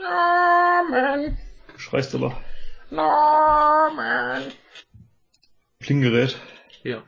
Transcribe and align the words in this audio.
Norman. 0.00 1.36
Du 1.72 1.78
schreist 1.78 2.14
aber. 2.14 2.40
Norman. 2.90 4.52
Klinggerät. 5.80 6.36
Ja. 6.82 7.02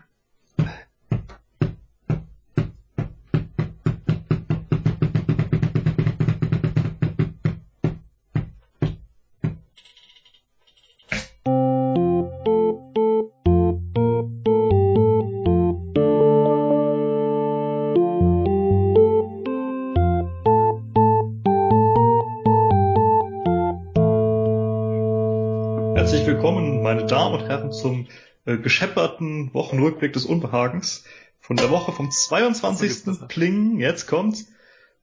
Geschepperten 28.71 29.53
Wochenrückblick 29.53 30.13
des 30.13 30.25
Unbehagens 30.25 31.03
von 31.41 31.57
der 31.57 31.71
Woche 31.71 31.91
vom 31.91 32.09
22. 32.09 33.27
Pling, 33.27 33.81
jetzt 33.81 34.07
kommt, 34.07 34.45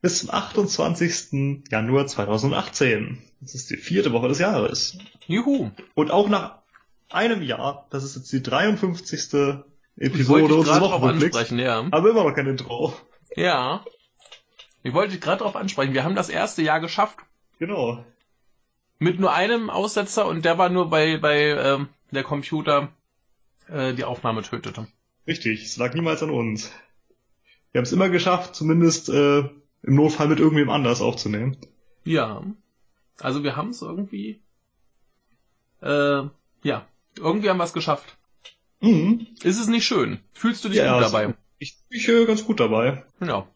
bis 0.01 0.19
zum 0.19 0.29
28. 0.29 1.65
Januar 1.69 2.07
2018. 2.07 3.21
Das 3.41 3.55
ist 3.55 3.69
die 3.69 3.75
vierte 3.75 4.13
Woche 4.13 4.29
des 4.29 4.39
Jahres. 4.39 4.97
Juhu. 5.25 5.71
Und 5.95 6.11
auch 6.11 6.29
nach 6.29 6.59
einem 7.09 7.41
Jahr, 7.41 7.87
das 7.89 8.05
ist 8.05 8.15
jetzt 8.15 8.31
die 8.31 8.41
53. 8.41 9.19
Ich 9.19 9.33
wollte 9.33 9.65
Episode 9.97 10.55
unseres 10.55 10.79
Wochenrückblicks, 10.79 11.49
ja. 11.51 11.85
aber 11.91 12.09
immer 12.09 12.23
noch 12.23 12.33
kein 12.33 12.47
Intro. 12.47 12.93
Ja. 13.35 13.83
Ich 14.81 14.93
wollte 14.93 15.11
dich 15.11 15.19
gerade 15.19 15.43
drauf 15.43 15.57
ansprechen. 15.57 15.93
Wir 15.93 16.05
haben 16.05 16.15
das 16.15 16.29
erste 16.29 16.61
Jahr 16.61 16.79
geschafft. 16.79 17.17
Genau. 17.59 18.05
Mit 18.97 19.19
nur 19.19 19.33
einem 19.33 19.69
Aussetzer 19.69 20.25
und 20.25 20.45
der 20.45 20.57
war 20.57 20.69
nur 20.69 20.89
bei, 20.89 21.17
bei 21.17 21.49
ähm, 21.49 21.89
der 22.11 22.23
Computer 22.23 22.93
äh, 23.69 23.93
die 23.93 24.03
Aufnahme 24.03 24.41
tötete. 24.43 24.87
Richtig, 25.27 25.63
es 25.63 25.77
lag 25.77 25.93
niemals 25.93 26.23
an 26.23 26.29
uns. 26.29 26.71
Wir 27.71 27.79
haben 27.79 27.83
es 27.85 27.91
immer 27.91 28.09
geschafft, 28.09 28.55
zumindest 28.55 29.09
äh, 29.09 29.39
im 29.39 29.95
Notfall 29.95 30.27
mit 30.29 30.39
irgendwem 30.39 30.69
anders 30.69 31.01
aufzunehmen. 31.01 31.57
Ja. 32.05 32.43
Also 33.19 33.43
wir 33.43 33.55
haben 33.55 33.69
es 33.69 33.81
irgendwie. 33.81 34.39
Äh, 35.81 36.23
ja. 36.63 36.87
Irgendwie 37.17 37.49
haben 37.49 37.57
wir 37.57 37.63
es 37.63 37.73
geschafft. 37.73 38.15
Mhm. 38.79 39.27
Ist 39.43 39.59
es 39.59 39.67
nicht 39.67 39.85
schön? 39.85 40.19
Fühlst 40.33 40.63
du 40.63 40.69
dich 40.69 40.77
Ja, 40.77 40.93
gut 40.95 41.03
also- 41.03 41.17
dabei? 41.17 41.33
Ich 41.59 41.75
bin 41.89 41.99
äh, 41.99 42.25
ganz 42.25 42.45
gut 42.45 42.59
dabei. 42.59 43.03
Ja. 43.19 43.47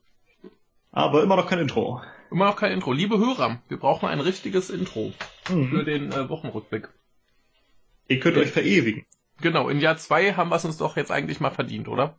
Aber 0.91 1.21
immer 1.23 1.35
noch 1.35 1.47
kein 1.47 1.59
Intro. 1.59 2.01
Immer 2.31 2.45
noch 2.45 2.55
kein 2.55 2.71
Intro. 2.71 2.91
Liebe 2.93 3.17
Hörer, 3.19 3.61
wir 3.69 3.77
brauchen 3.77 4.07
ein 4.09 4.19
richtiges 4.19 4.69
Intro 4.71 5.13
für 5.45 5.53
Mhm. 5.53 5.85
den 5.85 6.11
äh, 6.11 6.27
Wochenrückblick. 6.27 6.89
Ihr 8.07 8.19
könnt 8.19 8.37
euch 8.37 8.49
verewigen. 8.51 9.05
Genau, 9.41 9.69
in 9.69 9.79
Jahr 9.79 9.97
zwei 9.97 10.33
haben 10.33 10.49
wir 10.49 10.55
es 10.55 10.65
uns 10.65 10.77
doch 10.77 10.95
jetzt 10.97 11.11
eigentlich 11.11 11.39
mal 11.39 11.51
verdient, 11.51 11.87
oder? 11.87 12.15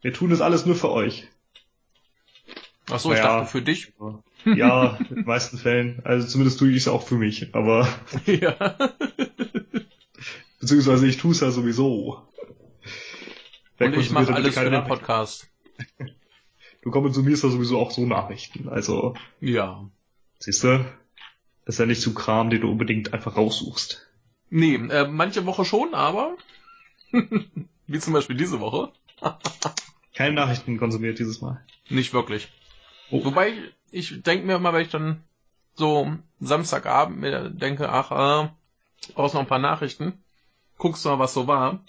Wir 0.00 0.12
tun 0.12 0.30
das 0.30 0.40
alles 0.40 0.66
nur 0.66 0.74
für 0.76 0.90
euch. 0.90 1.28
Ach 2.90 2.98
so, 2.98 3.12
ich 3.12 3.18
Ja. 3.18 3.38
dachte 3.40 3.50
für 3.50 3.62
dich. 3.62 3.92
Ja, 4.44 4.96
in 5.08 5.14
den 5.16 5.24
meisten 5.24 5.56
Fällen. 5.56 6.00
Also 6.04 6.26
zumindest 6.26 6.58
tue 6.58 6.70
ich 6.70 6.78
es 6.78 6.88
auch 6.88 7.02
für 7.06 7.14
mich. 7.14 7.54
Aber, 7.54 7.88
ja. 8.26 8.76
beziehungsweise 10.60 11.06
ich 11.06 11.16
tue 11.18 11.32
es 11.32 11.40
ja 11.40 11.50
sowieso. 11.50 12.22
Wer 13.78 13.88
Und 13.88 13.96
ich 13.98 14.10
mache 14.10 14.34
alles 14.34 14.58
für 14.58 14.70
den? 14.70 14.84
Podcast. 14.84 15.48
Du 16.82 16.90
konsumierst 16.90 17.44
ja 17.44 17.48
sowieso 17.50 17.78
auch 17.78 17.92
so 17.92 18.04
Nachrichten. 18.04 18.68
Also, 18.68 19.14
Ja. 19.40 19.88
siehst 20.40 20.64
du, 20.64 20.84
das 21.64 21.76
ist 21.76 21.78
ja 21.78 21.86
nicht 21.86 22.02
so 22.02 22.12
Kram, 22.12 22.50
den 22.50 22.60
du 22.62 22.70
unbedingt 22.70 23.12
einfach 23.14 23.36
raussuchst. 23.36 24.08
Nee, 24.54 24.74
äh, 24.74 25.08
manche 25.08 25.46
Woche 25.46 25.64
schon, 25.64 25.94
aber 25.94 26.36
wie 27.86 27.98
zum 27.98 28.12
Beispiel 28.12 28.36
diese 28.36 28.60
Woche. 28.60 28.92
Keine 30.14 30.34
Nachrichten 30.34 30.76
konsumiert 30.76 31.18
dieses 31.18 31.40
Mal. 31.40 31.64
Nicht 31.88 32.12
wirklich. 32.12 32.48
Oh. 33.10 33.24
Wobei, 33.24 33.54
ich 33.90 34.22
denke 34.22 34.46
mir 34.46 34.56
immer, 34.56 34.74
wenn 34.74 34.82
ich 34.82 34.90
dann 34.90 35.24
so 35.74 36.12
Samstagabend 36.38 37.18
mir 37.18 37.48
denke, 37.48 37.88
ach, 37.88 38.10
äh, 38.44 38.48
brauchst 39.14 39.34
noch 39.34 39.40
ein 39.40 39.46
paar 39.46 39.58
Nachrichten, 39.58 40.22
guckst 40.76 41.02
du 41.06 41.08
mal, 41.08 41.18
was 41.18 41.32
so 41.32 41.46
war. 41.46 41.82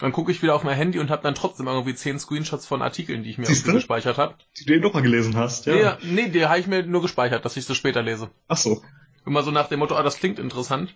Dann 0.00 0.10
gucke 0.10 0.32
ich 0.32 0.42
wieder 0.42 0.56
auf 0.56 0.64
mein 0.64 0.76
Handy 0.76 0.98
und 0.98 1.10
habe 1.10 1.22
dann 1.22 1.36
trotzdem 1.36 1.68
irgendwie 1.68 1.94
zehn 1.94 2.18
Screenshots 2.18 2.66
von 2.66 2.82
Artikeln, 2.82 3.22
die 3.22 3.30
ich 3.30 3.38
mir 3.38 3.46
gespeichert 3.46 4.18
habe. 4.18 4.34
Die 4.58 4.64
du 4.64 4.72
eben 4.72 4.82
doch 4.82 4.94
mal 4.94 5.02
gelesen 5.02 5.36
hast, 5.36 5.66
ja. 5.66 5.76
Ja. 5.76 5.98
Nee, 6.02 6.28
die 6.30 6.44
habe 6.44 6.58
ich 6.58 6.66
mir 6.66 6.82
nur 6.82 7.02
gespeichert, 7.02 7.44
dass 7.44 7.56
ich 7.56 7.66
sie 7.66 7.76
später 7.76 8.02
lese. 8.02 8.30
Ach 8.48 8.56
so. 8.56 8.82
Immer 9.24 9.44
so 9.44 9.52
nach 9.52 9.68
dem 9.68 9.78
Motto, 9.78 9.94
ah, 9.94 10.02
das 10.02 10.16
klingt 10.16 10.40
interessant. 10.40 10.92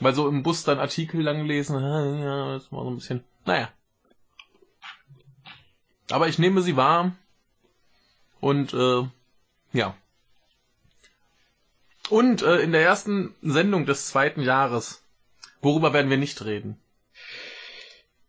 Weil 0.00 0.14
so 0.14 0.28
im 0.28 0.42
Bus 0.42 0.64
dann 0.64 0.78
Artikel 0.78 1.22
lang 1.22 1.44
lesen, 1.44 1.80
ja, 1.80 2.52
das 2.54 2.70
war 2.70 2.84
so 2.84 2.90
ein 2.90 2.96
bisschen, 2.96 3.24
naja. 3.44 3.68
Aber 6.10 6.28
ich 6.28 6.38
nehme 6.38 6.62
sie 6.62 6.76
wahr. 6.76 7.16
Und, 8.40 8.72
äh, 8.72 9.02
ja. 9.72 9.94
Und 12.08 12.42
äh, 12.42 12.60
in 12.60 12.72
der 12.72 12.82
ersten 12.82 13.34
Sendung 13.42 13.84
des 13.84 14.06
zweiten 14.08 14.40
Jahres, 14.42 15.02
worüber 15.60 15.92
werden 15.92 16.10
wir 16.10 16.16
nicht 16.16 16.44
reden? 16.44 16.78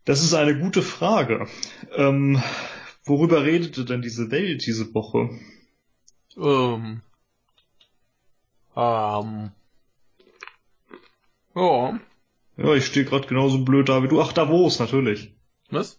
Das 0.04 0.22
ist 0.22 0.34
eine 0.34 0.58
gute 0.58 0.82
Frage. 0.82 1.46
Ähm, 1.94 2.42
worüber 3.04 3.44
redete 3.44 3.84
denn 3.84 4.02
diese 4.02 4.30
Welt 4.30 4.66
diese 4.66 4.92
Woche? 4.92 5.30
Ähm. 6.36 7.02
Ähm. 8.76 9.52
Ja. 11.54 11.98
Ja, 12.56 12.74
ich 12.74 12.86
stehe 12.86 13.06
gerade 13.06 13.26
genauso 13.26 13.64
blöd 13.64 13.88
da 13.88 14.02
wie 14.02 14.08
du. 14.08 14.20
Ach, 14.20 14.32
Davos, 14.32 14.78
natürlich. 14.78 15.34
Was? 15.70 15.98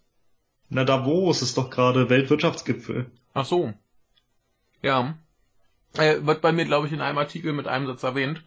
Na, 0.69 0.83
Davos 0.83 1.41
ist 1.41 1.57
doch 1.57 1.69
gerade 1.69 2.09
Weltwirtschaftsgipfel. 2.09 3.09
Ach 3.33 3.45
so. 3.45 3.73
Ja. 4.81 5.17
Äh, 5.97 6.25
wird 6.25 6.41
bei 6.41 6.51
mir, 6.51 6.65
glaube 6.65 6.87
ich, 6.87 6.93
in 6.93 7.01
einem 7.01 7.17
Artikel 7.17 7.53
mit 7.53 7.67
einem 7.67 7.87
Satz 7.87 8.03
erwähnt. 8.03 8.43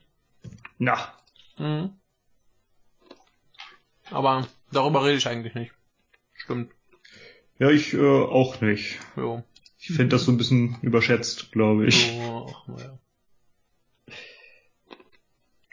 Na, 0.78 1.12
Mhm. 1.56 1.92
Aber 4.10 4.46
darüber 4.72 5.04
rede 5.04 5.16
ich 5.18 5.26
eigentlich 5.28 5.54
nicht. 5.54 5.72
Stimmt. 6.34 6.72
ja, 7.58 7.70
ich 7.70 7.94
äh, 7.94 8.00
auch 8.00 8.60
nicht. 8.60 8.98
Jo. 9.16 9.42
Ich 9.78 9.88
finde 9.88 10.08
das 10.08 10.24
so 10.24 10.32
ein 10.32 10.36
bisschen 10.38 10.78
überschätzt, 10.82 11.52
glaube 11.52 11.86
ich. 11.86 12.10
So, 12.10 12.46
ach, 12.50 12.68
naja. 12.68 12.98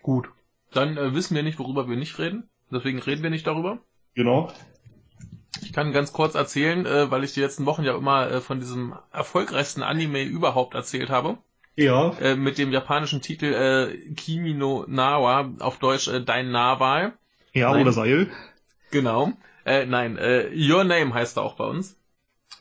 Gut. 0.02 0.30
Dann 0.72 0.98
äh, 0.98 1.14
wissen 1.14 1.36
wir 1.36 1.44
nicht, 1.44 1.60
worüber 1.60 1.88
wir 1.90 1.98
nicht 1.98 2.18
reden. 2.20 2.50
Deswegen 2.72 3.00
reden 3.00 3.24
wir 3.24 3.30
nicht 3.30 3.46
darüber. 3.48 3.80
Genau. 4.16 4.52
Ich 5.62 5.74
kann 5.74 5.92
ganz 5.92 6.14
kurz 6.14 6.36
erzählen, 6.36 6.86
äh, 6.86 7.12
weil 7.12 7.24
ich 7.24 7.34
die 7.34 7.42
letzten 7.42 7.66
Wochen 7.66 7.84
ja 7.84 7.96
immer 7.96 8.30
äh, 8.32 8.42
von 8.42 8.60
diesem 8.60 8.96
erfolgreichsten 9.12 9.84
Anime 9.84 10.24
überhaupt 10.24 10.74
erzählt 10.76 11.10
habe. 11.10 11.38
Ja, 11.76 12.12
Äh, 12.20 12.36
mit 12.36 12.58
dem 12.58 12.72
japanischen 12.72 13.22
Titel 13.22 13.46
äh, 13.54 14.14
Kimi 14.16 14.54
no 14.54 14.86
Nawa, 14.88 15.52
auf 15.60 15.80
Deutsch 15.80 16.08
äh, 16.08 16.22
Dein 16.24 16.52
Nahwahl. 16.52 17.14
ja, 17.54 17.72
Nein. 17.72 17.82
oder 17.82 17.92
Seil. 17.94 18.30
Genau. 18.92 19.34
Äh, 19.66 19.86
nein, 19.86 20.18
äh, 20.18 20.50
Your 20.54 20.84
Name 20.84 21.14
heißt 21.14 21.38
er 21.38 21.44
auch 21.44 21.56
bei 21.56 21.66
uns. 21.66 21.98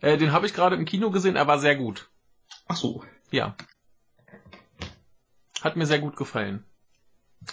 Äh, 0.01 0.17
den 0.19 0.33
habe 0.33 0.47
ich 0.47 0.55
gerade 0.55 0.77
im 0.77 0.85
Kino 0.85 1.11
gesehen, 1.11 1.35
er 1.37 1.47
war 1.47 1.59
sehr 1.59 1.77
gut. 1.77 2.09
Ach 2.69 2.77
so. 2.77 3.03
Ja. 3.31 3.57
Hat 5.61 5.77
mir 5.77 5.87
sehr 5.87 5.99
gut 5.99 6.17
gefallen. 6.17 6.65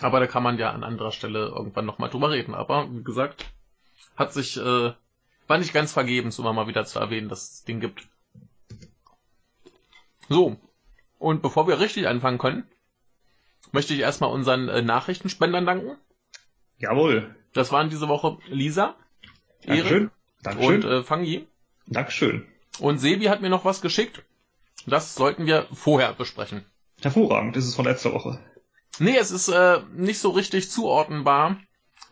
Aber 0.01 0.19
da 0.19 0.27
kann 0.27 0.43
man 0.43 0.57
ja 0.57 0.71
an 0.71 0.83
anderer 0.83 1.11
Stelle 1.11 1.47
irgendwann 1.47 1.85
nochmal 1.85 2.09
drüber 2.09 2.31
reden. 2.31 2.53
Aber 2.53 2.91
wie 2.91 3.03
gesagt, 3.03 3.45
hat 4.15 4.33
sich, 4.33 4.57
äh, 4.57 4.93
war 5.47 5.57
nicht 5.57 5.73
ganz 5.73 5.93
vergebens, 5.93 6.39
immer 6.39 6.53
mal 6.53 6.67
wieder 6.67 6.85
zu 6.85 6.99
erwähnen, 6.99 7.29
dass 7.29 7.51
es 7.51 7.63
den 7.63 7.79
gibt. 7.79 8.07
So. 10.29 10.57
Und 11.19 11.41
bevor 11.41 11.67
wir 11.67 11.79
richtig 11.79 12.07
anfangen 12.07 12.37
können, 12.37 12.67
möchte 13.71 13.93
ich 13.93 14.01
erstmal 14.01 14.31
unseren 14.31 14.69
äh, 14.69 14.81
Nachrichtenspendern 14.81 15.65
danken. 15.65 15.97
Jawohl. 16.77 17.35
Das 17.53 17.71
waren 17.71 17.89
diese 17.89 18.07
Woche 18.07 18.37
Lisa. 18.47 18.95
Erik 19.63 20.11
und 20.59 20.85
äh, 20.85 21.03
Fangi. 21.03 21.47
Dankeschön. 21.87 22.45
Und 22.79 22.99
Sebi 22.99 23.25
hat 23.25 23.41
mir 23.41 23.49
noch 23.49 23.65
was 23.65 23.81
geschickt. 23.81 24.23
Das 24.85 25.15
sollten 25.15 25.45
wir 25.45 25.65
vorher 25.73 26.13
besprechen. 26.13 26.63
Hervorragend. 27.01 27.55
Das 27.55 27.65
ist 27.65 27.75
von 27.75 27.85
letzter 27.85 28.13
Woche. 28.13 28.39
Nee, 28.99 29.17
es 29.17 29.31
ist 29.31 29.47
äh, 29.49 29.81
nicht 29.93 30.19
so 30.19 30.31
richtig 30.31 30.71
zuordnenbar, 30.71 31.57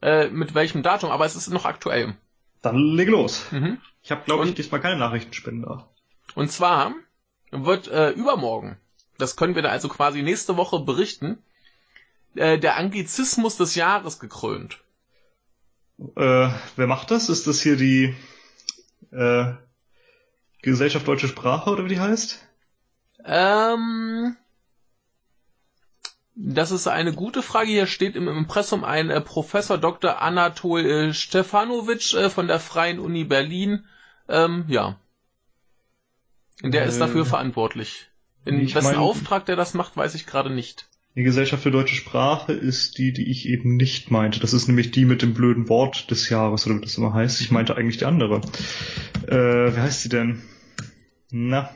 äh, 0.02 0.30
mit 0.30 0.54
welchem 0.54 0.84
Datum, 0.84 1.12
aber 1.12 1.26
es 1.26 1.36
ist 1.36 1.50
noch 1.50 1.66
aktuell. 1.66 2.16
Dann 2.62 2.78
leg 2.78 3.10
los. 3.10 3.52
Mhm. 3.52 3.80
Ich 4.02 4.12
habe, 4.12 4.24
glaube 4.26 4.48
ich, 4.48 4.54
diesmal 4.54 4.82
keine 4.82 4.98
Nachrichtenspender. 4.98 5.90
Und 6.36 6.52
zwar 6.52 6.94
wird 7.52 7.88
äh, 7.88 8.12
übermorgen, 8.12 8.78
das 9.18 9.36
können 9.36 9.56
wir 9.56 9.62
da 9.62 9.70
also 9.70 9.88
quasi 9.88 10.22
nächste 10.22 10.58
Woche 10.58 10.80
berichten, 10.80 11.38
äh, 12.36 12.58
der 12.58 12.78
Anglizismus 12.78 13.58
des 13.58 13.76
Jahres 13.76 14.20
gekrönt. 14.20 14.80
Äh, 15.98 16.50
wer 16.76 16.88
macht 16.88 17.12
das? 17.12 17.30
Ist 17.30 17.48
das 17.48 17.62
hier 17.62 17.78
die 17.78 18.16
äh, 19.12 19.54
Gesellschaft 20.62 21.08
Deutsche 21.08 21.28
Sprache 21.28 21.70
oder 21.70 21.86
wie 21.86 21.90
die 21.90 22.00
heißt? 22.00 22.46
Ähm, 23.24 24.36
Das 26.36 26.72
ist 26.72 26.88
eine 26.88 27.14
gute 27.14 27.42
Frage. 27.42 27.70
Hier 27.72 27.88
steht 27.88 28.16
im 28.16 28.28
Impressum 28.28 28.84
ein 28.84 29.10
äh, 29.10 29.22
Professor 29.22 29.78
Dr. 29.78 30.22
Anatol 30.22 30.86
äh, 30.86 31.14
Stefanovic 31.14 32.14
äh, 32.14 32.30
von 32.30 32.48
der 32.48 32.60
Freien 32.60 33.00
Uni 33.00 33.24
Berlin. 33.24 33.86
Ähm, 34.28 34.66
ja. 34.68 35.00
Der 36.62 36.84
Äh, 36.84 36.88
ist 36.90 37.00
dafür 37.00 37.26
verantwortlich. 37.26 38.10
In 38.44 38.60
ich 38.60 38.76
wessen 38.76 38.88
mein- 38.88 38.98
Auftrag 38.98 39.46
der 39.46 39.56
das 39.56 39.74
macht, 39.74 39.96
weiß 39.96 40.14
ich 40.16 40.26
gerade 40.26 40.50
nicht. 40.50 40.88
Die 41.16 41.24
Gesellschaft 41.24 41.64
für 41.64 41.72
deutsche 41.72 41.96
Sprache 41.96 42.52
ist 42.52 42.98
die, 42.98 43.14
die 43.14 43.32
ich 43.32 43.48
eben 43.48 43.78
nicht 43.78 44.12
meinte. 44.12 44.42
Das 44.42 44.52
ist 44.52 44.68
nämlich 44.68 44.92
die 44.92 45.06
mit 45.06 45.22
dem 45.22 45.34
blöden 45.34 45.70
Wort 45.70 46.12
des 46.12 46.28
Jahres, 46.30 46.66
oder 46.68 46.76
wie 46.76 46.82
das 46.82 46.98
immer 46.98 47.14
heißt. 47.14 47.40
Ich 47.40 47.52
meinte 47.52 47.78
eigentlich 47.78 47.96
die 47.98 48.06
andere. 48.06 48.42
Äh, 49.28 49.74
wie 49.74 49.80
heißt 49.80 50.02
sie 50.02 50.10
denn? 50.10 50.42
Na, 51.32 51.70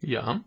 Ja. 0.00 0.44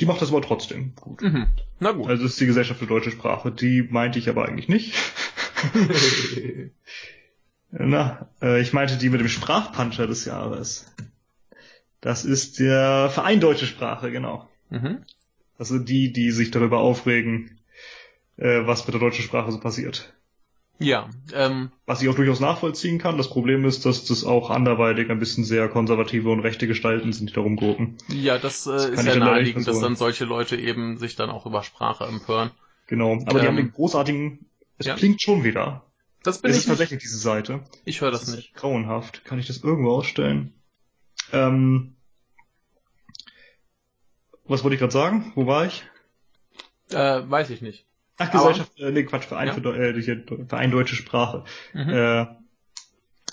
die 0.00 0.06
macht 0.06 0.20
das 0.22 0.30
aber 0.30 0.42
trotzdem 0.42 0.94
gut. 0.96 1.22
Mhm. 1.22 1.46
Na 1.80 1.92
gut. 1.92 2.08
Also 2.08 2.24
es 2.24 2.32
ist 2.32 2.40
die 2.40 2.46
Gesellschaft 2.46 2.80
für 2.80 2.86
deutsche 2.86 3.10
Sprache. 3.10 3.50
Die 3.52 3.82
meinte 3.82 4.18
ich 4.18 4.28
aber 4.28 4.46
eigentlich 4.46 4.68
nicht. 4.68 4.94
Na, 7.70 8.28
äh, 8.40 8.60
ich 8.60 8.72
meinte 8.72 8.96
die 8.96 9.10
mit 9.10 9.20
dem 9.20 9.28
Sprachpuncher 9.28 10.06
des 10.06 10.24
Jahres. 10.24 10.92
Das 12.00 12.24
ist 12.24 12.58
der 12.58 13.10
Verein 13.10 13.40
Deutsche 13.40 13.66
Sprache, 13.66 14.10
genau. 14.10 14.48
mhm. 14.70 15.02
Also 15.58 15.78
die, 15.78 16.12
die 16.12 16.30
sich 16.30 16.50
darüber 16.50 16.78
aufregen, 16.78 17.58
äh, 18.36 18.66
was 18.66 18.86
mit 18.86 18.94
der 18.94 19.00
deutschen 19.00 19.24
Sprache 19.24 19.50
so 19.50 19.58
passiert. 19.58 20.12
Ja. 20.78 21.08
Ähm, 21.32 21.70
Was 21.86 22.02
ich 22.02 22.08
auch 22.08 22.14
durchaus 22.14 22.40
nachvollziehen 22.40 22.98
kann. 22.98 23.16
Das 23.16 23.30
Problem 23.30 23.64
ist, 23.64 23.86
dass 23.86 24.04
das 24.04 24.24
auch 24.24 24.50
anderweitig 24.50 25.10
ein 25.10 25.18
bisschen 25.18 25.44
sehr 25.44 25.68
konservative 25.68 26.28
und 26.30 26.40
rechte 26.40 26.66
Gestalten 26.66 27.12
sind, 27.14 27.30
die 27.30 27.34
darum 27.34 27.56
gucken. 27.56 27.96
ja, 28.08 28.38
das, 28.38 28.66
äh, 28.66 28.70
kann 28.76 28.92
ist 28.92 29.06
ja 29.06 29.16
naheliegend, 29.16 29.66
dass 29.66 29.80
dann 29.80 29.96
solche 29.96 30.24
Leute 30.26 30.56
eben 30.56 30.98
sich 30.98 31.16
dann 31.16 31.30
auch 31.30 31.46
über 31.46 31.62
Sprache 31.62 32.04
empören. 32.04 32.50
Genau. 32.88 33.12
Aber 33.26 33.40
die 33.40 33.46
Ähm, 33.46 33.46
haben 33.46 33.56
den 33.56 33.72
großartigen, 33.72 34.46
es 34.78 34.86
ja. 34.86 34.94
klingt 34.96 35.22
schon 35.22 35.44
wieder. 35.44 35.82
Das 36.22 36.42
bin 36.42 36.50
Es 36.50 36.56
ich 36.58 36.62
ist 36.64 36.68
nicht. 36.68 36.78
tatsächlich 36.78 37.00
diese 37.02 37.18
Seite. 37.18 37.60
Ich 37.84 38.00
höre 38.02 38.10
das 38.10 38.24
ist 38.24 38.34
nicht. 38.36 38.54
grauenhaft. 38.54 39.24
Kann 39.24 39.38
ich 39.38 39.46
das 39.46 39.62
irgendwo 39.64 39.92
ausstellen? 39.92 40.52
Ähm, 41.32 41.94
was 44.44 44.62
wollte 44.62 44.74
ich 44.74 44.80
gerade 44.80 44.92
sagen? 44.92 45.32
Wo 45.36 45.46
war 45.46 45.64
ich? 45.66 45.84
Äh, 46.90 47.22
weiß 47.24 47.50
ich 47.50 47.62
nicht. 47.62 47.85
Ach, 48.18 48.32
Aber- 48.32 48.48
Gesellschaft, 48.48 48.78
äh, 48.80 48.90
nee, 48.92 49.02
Quatsch, 49.04 49.24
Verein, 49.24 49.48
Ja. 49.48 49.54
für, 49.54 49.74
äh, 49.76 50.46
Verein 50.48 50.70
Deutsche 50.70 50.96
Sprache. 50.96 51.44
Mhm. 51.74 51.80
Äh, 51.90 52.26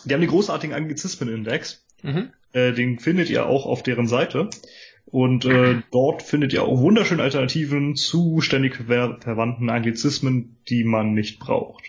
die 0.05 0.13
haben 0.13 0.21
den 0.21 0.29
großartigen 0.29 0.75
Anglizismen-Index. 0.75 1.85
Mhm. 2.01 2.33
Äh, 2.51 2.73
den 2.73 2.99
findet 2.99 3.29
ihr 3.29 3.45
auch 3.45 3.65
auf 3.65 3.83
deren 3.83 4.07
Seite. 4.07 4.49
Und 5.05 5.45
äh, 5.45 5.81
dort 5.91 6.23
findet 6.23 6.53
ihr 6.53 6.63
auch 6.63 6.79
wunderschöne 6.79 7.21
Alternativen 7.23 7.95
zu 7.95 8.41
ständig 8.41 8.77
ver 8.77 9.17
verwandten 9.21 9.69
Anglizismen, 9.69 10.57
die 10.69 10.83
man 10.83 11.13
nicht 11.13 11.39
braucht. 11.39 11.83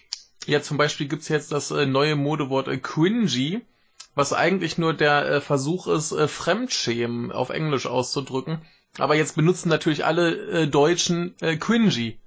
Ja, 0.47 0.61
zum 0.61 0.77
Beispiel 0.77 1.09
gibt's 1.09 1.29
jetzt 1.29 1.51
das 1.53 1.71
äh, 1.71 1.87
neue 1.87 2.17
Modewort 2.17 2.69
äh, 2.69 2.77
cringy, 2.77 3.63
was 4.15 4.33
eigentlich 4.35 4.77
nur 4.79 4.93
der 4.95 5.27
äh, 5.27 5.41
Versuch 5.41 5.87
ist, 5.89 6.13
äh, 6.13 6.29
Fremdschämen 6.29 7.33
auf 7.33 7.49
Englisch 7.51 7.87
auszudrücken. 7.87 8.59
Aber 8.99 9.17
jetzt 9.17 9.37
benutzen 9.37 9.71
natürlich 9.71 10.05
alle 10.05 10.35
äh, 10.63 10.67
Deutschen 10.69 11.35
äh, 11.41 11.57
cringy. 11.57 12.19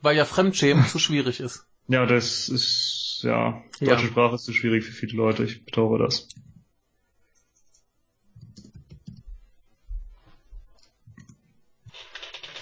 Weil 0.00 0.16
ja 0.16 0.24
Fremdschämen 0.24 0.86
zu 0.86 0.98
schwierig 0.98 1.40
ist. 1.40 1.64
Ja, 1.90 2.04
das 2.04 2.50
ist, 2.50 3.20
ja, 3.22 3.62
Ja. 3.80 3.94
deutsche 3.94 4.08
Sprache 4.08 4.34
ist 4.34 4.44
zu 4.44 4.52
schwierig 4.52 4.84
für 4.84 4.92
viele 4.92 5.14
Leute, 5.16 5.44
ich 5.44 5.64
bedauere 5.64 5.98
das. 5.98 6.28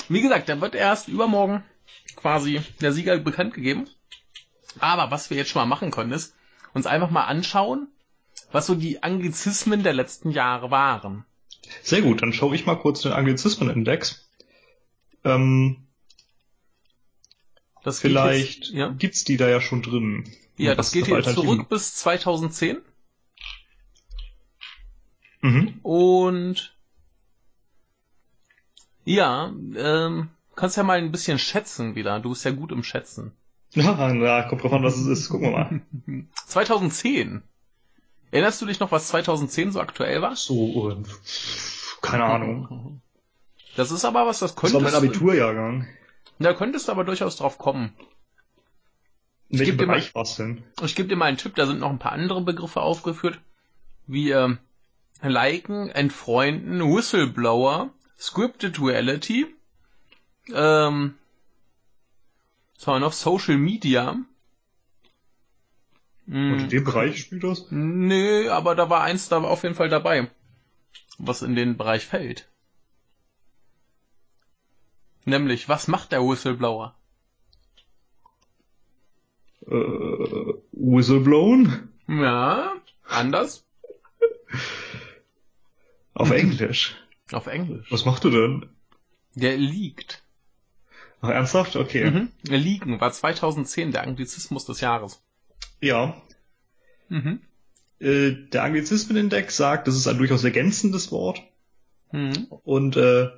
Wie 0.09 0.23
gesagt, 0.23 0.49
da 0.49 0.61
wird 0.61 0.75
erst 0.75 1.09
übermorgen 1.09 1.65
quasi 2.15 2.61
der 2.81 2.93
Sieger 2.93 3.19
bekannt 3.19 3.55
gegeben. 3.55 3.89
Aber 4.79 5.11
was 5.11 5.31
wir 5.31 5.37
jetzt 5.37 5.51
schon 5.51 5.61
mal 5.61 5.67
machen 5.67 5.91
können, 5.91 6.13
ist 6.13 6.35
uns 6.75 6.87
einfach 6.87 7.11
mal 7.11 7.25
anschauen, 7.25 7.89
was 8.53 8.67
so 8.67 8.75
die 8.75 9.03
Anglizismen 9.03 9.83
der 9.83 9.95
letzten 9.95 10.31
Jahre 10.31 10.71
waren. 10.71 11.25
Sehr 11.83 12.03
gut, 12.03 12.23
dann 12.23 12.33
schaue 12.33 12.55
ich 12.55 12.67
mal 12.67 12.77
kurz 12.77 13.03
den 13.03 13.13
Anglizismen-Index. 13.13 14.29
Ähm, 15.25 15.86
Das 17.87 18.01
vielleicht 18.01 18.65
Jetzt, 18.65 18.73
ja, 18.73 18.89
gibt's 18.89 19.23
die 19.23 19.37
da 19.37 19.49
ja 19.49 19.61
schon 19.61 19.81
drin. 19.81 20.25
ja 20.57 20.75
das 20.75 20.91
geht 20.91 21.07
hier 21.07 21.15
Alternativen? 21.15 21.55
zurück 21.55 21.69
bis 21.69 21.95
2010 21.95 22.79
Mhm. 25.41 25.79
und 25.85 26.75
ja, 29.05 29.53
ähm, 29.77 30.29
kannst 30.57 30.77
ja 30.77 30.83
mal 30.83 30.99
ein 30.99 31.13
bisschen 31.13 31.39
schätzen 31.39 31.95
wieder. 31.95 32.19
Du 32.19 32.31
bist 32.31 32.45
ja 32.45 32.51
gut 32.51 32.73
im 32.73 32.83
Schätzen. 32.83 33.33
Ja, 33.73 34.13
na, 34.15 34.43
kommt 34.49 34.63
drauf 34.63 34.73
an, 34.73 34.83
was 34.85 34.97
es 34.97 35.07
ist. 35.07 35.29
Gucken 35.29 35.51
wir 35.53 35.59
mal. 35.59 35.81
2010. 36.47 37.43
Erinnerst 38.31 38.61
du 38.63 38.67
dich 38.67 38.81
noch, 38.81 38.91
was 38.91 39.09
2010 39.09 39.71
so 39.71 39.81
aktuell 39.81 40.23
war? 40.23 40.35
So, 40.35 40.91
äh, 40.91 40.97
keine 42.01 42.25
Ahnung. 42.25 43.01
Das 43.77 43.91
ist 43.93 44.05
aber 44.05 44.27
was, 44.27 44.39
das 44.41 44.55
Das 44.57 44.73
war 44.73 44.81
mein 44.81 44.95
Abiturjahrgang. 44.95 45.87
Da 46.39 46.53
könntest 46.53 46.89
du 46.89 46.93
aber 46.93 47.05
durchaus 47.05 47.37
drauf 47.37 47.59
kommen. 47.59 47.95
In 49.49 49.59
welchem 49.61 49.79
geb 49.79 49.79
dir 49.79 49.87
mal-? 49.87 49.97
Ich 50.83 50.95
gebe 50.95 51.09
dir 51.09 51.17
mal 51.17 51.27
einen 51.27 51.39
Tipp, 51.39 51.55
da 51.55 51.67
sind 51.67 51.81
noch 51.81 51.91
ein 51.91 51.99
paar 51.99 52.13
andere 52.13 52.41
Begriffe 52.43 52.81
aufgeführt, 52.81 53.41
wie 54.07 54.31
ähm, 54.31 54.59
liken, 55.23 55.89
entfreunden, 55.89 56.81
Whistleblower, 56.81 57.91
Scripted 58.19 58.81
Reality, 58.81 59.47
ähm, 60.53 61.15
was 62.77 62.87
haben 62.87 62.97
wir 62.97 63.01
noch? 63.01 63.13
Social 63.13 63.57
Media. 63.57 64.17
Hm, 66.27 66.53
Und 66.53 66.59
in 66.61 66.69
dem 66.69 66.85
Bereich 66.85 67.21
spielt 67.21 67.45
das? 67.45 67.67
Nö, 67.71 68.51
aber 68.51 68.75
da 68.75 68.91
war 68.91 69.03
eins 69.03 69.29
da 69.29 69.41
auf 69.41 69.63
jeden 69.63 69.75
Fall 69.75 69.89
dabei, 69.89 70.31
was 71.19 71.43
in 71.43 71.55
den 71.55 71.77
Bereich 71.77 72.07
fällt. 72.07 72.49
Nämlich, 75.27 75.69
was 75.69 75.89
macht 75.89 76.13
der 76.13 76.23
Whistleblower? 76.23 76.95
Äh, 79.67 79.73
Whistleblown? 80.73 81.89
Ja, 82.09 82.73
anders. 83.09 83.65
Auf 86.15 86.31
Englisch. 86.31 86.95
Auf 87.33 87.49
Englisch. 87.49 87.91
Was 87.91 88.05
macht 88.05 88.25
du 88.25 88.31
denn? 88.31 88.71
Der 89.35 89.57
liegt. 89.57 90.23
Ach, 91.21 91.29
ernsthaft? 91.31 91.75
Okay. 91.77 92.09
Mhm. 92.11 92.29
Liegen 92.45 93.01
war 93.01 93.11
2010 93.13 93.91
der 93.91 94.03
Anglizismus 94.05 94.65
des 94.65 94.81
Jahres. 94.81 95.21
Ja. 95.81 96.23
Mhm. 97.09 97.41
Äh, 97.99 98.31
der 98.53 98.63
Anglizismenindex 98.63 99.57
sagt, 99.57 99.89
das 99.89 99.97
ist 99.97 100.07
ein 100.07 100.19
durchaus 100.19 100.45
ergänzendes 100.45 101.11
Wort 101.11 101.43
Mhm. 102.13 102.47
und 102.63 102.97
äh, 102.97 103.29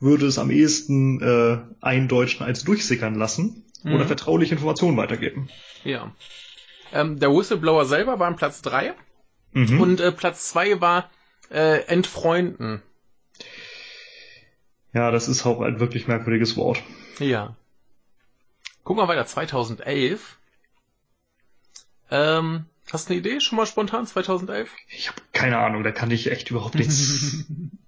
würde 0.00 0.26
es 0.26 0.38
am 0.38 0.50
ehesten 0.50 1.20
äh, 1.22 1.58
eindeutschen 1.80 2.44
als 2.44 2.64
durchsickern 2.64 3.14
lassen 3.14 3.64
oder 3.84 4.04
Mhm. 4.04 4.06
vertrauliche 4.08 4.54
Informationen 4.54 4.96
weitergeben. 4.96 5.48
Ja. 5.84 6.12
Ähm, 6.92 7.18
der 7.18 7.30
Whistleblower 7.30 7.84
selber 7.86 8.18
war 8.18 8.26
an 8.26 8.36
Platz 8.36 8.62
3 8.62 8.94
Mhm. 9.52 9.80
und 9.80 10.00
äh, 10.00 10.12
Platz 10.12 10.48
2 10.50 10.80
war 10.80 11.10
äh, 11.50 11.80
Entfreunden. 11.86 12.82
ja, 14.92 15.10
das 15.10 15.28
ist 15.28 15.46
auch 15.46 15.60
ein 15.60 15.78
wirklich 15.80 16.08
merkwürdiges 16.08 16.56
Wort. 16.56 16.82
Ja. 17.18 17.56
Gucken 18.84 19.02
wir 19.02 19.08
weiter, 19.08 19.26
2011. 19.26 20.38
Ähm, 22.10 22.66
hast 22.92 23.08
du 23.08 23.12
eine 23.12 23.20
Idee 23.20 23.40
schon 23.40 23.56
mal 23.56 23.66
spontan, 23.66 24.06
2011? 24.06 24.70
Ich 24.90 25.08
habe 25.08 25.20
keine 25.32 25.58
Ahnung, 25.58 25.82
da 25.84 25.90
kann 25.92 26.10
ich 26.10 26.30
echt 26.30 26.50
überhaupt 26.50 26.74
nichts. 26.76 27.44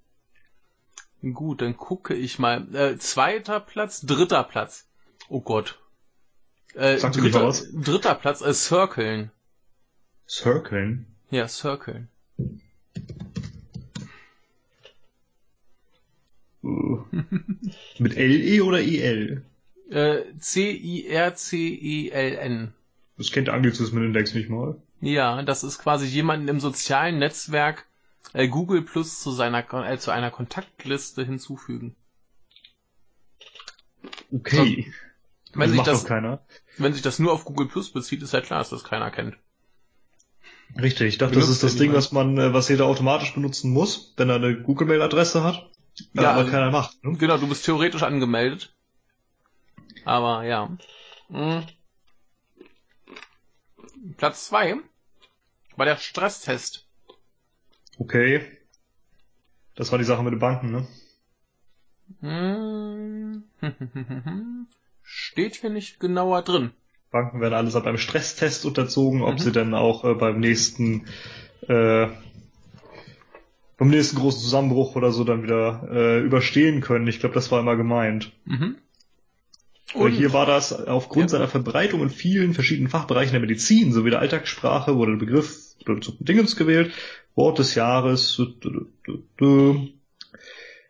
Gut, 1.22 1.62
dann 1.62 1.76
gucke 1.76 2.14
ich 2.14 2.38
mal. 2.38 2.72
Äh, 2.74 2.96
zweiter 2.98 3.58
Platz, 3.60 4.02
dritter 4.02 4.44
Platz. 4.44 4.86
Oh 5.28 5.40
Gott. 5.40 5.80
Äh, 6.74 6.98
Sag 6.98 7.12
dritter, 7.12 7.44
was. 7.44 7.66
dritter 7.72 8.14
Platz, 8.14 8.40
äh, 8.40 8.54
Circlen. 8.54 9.32
Circlen. 10.28 11.06
Ja, 11.30 11.48
Circlen. 11.48 12.08
Uh. 16.62 17.00
Mit 17.98 18.14
LE 18.14 18.62
oder 18.64 18.80
EL? 18.80 19.42
Äh, 19.90 20.22
C-I-R-C-E-L-N. 20.38 21.12
Das 23.16 23.32
kennt 23.32 23.48
der 23.48 23.54
Anglizismenindex 23.54 24.34
nicht 24.34 24.50
mal. 24.50 24.80
Ja, 25.00 25.42
das 25.42 25.64
ist 25.64 25.78
quasi 25.78 26.06
jemanden 26.06 26.46
im 26.48 26.60
sozialen 26.60 27.18
Netzwerk 27.18 27.87
äh, 28.32 28.48
Google 28.48 28.82
Plus 28.82 29.20
zu 29.20 29.30
seiner 29.30 29.64
äh, 29.88 29.98
zu 29.98 30.10
einer 30.10 30.30
Kontaktliste 30.30 31.24
hinzufügen. 31.24 31.96
Okay. 34.32 34.92
Wenn 35.52 35.60
das 35.60 35.70
sich 35.70 35.76
macht 35.78 35.88
das, 35.88 36.04
keiner. 36.04 36.40
wenn 36.76 36.92
sich 36.92 37.02
das 37.02 37.18
nur 37.18 37.32
auf 37.32 37.44
Google 37.44 37.68
Plus 37.68 37.92
bezieht, 37.92 38.22
ist 38.22 38.32
ja 38.32 38.40
klar, 38.40 38.60
dass 38.60 38.70
das 38.70 38.84
keiner 38.84 39.10
kennt. 39.10 39.36
Richtig, 40.76 41.08
ich 41.08 41.18
dachte, 41.18 41.36
das 41.36 41.48
ist 41.48 41.62
das 41.62 41.76
Ding, 41.76 41.94
was 41.94 42.12
man, 42.12 42.36
äh, 42.36 42.52
was 42.52 42.68
jeder 42.68 42.86
automatisch 42.86 43.34
benutzen 43.34 43.72
muss, 43.72 44.12
wenn 44.16 44.28
er 44.28 44.36
eine 44.36 44.60
Google-Mail-Adresse 44.60 45.42
hat. 45.42 45.70
Ja, 46.12 46.30
aber 46.30 46.40
also, 46.40 46.50
keiner 46.50 46.70
macht. 46.70 47.02
Ne? 47.02 47.16
Genau, 47.16 47.38
du 47.38 47.48
bist 47.48 47.64
theoretisch 47.64 48.02
angemeldet. 48.02 48.74
Aber 50.04 50.44
ja. 50.44 50.76
Hm. 51.28 51.64
Platz 54.16 54.46
zwei 54.46 54.76
war 55.76 55.86
der 55.86 55.96
Stresstest. 55.96 56.87
Okay. 57.98 58.40
Das 59.74 59.92
war 59.92 59.98
die 59.98 60.04
Sache 60.04 60.22
mit 60.22 60.32
den 60.32 60.40
Banken, 60.40 60.70
ne? 60.70 60.86
Hm. 62.20 63.44
Steht 65.02 65.56
hier 65.56 65.70
nicht 65.70 66.00
genauer 66.00 66.42
drin. 66.42 66.70
Banken 67.10 67.40
werden 67.40 67.54
alles 67.54 67.74
beim 67.74 67.98
Stresstest 67.98 68.66
unterzogen, 68.66 69.22
ob 69.22 69.34
mhm. 69.34 69.38
sie 69.38 69.52
dann 69.52 69.74
auch 69.74 70.04
äh, 70.04 70.14
beim 70.14 70.40
nächsten 70.40 71.06
äh, 71.66 72.08
beim 73.78 73.88
nächsten 73.88 74.18
großen 74.18 74.40
Zusammenbruch 74.40 74.96
oder 74.96 75.12
so 75.12 75.24
dann 75.24 75.42
wieder 75.42 75.88
äh, 75.90 76.20
überstehen 76.20 76.80
können. 76.80 77.06
Ich 77.06 77.20
glaube, 77.20 77.34
das 77.34 77.50
war 77.50 77.60
immer 77.60 77.76
gemeint. 77.76 78.32
Mhm. 78.44 78.76
Und 79.94 80.12
hier 80.12 80.32
war 80.32 80.44
das 80.44 80.72
aufgrund 80.72 81.26
ja. 81.26 81.28
seiner 81.28 81.48
Verbreitung 81.48 82.02
in 82.02 82.10
vielen 82.10 82.52
verschiedenen 82.52 82.90
Fachbereichen 82.90 83.32
der 83.32 83.40
Medizin 83.40 83.92
sowie 83.92 84.10
der 84.10 84.18
Alltagssprache 84.18 84.96
wurde 84.96 85.12
der 85.12 85.18
Begriff 85.18 85.76
zu 86.00 86.12
Dingens 86.18 86.56
gewählt. 86.56 86.92
Wort 87.38 87.58
des 87.58 87.74
Jahres. 87.74 88.38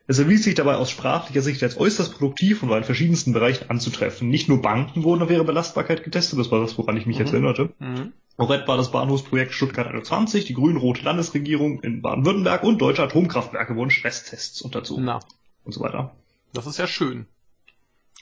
Es 0.09 0.19
erwies 0.19 0.43
sich 0.43 0.55
dabei 0.55 0.77
aus 0.77 0.91
sprachlicher 0.91 1.43
Sicht 1.43 1.63
als 1.63 1.79
äußerst 1.79 2.17
produktiv 2.17 2.63
und 2.63 2.71
war 2.71 2.79
in 2.79 2.85
verschiedensten 2.85 3.35
Bereichen 3.35 3.69
anzutreffen. 3.71 4.31
Nicht 4.31 4.49
nur 4.49 4.63
Banken 4.63 5.05
wurden 5.05 5.23
auf 5.23 5.31
ihre 5.31 5.45
Belastbarkeit 5.45 6.03
getestet, 6.03 6.39
das 6.39 6.51
war 6.51 6.61
das, 6.61 6.77
woran 6.79 6.97
ich 6.97 7.07
mich 7.07 7.19
mhm. 7.19 7.25
jetzt 7.25 7.33
erinnerte. 7.33 7.75
Mhm. 7.79 8.13
Auch 8.39 8.51
etwa 8.51 8.77
das 8.77 8.91
Bahnhofsprojekt 8.91 9.53
Stuttgart 9.53 9.89
21, 9.89 10.47
die 10.47 10.55
grün-rote 10.55 11.03
Landesregierung 11.03 11.81
in 11.81 12.03
Baden-Württemberg 12.03 12.63
und 12.63 12.79
deutsche 12.81 13.03
Atomkraftwerke 13.03 13.77
wurden 13.77 13.91
Stresstests 13.91 14.63
unterzogen. 14.63 15.05
Na. 15.05 15.21
Und 15.65 15.73
so 15.73 15.81
weiter. 15.81 16.15
Das 16.55 16.67
ist 16.67 16.79
ja 16.79 16.87
schön. 16.87 17.27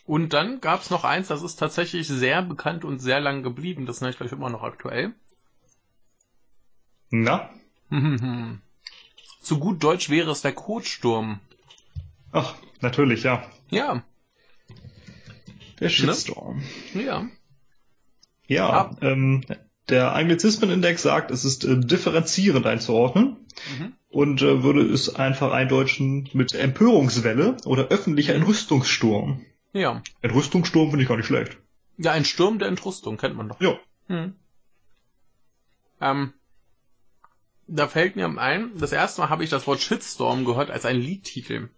Und 0.06 0.32
dann 0.32 0.60
gab's 0.60 0.90
noch 0.90 1.04
eins, 1.04 1.28
das 1.28 1.42
ist 1.42 1.56
tatsächlich 1.56 2.08
sehr 2.08 2.42
bekannt 2.42 2.84
und 2.84 2.98
sehr 2.98 3.20
lang 3.20 3.42
geblieben. 3.42 3.86
Das 3.86 3.96
ist 3.96 4.02
nämlich, 4.02 4.16
glaube 4.16 4.28
ich, 4.28 4.38
immer 4.38 4.50
noch 4.50 4.62
aktuell. 4.62 5.12
Na? 7.10 7.50
Zu 9.40 9.58
gut 9.58 9.82
Deutsch 9.82 10.10
wäre 10.10 10.30
es 10.30 10.42
der 10.42 10.52
Kotsturm. 10.52 11.40
Ach, 12.32 12.54
natürlich, 12.80 13.22
ja. 13.22 13.48
Ja. 13.70 14.02
Der 15.80 15.88
Shitstorm. 15.88 16.62
Ne? 16.94 17.02
Ja. 17.02 17.26
Ja, 18.48 18.68
ah. 18.68 18.96
ähm, 19.02 19.44
der 19.88 20.14
Anglizismenindex 20.14 21.02
sagt, 21.02 21.30
es 21.30 21.44
ist 21.44 21.64
äh, 21.64 21.78
differenzierend 21.78 22.66
einzuordnen 22.66 23.36
mhm. 23.78 23.92
und 24.08 24.42
äh, 24.42 24.62
würde 24.62 24.82
es 24.82 25.14
einfach 25.14 25.52
eindeutschen 25.52 26.28
mit 26.32 26.54
Empörungswelle 26.54 27.56
oder 27.64 27.88
öffentlicher. 27.88 28.34
Entrüstungssturm. 28.34 29.44
Ja. 29.72 30.02
Entrüstungssturm 30.22 30.90
finde 30.90 31.02
ich 31.02 31.08
gar 31.08 31.16
nicht 31.16 31.26
schlecht. 31.26 31.58
Ja, 31.98 32.12
ein 32.12 32.24
Sturm 32.24 32.58
der 32.58 32.68
Entrüstung 32.68 33.16
kennt 33.16 33.36
man 33.36 33.48
doch. 33.48 33.60
Ja. 33.60 33.78
Mhm. 34.08 34.34
Ähm, 36.00 36.32
da 37.66 37.88
fällt 37.88 38.16
mir 38.16 38.26
ein, 38.38 38.76
das 38.76 38.92
erste 38.92 39.20
Mal 39.20 39.30
habe 39.30 39.44
ich 39.44 39.50
das 39.50 39.66
Wort 39.66 39.80
Shitstorm 39.80 40.44
gehört 40.44 40.70
als 40.70 40.84
ein 40.84 40.96
Liedtitel. 40.96 41.68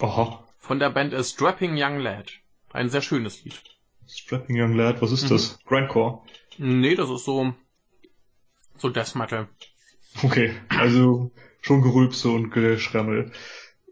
Aha. 0.00 0.44
Von 0.58 0.78
der 0.78 0.90
Band 0.90 1.14
A 1.14 1.22
Strapping 1.22 1.72
Young 1.76 1.98
Lad. 1.98 2.32
Ein 2.72 2.88
sehr 2.88 3.02
schönes 3.02 3.44
Lied. 3.44 3.60
Strapping 4.08 4.60
Young 4.60 4.74
Lad, 4.74 5.02
was 5.02 5.12
ist 5.12 5.24
mhm. 5.24 5.28
das? 5.28 5.58
Grindcore? 5.64 6.22
Nee, 6.58 6.94
das 6.94 7.10
ist 7.10 7.24
so, 7.24 7.54
so 8.76 8.88
Death 8.88 9.14
Metal. 9.14 9.48
Okay, 10.22 10.54
also 10.68 11.30
schon 11.60 11.82
Gerülpse 11.82 12.30
und 12.30 12.50
Geschrammel. 12.50 13.32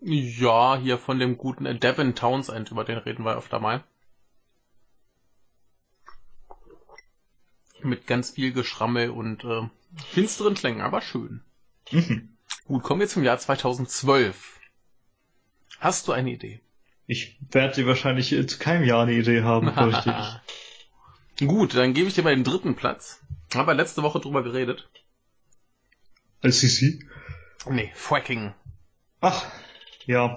Ja, 0.00 0.76
hier 0.76 0.98
von 0.98 1.18
dem 1.18 1.36
guten 1.38 1.64
Devin 1.80 2.14
Townsend, 2.14 2.70
über 2.70 2.84
den 2.84 2.98
reden 2.98 3.24
wir 3.24 3.36
öfter 3.36 3.58
mal. 3.58 3.84
Mit 7.82 8.06
ganz 8.06 8.30
viel 8.30 8.52
Geschrammel 8.52 9.10
und 9.10 9.44
äh, 9.44 9.68
finsteren 10.10 10.54
Klängen, 10.54 10.80
aber 10.80 11.00
schön. 11.00 11.42
Mhm. 11.90 12.36
Gut, 12.64 12.82
kommen 12.82 13.00
wir 13.00 13.08
zum 13.08 13.24
Jahr 13.24 13.38
2012. 13.38 14.60
Hast 15.80 16.08
du 16.08 16.12
eine 16.12 16.30
Idee? 16.30 16.60
Ich 17.06 17.38
werde 17.50 17.86
wahrscheinlich 17.86 18.28
zu 18.48 18.58
keinem 18.58 18.84
Jahr 18.84 19.02
eine 19.02 19.14
Idee 19.14 19.42
haben, 19.42 19.72
fürchte 19.74 20.14
ich. 21.38 21.46
Gut, 21.46 21.74
dann 21.74 21.94
gebe 21.94 22.08
ich 22.08 22.14
dir 22.14 22.22
mal 22.22 22.34
den 22.34 22.44
dritten 22.44 22.74
Platz. 22.74 23.20
Haben 23.54 23.66
wir 23.66 23.74
letzte 23.74 24.02
Woche 24.02 24.20
drüber 24.20 24.42
geredet. 24.42 24.88
SCC? 26.42 27.00
Nee, 27.68 27.90
Fracking. 27.94 28.54
Ach, 29.20 29.44
ja. 30.06 30.34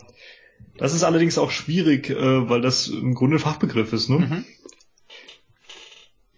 Das 0.77 0.93
ist 0.93 1.03
allerdings 1.03 1.37
auch 1.37 1.51
schwierig, 1.51 2.09
äh, 2.09 2.49
weil 2.49 2.61
das 2.61 2.87
im 2.87 3.13
Grunde 3.13 3.37
ein 3.37 3.39
Fachbegriff 3.39 3.93
ist, 3.93 4.09
ne? 4.09 4.19
Mhm. 4.19 4.45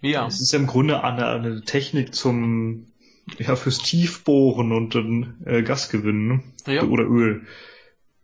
Ja. 0.02 0.28
Es 0.28 0.42
ist 0.42 0.52
ja 0.52 0.60
im 0.60 0.68
Grunde 0.68 1.04
eine, 1.04 1.28
eine 1.28 1.62
Technik 1.62 2.14
zum, 2.14 2.92
ja, 3.38 3.56
fürs 3.56 3.80
Tiefbohren 3.80 4.72
und 4.72 4.96
dann 4.96 5.42
äh, 5.46 5.64
Gas 5.64 5.90
gewinnen, 5.90 6.28
ne? 6.28 6.74
Ja. 6.74 6.84
Oder 6.84 7.04
Öl. 7.04 7.46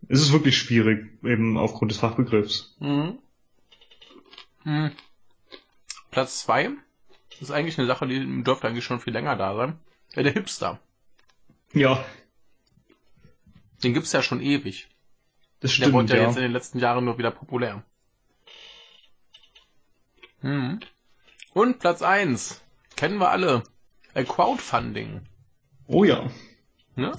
Es 0.08 0.20
ist 0.20 0.32
wirklich 0.32 0.56
schwierig, 0.56 1.06
eben 1.22 1.56
aufgrund 1.56 1.90
des 1.90 1.98
Fachbegriffs. 1.98 2.76
Mhm. 2.80 3.18
Mhm. 4.64 4.92
Platz 6.10 6.40
zwei 6.42 6.70
ist 7.40 7.50
eigentlich 7.50 7.78
eine 7.78 7.86
Sache, 7.86 8.06
die 8.06 8.42
dürfte 8.42 8.68
eigentlich 8.68 8.84
schon 8.84 9.00
viel 9.00 9.12
länger 9.12 9.36
da 9.36 9.54
sein. 9.54 9.78
Ja, 10.14 10.22
der 10.22 10.32
Hipster. 10.32 10.80
Ja. 11.72 12.04
Den 13.82 13.94
gibt's 13.94 14.12
ja 14.12 14.22
schon 14.22 14.42
ewig. 14.42 14.88
Das 15.60 15.72
stimmt, 15.72 15.88
Der 15.88 15.92
wurde 15.94 16.12
ja, 16.14 16.20
ja 16.22 16.26
jetzt 16.26 16.36
in 16.36 16.42
den 16.42 16.52
letzten 16.52 16.78
Jahren 16.78 17.04
nur 17.04 17.18
wieder 17.18 17.30
populär. 17.30 17.84
Mhm. 20.42 20.80
Und 21.52 21.78
Platz 21.78 22.02
eins 22.02 22.62
Kennen 22.96 23.18
wir 23.18 23.30
alle. 23.30 23.62
Äh, 24.14 24.24
Crowdfunding. 24.24 25.20
Oh 25.86 26.04
ja. 26.04 26.30
Ne? 26.96 27.12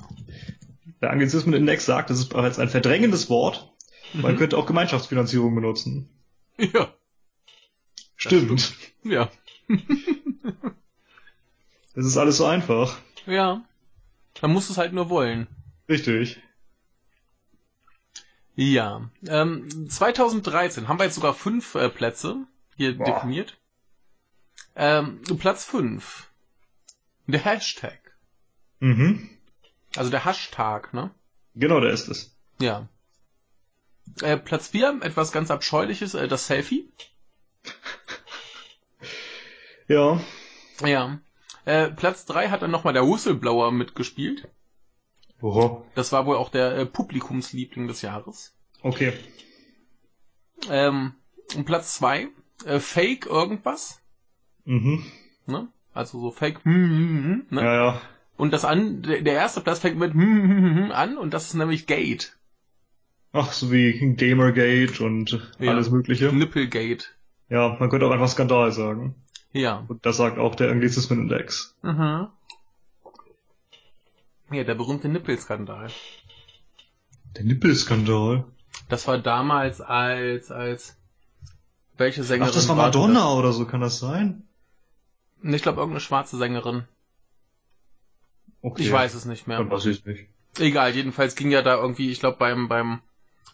Der 1.02 1.12
Anglizismenindex 1.12 1.86
sagt, 1.86 2.10
es 2.10 2.20
ist 2.20 2.30
bereits 2.30 2.60
ein 2.60 2.70
verdrängendes 2.70 3.30
Wort. 3.30 3.74
Man 4.14 4.34
mhm. 4.34 4.38
könnte 4.38 4.58
auch 4.58 4.66
Gemeinschaftsfinanzierung 4.66 5.56
benutzen. 5.56 6.10
Ja. 6.58 6.94
Stimmt. 8.16 8.62
stimmt. 8.62 8.94
Ja. 9.04 9.32
Es 11.94 12.06
ist 12.06 12.18
alles 12.18 12.38
so 12.38 12.46
einfach. 12.46 12.98
Ja. 13.26 13.64
Man 14.42 14.54
muss 14.54 14.70
es 14.70 14.78
halt 14.78 14.94
nur 14.94 15.10
wollen. 15.10 15.48
Richtig. 15.90 16.40
Ja. 18.56 19.10
Ähm, 19.28 19.90
2013 19.90 20.88
haben 20.88 21.00
wir 21.00 21.06
jetzt 21.06 21.16
sogar 21.16 21.34
fünf 21.34 21.76
äh, 21.76 21.90
Plätze 21.90 22.38
hier 22.78 22.98
Boah. 22.98 23.06
definiert. 23.06 23.58
Ähm, 24.76 25.22
Platz 25.38 25.66
fünf. 25.66 26.31
Der 27.32 27.46
Hashtag. 27.46 28.00
Mhm. 28.80 29.30
Also 29.96 30.10
der 30.10 30.26
Hashtag, 30.26 30.94
ne? 30.94 31.12
Genau, 31.56 31.80
der 31.80 31.92
ist 31.92 32.10
es. 32.10 32.36
Ja. 32.60 32.90
Äh, 34.22 34.38
Platz 34.38 34.70
4, 34.70 35.00
etwas 35.02 35.32
ganz 35.32 35.50
Abscheuliches, 35.50 36.14
äh, 36.14 36.28
das 36.28 36.48
Selfie. 36.48 36.92
ja. 39.88 40.22
Ja. 40.84 41.20
Äh, 41.64 41.92
Platz 41.92 42.26
3 42.26 42.50
hat 42.50 42.64
dann 42.64 42.72
nochmal 42.72 42.94
der 42.94 43.08
Whistleblower 43.08 43.72
mitgespielt. 43.72 44.50
Oho. 45.42 45.86
Das 45.96 46.12
war 46.12 46.26
wohl 46.26 46.36
auch 46.36 46.50
der 46.50 46.76
äh, 46.76 46.86
Publikumsliebling 46.86 47.88
des 47.88 48.02
Jahres. 48.02 48.54
Okay. 48.82 49.14
Ähm, 50.70 51.16
und 51.56 51.66
Platz 51.66 51.96
2, 51.96 52.28
äh, 52.66 52.80
Fake 52.80 53.26
irgendwas. 53.26 54.02
Mhm. 54.66 55.06
Ne? 55.46 55.70
Also 55.94 56.20
so 56.20 56.32
Fake. 56.32 56.64
Hm, 56.64 56.74
hm, 56.74 57.24
hm, 57.24 57.46
ne? 57.50 57.62
Ja, 57.64 57.74
ja. 57.74 58.02
Und 58.38 58.54
das 58.54 58.66
an, 58.66 59.04
der 59.04 59.34
erste 59.34 59.62
Platz 59.62 59.80
fängt 59.80 59.98
mit 59.98 60.14
hm, 60.14 60.22
hm, 60.22 60.50
hm, 60.50 60.76
hm, 60.76 60.92
an 60.92 61.18
und 61.18 61.34
das 61.34 61.48
ist 61.48 61.54
nämlich 61.54 61.86
Gate. 61.86 62.36
Ach, 63.34 63.52
so 63.52 63.72
wie 63.72 64.16
Gamergate 64.16 65.04
und 65.04 65.40
ja, 65.60 65.72
alles 65.72 65.90
mögliche. 65.90 66.34
Nipplegate. 66.34 67.06
Ja, 67.50 67.78
man 67.80 67.90
könnte 67.90 68.06
auch 68.06 68.12
einfach 68.12 68.28
Skandal 68.28 68.72
sagen. 68.72 69.16
Ja. 69.54 69.86
Und 69.88 70.06
das 70.06 70.18
sagt 70.18 70.38
auch 70.38 70.56
der 70.56 70.72
Anglizismen-Index. 70.72 71.76
Mhm. 71.82 72.28
Ja, 74.52 74.64
der 74.64 74.76
berühmte 74.76 75.08
Nippelskandal. 75.08 75.90
Der 77.38 77.44
Nippelskandal? 77.44 78.46
Das 78.90 79.08
war 79.08 79.18
damals 79.18 79.80
als, 79.80 80.52
als, 80.52 80.98
welche 81.98 82.24
Sängerin? 82.24 82.50
Ach, 82.50 82.56
das 82.56 82.68
war 82.68 82.76
Madonna 82.76 83.14
das? 83.14 83.34
oder 83.34 83.52
so, 83.54 83.66
kann 83.66 83.82
das 83.82 84.00
sein? 84.00 84.44
Ich 85.44 85.62
glaube, 85.62 85.80
irgendeine 85.80 86.00
schwarze 86.02 86.38
Sängerin. 86.38 86.88
Okay. 88.62 88.84
Ich 88.84 88.92
weiß 88.92 89.14
es 89.16 89.26
nicht 89.26 89.48
mehr. 89.48 89.58
Dann 89.58 89.72
weiß 89.72 89.86
ich 89.88 90.06
nicht. 90.06 90.30
Egal, 90.60 90.94
jedenfalls 90.94 91.36
ging 91.36 91.50
ja 91.52 91.62
da 91.62 91.76
irgendwie, 91.76 92.12
ich 92.12 92.20
glaube, 92.20 92.38
beim, 92.38 92.68
beim 92.68 93.02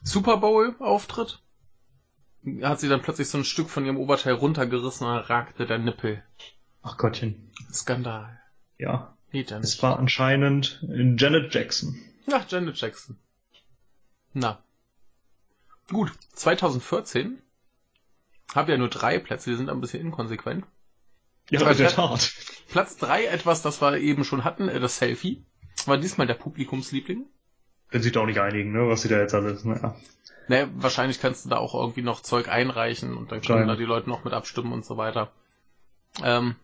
Super 0.03 0.37
Bowl-Auftritt 0.37 1.41
hat 2.61 2.79
sie 2.79 2.89
dann 2.89 3.01
plötzlich 3.01 3.27
so 3.29 3.37
ein 3.37 3.43
Stück 3.43 3.69
von 3.69 3.85
ihrem 3.85 3.97
Oberteil 3.97 4.33
runtergerissen 4.33 5.05
und 5.07 5.13
dann 5.13 5.23
ragte 5.23 5.65
der 5.65 5.77
Nippel. 5.79 6.23
Ach 6.81 6.97
Gottchen. 6.97 7.51
Skandal. 7.71 8.39
Ja. 8.77 9.15
Geht 9.31 9.51
ja 9.51 9.57
Es 9.59 9.71
nicht. 9.73 9.83
war 9.83 9.99
anscheinend 9.99 10.79
Janet 10.87 11.53
Jackson. 11.53 11.99
Ach, 12.31 12.45
Janet 12.49 12.77
Jackson. 12.79 13.17
Na. 14.33 14.61
Gut, 15.89 16.11
2014 16.33 17.41
habe 18.55 18.71
ja 18.71 18.77
nur 18.77 18.89
drei 18.89 19.19
Plätze, 19.19 19.49
die 19.51 19.55
sind 19.57 19.69
ein 19.69 19.81
bisschen 19.81 20.01
inkonsequent. 20.01 20.65
Ja, 21.49 21.69
in 21.69 21.77
der 21.77 21.89
Tat. 21.89 22.33
Platz 22.69 22.97
drei 22.97 23.25
etwas, 23.25 23.61
das 23.61 23.81
wir 23.81 23.97
eben 23.97 24.23
schon 24.23 24.43
hatten, 24.43 24.67
äh, 24.67 24.79
das 24.79 24.97
Selfie. 24.97 25.43
War 25.85 25.97
diesmal 25.97 26.27
der 26.27 26.33
Publikumsliebling. 26.33 27.25
Können 27.89 28.03
sich 28.03 28.11
da 28.11 28.19
auch 28.19 28.25
nicht 28.25 28.39
einigen, 28.39 28.73
ne, 28.73 28.87
was 28.89 29.03
sie 29.03 29.07
da 29.07 29.19
jetzt 29.19 29.33
alles, 29.33 29.63
naja. 29.63 29.95
Naja, 30.49 30.69
wahrscheinlich 30.75 31.19
kannst 31.19 31.45
du 31.45 31.49
da 31.49 31.57
auch 31.57 31.73
irgendwie 31.73 32.01
noch 32.01 32.21
Zeug 32.21 32.49
einreichen 32.49 33.15
und 33.15 33.31
dann 33.31 33.41
können 33.41 33.67
da 33.67 33.75
die 33.75 33.83
Leute 33.83 34.09
noch 34.09 34.23
mit 34.23 34.33
abstimmen 34.33 34.71
und 34.71 34.85
so 34.85 34.97
weiter. 34.97 35.31
Ähm, 36.23 36.55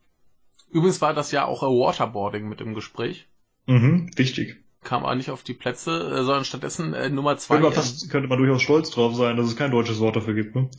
übrigens 0.72 1.02
war 1.02 1.14
das 1.14 1.32
ja 1.32 1.46
auch 1.46 1.62
Waterboarding 1.62 2.48
mit 2.48 2.62
im 2.62 2.74
Gespräch. 2.74 3.28
Mhm, 3.66 4.10
wichtig. 4.16 4.58
Kam 4.84 5.06
aber 5.06 5.16
nicht 5.16 5.32
auf 5.32 5.44
die 5.44 5.54
Plätze, 5.54 5.92
äh, 5.92 6.24
sondern 6.24 6.46
stattdessen 6.46 6.94
äh, 6.94 7.10
Nummer 7.10 7.38
zwei. 7.38 7.56
Könnte 7.56 7.70
man, 7.70 7.76
fast, 7.76 8.10
könnte 8.10 8.28
man 8.28 8.38
durchaus 8.38 8.62
stolz 8.62 8.90
drauf 8.90 9.16
sein, 9.16 9.38
dass 9.38 9.48
es 9.48 9.56
kein 9.56 9.72
deutsches 9.72 10.00
Wort 10.00 10.16
dafür 10.16 10.34
gibt, 10.34 10.56
ne? 10.56 10.70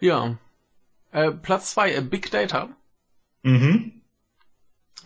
ja. 0.00 0.36
Äh, 1.12 1.32
Platz 1.32 1.70
zwei 1.72 1.94
äh, 1.94 2.02
Big 2.02 2.30
Data. 2.30 2.68
Mhm. 3.46 3.92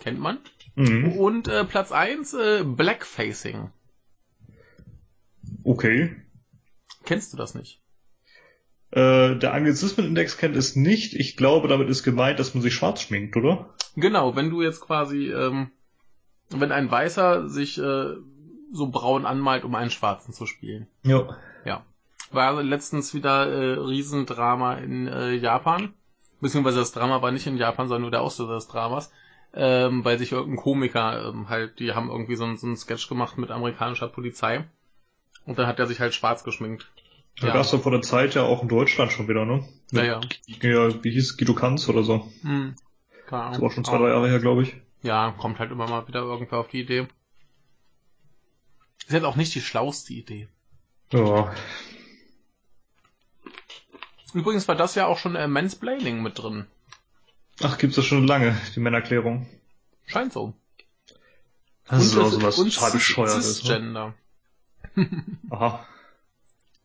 Kennt 0.00 0.18
man. 0.18 0.38
Mhm. 0.74 1.12
Und 1.12 1.48
äh, 1.48 1.64
Platz 1.64 1.92
eins 1.92 2.32
äh, 2.32 2.64
Blackfacing. 2.64 3.70
Okay. 5.62 6.16
Kennst 7.04 7.34
du 7.34 7.36
das 7.36 7.54
nicht? 7.54 7.82
Äh, 8.92 9.36
der 9.36 9.52
Anglizismenindex 9.52 10.38
kennt 10.38 10.56
es 10.56 10.74
nicht. 10.74 11.14
Ich 11.14 11.36
glaube, 11.36 11.68
damit 11.68 11.90
ist 11.90 12.02
gemeint, 12.02 12.38
dass 12.38 12.54
man 12.54 12.62
sich 12.62 12.74
schwarz 12.74 13.02
schminkt, 13.02 13.36
oder? 13.36 13.74
Genau, 13.94 14.34
wenn 14.36 14.48
du 14.48 14.62
jetzt 14.62 14.80
quasi, 14.80 15.30
ähm, 15.30 15.70
wenn 16.48 16.72
ein 16.72 16.90
Weißer 16.90 17.50
sich 17.50 17.76
äh, 17.76 18.14
so 18.72 18.88
braun 18.88 19.26
anmalt, 19.26 19.64
um 19.64 19.74
einen 19.74 19.90
Schwarzen 19.90 20.32
zu 20.32 20.46
spielen. 20.46 20.86
Ja. 21.02 21.36
Ja. 21.66 21.84
War 22.30 22.62
letztens 22.62 23.12
wieder 23.12 23.46
äh, 23.46 23.78
Riesendrama 23.78 24.76
in 24.76 25.08
äh, 25.08 25.34
Japan. 25.34 25.92
Beziehungsweise 26.40 26.78
das 26.78 26.92
Drama 26.92 27.20
war 27.22 27.30
nicht 27.32 27.46
in 27.46 27.56
Japan, 27.56 27.88
sondern 27.88 28.02
nur 28.02 28.10
der 28.10 28.22
Auslöser 28.22 28.54
des 28.54 28.68
Dramas. 28.68 29.12
Ähm, 29.52 30.04
weil 30.04 30.16
sich 30.18 30.30
irgendein 30.30 30.62
Komiker 30.62 31.28
ähm, 31.28 31.48
halt, 31.48 31.80
die 31.80 31.92
haben 31.92 32.08
irgendwie 32.08 32.36
so, 32.36 32.54
so 32.54 32.66
einen 32.68 32.76
Sketch 32.76 33.08
gemacht 33.08 33.36
mit 33.36 33.50
amerikanischer 33.50 34.06
Polizei. 34.08 34.64
Und 35.44 35.58
dann 35.58 35.66
hat 35.66 35.78
er 35.80 35.86
sich 35.88 35.98
halt 35.98 36.14
schwarz 36.14 36.44
geschminkt. 36.44 36.88
Da 37.40 37.48
Ja. 37.48 37.52
gab's 37.54 37.72
doch 37.72 37.82
vor 37.82 37.90
der 37.90 38.02
Zeit 38.02 38.34
ja 38.36 38.42
auch 38.42 38.62
in 38.62 38.68
Deutschland 38.68 39.10
schon 39.10 39.26
wieder, 39.28 39.44
ne? 39.44 39.64
Naja. 39.90 40.20
Ja, 40.46 41.02
wie 41.02 41.10
hieß 41.10 41.30
es? 41.32 41.36
Guido 41.36 41.54
Kanz 41.54 41.88
oder 41.88 42.04
so. 42.04 42.28
Hm. 42.42 42.76
Keine 43.26 43.26
Das 43.26 43.32
Ahnung. 43.32 43.60
war 43.62 43.68
auch 43.68 43.72
schon 43.72 43.84
zwei, 43.84 43.98
drei 43.98 44.08
Jahre 44.10 44.28
her, 44.28 44.38
glaube 44.38 44.62
ich. 44.62 44.74
Ja, 45.02 45.34
kommt 45.36 45.58
halt 45.58 45.72
immer 45.72 45.88
mal 45.88 46.06
wieder 46.06 46.20
irgendwer 46.20 46.58
auf 46.58 46.68
die 46.68 46.80
Idee. 46.82 47.08
Ist 49.06 49.12
jetzt 49.12 49.24
auch 49.24 49.36
nicht 49.36 49.54
die 49.54 49.60
schlauste 49.60 50.12
Idee. 50.12 50.46
Ja. 51.12 51.52
Übrigens 54.34 54.68
war 54.68 54.76
das 54.76 54.94
ja 54.94 55.06
auch 55.06 55.18
schon 55.18 55.36
äh, 55.36 55.48
Mansplaining 55.48 56.22
mit 56.22 56.38
drin. 56.38 56.66
Ach, 57.62 57.78
gibt's 57.78 57.96
das 57.96 58.06
schon 58.06 58.26
lange, 58.26 58.56
die 58.74 58.80
Männerklärung. 58.80 59.46
Scheint 60.06 60.32
so. 60.32 60.54
Das 61.88 62.04
ist 62.04 62.16
auch 62.16 62.30
so 62.30 62.40
was 62.42 62.58
und 62.58 62.72
total 62.72 62.92
bescheuertes. 62.92 63.36
Ne? 63.36 63.42
Cisgender. 63.42 64.14
Aha. 65.50 65.86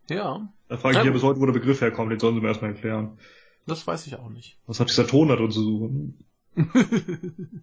Ja, 0.10 0.48
Da 0.68 0.78
frage 0.78 0.94
ich 0.94 0.98
mich 0.98 1.06
Ja. 1.06 1.06
ja 1.06 1.12
bis 1.12 1.24
heute, 1.24 1.40
wo 1.40 1.46
der 1.46 1.54
Begriff 1.54 1.82
herkommt, 1.82 2.12
den 2.12 2.20
sollen 2.20 2.36
sie 2.36 2.42
mir 2.42 2.48
erstmal 2.50 2.72
erklären. 2.72 3.18
das 3.66 3.86
weiß 3.88 4.06
ich 4.08 4.16
auch 4.18 4.30
nicht. 4.30 4.58
Was 4.68 4.80
hat 4.80 4.90
dieser 4.90 5.08
Ton 5.08 5.28
da 5.30 5.36
drin 5.36 5.52
zu 5.52 5.62
suchen? 5.64 6.25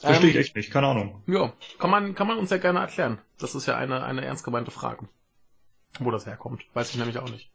Verstehe 0.00 0.30
ich 0.30 0.34
Ähm, 0.36 0.40
echt 0.40 0.56
nicht, 0.56 0.70
keine 0.70 0.86
Ahnung. 0.88 1.22
Ja, 1.26 1.52
kann 1.78 1.90
man, 1.90 2.14
kann 2.14 2.26
man 2.26 2.38
uns 2.38 2.50
ja 2.50 2.56
gerne 2.56 2.78
erklären. 2.80 3.18
Das 3.38 3.54
ist 3.54 3.66
ja 3.66 3.76
eine, 3.76 4.02
eine 4.02 4.24
ernst 4.24 4.44
gemeinte 4.44 4.70
Frage. 4.70 5.08
Wo 5.98 6.10
das 6.10 6.24
herkommt. 6.26 6.64
Weiß 6.72 6.90
ich 6.90 6.96
nämlich 6.96 7.18
auch 7.18 7.28
nicht. 7.28 7.50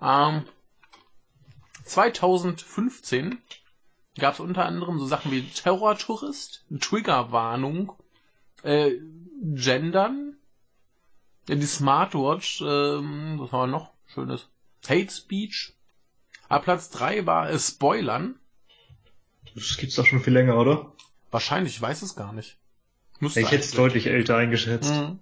Ähm, 0.00 0.44
2015 1.84 3.38
gab 4.18 4.34
es 4.34 4.40
unter 4.40 4.64
anderem 4.64 4.98
so 4.98 5.06
Sachen 5.06 5.32
wie 5.32 5.42
Terrortourist, 5.42 6.64
Triggerwarnung, 6.80 7.92
äh, 8.62 8.92
Gendern, 9.42 10.36
ja, 11.48 11.54
die 11.56 11.66
Smartwatch, 11.66 12.62
ähm, 12.62 13.36
was 13.38 13.52
war 13.52 13.66
noch 13.66 13.92
Schönes? 14.06 14.48
Hate 14.88 15.10
Speech. 15.10 15.74
Aber 16.48 16.64
Platz 16.64 16.90
3 16.90 17.26
war 17.26 17.50
äh, 17.50 17.58
Spoilern. 17.58 18.38
Das 19.54 19.76
gibt's 19.76 19.96
doch 19.96 20.06
schon 20.06 20.20
viel 20.20 20.32
länger, 20.32 20.56
oder? 20.56 20.92
Wahrscheinlich, 21.30 21.76
ich 21.76 21.82
weiß 21.82 22.02
es 22.02 22.16
gar 22.16 22.32
nicht. 22.32 22.58
Müsste 23.20 23.40
Ich 23.40 23.50
hätte 23.50 23.64
es 23.64 23.72
deutlich 23.72 24.06
älter 24.06 24.36
eingeschätzt. 24.36 24.92
Mhm. 24.92 25.18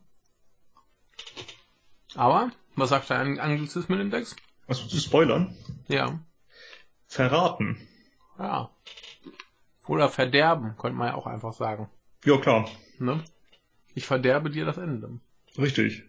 Aber, 2.15 2.51
was 2.77 2.91
sagt 2.91 3.11
der 3.11 3.19
Ang- 3.19 3.39
Anglizismenindex? 3.41 4.37
Also 4.67 4.87
zu 4.87 4.99
spoilern? 4.99 5.57
Ja. 5.89 6.21
Verraten. 7.07 7.77
Ja. 8.39 8.71
Oder 9.87 10.09
verderben, 10.09 10.77
könnte 10.79 10.97
man 10.97 11.09
ja 11.09 11.15
auch 11.15 11.27
einfach 11.27 11.53
sagen. 11.53 11.89
Ja, 12.25 12.39
klar. 12.39 12.69
Ne? 12.99 13.23
Ich 13.95 14.07
verderbe 14.07 14.51
dir 14.51 14.65
das 14.65 14.79
Ende. 14.79 15.21
Richtig. 15.59 16.05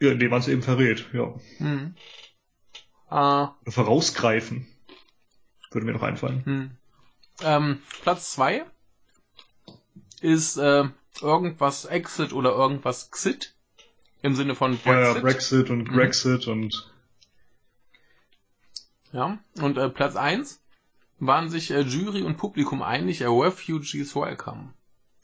Ja, 0.00 0.12
indem 0.12 0.30
man 0.30 0.40
es 0.40 0.48
eben 0.48 0.62
verrät, 0.62 1.06
ja. 1.12 1.34
Mhm. 1.58 1.94
Äh, 3.10 3.46
vorausgreifen. 3.70 4.66
Würde 5.72 5.86
mir 5.86 5.92
noch 5.92 6.02
einfallen. 6.02 6.44
hm. 6.44 6.70
ähm, 7.42 7.82
Platz 8.02 8.32
zwei 8.32 8.64
ist 10.20 10.56
äh, 10.58 10.84
irgendwas 11.20 11.84
Exit 11.86 12.32
oder 12.32 12.50
irgendwas 12.50 13.10
Xit. 13.10 13.54
Im 14.22 14.34
Sinne 14.34 14.54
von 14.54 14.78
Ja, 14.84 15.00
ja, 15.00 15.12
Brexit. 15.14 15.22
Brexit 15.22 15.70
und 15.70 15.78
Mhm. 15.88 15.92
Grexit 15.94 16.46
und 16.46 16.90
Ja, 19.12 19.38
und 19.60 19.78
äh, 19.78 19.88
Platz 19.88 20.16
eins 20.16 20.60
waren 21.18 21.48
sich 21.50 21.70
äh, 21.70 21.80
Jury 21.80 22.22
und 22.22 22.36
Publikum 22.36 22.82
einig, 22.82 23.20
äh, 23.22 23.26
Refugees 23.26 24.14
Welcome. 24.14 24.72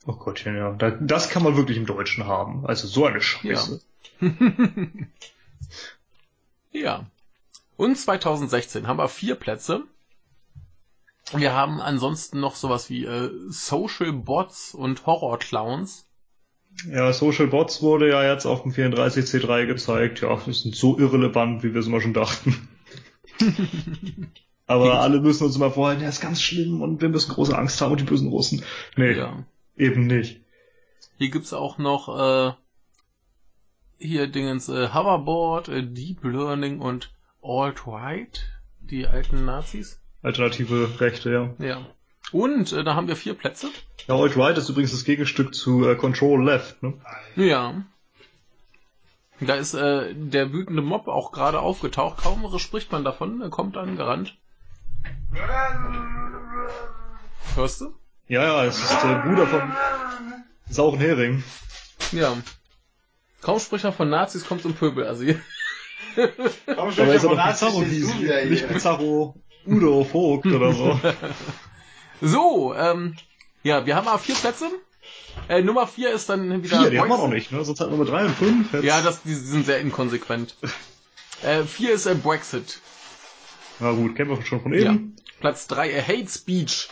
oh 0.06 0.12
Gottchen, 0.14 0.56
ja. 0.56 0.72
Da, 0.72 0.90
das 0.90 1.30
kann 1.30 1.42
man 1.42 1.56
wirklich 1.56 1.76
im 1.78 1.86
Deutschen 1.86 2.26
haben. 2.26 2.66
Also 2.66 2.86
so 2.88 3.06
eine 3.06 3.20
Scheiße. 3.20 3.80
ja. 6.72 7.06
Und 7.76 7.96
2016 7.96 8.86
haben 8.86 8.98
wir 8.98 9.08
vier 9.08 9.34
Plätze. 9.34 9.84
Wir 11.32 11.52
haben 11.52 11.80
ansonsten 11.80 12.40
noch 12.40 12.54
sowas 12.54 12.88
wie 12.88 13.04
äh, 13.04 13.30
Social 13.48 14.12
Bots 14.12 14.74
und 14.74 15.06
Horror 15.06 15.38
Clowns. 15.38 16.06
Ja, 16.90 17.12
Social 17.12 17.46
Bots 17.46 17.82
wurde 17.82 18.10
ja 18.10 18.22
jetzt 18.30 18.46
auf 18.46 18.62
dem 18.62 18.72
34C3 18.72 19.66
gezeigt. 19.66 20.20
Ja, 20.20 20.38
das 20.44 20.60
sind 20.62 20.76
so 20.76 20.98
irrelevant, 20.98 21.62
wie 21.62 21.72
wir 21.72 21.80
es 21.80 21.86
immer 21.86 22.00
schon 22.00 22.14
dachten. 22.14 22.68
Aber 24.66 25.00
alle 25.00 25.20
müssen 25.20 25.44
uns 25.44 25.56
immer 25.56 25.70
vorhalten, 25.70 26.02
ja, 26.02 26.08
ist 26.08 26.20
ganz 26.20 26.42
schlimm 26.42 26.80
und 26.82 27.00
wir 27.00 27.08
müssen 27.08 27.32
große 27.32 27.56
Angst 27.56 27.80
haben 27.80 27.92
und 27.92 28.00
die 28.00 28.04
bösen 28.04 28.28
Russen. 28.28 28.64
Nee, 28.96 29.12
Ja. 29.12 29.44
eben 29.76 30.06
nicht. 30.06 30.40
Hier 31.18 31.30
gibt's 31.30 31.52
auch 31.52 31.78
noch 31.78 32.08
äh, 32.08 32.52
hier 33.98 34.26
Dingens 34.26 34.68
äh, 34.68 34.88
Hoverboard, 34.92 35.68
äh, 35.68 35.82
Deep 35.84 36.24
Learning 36.24 36.80
und 36.80 37.12
Alt-Right, 37.42 38.44
die 38.80 39.06
alten 39.06 39.44
Nazis. 39.44 40.00
Alternative 40.22 41.00
Rechte, 41.00 41.30
ja. 41.30 41.64
Ja. 41.64 41.86
Und 42.32 42.72
äh, 42.72 42.84
da 42.84 42.94
haben 42.94 43.08
wir 43.08 43.16
vier 43.16 43.34
Plätze. 43.34 43.68
Ja, 44.08 44.16
Alt-Right 44.16 44.58
ist 44.58 44.68
übrigens 44.68 44.92
das 44.92 45.04
Gegenstück 45.04 45.54
zu 45.54 45.88
äh, 45.88 45.96
Control 45.96 46.44
Left, 46.44 46.82
ne? 46.82 46.94
Ja. 47.36 47.82
Da 49.40 49.54
ist 49.54 49.74
äh, 49.74 50.14
der 50.14 50.52
wütende 50.52 50.82
Mob 50.82 51.08
auch 51.08 51.30
gerade 51.30 51.60
aufgetaucht. 51.60 52.22
Kaum 52.22 52.58
spricht 52.58 52.90
man 52.90 53.04
davon, 53.04 53.42
er 53.42 53.50
kommt 53.50 53.76
angerannt. 53.76 54.36
Hörst 57.54 57.80
du? 57.80 57.94
Ja, 58.28 58.42
ja, 58.42 58.64
es 58.64 58.78
ist 58.78 59.02
der 59.02 59.22
Bruder 59.24 59.46
vom 59.46 59.72
sauren 60.68 60.98
Hering. 60.98 61.44
Ja. 62.12 62.36
Kaum 63.42 63.60
spricht 63.60 63.84
man 63.84 63.92
von 63.92 64.08
Nazis, 64.08 64.46
kommt 64.46 64.62
zum 64.62 64.74
Pöbelasyl. 64.74 65.40
Aber 66.66 66.96
er 66.96 67.14
ist 67.14 67.22
ja 67.22 67.28
doch 67.28 67.46
Pizarro 67.46 67.82
hieß, 67.82 68.14
nicht 68.48 68.68
Pizarro 68.68 69.34
Udo 69.66 70.04
Vogt 70.04 70.46
oder 70.46 70.72
so. 70.72 70.98
So, 72.20 72.74
ähm, 72.74 73.16
ja, 73.62 73.86
wir 73.86 73.96
haben 73.96 74.08
aber 74.08 74.18
vier 74.18 74.34
Plätze. 74.34 74.68
Äh, 75.48 75.62
Nummer 75.62 75.86
vier 75.86 76.10
ist 76.12 76.28
dann 76.28 76.62
wieder. 76.62 76.80
Vier, 76.80 76.90
die 76.90 76.98
haben 76.98 77.08
wir 77.08 77.16
Boys- 77.16 77.24
noch 77.26 77.32
nicht, 77.32 77.52
ne? 77.52 77.64
Sonst 77.64 77.80
hatten 77.80 77.92
wir 77.92 77.98
Nummer 77.98 78.10
drei 78.10 78.24
und 78.26 78.34
fünf. 78.34 78.72
Jetzt. 78.72 78.84
Ja, 78.84 79.00
das, 79.02 79.22
die 79.22 79.34
sind 79.34 79.66
sehr 79.66 79.80
inkonsequent. 79.80 80.56
äh, 81.42 81.62
vier 81.64 81.92
ist 81.92 82.06
äh, 82.06 82.14
Brexit. 82.14 82.80
Na 83.78 83.92
gut, 83.92 84.16
kennen 84.16 84.30
wir 84.30 84.42
schon 84.44 84.62
von 84.62 84.72
eben. 84.72 85.16
Platz 85.40 85.66
drei 85.66 85.90
äh, 85.90 86.02
Hate 86.02 86.28
Speech. 86.30 86.88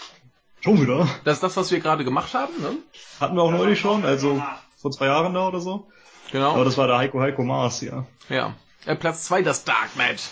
Schon 0.61 0.81
wieder. 0.81 1.09
Das 1.25 1.35
ist 1.39 1.43
das, 1.43 1.57
was 1.57 1.71
wir 1.71 1.81
gerade 1.81 2.05
gemacht 2.05 2.35
haben, 2.35 2.53
ne? 2.61 2.77
Hatten 3.21 3.37
wir 3.37 3.43
auch 3.43 3.51
neulich 3.51 3.81
schon, 3.81 4.05
also 4.05 4.43
vor 4.77 4.91
zwei 4.91 5.07
Jahren 5.07 5.35
da 5.35 5.49
oder 5.49 5.61
so. 5.61 5.89
Genau. 6.33 6.53
Aber 6.53 6.65
das 6.65 6.77
war 6.79 6.87
der 6.87 6.99
Heiko 6.99 7.21
Heiko 7.21 7.43
Maas 7.43 7.81
hier. 7.81 8.07
Ja. 8.29 8.55
Äh, 8.87 8.97
Platz 8.97 9.25
zwei 9.25 9.43
das 9.43 9.65
Darknet. 9.65 10.23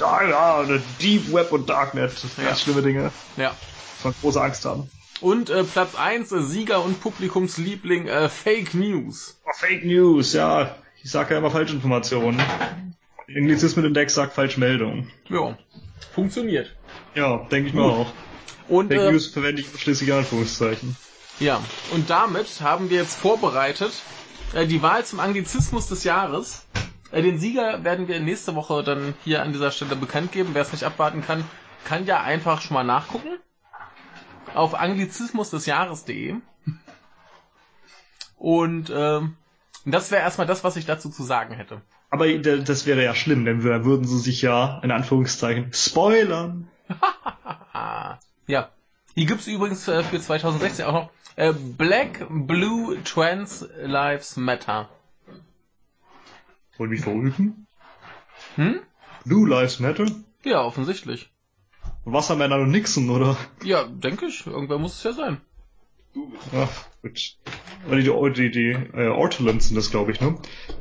Da, 0.00 0.22
ja, 0.28 0.62
der 0.64 0.80
Deep 1.00 1.32
Web 1.32 1.52
und 1.52 1.68
Darknet. 1.68 2.12
Ganz 2.36 2.36
Ja. 2.38 2.56
schlimme 2.56 2.82
Dinge. 2.82 3.12
Ja. 3.36 3.54
Von 4.02 4.14
große 4.20 4.40
Angst 4.40 4.64
haben. 4.64 4.90
Und 5.20 5.50
äh, 5.50 5.62
Platz 5.64 5.94
1, 5.94 6.32
äh, 6.32 6.42
Sieger 6.42 6.82
und 6.82 7.00
Publikumsliebling, 7.00 8.08
äh, 8.08 8.28
Fake 8.30 8.72
News. 8.74 9.38
Oh, 9.44 9.50
Fake 9.54 9.84
News, 9.84 10.32
ja. 10.32 10.76
Ich 11.02 11.10
sage 11.10 11.34
ja 11.34 11.38
immer 11.38 11.50
Falschinformationen. 11.50 12.40
Anglizismenindex 13.28 14.14
sagt 14.14 14.34
Falschmeldung. 14.34 15.08
Ja, 15.28 15.56
funktioniert. 16.14 16.74
Ja, 17.14 17.38
denke 17.50 17.68
ich 17.68 17.74
mal 17.74 17.82
Gut. 17.88 17.92
auch. 18.06 18.12
Und 18.68 18.88
Fake 18.88 19.00
äh, 19.00 19.12
News 19.12 19.26
verwende 19.28 19.60
ich 19.62 19.68
schließlich 19.80 20.08
in 20.08 20.16
Anführungszeichen. 20.16 20.96
ja, 21.38 21.60
und 21.92 22.08
damit 22.10 22.60
haben 22.60 22.90
wir 22.90 22.98
jetzt 22.98 23.16
vorbereitet 23.18 23.92
äh, 24.54 24.66
die 24.66 24.80
Wahl 24.82 25.04
zum 25.04 25.20
Anglizismus 25.20 25.86
des 25.88 26.04
Jahres. 26.04 26.66
Äh, 27.12 27.22
den 27.22 27.38
Sieger 27.38 27.84
werden 27.84 28.08
wir 28.08 28.20
nächste 28.20 28.54
Woche 28.54 28.82
dann 28.82 29.14
hier 29.24 29.42
an 29.42 29.52
dieser 29.52 29.70
Stelle 29.70 29.96
bekannt 29.96 30.32
geben. 30.32 30.50
Wer 30.52 30.62
es 30.62 30.72
nicht 30.72 30.84
abwarten 30.84 31.22
kann, 31.22 31.44
kann 31.84 32.06
ja 32.06 32.20
einfach 32.22 32.60
schon 32.60 32.74
mal 32.74 32.84
nachgucken. 32.84 33.28
Auf 34.54 34.74
anglizismusdesjahres.de. 34.74 36.36
Und 38.36 38.90
ähm, 38.94 39.36
das 39.84 40.10
wäre 40.10 40.22
erstmal 40.22 40.46
das, 40.46 40.64
was 40.64 40.76
ich 40.76 40.86
dazu 40.86 41.10
zu 41.10 41.22
sagen 41.22 41.54
hätte. 41.54 41.82
Aber 42.10 42.26
d- 42.26 42.62
das 42.64 42.86
wäre 42.86 43.04
ja 43.04 43.14
schlimm, 43.14 43.44
denn 43.44 43.62
da 43.62 43.84
würden 43.84 44.06
sie 44.06 44.18
sich 44.18 44.42
ja, 44.42 44.80
in 44.82 44.90
Anführungszeichen, 44.90 45.72
spoilern. 45.72 46.68
Ja. 48.46 48.70
Hier 49.14 49.26
gibt's 49.26 49.46
übrigens 49.46 49.86
äh, 49.86 50.02
für 50.02 50.20
2016 50.20 50.84
auch 50.84 50.92
noch 50.92 51.10
äh, 51.36 51.52
Black, 51.52 52.26
Blue, 52.28 53.00
Trans 53.04 53.64
Lives 53.80 54.36
Matter. 54.36 54.88
Wollen 56.80 56.92
wir 56.92 56.98
verrücken? 56.98 57.66
Hm? 58.54 58.80
Blue 59.26 59.46
Lives 59.46 59.80
Matter? 59.80 60.06
Ja, 60.44 60.62
offensichtlich. 60.62 61.30
Wassermänner 62.06 62.56
und 62.56 62.70
Nixon, 62.70 63.10
oder? 63.10 63.36
Ja, 63.62 63.84
denke 63.84 64.24
ich. 64.24 64.46
Irgendwer 64.46 64.78
muss 64.78 64.94
es 64.96 65.02
ja 65.02 65.12
sein. 65.12 65.42
Ja, 66.54 66.70
gut. 67.02 67.36
Die, 67.90 68.32
die, 68.32 68.50
die 68.50 68.70
äh, 68.96 69.08
Ortolans 69.08 69.68
sind 69.68 69.76
das, 69.76 69.90
glaube 69.90 70.12
ich, 70.12 70.22
ne? 70.22 70.38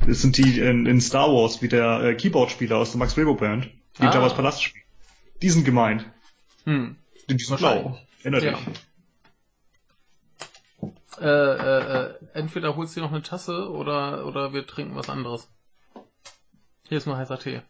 Das 0.07 0.21
sind 0.21 0.37
die 0.37 0.59
in, 0.61 0.85
in 0.85 1.01
Star 1.01 1.27
Wars, 1.33 1.61
wie 1.61 1.67
der 1.67 2.01
äh, 2.01 2.15
Keyboard-Spieler 2.15 2.77
aus 2.77 2.91
der 2.91 2.99
Max 2.99 3.17
Rebo 3.17 3.35
Band, 3.35 3.69
die 3.97 4.03
Ah. 4.03 4.13
Jabba's 4.13 4.33
Palast 4.35 4.63
spielen. 4.63 4.85
Die 5.41 5.49
sind 5.49 5.65
gemeint. 5.65 6.05
Hm. 6.63 6.95
Die 7.29 7.37
sind 7.37 7.61
Wahrscheinlich. 7.61 7.83
blau. 7.87 7.99
Erinner 8.23 8.41
Ja. 8.41 8.51
dich. 8.53 8.67
Äh, 11.19 11.25
äh, 11.25 12.05
äh, 12.05 12.13
entweder 12.35 12.77
holst 12.77 12.95
du 12.95 13.01
dir 13.01 13.05
noch 13.05 13.11
eine 13.11 13.21
Tasse 13.21 13.69
oder, 13.69 14.25
oder 14.25 14.53
wir 14.53 14.65
trinken 14.65 14.95
was 14.95 15.09
anderes. 15.09 15.49
Hier 16.89 16.97
ist 16.97 17.05
nur 17.05 17.17
heißer 17.17 17.37
Tee. 17.37 17.61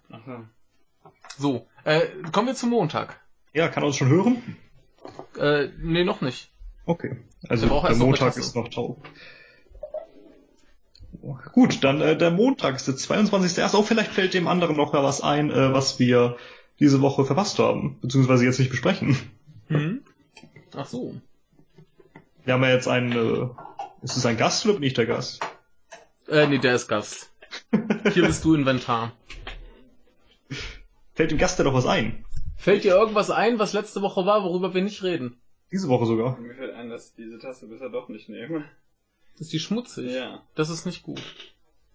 So, 1.38 1.68
äh, 1.84 2.08
kommen 2.32 2.48
wir 2.48 2.56
zum 2.56 2.70
Montag. 2.70 3.20
Ja, 3.54 3.68
kann 3.68 3.84
er 3.84 3.88
uns 3.88 3.98
schon 3.98 4.08
hören? 4.08 4.56
Äh, 5.38 5.68
nee, 5.78 6.06
noch 6.06 6.22
nicht. 6.22 6.52
Okay. 6.86 7.18
Also 7.48 7.68
Der 7.68 7.82
der 7.82 7.96
Montag 7.98 8.38
ist 8.38 8.56
noch 8.56 8.70
taub. 8.70 9.06
Gut, 11.52 11.84
dann 11.84 12.00
äh, 12.00 12.18
der 12.18 12.32
Montag 12.32 12.76
ist 12.78 12.88
der 12.88 12.96
22.1. 12.96 13.76
Auch 13.76 13.86
vielleicht 13.86 14.12
fällt 14.12 14.34
dem 14.34 14.48
anderen 14.48 14.78
noch 14.78 14.94
mal 14.94 15.04
was 15.04 15.22
ein, 15.22 15.52
äh, 15.52 15.74
was 15.74 16.00
wir 16.00 16.38
diese 16.80 17.02
Woche 17.02 17.26
verpasst 17.26 17.60
haben, 17.60 18.00
beziehungsweise 18.02 18.46
jetzt 18.46 18.60
nicht 18.60 18.72
besprechen. 18.72 19.18
Hm? 19.68 20.02
Ach 20.78 20.88
so. 20.88 21.14
Wir 22.46 22.54
haben 22.54 22.64
ja 22.64 22.70
jetzt 22.70 22.88
einen, 22.88 23.12
äh, 23.12 23.50
ist 24.02 24.16
es 24.16 24.26
ein 24.26 24.38
Gast 24.38 24.66
oder 24.66 24.76
bin 24.76 24.84
ich 24.84 24.94
der 24.94 25.08
Gast? 25.08 25.42
Äh, 26.30 26.48
nee, 26.48 26.58
der 26.58 26.76
ist 26.76 26.88
Gast. 26.88 27.30
Hier 28.14 28.26
bist 28.26 28.44
du 28.46 28.54
Inventar. 28.56 29.14
Fällt 31.14 31.32
dem 31.32 31.38
Gast 31.38 31.60
ja 31.60 31.66
doch 31.66 31.74
was 31.74 31.86
ein? 31.86 32.26
Fällt 32.58 32.84
dir 32.84 32.96
irgendwas 32.96 33.30
ein, 33.30 33.60
was 33.60 33.74
letzte 33.74 34.02
Woche 34.02 34.26
war, 34.26 34.44
worüber 34.44 34.74
wir 34.74 34.82
nicht 34.82 35.04
reden? 35.04 35.40
Diese 35.72 35.88
Woche 35.88 36.06
sogar. 36.06 36.38
Mir 36.38 36.56
fällt 36.56 36.74
ein, 36.74 36.90
dass 36.90 37.10
ich 37.10 37.16
diese 37.16 37.40
Tasse 37.40 37.68
bisher 37.68 37.90
doch 37.90 38.10
nicht 38.10 38.28
nehme. 38.30 38.66
Ist 39.38 39.54
die 39.54 39.60
schmutzig? 39.60 40.12
Ja. 40.12 40.42
Das 40.56 40.70
ist 40.70 40.86
nicht 40.86 41.04
gut. 41.04 41.22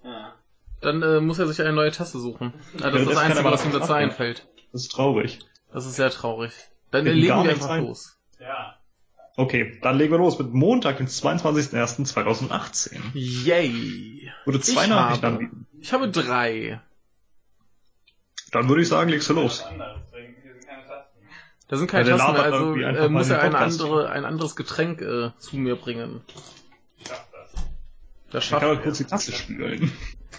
Ah. 0.02 0.32
Dann 0.80 1.02
äh, 1.02 1.20
muss 1.20 1.38
er 1.38 1.46
sich 1.46 1.60
eine 1.60 1.72
neue 1.72 1.90
Tasse 1.90 2.18
suchen. 2.18 2.52
Ja, 2.78 2.90
das 2.90 2.94
Ja, 2.94 2.98
ist 3.00 3.06
das 3.06 3.14
das 3.14 3.22
Einzige, 3.24 3.44
was 3.50 3.64
ihm 3.64 3.72
dazu 3.72 3.92
einfällt. 3.92 4.46
Das 4.72 4.82
ist 4.82 4.92
traurig. 4.92 5.40
Das 5.72 5.86
ist 5.86 5.96
sehr 5.96 6.10
traurig. 6.10 6.52
Dann 6.90 7.04
legen 7.04 7.22
wir 7.22 7.34
einfach 7.50 7.70
ein. 7.70 7.84
los. 7.84 8.18
Ja. 8.38 8.78
Okay, 9.36 9.78
dann 9.82 9.98
legen 9.98 10.12
wir 10.12 10.18
los 10.18 10.38
mit 10.38 10.52
Montag, 10.52 10.98
den 10.98 11.08
22.01.2018. 11.08 13.00
Yay! 13.14 14.30
Würde 14.44 14.60
zwei 14.60 14.84
Ich 14.84 14.88
Nachrichten 14.88 15.26
habe- 15.26 15.36
anbieten. 15.36 15.66
Ich 15.80 15.92
habe 15.92 16.08
drei. 16.08 16.80
Dann 18.52 18.68
würde 18.68 18.82
ich 18.82 18.88
sagen, 18.88 19.10
legst 19.10 19.28
du 19.28 19.34
los. 19.34 19.62
Tasten. 19.62 19.82
Da 21.66 21.78
sind 21.78 21.90
keine 21.90 22.08
Ja, 22.10 22.16
mehr, 22.16 22.26
labert 22.26 22.52
also 22.52 22.74
äh, 22.76 23.08
muss 23.08 23.30
er 23.30 23.40
eine 23.42 23.56
andere, 23.58 24.10
ein 24.10 24.24
anderes 24.26 24.54
Getränk 24.54 25.00
äh, 25.00 25.30
zu 25.38 25.56
mir 25.56 25.76
bringen. 25.76 26.20
Ich 26.98 27.08
schaff 27.08 27.24
das. 27.32 27.64
Das 28.30 28.44
Ich 28.44 28.50
schafft 28.50 28.60
kann 28.62 28.70
er. 28.70 28.76
doch 28.76 28.82
kurz 28.82 28.98
die 28.98 29.04
Tasse 29.04 29.32
spülen. 29.32 29.90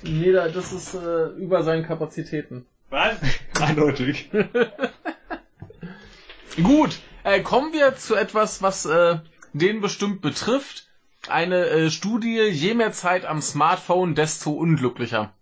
Nee, 0.03 0.31
da- 0.31 0.47
das 0.49 0.71
ist 0.71 0.93
äh, 0.93 1.25
über 1.37 1.63
seinen 1.63 1.83
Kapazitäten. 1.83 2.67
Was? 2.91 3.15
Eindeutig. 3.59 4.29
Gut, 6.63 6.99
äh, 7.25 7.41
kommen 7.41 7.73
wir 7.73 7.95
zu 7.95 8.15
etwas, 8.15 8.61
was 8.61 8.85
äh, 8.85 9.17
den 9.53 9.81
bestimmt 9.81 10.21
betrifft. 10.21 10.87
Eine 11.27 11.65
äh, 11.65 11.89
Studie, 11.91 12.39
je 12.51 12.75
mehr 12.75 12.91
Zeit 12.91 13.25
am 13.25 13.41
Smartphone, 13.41 14.13
desto 14.15 14.51
unglücklicher. 14.51 15.33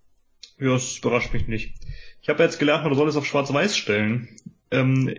Ja, 0.57 0.69
das 0.71 0.97
überrascht 0.97 1.33
mich 1.33 1.47
nicht. 1.47 1.75
Ich 2.21 2.29
habe 2.29 2.41
jetzt 2.41 2.57
gelernt, 2.57 2.85
man 2.85 2.95
soll 2.95 3.09
es 3.09 3.17
auf 3.17 3.25
Schwarz-Weiß 3.25 3.75
stellen. 3.75 4.29
Ähm, 4.71 5.13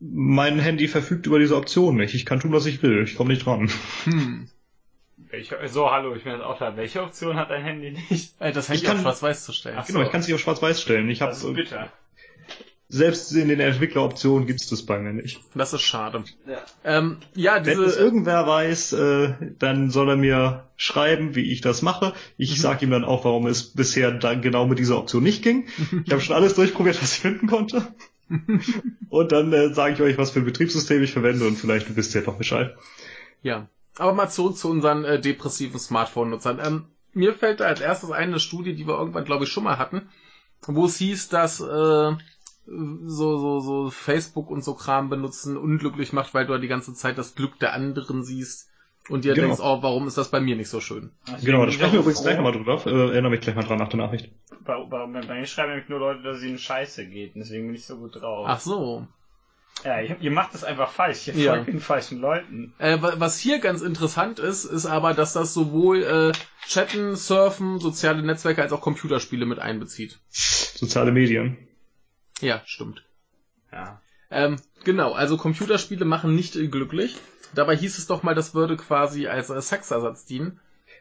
mein 0.00 0.58
Handy 0.58 0.88
verfügt 0.88 1.26
über 1.26 1.38
diese 1.38 1.56
Option 1.56 1.96
nicht. 1.96 2.14
Ich 2.14 2.26
kann 2.26 2.40
tun, 2.40 2.52
was 2.52 2.66
ich 2.66 2.82
will. 2.82 3.04
Ich 3.04 3.16
komme 3.16 3.32
nicht 3.32 3.46
dran. 3.46 3.70
Hm. 4.04 4.48
Welche, 5.16 5.56
so, 5.68 5.90
hallo, 5.90 6.14
ich 6.14 6.24
bin 6.24 6.32
jetzt 6.32 6.42
auch 6.42 6.58
da. 6.58 6.76
Welche 6.76 7.02
Option 7.02 7.36
hat 7.36 7.48
dein 7.50 7.62
Handy 7.62 7.92
nicht? 7.92 8.34
Äh, 8.38 8.52
das 8.52 8.68
Handy 8.68 8.82
Ich 8.82 8.86
kann- 8.86 8.96
auf 8.96 9.02
Schwarz-Weiß 9.02 9.44
zu 9.44 9.52
stellen. 9.52 9.76
Ach 9.78 9.86
so. 9.86 9.92
Genau, 9.94 10.04
ich 10.04 10.10
kann 10.10 10.20
es 10.20 10.26
nicht 10.26 10.34
auf 10.34 10.40
Schwarz-Weiß 10.42 10.82
stellen. 10.82 11.08
Ich 11.08 11.22
habe 11.22 11.32
ist 11.32 11.54
bitter. 11.54 11.90
Selbst 12.92 13.32
in 13.32 13.48
den 13.48 13.58
Entwickleroptionen 13.58 14.46
gibt's 14.46 14.68
das 14.68 14.82
bei 14.84 14.98
mir 14.98 15.14
nicht. 15.14 15.40
Das 15.54 15.72
ist 15.72 15.80
schade. 15.80 16.24
Ja. 16.46 16.58
Ähm, 16.84 17.16
ja, 17.34 17.64
Wenn 17.64 17.80
es 17.80 17.94
diese. 17.94 18.00
irgendwer 18.04 18.46
weiß, 18.46 18.92
äh, 18.92 19.34
dann 19.58 19.90
soll 19.90 20.10
er 20.10 20.16
mir 20.16 20.68
schreiben, 20.76 21.34
wie 21.34 21.50
ich 21.52 21.62
das 21.62 21.80
mache. 21.80 22.12
Ich 22.36 22.50
Mhm. 22.50 22.56
sage 22.60 22.84
ihm 22.84 22.90
dann 22.90 23.04
auch, 23.04 23.24
warum 23.24 23.46
es 23.46 23.64
bisher 23.72 24.10
dann 24.10 24.42
genau 24.42 24.66
mit 24.66 24.78
dieser 24.78 24.98
Option 24.98 25.22
nicht 25.22 25.42
ging. 25.42 25.66
Ich 26.04 26.12
habe 26.12 26.20
schon 26.20 26.36
alles 26.36 26.54
durchprobiert, 26.54 27.00
was 27.02 27.14
ich 27.14 27.20
finden 27.20 27.46
konnte. 27.46 27.82
Und 29.08 29.32
dann 29.32 29.52
äh, 29.54 29.72
sage 29.72 29.94
ich 29.94 30.00
euch, 30.02 30.18
was 30.18 30.30
für 30.32 30.40
ein 30.40 30.44
Betriebssystem 30.44 31.02
ich 31.02 31.12
verwende 31.12 31.46
und 31.46 31.56
vielleicht 31.56 31.96
wisst 31.96 32.14
ihr 32.14 32.22
doch 32.22 32.36
Bescheid. 32.36 32.74
Ja. 33.42 33.68
Aber 33.98 34.12
mal 34.14 34.28
zurück 34.28 34.56
zu 34.56 34.70
unseren 34.70 35.04
äh, 35.04 35.20
depressiven 35.20 35.78
Smartphone-Nutzern. 35.78 36.60
Ähm, 36.64 36.84
mir 37.12 37.34
fällt 37.34 37.60
da 37.60 37.64
als 37.66 37.80
erstes 37.80 38.10
eine 38.10 38.38
Studie, 38.40 38.74
die 38.74 38.86
wir 38.86 38.98
irgendwann, 38.98 39.24
glaube 39.26 39.44
ich, 39.44 39.50
schon 39.50 39.64
mal 39.64 39.78
hatten, 39.78 40.08
wo 40.66 40.86
es 40.86 40.96
hieß, 40.96 41.28
dass 41.28 41.60
äh, 41.60 42.12
so, 42.66 43.38
so, 43.38 43.60
so 43.60 43.90
Facebook 43.90 44.50
und 44.50 44.62
so 44.64 44.74
Kram 44.74 45.08
benutzen 45.10 45.56
unglücklich 45.56 46.12
macht, 46.12 46.32
weil 46.34 46.46
du 46.46 46.52
ja 46.52 46.58
die 46.58 46.68
ganze 46.68 46.94
Zeit 46.94 47.18
das 47.18 47.34
Glück 47.34 47.58
der 47.58 47.72
anderen 47.72 48.22
siehst 48.22 48.68
und 49.08 49.24
dir 49.24 49.34
Genau. 49.34 49.48
denkst, 49.48 49.60
oh, 49.62 49.82
warum 49.82 50.06
ist 50.06 50.16
das 50.16 50.30
bei 50.30 50.40
mir 50.40 50.54
nicht 50.56 50.68
so 50.68 50.80
schön? 50.80 51.10
Genau, 51.42 51.64
da 51.66 51.72
sprechen 51.72 51.92
wir 51.94 52.00
übrigens 52.00 52.22
gleich 52.22 52.36
nochmal 52.36 52.52
drüber. 52.52 52.80
Äh, 52.86 53.10
erinnere 53.12 53.30
mich 53.30 53.40
gleich 53.40 53.56
mal 53.56 53.64
dran 53.64 53.78
nach 53.78 53.88
der 53.88 53.98
Nachricht. 53.98 54.30
Bei, 54.64 54.76
bei, 54.84 55.06
bei 55.06 55.40
mir 55.40 55.46
schreiben 55.46 55.70
nämlich 55.70 55.88
nur 55.88 55.98
Leute, 55.98 56.22
dass 56.22 56.36
es 56.38 56.44
ihnen 56.44 56.58
scheiße 56.58 57.06
geht. 57.06 57.32
Deswegen 57.34 57.66
bin 57.66 57.74
ich 57.74 57.84
so 57.84 57.96
gut 57.96 58.14
drauf. 58.16 58.46
Ach 58.48 58.60
so. 58.60 59.06
Ja, 59.84 60.00
ihr, 60.00 60.16
ihr 60.20 60.30
macht 60.30 60.54
das 60.54 60.62
einfach 60.62 60.90
falsch. 60.90 61.26
Ihr 61.26 61.34
Ja. 61.34 61.54
folgt 61.54 61.66
den 61.68 61.80
falschen 61.80 62.20
Leuten. 62.20 62.74
Äh, 62.78 63.02
wa- 63.02 63.14
was 63.16 63.38
hier 63.38 63.58
ganz 63.58 63.80
interessant 63.82 64.38
ist, 64.38 64.64
ist 64.64 64.86
aber, 64.86 65.14
dass 65.14 65.32
das 65.32 65.52
sowohl 65.52 66.04
äh, 66.04 66.32
Chatten, 66.68 67.16
Surfen, 67.16 67.80
soziale 67.80 68.22
Netzwerke 68.22 68.62
als 68.62 68.72
auch 68.72 68.80
Computerspiele 68.82 69.46
mit 69.46 69.58
einbezieht. 69.58 70.20
Soziale 70.30 71.10
Medien. 71.10 71.56
Ja, 72.42 72.62
stimmt. 72.66 73.04
Ja. 73.72 74.00
Ähm, 74.30 74.56
genau, 74.84 75.12
also 75.12 75.36
Computerspiele 75.36 76.04
machen 76.04 76.34
nicht 76.34 76.52
glücklich. 76.70 77.16
Dabei 77.54 77.76
hieß 77.76 77.98
es 77.98 78.06
doch 78.06 78.22
mal, 78.22 78.34
das 78.34 78.54
würde 78.54 78.76
quasi 78.76 79.26
als 79.28 79.50
äh, 79.50 79.60
Sexersatz 79.60 80.24
dienen, 80.24 80.60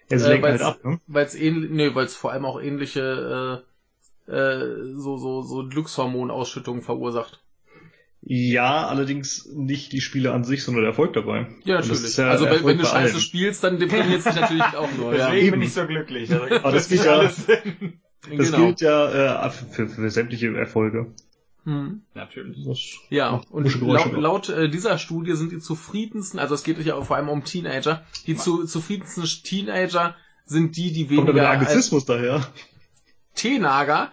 Ja, 0.10 0.20
sie 0.20 0.32
Äh, 0.32 0.42
halt 0.42 0.62
ab, 0.62 0.84
ne? 0.84 1.00
weil 1.08 1.26
es 1.26 1.36
ähnlich, 1.36 1.72
nee, 1.72 1.96
weil 1.96 2.06
es 2.06 2.16
vor 2.16 2.32
allem 2.32 2.46
auch 2.46 2.62
ähnliche 2.62 3.64
äh, 4.28 4.32
äh, 4.32 4.98
so 4.98 5.18
so 5.18 5.42
so 5.42 5.68
Glückshormonausschüttungen 5.68 6.82
verursacht. 6.84 7.42
Ja, 8.24 8.88
allerdings 8.88 9.48
nicht 9.52 9.92
die 9.94 10.02
Spiele 10.02 10.32
an 10.32 10.44
sich, 10.44 10.64
sondern 10.64 10.84
der 10.84 10.90
Erfolg 10.92 11.14
dabei. 11.14 11.48
Ja, 11.64 11.78
das 11.78 11.88
natürlich. 11.88 12.18
ja 12.18 12.30
also 12.30 12.46
wenn, 12.46 12.66
wenn 12.66 12.78
du 12.78 12.86
Scheiße 12.86 13.14
allen. 13.14 13.20
spielst, 13.22 13.64
dann 13.64 13.80
deprimiert 13.80 14.22
sich 14.22 14.36
natürlich 14.36 14.64
auch 14.78 14.92
nur. 14.92 15.16
Ja. 15.16 15.32
Deswegen 15.32 15.48
eben. 15.48 15.52
bin 15.52 15.62
ich 15.64 15.74
so 15.74 15.88
glücklich. 15.88 16.32
Also, 16.32 16.46
Aber 16.64 16.72
das 16.72 16.90
macht 16.90 16.90
geht 16.90 17.04
ja-. 17.04 17.32
Das 18.38 18.52
genau. 18.52 18.58
gilt 18.58 18.82
ja 18.82 19.48
äh, 19.48 19.50
für, 19.52 19.88
für 19.88 20.10
sämtliche 20.12 20.56
Erfolge. 20.56 21.14
Hm. 21.64 22.02
Natürlich. 22.16 22.66
Das 22.66 22.80
Ja, 23.10 23.42
und 23.52 23.82
laut, 23.82 24.14
laut 24.14 24.50
äh, 24.50 24.70
dieser 24.70 24.98
Studie 24.98 25.36
sind 25.36 25.52
die 25.52 25.60
zufriedensten, 25.60 26.40
also 26.40 26.56
es 26.56 26.64
geht 26.64 26.84
ja 26.84 27.00
vor 27.02 27.18
allem 27.18 27.30
um 27.30 27.44
Teenager, 27.44 28.04
die 28.26 28.36
zu, 28.36 28.66
zufriedensten 28.66 29.24
Teenager 29.24 30.16
sind 30.46 30.76
die, 30.76 30.92
die 30.92 31.06
Kommt 31.06 31.28
weniger 31.28 31.34
der 31.34 31.50
als 31.50 31.60
Anglizismus 31.60 32.06
daher. 32.06 32.46
Teenager, 33.36 34.12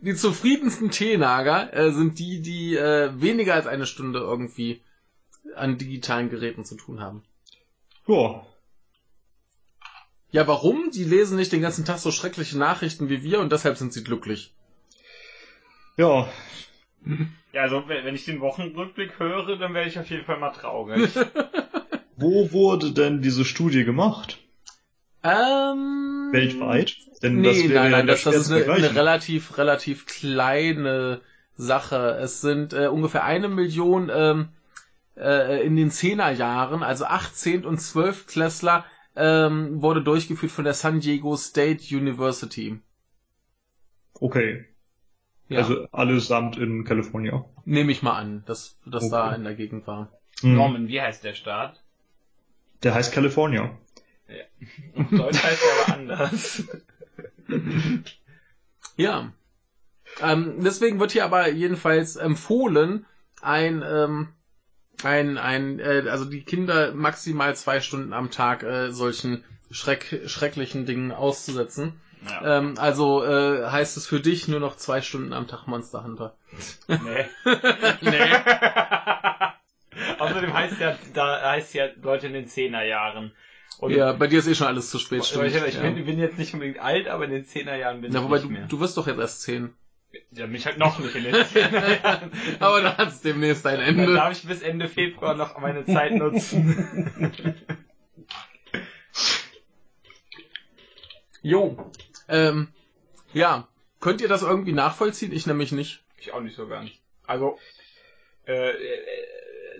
die 0.00 0.14
zufriedensten 0.14 0.90
Teenager 0.90 1.72
äh, 1.72 1.92
sind 1.92 2.18
die, 2.18 2.40
die 2.40 2.76
äh, 2.76 3.10
weniger 3.20 3.54
als 3.54 3.66
eine 3.66 3.86
Stunde 3.86 4.20
irgendwie 4.20 4.82
an 5.54 5.78
digitalen 5.78 6.30
Geräten 6.30 6.64
zu 6.64 6.76
tun 6.76 7.00
haben. 7.00 7.22
Ja, 8.06 8.44
Ja, 10.30 10.46
warum? 10.46 10.90
Die 10.92 11.04
lesen 11.04 11.36
nicht 11.36 11.52
den 11.52 11.62
ganzen 11.62 11.84
Tag 11.84 11.98
so 11.98 12.10
schreckliche 12.10 12.58
Nachrichten 12.58 13.08
wie 13.08 13.22
wir 13.22 13.40
und 13.40 13.52
deshalb 13.52 13.76
sind 13.76 13.92
sie 13.92 14.02
glücklich. 14.02 14.52
Ja, 15.96 16.28
Ja, 17.52 17.62
also 17.62 17.84
wenn 17.86 18.14
ich 18.14 18.24
den 18.24 18.40
Wochenrückblick 18.40 19.18
höre, 19.18 19.56
dann 19.56 19.74
werde 19.74 19.88
ich 19.88 19.98
auf 19.98 20.10
jeden 20.10 20.24
Fall 20.24 20.38
mal 20.38 20.50
traurig. 20.50 21.10
wo 22.16 22.52
wurde 22.52 22.92
denn 22.92 23.22
diese 23.22 23.44
Studie 23.44 23.84
gemacht? 23.84 24.38
Ähm. 25.22 26.30
Weltweit? 26.32 26.96
Denn 27.22 27.40
Nee, 27.40 27.48
das 27.48 27.68
wäre 27.68 27.82
nein, 27.84 27.92
nein, 27.92 28.06
das, 28.06 28.24
das 28.24 28.34
ist 28.36 28.50
eine, 28.52 28.70
eine 28.70 28.94
relativ, 28.94 29.56
relativ 29.56 30.06
kleine 30.06 31.20
Sache. 31.56 32.18
Es 32.20 32.40
sind 32.40 32.72
äh, 32.72 32.88
ungefähr 32.88 33.24
eine 33.24 33.48
Million 33.48 34.10
ähm, 34.12 34.48
äh, 35.16 35.64
in 35.64 35.76
den 35.76 35.90
Zehnerjahren, 35.90 36.82
also 36.82 37.04
18 37.04 37.64
und 37.64 37.78
12 37.78 38.26
Klässler, 38.26 38.84
ähm, 39.16 39.80
wurde 39.80 40.02
durchgeführt 40.02 40.50
von 40.50 40.64
der 40.64 40.74
San 40.74 41.00
Diego 41.00 41.36
State 41.36 41.96
University. 41.96 42.80
Okay, 44.14 44.66
Ja, 45.48 45.58
also 45.58 45.86
allesamt 45.92 46.56
in 46.56 46.84
Kalifornien. 46.84 47.44
nehme 47.64 47.92
ich 47.92 48.02
mal 48.02 48.14
an, 48.18 48.42
dass 48.46 48.76
das 48.86 49.10
da 49.10 49.26
Okay. 49.28 49.36
in 49.36 49.44
der 49.44 49.54
Gegend 49.54 49.86
war. 49.86 50.10
Hm. 50.40 50.54
Norman, 50.54 50.88
wie 50.88 51.00
heißt 51.00 51.22
der 51.22 51.34
Staat? 51.34 51.82
Der 52.82 52.94
heißt 52.94 53.12
California. 53.12 53.76
Auf 54.96 55.10
Deutsch 55.10 55.42
heißt 55.42 55.62
er 55.62 55.84
aber 55.94 55.94
anders. 56.00 56.64
Ja. 58.96 59.32
Ähm, 60.22 60.62
deswegen 60.62 61.00
wird 61.00 61.12
hier 61.12 61.24
aber 61.24 61.50
jedenfalls 61.50 62.16
empfohlen, 62.16 63.06
ein, 63.42 63.82
ähm, 63.84 64.28
ein, 65.02 65.38
ein, 65.38 65.80
äh, 65.80 66.04
also 66.08 66.24
die 66.24 66.42
Kinder 66.42 66.94
maximal 66.94 67.56
zwei 67.56 67.80
Stunden 67.80 68.12
am 68.12 68.30
Tag 68.30 68.62
äh, 68.62 68.92
solchen 68.92 69.42
schreck, 69.70 70.22
schrecklichen 70.26 70.86
Dingen 70.86 71.10
auszusetzen. 71.10 72.00
Ja. 72.28 72.58
Ähm, 72.58 72.74
also 72.78 73.24
äh, 73.24 73.66
heißt 73.66 73.96
es 73.96 74.06
für 74.06 74.20
dich 74.20 74.48
nur 74.48 74.60
noch 74.60 74.76
zwei 74.76 75.00
Stunden 75.02 75.32
am 75.32 75.46
Tag 75.46 75.66
Monster 75.66 76.04
Hunter. 76.04 76.36
Nee. 76.88 77.26
nee. 78.00 78.30
Außerdem 80.18 80.52
heißt 80.52 80.80
ja, 80.80 80.96
da 81.12 81.50
heißt 81.50 81.74
ja 81.74 81.88
Leute 82.02 82.26
in 82.28 82.32
den 82.32 82.48
Zehnerjahren. 82.48 83.32
Und 83.78 83.92
Ja, 83.92 84.12
bei 84.12 84.26
dir 84.28 84.38
ist 84.38 84.46
eh 84.46 84.54
schon 84.54 84.68
alles 84.68 84.90
zu 84.90 84.98
spät. 84.98 85.20
ich, 85.20 85.26
stimmt. 85.28 85.46
ich, 85.46 85.54
ich 85.54 85.74
ja. 85.74 85.82
bin, 85.82 86.04
bin 86.04 86.18
jetzt 86.18 86.38
nicht 86.38 86.54
unbedingt 86.54 86.78
alt, 86.78 87.08
aber 87.08 87.24
in 87.24 87.30
den 87.30 87.44
Zehnerjahren 87.44 88.00
bin 88.00 88.12
ja, 88.12 88.20
ich 88.20 88.24
wobei 88.24 88.36
nicht 88.36 88.46
du, 88.46 88.50
mehr. 88.50 88.66
du 88.66 88.80
wirst 88.80 88.96
doch 88.96 89.06
jetzt 89.06 89.18
erst 89.18 89.42
zehn. 89.42 89.74
Ja, 90.30 90.46
mich 90.46 90.64
halt 90.64 90.78
noch 90.78 90.98
nicht 91.00 91.14
in 91.16 91.24
den 91.24 91.44
Zehnerjahren. 91.44 92.30
aber 92.60 92.80
du 92.82 92.96
hast 92.96 93.24
demnächst 93.24 93.66
ein 93.66 93.78
Dann 93.78 93.98
Ende. 93.98 94.14
darf 94.14 94.32
ich 94.32 94.46
bis 94.46 94.62
Ende 94.62 94.88
Februar 94.88 95.34
noch 95.34 95.58
meine 95.58 95.84
Zeit 95.84 96.12
nutzen. 96.12 97.54
Jo. 101.42 101.76
Ähm, 102.28 102.68
ja. 103.32 103.68
Könnt 104.00 104.20
ihr 104.20 104.28
das 104.28 104.42
irgendwie 104.42 104.72
nachvollziehen? 104.72 105.32
Ich 105.32 105.46
nämlich 105.46 105.72
nicht. 105.72 106.02
Ich 106.18 106.32
auch 106.32 106.40
nicht 106.40 106.56
so 106.56 106.68
ganz. 106.68 106.90
Also, 107.26 107.58
äh, 108.46 108.70
äh, 108.70 108.74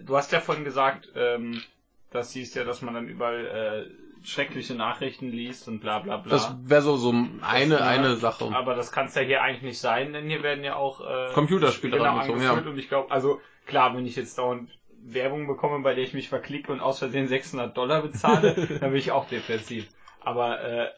du 0.02 0.16
hast 0.16 0.32
ja 0.32 0.40
vorhin 0.40 0.64
gesagt, 0.64 1.10
ähm, 1.14 1.62
das 2.10 2.32
hieß 2.32 2.54
ja, 2.54 2.64
dass 2.64 2.80
man 2.80 2.94
dann 2.94 3.08
überall 3.08 3.46
äh, 3.46 4.26
schreckliche 4.26 4.74
Nachrichten 4.74 5.30
liest 5.30 5.68
und 5.68 5.80
bla 5.80 5.98
bla 5.98 6.16
bla. 6.16 6.30
Das 6.30 6.54
wäre 6.64 6.80
so, 6.80 6.96
so 6.96 7.10
eine, 7.10 7.40
Das, 7.42 7.80
ja, 7.80 7.86
eine 7.86 8.16
Sache. 8.16 8.50
Aber 8.54 8.74
das 8.74 8.92
kann 8.92 9.06
es 9.06 9.14
ja 9.14 9.22
hier 9.22 9.42
eigentlich 9.42 9.62
nicht 9.62 9.78
sein, 9.78 10.12
denn 10.12 10.26
hier 10.28 10.42
werden 10.42 10.64
ja 10.64 10.76
auch 10.76 11.00
äh, 11.00 11.32
Computerspiele 11.34 11.98
genau, 11.98 12.16
angeführt 12.16 12.64
ja. 12.64 12.70
und 12.70 12.78
ich 12.78 12.88
glaube, 12.88 13.10
also 13.10 13.40
klar, 13.66 13.94
wenn 13.94 14.06
ich 14.06 14.16
jetzt 14.16 14.38
dauernd 14.38 14.70
Werbung 15.02 15.46
bekomme, 15.46 15.80
bei 15.80 15.94
der 15.94 16.04
ich 16.04 16.14
mich 16.14 16.30
verklicke 16.30 16.72
und 16.72 16.80
aus 16.80 16.98
Versehen 16.98 17.28
600 17.28 17.76
Dollar 17.76 18.00
bezahle, 18.00 18.54
dann 18.80 18.90
bin 18.90 18.98
ich 18.98 19.12
auch 19.12 19.28
depressiv. 19.28 19.86
Aber 20.20 20.62
äh, 20.62 20.88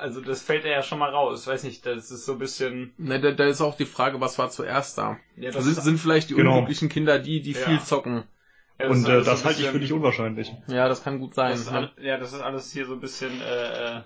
also 0.00 0.20
das 0.20 0.42
fällt 0.42 0.64
ja 0.64 0.82
schon 0.82 0.98
mal 0.98 1.10
raus. 1.10 1.46
Weiß 1.46 1.62
nicht, 1.64 1.86
das 1.86 2.10
ist 2.10 2.24
so 2.26 2.32
ein 2.32 2.38
bisschen. 2.38 2.92
Ne, 2.96 3.20
da, 3.20 3.30
da 3.32 3.44
ist 3.46 3.60
auch 3.60 3.76
die 3.76 3.86
Frage, 3.86 4.20
was 4.20 4.38
war 4.38 4.50
zuerst 4.50 4.98
da? 4.98 5.18
Ja, 5.36 5.50
das 5.50 5.64
Sind, 5.64 5.78
ist, 5.78 5.84
sind 5.84 5.98
vielleicht 5.98 6.30
die 6.30 6.34
Genau. 6.34 6.52
unglücklichen 6.54 6.88
Kinder 6.88 7.18
die, 7.18 7.40
die 7.42 7.52
Ja. 7.52 7.58
viel 7.58 7.80
zocken? 7.80 8.24
ja, 8.78 8.86
Und 8.88 9.02
ist 9.02 9.08
äh, 9.08 9.22
das 9.22 9.44
halte 9.44 9.60
ich 9.62 9.68
für 9.68 9.78
nicht 9.78 9.92
unwahrscheinlich. 9.92 10.52
Ja, 10.66 10.88
das 10.88 11.04
kann 11.04 11.18
gut 11.18 11.34
sein. 11.34 11.50
Das 11.52 11.60
ist, 11.60 11.70
ne? 11.70 11.90
ja, 12.00 12.16
das 12.18 12.32
ist 12.32 12.40
alles 12.40 12.72
hier 12.72 12.86
so 12.86 12.94
ein 12.94 13.00
bisschen 13.00 13.40
äh, 13.40 13.98
äh, 13.98 14.02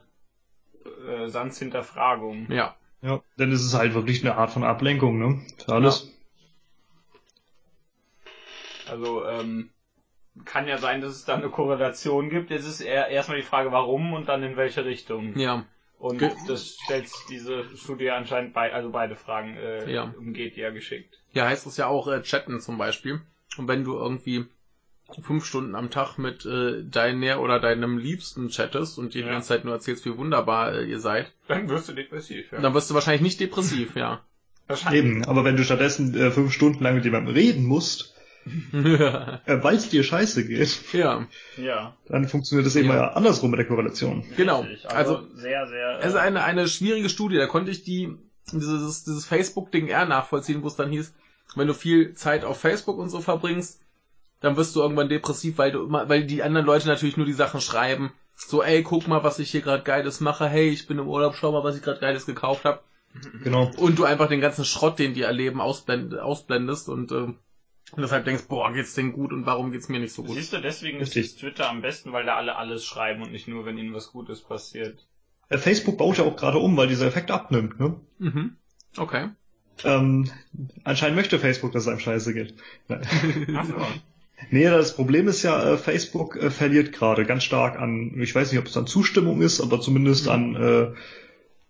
äh, 1.08 1.28
Sans 1.28 1.58
Hinterfragung. 1.58 2.50
Ja. 2.50 2.76
Ja, 3.02 3.20
denn 3.38 3.52
es 3.52 3.62
ist 3.62 3.74
halt 3.74 3.92
wirklich 3.92 4.22
eine 4.24 4.36
Art 4.36 4.50
von 4.50 4.64
Ablenkung, 4.64 5.18
ne? 5.18 5.42
Für 5.66 5.74
alles. 5.74 6.10
Also 8.88 9.26
ähm, 9.26 9.70
kann 10.44 10.66
ja 10.66 10.78
sein, 10.78 11.00
dass 11.00 11.12
es 11.12 11.24
da 11.24 11.34
eine 11.34 11.50
Korrelation 11.50 12.30
gibt. 12.30 12.50
Jetzt 12.50 12.66
ist 12.66 12.80
eher 12.80 13.08
erstmal 13.08 13.36
die 13.38 13.44
Frage, 13.44 13.72
warum 13.72 14.12
und 14.14 14.28
dann 14.28 14.42
in 14.42 14.56
welche 14.56 14.84
Richtung. 14.84 15.38
Ja. 15.38 15.64
Und 15.98 16.18
Ge- 16.18 16.34
das 16.46 16.78
stellt 16.84 17.06
diese 17.28 17.64
Studie 17.76 18.10
anscheinend 18.10 18.52
bei, 18.52 18.72
also 18.72 18.90
beide 18.90 19.16
Fragen 19.16 19.56
äh, 19.56 19.90
Ja. 19.92 20.14
umgeht, 20.18 20.56
ja 20.56 20.70
geschickt. 20.70 21.18
Hier 21.32 21.46
heißt 21.46 21.66
es 21.66 21.76
ja 21.76 21.86
auch 21.86 22.08
äh, 22.08 22.22
chatten 22.22 22.60
zum 22.60 22.76
Beispiel. 22.78 23.20
Und 23.56 23.68
wenn 23.68 23.84
du 23.84 23.94
irgendwie 23.94 24.44
fünf 25.22 25.44
Stunden 25.44 25.74
am 25.74 25.90
Tag 25.90 26.18
mit 26.18 26.44
äh, 26.46 26.82
deiner 26.82 27.40
oder 27.40 27.60
deinem 27.60 27.98
Liebsten 27.98 28.48
chattest 28.48 28.98
und 28.98 29.14
dir 29.14 29.22
die 29.22 29.26
Ja. 29.28 29.32
ganze 29.34 29.48
Zeit 29.48 29.64
nur 29.64 29.74
erzählst, 29.74 30.04
wie 30.06 30.16
wunderbar 30.16 30.74
äh, 30.74 30.84
ihr 30.84 30.98
seid, 30.98 31.32
Dann 31.48 31.68
wirst 31.68 31.88
du 31.88 31.92
depressiv, 31.92 32.50
ja. 32.52 32.60
dann 32.60 32.74
wirst 32.74 32.90
du 32.90 32.94
wahrscheinlich 32.94 33.22
nicht 33.22 33.40
depressiv, 33.40 33.96
ja. 33.96 34.22
Wahrscheinlich. 34.66 35.04
Eben, 35.04 35.24
aber 35.26 35.44
wenn 35.44 35.56
du 35.56 35.64
stattdessen 35.64 36.14
äh, 36.18 36.30
fünf 36.30 36.52
Stunden 36.52 36.82
lang 36.82 36.94
mit 36.94 37.04
jemandem 37.04 37.34
reden 37.34 37.64
musst, 37.64 38.13
weil 38.72 39.76
es 39.76 39.88
dir 39.88 40.02
scheiße 40.04 40.46
geht, 40.46 40.78
ja, 40.92 41.26
Ja. 41.56 41.96
dann 42.08 42.28
funktioniert 42.28 42.66
das 42.66 42.76
eben 42.76 42.88
Ja. 42.88 42.96
ja 42.96 43.08
andersrum 43.12 43.50
mit 43.50 43.58
der 43.58 43.66
Korrelation. 43.66 44.24
genau. 44.36 44.60
Richtig. 44.60 44.90
Also 44.90 45.22
sehr, 45.34 45.66
sehr. 45.66 45.98
Es 46.00 46.08
ist 46.08 46.16
eine, 46.16 46.44
eine 46.44 46.68
schwierige 46.68 47.08
Studie. 47.08 47.36
Da 47.36 47.46
konnte 47.46 47.70
ich 47.70 47.82
die, 47.84 48.16
dieses, 48.52 49.04
dieses 49.04 49.26
Facebook-Ding 49.26 49.88
eher 49.88 50.06
nachvollziehen, 50.06 50.62
wo 50.62 50.68
es 50.68 50.76
dann 50.76 50.90
hieß, 50.90 51.14
wenn 51.56 51.66
du 51.68 51.74
viel 51.74 52.14
Zeit 52.14 52.44
auf 52.44 52.60
Facebook 52.60 52.98
und 52.98 53.08
so 53.10 53.20
verbringst, 53.20 53.80
dann 54.40 54.56
wirst 54.56 54.76
du 54.76 54.80
irgendwann 54.80 55.08
depressiv, 55.08 55.56
weil 55.58 55.72
du 55.72 55.84
immer, 55.84 56.08
weil 56.08 56.24
die 56.24 56.42
anderen 56.42 56.66
Leute 56.66 56.88
natürlich 56.88 57.16
nur 57.16 57.26
die 57.26 57.32
Sachen 57.32 57.60
schreiben. 57.60 58.12
So, 58.36 58.62
ey, 58.62 58.82
guck 58.82 59.06
mal, 59.06 59.22
was 59.22 59.38
ich 59.38 59.50
hier 59.52 59.60
gerade 59.60 59.84
Geiles 59.84 60.20
mache. 60.20 60.48
Hey, 60.48 60.68
ich 60.68 60.86
bin 60.88 60.98
im 60.98 61.08
Urlaub, 61.08 61.34
schau 61.36 61.52
mal, 61.52 61.62
was 61.64 61.76
ich 61.76 61.82
gerade 61.82 62.00
Geiles 62.00 62.26
gekauft 62.26 62.64
habe. 62.64 62.80
Genau. 63.44 63.70
Und 63.76 63.96
du 63.98 64.04
einfach 64.04 64.28
den 64.28 64.40
ganzen 64.40 64.64
Schrott, 64.64 64.98
den 64.98 65.14
die 65.14 65.22
erleben, 65.22 65.60
ausblend, 65.60 66.18
ausblendest 66.18 66.88
und 66.88 67.12
ähm, 67.12 67.36
und 67.92 68.02
deshalb 68.02 68.24
denkst, 68.24 68.44
boah, 68.48 68.72
geht's 68.72 68.94
denen 68.94 69.12
gut 69.12 69.32
und 69.32 69.46
warum 69.46 69.70
geht's 69.70 69.88
mir 69.88 70.00
nicht 70.00 70.12
so 70.12 70.22
gut? 70.22 70.36
Siehst 70.36 70.52
du, 70.52 70.60
deswegen 70.60 70.98
ist 70.98 71.14
Richtig. 71.14 71.32
das 71.32 71.40
Twitter 71.40 71.70
am 71.70 71.82
besten, 71.82 72.12
weil 72.12 72.24
da 72.24 72.36
alle 72.36 72.56
alles 72.56 72.84
schreiben 72.84 73.22
und 73.22 73.32
nicht 73.32 73.46
nur, 73.46 73.66
wenn 73.66 73.78
ihnen 73.78 73.94
was 73.94 74.10
Gutes 74.10 74.42
passiert. 74.42 75.06
Äh, 75.48 75.58
Facebook 75.58 75.98
baut 75.98 76.18
ja 76.18 76.24
auch 76.24 76.36
gerade 76.36 76.58
um, 76.58 76.76
weil 76.76 76.88
dieser 76.88 77.06
Effekt 77.06 77.30
abnimmt, 77.30 77.78
ne? 77.78 78.00
Mhm. 78.18 78.56
Okay. 78.96 79.28
Ähm, 79.84 80.30
anscheinend 80.84 81.16
möchte 81.16 81.38
Facebook, 81.38 81.72
dass 81.72 81.82
es 81.82 81.88
einem 81.88 81.98
scheiße 81.98 82.32
geht. 82.32 82.54
Ach 82.88 83.64
so. 83.64 83.74
Nee, 84.50 84.64
das 84.64 84.94
Problem 84.94 85.28
ist 85.28 85.42
ja, 85.42 85.72
äh, 85.72 85.76
Facebook 85.76 86.36
äh, 86.36 86.50
verliert 86.50 86.92
gerade 86.92 87.24
ganz 87.24 87.44
stark 87.44 87.78
an, 87.78 88.20
ich 88.20 88.34
weiß 88.34 88.50
nicht, 88.50 88.60
ob 88.60 88.66
es 88.66 88.76
an 88.76 88.86
Zustimmung 88.86 89.42
ist, 89.42 89.60
aber 89.60 89.80
zumindest 89.80 90.28
an 90.28 90.54
äh, 90.54 90.94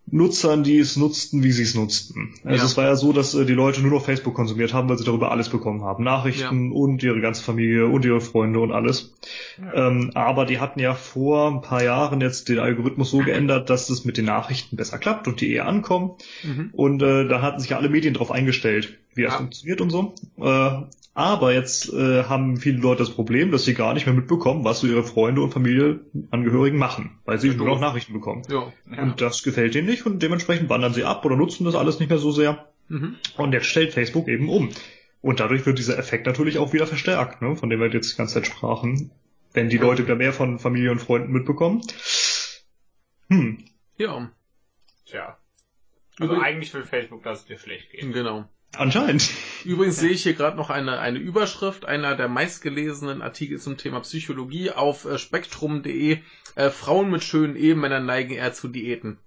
Nutzern, 0.07 0.63
die 0.65 0.79
es 0.79 0.97
nutzten, 0.97 1.43
wie 1.43 1.51
sie 1.51 1.63
es 1.63 1.75
nutzten. 1.75 2.35
Also 2.45 2.59
Ja. 2.59 2.65
es 2.65 2.77
war 2.77 2.85
ja 2.85 2.95
so, 2.95 3.13
dass 3.15 3.35
äh, 3.35 3.47
die 3.47 3.55
Leute 3.55 3.81
nur 3.81 3.91
noch 3.91 4.05
Facebook 4.05 4.35
konsumiert 4.35 4.75
haben, 4.75 4.89
weil 4.89 4.99
sie 4.99 5.05
darüber 5.05 5.31
alles 5.33 5.49
bekommen 5.49 5.83
haben. 5.83 6.05
Nachrichten 6.05 6.73
und 6.73 7.03
ihre 7.03 7.21
ganze 7.23 7.43
Familie 7.43 7.87
und 7.87 8.05
ihre 8.05 8.21
Freunde 8.21 8.61
und 8.61 8.71
alles. 8.71 9.15
Ähm, 9.75 10.11
aber 10.15 10.45
die 10.45 10.61
hatten 10.61 10.79
ja 10.79 10.95
vor 10.95 11.51
ein 11.51 11.63
paar 11.63 11.83
Jahren 11.83 12.21
jetzt 12.21 12.49
den 12.51 12.59
Algorithmus 12.59 13.11
so 13.11 13.19
geändert, 13.19 13.71
dass 13.71 13.89
es 13.89 14.05
mit 14.05 14.17
den 14.19 14.27
Nachrichten 14.27 14.77
besser 14.77 14.99
klappt 14.99 15.27
und 15.27 15.41
die 15.41 15.51
eher 15.53 15.67
ankommen. 15.67 16.13
Mhm. 16.43 16.69
Und 16.73 17.03
äh, 17.03 17.27
da 17.27 17.41
hatten 17.41 17.61
sich 17.61 17.71
ja 17.71 17.79
alle 17.79 17.89
Medien 17.89 18.13
drauf 18.15 18.31
eingestellt, 18.31 18.99
wie 19.15 19.23
das 19.23 19.33
Ja. 19.33 19.39
funktioniert 19.39 19.81
und 19.81 19.89
so. 19.91 20.15
Äh, 20.39 20.83
aber 21.15 21.53
jetzt 21.55 21.93
äh, 21.93 22.25
haben 22.25 22.57
viele 22.57 22.79
Leute 22.79 22.99
das 23.05 23.11
Problem, 23.11 23.51
dass 23.53 23.65
sie 23.65 23.75
gar 23.75 23.95
nicht 23.95 24.07
mehr 24.07 24.15
mitbekommen, 24.15 24.65
was 24.65 24.81
so 24.81 24.87
ihre 24.87 25.05
Freunde 25.05 25.41
und 25.43 25.53
Familienangehörigen 25.53 26.79
machen, 26.79 27.19
weil 27.25 27.39
sie 27.39 27.49
Ja, 27.49 27.55
nur 27.55 27.69
noch. 27.69 27.81
Nachrichten 27.81 28.13
bekommen. 28.13 28.43
Ja. 28.51 28.73
Ja. 28.91 29.03
Und 29.03 29.21
das 29.21 29.43
gefällt 29.43 29.75
ihnen 29.75 29.87
nicht 29.87 30.05
und 30.07 30.23
dementsprechend 30.23 30.69
wandern 30.69 30.93
sie 30.93 31.05
ab 31.05 31.25
oder 31.25 31.37
nutzen 31.37 31.65
das 31.65 31.75
alles 31.77 32.01
nicht 32.01 32.09
mehr 32.09 32.19
so 32.19 32.31
sehr. 32.33 32.69
Mhm. 32.89 33.17
Und 33.37 33.53
jetzt 33.53 33.67
stellt 33.67 33.93
Facebook 33.95 34.29
eben 34.29 34.49
um. 34.49 34.71
Und 35.23 35.41
dadurch 35.41 35.65
wird 35.65 35.79
dieser 35.79 35.97
Effekt 35.99 36.27
natürlich 36.27 36.59
auch 36.59 36.73
wieder 36.75 36.87
verstärkt, 36.87 37.41
ne, 37.41 37.57
von 37.57 37.71
dem 37.71 37.81
wir 37.81 37.89
jetzt 37.91 38.13
die 38.13 38.17
ganze 38.17 38.35
Zeit 38.35 38.47
sprachen. 38.47 39.11
Wenn 39.55 39.69
die 39.71 39.77
Ja. 39.77 39.83
Leute 39.83 40.05
wieder 40.05 40.17
mehr 40.17 40.33
von 40.33 40.59
Familie 40.59 40.91
und 40.91 40.99
Freunden 41.01 41.33
mitbekommen. 41.33 41.81
Hm, 43.31 43.65
Ja, 43.97 44.31
Tja. 45.07 45.39
Also 46.19 46.35
Übrig- 46.35 46.45
eigentlich 46.45 46.75
will 46.75 46.85
Facebook, 46.85 47.23
dass 47.23 47.41
es 47.41 47.47
dir 47.47 47.59
schlecht 47.59 47.91
geht. 47.91 48.13
genau. 48.13 48.45
Anscheinend. 48.79 49.31
Übrigens 49.65 49.97
sehe 49.99 50.11
ich 50.11 50.23
hier 50.23 50.35
gerade 50.35 50.57
noch 50.57 50.71
eine, 50.71 50.99
eine 50.99 51.19
Überschrift, 51.19 51.85
einer 51.85 52.17
der 52.17 52.29
meistgelesenen 52.29 53.23
Artikel 53.23 53.59
zum 53.59 53.77
Thema 53.77 54.01
Psychologie 54.01 54.71
auf 54.71 55.05
äh, 55.05 55.19
spektrum.de. 55.19 56.19
Äh, 56.55 56.71
Frauen 56.71 57.11
mit 57.11 57.25
schönen 57.25 57.57
Ehemännern 57.57 58.07
neigen 58.07 58.33
eher 58.33 58.53
zu 58.53 58.69
Diäten. 58.69 59.19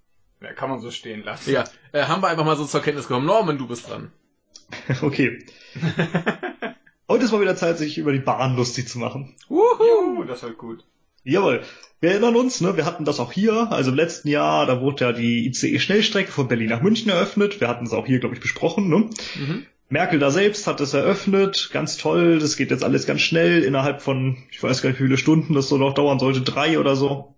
Ja, 0.42 0.54
kann 0.54 0.70
man 0.70 0.80
so 0.80 0.92
stehen 0.92 1.24
lassen. 1.24 1.52
Ja, 1.52 1.64
äh, 1.92 2.04
haben 2.04 2.22
wir 2.22 2.28
einfach 2.28 2.46
mal 2.46 2.56
so 2.56 2.66
zur 2.66 2.82
Kenntnis 2.82 3.08
genommen. 3.08 3.26
Norman, 3.26 3.58
du 3.58 3.68
bist 3.68 3.90
dran. 3.90 4.12
Okay. 5.02 5.46
Heute 7.10 7.24
ist 7.24 7.32
mal 7.32 7.40
wieder 7.40 7.56
Zeit, 7.56 7.78
sich 7.78 7.98
über 7.98 8.12
die 8.12 8.20
Bahn 8.20 8.58
lustig 8.58 8.90
zu 8.90 9.00
machen. 9.00 9.34
Juhu, 9.48 10.26
das 10.26 10.44
wird 10.44 10.58
gut. 10.58 10.84
Jawohl. 11.24 11.64
Wir 12.00 12.12
erinnern 12.12 12.36
uns, 12.36 12.62
ne, 12.62 12.78
wir 12.78 12.86
hatten 12.86 13.06
das 13.06 13.20
auch 13.20 13.32
hier, 13.32 13.72
also 13.72 13.90
im 13.90 13.96
letzten 13.96 14.28
Jahr, 14.28 14.66
da 14.68 14.82
wurde 14.82 15.06
ja 15.06 15.12
die 15.14 15.48
ICE-Schnellstrecke 15.48 16.32
von 16.32 16.48
Berlin 16.48 16.70
nach 16.70 16.82
München 16.82 17.10
eröffnet. 17.10 17.60
Wir 17.60 17.68
hatten 17.68 17.86
es 17.86 17.94
auch 17.94 18.06
hier, 18.06 18.20
glaube 18.20 18.36
ich, 18.36 18.42
besprochen. 18.42 18.88
Ne? 18.88 19.10
Mhm. 19.36 19.66
Merkel 19.90 20.20
da 20.20 20.30
selbst 20.30 20.68
hat 20.68 20.80
es 20.82 20.94
eröffnet, 20.94 21.70
ganz 21.72 21.98
toll, 21.98 22.40
das 22.40 22.58
geht 22.58 22.72
jetzt 22.72 22.84
alles 22.84 23.08
ganz 23.08 23.22
schnell, 23.22 23.64
innerhalb 23.64 24.02
von, 24.02 24.38
ich 24.52 24.62
weiß 24.62 24.82
gar 24.82 24.90
nicht, 24.90 25.00
wie 25.00 25.06
viele 25.06 25.18
Stunden 25.18 25.54
das 25.54 25.70
so 25.70 25.78
noch 25.78 25.94
dauern 25.94 26.20
sollte, 26.20 26.42
drei 26.42 26.78
oder 26.78 26.96
so, 26.98 27.36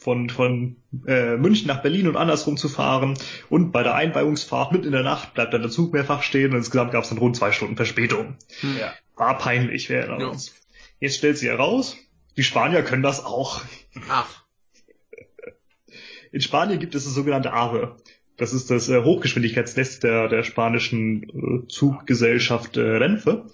von, 0.00 0.30
von 0.30 0.76
äh, 1.06 1.36
München 1.36 1.66
nach 1.68 1.82
Berlin 1.82 2.08
und 2.08 2.16
andersrum 2.16 2.56
zu 2.56 2.68
fahren. 2.68 3.18
Und 3.50 3.70
bei 3.72 3.82
der 3.82 3.94
Einweihungsfahrt 3.94 4.72
mitten 4.72 4.86
in 4.86 4.92
der 4.92 5.02
Nacht 5.02 5.34
bleibt 5.34 5.52
dann 5.52 5.62
der 5.62 5.70
Zug 5.70 5.92
mehrfach 5.92 6.22
stehen 6.22 6.52
und 6.52 6.58
insgesamt 6.58 6.92
gab 6.92 7.02
es 7.04 7.10
dann 7.10 7.18
rund 7.18 7.36
zwei 7.36 7.52
Stunden 7.52 7.76
Verspätung. 7.76 8.36
Hm. 8.60 8.76
Ja. 8.80 8.92
War 9.16 9.36
peinlich, 9.36 9.88
wir 9.88 9.98
erinnern 9.98 10.20
Ja. 10.20 10.26
uns. 10.28 10.54
Jetzt 11.00 11.18
stellt 11.18 11.38
sie 11.38 11.48
heraus, 11.48 11.96
die 12.36 12.42
Spanier 12.42 12.82
können 12.82 13.02
das 13.02 13.24
auch. 13.24 13.62
Ach. 14.08 14.42
In 16.32 16.40
Spanien 16.40 16.80
gibt 16.80 16.94
es 16.94 17.04
das 17.04 17.14
sogenannte 17.14 17.52
AVE. 17.52 17.96
Das 18.36 18.54
ist 18.54 18.70
das 18.70 18.88
äh, 18.88 19.02
Hochgeschwindigkeitsnetz 19.02 20.00
der, 20.00 20.28
der 20.28 20.42
spanischen 20.42 21.22
äh, 21.22 21.68
Zuggesellschaft 21.68 22.76
äh, 22.76 22.80
Renfe. 22.80 23.46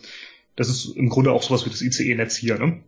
Das 0.54 0.68
ist 0.68 0.96
im 0.96 1.08
Grunde 1.08 1.32
auch 1.32 1.42
sowas 1.42 1.66
wie 1.66 1.70
das 1.70 1.82
ICE-Netz 1.82 2.36
hier. 2.36 2.58
Ne? 2.58 2.84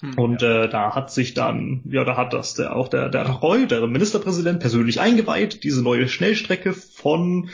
Hm. 0.00 0.14
Und 0.18 0.42
äh, 0.42 0.68
da 0.68 0.94
hat 0.94 1.10
sich 1.10 1.34
dann, 1.34 1.82
ja, 1.86 2.04
da 2.04 2.16
hat 2.16 2.34
das 2.34 2.54
der, 2.54 2.76
auch 2.76 2.88
der, 2.88 3.08
der 3.08 3.22
Rajoy, 3.22 3.66
der 3.66 3.86
Ministerpräsident, 3.86 4.60
persönlich 4.60 5.00
eingeweiht, 5.00 5.64
diese 5.64 5.82
neue 5.82 6.08
Schnellstrecke 6.08 6.72
von, 6.74 7.48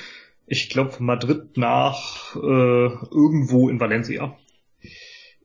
ich 0.47 0.69
glaube, 0.69 0.97
Madrid 0.99 1.57
nach 1.57 2.35
äh, 2.35 2.39
irgendwo 2.39 3.69
in 3.69 3.79
Valencia. 3.79 4.37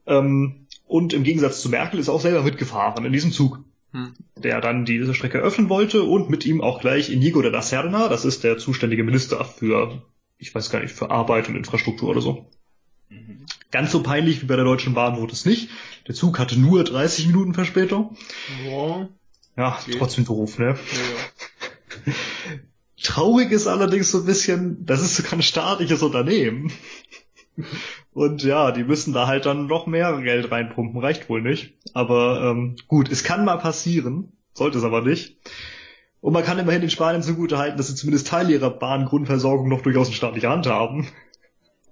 Ähm, 0.07 0.67
und 0.89 1.13
im 1.13 1.23
Gegensatz 1.23 1.62
zu 1.62 1.69
Merkel 1.69 1.99
ist 1.99 2.10
er 2.10 2.13
auch 2.15 2.21
selber 2.21 2.43
mitgefahren 2.43 3.06
in 3.06 3.13
diesem 3.13 3.32
Zug 3.32 3.60
Hm. 3.91 4.13
der 4.36 4.62
dann 4.62 4.86
diese 4.86 5.15
Strecke 5.15 5.39
öffnen 5.39 5.67
wollte 5.67 6.04
und 6.04 6.30
mit 6.30 6.45
ihm 6.45 6.62
auch 6.62 6.80
gleich 6.80 7.10
Inigo 7.10 7.41
de 7.41 7.49
la 7.52 7.63
Serna, 7.63 8.08
das 8.08 8.23
ist 8.23 8.43
der 8.43 8.60
zuständige 8.60 9.04
Minister 9.04 9.43
für, 9.43 10.04
ich 10.38 10.54
weiß 10.54 10.69
gar 10.69 10.80
nicht, 10.82 10.93
für 10.93 11.10
Arbeit 11.10 11.49
und 11.49 11.56
Infrastruktur 11.56 12.10
oder 12.10 12.21
so. 12.21 12.45
Mhm. 13.10 13.47
Ganz 13.71 13.91
so 13.91 14.04
peinlich 14.04 14.43
wie 14.43 14.45
bei 14.45 14.56
der 14.56 14.65
Deutschen 14.65 14.93
Bahn 14.93 15.17
wurde 15.17 15.34
es 15.34 15.45
nicht. 15.45 15.69
Der 16.08 16.13
Zug 16.13 16.38
hatte 16.38 16.60
nur 16.60 16.84
30 16.84 17.25
Minuten 17.28 17.56
Verspätung. 17.56 18.15
Ja. 18.63 19.10
Ja, 19.58 19.80
Okay. 19.82 19.95
trotzdem 19.97 20.25
doof, 20.25 20.60
ne? 20.60 20.78
Ja. 22.06 22.13
Traurig 23.02 23.52
ist 23.52 23.65
allerdings 23.65 24.12
so 24.12 24.19
ein 24.19 24.25
bisschen, 24.25 24.86
das 24.86 25.02
ist 25.02 25.15
sogar 25.15 25.34
ein 25.34 25.41
staatliches 25.41 26.04
Unternehmen. 26.04 26.71
Und 28.19 28.43
ja, 28.43 28.71
die 28.73 28.84
müssen 28.84 29.13
da 29.13 29.27
halt 29.27 29.45
dann 29.45 29.67
noch 29.67 29.88
mehr 29.88 30.19
Geld 30.21 30.51
reinpumpen, 30.51 30.99
reicht 30.99 31.29
wohl 31.29 31.41
nicht. 31.41 31.73
Aber 31.93 32.41
ähm, 32.51 32.75
gut, 32.89 33.10
es 33.10 33.23
kann 33.23 33.45
mal 33.45 33.55
passieren, 33.58 34.34
sollte 34.53 34.77
es 34.77 34.84
aber 34.84 35.01
nicht. 35.01 35.38
Und 36.19 36.34
man 36.34 36.43
kann 36.43 36.60
immerhin 36.60 36.82
in 36.82 36.89
Spanien 36.89 37.23
zugute 37.23 37.58
halten, 37.58 37.77
dass 37.77 37.88
sie 37.88 37.95
zumindest 37.95 38.27
Teil 38.27 38.49
ihrer 38.49 38.71
Bahngrundversorgung 38.71 39.69
noch 39.69 39.82
durchaus 39.84 40.10
in 40.10 40.15
staatlicher 40.15 40.49
Hand 40.49 40.67
haben. 40.67 41.08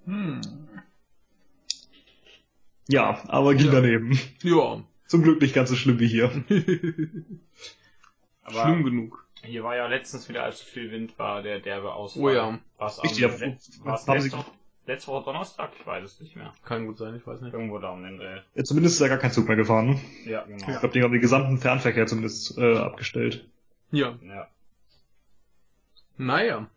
Hm. 0.06 0.42
Ja, 2.90 3.22
aber 3.28 3.56
ging 3.56 3.68
Ja. 3.68 3.72
daneben. 3.74 4.20
ja. 4.44 4.84
Zum 5.08 5.24
Glück 5.24 5.42
nicht 5.42 5.54
ganz 5.56 5.70
so 5.70 5.78
schlimm 5.78 6.00
wie 6.02 6.08
hier. 6.10 6.30
Aber 8.44 8.64
Schlimm 8.64 8.84
genug. 8.84 9.26
hier 9.44 9.64
war 9.64 9.78
ja 9.78 9.88
letztens 9.88 10.28
wieder, 10.28 10.44
als 10.44 10.60
so 10.60 10.66
viel 10.66 10.92
Wind 10.92 11.18
war, 11.18 11.42
der 11.42 11.60
derbe 11.62 11.94
Ausfall. 11.94 12.22
Oh 12.24 12.30
ja. 12.30 12.60
Was 12.78 13.00
am 13.00 13.04
Richtig, 13.04 13.22
ja, 13.22 13.30
letzt, 13.34 13.86
war's 13.86 14.06
haben 14.08 14.20
sie- 14.20 14.32
letzte, 14.88 15.12
Woche 15.12 15.26
Donnerstag? 15.26 15.72
Ich 15.80 15.86
weiß 15.86 16.04
es 16.04 16.20
nicht 16.20 16.36
mehr. 16.36 16.54
Kann 16.66 16.86
gut 16.86 16.98
sein, 16.98 17.16
ich 17.16 17.26
weiß 17.28 17.42
nicht. 17.42 17.54
Irgendwo 17.54 17.78
da 17.80 17.90
um 17.92 18.04
den 18.04 18.18
Dreh. 18.18 18.40
Ja, 18.56 18.64
zumindest 18.64 18.96
ist 18.96 19.02
ja 19.02 19.08
gar 19.08 19.18
kein 19.18 19.32
Zug 19.32 19.48
mehr 19.48 19.58
gefahren. 19.58 19.90
Ne? 19.90 20.00
Ja, 20.26 20.44
genau. 20.44 20.58
Ich 20.70 20.80
glaube, 20.80 20.90
die 20.94 21.04
haben 21.04 21.12
den 21.12 21.22
gesamten 21.22 21.58
Fernverkehr 21.58 22.08
zumindest 22.08 22.58
äh, 22.58 22.78
abgestellt. 22.78 23.48
Ja. 23.92 24.18
Ja. 24.24 24.48
Naja. 26.18 26.68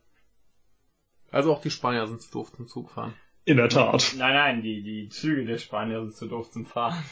Also 1.31 1.53
auch 1.53 1.61
die 1.63 1.71
Spanier 1.71 2.07
sind 2.07 2.21
zu 2.21 2.31
doof 2.31 2.53
zum 2.55 2.67
Zug 2.67 2.91
fahren. 2.91 3.15
In 3.45 3.57
der 3.57 3.69
Tat. 3.69 4.15
Nein, 4.19 4.35
nein, 4.35 4.63
die, 4.63 4.83
die 4.83 5.09
Züge 5.09 5.45
der 5.45 5.59
Spanier 5.59 6.01
sind 6.03 6.15
zu 6.15 6.27
doof 6.27 6.51
zum 6.51 6.67
Fahren. 6.67 7.03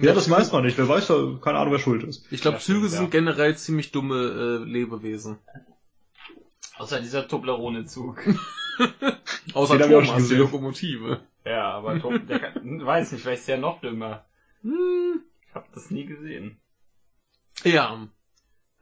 Ja, 0.00 0.14
das 0.14 0.30
weiß 0.30 0.50
man 0.52 0.64
nicht. 0.64 0.78
Wer 0.78 0.88
weiß, 0.88 1.08
da- 1.08 1.38
keine 1.42 1.58
Ahnung, 1.58 1.72
wer 1.72 1.78
schuld 1.78 2.04
ist. 2.04 2.26
Ich 2.32 2.40
glaube, 2.40 2.56
Ja, 2.56 2.62
Züge 2.62 2.84
ja. 2.86 2.88
sind 2.88 3.10
generell 3.10 3.56
ziemlich 3.56 3.92
dumme 3.92 4.60
äh, 4.64 4.64
Lebewesen. 4.64 5.38
Außer 6.78 7.00
dieser 7.00 7.28
Toblerone-Zug. 7.28 8.20
Außer 9.54 9.78
Den 9.78 9.94
hab 9.94 10.04
Thomas, 10.04 10.28
die. 10.28 10.34
Lokomotive. 10.34 11.20
ja, 11.44 11.70
aber 11.72 12.00
Tob 12.00 12.26
der 12.26 12.40
kann, 12.40 12.84
weiß 12.84 13.12
nicht, 13.12 13.22
vielleicht 13.22 13.40
ist 13.40 13.48
der 13.48 13.58
noch 13.58 13.80
dümmer. 13.80 14.24
Hm. 14.62 15.22
Ich 15.48 15.54
habe 15.54 15.66
das 15.74 15.90
nie 15.90 16.04
gesehen. 16.06 16.60
Ja. 17.62 18.08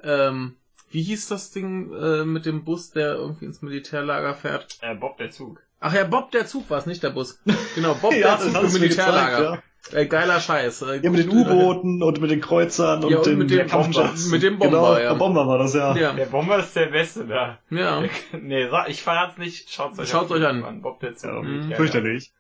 Ähm, 0.03 0.57
wie 0.91 1.03
hieß 1.03 1.29
das 1.29 1.51
Ding 1.51 1.93
äh, 1.93 2.25
mit 2.25 2.47
dem 2.47 2.65
Bus, 2.65 2.91
der 2.91 3.15
irgendwie 3.15 3.45
ins 3.45 3.61
Militärlager 3.63 4.35
fährt? 4.35 4.79
Äh, 4.81 4.95
Bob 4.95 5.19
der 5.19 5.31
Zug. 5.31 5.63
Ach 5.81 5.93
ja, 5.93 6.05
Bob 6.05 6.31
der 6.31 6.47
Zug 6.47 6.71
war 6.71 6.79
es, 6.79 6.87
nicht 6.87 7.03
der 7.03 7.11
Bus. 7.11 7.41
Genau, 7.75 7.95
Bob 7.95 8.13
Ja, 8.15 8.37
der 8.37 8.51
das 8.53 8.53
Zug 8.53 8.75
im 8.77 8.81
Militärlager. 8.81 9.39
gezeigt, 9.51 9.63
Äh, 9.91 10.07
geiler 10.07 10.41
Scheiß. 10.41 10.83
Äh, 10.83 11.01
Ja, 11.03 11.11
mit 11.11 11.25
den 11.25 11.31
U-Booten 11.31 12.03
und 12.03 12.21
mit 12.21 12.31
den 12.31 12.41
Kreuzern 12.41 13.03
und, 13.05 13.11
Ja, 13.11 13.17
und 13.19 13.27
den 13.27 13.39
mit 13.39 13.51
dem 13.51 13.67
Kampfjets. 13.67 13.97
Bomber- 14.25 14.31
mit 14.31 14.43
dem 14.43 14.59
Bomber, 14.59 14.77
genau, 14.79 14.93
ja. 14.97 15.09
Der 15.11 15.15
Bomber 15.19 15.47
war 15.49 15.59
das, 15.59 15.75
ja. 15.75 15.97
Ja, 15.97 16.13
Der 16.13 16.27
Bomber 16.27 16.59
ist 16.61 16.75
der 16.77 16.87
Beste 16.87 17.27
da. 17.27 17.59
ja. 17.71 18.03
nee, 18.41 18.69
sag, 18.71 18.89
ich 18.89 19.03
verrat's 19.03 19.39
nicht. 19.39 19.71
Schaut's 19.71 19.99
euch 19.99 20.09
Schaut's 20.09 20.31
euch 20.31 20.47
an. 20.47 20.83
Bob 20.83 21.01
der 21.01 21.15
ja 21.21 21.43
Mhm. 21.43 21.71
Ja, 21.71 21.77
fürchterlich. 21.77 22.33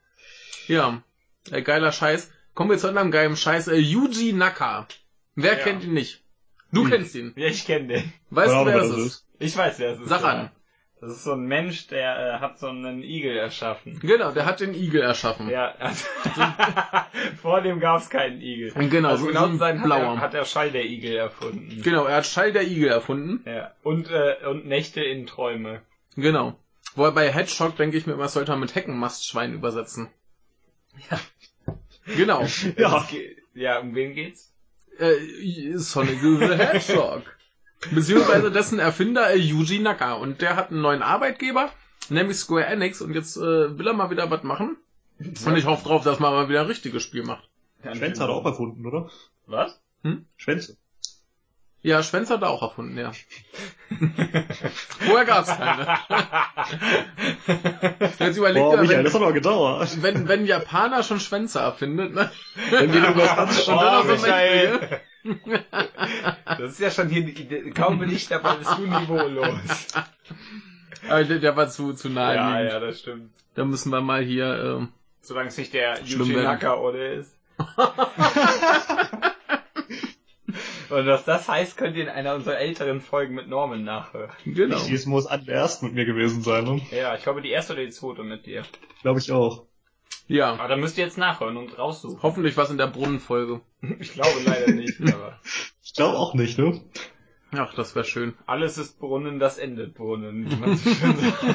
Ja, 0.68 1.02
äh, 1.50 1.62
geiler 1.62 1.90
Scheiß. 1.92 2.30
Kommen 2.54 2.70
wir 2.70 2.78
zu 2.78 2.86
einem 2.88 3.10
geilen 3.10 3.36
Scheiß. 3.36 3.68
Äh, 3.68 3.76
Yuji 3.76 4.32
Naka. 4.34 4.86
Wer 5.34 5.54
Ja. 5.54 5.64
kennt 5.64 5.82
ihn 5.84 5.94
nicht? 5.94 6.22
Du 6.72 6.84
Hm. 6.84 6.90
kennst 6.90 7.14
ihn. 7.16 7.32
Ja, 7.36 7.48
ich 7.48 7.64
kenne 7.66 7.88
den. 7.88 8.12
Weißt 8.30 8.52
du, 8.54 8.64
wer 8.66 8.78
das 8.78 8.90
wer 8.90 8.98
ist? 8.98 9.26
Ich 9.40 9.56
weiß, 9.56 9.78
wer 9.78 9.92
es 9.94 10.00
ist. 10.00 10.08
Sag 10.08 10.22
ja. 10.22 10.28
an. 10.28 10.50
Das 11.02 11.10
ist 11.14 11.24
so 11.24 11.32
ein 11.32 11.46
Mensch, 11.46 11.88
der 11.88 12.36
äh, 12.36 12.38
hat 12.38 12.60
so 12.60 12.68
einen 12.68 13.02
Igel 13.02 13.36
erschaffen. 13.36 13.98
Genau, 13.98 14.30
der 14.30 14.46
hat 14.46 14.60
den 14.60 14.72
Igel 14.72 15.00
erschaffen. 15.00 15.50
Ja, 15.50 15.74
also, 15.80 16.06
vor 17.42 17.60
dem 17.60 17.80
gab's 17.80 18.08
keinen 18.08 18.40
Igel. 18.40 18.70
Genau, 18.88 19.08
also 19.08 19.24
so 19.24 19.32
genau 19.32 19.48
zu 19.48 19.56
sein 19.56 19.82
hat 19.82 19.90
er, 19.90 20.20
hat 20.20 20.34
er 20.34 20.44
Schall 20.44 20.70
der 20.70 20.84
Igel 20.84 21.16
erfunden. 21.16 21.82
Genau, 21.82 22.04
er 22.04 22.18
hat 22.18 22.26
Schall 22.26 22.52
der 22.52 22.62
Igel 22.62 22.88
erfunden. 22.88 23.42
Ja. 23.50 23.72
Und, 23.82 24.12
äh, 24.12 24.36
und 24.48 24.66
Nächte 24.66 25.02
in 25.02 25.26
Träume. 25.26 25.82
Genau. 26.14 26.56
Wobei 26.94 27.10
bei 27.10 27.32
Hedgehog 27.32 27.74
denke 27.74 27.96
ich 27.96 28.06
mir 28.06 28.12
immer, 28.12 28.28
sollte 28.28 28.52
man 28.52 28.60
mit 28.60 28.76
Heckenmastschwein 28.76 29.54
übersetzen. 29.54 30.08
Ja. 31.10 31.18
Genau. 32.14 32.46
Ja. 32.76 33.02
Es 33.02 33.16
Ja, 33.54 33.80
um 33.80 33.96
wen 33.96 34.14
geht's? 34.14 34.52
Äh, 34.98 35.78
Sonic 35.78 36.20
the 36.20 36.38
Hedgehog. 36.38 37.24
Beziehungsweise 37.90 38.50
dessen 38.50 38.78
Erfinder 38.78 39.30
äh, 39.30 39.36
Yuji 39.38 39.80
Naka. 39.80 40.14
Und 40.14 40.40
der 40.40 40.56
hat 40.56 40.70
einen 40.70 40.82
neuen 40.82 41.02
Arbeitgeber, 41.02 41.70
nämlich 42.08 42.38
Square 42.38 42.66
Enix. 42.66 43.00
Und 43.00 43.14
jetzt 43.14 43.36
äh, 43.36 43.78
will 43.78 43.86
er 43.86 43.92
mal 43.94 44.10
wieder 44.10 44.30
was 44.30 44.42
machen. 44.42 44.76
Und 45.18 45.56
ich 45.56 45.66
hoffe 45.66 45.86
drauf, 45.86 46.04
dass 46.04 46.18
man 46.18 46.32
mal 46.32 46.48
wieder 46.48 46.60
ein 46.60 46.66
richtiges 46.66 47.02
Spiel 47.02 47.24
macht. 47.24 47.48
Schwänze 47.82 48.22
hat 48.22 48.28
er 48.28 48.34
auch 48.34 48.44
erfunden, 48.46 48.86
oder? 48.86 49.10
Was? 49.46 49.80
Schwänze. 50.36 50.76
Ja, 51.84 52.00
Schwänz 52.04 52.30
hat 52.30 52.42
er 52.42 52.50
auch 52.50 52.62
erfunden, 52.62 52.96
ja. 52.96 53.10
Vorher 55.00 55.24
gab's 55.24 55.48
keine. 55.48 55.98
Jetzt 58.20 58.36
überlegt 58.36 58.64
Boah, 58.64 58.76
er, 58.76 58.80
Michael, 58.82 58.98
wenn, 58.98 59.04
das 59.04 59.14
hat 59.14 59.22
aber 59.22 59.32
gedauert. 59.32 60.00
wenn, 60.00 60.28
wenn 60.28 60.46
Japaner 60.46 61.02
schon 61.02 61.18
Schwänze 61.18 61.58
erfindet, 61.58 62.14
ne? 62.14 62.30
Dann 62.70 62.92
geht 62.92 63.02
irgendwas 63.02 63.34
ganz 63.34 63.68
Oh, 63.68 64.04
Michael. 64.04 65.00
Das 66.46 66.72
ist 66.72 66.80
ja 66.80 66.90
schon 66.90 67.08
hier, 67.08 67.24
die- 67.24 67.70
kaum 67.70 67.98
bin 67.98 68.10
ich 68.10 68.28
dabei, 68.28 68.54
bist 68.56 68.76
du 68.76 68.82
niveaulos. 68.82 69.86
Aber 71.08 71.24
der, 71.24 71.38
der 71.38 71.56
war 71.56 71.68
zu, 71.68 71.92
zu 71.94 72.08
nahe. 72.08 72.34
Ja, 72.36 72.56
liegend. 72.58 72.72
ja, 72.72 72.80
das 72.80 73.00
stimmt. 73.00 73.30
Da 73.54 73.64
müssen 73.64 73.90
wir 73.90 74.00
mal 74.00 74.22
hier, 74.22 74.78
ähm, 74.78 74.88
Solange 75.20 75.48
es 75.48 75.56
nicht 75.58 75.72
der 75.74 76.00
Yuji 76.02 76.36
oder 76.36 77.12
ist. 77.12 77.36
Und 80.90 81.06
was 81.06 81.24
das 81.24 81.48
heißt, 81.48 81.76
könnt 81.78 81.96
ihr 81.96 82.02
in 82.02 82.08
einer 82.10 82.34
unserer 82.34 82.58
älteren 82.58 83.00
Folgen 83.00 83.34
mit 83.34 83.48
Norman 83.48 83.82
nachhören. 83.84 84.30
genau. 84.44 84.78
Dieses 84.84 85.06
muss 85.06 85.26
an 85.26 85.44
der 85.46 85.54
ersten 85.54 85.86
mit 85.86 85.94
mir 85.94 86.04
gewesen 86.04 86.42
sein, 86.42 86.64
ne? 86.64 86.82
Ja, 86.90 87.14
ich 87.14 87.22
glaube 87.22 87.40
die 87.40 87.48
erste 87.50 87.72
oder 87.72 87.82
die 87.84 87.90
zweite 87.90 88.22
mit 88.22 88.44
dir. 88.44 88.62
Glaube 89.00 89.18
ich 89.20 89.32
auch. 89.32 89.64
Ja. 90.28 90.52
Aber 90.54 90.68
da 90.68 90.76
müsst 90.76 90.96
ihr 90.98 91.04
jetzt 91.04 91.18
nachhören 91.18 91.56
und 91.56 91.78
raussuchen. 91.78 92.22
Hoffentlich 92.22 92.56
was 92.56 92.70
in 92.70 92.78
der 92.78 92.86
Brunnenfolge. 92.88 93.60
Ich 93.98 94.12
glaube 94.12 94.40
leider 94.44 94.72
nicht, 94.72 95.00
aber 95.12 95.40
Ich 95.82 95.94
glaube 95.94 96.16
auch 96.16 96.34
nicht, 96.34 96.58
ne? 96.58 96.80
Ach, 97.50 97.74
das 97.74 97.94
wäre 97.94 98.04
schön. 98.04 98.34
alles 98.46 98.78
ist 98.78 98.98
Brunnen, 98.98 99.38
das 99.38 99.58
endet 99.58 99.94
Brunnen, 99.94 100.50
wie 100.50 100.56
man 100.56 100.76
so 100.76 100.90
schön 100.94 101.16
sagt. 101.16 101.46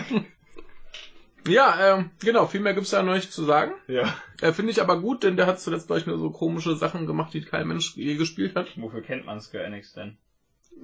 Ja, 1.48 1.96
ähm, 1.98 2.12
genau, 2.20 2.46
viel 2.46 2.60
mehr 2.60 2.74
gibt's 2.74 2.90
da 2.90 3.02
noch 3.02 3.14
nicht 3.14 3.32
zu 3.32 3.46
sagen. 3.46 3.72
Ja. 3.88 4.14
Äh, 4.42 4.52
Finde 4.52 4.72
ich 4.72 4.82
aber 4.82 5.00
gut, 5.00 5.24
denn 5.24 5.38
der 5.38 5.48
hat 5.48 5.62
zuletzt 5.62 5.88
gleich 5.88 6.06
nur 6.06 6.18
so 6.20 6.30
komische 6.30 6.76
Sachen 6.76 7.08
gemacht, 7.08 7.34
die 7.34 7.42
kein 7.42 7.68
Mensch 7.70 7.96
je 7.96 8.16
gespielt 8.16 8.56
hat. 8.56 8.68
Wofür 8.76 9.02
kennt 9.02 9.26
man 9.26 9.40
Square 9.40 9.64
Enix 9.64 9.94
denn? 9.94 10.18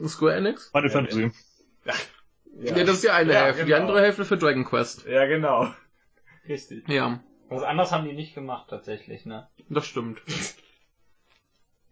Square 0.07 0.35
Enix? 0.35 0.69
Final 0.69 0.85
Ja, 0.87 0.89
Fantasy. 0.93 1.31
Ja, 2.61 2.83
das 2.85 2.95
ist 2.95 3.03
die 3.03 3.09
eine 3.09 3.33
Ja, 3.33 3.41
Hälfte. 3.43 3.65
Die 3.65 3.71
genau. 3.71 3.81
andere 3.81 4.01
Hälfte 4.01 4.23
für 4.23 4.37
Dragon 4.37 4.63
Quest. 4.63 5.05
Ja, 5.05 5.25
genau. 5.25 5.73
Richtig. 6.47 6.87
Ja. 6.87 7.21
Was 7.55 7.63
anderes 7.63 7.91
haben 7.91 8.05
die 8.07 8.13
nicht 8.13 8.35
gemacht, 8.35 8.67
tatsächlich, 8.69 9.25
ne? 9.25 9.47
Das 9.69 9.85
stimmt. 9.85 10.21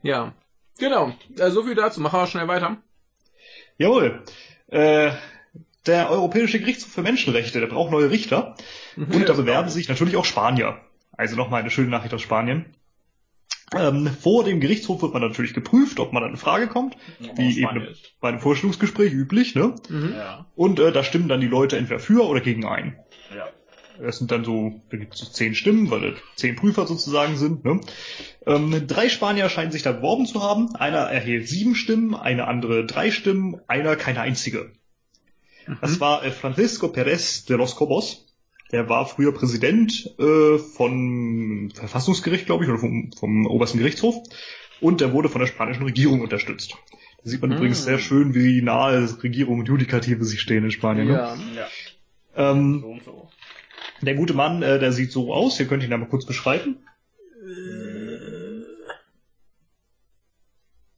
Ja. 0.01 0.33
Genau. 0.79 1.13
Äh, 1.37 1.51
so 1.51 1.63
viel 1.63 1.75
dazu. 1.75 2.01
Machen 2.01 2.19
wir 2.19 2.27
schnell 2.27 2.47
weiter. 2.47 2.77
Jawohl. 3.77 4.23
Äh, 4.67 5.11
der 5.85 6.09
Europäische 6.11 6.59
Gerichtshof 6.59 6.91
für 6.91 7.01
Menschenrechte, 7.01 7.59
der 7.59 7.67
braucht 7.67 7.91
neue 7.91 8.09
Richter. 8.11 8.55
Und 8.95 9.27
da 9.27 9.33
bewerben 9.33 9.69
sich 9.69 9.89
natürlich 9.89 10.15
auch 10.15 10.25
Spanier. 10.25 10.79
Also 11.11 11.35
nochmal 11.35 11.61
eine 11.61 11.71
schöne 11.71 11.89
Nachricht 11.89 12.13
aus 12.13 12.21
Spanien. 12.21 12.75
Ähm, 13.75 14.07
vor 14.07 14.43
dem 14.43 14.59
Gerichtshof 14.59 15.01
wird 15.01 15.13
man 15.13 15.21
natürlich 15.21 15.53
geprüft, 15.53 15.99
ob 15.99 16.11
man 16.13 16.23
an 16.23 16.29
eine 16.29 16.37
Frage 16.37 16.67
kommt, 16.67 16.97
wie 17.35 17.61
eben 17.61 17.87
bei 18.19 18.29
einem 18.29 18.39
Vorstellungsgespräch 18.39 19.13
üblich, 19.13 19.55
ne? 19.55 19.75
Mhm. 19.87 20.13
Ja, 20.15 20.45
Und 20.55 20.79
äh, 20.79 20.91
da 20.91 21.03
stimmen 21.03 21.29
dann 21.29 21.39
die 21.39 21.47
Leute 21.47 21.77
entweder 21.77 21.99
für 21.99 22.27
oder 22.27 22.41
gegen 22.41 22.65
ein. 22.65 22.99
ja. 23.35 23.47
Das 24.01 24.17
sind 24.17 24.31
dann 24.31 24.43
so, 24.43 24.81
da 24.89 24.97
gibt 24.97 25.13
es 25.15 25.31
zehn 25.31 25.53
Stimmen, 25.55 25.89
weil 25.91 26.03
es 26.13 26.19
zehn 26.35 26.55
Prüfer 26.55 26.87
sozusagen 26.87 27.37
sind. 27.37 27.63
Ne? 27.65 27.79
Ähm, 28.45 28.87
drei 28.87 29.09
Spanier 29.09 29.49
scheinen 29.49 29.71
sich 29.71 29.83
da 29.83 29.91
beworben 29.91 30.25
zu 30.25 30.41
haben. 30.41 30.75
Einer 30.75 30.99
erhielt 30.99 31.47
sieben 31.47 31.75
Stimmen, 31.75 32.15
eine 32.15 32.47
andere 32.47 32.85
drei 32.85 33.11
Stimmen, 33.11 33.59
einer 33.67 33.95
keine 33.95 34.21
einzige. 34.21 34.71
Das 35.81 35.99
war 35.99 36.25
äh, 36.25 36.31
Francisco 36.31 36.87
Pérez 36.87 37.45
de 37.47 37.55
los 37.57 37.75
Cobos. 37.75 38.25
Der 38.71 38.87
war 38.89 39.05
früher 39.05 39.33
Präsident 39.33 40.09
äh, 40.17 40.57
von 40.57 41.71
Verfassungsgericht, 41.75 42.45
glaube 42.45 42.63
ich, 42.63 42.69
oder 42.69 42.79
vom, 42.79 43.11
vom 43.17 43.45
obersten 43.45 43.77
Gerichtshof. 43.79 44.15
Und 44.79 45.01
der 45.01 45.13
wurde 45.13 45.29
von 45.29 45.39
der 45.41 45.47
spanischen 45.47 45.83
Regierung 45.83 46.21
unterstützt. 46.21 46.75
Da 47.23 47.29
sieht 47.29 47.41
man 47.41 47.51
Mm. 47.51 47.53
übrigens 47.53 47.83
sehr 47.83 47.99
schön, 47.99 48.33
wie 48.33 48.61
nahe 48.63 49.07
Regierung 49.21 49.59
und 49.59 49.67
Judikative 49.67 50.23
sich 50.25 50.41
stehen 50.41 50.63
in 50.63 50.71
Spanien. 50.71 51.07
Ne? 51.07 51.13
Ja. 51.13 51.35
Ja, 51.55 51.67
Ähm, 52.51 52.79
so 52.81 52.87
und 52.87 53.03
so. 53.03 53.29
Der 54.05 54.15
gute 54.15 54.33
Mann, 54.33 54.61
äh, 54.63 54.79
der 54.79 54.91
sieht 54.91 55.11
so 55.11 55.33
aus. 55.33 55.59
Ihr 55.59 55.67
könnt 55.67 55.83
ihn 55.83 55.93
einmal 55.93 56.09
kurz 56.09 56.25
beschreiben. 56.25 56.77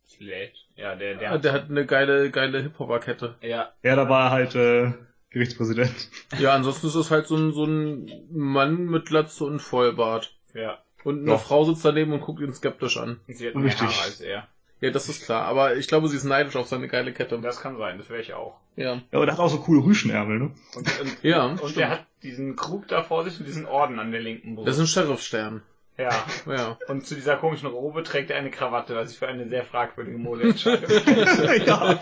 Slate. 0.09 0.53
Ja, 0.75 0.95
der, 0.95 1.15
der, 1.15 1.23
Ja, 1.31 1.37
Der 1.37 1.53
hat 1.53 1.69
eine 1.69 1.85
geile, 1.85 2.31
geile 2.31 2.61
Hip-Hopper-Kette. 2.61 3.35
ja, 3.41 3.71
Ja, 3.83 3.95
da 3.95 4.09
war 4.09 4.25
er 4.27 4.31
halt 4.31 4.55
äh, 4.55 4.93
Gerichtspräsident. 5.29 5.91
Ja, 6.39 6.53
ansonsten 6.53 6.87
ist 6.87 6.95
es 6.95 7.11
halt 7.11 7.27
so 7.27 7.35
ein, 7.35 7.51
so 7.53 7.65
ein 7.65 8.09
Mann 8.31 8.85
mit 8.85 9.05
Glatze 9.07 9.45
und 9.45 9.59
Vollbart. 9.59 10.35
ja. 10.53 10.79
Und 11.03 11.23
eine 11.23 11.31
Ja. 11.31 11.37
Frau 11.37 11.65
sitzt 11.65 11.83
daneben 11.83 12.13
und 12.13 12.21
guckt 12.21 12.39
ihn 12.39 12.53
skeptisch 12.53 12.95
an. 12.95 13.19
Sie 13.27 13.45
hat 13.45 13.55
mehr 13.55 13.65
Richtig. 13.65 13.81
Haare 13.89 14.03
als 14.05 14.21
er. 14.21 14.47
Ja, 14.79 14.89
das 14.89 15.09
ist 15.09 15.25
klar. 15.25 15.43
Aber 15.43 15.75
ich 15.75 15.89
glaube, 15.89 16.07
sie 16.07 16.15
ist 16.15 16.23
neidisch 16.23 16.55
auf 16.55 16.67
seine 16.69 16.87
geile 16.87 17.11
Kette. 17.11 17.37
Das 17.41 17.59
kann 17.59 17.77
sein, 17.77 17.97
das 17.97 18.09
wäre 18.09 18.21
ich 18.21 18.33
auch. 18.33 18.55
Ja. 18.77 18.93
Ja, 18.93 19.01
aber 19.11 19.25
der 19.25 19.33
hat 19.33 19.41
auch 19.41 19.49
so 19.49 19.59
coole 19.59 19.83
Rüschenärmel, 19.83 20.39
ne? 20.39 20.51
Und, 20.77 20.99
und, 21.01 21.17
Ja, 21.23 21.45
und 21.47 21.57
stimmt. 21.57 21.75
der 21.75 21.89
hat 21.89 22.05
diesen 22.23 22.55
Krug 22.55 22.87
da 22.87 23.03
vor 23.03 23.23
sich 23.23 23.39
und 23.39 23.45
diesen 23.45 23.65
Orden 23.65 23.99
an 23.99 24.11
der 24.11 24.21
linken 24.21 24.55
Brust. 24.55 24.67
Das 24.67 24.77
ist 24.77 24.83
ein 24.97 25.03
Sheriffstern. 25.03 25.61
ja. 25.97 26.11
Ja. 26.47 26.77
Und 26.87 27.05
zu 27.05 27.15
dieser 27.15 27.37
komischen 27.37 27.67
Robe 27.67 28.03
trägt 28.03 28.31
er 28.31 28.37
eine 28.37 28.49
Krawatte, 28.49 28.95
was 28.95 29.11
ich 29.11 29.19
für 29.19 29.27
eine 29.27 29.47
sehr 29.47 29.63
fragwürdige 29.63 30.17
Modeentscheidung 30.17 30.89
ja. 31.65 31.99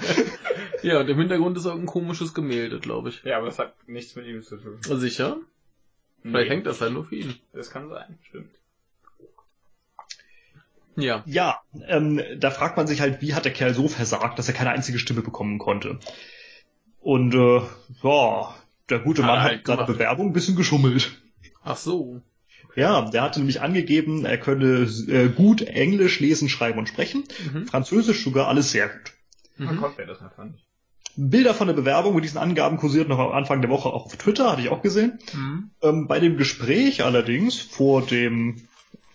Ja, 0.81 0.99
und 0.99 1.09
im 1.09 1.17
Hintergrund 1.17 1.57
ist 1.57 1.65
irgendein 1.65 1.87
komisches 1.87 2.33
Gemälde, 2.33 2.79
glaube 2.79 3.09
ich. 3.09 3.23
Ja, 3.23 3.37
aber 3.37 3.47
das 3.47 3.59
hat 3.59 3.73
nichts 3.87 4.15
mit 4.15 4.25
ihm 4.25 4.41
zu 4.41 4.57
tun. 4.57 4.79
Sicher? 4.81 5.37
Vielleicht 6.23 6.51
hängt 6.51 6.67
das 6.67 6.79
ja 6.79 6.89
nur 6.89 7.05
für 7.05 7.15
ihn. 7.15 7.35
Das 7.51 7.71
kann 7.71 7.89
sein, 7.89 8.17
stimmt. 8.27 8.51
Ja. 10.95 11.23
Ja, 11.25 11.61
ähm, 11.87 12.21
da 12.37 12.51
fragt 12.51 12.77
man 12.77 12.87
sich 12.87 13.01
halt, 13.01 13.21
wie 13.21 13.33
hat 13.33 13.45
der 13.45 13.53
Kerl 13.53 13.73
so 13.73 13.87
versagt, 13.87 14.37
dass 14.37 14.47
er 14.47 14.53
keine 14.53 14.71
einzige 14.71 14.99
Stimme 14.99 15.21
bekommen 15.21 15.57
konnte. 15.57 15.99
Und 16.99 17.33
äh, 17.33 17.61
ja, 18.03 18.55
der 18.91 18.99
gute 18.99 19.21
Mann 19.23 19.37
er 19.37 19.43
hat 19.43 19.51
seine 19.65 19.77
gemacht. 19.77 19.87
Bewerbung 19.87 20.27
ein 20.27 20.33
bisschen 20.33 20.55
geschummelt. 20.55 21.11
Ach 21.63 21.77
so. 21.77 22.21
Ja, 22.75 23.01
der 23.09 23.23
hatte 23.23 23.39
nämlich 23.39 23.61
angegeben, 23.61 24.25
er 24.25 24.37
könne 24.37 24.87
äh, 25.07 25.27
gut 25.29 25.61
Englisch 25.61 26.19
lesen, 26.19 26.47
schreiben 26.47 26.79
und 26.79 26.87
sprechen. 26.87 27.23
Mhm. 27.51 27.67
Französisch 27.67 28.23
sogar 28.23 28.47
alles 28.47 28.71
sehr 28.71 28.87
gut. 28.87 29.11
Man 29.57 29.75
Mhm. 29.75 29.79
konnte 29.79 30.05
das 30.05 30.21
mal 30.21 30.29
fand 30.29 30.55
ich. 30.55 30.63
Bilder 31.17 31.53
von 31.53 31.67
der 31.67 31.73
Bewerbung 31.73 32.15
mit 32.15 32.23
diesen 32.23 32.37
Angaben 32.37 32.77
kursiert 32.77 33.09
noch 33.09 33.19
am 33.19 33.33
Anfang 33.33 33.59
der 33.61 33.69
Woche 33.69 33.89
auch 33.89 34.05
auf 34.05 34.15
Twitter, 34.15 34.49
hatte 34.51 34.61
ich 34.61 34.69
auch 34.69 34.81
gesehen. 34.81 35.19
Mhm. 35.33 35.71
Ähm, 35.81 36.07
bei 36.07 36.21
dem 36.21 36.37
Gespräch 36.37 37.03
allerdings 37.03 37.59
vor 37.59 38.05
dem, 38.05 38.67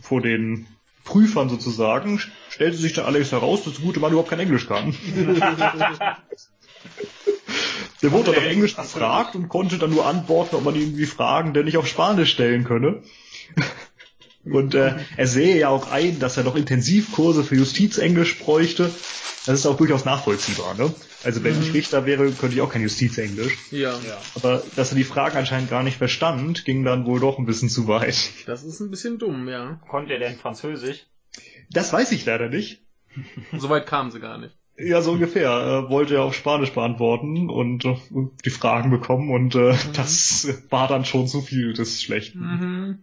vor 0.02 0.20
den 0.20 0.66
Prüfern 1.04 1.48
sozusagen, 1.48 2.20
stellte 2.50 2.76
sich 2.76 2.92
dann 2.92 3.06
allerdings 3.06 3.32
heraus, 3.32 3.64
dass 3.64 3.74
der 3.76 3.84
gute 3.84 4.00
Mann 4.00 4.10
überhaupt 4.12 4.28
kein 4.28 4.40
Englisch 4.40 4.66
kann. 4.66 4.94
Der 8.02 8.12
wurde 8.12 8.32
dann 8.32 8.42
auf 8.42 8.50
Englisch 8.50 8.76
gefragt 8.76 9.34
und 9.34 9.48
konnte 9.48 9.78
dann 9.78 9.90
nur 9.90 10.06
antworten, 10.06 10.56
ob 10.56 10.64
man 10.64 10.74
ihm 10.74 10.96
die 10.96 11.06
Fragen 11.06 11.54
denn 11.54 11.64
nicht 11.64 11.76
auf 11.76 11.86
Spanisch 11.86 12.32
stellen 12.32 12.64
könne. 12.64 13.02
Und 14.44 14.76
äh, 14.76 14.94
er 15.16 15.26
sehe 15.26 15.58
ja 15.58 15.70
auch 15.70 15.90
ein, 15.90 16.20
dass 16.20 16.36
er 16.36 16.44
noch 16.44 16.54
Intensivkurse 16.54 17.42
für 17.42 17.56
Justizenglisch 17.56 18.38
bräuchte. 18.38 18.92
Das 19.44 19.60
ist 19.60 19.66
auch 19.66 19.76
durchaus 19.76 20.04
nachvollziehbar. 20.04 20.74
Ne? 20.74 20.92
Also 21.24 21.42
wenn 21.42 21.60
ich 21.60 21.72
Richter 21.72 22.06
wäre, 22.06 22.30
könnte 22.30 22.54
ich 22.54 22.60
auch 22.60 22.70
kein 22.70 22.82
Justizenglisch. 22.82 23.56
Ja. 23.70 23.90
Ja. 23.90 24.18
Aber 24.36 24.62
dass 24.76 24.90
er 24.90 24.96
die 24.96 25.04
Fragen 25.04 25.36
anscheinend 25.36 25.70
gar 25.70 25.82
nicht 25.82 25.98
verstand, 25.98 26.64
ging 26.64 26.84
dann 26.84 27.06
wohl 27.06 27.20
doch 27.20 27.38
ein 27.38 27.46
bisschen 27.46 27.68
zu 27.68 27.88
weit. 27.88 28.30
Das 28.46 28.62
ist 28.62 28.80
ein 28.80 28.90
bisschen 28.90 29.18
dumm, 29.18 29.48
ja. 29.48 29.80
Konnte 29.88 30.12
er 30.12 30.20
denn 30.20 30.36
Französisch? 30.36 31.06
Das 31.70 31.92
weiß 31.92 32.12
ich 32.12 32.24
leider 32.24 32.48
nicht. 32.48 32.82
Soweit 33.56 33.86
kamen 33.86 34.10
sie 34.10 34.20
gar 34.20 34.38
nicht. 34.38 34.56
Ja, 34.78 35.00
so 35.00 35.12
ungefähr. 35.12 35.50
Er 35.50 35.88
wollte 35.90 36.14
ja 36.14 36.20
auf 36.22 36.34
Spanisch 36.34 36.72
beantworten 36.72 37.48
und 37.48 37.84
äh, 37.84 37.96
die 38.44 38.50
Fragen 38.50 38.90
bekommen 38.90 39.30
und 39.30 39.54
äh, 39.54 39.74
das 39.94 40.48
war 40.70 40.86
dann 40.88 41.04
schon 41.04 41.28
zu 41.28 41.40
viel 41.40 41.72
des 41.72 42.02
Schlechten. 42.02 42.38
Mhm. 42.40 42.98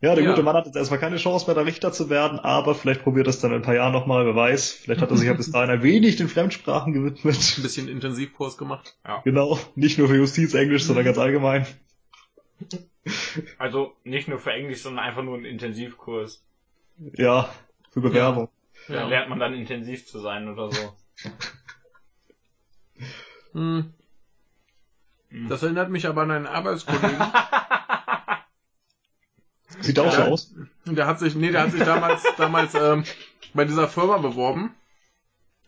Ja, 0.00 0.14
der 0.14 0.22
Ja. 0.22 0.30
gute 0.30 0.44
Mann 0.44 0.54
hat 0.54 0.66
jetzt 0.66 0.76
erstmal 0.76 1.00
keine 1.00 1.16
Chance 1.16 1.46
mehr, 1.46 1.56
da 1.56 1.62
Richter 1.62 1.90
zu 1.90 2.08
werden, 2.08 2.38
aber 2.38 2.76
vielleicht 2.76 3.02
probiert 3.02 3.26
er 3.26 3.30
es 3.30 3.40
dann 3.40 3.50
in 3.50 3.56
ein 3.56 3.62
paar 3.62 3.74
Jahren 3.74 3.92
nochmal, 3.92 4.26
wer 4.26 4.36
weiß. 4.36 4.70
Vielleicht 4.70 5.00
hat 5.00 5.10
er 5.10 5.16
sich 5.16 5.26
ja 5.26 5.34
bis 5.34 5.50
dahin 5.50 5.70
ein 5.70 5.82
wenig 5.82 6.14
den 6.14 6.28
Fremdsprachen 6.28 6.92
Ein 6.94 7.02
gewidmet. 7.02 7.58
bisschen 7.60 7.88
Intensivkurs 7.88 8.56
gemacht. 8.56 8.96
Genau, 9.24 9.58
nicht 9.74 9.98
nur 9.98 10.06
für 10.06 10.14
Justizenglisch, 10.16 10.84
sondern 10.84 11.04
ganz 11.04 11.18
allgemein. 11.18 11.66
Also 13.58 13.92
nicht 14.04 14.28
nur 14.28 14.38
für 14.38 14.52
Englisch, 14.52 14.82
sondern 14.82 15.04
einfach 15.04 15.22
nur 15.24 15.36
ein 15.36 15.44
Intensivkurs. 15.44 16.44
Ja, 17.16 17.48
für 17.90 18.00
Bewerbung. 18.00 18.48
Da 18.88 18.94
Ja. 18.94 19.06
lernt 19.06 19.28
man 19.28 19.38
dann 19.38 19.54
intensiv 19.54 20.06
zu 20.06 20.18
sein 20.20 20.48
oder 20.48 20.70
so. 20.72 20.96
Hm. 23.52 23.94
Hm. 25.30 25.48
Das 25.48 25.62
erinnert 25.62 25.88
mich 25.90 26.06
aber 26.06 26.22
an 26.22 26.30
einen 26.30 26.46
Arbeitskollegen. 26.46 27.18
Sieht 29.80 29.98
auch 29.98 30.12
so 30.12 30.22
aus. 30.22 30.54
Der 30.84 31.06
hat 31.06 31.18
sich, 31.18 31.34
nee, 31.34 31.50
der 31.50 31.62
hat 31.62 31.70
sich 31.72 31.82
damals, 31.82 32.24
damals 32.36 32.74
ähm, 32.74 33.04
bei 33.54 33.64
dieser 33.64 33.88
Firma 33.88 34.18
beworben. 34.18 34.74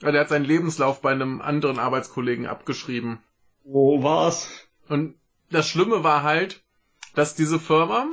Der 0.03 0.19
hat 0.21 0.29
seinen 0.29 0.45
Lebenslauf 0.45 1.01
bei 1.03 1.13
einem 1.13 1.41
anderen 1.41 1.79
Arbeitskollegen 1.79 2.47
abgeschrieben. 2.47 3.23
Wo 3.65 4.03
war's? 4.03 4.49
Und 4.89 5.15
das 5.51 5.69
Schlimme 5.69 6.03
war 6.05 6.23
halt, 6.23 6.63
dass 7.15 7.35
diese 7.35 7.59
Firma 7.61 8.07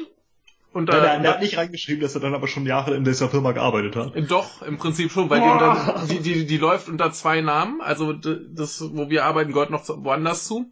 und 0.74 0.90
Ja, 0.90 0.96
da, 0.96 1.02
der, 1.02 1.20
der 1.20 1.34
hat 1.34 1.42
nicht 1.42 1.58
reingeschrieben, 1.58 2.02
dass 2.02 2.16
er 2.16 2.22
dann 2.22 2.36
aber 2.36 2.48
schon 2.48 2.66
Jahre 2.66 2.96
in 2.96 3.04
dieser 3.04 3.30
Firma 3.30 3.52
gearbeitet 3.52 3.96
hat. 3.96 4.14
Doch, 4.30 4.62
im 4.62 4.78
Prinzip 4.78 5.12
schon, 5.12 5.30
weil 5.30 5.42
die, 5.42 5.48
unter, 5.48 6.06
die, 6.10 6.20
die, 6.20 6.46
die 6.46 6.58
läuft 6.58 6.88
unter 6.90 7.12
zwei 7.12 7.42
Namen. 7.42 7.82
Also 7.82 8.14
das, 8.14 8.84
wo 8.94 9.10
wir 9.10 9.26
arbeiten, 9.26 9.54
gehört 9.54 9.70
noch 9.70 9.88
woanders 9.88 10.46
zu. 10.46 10.72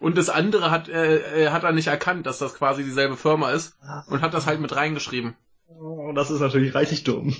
Und 0.00 0.18
das 0.18 0.28
andere 0.28 0.70
hat, 0.72 0.88
äh, 0.88 1.44
äh, 1.44 1.50
hat 1.50 1.62
er 1.62 1.72
nicht 1.72 1.86
erkannt, 1.86 2.26
dass 2.26 2.38
das 2.38 2.54
quasi 2.54 2.82
dieselbe 2.82 3.16
Firma 3.16 3.52
ist 3.52 3.76
und 4.08 4.20
hat 4.20 4.34
das 4.34 4.46
halt 4.46 4.60
mit 4.60 4.74
reingeschrieben. 4.74 5.34
Oh, 5.68 6.12
das 6.12 6.30
ist 6.30 6.40
natürlich 6.40 6.74
reichlich 6.74 7.04
dumm. 7.04 7.34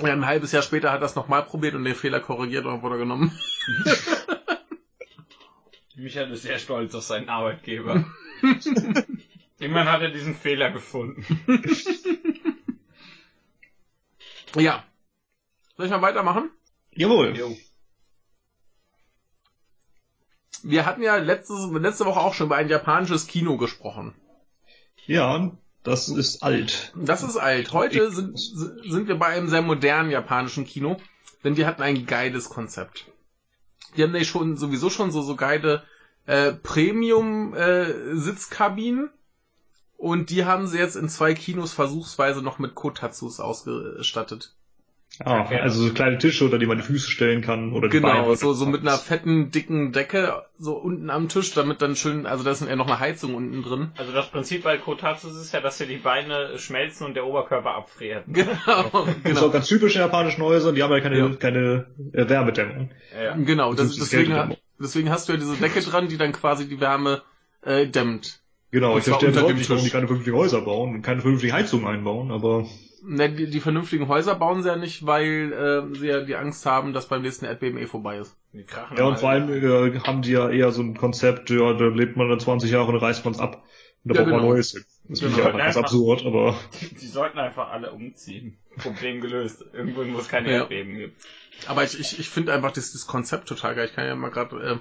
Ja, 0.00 0.12
ein 0.12 0.26
halbes 0.26 0.52
Jahr 0.52 0.62
später 0.62 0.92
hat 0.92 1.00
er 1.00 1.06
es 1.06 1.14
nochmal 1.14 1.42
probiert 1.42 1.74
und 1.74 1.84
den 1.84 1.94
Fehler 1.94 2.20
korrigiert 2.20 2.64
und 2.64 2.72
dann 2.72 2.82
wurde 2.82 2.96
er 2.96 3.00
genommen. 3.00 3.38
Michael 5.96 6.32
ist 6.32 6.42
sehr 6.42 6.58
stolz 6.58 6.94
auf 6.94 7.04
seinen 7.04 7.28
Arbeitgeber. 7.28 8.04
Irgendwann 9.58 9.90
hat 9.90 10.02
er 10.02 10.10
diesen 10.10 10.34
Fehler 10.34 10.70
gefunden. 10.70 11.24
Ja. 14.62 14.84
Soll 15.76 15.86
ich 15.86 15.92
mal 15.92 16.02
weitermachen? 16.02 16.50
Jawohl. 16.92 17.36
Jo. 17.36 17.56
Wir 20.62 20.86
hatten 20.86 21.02
ja 21.02 21.16
letztes, 21.16 21.68
letzte 21.70 22.06
Woche 22.06 22.20
auch 22.20 22.32
schon 22.34 22.46
über 22.46 22.54
ein 22.56 22.68
japanisches 22.68 23.26
Kino 23.26 23.58
gesprochen. 23.58 24.14
Ja, 25.06 25.50
das 25.82 26.08
ist 26.08 26.42
alt. 26.42 26.92
Das 26.96 27.22
ist 27.22 27.36
alt. 27.36 27.72
Heute 27.72 28.10
sind, 28.10 28.38
sind 28.38 29.08
wir 29.08 29.16
bei 29.16 29.26
einem 29.26 29.48
sehr 29.48 29.62
modernen 29.62 30.10
japanischen 30.10 30.64
Kino, 30.64 30.96
denn 31.44 31.54
die 31.54 31.66
hatten 31.66 31.82
ein 31.82 32.06
geiles 32.06 32.48
Konzept. 32.48 33.04
Die 33.96 34.02
haben 34.02 34.10
nämlich 34.12 34.28
schon 34.28 34.56
sowieso 34.56 34.88
schon 34.90 35.12
so, 35.12 35.22
so 35.22 35.36
geile 35.36 35.84
äh, 36.24 36.52
Premium-Sitzkabinen 36.52 39.10
und 39.96 40.30
die 40.30 40.44
haben 40.44 40.66
sie 40.66 40.78
jetzt 40.78 40.96
in 40.96 41.08
zwei 41.08 41.34
Kinos 41.34 41.72
versuchsweise 41.72 42.42
noch 42.42 42.58
mit 42.58 42.74
Kotatsus 42.74 43.40
ausgestattet. 43.40 44.52
Ah, 45.24 45.40
Okay. 45.44 45.60
also 45.60 45.82
so 45.86 45.94
kleine 45.94 46.18
Tische, 46.18 46.44
unter 46.44 46.58
die 46.58 46.66
man 46.66 46.76
die 46.76 46.82
Füße 46.82 47.10
stellen 47.10 47.40
kann 47.40 47.72
oder 47.72 47.88
die 47.88 47.92
Genau, 48.00 48.24
Beine. 48.24 48.36
so, 48.36 48.52
so 48.52 48.66
mit 48.66 48.82
einer 48.82 48.98
fetten, 48.98 49.50
dicken 49.50 49.92
Decke, 49.92 50.44
so 50.58 50.74
unten 50.76 51.08
am 51.08 51.28
Tisch, 51.30 51.54
damit 51.54 51.80
dann 51.80 51.96
schön, 51.96 52.26
also 52.26 52.44
da 52.44 52.50
ist 52.50 52.60
ja 52.66 52.76
noch 52.76 52.86
eine 52.86 53.00
Heizung 53.00 53.34
unten 53.34 53.62
drin. 53.62 53.92
Also 53.96 54.12
das 54.12 54.30
Prinzip 54.30 54.64
bei 54.64 54.76
Kotatsus 54.76 55.34
ist 55.40 55.54
ja, 55.54 55.60
dass 55.62 55.78
dir 55.78 55.86
die 55.86 55.96
Beine 55.96 56.58
schmelzen 56.58 57.06
und 57.06 57.14
der 57.14 57.24
Oberkörper 57.24 57.74
abfriert. 57.76 58.24
Genau, 58.34 58.52
Das 58.66 58.82
ist 58.84 58.94
auch 58.98 59.22
genau. 59.22 59.50
ganz 59.50 59.68
typisch 59.68 59.94
in 59.94 60.02
japanischen 60.02 60.42
Häusern, 60.42 60.74
die 60.74 60.82
haben 60.82 60.92
ja 60.92 61.00
keine, 61.00 61.18
Ja. 61.18 61.28
keine 61.36 61.86
äh, 62.12 62.28
Wärmedämmung. 62.28 62.90
Ja. 63.18 63.36
Genau, 63.36 63.72
das, 63.72 63.96
deswegen, 63.96 64.54
deswegen 64.78 65.08
hast 65.08 65.28
du 65.28 65.32
ja 65.32 65.38
diese 65.38 65.56
Decke 65.56 65.80
dran, 65.80 66.08
die 66.08 66.18
dann 66.18 66.32
quasi 66.32 66.68
die 66.68 66.80
Wärme 66.80 67.22
äh, 67.62 67.86
dämmt. 67.86 68.40
Genau, 68.70 68.92
Und 68.92 68.98
ich 68.98 69.04
verstehe 69.04 69.30
überhaupt 69.30 69.54
nicht, 69.54 69.70
warum 69.70 69.84
die 69.84 69.90
keine 69.90 70.06
vernünftigen 70.06 70.36
Häuser 70.36 70.60
bauen 70.60 70.94
und 70.96 71.02
keine 71.02 71.20
vernünftigen 71.20 71.52
Heizungen 71.52 71.86
einbauen, 71.86 72.30
aber 72.30 72.66
Ne, 73.08 73.30
die, 73.30 73.48
die 73.50 73.60
vernünftigen 73.60 74.08
Häuser 74.08 74.34
bauen 74.34 74.62
sie 74.62 74.68
ja 74.68 74.76
nicht, 74.76 75.06
weil 75.06 75.52
äh, 75.52 75.94
sie 75.96 76.08
ja 76.08 76.22
die 76.22 76.34
Angst 76.34 76.66
haben, 76.66 76.92
dass 76.92 77.06
beim 77.08 77.22
nächsten 77.22 77.44
Erdbeben 77.44 77.78
eh 77.78 77.86
vorbei 77.86 78.18
ist. 78.18 78.36
Die 78.52 78.64
krachen 78.64 78.96
ja, 78.96 79.04
und 79.04 79.10
alle. 79.12 79.20
vor 79.20 79.30
allem 79.30 79.94
äh, 79.94 80.00
haben 80.00 80.22
die 80.22 80.32
ja 80.32 80.48
eher 80.50 80.72
so 80.72 80.82
ein 80.82 80.96
Konzept, 80.96 81.50
ja, 81.50 81.72
da 81.74 81.86
lebt 81.86 82.16
man 82.16 82.28
dann 82.28 82.40
20 82.40 82.70
Jahre 82.70 82.88
und 82.90 82.96
reißt 82.96 83.24
man's 83.24 83.38
ab. 83.38 83.62
Und 84.02 84.14
da 84.14 84.14
Ja, 84.14 84.22
braucht 84.22 84.30
man 84.32 84.40
genau. 84.40 84.52
Neues. 84.54 84.72
Das 85.08 85.20
finde 85.20 85.34
ich 85.36 85.36
Genau. 85.36 85.50
auch 85.50 85.58
etwas 85.58 85.76
absurd, 85.76 86.24
aber 86.26 86.56
Die 87.00 87.06
sollten 87.06 87.38
einfach 87.38 87.70
alle 87.70 87.92
umziehen. 87.92 88.58
Problem 88.76 89.20
gelöst. 89.20 89.64
Irgendwo, 89.72 90.04
wo 90.12 90.18
es 90.18 90.28
keine 90.28 90.50
Ja. 90.50 90.58
Erdbeben 90.60 90.96
gibt. 90.96 91.22
Aber 91.66 91.84
ich, 91.84 91.98
ich, 91.98 92.18
ich 92.18 92.28
finde 92.28 92.52
einfach 92.52 92.72
das, 92.72 92.92
das 92.92 93.06
Konzept 93.06 93.48
total 93.48 93.74
geil. 93.74 93.86
Ich 93.86 93.94
kann 93.94 94.06
ja 94.06 94.14
mal 94.16 94.30
gerade 94.30 94.56
äh, 94.56 94.78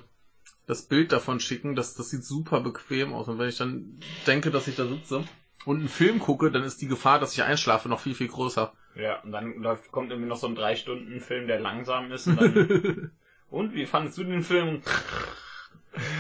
das 0.67 0.83
Bild 0.83 1.11
davon 1.11 1.39
schicken. 1.39 1.75
Das, 1.75 1.95
das 1.95 2.09
sieht 2.09 2.23
super 2.23 2.59
bequem 2.61 3.13
aus. 3.13 3.27
Und 3.27 3.39
wenn 3.39 3.49
ich 3.49 3.57
dann 3.57 3.99
denke, 4.27 4.51
dass 4.51 4.67
ich 4.67 4.75
da 4.75 4.85
sitze 4.87 5.23
und 5.65 5.79
einen 5.79 5.89
Film 5.89 6.19
gucke, 6.19 6.51
dann 6.51 6.63
ist 6.63 6.81
die 6.81 6.87
Gefahr, 6.87 7.19
dass 7.19 7.33
ich 7.33 7.43
einschlafe, 7.43 7.89
noch 7.89 7.99
viel, 7.99 8.15
viel 8.15 8.27
größer. 8.27 8.73
Ja, 8.95 9.21
und 9.23 9.31
dann 9.31 9.55
läuft, 9.57 9.91
kommt 9.91 10.11
irgendwie 10.11 10.29
noch 10.29 10.37
so 10.37 10.47
ein 10.47 10.55
drei 10.55 10.75
Stunden 10.75 11.19
Film, 11.19 11.47
der 11.47 11.59
langsam 11.59 12.11
ist 12.11 12.27
und 12.27 12.39
dann, 12.41 13.11
und 13.49 13.73
wie 13.73 13.85
fandest 13.85 14.17
du 14.17 14.23
den 14.23 14.41
Film? 14.43 14.81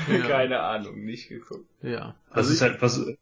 Ja. 0.09 0.19
Keine 0.27 0.61
Ahnung, 0.61 1.03
nicht 1.03 1.27
geguckt. 1.27 1.65
ja. 1.81 2.15
das 2.29 2.37
Also 2.37 2.53
ist 2.53 2.61
halt 2.61 2.81
was, 2.81 2.97
äh, 2.99 3.17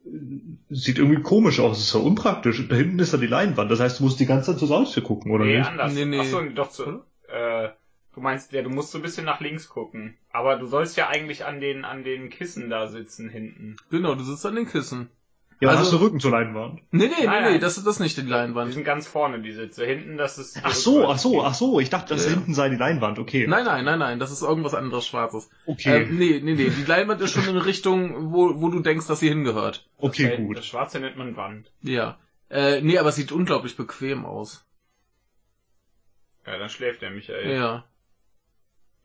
sieht 0.69 0.99
irgendwie 0.99 1.21
komisch 1.21 1.59
aus, 1.59 1.79
es 1.79 1.85
ist 1.85 1.93
ja 1.95 1.99
unpraktisch. 1.99 2.67
Da 2.67 2.75
hinten 2.75 2.99
ist 2.99 3.11
dann 3.13 3.21
die 3.21 3.27
Leinwand, 3.27 3.71
das 3.71 3.79
heißt, 3.79 3.99
du 3.99 4.03
musst 4.03 4.19
die 4.19 4.27
ganze 4.27 4.51
Zeit 4.51 4.59
zur 4.59 4.67
Seite 4.67 5.01
gucken, 5.01 5.31
oder 5.31 5.45
nee, 5.45 5.57
nicht? 5.57 5.67
anders. 5.67 5.93
Nee, 5.93 6.05
nee. 6.05 6.19
Ach 6.21 6.25
so, 6.25 6.41
doch 6.49 6.69
zu, 6.69 7.03
äh, 7.27 7.69
du 8.13 8.21
meinst, 8.21 8.51
ja, 8.51 8.61
du 8.61 8.69
musst 8.69 8.91
so 8.91 8.99
ein 8.99 9.01
bisschen 9.01 9.25
nach 9.25 9.39
links 9.41 9.69
gucken. 9.69 10.17
Aber 10.31 10.57
du 10.57 10.65
sollst 10.67 10.97
ja 10.97 11.07
eigentlich 11.09 11.45
an 11.45 11.59
den, 11.59 11.85
an 11.85 12.03
den 12.03 12.29
Kissen 12.29 12.69
da 12.69 12.87
sitzen 12.87 13.29
hinten. 13.29 13.75
genau, 13.89 14.15
du 14.15 14.23
sitzt 14.23 14.45
an 14.45 14.55
den 14.55 14.67
Kissen. 14.67 15.09
Ja, 15.59 15.69
also- 15.69 15.81
hast 15.83 15.93
du 15.93 15.97
Rücken 15.97 16.19
zur 16.19 16.31
Leinwand. 16.31 16.81
Nee, 16.91 17.05
nee, 17.07 17.09
Nein, 17.09 17.19
nee, 17.19 17.25
nee, 17.25 17.51
nein. 17.51 17.61
das 17.61 17.77
ist 17.77 17.87
das 17.87 17.99
nicht 18.01 18.17
die 18.17 18.23
Die 18.23 18.27
Leinwand. 18.29 18.73
sind 18.73 18.83
ganz 18.83 19.07
vorne, 19.07 19.39
die 19.41 19.53
Sitze. 19.53 19.85
Hinten, 19.85 20.17
das 20.17 20.37
ist. 20.37 20.57
die 20.57 20.61
Ach 20.63 20.73
so, 20.73 21.07
ach 21.07 21.17
so, 21.17 21.41
ach 21.43 21.53
so, 21.53 21.79
ich 21.79 21.89
dachte, 21.89 22.13
das 22.15 22.25
Ja. 22.25 22.31
hinten 22.31 22.53
sei 22.53 22.67
die 22.69 22.75
Leinwand, 22.75 23.17
okay. 23.17 23.47
Nein, 23.47 23.63
nein, 23.63 23.85
nein, 23.85 23.99
nein, 23.99 24.19
das 24.19 24.31
ist 24.31 24.41
irgendwas 24.41 24.73
anderes 24.73 25.07
Schwarzes. 25.07 25.49
Okay, 25.65 26.01
Ähm, 26.03 26.17
nee, 26.17 26.41
nee, 26.43 26.55
nee, 26.55 26.69
die 26.69 26.83
Leinwand 26.83 27.21
ist 27.21 27.31
schon 27.31 27.47
in 27.47 27.55
Richtung, 27.57 28.33
wo, 28.33 28.59
wo 28.61 28.69
du 28.69 28.81
denkst, 28.81 29.07
dass 29.07 29.19
sie 29.21 29.29
hingehört. 29.29 29.87
okay, 29.99 30.29
Das- 30.31 30.37
gut. 30.37 30.57
Das 30.57 30.65
Schwarze 30.65 30.99
nennt 30.99 31.17
man 31.17 31.37
Wand. 31.37 31.71
Ja. 31.81 32.17
Äh, 32.49 32.81
nee, 32.81 32.97
aber 32.97 33.09
es 33.09 33.15
sieht 33.15 33.31
unglaublich 33.31 33.77
bequem 33.77 34.25
aus. 34.25 34.65
Ja, 36.45 36.57
dann 36.57 36.69
schläft 36.69 37.01
der 37.01 37.11
Michael. 37.11 37.49
Ja. 37.55 37.85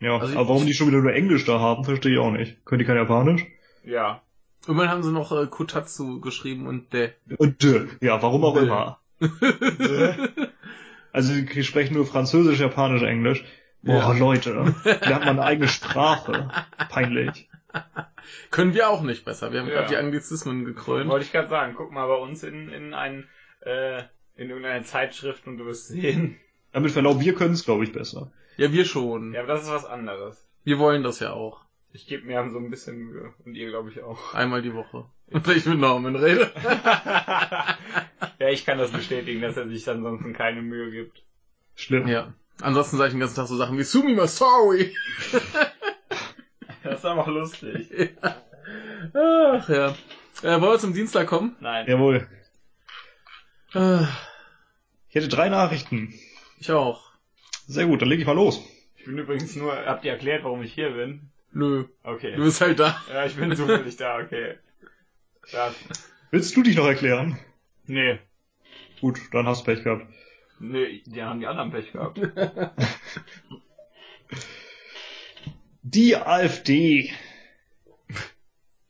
Ja, 0.00 0.18
Also 0.18 0.38
aber 0.38 0.48
warum 0.48 0.66
die 0.66 0.74
schon 0.74 0.88
wieder 0.88 1.00
nur 1.00 1.12
Englisch 1.12 1.44
da 1.44 1.58
haben, 1.58 1.84
verstehe 1.84 2.12
ich 2.12 2.18
auch 2.18 2.30
nicht. 2.30 2.64
Können 2.64 2.78
die 2.78 2.84
kein 2.84 2.96
Japanisch? 2.96 3.44
Ja. 3.84 4.22
Immerhin 4.66 4.90
haben 4.90 5.02
sie 5.02 5.12
noch 5.12 5.32
äh, 5.32 5.46
Kotatsu 5.46 6.20
geschrieben 6.20 6.66
und 6.66 6.92
der. 6.92 7.12
Und 7.38 7.62
dö. 7.62 7.86
Ja, 8.00 8.20
warum 8.22 8.44
auch 8.44 8.54
Dö. 8.54 8.62
immer. 8.66 9.00
Also 11.10 11.32
die 11.40 11.64
sprechen 11.64 11.94
nur 11.94 12.06
Französisch, 12.06 12.60
Japanisch, 12.60 13.02
Englisch. 13.02 13.42
Boah, 13.82 13.94
Ja. 13.94 14.12
Leute, 14.12 14.50
lernt 14.84 15.24
man 15.24 15.28
eine 15.38 15.42
eigene 15.42 15.68
Sprache. 15.68 16.50
Peinlich. 16.90 17.48
Können 18.50 18.74
wir 18.74 18.90
auch 18.90 19.02
nicht 19.02 19.24
besser. 19.24 19.50
Wir 19.52 19.60
haben 19.60 19.68
Ja. 19.68 19.74
gerade 19.74 19.88
die 19.88 19.96
Anglizismen 19.96 20.64
gekrönt. 20.64 21.08
Wollte 21.10 21.24
ich 21.24 21.32
gerade 21.32 21.48
sagen, 21.48 21.74
guck 21.76 21.92
mal 21.92 22.06
bei 22.06 22.16
uns 22.16 22.42
in, 22.42 22.68
in 22.68 22.92
ein, 22.94 23.26
äh, 23.60 24.02
in 24.36 24.50
irgendeine 24.50 24.84
Zeitschrift 24.84 25.46
und 25.46 25.56
du 25.58 25.64
wirst 25.64 25.88
sehen. 25.88 26.36
Damit 26.72 26.90
Verlaub, 26.92 27.20
wir 27.20 27.34
können 27.34 27.54
es, 27.54 27.64
glaube 27.64 27.84
ich, 27.84 27.92
besser. 27.92 28.30
Ja, 28.58 28.72
wir 28.72 28.84
schon. 28.84 29.32
Ja, 29.32 29.40
aber 29.40 29.54
das 29.54 29.62
ist 29.62 29.70
was 29.70 29.84
anderes. 29.86 30.46
Wir 30.64 30.78
wollen 30.78 31.02
das 31.02 31.20
ja 31.20 31.32
auch. 31.32 31.60
Ich 31.92 32.06
gebe 32.06 32.26
mir 32.26 32.50
so 32.50 32.58
ein 32.58 32.70
bisschen 32.70 32.98
Mühe. 32.98 33.32
Und 33.46 33.54
ihr, 33.54 33.70
glaube 33.70 33.88
ich, 33.90 34.02
auch. 34.02 34.34
Einmal 34.34 34.60
die 34.62 34.74
Woche. 34.74 35.06
Und 35.28 35.46
wenn 35.46 35.56
ich 35.56 35.64
mit 35.64 35.78
Norman 35.78 36.16
rede. 36.16 36.50
ja, 38.38 38.48
ich 38.50 38.66
kann 38.66 38.78
das 38.78 38.90
bestätigen, 38.90 39.40
dass 39.40 39.56
er 39.56 39.68
sich 39.68 39.88
ansonsten 39.88 40.32
keine 40.34 40.60
Mühe 40.60 40.90
gibt. 40.90 41.22
Schlimm. 41.76 42.08
Ja. 42.08 42.34
Ansonsten 42.60 42.96
sage 42.96 43.08
ich 43.08 43.14
den 43.14 43.20
ganzen 43.20 43.36
Tag 43.36 43.46
so 43.46 43.56
Sachen 43.56 43.78
wie 43.78 43.84
Sumi 43.84 44.14
Masawi. 44.14 44.94
Das 46.84 47.00
ist 47.00 47.04
einfach 47.06 47.26
lustig. 47.26 48.16
Ach 49.12 49.68
ja. 49.68 49.88
Äh, 50.42 50.60
wollen 50.60 50.62
wir 50.72 50.78
zum 50.78 50.94
Dienstag 50.94 51.26
kommen? 51.26 51.54
Nein. 51.60 51.86
Jawohl. 51.86 52.26
Äh, 53.74 54.02
Ich 55.08 55.14
hätte 55.14 55.28
drei 55.28 55.48
Nachrichten. 55.50 56.14
ich 56.58 56.72
auch. 56.72 57.07
Sehr 57.68 57.86
gut, 57.86 58.00
dann 58.00 58.08
lege 58.08 58.22
ich 58.22 58.26
mal 58.26 58.34
los. 58.34 58.64
Ich 58.96 59.04
bin 59.04 59.18
übrigens 59.18 59.54
nur, 59.54 59.76
habt 59.76 60.04
ihr 60.04 60.12
erklärt, 60.12 60.42
warum 60.42 60.62
ich 60.62 60.72
hier 60.72 60.90
bin? 60.90 61.28
Nö. 61.52 61.84
Okay. 62.02 62.34
Du 62.34 62.42
bist 62.42 62.62
halt 62.62 62.80
da. 62.80 63.00
Ja, 63.12 63.26
ich 63.26 63.36
bin 63.36 63.54
zufällig 63.54 63.96
da, 63.96 64.18
okay. 64.18 64.54
Krass. 65.42 65.74
Willst 66.30 66.56
du 66.56 66.62
dich 66.62 66.76
noch 66.76 66.86
erklären? 66.86 67.38
Nee. 67.86 68.18
Gut, 69.02 69.20
dann 69.32 69.46
hast 69.46 69.66
du 69.66 69.72
Pech 69.72 69.84
gehabt. 69.84 70.06
Nee, 70.60 71.02
die 71.04 71.22
haben 71.22 71.40
die 71.40 71.46
anderen 71.46 71.70
Pech 71.70 71.92
gehabt. 71.92 72.20
Die 75.82 76.16
AfD. 76.16 77.10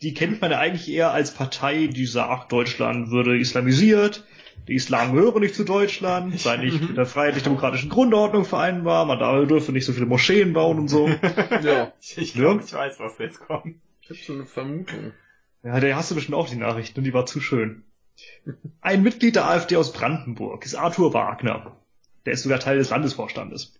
Die 0.02 0.14
kennt 0.14 0.40
man 0.40 0.50
ja 0.50 0.58
eigentlich 0.58 0.88
eher 0.88 1.12
als 1.12 1.32
Partei, 1.32 1.86
die 1.86 2.06
sagt, 2.06 2.50
Deutschland 2.50 3.10
würde 3.10 3.38
islamisiert, 3.38 4.24
der 4.68 4.76
Islam 4.76 5.14
gehöre 5.14 5.40
nicht 5.40 5.54
zu 5.54 5.64
Deutschland, 5.64 6.38
sei 6.38 6.58
nicht 6.58 6.80
mit 6.88 6.96
der 6.96 7.06
freiheitlich-demokratischen 7.06 7.88
Grundordnung 7.88 8.44
vereinbar, 8.44 9.06
man 9.06 9.18
dürfe 9.48 9.72
nicht 9.72 9.86
so 9.86 9.92
viele 9.92 10.06
Moscheen 10.06 10.52
bauen 10.52 10.78
und 10.78 10.88
so. 10.88 11.08
Ja. 11.62 11.92
Ich, 12.00 12.18
ich 12.18 12.34
Ja. 12.34 12.42
glaube, 12.42 12.62
ich 12.64 12.72
weiß, 12.72 13.00
was 13.00 13.18
jetzt 13.18 13.40
kommt. 13.40 13.76
Ich 14.02 14.10
hab 14.10 14.16
so 14.18 14.32
eine 14.34 14.44
Vermutung. 14.44 15.12
Ja, 15.64 15.80
der 15.80 15.96
hast 15.96 16.10
du 16.10 16.14
bestimmt 16.14 16.36
auch 16.36 16.48
die 16.48 16.56
Nachricht, 16.56 16.96
und 16.96 17.04
die 17.04 17.12
war 17.14 17.26
zu 17.26 17.40
schön. 17.40 17.82
Ein 18.80 19.02
Mitglied 19.02 19.36
der 19.36 19.48
AfD 19.48 19.76
aus 19.76 19.92
Brandenburg 19.92 20.64
ist 20.64 20.74
Arthur 20.74 21.14
Wagner. 21.14 21.76
Der 22.26 22.34
ist 22.34 22.42
sogar 22.42 22.58
Teil 22.60 22.78
des 22.78 22.90
Landesvorstandes. 22.90 23.77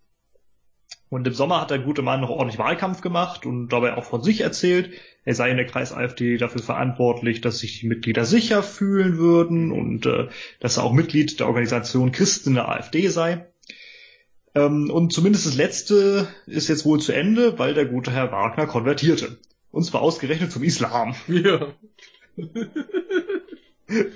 Und 1.10 1.26
im 1.26 1.32
Sommer 1.32 1.60
hat 1.60 1.70
der 1.70 1.78
gute 1.78 2.02
Mann 2.02 2.20
noch 2.20 2.30
ordentlich 2.30 2.58
Wahlkampf 2.58 3.00
gemacht 3.00 3.46
und 3.46 3.68
dabei 3.68 3.96
auch 3.96 4.04
von 4.04 4.22
sich 4.22 4.42
erzählt, 4.42 4.90
er 5.24 5.34
sei 5.34 5.50
in 5.50 5.56
der 5.56 5.66
Kreis 5.66 5.92
AfD 5.92 6.36
dafür 6.36 6.62
verantwortlich, 6.62 7.40
dass 7.40 7.58
sich 7.58 7.80
die 7.80 7.86
Mitglieder 7.86 8.24
sicher 8.24 8.62
fühlen 8.62 9.16
würden 9.16 9.72
und 9.72 10.06
äh, 10.06 10.28
dass 10.60 10.76
er 10.76 10.84
auch 10.84 10.92
Mitglied 10.92 11.40
der 11.40 11.46
Organisation 11.46 12.12
Christen 12.12 12.54
der 12.54 12.68
AfD 12.68 13.08
sei. 13.08 13.46
Ähm, 14.54 14.90
und 14.90 15.12
zumindest 15.12 15.46
das 15.46 15.54
letzte 15.54 16.28
ist 16.46 16.68
jetzt 16.68 16.84
wohl 16.84 17.00
zu 17.00 17.12
Ende, 17.12 17.58
weil 17.58 17.74
der 17.74 17.86
gute 17.86 18.10
Herr 18.10 18.32
Wagner 18.32 18.66
konvertierte. 18.66 19.38
Und 19.70 19.84
zwar 19.84 20.02
ausgerechnet 20.02 20.52
zum 20.52 20.62
Islam. 20.62 21.14
Ja. 21.28 21.74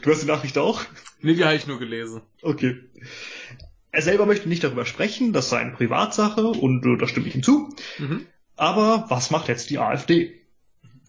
Du 0.03 0.11
hast 0.11 0.23
die 0.23 0.27
Nachricht 0.27 0.59
auch? 0.59 0.83
Nee, 1.23 1.35
die 1.35 1.45
habe 1.45 1.55
ich 1.55 1.67
nur 1.67 1.79
gelesen. 1.79 2.21
Okay. 2.43 2.77
Er 3.93 4.03
selber 4.03 4.27
möchte 4.27 4.49
nicht 4.49 4.65
darüber 4.65 4.87
sprechen, 4.87 5.33
das 5.33 5.51
sei 5.51 5.59
eine 5.59 5.73
Privatsache 5.73 6.47
und 6.47 6.85
äh, 6.87 6.97
da 6.97 7.07
stimme 7.07 7.29
ich 7.29 7.35
ihm 7.35 7.43
zu. 7.43 7.69
Mhm. 7.99 8.27
Aber 8.57 9.05
was 9.09 9.31
macht 9.31 9.49
jetzt 9.49 9.71
die 9.71 9.79
AfD? 9.79 10.43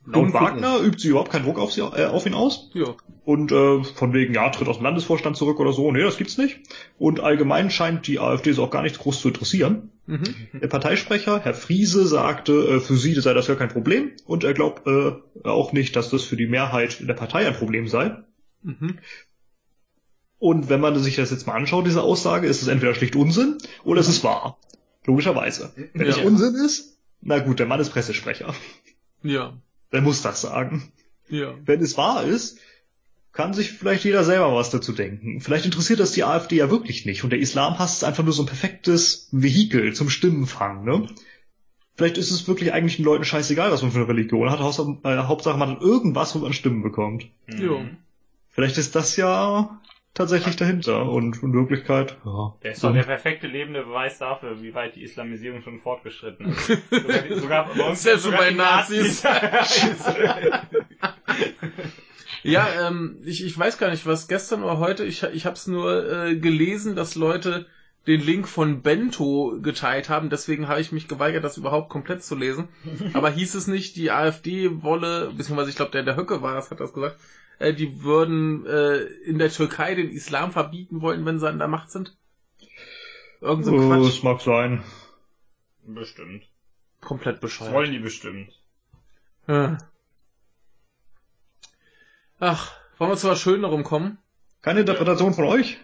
Laut. 0.06 0.34
Wagner 0.34 0.80
übt 0.82 1.00
sie 1.00 1.10
überhaupt 1.10 1.32
keinen 1.32 1.46
Druck 1.46 1.60
auf, 1.60 1.72
sie, 1.72 1.80
äh, 1.80 2.08
auf 2.08 2.26
ihn 2.26 2.34
aus. 2.34 2.72
Ja. 2.74 2.94
Und 3.24 3.54
äh, 3.54 3.84
von 3.86 4.12
wegen, 4.12 4.34
ja, 4.34 4.50
tritt 4.50 4.68
aus 4.68 4.78
dem 4.78 4.84
Landesvorstand 4.84 5.38
zurück 5.38 5.62
oder 5.62 5.72
so. 5.72 5.90
Nee, 5.94 6.02
das 6.02 6.18
gibt's 6.18 6.38
nicht. 6.38 6.60
Und 6.98 7.22
allgemein 7.22 7.70
scheint 7.70 8.06
die 8.08 8.20
AfD 8.20 8.50
es 8.50 8.60
auch 8.60 8.70
gar 8.70 8.82
nicht 8.82 9.00
groß 9.00 9.22
zu 9.22 9.30
interessieren. 9.30 9.92
Mhm. 10.06 10.24
Der 10.62 10.68
Parteisprecher, 10.68 11.40
Herr 11.40 11.54
Friese, 11.54 12.06
sagte, 12.06 12.52
äh, 12.52 12.80
für 12.82 12.98
sie 12.98 13.14
sei 13.14 13.34
das 13.34 13.48
ja 13.48 13.56
kein 13.56 13.70
Problem. 13.70 14.12
Und 14.26 14.44
er 14.44 14.54
glaubt 14.54 14.86
äh, 14.86 15.14
auch 15.48 15.72
nicht, 15.72 15.96
dass 15.96 16.10
das 16.10 16.24
für 16.24 16.36
die 16.36 16.48
Mehrheit 16.48 17.00
in 17.00 17.08
der 17.08 17.14
Partei 17.14 17.48
ein 17.48 17.54
Problem 17.56 17.88
sei. 17.88 18.18
Mhm. 18.62 19.00
Und 20.44 20.68
wenn 20.68 20.82
man 20.82 21.00
sich 21.00 21.16
das 21.16 21.32
jetzt 21.32 21.48
mal 21.48 21.54
anschaut, 21.54 21.86
diese 21.88 22.02
Aussage, 22.02 22.48
ist 22.48 22.62
es 22.62 22.68
entweder 22.68 22.94
schlicht 22.94 23.16
Unsinn 23.16 23.60
oder 23.86 24.02
es 24.02 24.10
ist 24.10 24.26
wahr. 24.26 24.58
Logischerweise. 25.06 25.72
Wenn 25.94 26.06
es 26.06 26.18
Ja. 26.18 26.24
Unsinn 26.26 26.56
ist, 26.56 26.98
na 27.22 27.40
gut, 27.40 27.60
der 27.60 27.66
Mann 27.66 27.80
ist 27.80 27.92
Pressesprecher. 27.92 28.54
Ja. 29.22 29.54
Der 29.94 30.02
muss 30.02 30.22
das 30.22 30.42
sagen. 30.42 30.92
Ja. 31.30 31.54
Wenn 31.64 31.82
es 31.82 31.96
wahr 31.96 32.26
ist, 32.26 32.60
kann 33.32 33.54
sich 33.54 33.72
vielleicht 33.72 34.04
jeder 34.04 34.26
selber 34.26 34.54
was 34.54 34.70
dazu 34.70 34.92
denken. 34.92 35.40
Vielleicht 35.40 35.64
interessiert 35.64 36.02
das 36.02 36.12
die 36.12 36.26
AfD 36.26 36.58
ja 36.58 36.70
wirklich 36.70 37.06
nicht 37.06 37.24
und 37.24 37.30
der 37.30 37.40
Islamhass 37.40 37.94
ist 37.94 38.04
einfach 38.04 38.26
nur 38.26 38.34
so 38.34 38.44
ein 38.44 38.48
perfektes 38.48 39.30
Vehikel 39.32 39.94
zum 39.94 40.10
Stimmenfang, 40.10 40.84
ne? 40.84 41.08
Vielleicht 41.96 42.18
ist 42.18 42.32
es 42.32 42.50
wirklich 42.50 42.74
eigentlich 42.74 42.98
den 42.98 43.06
Leuten 43.06 43.24
scheißegal, 43.24 43.72
was 43.72 43.82
man 43.82 43.92
für 43.92 44.00
eine 44.00 44.10
Religion 44.10 44.50
hat. 44.50 44.60
Hauptsache, 44.60 44.98
äh, 45.06 45.18
Hauptsache 45.20 45.58
man 45.58 45.70
hat 45.70 45.82
irgendwas, 45.82 46.36
wo 46.36 46.40
man 46.40 46.52
Stimmen 46.52 46.84
bekommt. 46.84 47.30
Mhm. 47.48 47.96
Vielleicht 48.50 48.78
ist 48.78 48.94
das 48.94 49.16
ja 49.16 49.80
tatsächlich 50.14 50.56
dahinter. 50.56 51.10
Und 51.10 51.42
in 51.42 51.54
Wirklichkeit, 51.54 52.18
ja. 52.26 52.56
Der 52.64 52.72
ist 52.72 52.84
doch 52.84 52.94
der 52.94 53.04
perfekte 53.04 53.48
lebende 53.48 53.84
Beweis 53.84 54.20
dafür, 54.20 54.62
wie 54.62 54.74
weit 54.74 54.96
die 54.96 55.04
Islamisierung 55.04 55.62
schon 55.62 55.80
fortgeschritten 55.80 56.48
ist. 56.48 56.68
Sogar, 56.92 57.40
sogar 57.40 57.74
bei 57.74 57.90
uns 57.90 58.04
Selbst 58.04 58.24
sogar 58.24 58.40
bei 58.40 58.50
die 58.50 58.56
Nazis. 58.56 59.24
Ja, 62.44 62.68
ähm, 62.88 63.20
ich, 63.24 63.44
ich 63.44 63.58
weiß 63.58 63.78
gar 63.78 63.90
nicht, 63.90 64.06
was 64.06 64.28
gestern 64.28 64.64
oder 64.64 64.78
heute, 64.78 65.06
ich, 65.06 65.24
ich 65.24 65.46
habe 65.46 65.56
es 65.56 65.66
nur 65.66 66.12
äh, 66.12 66.36
gelesen, 66.36 66.94
dass 66.94 67.16
Leute 67.16 67.68
den 68.06 68.20
Link 68.20 68.50
von 68.50 68.82
Bento 68.82 69.58
geteilt 69.62 70.10
haben, 70.10 70.30
deswegen 70.30 70.68
habe 70.68 70.82
ich 70.82 70.92
mich 70.92 71.08
geweigert, 71.08 71.46
das 71.46 71.56
überhaupt 71.56 71.90
komplett 71.90 72.22
zu 72.22 72.36
lesen. 72.36 72.68
Aber 73.14 73.30
hieß 73.30 73.56
es 73.56 73.68
nicht, 73.68 73.96
die 73.96 74.12
AfD 74.12 74.84
wolle, 74.84 75.32
beziehungsweise 75.36 75.70
ich 75.70 75.78
glaube, 75.78 75.92
der, 75.92 76.04
der 76.04 76.18
Höcke 76.18 76.42
war 76.42 76.56
das, 76.56 76.70
hat 76.70 76.82
das 76.82 76.94
gesagt, 76.94 77.18
äh, 77.60 77.74
die 77.74 78.04
würden 78.04 78.66
äh, 78.66 78.98
in 79.26 79.40
der 79.40 79.50
Türkei 79.50 79.96
den 79.96 80.10
Islam 80.10 80.52
verbieten 80.52 81.02
wollen, 81.02 81.26
wenn 81.26 81.40
sie 81.40 81.48
an 81.50 81.60
der 81.60 81.68
Macht 81.68 81.92
sind? 81.92 82.16
Irgend 83.42 83.66
so 83.66 83.74
Oh, 83.74 83.88
Quatsch. 83.88 84.08
es 84.08 84.24
mag 84.24 84.42
sein. 84.42 84.84
Bestimmt. 85.86 86.44
Komplett 87.02 87.36
Das 87.36 87.42
bescheuert. 87.42 87.74
wollen 87.74 87.92
die 87.92 88.00
bestimmt. 88.00 88.52
Ja. 89.48 89.78
Ach, 92.40 92.72
wollen 92.98 93.12
wir 93.12 93.18
zu 93.18 93.28
was 93.30 93.42
Schönerem 93.42 93.84
kommen? 93.84 94.18
Keine 94.62 94.82
Interpretation 94.82 95.34
von 95.34 95.46
euch? 95.46 95.78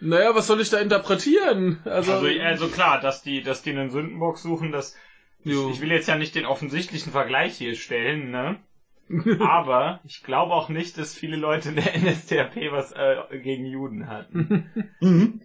Naja, 0.00 0.34
was 0.34 0.46
soll 0.46 0.60
ich 0.60 0.70
da 0.70 0.78
interpretieren? 0.78 1.80
Also, 1.84 2.12
Also, 2.14 2.26
also 2.26 2.68
klar, 2.68 3.00
dass 3.00 3.22
die, 3.22 3.42
dass 3.42 3.62
die 3.62 3.70
einen 3.70 3.90
Sündenbock 3.90 4.38
suchen, 4.38 4.72
das, 4.72 4.96
jo. 5.44 5.70
ich 5.70 5.80
will 5.80 5.90
jetzt 5.90 6.08
ja 6.08 6.16
nicht 6.16 6.34
den 6.34 6.46
offensichtlichen 6.46 7.12
Vergleich 7.12 7.56
hier 7.58 7.74
stellen, 7.76 8.30
ne? 8.30 8.58
Aber 9.40 10.00
ich 10.04 10.22
glaube 10.22 10.52
auch 10.54 10.68
nicht, 10.68 10.96
dass 10.98 11.14
viele 11.14 11.36
Leute 11.36 11.70
in 11.70 11.76
der 11.76 11.96
NSDAP 11.98 12.56
was 12.70 12.92
äh, 12.92 13.16
gegen 13.42 13.66
Juden 13.66 14.08
hatten. 14.08 14.70
Mhm. 15.00 15.40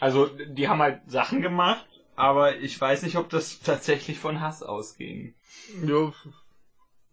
Also 0.00 0.26
die 0.26 0.68
haben 0.68 0.80
halt 0.80 1.00
Sachen 1.10 1.40
gemacht, 1.42 1.84
aber 2.14 2.56
ich 2.58 2.80
weiß 2.80 3.02
nicht, 3.02 3.16
ob 3.16 3.28
das 3.30 3.58
tatsächlich 3.60 4.18
von 4.18 4.40
Hass 4.40 4.62
ausging. 4.62 5.34
Jo. 5.84 6.12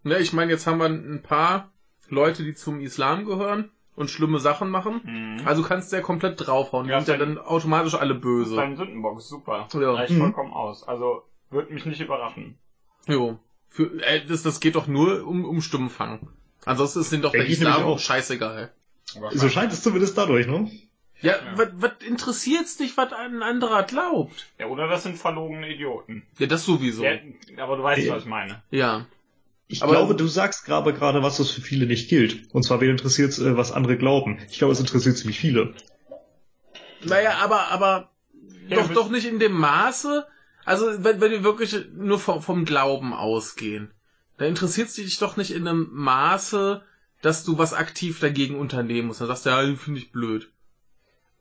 Ne, 0.03 0.20
ich 0.20 0.34
meine, 0.34 0.51
jetzt 0.51 0.68
haben 0.68 0.78
wir 0.78 0.86
ein 0.86 1.24
paar 1.24 1.72
Leute, 2.10 2.43
die 2.43 2.53
zum 2.53 2.80
Islam 2.82 3.26
gehören 3.26 3.72
und 3.95 4.12
schlimme 4.12 4.39
Sachen 4.39 4.70
machen. 4.70 5.01
Mhm. 5.03 5.47
Also 5.47 5.64
kannst 5.64 5.91
du 5.91 5.95
ja 5.95 6.01
komplett 6.03 6.45
draufhauen. 6.45 6.86
Die 6.86 6.91
Ja, 6.91 6.99
sind 7.01 7.18
ja 7.20 7.26
dann- 7.26 7.39
automatisch 7.39 7.95
alle 7.95 8.14
böse. 8.14 8.56
Beim 8.56 8.76
Sündenbock 8.76 9.18
ist 9.18 9.30
super. 9.30 9.68
Ja. 9.74 9.91
Reicht 9.93 10.14
Mhm. 10.14 10.20
vollkommen 10.20 10.53
aus. 10.53 10.88
Also 10.88 11.24
würde 11.49 11.74
mich 11.74 11.86
nicht 11.86 12.01
überraschen. 12.01 12.60
Jo. 13.08 13.39
Für, 13.76 13.91
äh, 14.03 14.26
das, 14.26 14.41
das 14.41 14.61
geht 14.61 14.76
doch 14.76 14.88
nur 14.88 15.28
um, 15.28 15.43
um 15.43 15.59
Stimmenfang. 15.61 16.30
Ansonsten 16.63 17.01
ist 17.01 17.11
denen 17.11 17.21
doch 17.23 17.34
Denke 17.34 17.47
nämlich 17.49 17.59
Islam 17.59 17.84
auch. 17.84 17.99
scheißegal. 17.99 18.71
So 19.34 19.49
scheint 19.49 19.73
es 19.73 19.84
zumindest 19.84 20.17
dadurch, 20.17 20.47
ne? 20.47 20.71
Ja, 21.21 21.34
Ja. 21.34 21.57
was 21.57 21.67
was 21.76 21.91
interessiert's 22.07 22.78
dich, 22.78 22.95
was 22.95 23.11
ein 23.11 23.43
anderer 23.43 23.84
glaubt? 23.84 24.47
Ja, 24.59 24.67
oder 24.67 24.88
das 24.88 25.03
sind 25.03 25.17
verlogene 25.17 25.69
Idioten. 25.73 26.23
Ja, 26.39 26.47
das 26.47 26.63
sowieso. 26.63 27.03
Ja, 27.03 27.17
aber 27.57 27.76
du 27.76 27.84
weißt, 27.84 28.01
Ja. 28.01 28.15
was 28.15 28.23
ich 28.23 28.30
meine. 28.30 28.63
Ja. 28.71 29.07
Ich 29.67 29.84
Aber- 29.84 29.91
glaube, 29.91 30.15
du 30.15 30.26
sagst 30.28 30.63
gerade 30.65 30.93
gerade 30.93 31.21
was, 31.21 31.38
was 31.41 31.51
für 31.51 31.61
viele 31.61 31.86
nicht 31.86 32.09
gilt. 32.09 32.53
Und 32.53 32.63
zwar, 32.63 32.80
wen 32.80 32.91
interessiert 32.91 33.38
äh, 33.39 33.57
was 33.57 33.73
andere 33.73 33.97
glauben? 33.97 34.39
Ich 34.49 34.57
glaube, 34.57 34.71
es 34.73 34.80
interessiert 34.80 35.17
ziemlich 35.17 35.38
viele. 35.39 35.73
Naja, 37.03 37.39
aber, 37.43 37.71
aber 37.71 38.11
Ja, 38.69 38.78
doch, 38.78 38.93
doch 38.93 39.09
nicht 39.09 39.26
in 39.26 39.39
dem 39.39 39.51
Maße. 39.53 40.26
Also, 40.66 41.03
wenn, 41.03 41.22
wenn 41.22 41.32
wir 41.32 41.43
wirklich 41.43 41.76
nur 41.95 42.20
vom, 42.20 42.41
vom 42.41 42.66
Glauben 42.66 43.13
ausgehen, 43.13 43.91
dann 44.38 44.49
interessiert 44.49 44.89
es 44.89 44.95
dich 44.95 45.18
doch 45.20 45.38
nicht 45.38 45.51
in 45.51 45.68
einem 45.68 45.89
Maße, 45.91 46.82
dass 47.22 47.43
du 47.43 47.57
was 47.57 47.74
aktiv 47.74 48.20
dagegen 48.20 48.59
unternehmen 48.59 49.07
musst. 49.07 49.22
Dann 49.22 49.28
sagst 49.28 49.45
du, 49.45 49.49
ja, 49.51 49.76
finde 49.76 49.99
ich 49.99 50.11
blöd. 50.11 50.49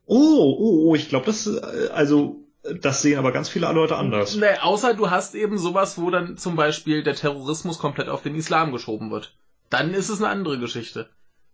Oh, 0.05 0.55
oh, 0.59 0.89
oh, 0.89 0.95
ich 0.95 1.09
glaube, 1.09 1.25
das, 1.25 1.47
also, 1.47 2.43
das 2.81 3.01
sehen 3.01 3.17
aber 3.17 3.31
ganz 3.31 3.49
viele 3.49 3.71
Leute 3.71 3.95
anders. 3.95 4.35
Nee, 4.35 4.57
außer 4.61 4.93
du 4.93 5.09
hast 5.09 5.35
eben 5.35 5.57
sowas, 5.57 5.97
wo 5.99 6.09
dann 6.11 6.37
zum 6.37 6.55
Beispiel 6.55 7.03
der 7.03 7.15
Terrorismus 7.15 7.79
komplett 7.79 8.09
auf 8.09 8.21
den 8.21 8.35
Islam 8.35 8.71
geschoben 8.71 9.11
wird. 9.11 9.35
Dann 9.69 9.93
ist 9.93 10.09
es 10.09 10.21
eine 10.21 10.29
andere 10.29 10.59
Geschichte. 10.59 11.09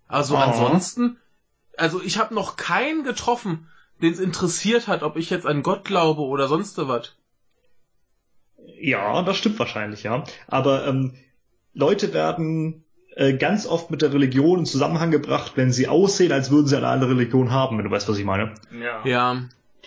Also 0.07 0.35
Ah. 0.35 0.45
ansonsten, 0.45 1.17
also 1.77 2.01
ich 2.01 2.17
habe 2.17 2.35
noch 2.35 2.57
keinen 2.57 3.03
getroffen, 3.03 3.67
den 4.01 4.11
es 4.13 4.19
interessiert 4.19 4.87
hat, 4.87 5.03
ob 5.03 5.15
ich 5.15 5.29
jetzt 5.29 5.45
an 5.45 5.63
Gott 5.63 5.85
glaube 5.85 6.21
oder 6.21 6.47
sonst 6.49 6.77
was. 6.77 7.15
Ja, 8.81 9.21
das 9.23 9.37
stimmt 9.37 9.59
wahrscheinlich, 9.59 10.03
ja. 10.03 10.23
Aber 10.47 10.87
ähm, 10.87 11.13
Leute 11.73 12.13
werden 12.13 12.83
äh, 13.15 13.33
ganz 13.33 13.65
oft 13.65 13.91
mit 13.91 14.01
der 14.01 14.13
Religion 14.13 14.59
in 14.59 14.65
Zusammenhang 14.65 15.11
gebracht, 15.11 15.53
wenn 15.55 15.71
sie 15.71 15.87
aussehen, 15.87 16.31
als 16.31 16.51
würden 16.51 16.67
sie 16.67 16.77
eine 16.77 16.87
andere 16.87 17.11
Religion 17.11 17.51
haben, 17.51 17.77
wenn 17.77 17.85
du 17.85 17.91
weißt, 17.91 18.07
was 18.09 18.17
ich 18.17 18.25
meine. 18.25 18.53
Ja. 18.71 19.05
Ja. 19.05 19.43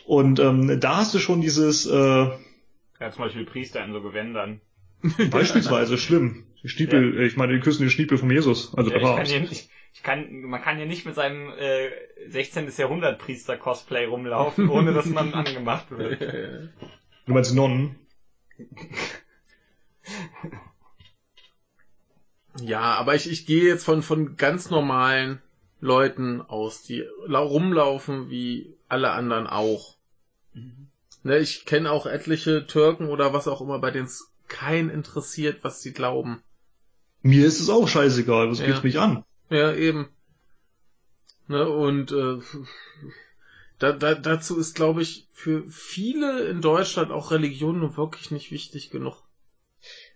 Und 0.07 0.39
ähm, 0.41 0.81
da 0.81 0.97
hast 0.99 1.15
du 1.15 1.19
schon 1.19 1.41
dieses 1.41 1.87
äh, 1.87 1.95
Ja, 1.95 3.11
zum 3.11 3.25
Beispiel 3.25 3.45
Priester 3.47 3.85
in 3.85 3.93
so 3.93 4.01
Gewändern. 4.03 4.61
beispielsweise 5.31 5.99
schlimm. 5.99 6.45
Die 6.63 6.69
Stiepel, 6.69 7.19
äh, 7.19 7.27
ich 7.27 7.37
meine, 7.37 7.53
die 7.55 7.61
küssen 7.61 7.83
den 7.83 7.91
Stiepel 7.91 8.19
von 8.19 8.31
Jesus. 8.31 8.75
Also 8.77 8.91
Ja, 8.91 8.99
da 8.99 9.03
ich 9.03 9.09
kann 9.09 9.19
war's. 9.19 9.31
hier 9.31 9.41
nicht, 9.41 9.69
ich 9.93 10.03
kann, 10.03 10.43
man 10.43 10.61
kann 10.63 10.79
ja 10.79 10.87
nicht 10.87 11.07
mit 11.07 11.15
seinem 11.15 11.51
äh, 11.59 11.89
16. 12.29 12.71
Jahrhundert 12.77 13.19
Priester 13.19 13.57
Cosplay 13.57 14.07
rumlaufen, 14.07 14.69
ohne 14.69 14.93
dass 14.93 15.07
man 15.07 15.33
angemacht 15.35 15.91
wird. 15.91 16.21
Du 17.27 17.33
meinst 17.33 17.55
Nonnen? 17.55 17.97
Ja, 22.61 22.95
aber 22.95 23.15
ich, 23.15 23.29
ich 23.31 23.47
gehe 23.47 23.65
jetzt 23.65 23.85
von, 23.85 24.03
von 24.03 24.37
ganz 24.37 24.71
normalen 24.71 25.41
Leuten 25.81 26.41
aus, 26.41 26.83
die 26.83 27.05
lau- 27.27 27.47
rumlaufen 27.47 28.31
wie 28.31 28.77
alle 28.89 29.11
anderen 29.11 29.47
auch. 29.47 29.97
Ne, 31.25 31.39
ich 31.39 31.65
kenne 31.65 31.91
auch 31.91 32.07
etliche 32.07 32.67
Türken 32.67 33.09
oder 33.09 33.33
was 33.33 33.49
auch 33.49 33.61
immer, 33.61 33.79
bei 33.81 33.91
denen 33.91 34.07
es 34.07 34.31
kein 34.47 34.89
interessiert, 34.91 35.65
was 35.65 35.83
sie 35.83 35.93
glauben. 35.93 36.43
Mir 37.23 37.47
ist 37.47 37.61
es 37.61 37.71
auch 37.71 37.89
scheißegal, 37.89 38.51
was 38.51 38.61
Ja. 38.61 38.67
geht's 38.67 38.83
mich 38.83 38.99
an? 38.99 39.25
Ja, 39.51 39.73
eben. 39.73 40.09
Ne, 41.49 41.69
und 41.69 42.13
äh, 42.13 42.39
da, 43.79 43.93
da, 43.93 44.15
dazu 44.15 44.59
ist, 44.59 44.75
glaube 44.75 45.03
ich, 45.03 45.29
für 45.33 45.65
viele 45.69 46.45
in 46.49 46.61
Deutschland 46.61 47.11
auch 47.11 47.31
Religion 47.31 47.81
nun 47.81 47.97
wirklich 47.97 48.31
nicht 48.31 48.51
wichtig 48.51 48.91
genug. 48.91 49.23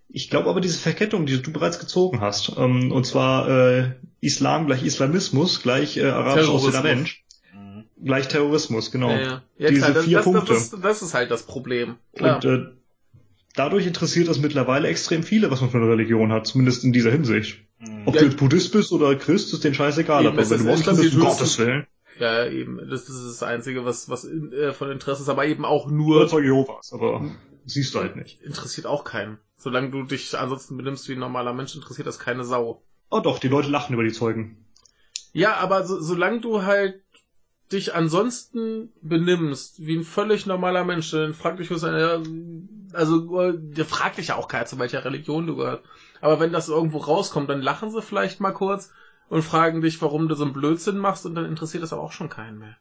Ich 0.07 0.29
glaube 0.29 0.49
aber 0.49 0.61
diese 0.61 0.79
Verkettung, 0.79 1.25
die 1.25 1.41
du 1.41 1.51
bereits 1.51 1.79
gezogen 1.79 2.19
hast, 2.21 2.53
ähm, 2.57 2.91
und 2.91 3.05
zwar 3.05 3.47
äh, 3.49 3.91
Islam 4.21 4.65
gleich 4.65 4.83
Islamismus 4.83 5.61
gleich 5.61 5.97
äh, 5.97 6.05
arabisch 6.05 6.47
aussehender 6.47 6.83
Mensch 6.83 7.23
Mhm. 7.53 7.85
gleich 8.03 8.27
Terrorismus, 8.27 8.91
genau. 8.91 9.09
Ja, 9.11 9.21
ja. 9.21 9.41
ja 9.57 9.69
Diese 9.69 9.81
klar, 9.81 9.93
das, 9.93 10.05
vier 10.05 10.17
das, 10.17 10.25
Punkte. 10.25 10.53
Das, 10.53 10.63
ist, 10.63 10.77
das 10.81 11.01
ist 11.01 11.13
halt 11.13 11.31
das 11.31 11.43
Problem. 11.43 11.95
Klar. 12.15 12.35
Und 12.35 12.45
äh, 12.45 12.65
dadurch 13.55 13.85
interessiert 13.85 14.27
das 14.27 14.39
mittlerweile 14.39 14.87
extrem 14.87 15.23
viele, 15.23 15.51
was 15.51 15.61
man 15.61 15.69
für 15.69 15.77
eine 15.77 15.89
Religion 15.89 16.31
hat, 16.31 16.47
zumindest 16.47 16.83
in 16.83 16.93
dieser 16.93 17.11
Hinsicht. 17.11 17.59
Mhm. 17.79 18.03
Ob 18.05 18.15
Ja, 18.15 18.21
du 18.21 18.27
jetzt 18.27 18.37
Buddhist 18.37 18.71
bist 18.71 18.91
oder 18.91 19.15
Christ, 19.15 19.53
ist 19.53 19.63
den 19.63 19.73
scheißegal, 19.73 20.25
Eben, 20.25 20.37
aber 20.37 20.49
wenn 20.49 20.59
du 20.59 20.63
Moslem 20.65 20.97
bist, 20.97 21.15
um 21.15 21.21
Gottes 21.21 21.57
Willen. 21.59 21.87
Ja, 22.19 22.45
eben. 22.45 22.77
Das, 22.89 23.05
das 23.05 23.15
ist 23.15 23.41
das 23.41 23.43
Einzige, 23.43 23.85
was, 23.85 24.09
was 24.09 24.25
in, 24.25 24.51
äh, 24.51 24.73
von 24.73 24.91
Interesse 24.91 25.23
ist, 25.23 25.29
aber 25.29 25.45
eben 25.45 25.65
auch 25.65 25.89
nur 25.89 26.27
Zeuge 26.27 26.47
Jehovas, 26.47 26.91
aber 26.93 27.31
siehst 27.65 27.95
du 27.95 27.99
halt 27.99 28.15
nicht. 28.15 28.41
interessiert 28.41 28.87
auch 28.87 29.03
keinen. 29.03 29.37
Solange 29.57 29.89
du 29.91 30.03
dich 30.03 30.37
ansonsten 30.37 30.77
benimmst 30.77 31.07
wie 31.09 31.13
ein 31.13 31.19
normaler 31.19 31.53
Mensch, 31.53 31.75
interessiert 31.75 32.07
das 32.07 32.19
keine 32.19 32.43
Sau. 32.43 32.81
Oh 33.09 33.19
doch, 33.19 33.39
die 33.39 33.47
Leute 33.47 33.69
lachen 33.69 33.93
über 33.93 34.03
die 34.03 34.11
Zeugen. 34.11 34.65
Ja, 35.33 35.55
aber 35.55 35.85
so, 35.85 35.99
solange 35.99 36.41
du 36.41 36.63
halt 36.63 37.01
dich 37.71 37.93
ansonsten 37.93 38.91
benimmst 39.01 39.85
wie 39.85 39.95
ein 39.97 40.03
völlig 40.03 40.45
normaler 40.45 40.83
Mensch, 40.83 41.11
dann 41.11 41.33
fragt 41.33 41.59
dich, 41.59 41.69
was 41.69 41.83
eine, 41.83 42.23
also, 42.93 43.51
der 43.51 43.85
fragt 43.85 44.17
dich 44.17 44.29
ja 44.29 44.35
auch 44.35 44.47
keiner, 44.47 44.65
zu 44.65 44.79
welcher 44.79 45.05
Religion 45.05 45.45
du 45.45 45.55
gehörst. 45.55 45.83
Aber 46.19 46.39
wenn 46.39 46.51
das 46.51 46.69
irgendwo 46.69 46.97
rauskommt, 46.97 47.49
dann 47.49 47.61
lachen 47.61 47.91
sie 47.91 48.01
vielleicht 48.01 48.39
mal 48.39 48.53
kurz 48.53 48.91
und 49.29 49.43
fragen 49.43 49.81
dich, 49.81 50.01
warum 50.01 50.27
du 50.27 50.35
so 50.35 50.43
einen 50.43 50.53
Blödsinn 50.53 50.97
machst 50.97 51.25
und 51.25 51.35
dann 51.35 51.45
interessiert 51.45 51.83
das 51.83 51.93
aber 51.93 52.01
auch 52.01 52.11
schon 52.11 52.29
keinen 52.29 52.57
mehr. 52.59 52.77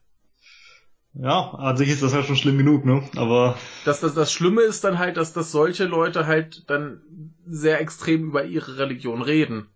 Ja, 1.15 1.51
an 1.55 1.77
sich 1.77 1.89
ist 1.89 2.03
das 2.03 2.13
ja 2.13 2.23
schon 2.23 2.37
schlimm 2.37 2.59
genug, 2.59 2.85
ne? 2.85 3.03
Aber 3.17 3.57
Das, 3.85 4.01
das, 4.01 4.15
das 4.15 4.33
Schlimme 4.33 4.63
ist 4.63 4.85
dann 4.85 4.99
halt, 4.99 5.17
dass, 5.17 5.33
dass 5.33 5.51
solche 5.51 5.85
Leute 5.87 6.27
halt 6.27 6.65
dann 6.71 7.01
sehr 7.47 7.81
extrem 7.81 8.25
über 8.25 8.45
ihre 8.45 8.79
Religion 8.79 9.23
reden. 9.23 9.67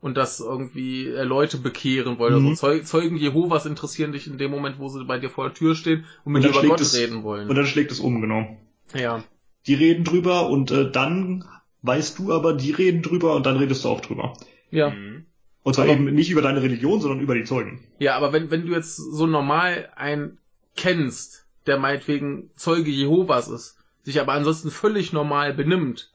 Und 0.00 0.16
das 0.16 0.40
irgendwie 0.40 1.06
äh, 1.06 1.22
Leute 1.22 1.58
bekehren 1.58 2.18
wollen. 2.18 2.34
Mhm. 2.42 2.48
Also 2.48 2.54
Zeu 2.56 2.80
Zeugen 2.80 3.16
Jehovas 3.16 3.66
interessieren 3.66 4.10
dich 4.10 4.26
in 4.26 4.36
dem 4.36 4.50
Moment, 4.50 4.80
wo 4.80 4.88
sie 4.88 5.04
bei 5.04 5.18
dir 5.20 5.30
vor 5.30 5.44
der 5.44 5.54
Tür 5.54 5.76
stehen 5.76 6.04
und 6.24 6.32
mit 6.32 6.44
Und 6.44 6.52
dir 6.52 6.58
über 6.58 6.68
Gott 6.70 6.80
es- 6.80 6.96
reden 6.98 7.22
wollen. 7.22 7.48
und 7.48 7.54
dann 7.54 7.66
schlägt 7.66 7.92
es 7.92 8.00
um, 8.00 8.20
genau. 8.20 8.56
ja. 8.94 9.22
Die 9.68 9.74
reden 9.74 10.02
drüber 10.02 10.48
und 10.50 10.72
äh, 10.72 10.90
dann 10.90 11.44
weißt 11.82 12.18
du 12.18 12.32
aber, 12.32 12.52
die 12.52 12.72
reden 12.72 13.00
drüber 13.02 13.36
und 13.36 13.46
dann 13.46 13.56
redest 13.56 13.84
du 13.84 13.90
auch 13.90 14.00
drüber. 14.00 14.32
Ja. 14.72 14.90
Mhm. 14.90 15.26
Und 15.62 15.74
zwar 15.74 15.84
Aber- 15.84 15.94
eben 15.94 16.12
nicht 16.14 16.30
über 16.30 16.42
deine 16.42 16.62
Religion, 16.62 17.00
sondern 17.00 17.20
über 17.20 17.34
die 17.34 17.44
Zeugen. 17.44 17.80
Ja, 17.98 18.16
aber 18.16 18.32
wenn, 18.32 18.50
wenn 18.50 18.66
du 18.66 18.72
jetzt 18.72 18.96
so 18.96 19.26
normal 19.26 19.88
einen 19.96 20.38
kennst, 20.76 21.46
der 21.66 21.78
meinetwegen 21.78 22.50
Zeuge 22.56 22.90
Jehovas 22.90 23.48
ist, 23.48 23.76
sich 24.02 24.20
aber 24.20 24.32
ansonsten 24.32 24.70
völlig 24.70 25.12
normal 25.12 25.54
benimmt, 25.54 26.10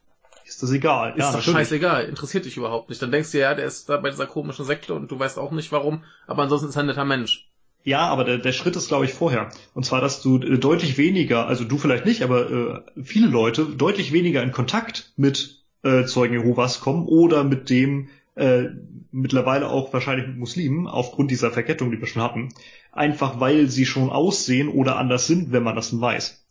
Ist 0.45 0.61
das 0.63 0.71
egal. 0.71 1.11
ist 1.15 1.19
doch 1.25 1.33
natürlich. 1.33 1.45
scheißegal, 1.57 2.05
interessiert 2.05 2.45
dich 2.45 2.57
überhaupt 2.57 2.89
nicht. 2.89 3.01
Dann 3.01 3.11
denkst 3.11 3.31
du 3.31 3.39
ja, 3.39 3.53
der 3.55 3.65
ist 3.65 3.87
da 3.89 3.97
bei 3.97 4.09
dieser 4.09 4.27
komischen 4.27 4.65
Sekte 4.65 4.93
und 4.93 5.09
du 5.11 5.17
weißt 5.19 5.37
auch 5.39 5.51
nicht 5.51 5.71
warum, 5.71 6.03
aber 6.25 6.43
ansonsten 6.43 6.67
ist 6.69 6.75
er 6.75 6.81
ein 6.81 6.87
netter 6.87 7.05
Mensch. 7.05 7.47
Ja, 7.83 8.07
aber 8.09 8.25
der, 8.25 8.39
der 8.39 8.51
Schritt 8.51 8.75
ist, 8.75 8.89
glaube 8.89 9.05
ich, 9.05 9.13
vorher. 9.13 9.49
Und 9.73 9.85
zwar, 9.85 10.01
dass 10.01 10.21
du 10.21 10.37
äh, 10.39 10.57
deutlich 10.57 10.97
weniger, 10.97 11.47
also 11.47 11.63
du 11.63 11.77
vielleicht 11.77 12.05
nicht, 12.05 12.21
aber 12.21 12.51
äh, 12.51 13.01
viele 13.03 13.27
Leute 13.27 13.65
deutlich 13.65 14.11
weniger 14.11 14.43
in 14.43 14.51
Kontakt 14.51 15.13
mit 15.15 15.63
äh, 15.83 16.03
Zeugen 16.03 16.33
Jehovas 16.33 16.81
kommen 16.81 17.05
oder 17.07 17.45
mit 17.45 17.69
dem 17.69 18.09
äh, 18.37 18.69
mittlerweile 19.11 19.69
auch 19.69 19.91
wahrscheinlich 19.93 20.27
mit 20.27 20.37
Muslimen 20.37 20.87
aufgrund 20.87 21.31
dieser 21.31 21.51
Verkettung, 21.51 21.91
die 21.91 21.99
wir 21.99 22.07
schon 22.07 22.21
hatten, 22.21 22.49
einfach 22.91 23.39
weil 23.39 23.67
sie 23.67 23.85
schon 23.85 24.09
aussehen 24.09 24.69
oder 24.69 24.97
anders 24.97 25.27
sind, 25.27 25.51
wenn 25.51 25.63
man 25.63 25.75
das 25.75 25.89
denn 25.89 26.01
weiß. 26.01 26.43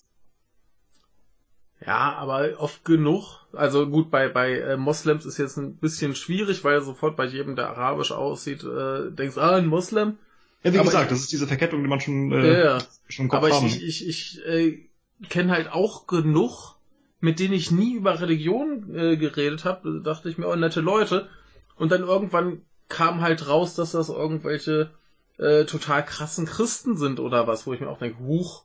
Ja, 1.87 2.15
aber 2.15 2.59
oft 2.59 2.85
genug. 2.85 3.47
Also 3.53 3.87
gut, 3.89 4.11
bei, 4.11 4.29
bei 4.29 4.59
äh, 4.59 4.77
Moslems 4.77 5.25
ist 5.27 5.39
jetzt 5.39 5.57
ein 5.59 5.77
bisschen 5.77 6.15
schwierig, 6.15 6.65
weil 6.65 6.81
sofort 6.81 7.17
bei 7.17 7.27
jedem, 7.27 7.55
der 7.55 7.69
arabisch 7.71 8.13
aussieht, 8.13 8.65
äh, 8.65 9.11
denkst, 9.11 9.37
ah, 9.39 9.57
ein 9.57 9.67
Moslem. 9.67 10.17
Ja, 10.63 10.73
wie 10.73 10.79
Aber 10.79 10.87
gesagt, 10.87 11.05
ich- 11.05 11.11
das 11.11 11.21
ist 11.21 11.33
diese 11.33 11.47
Verkettung, 11.47 11.83
die 11.83 11.89
man 11.89 12.01
schon, 12.01 12.33
äh, 12.33 12.65
ja. 12.65 12.79
schon 13.09 13.29
Kopf 13.29 13.39
Aber 13.45 13.55
haben. 13.55 13.67
ich, 13.67 13.83
ich, 13.85 14.09
ich, 14.09 14.39
ich 14.39 14.47
äh, 14.47 14.89
kenne 15.29 15.53
halt 15.53 15.71
auch 15.71 16.07
genug, 16.07 16.77
mit 17.21 17.39
denen 17.41 17.55
ich 17.55 17.71
nie 17.71 17.95
über 17.95 18.21
Religion 18.21 18.95
äh, 18.95 19.17
geredet 19.17 19.65
habe. 19.65 20.01
Da 20.03 20.13
dachte 20.15 20.29
ich 20.29 20.39
mir, 20.39 20.49
oh, 20.49 20.57
nette 20.57 20.81
Leute. 20.81 21.29
Und 21.77 21.93
dann 21.93 22.03
irgendwann 22.03 22.63
kam 22.89 23.21
halt 23.21 23.49
raus, 23.49 23.75
dass 23.75 23.93
das 23.93 24.09
irgendwelche 24.09 24.91
äh, 25.39 25.65
total 25.65 26.05
krassen 26.05 26.47
Christen 26.47 26.97
sind 26.97 27.21
oder 27.21 27.47
was, 27.47 27.67
wo 27.67 27.73
ich 27.73 27.81
mir 27.81 27.89
auch 27.89 27.99
denke, 27.99 28.19
huch, 28.21 28.63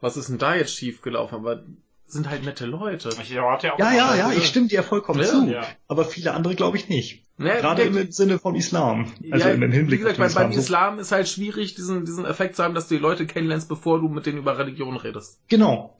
was 0.00 0.16
ist 0.16 0.28
denn 0.28 0.38
da 0.38 0.54
jetzt 0.54 0.74
schiefgelaufen? 0.74 1.38
Aber 1.38 1.62
sind 2.06 2.28
halt 2.28 2.44
nette 2.44 2.66
Leute. 2.66 3.10
Ich 3.22 3.30
ja 3.30 3.42
auch 3.44 3.62
ja, 3.62 3.74
ja, 3.78 4.14
ja, 4.16 4.32
ich 4.32 4.46
stimme 4.46 4.66
dir 4.66 4.82
vollkommen 4.82 5.20
Ja, 5.20 5.26
zu. 5.26 5.44
ja. 5.48 5.62
Aber 5.86 6.04
viele 6.04 6.34
andere 6.34 6.54
glaube 6.56 6.76
ich 6.76 6.88
nicht. 6.88 7.24
Ja, 7.38 7.60
Gerade 7.60 7.88
der- 7.88 8.02
im 8.02 8.12
Sinne 8.12 8.38
vom 8.38 8.54
Islam. 8.56 9.12
Also 9.30 9.48
ja, 9.48 9.54
im, 9.54 9.62
Hinblick 9.72 10.00
wie 10.00 10.02
gesagt, 10.02 10.20
auf 10.20 10.34
den 10.34 10.50
beim. 10.50 10.58
Islam 10.58 10.98
ist 10.98 11.12
halt 11.12 11.28
schwierig, 11.28 11.74
diesen, 11.76 12.04
diesen 12.04 12.24
Effekt 12.26 12.56
zu 12.56 12.64
haben, 12.64 12.74
dass 12.74 12.88
du 12.88 12.96
die 12.96 13.00
Leute 13.00 13.26
kennenlernst, 13.26 13.68
bevor 13.68 14.00
du 14.00 14.08
mit 14.08 14.26
denen 14.26 14.38
über 14.38 14.58
Religion 14.58 14.96
redest. 14.96 15.38
Genau. 15.48 15.96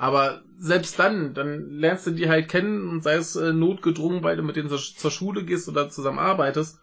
Aber 0.00 0.40
selbst 0.58 0.98
dann, 0.98 1.34
dann 1.34 1.72
lernst 1.72 2.06
du 2.06 2.12
die 2.12 2.26
halt 2.26 2.48
kennen 2.48 2.88
und 2.88 3.02
sei 3.02 3.16
es 3.16 3.36
äh, 3.36 3.52
notgedrungen, 3.52 4.22
weil 4.22 4.34
du 4.34 4.42
mit 4.42 4.56
denen 4.56 4.70
zur, 4.70 4.78
zur 4.78 5.10
Schule 5.10 5.44
gehst 5.44 5.68
oder 5.68 5.90
zusammen 5.90 6.18
arbeitest. 6.18 6.78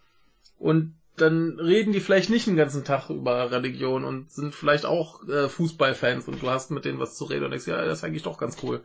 Und 0.59 0.93
dann 1.15 1.59
reden 1.59 1.93
die 1.93 1.99
vielleicht 1.99 2.29
nicht 2.29 2.45
den 2.45 2.57
ganzen 2.57 2.83
Tag 2.83 3.09
über 3.09 3.49
Religion 3.49 4.03
und 4.03 4.31
sind 4.31 4.53
vielleicht 4.53 4.85
auch 4.85 5.27
äh, 5.27 5.49
Fußballfans 5.49 6.27
und 6.27 6.43
du 6.43 6.49
hast 6.51 6.69
mit 6.69 6.85
denen 6.85 6.99
was 6.99 7.17
zu 7.17 7.25
reden 7.25 7.45
und 7.45 7.49
denkst, 7.49 7.65
ja, 7.65 7.83
das 7.83 7.99
ist 7.99 8.03
eigentlich 8.03 8.21
doch 8.21 8.37
ganz 8.37 8.57
cool. 8.61 8.81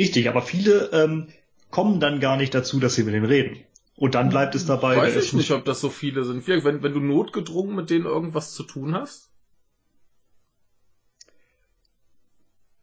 Richtig, 0.00 0.28
aber 0.28 0.42
viele 0.42 0.90
ähm, 0.92 1.28
kommen 1.70 2.00
dann 2.00 2.18
gar 2.18 2.36
nicht 2.36 2.56
dazu, 2.56 2.80
dass 2.80 2.96
sie 2.96 3.04
mit 3.04 3.14
denen 3.14 3.26
reden. 3.26 3.60
Und 3.94 4.16
dann 4.16 4.30
bleibt 4.30 4.56
es 4.56 4.66
dabei. 4.66 4.96
Weiß 4.96 5.14
ich 5.14 5.32
nicht, 5.32 5.52
ob 5.52 5.64
das 5.64 5.80
so 5.80 5.90
viele 5.90 6.24
sind. 6.24 6.48
Wenn, 6.48 6.82
wenn 6.82 6.92
du 6.92 7.00
notgedrungen 7.00 7.76
mit 7.76 7.90
denen 7.90 8.04
irgendwas 8.04 8.52
zu 8.52 8.64
tun 8.64 8.96
hast. 8.96 9.25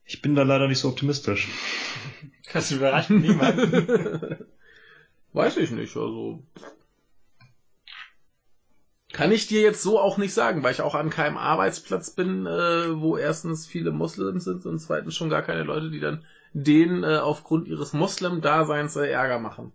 Ich 0.05 0.21
bin 0.21 0.35
da 0.35 0.43
leider 0.43 0.67
nicht 0.67 0.79
so 0.79 0.89
optimistisch. 0.89 1.49
Das 2.51 2.71
überrascht 2.71 3.09
niemanden. 3.09 4.37
Weiß 5.33 5.57
ich 5.57 5.71
nicht, 5.71 5.95
also. 5.97 6.43
Kann 9.11 9.31
ich 9.31 9.47
dir 9.47 9.61
jetzt 9.61 9.81
so 9.81 9.99
auch 9.99 10.17
nicht 10.17 10.33
sagen, 10.33 10.63
weil 10.63 10.71
ich 10.71 10.81
auch 10.81 10.95
an 10.95 11.09
keinem 11.09 11.37
Arbeitsplatz 11.37 12.11
bin, 12.11 12.45
äh, 12.45 12.99
wo 12.99 13.17
erstens 13.17 13.67
viele 13.67 13.91
Moslems 13.91 14.43
sind 14.43 14.65
und 14.65 14.79
zweitens 14.79 15.15
schon 15.15 15.29
gar 15.29 15.43
keine 15.43 15.63
Leute, 15.63 15.91
die 15.91 15.99
dann 15.99 16.25
denen 16.53 17.03
äh, 17.03 17.17
aufgrund 17.17 17.67
ihres 17.67 17.93
Moslem-Daseins 17.93 18.95
äh, 18.95 19.09
Ärger 19.09 19.39
machen. 19.39 19.71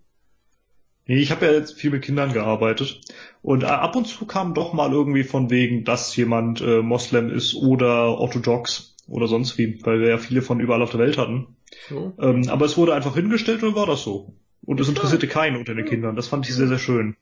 Nee, 1.07 1.21
ich 1.21 1.31
habe 1.31 1.47
ja 1.47 1.53
jetzt 1.53 1.75
viel 1.75 1.91
mit 1.91 2.03
Kindern 2.03 2.33
gearbeitet 2.33 3.01
und 3.43 3.63
äh, 3.63 3.67
ab 3.67 3.97
und 3.97 4.07
zu 4.07 4.27
kam 4.27 4.55
doch 4.55 4.73
mal 4.73 4.93
irgendwie 4.93 5.25
von 5.25 5.51
wegen, 5.51 5.85
dass 5.85 6.15
jemand 6.17 6.61
äh, 6.61 6.83
Moslem 6.83 7.31
ist 7.31 7.55
oder 7.55 8.19
orthodox 8.19 8.95
oder 9.09 9.27
sonst 9.27 9.59
wie, 9.59 9.81
weil 9.85 10.01
wir 10.01 10.09
ja 10.09 10.19
viele 10.19 10.43
von 10.43 10.61
überall 10.61 10.83
auf 10.83 10.91
der 10.91 11.01
Welt 11.01 11.19
hatten. 11.19 11.57
So. 11.89 12.13
Ähm, 12.21 12.49
aber 12.49 12.67
es 12.67 12.77
wurde 12.77 12.95
einfach 12.95 13.15
hingestellt 13.15 13.63
und 13.63 13.75
war 13.75 13.87
das 13.87 14.03
so. 14.03 14.35
Und 14.65 14.81
es 14.81 14.89
interessierte 14.89 15.27
keinen 15.27 15.57
unter 15.57 15.75
den 15.75 15.87
Kindern. 15.87 16.15
Das 16.15 16.29
fand 16.29 16.47
ich 16.49 16.55
sehr, 16.55 16.69
sehr 16.69 16.79
schön. 16.79 17.17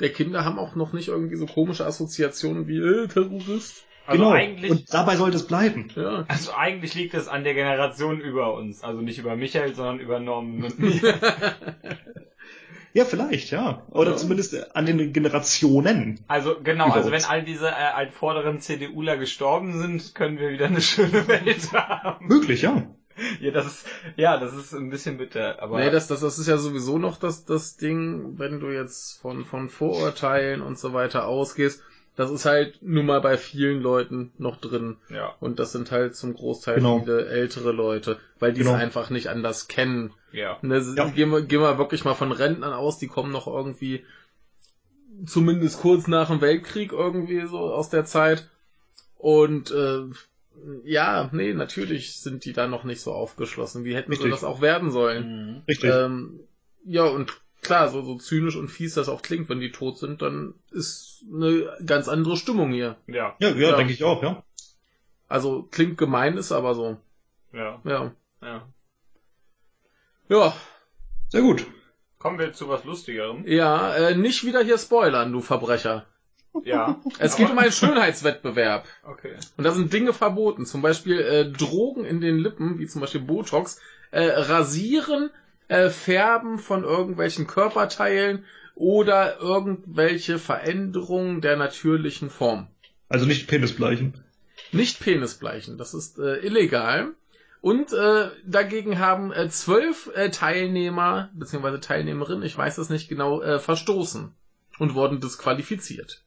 Der 0.00 0.10
Kinder 0.10 0.44
haben 0.44 0.58
auch 0.58 0.74
noch 0.74 0.92
nicht 0.92 1.08
irgendwie 1.08 1.36
so 1.36 1.46
komische 1.46 1.86
Assoziationen 1.86 2.66
wie 2.66 2.78
äh, 2.78 3.06
Terrorist. 3.06 3.84
Also 4.06 4.22
genau. 4.22 4.34
eigentlich, 4.34 4.70
Und 4.70 4.92
dabei 4.92 5.16
sollte 5.16 5.36
es 5.36 5.46
bleiben. 5.46 5.90
Ja. 5.96 6.24
also 6.28 6.52
eigentlich 6.54 6.94
liegt 6.94 7.14
es 7.14 7.26
an 7.28 7.42
der 7.44 7.54
Generation 7.54 8.20
über 8.20 8.54
uns. 8.54 8.82
Also 8.84 9.00
nicht 9.00 9.18
über 9.18 9.34
Michael, 9.36 9.74
sondern 9.74 9.98
über 10.00 10.20
Norman 10.20 10.64
und 10.64 10.78
mir. 10.78 11.14
Ja, 12.92 13.04
vielleicht, 13.04 13.50
ja. 13.50 13.82
Oder 13.90 14.12
Ja. 14.12 14.16
zumindest 14.16 14.76
an 14.76 14.86
den 14.86 15.12
Generationen. 15.12 16.20
Also 16.28 16.56
genau, 16.62 16.90
also 16.90 17.10
uns. 17.10 17.24
wenn 17.24 17.30
all 17.30 17.42
diese 17.44 17.66
äh, 17.68 17.72
altvorderen 17.72 18.60
CDUler 18.60 19.16
gestorben 19.16 19.80
sind, 19.80 20.14
können 20.14 20.38
wir 20.38 20.50
wieder 20.50 20.66
eine 20.66 20.80
schöne 20.80 21.26
Welt 21.26 21.72
haben. 21.72 22.26
Möglich, 22.26 22.62
ja. 22.62 22.86
Ja, 23.40 23.52
das 23.52 23.66
ist, 23.66 23.86
ja, 24.16 24.36
das 24.38 24.54
ist 24.54 24.72
ein 24.74 24.90
bisschen 24.90 25.18
bitter, 25.18 25.62
aber 25.62 25.78
Nee, 25.78 25.90
das, 25.90 26.08
das, 26.08 26.20
das 26.20 26.38
ist 26.38 26.48
ja 26.48 26.56
sowieso 26.56 26.98
noch 26.98 27.16
das, 27.16 27.44
das 27.44 27.76
Ding, 27.76 28.38
wenn 28.38 28.58
du 28.60 28.70
jetzt 28.70 29.20
von, 29.20 29.44
von 29.44 29.68
Vorurteilen 29.68 30.60
und 30.62 30.78
so 30.78 30.92
weiter 30.92 31.26
ausgehst. 31.26 31.80
Das 32.16 32.30
ist 32.30 32.44
halt 32.44 32.78
nun 32.80 33.06
mal 33.06 33.20
bei 33.20 33.36
vielen 33.36 33.80
Leuten 33.82 34.32
noch 34.38 34.56
drin. 34.60 34.96
ja, 35.10 35.34
Und 35.40 35.58
das 35.58 35.72
sind 35.72 35.90
halt 35.90 36.14
zum 36.14 36.34
Großteil 36.34 36.76
Genau. 36.76 37.00
viele 37.00 37.26
ältere 37.26 37.72
Leute, 37.72 38.18
weil 38.38 38.52
die 38.52 38.60
es 38.60 38.66
Genau. 38.66 38.78
einfach 38.78 39.10
nicht 39.10 39.28
anders 39.28 39.66
kennen. 39.68 40.12
ja. 40.30 40.58
Ne, 40.62 40.78
Ja. 40.96 41.08
gehen, 41.08 41.30
wir, 41.32 41.42
gehen 41.42 41.60
wir 41.60 41.76
wirklich 41.78 42.04
mal 42.04 42.14
von 42.14 42.30
Rentnern 42.32 42.72
aus, 42.72 42.98
die 42.98 43.08
kommen 43.08 43.32
noch 43.32 43.46
irgendwie 43.48 44.04
zumindest 45.26 45.80
kurz 45.80 46.06
nach 46.06 46.28
dem 46.28 46.40
Weltkrieg 46.40 46.92
irgendwie 46.92 47.46
so 47.46 47.58
aus 47.58 47.88
der 47.90 48.04
Zeit. 48.04 48.48
Und 49.16 49.70
äh, 49.70 50.02
ja, 50.84 51.28
nee, 51.32 51.52
natürlich 51.52 52.20
sind 52.20 52.44
die 52.44 52.52
da 52.52 52.66
noch 52.68 52.84
nicht 52.84 53.00
so 53.00 53.12
aufgeschlossen. 53.12 53.84
Wie 53.84 53.94
hätten 53.94 54.12
sie 54.12 54.16
Richtig. 54.22 54.32
das 54.32 54.44
auch 54.44 54.60
werden 54.60 54.90
sollen? 54.90 55.26
Mhm. 55.56 55.62
Richtig. 55.68 55.90
Ähm, 55.92 56.40
ja, 56.84 57.04
und 57.04 57.40
klar, 57.64 57.88
so, 57.88 58.02
so 58.02 58.16
zynisch 58.18 58.54
und 58.56 58.68
fies 58.68 58.94
das 58.94 59.08
auch 59.08 59.22
klingt, 59.22 59.48
wenn 59.48 59.58
die 59.60 59.72
tot 59.72 59.98
sind, 59.98 60.22
dann 60.22 60.54
ist 60.70 61.24
eine 61.32 61.76
ganz 61.84 62.06
andere 62.08 62.36
Stimmung 62.36 62.70
hier. 62.72 62.96
Ja, 63.06 63.34
ja, 63.40 63.48
ja, 63.50 63.70
ja. 63.70 63.76
denke 63.76 63.92
ich 63.92 64.04
auch, 64.04 64.22
ja. 64.22 64.42
Also 65.28 65.62
klingt 65.70 65.98
gemein, 65.98 66.36
ist 66.36 66.52
aber 66.52 66.74
so. 66.74 66.98
ja, 67.52 67.80
Ja. 67.84 68.12
ja. 68.42 68.68
Ja, 70.28 70.54
Sehr 71.28 71.42
gut. 71.42 71.66
Kommen 72.18 72.38
wir 72.38 72.52
zu 72.54 72.68
was 72.68 72.84
Lustigerem. 72.84 73.46
ja, 73.46 73.94
äh, 73.96 74.14
nicht 74.14 74.44
wieder 74.44 74.62
hier 74.62 74.78
spoilern, 74.78 75.32
du 75.32 75.40
Verbrecher. 75.42 76.06
Ja. 76.62 77.00
Es 77.18 77.34
Aber- 77.34 77.42
geht 77.42 77.50
um 77.52 77.58
einen 77.58 77.72
Schönheitswettbewerb. 77.72 78.86
Okay. 79.02 79.34
Und 79.56 79.64
da 79.64 79.72
sind 79.72 79.92
Dinge 79.92 80.12
verboten. 80.12 80.64
Zum 80.66 80.80
Beispiel 80.82 81.18
äh, 81.20 81.50
Drogen 81.50 82.04
in 82.04 82.20
den 82.20 82.38
Lippen, 82.38 82.78
wie 82.78 82.86
zum 82.86 83.00
Beispiel 83.00 83.20
Botox, 83.20 83.80
äh, 84.12 84.24
Rasieren, 84.24 85.30
äh, 85.68 85.90
Färben 85.90 86.58
von 86.58 86.84
irgendwelchen 86.84 87.46
Körperteilen 87.46 88.44
oder 88.74 89.38
irgendwelche 89.38 90.38
Veränderungen 90.38 91.40
der 91.40 91.56
natürlichen 91.56 92.30
Form. 92.30 92.68
Also 93.08 93.26
nicht 93.26 93.46
Penisbleichen. 93.46 94.24
Nicht 94.72 95.00
Penisbleichen, 95.00 95.78
das 95.78 95.94
ist 95.94 96.18
äh, 96.18 96.44
illegal. 96.44 97.12
Und 97.60 97.92
äh, 97.92 98.30
dagegen 98.44 98.98
haben 98.98 99.32
äh, 99.32 99.48
zwölf 99.48 100.10
äh, 100.14 100.30
Teilnehmer 100.30 101.30
bzw. 101.34 101.78
Teilnehmerinnen, 101.78 102.42
ich 102.42 102.56
weiß 102.56 102.78
es 102.78 102.90
nicht 102.90 103.08
genau, 103.08 103.40
äh, 103.40 103.58
verstoßen 103.58 104.34
und 104.78 104.94
wurden 104.94 105.20
disqualifiziert. 105.20 106.22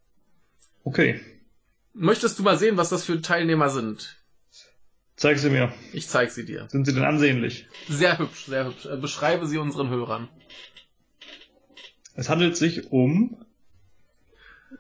Okay. 0.84 1.20
Möchtest 1.94 2.40
du 2.40 2.44
mal 2.44 2.58
sehen, 2.58 2.78
was 2.78 2.90
das 2.90 3.04
für 3.04 3.22
Teilnehmer 3.22 3.70
sind? 3.70 4.17
Zeig 5.18 5.40
sie 5.40 5.50
mir. 5.50 5.74
Ich 5.94 6.08
zeig 6.08 6.30
sie 6.30 6.46
dir. 6.46 6.68
Sind 6.70 6.86
sie 6.86 6.94
denn 6.94 7.04
ansehnlich? 7.04 7.68
Sehr 7.90 8.20
hübsch, 8.20 8.46
sehr 8.46 8.66
hübsch. 8.66 8.86
Äh, 8.86 8.98
Beschreibe 8.98 9.48
sie 9.48 9.58
unseren 9.58 9.90
Hörern. 9.90 10.30
Es 12.16 12.30
handelt 12.30 12.56
sich 12.56 12.92
um 12.92 13.44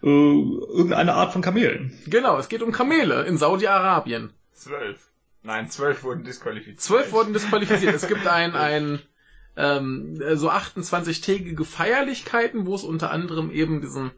äh, 0.03 0.07
irgendeine 0.07 1.15
Art 1.15 1.33
von 1.33 1.41
Kamelen. 1.41 1.97
Genau, 2.05 2.37
es 2.37 2.49
geht 2.49 2.61
um 2.61 2.71
Kamele 2.71 3.25
in 3.25 3.37
Saudi-Arabien. 3.37 4.31
Zwölf. 4.53 5.09
Nein, 5.41 5.69
zwölf 5.69 6.03
wurden 6.03 6.23
disqualifiziert. 6.23 6.81
Zwölf 6.81 7.11
wurden 7.13 7.33
disqualifiziert. 7.33 7.95
Es 7.95 8.07
gibt 8.07 8.27
ein, 8.27 8.53
ein 8.53 8.99
ähm, 9.55 10.21
äh, 10.21 10.35
so 10.35 10.51
28-tägige 10.51 11.65
Feierlichkeiten, 11.65 12.67
wo 12.67 12.75
es 12.75 12.83
unter 12.83 13.09
anderem 13.09 13.49
eben 13.49 13.81
diesen 13.81 14.11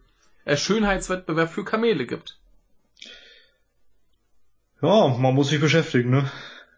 äh, 0.43 0.57
Schönheitswettbewerb 0.57 1.49
für 1.49 1.63
Kamele 1.63 2.05
gibt. 2.05 2.38
Ja, 4.81 5.09
man 5.09 5.35
muss 5.35 5.49
sich 5.49 5.59
beschäftigen, 5.59 6.09
ne? 6.09 6.31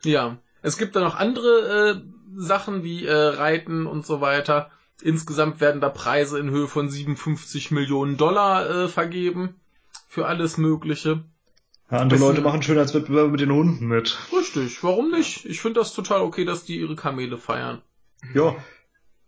Ja. 0.04 0.38
Es 0.62 0.78
gibt 0.78 0.96
da 0.96 1.02
noch 1.02 1.16
andere 1.16 1.90
äh, 1.90 2.02
Sachen 2.36 2.84
wie 2.84 3.06
äh, 3.06 3.14
Reiten 3.14 3.88
und 3.88 4.06
so 4.06 4.22
weiter. 4.22 4.72
Insgesamt 5.02 5.60
werden 5.60 5.82
da 5.82 5.90
Preise 5.90 6.40
in 6.40 6.52
Höhe 6.52 6.68
von 6.68 6.90
57 6.90 7.72
Millionen 7.72 8.18
Dollar 8.18 8.70
äh, 8.70 8.88
vergeben. 8.88 9.56
Für 10.08 10.28
alles 10.28 10.58
Mögliche. 10.58 11.24
Ja, 11.90 11.98
andere 11.98 12.20
Das 12.20 12.28
Leute 12.28 12.42
machen 12.42 12.62
Schönheitswettbewerbe 12.62 13.32
mit 13.32 13.40
den 13.40 13.52
Hunden 13.52 13.88
mit. 13.88 14.18
Richtig, 14.32 14.84
warum 14.84 15.12
nicht? 15.12 15.46
Ich 15.46 15.62
finde 15.62 15.80
das 15.80 15.94
total 15.94 16.22
okay, 16.22 16.46
dass 16.46 16.64
die 16.64 16.80
ihre 16.80 16.96
Kamele 16.96 17.38
feiern. 17.38 17.82
Ja. 18.34 18.56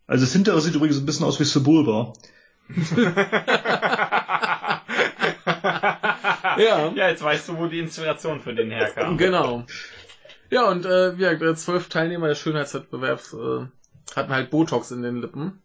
Also 0.06 0.26
das 0.26 0.34
hintere 0.34 0.62
sieht 0.62 0.76
übrigens 0.76 0.98
ein 0.98 1.06
bisschen 1.06 1.26
aus 1.26 1.40
wie 1.40 1.46
Sebulba. 1.46 2.14
ja. 6.58 6.92
ja, 6.96 7.10
jetzt 7.10 7.24
weißt 7.24 7.50
du, 7.50 7.58
wo 7.58 7.68
die 7.68 7.80
Inspiration 7.80 8.40
für 8.40 8.54
den 8.54 8.72
herkam. 8.72 9.18
Genau. 9.18 9.66
Ja, 10.50 10.70
und 10.70 10.86
äh, 10.86 11.18
wie 11.18 11.38
gesagt, 11.38 11.60
zwölf 11.60 11.90
Teilnehmer 11.90 12.28
des 12.28 12.40
Schönheitswettbewerbs 12.40 13.34
äh, 13.34 13.66
hatten 14.16 14.32
halt 14.32 14.50
Botox 14.52 14.92
in 14.92 15.02
den 15.02 15.22
Lippen. 15.22 15.62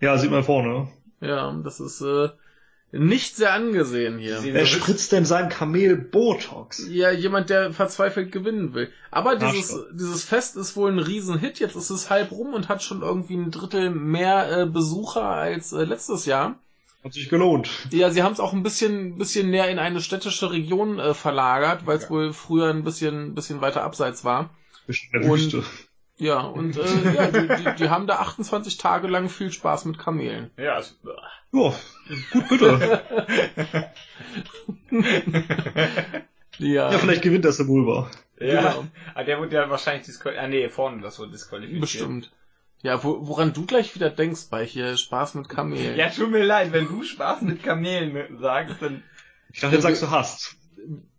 Ja, 0.00 0.16
sieht 0.18 0.30
man 0.30 0.44
vorne. 0.44 0.88
Ja, 1.20 1.52
das 1.62 1.80
ist 1.80 2.00
äh, 2.00 2.28
nicht 2.92 3.36
sehr 3.36 3.52
angesehen 3.52 4.18
hier. 4.18 4.38
Wer 4.42 4.66
spritzt 4.66 5.12
denn 5.12 5.24
seinem 5.24 5.48
Kamel 5.48 5.96
Botox? 5.96 6.86
Ja, 6.88 7.10
jemand, 7.10 7.50
der 7.50 7.72
verzweifelt 7.72 8.30
gewinnen 8.30 8.72
will. 8.74 8.90
Aber 9.10 9.36
dieses, 9.36 9.84
dieses 9.92 10.24
Fest 10.24 10.56
ist 10.56 10.76
wohl 10.76 10.92
ein 10.92 10.98
Riesenhit. 10.98 11.58
Jetzt 11.58 11.76
ist 11.76 11.90
es 11.90 12.08
halb 12.08 12.30
rum 12.30 12.54
und 12.54 12.68
hat 12.68 12.82
schon 12.82 13.02
irgendwie 13.02 13.36
ein 13.36 13.50
Drittel 13.50 13.90
mehr 13.90 14.60
äh, 14.60 14.66
Besucher 14.66 15.24
als 15.24 15.72
äh, 15.72 15.84
letztes 15.84 16.26
Jahr. 16.26 16.60
Hat 17.04 17.12
sich 17.12 17.28
gelohnt. 17.28 17.68
Ja, 17.90 18.10
sie 18.10 18.22
haben 18.22 18.32
es 18.32 18.40
auch 18.40 18.54
ein 18.54 18.62
bisschen, 18.62 19.18
bisschen 19.18 19.50
näher 19.50 19.68
in 19.68 19.78
eine 19.78 20.00
städtische 20.00 20.50
Region 20.50 20.98
äh, 20.98 21.12
verlagert, 21.12 21.86
weil 21.86 21.98
es 21.98 22.04
ja. 22.04 22.10
wohl 22.10 22.32
früher 22.32 22.70
ein 22.70 22.82
bisschen, 22.82 23.34
bisschen 23.34 23.60
weiter 23.60 23.82
abseits 23.82 24.24
war. 24.24 24.50
Und 25.12 25.62
ja, 26.16 26.40
und 26.40 26.76
äh, 26.76 27.14
ja, 27.14 27.26
die, 27.30 27.48
die, 27.48 27.74
die 27.76 27.88
haben 27.90 28.06
da 28.06 28.16
28 28.20 28.78
Tage 28.78 29.08
lang 29.08 29.28
viel 29.28 29.52
Spaß 29.52 29.84
mit 29.84 29.98
Kamelen. 29.98 30.50
Ja, 30.56 30.78
ist, 30.78 30.98
ja 31.52 31.74
gut, 32.32 32.48
bitte. 32.48 33.02
ja. 36.58 36.90
ja, 36.90 36.98
vielleicht 36.98 37.22
gewinnt 37.22 37.44
das 37.44 37.58
der 37.58 37.64
Bulba. 37.64 38.10
Ja, 38.38 38.46
genau. 38.46 38.68
aber 38.68 38.88
ah, 39.14 39.24
der 39.24 39.38
wurde 39.40 39.54
ja 39.54 39.68
wahrscheinlich 39.68 40.06
disqualifiziert. 40.06 40.44
Ah, 40.44 40.48
nee, 40.48 40.68
vorne 40.68 41.02
das 41.02 41.18
wurde 41.18 41.32
disqualifiziert. 41.32 41.80
Bestimmt. 41.82 42.32
Ja, 42.84 43.02
wo, 43.02 43.26
woran 43.26 43.52
du 43.52 43.66
gleich 43.66 43.94
wieder 43.96 44.10
denkst 44.10 44.48
bei 44.50 44.64
hier 44.64 44.96
Spaß 44.96 45.34
mit 45.34 45.48
Kamelen. 45.48 45.96
Ja, 45.96 46.10
tut 46.10 46.30
mir 46.30 46.44
leid, 46.44 46.72
wenn 46.72 46.86
du 46.86 47.02
Spaß 47.02 47.42
mit 47.42 47.64
Kamelen 47.64 48.38
sagst, 48.38 48.76
dann... 48.80 49.02
Ich 49.52 49.60
dachte, 49.60 49.74
ja, 49.74 49.80
sagst 49.80 50.02
du 50.02 50.10
hast 50.10 50.56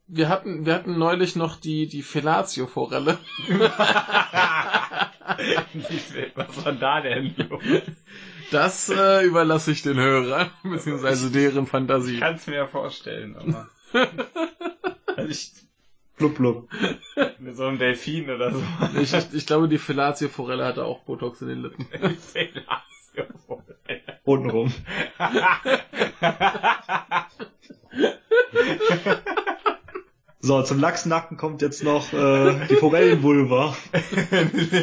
wir 0.08 0.30
hatten, 0.30 0.66
wir 0.66 0.74
hatten 0.74 0.98
neulich 0.98 1.36
noch 1.36 1.60
die, 1.60 1.88
die 1.88 2.04
Fellatio-Forelle. 2.04 3.18
Was 6.36 6.66
war 6.66 6.74
da 6.74 7.02
denn 7.02 7.36
los? 7.38 7.64
Das 8.52 8.90
äh, 8.90 9.26
überlasse 9.26 9.72
ich 9.72 9.82
den 9.82 9.98
Hörern, 9.98 10.52
beziehungsweise 10.64 11.32
deren 11.32 11.66
Fantasie. 11.66 12.16
Ich 12.16 12.20
kann 12.20 12.36
es 12.36 12.46
mir 12.46 12.58
ja 12.58 12.68
vorstellen, 12.68 13.36
aber. 13.36 13.68
also 15.16 15.30
ich, 15.30 15.52
blub 16.16 16.36
blub. 16.36 16.70
Mit 17.40 17.56
so 17.56 17.66
einem 17.66 17.78
Delfin 17.78 18.30
oder 18.30 18.52
so. 18.52 18.62
Ich, 19.02 19.14
ich, 19.14 19.34
ich 19.34 19.46
glaube, 19.46 19.68
die 19.68 19.78
Fellatio-Forelle 19.78 20.66
hatte 20.66 20.86
auch 20.86 21.02
Botox 21.02 21.42
in 21.42 21.50
den 21.50 21.62
Lippen. 21.64 21.86
Fellatio-Forelle. 22.34 24.20
Untenrum. 24.24 24.74
So, 30.46 30.62
zum 30.62 30.80
Lachsnacken 30.80 31.38
kommt 31.38 31.64
jetzt 31.64 31.84
noch 31.84 32.14
äh, 32.14 32.68
die 32.70 32.76
Forellenvulva. 32.76 33.76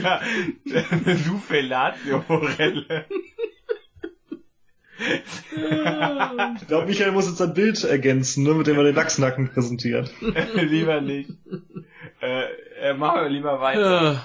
ja, 0.03 0.21
eine 0.75 1.15
Lufellatio-Forelle. 1.25 3.05
Ich 4.99 6.67
glaube, 6.69 6.87
Michael 6.87 7.13
muss 7.13 7.29
jetzt 7.29 7.41
ein 7.41 7.55
Bild 7.55 7.83
ergänzen, 7.85 8.45
ne, 8.45 8.55
mit 8.55 8.67
dem 8.67 8.77
er 8.77 8.85
den 8.85 8.95
Lachsnacken 8.95 9.51
präsentiert. 9.51 10.13
lieber 10.21 11.01
nicht. 11.01 11.31
Äh, 12.21 12.45
äh, 12.81 12.95
machen 12.95 13.23
wir 13.23 13.29
lieber 13.29 13.61
weiter. 13.61 14.25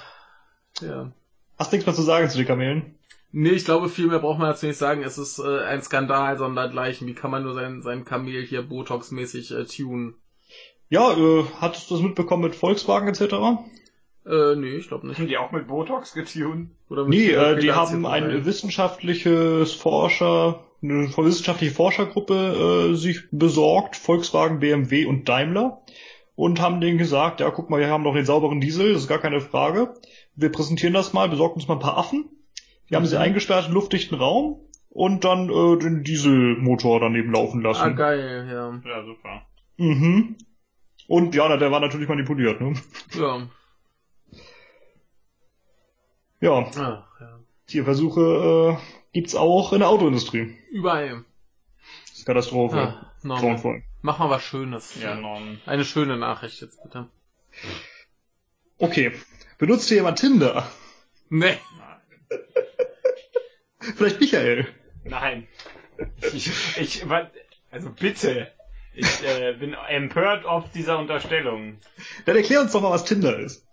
Ja. 0.82 0.88
ja. 0.88 1.12
Hast 1.58 1.72
nichts 1.72 1.86
mehr 1.86 1.96
zu 1.96 2.04
sagen 2.04 2.30
zu 2.30 2.38
den 2.38 2.48
Kamelen? 2.48 2.98
Nee, 3.32 3.50
ich 3.50 3.66
glaube, 3.66 3.90
viel 3.90 4.08
mehr 4.08 4.20
braucht 4.20 4.40
man 4.40 4.50
dazu 4.50 4.68
nicht 4.68 4.78
sagen. 4.78 5.04
Es 5.04 5.18
ist 5.18 5.40
äh, 5.40 5.60
ein 5.64 5.82
Skandal 5.82 6.38
sondergleichen. 6.38 7.08
Wie 7.08 7.14
kann 7.14 7.32
man 7.32 7.44
nur 7.44 7.56
sein, 7.56 7.82
sein 7.82 8.06
Kamel 8.06 8.44
hier 8.44 8.62
Botox-mäßig 8.62 9.52
äh, 9.56 9.66
tunen? 9.66 10.16
Ja, 10.90 11.12
äh, 11.12 11.44
hattest 11.60 11.90
du 11.90 11.96
das 11.96 12.04
mitbekommen 12.04 12.44
mit 12.44 12.56
Volkswagen 12.56 13.08
etc.? 13.10 13.36
Äh, 14.28 14.56
nee, 14.56 14.76
ich 14.76 14.88
glaube 14.88 15.08
nicht. 15.08 15.20
Haben 15.20 15.28
die 15.28 15.38
auch 15.38 15.52
mit 15.52 15.68
Botox 15.68 16.14
getunt? 16.14 16.72
Oder 16.90 17.06
mit 17.06 17.18
nee, 17.18 17.32
äh, 17.32 17.58
die 17.60 17.72
haben 17.72 18.06
ein 18.06 18.46
wissenschaftliches 18.46 19.74
Forscher, 19.74 20.66
eine 20.84 21.10
wissenschaftliche 21.16 21.74
Forschergruppe 21.74 22.92
äh, 22.92 22.96
sich 22.96 23.24
besorgt, 23.32 23.96
Volkswagen, 23.96 24.60
BMW 24.60 25.06
und 25.06 25.30
Daimler, 25.30 25.82
und 26.36 26.60
haben 26.62 26.82
denen 26.82 26.98
gesagt, 26.98 27.40
ja, 27.40 27.50
guck 27.50 27.70
mal, 27.70 27.80
wir 27.80 27.90
haben 27.90 28.04
doch 28.04 28.14
den 28.14 28.26
sauberen 28.26 28.60
Diesel, 28.60 28.94
das 28.94 29.04
ist 29.04 29.08
gar 29.08 29.20
keine 29.20 29.40
Frage. 29.40 29.94
Wir 30.36 30.52
präsentieren 30.52 30.94
das 30.94 31.14
mal, 31.14 31.30
besorgen 31.30 31.56
uns 31.56 31.68
mal 31.68 31.76
ein 31.76 31.80
paar 31.80 31.98
Affen. 31.98 32.26
Die 32.90 32.96
haben 32.96 33.04
mhm. 33.04 33.08
sie 33.08 33.20
eingesperrt 33.20 33.68
in 33.68 33.74
luftdichten 33.74 34.18
Raum 34.18 34.62
und 34.90 35.24
dann 35.24 35.50
äh, 35.50 35.78
den 35.78 36.04
Dieselmotor 36.04 37.00
daneben 37.00 37.32
laufen 37.32 37.62
lassen. 37.62 37.82
Ah, 37.82 37.90
geil, 37.90 38.48
ja. 38.52 38.82
Ja, 38.86 39.06
super. 39.06 39.42
Mhm. 39.78 40.36
Und 41.08 41.34
ja, 41.34 41.56
der 41.56 41.72
war 41.72 41.80
natürlich 41.80 42.10
manipuliert, 42.10 42.60
ne? 42.60 42.74
Ja. 43.18 43.48
Ja. 46.40 46.70
Ach, 46.70 47.22
ja. 47.22 47.40
Tierversuche 47.68 48.78
äh, 48.78 49.12
gibt's 49.14 49.36
auch 49.36 49.74
in 49.74 49.80
der 49.80 49.90
Autoindustrie. 49.90 50.58
Überall. 50.72 51.26
Das 52.08 52.20
ist 52.20 52.26
Katastrophe. 52.26 52.78
Ah, 52.78 53.14
Grauenvoll. 53.24 53.84
Mach 54.02 54.20
mal 54.20 54.30
was 54.30 54.44
Schönes. 54.44 54.96
Ja, 55.02 55.16
Norman. 55.16 55.60
Eine 55.66 55.84
schöne 55.84 56.18
Nachricht 56.18 56.62
jetzt 56.62 56.82
bitte. 56.84 57.08
Okay. 58.78 59.12
Benutzt 59.58 59.88
hier 59.88 59.98
jemand 59.98 60.20
Tinder? 60.20 60.70
Nee. 61.30 61.58
Vielleicht 63.80 64.20
Michael. 64.20 64.68
Nein. 65.04 65.48
Ich, 66.34 66.78
ich, 66.78 67.06
also 67.72 67.90
bitte. 67.90 68.52
Ich 68.94 69.24
äh, 69.24 69.54
bin 69.54 69.74
empört 69.74 70.46
auf 70.46 70.72
dieser 70.72 70.98
Unterstellung. 71.00 71.78
Dann 72.26 72.36
erklär 72.36 72.62
uns 72.62 72.72
doch 72.72 72.82
mal, 72.82 72.92
was 72.92 73.06
Tinder 73.06 73.38
ist. 73.40 73.67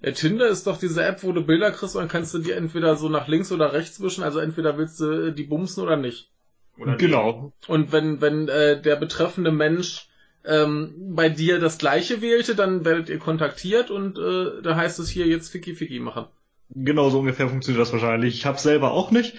Ja, 0.00 0.12
Tinder 0.12 0.48
ist 0.48 0.66
doch 0.66 0.78
diese 0.78 1.04
App, 1.04 1.22
wo 1.22 1.32
du 1.32 1.44
Bilder 1.44 1.72
kriegst 1.72 1.96
und 1.96 2.02
dann 2.02 2.08
kannst 2.08 2.32
du 2.32 2.38
die 2.38 2.52
entweder 2.52 2.96
so 2.96 3.08
nach 3.08 3.26
links 3.26 3.50
oder 3.50 3.72
rechts 3.72 4.00
wischen, 4.00 4.22
also 4.22 4.38
entweder 4.38 4.78
willst 4.78 5.00
du 5.00 5.32
die 5.32 5.44
bumsen 5.44 5.82
oder 5.82 5.96
nicht. 5.96 6.30
Oder 6.78 6.96
genau. 6.96 7.52
Die. 7.66 7.72
Und 7.72 7.92
wenn, 7.92 8.20
wenn 8.20 8.48
äh, 8.48 8.80
der 8.80 8.96
betreffende 8.96 9.50
Mensch 9.50 10.08
ähm, 10.44 10.94
bei 11.14 11.28
dir 11.28 11.58
das 11.58 11.78
gleiche 11.78 12.22
wählte, 12.22 12.54
dann 12.54 12.84
werdet 12.84 13.08
ihr 13.08 13.18
kontaktiert 13.18 13.90
und 13.90 14.18
äh, 14.18 14.62
da 14.62 14.76
heißt 14.76 15.00
es 15.00 15.08
hier 15.08 15.26
jetzt 15.26 15.50
Ficky 15.50 15.74
Ficky 15.74 15.98
machen. 15.98 16.26
Genau 16.70 17.10
so 17.10 17.18
ungefähr 17.20 17.48
funktioniert 17.48 17.80
das 17.80 17.92
wahrscheinlich. 17.92 18.34
Ich 18.34 18.46
habe 18.46 18.58
selber 18.58 18.92
auch 18.92 19.10
nicht. 19.10 19.34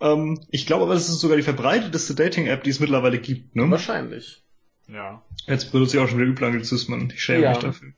Ähm, 0.00 0.40
ich 0.50 0.66
glaube 0.66 0.84
aber, 0.84 0.94
das 0.94 1.08
ist 1.08 1.20
sogar 1.20 1.36
die 1.36 1.42
verbreiteteste 1.42 2.14
Dating-App, 2.14 2.64
die 2.64 2.70
es 2.70 2.80
mittlerweile 2.80 3.18
gibt. 3.18 3.54
Ne? 3.54 3.70
Wahrscheinlich. 3.70 4.42
Ja. 4.88 5.22
Jetzt 5.46 5.72
benutze 5.72 5.96
ich 5.96 6.02
auch 6.02 6.08
schon 6.08 6.18
wieder 6.18 6.30
Üblanglizismen. 6.30 7.10
Ich 7.14 7.22
schäme 7.22 7.44
ja. 7.44 7.50
mich 7.50 7.58
dafür. 7.58 7.92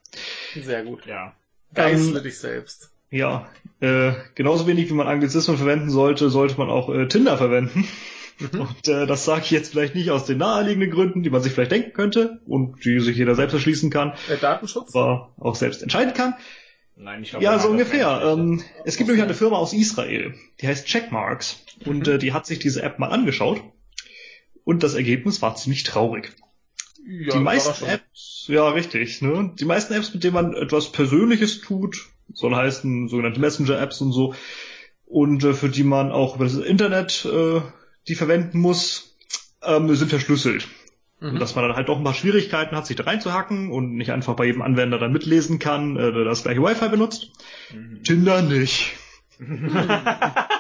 Sehr 0.55 0.85
gut. 0.85 1.07
Ja. 1.07 1.35
Geißle 1.75 2.19
ähm, 2.19 2.25
dich 2.25 2.39
selbst. 2.39 2.91
Ja. 3.11 3.49
Äh, 3.81 4.13
genauso 4.35 4.67
wenig 4.67 4.89
wie 4.91 4.95
man 4.95 5.07
Anglizismen 5.07 5.57
verwenden 5.57 5.91
sollte, 5.91 6.31
sollte 6.31 6.59
man 6.59 6.69
auch 6.69 6.89
äh, 6.89 7.07
Tinder 7.07 7.37
verwenden. 7.39 7.87
Mhm. 8.41 8.61
Und 8.61 8.89
äh, 8.89 9.07
das 9.07 9.25
sage 9.25 9.43
ich 9.45 9.51
jetzt 9.51 9.71
vielleicht 9.71 9.95
nicht 9.95 10.11
aus 10.11 10.25
den 10.25 10.39
naheliegenden 10.39 10.91
Gründen, 10.91 11.23
die 11.23 11.31
man 11.31 11.43
sich 11.43 11.53
vielleicht 11.53 11.73
denken 11.73 11.93
könnte 11.93 12.41
und 12.47 12.85
die 12.85 13.01
sich 13.01 13.17
jeder 13.17 13.35
selbst 13.35 13.55
erschließen 13.55 13.91
kann. 13.91 14.15
Der 14.29 14.37
äh, 14.37 14.41
Datenschutz? 14.41 14.95
Aber 14.95 15.33
auch 15.39 15.55
selbst 15.55 15.83
entscheiden 15.83 16.15
kann. 16.15 16.35
Nein, 16.97 17.23
ich 17.23 17.31
glaube, 17.31 17.45
ja, 17.45 17.59
so 17.59 17.69
ungefähr. 17.69 18.23
Ähm, 18.25 18.63
es 18.85 18.97
gibt 18.97 19.09
nämlich 19.09 19.23
eine 19.23 19.35
Firma 19.35 19.57
aus 19.57 19.73
Israel, 19.73 20.35
die 20.61 20.67
heißt 20.67 20.87
Checkmarks. 20.87 21.65
Und 21.85 22.07
mhm. 22.07 22.15
äh, 22.15 22.19
die 22.19 22.33
hat 22.33 22.47
sich 22.47 22.59
diese 22.59 22.83
App 22.83 22.99
mal 22.99 23.09
angeschaut. 23.09 23.63
Und 24.65 24.83
das 24.83 24.95
Ergebnis 24.95 25.41
war 25.41 25.55
ziemlich 25.55 25.85
traurig. 25.85 26.33
Ja, 27.11 27.33
die 27.33 27.41
meisten 27.41 27.87
Apps, 27.87 28.45
ja 28.49 28.69
richtig, 28.69 29.23
ne? 29.23 29.55
Die 29.59 29.65
meisten 29.65 29.95
Apps, 29.95 30.13
mit 30.13 30.25
denen 30.25 30.35
man 30.35 30.55
etwas 30.55 30.93
Persönliches 30.93 31.63
tut, 31.63 32.07
soll 32.35 32.55
heißen 32.55 33.09
sogenannte 33.09 33.41
Messenger-Apps 33.41 34.03
und 34.03 34.13
so, 34.13 34.35
und 35.07 35.43
äh, 35.43 35.55
für 35.55 35.71
die 35.71 35.85
man 35.85 36.13
auch 36.13 36.37
über 36.37 36.45
das 36.45 36.57
Internet 36.57 37.25
äh, 37.25 37.63
die 38.09 38.15
verwenden 38.15 38.61
muss, 38.61 39.17
ähm, 39.63 39.95
sind 39.95 40.11
verschlüsselt. 40.11 40.69
Mhm. 41.21 41.31
Und 41.31 41.41
dass 41.41 41.55
man 41.55 41.67
dann 41.67 41.77
halt 41.77 41.89
auch 41.89 41.97
ein 41.97 42.05
paar 42.05 42.13
Schwierigkeiten 42.13 42.77
hat, 42.77 42.87
sich 42.87 42.97
da 42.97 43.05
reinzuhacken 43.05 43.71
und 43.71 43.97
nicht 43.97 44.13
einfach 44.13 44.35
bei 44.35 44.45
jedem 44.45 44.61
Anwender 44.61 44.99
dann 44.99 45.13
mitlesen 45.13 45.59
kann, 45.59 45.97
äh, 45.97 46.13
der 46.13 46.25
das 46.25 46.43
gleiche 46.43 46.63
Wi-Fi 46.63 46.91
benutzt. 46.91 47.33
Mhm. 47.73 48.03
Tinder 48.03 48.43
nicht. 48.43 48.93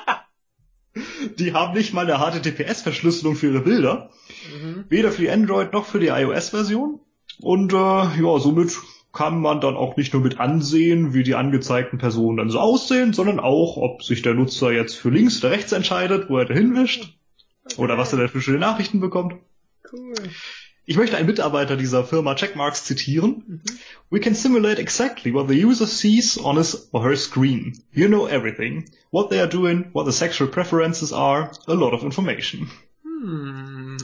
die 1.38 1.52
haben 1.52 1.74
nicht 1.74 1.92
mal 1.92 2.10
eine 2.10 2.18
HTTPS-Verschlüsselung 2.18 3.36
für 3.36 3.48
ihre 3.48 3.60
Bilder. 3.60 4.10
Mhm. 4.52 4.84
Weder 4.88 5.12
für 5.12 5.22
die 5.22 5.30
Android 5.30 5.72
noch 5.72 5.86
für 5.86 6.00
die 6.00 6.08
iOS-Version. 6.08 7.00
Und 7.40 7.72
äh, 7.72 7.76
ja, 7.76 8.38
somit 8.38 8.76
kann 9.12 9.40
man 9.40 9.60
dann 9.60 9.76
auch 9.76 9.96
nicht 9.96 10.12
nur 10.12 10.22
mit 10.22 10.38
ansehen, 10.38 11.14
wie 11.14 11.22
die 11.22 11.34
angezeigten 11.34 11.98
Personen 11.98 12.36
dann 12.36 12.50
so 12.50 12.58
aussehen, 12.58 13.12
sondern 13.12 13.40
auch, 13.40 13.76
ob 13.76 14.02
sich 14.02 14.22
der 14.22 14.34
Nutzer 14.34 14.70
jetzt 14.70 14.96
für 14.96 15.10
links 15.10 15.42
oder 15.42 15.52
rechts 15.52 15.72
entscheidet, 15.72 16.28
wo 16.28 16.38
er 16.38 16.44
da 16.44 16.54
hinwischt. 16.54 17.14
Okay. 17.64 17.82
Oder 17.82 17.98
was 17.98 18.12
er 18.12 18.18
denn 18.18 18.28
für 18.28 18.40
schöne 18.40 18.58
Nachrichten 18.58 19.00
bekommt. 19.00 19.34
Cool. 19.90 20.14
Ich 20.90 20.96
möchte 20.96 21.18
einen 21.18 21.26
Mitarbeiter 21.26 21.76
dieser 21.76 22.02
Firma 22.02 22.34
Checkmarks 22.34 22.84
zitieren. 22.84 23.42
Mhm. 23.46 23.60
We 24.08 24.20
can 24.20 24.34
simulate 24.34 24.80
exactly 24.80 25.34
what 25.34 25.46
the 25.46 25.62
user 25.62 25.86
sees 25.86 26.42
on 26.42 26.56
his 26.56 26.88
or 26.92 27.04
her 27.04 27.14
screen. 27.14 27.78
You 27.92 28.06
know 28.08 28.26
everything. 28.26 28.86
What 29.10 29.28
they 29.28 29.38
are 29.38 29.48
doing, 29.50 29.90
what 29.92 30.06
the 30.06 30.12
sexual 30.12 30.48
preferences 30.48 31.12
are, 31.12 31.50
a 31.66 31.74
lot 31.74 31.92
of 31.92 32.02
information. 32.04 32.70
Hm. 33.02 33.98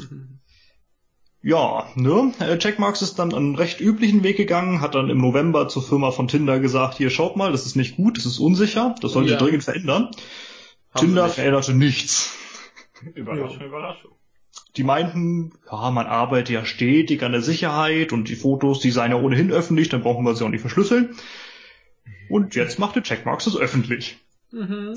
Ja, 1.40 1.88
ne? 1.94 2.34
Äh, 2.38 2.58
Jack 2.60 2.78
Marks 2.78 3.00
ist 3.00 3.18
dann 3.18 3.32
einen 3.32 3.54
recht 3.54 3.80
üblichen 3.80 4.22
Weg 4.22 4.36
gegangen, 4.36 4.82
hat 4.82 4.94
dann 4.94 5.08
im 5.08 5.16
November 5.18 5.68
zur 5.68 5.82
Firma 5.82 6.10
von 6.10 6.28
Tinder 6.28 6.60
gesagt, 6.60 6.98
hier 6.98 7.08
schaut 7.08 7.36
mal, 7.36 7.50
das 7.52 7.64
ist 7.64 7.76
nicht 7.76 7.96
gut, 7.96 8.18
das 8.18 8.26
ist 8.26 8.38
unsicher, 8.38 8.94
das 9.00 9.12
sollt 9.12 9.26
ihr 9.26 9.32
Ja. 9.32 9.38
dringend 9.38 9.64
verändern. 9.64 10.10
Haben 10.90 11.00
Tinder 11.06 11.24
nicht. 11.24 11.34
veränderte 11.36 11.72
nichts. 11.74 12.30
Überraschung, 13.14 13.60
Überraschung. 13.62 14.10
Die 14.76 14.84
meinten, 14.84 15.52
ja, 15.70 15.90
man 15.90 16.06
arbeitet 16.06 16.50
ja 16.50 16.64
stetig 16.64 17.22
an 17.22 17.32
der 17.32 17.42
Sicherheit 17.42 18.12
und 18.12 18.28
die 18.28 18.36
Fotos, 18.36 18.80
die 18.80 18.90
seien 18.90 19.12
ja 19.12 19.18
ohnehin 19.18 19.52
öffentlich, 19.52 19.88
dann 19.88 20.02
brauchen 20.02 20.24
wir 20.24 20.34
sie 20.34 20.44
auch 20.44 20.48
nicht 20.48 20.62
verschlüsseln. 20.62 21.14
Und 22.28 22.54
jetzt 22.54 22.78
machte 22.78 23.02
Checkmarks 23.02 23.46
es 23.46 23.56
öffentlich. 23.56 24.18
Mhm. 24.50 24.94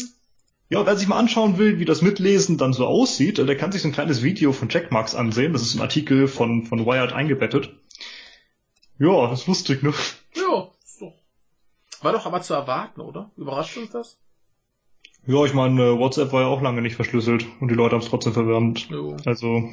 Ja, 0.69 0.85
wer 0.85 0.97
sich 0.97 1.07
mal 1.07 1.19
anschauen 1.19 1.57
will, 1.57 1.79
wie 1.79 1.85
das 1.85 2.01
Mitlesen 2.01 2.57
dann 2.57 2.73
so 2.73 2.85
aussieht, 2.87 3.37
der 3.37 3.57
kann 3.57 3.71
sich 3.71 3.81
so 3.81 3.87
ein 3.87 3.93
kleines 3.93 4.23
Video 4.23 4.51
von 4.51 4.67
Checkmarks 4.67 5.15
ansehen. 5.15 5.53
Das 5.53 5.61
ist 5.61 5.75
ein 5.75 5.81
Artikel 5.81 6.27
von, 6.27 6.65
von 6.65 6.85
Wired 6.85 7.13
eingebettet. 7.13 7.71
Ja, 8.99 9.29
das 9.29 9.41
ist 9.41 9.47
lustig, 9.47 9.83
ne? 9.83 9.93
Ja, 10.35 10.69
doch. 10.99 11.13
War 12.01 12.11
doch 12.11 12.25
aber 12.25 12.41
zu 12.41 12.53
erwarten, 12.53 12.99
oder? 12.99 13.31
Überrascht 13.37 13.77
uns 13.77 13.91
das? 13.91 14.17
Ja, 15.27 15.43
ich 15.45 15.53
meine, 15.53 15.81
äh, 15.81 15.97
WhatsApp 15.99 16.31
war 16.31 16.41
ja 16.41 16.47
auch 16.47 16.61
lange 16.61 16.81
nicht 16.81 16.95
verschlüsselt 16.95 17.45
und 17.59 17.67
die 17.69 17.75
Leute 17.75 17.95
haben 17.95 18.01
es 18.01 18.09
trotzdem 18.09 18.33
verwendet. 18.33 18.87
Jo. 18.89 19.17
Also, 19.25 19.69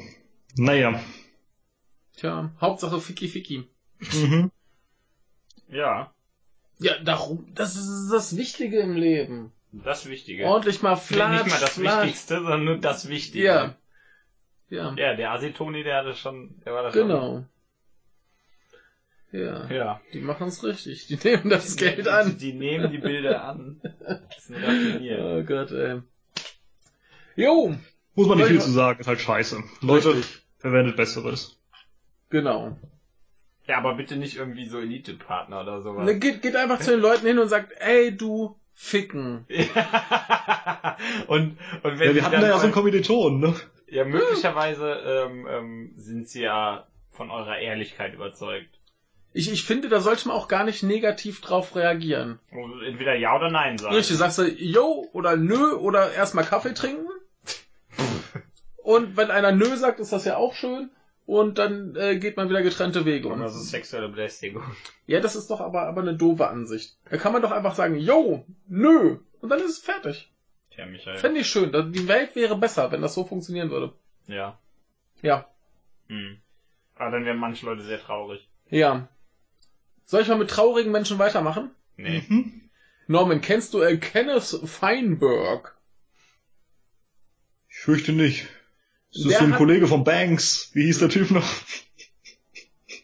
naja. 0.57 0.99
Tja, 2.17 2.51
Hauptsache 2.61 2.99
Ficky 2.99 3.27
Ficky. 3.27 3.67
Mhm. 4.13 4.51
Ja, 5.69 6.11
Ja, 6.79 6.99
darum, 7.03 7.47
das 7.55 7.75
ist 7.75 8.09
das 8.11 8.35
Wichtige 8.37 8.79
im 8.79 8.95
Leben. 8.95 9.51
das 9.71 10.07
Wichtige. 10.09 10.45
Ordentlich 10.45 10.81
mal 10.81 10.95
flatsch, 10.97 11.43
Nicht 11.45 11.53
mal 11.55 11.59
das 11.61 11.73
flatsch. 11.77 12.03
Wichtigste, 12.03 12.35
sondern 12.35 12.65
nur 12.65 12.77
das 12.77 13.07
Wichtige. 13.09 13.45
Ja. 13.45 13.75
Ja, 14.69 14.93
Ja, 14.97 15.15
der 15.15 15.31
Asitoni, 15.31 15.83
der 15.83 15.97
hatte 15.97 16.15
schon, 16.15 16.61
der 16.65 16.73
war 16.73 16.83
das 16.83 16.93
genau. 16.93 17.21
Schon. 17.21 17.45
Ja. 19.43 20.01
die 20.13 20.19
machen 20.19 20.47
es 20.47 20.63
richtig. 20.63 21.07
Die 21.07 21.17
nehmen 21.23 21.49
das 21.49 21.75
Geld 21.75 22.05
die, 22.05 22.09
an. 22.09 22.37
Die 22.37 22.53
nehmen 22.53 22.91
die 22.91 22.97
Bilder 22.97 23.43
an. 23.43 23.81
Das 23.99 24.47
sind 24.47 24.63
raffiniert. 24.63 25.19
Oh 25.21 25.43
Gott, 25.43 25.71
ey. 25.71 26.01
Jo, 27.35 27.75
Muss 28.13 28.27
man 28.27 28.37
nicht 28.37 28.47
viel 28.47 28.61
zu 28.61 28.71
sagen, 28.71 28.99
ist 28.99 29.07
halt 29.07 29.19
scheiße. 29.19 29.61
Leute, 29.81 30.15
Richtig. 30.15 30.43
verwendet 30.57 30.95
Besseres. 30.95 31.57
genau. 32.29 32.77
Ja, 33.67 33.79
aber 33.79 33.95
bitte 33.95 34.15
nicht 34.15 34.37
irgendwie 34.37 34.67
so 34.67 34.79
Elite-Partner 34.79 35.61
oder 35.61 35.81
sowas. 35.81 36.05
Ne, 36.05 36.19
geht, 36.19 36.43
geht 36.43 36.55
einfach 36.55 36.79
zu 36.79 36.91
den 36.91 36.99
Leuten 36.99 37.25
hin 37.25 37.39
und 37.39 37.49
sagt, 37.49 37.73
ey, 37.79 38.15
du 38.15 38.55
Ficken. 38.77 39.45
und, 41.27 41.57
und 41.83 41.99
wenn 41.99 42.09
Ja, 42.09 42.13
wir 42.13 42.23
hatten 42.23 42.41
da 42.41 42.47
ja 42.47 42.57
so 42.57 42.65
einen 42.65 42.73
Kommilitonen, 42.73 43.39
ne? 43.39 43.55
Ja, 43.87 44.03
möglicherweise 44.03 44.91
ähm, 45.05 45.47
ähm, 45.49 45.93
sind 45.95 46.27
sie 46.27 46.41
ja 46.41 46.85
von 47.11 47.31
eurer 47.31 47.57
Ehrlichkeit 47.57 48.13
überzeugt. 48.13 48.77
Ich, 49.37 49.51
ich 49.51 49.65
finde, 49.65 49.89
da 49.89 49.99
sollte 49.99 50.29
man 50.29 50.37
auch 50.37 50.47
gar 50.47 50.63
nicht 50.63 50.81
negativ 50.81 51.41
drauf 51.41 51.75
reagieren. 51.75 52.39
Entweder 52.87 53.15
ja 53.15 53.35
oder 53.35 53.51
nein 53.51 53.77
sagen. 53.77 53.93
Richtig, 53.93 54.15
sagst 54.15 54.37
du, 54.37 54.43
yo 54.43 55.09
oder 55.11 55.35
nö 55.35 55.73
oder 55.73 56.13
erstmal 56.13 56.45
Kaffee 56.45 56.73
trinken. 56.73 57.09
Und 58.77 59.17
wenn 59.17 59.31
einer 59.31 59.51
nö 59.51 59.75
sagt, 59.75 59.99
ist 59.99 60.13
das 60.13 60.23
ja 60.23 60.37
auch 60.37 60.53
schön. 60.53 60.89
Und 61.25 61.57
dann 61.57 61.97
äh, 61.97 62.17
geht 62.17 62.37
man 62.37 62.47
wieder 62.47 62.61
getrennte 62.61 63.03
Wege. 63.03 63.27
Und 63.27 63.41
das 63.41 63.57
ist 63.57 63.71
sexuelle 63.71 64.07
Belästigung. 64.07 64.63
ja, 65.05 65.19
das 65.19 65.35
ist 65.35 65.51
doch 65.51 65.59
aber, 65.59 65.81
aber 65.81 65.99
eine 65.99 66.15
doofe 66.15 66.47
Ansicht. 66.47 66.95
Da 67.09 67.17
kann 67.17 67.33
man 67.33 67.41
doch 67.41 67.51
einfach 67.51 67.75
sagen, 67.75 67.97
yo, 67.97 68.45
nö. 68.69 69.17
Und 69.41 69.49
dann 69.49 69.59
ist 69.59 69.71
es 69.71 69.79
fertig. 69.79 70.31
Tja, 70.71 70.85
Michael. 70.85 71.17
Fände 71.17 71.41
ich 71.41 71.47
schön. 71.47 71.73
Die 71.91 72.07
Welt 72.07 72.37
wäre 72.37 72.55
besser, 72.55 72.89
wenn 72.93 73.01
das 73.01 73.13
so 73.13 73.25
funktionieren 73.25 73.69
würde. 73.69 73.91
Ja. 74.27 74.57
Ja. 75.21 75.49
Hm. 76.07 76.37
Aber 76.95 77.11
dann 77.11 77.25
wären 77.25 77.37
manche 77.37 77.65
Leute 77.65 77.81
sehr 77.81 77.99
traurig. 77.99 78.47
Ja. 78.69 79.09
Soll 80.05 80.21
ich 80.21 80.27
mal 80.27 80.37
mit 80.37 80.49
traurigen 80.49 80.91
Menschen 80.91 81.19
weitermachen? 81.19 81.71
Nee. 81.97 82.23
Mhm. 82.27 82.69
Norman, 83.07 83.41
kennst 83.41 83.73
du 83.73 83.81
äh, 83.81 83.97
Kenneth 83.97 84.61
Feinberg? 84.65 85.75
Ich 87.69 87.77
fürchte 87.77 88.11
nicht. 88.13 88.47
Das 89.13 89.21
ist 89.21 89.29
Der 89.31 89.39
so 89.39 89.45
ein 89.45 89.51
hat- 89.51 89.57
Kollege 89.57 89.87
von 89.87 90.03
Banks. 90.03 90.69
Wie 90.73 90.83
hieß 90.85 90.99
der 90.99 91.09
Typ 91.09 91.31
noch? 91.31 91.45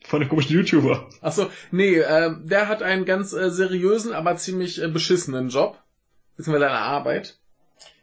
Von 0.06 0.20
dem 0.20 0.30
komischen 0.30 0.56
YouTuber. 0.56 1.10
Achso, 1.22 1.50
nee, 1.72 1.96
äh, 1.98 2.32
der 2.44 2.68
hat 2.68 2.84
einen 2.84 3.06
ganz 3.06 3.32
äh, 3.34 3.50
seriösen, 3.50 4.12
aber 4.14 4.36
ziemlich 4.36 4.82
äh, 4.82 4.88
beschissenen 4.90 5.50
Job. 5.50 5.82
Beziehungsweise 6.36 6.68
eine 6.70 6.80
Arbeit. 6.80 7.38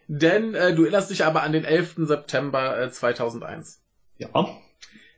Denn 0.07 0.55
äh, 0.55 0.75
du 0.75 0.83
erinnerst 0.85 1.11
dich 1.11 1.25
aber 1.25 1.43
an 1.43 1.53
den 1.53 1.65
11. 1.65 1.97
September 1.99 2.81
äh, 2.81 2.91
2001. 2.91 3.83
Ja. 4.17 4.29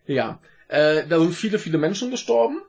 Ja. 0.07 0.41
Äh, 0.67 1.07
da 1.07 1.21
sind 1.21 1.33
viele, 1.35 1.59
viele 1.61 1.79
Menschen 1.79 2.11
gestorben. 2.11 2.61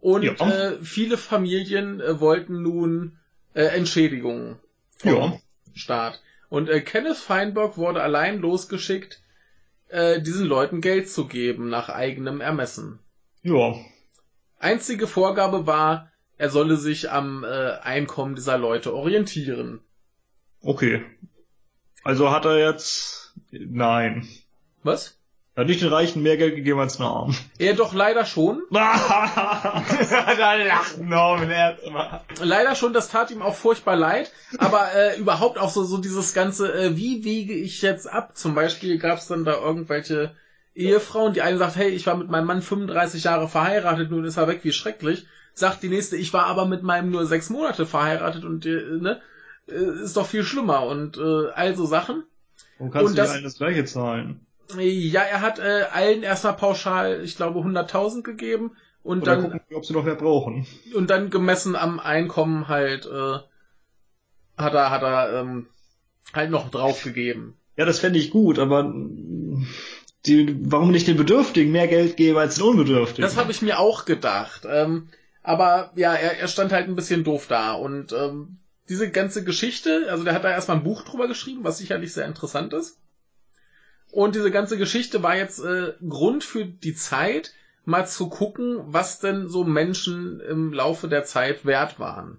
Und 0.00 0.22
Ja. 0.22 0.32
äh, 0.34 0.82
viele 0.82 1.16
Familien 1.18 2.00
äh, 2.00 2.20
wollten 2.20 2.62
nun 2.62 3.18
äh, 3.54 3.64
Entschädigungen 3.64 4.56
vom 4.98 5.10
Ja. 5.14 5.38
Staat. 5.74 6.20
Und 6.48 6.68
äh, 6.68 6.80
Kenneth 6.80 7.16
Feinberg 7.16 7.76
wurde 7.76 8.02
allein 8.02 8.38
losgeschickt, 8.38 9.20
äh, 9.88 10.20
diesen 10.20 10.46
Leuten 10.46 10.80
Geld 10.80 11.10
zu 11.10 11.26
geben, 11.26 11.68
nach 11.68 11.88
eigenem 11.88 12.40
Ermessen. 12.40 13.00
Ja. 13.42 13.74
Einzige 14.58 15.06
Vorgabe 15.06 15.66
war, 15.66 16.10
er 16.36 16.50
solle 16.50 16.76
sich 16.76 17.10
am 17.10 17.44
äh, 17.44 17.48
Einkommen 17.80 18.34
dieser 18.34 18.58
Leute 18.58 18.94
orientieren. 18.94 19.80
Okay. 20.62 21.04
Also 22.04 22.30
hat 22.30 22.44
er 22.44 22.58
jetzt. 22.58 23.34
Nein. 23.50 24.26
Was? 24.82 25.17
Er 25.58 25.62
hat 25.62 25.68
nicht 25.70 25.82
den 25.82 25.88
Reichen 25.92 26.22
mehr 26.22 26.36
Geld 26.36 26.54
gegeben 26.54 26.78
als 26.78 26.98
den 26.98 27.06
Armen. 27.06 27.36
Er 27.58 27.74
doch 27.74 27.92
leider 27.92 28.24
schon. 28.24 28.62
da 28.70 30.54
lacht 30.54 30.98
Norman 31.00 31.50
erstmal. 31.50 32.20
Leider 32.40 32.76
schon, 32.76 32.92
das 32.92 33.08
tat 33.08 33.32
ihm 33.32 33.42
auch 33.42 33.56
furchtbar 33.56 33.96
leid. 33.96 34.30
Aber 34.58 34.92
äh, 34.94 35.18
überhaupt 35.18 35.58
auch 35.58 35.70
so, 35.70 35.82
so 35.82 35.98
dieses 35.98 36.32
ganze, 36.32 36.72
äh, 36.72 36.96
wie 36.96 37.24
wiege 37.24 37.54
ich 37.54 37.82
jetzt 37.82 38.06
ab? 38.08 38.36
Zum 38.36 38.54
Beispiel 38.54 38.98
gab 38.98 39.18
es 39.18 39.26
dann 39.26 39.44
da 39.44 39.54
irgendwelche 39.58 40.36
Ehefrauen, 40.76 41.32
die 41.32 41.42
eine 41.42 41.58
sagt, 41.58 41.74
hey, 41.74 41.88
ich 41.88 42.06
war 42.06 42.14
mit 42.16 42.30
meinem 42.30 42.46
Mann 42.46 42.62
35 42.62 43.24
Jahre 43.24 43.48
verheiratet, 43.48 44.12
nun 44.12 44.24
ist 44.24 44.36
er 44.36 44.46
weg, 44.46 44.60
wie 44.62 44.70
schrecklich. 44.70 45.26
Sagt 45.54 45.82
die 45.82 45.88
nächste, 45.88 46.16
ich 46.16 46.32
war 46.32 46.46
aber 46.46 46.66
mit 46.66 46.84
meinem 46.84 47.10
nur 47.10 47.26
sechs 47.26 47.50
Monate 47.50 47.84
verheiratet 47.84 48.44
und 48.44 48.64
äh, 48.64 48.80
ne, 49.00 49.20
äh, 49.66 50.04
ist 50.04 50.16
doch 50.16 50.26
viel 50.28 50.44
schlimmer 50.44 50.86
und 50.86 51.16
äh, 51.16 51.48
all 51.52 51.74
so 51.74 51.84
Sachen. 51.84 52.22
Warum 52.78 52.92
kannst 52.92 53.08
Und 53.08 53.16
du 53.18 53.22
das- 53.22 53.30
allen 53.32 53.42
das 53.42 53.58
gleiche 53.58 53.84
zahlen? 53.86 54.44
Ja, 54.76 55.22
er 55.22 55.40
hat 55.40 55.58
äh, 55.58 55.84
allen 55.92 56.22
erstmal 56.22 56.54
pauschal, 56.54 57.22
ich 57.24 57.36
glaube, 57.36 57.60
100.000 57.60 58.22
gegeben 58.22 58.72
und 59.02 59.22
Oder 59.22 59.36
dann 59.36 59.42
gucken, 59.44 59.60
ob 59.74 59.84
sie 59.86 59.94
noch 59.94 60.04
mehr 60.04 60.14
brauchen. 60.14 60.66
und 60.94 61.08
dann 61.08 61.30
gemessen 61.30 61.74
am 61.76 61.98
Einkommen 61.98 62.68
halt 62.68 63.06
äh, 63.06 63.38
hat 64.58 64.74
er 64.74 64.90
hat 64.90 65.02
er 65.02 65.40
ähm, 65.40 65.68
halt 66.34 66.50
noch 66.50 66.70
drauf 66.70 67.02
gegeben. 67.02 67.56
Ja, 67.76 67.84
das 67.86 68.00
fände 68.00 68.18
ich 68.18 68.30
gut, 68.30 68.58
aber 68.58 68.82
mm, 68.82 69.66
die, 70.26 70.56
warum 70.70 70.90
nicht 70.90 71.06
den 71.06 71.16
Bedürftigen 71.16 71.72
mehr 71.72 71.88
Geld 71.88 72.16
geben 72.16 72.38
als 72.38 72.56
den 72.56 72.64
Unbedürftigen? 72.64 73.22
Das 73.22 73.36
habe 73.36 73.52
ich 73.52 73.62
mir 73.62 73.78
auch 73.78 74.04
gedacht. 74.04 74.66
Ähm, 74.68 75.08
aber 75.42 75.92
ja, 75.94 76.12
er, 76.14 76.38
er 76.38 76.48
stand 76.48 76.72
halt 76.72 76.88
ein 76.88 76.96
bisschen 76.96 77.24
doof 77.24 77.46
da 77.48 77.72
und 77.72 78.12
ähm, 78.12 78.58
diese 78.88 79.10
ganze 79.10 79.44
Geschichte, 79.44 80.08
also 80.10 80.24
der 80.24 80.34
hat 80.34 80.44
da 80.44 80.50
erstmal 80.50 80.78
ein 80.78 80.82
Buch 80.82 81.02
drüber 81.04 81.28
geschrieben, 81.28 81.62
was 81.62 81.78
sicherlich 81.78 82.12
sehr 82.12 82.26
interessant 82.26 82.72
ist. 82.72 82.98
Und 84.10 84.34
diese 84.34 84.50
ganze 84.50 84.78
Geschichte 84.78 85.22
war 85.22 85.36
jetzt 85.36 85.60
äh, 85.60 85.92
Grund 86.08 86.44
für 86.44 86.64
die 86.64 86.94
Zeit, 86.94 87.52
mal 87.84 88.06
zu 88.06 88.28
gucken, 88.28 88.78
was 88.86 89.18
denn 89.20 89.48
so 89.48 89.64
Menschen 89.64 90.40
im 90.40 90.72
Laufe 90.72 91.08
der 91.08 91.24
Zeit 91.24 91.64
wert 91.64 91.98
waren. 91.98 92.38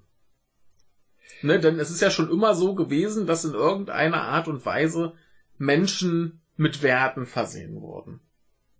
Ne, 1.41 1.59
denn 1.59 1.80
es 1.80 1.89
ist 1.89 2.01
ja 2.01 2.11
schon 2.11 2.30
immer 2.30 2.53
so 2.53 2.76
gewesen, 2.76 3.26
dass 3.26 3.45
in 3.45 3.53
irgendeiner 3.53 4.22
Art 4.24 4.47
und 4.47 4.65
Weise 4.65 5.13
Menschen 5.57 6.41
mit 6.57 6.84
Werten 6.84 7.26
versehen 7.26 7.82
wurden. 7.82 8.20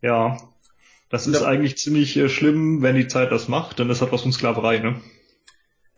Ja. 0.02 0.38
Das 1.10 1.26
ist 1.26 1.42
Da- 1.42 1.48
eigentlich 1.48 1.78
ziemlich 1.78 2.16
äh, 2.18 2.30
schlimm, 2.30 2.82
wenn 2.82 2.96
die 2.96 3.08
Zeit 3.08 3.32
das 3.32 3.48
macht, 3.48 3.80
denn 3.80 3.88
das 3.88 4.02
hat 4.02 4.12
was 4.12 4.22
von 4.22 4.32
Sklaverei, 4.34 4.80
ne? 4.80 5.02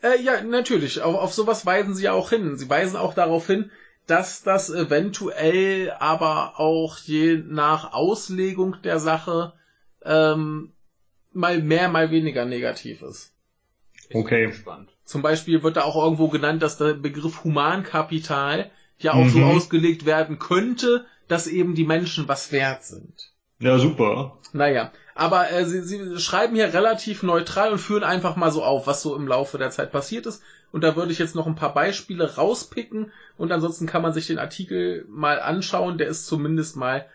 Äh, 0.01 0.21
ja, 0.21 0.41
natürlich. 0.41 1.01
Auf, 1.01 1.15
auf 1.15 1.33
sowas 1.33 1.65
weisen 1.65 1.95
sie 1.95 2.03
ja 2.03 2.13
auch 2.13 2.29
hin. 2.29 2.57
Sie 2.57 2.69
weisen 2.69 2.95
auch 2.95 3.13
darauf 3.13 3.45
hin, 3.47 3.71
dass 4.07 4.43
das 4.43 4.69
eventuell 4.69 5.91
aber 5.99 6.59
auch 6.59 6.97
je 6.97 7.37
nach 7.37 7.93
Auslegung 7.93 8.77
der 8.83 8.99
Sache 8.99 9.53
ähm, 10.03 10.73
mal 11.33 11.61
mehr, 11.61 11.87
mal 11.87 12.11
weniger 12.11 12.45
negativ 12.45 13.01
ist. 13.01 13.33
Ich 14.09 14.15
Okay. 14.15 14.51
Zum 15.05 15.21
Beispiel 15.21 15.63
wird 15.63 15.77
da 15.77 15.83
auch 15.83 16.01
irgendwo 16.01 16.27
genannt, 16.27 16.61
dass 16.61 16.77
der 16.77 16.93
Begriff 16.93 17.43
Humankapital 17.43 18.69
ja 18.99 19.13
auch 19.13 19.27
so 19.27 19.39
Mhm. 19.39 19.43
ausgelegt 19.45 20.05
werden 20.05 20.39
könnte, 20.39 21.05
dass 21.27 21.47
eben 21.47 21.75
die 21.75 21.85
Menschen 21.85 22.27
was 22.27 22.51
wert 22.51 22.83
sind. 22.83 23.31
Ja, 23.59 23.77
super. 23.77 24.37
Naja, 24.53 24.91
aber 25.15 25.51
äh, 25.51 25.65
sie, 25.65 25.81
sie 25.81 26.19
schreiben 26.19 26.55
hier 26.55 26.73
relativ 26.73 27.23
neutral 27.23 27.71
und 27.71 27.77
führen 27.77 28.03
einfach 28.03 28.35
mal 28.35 28.51
so 28.51 28.63
auf, 28.63 28.87
was 28.87 29.01
so 29.01 29.15
im 29.15 29.27
Laufe 29.27 29.57
der 29.57 29.71
Zeit 29.71 29.91
passiert 29.91 30.25
ist. 30.25 30.41
Und 30.71 30.83
da 30.83 30.95
würde 30.95 31.11
ich 31.11 31.19
jetzt 31.19 31.35
noch 31.35 31.47
ein 31.47 31.55
paar 31.55 31.73
Beispiele 31.73 32.35
rauspicken 32.35 33.11
und 33.37 33.51
ansonsten 33.51 33.87
kann 33.87 34.01
man 34.01 34.13
sich 34.13 34.27
den 34.27 34.39
Artikel 34.39 35.05
mal 35.09 35.39
anschauen. 35.39 35.97
Der 35.97 36.07
ist 36.07 36.27
zumindest 36.27 36.77
mal 36.77 37.07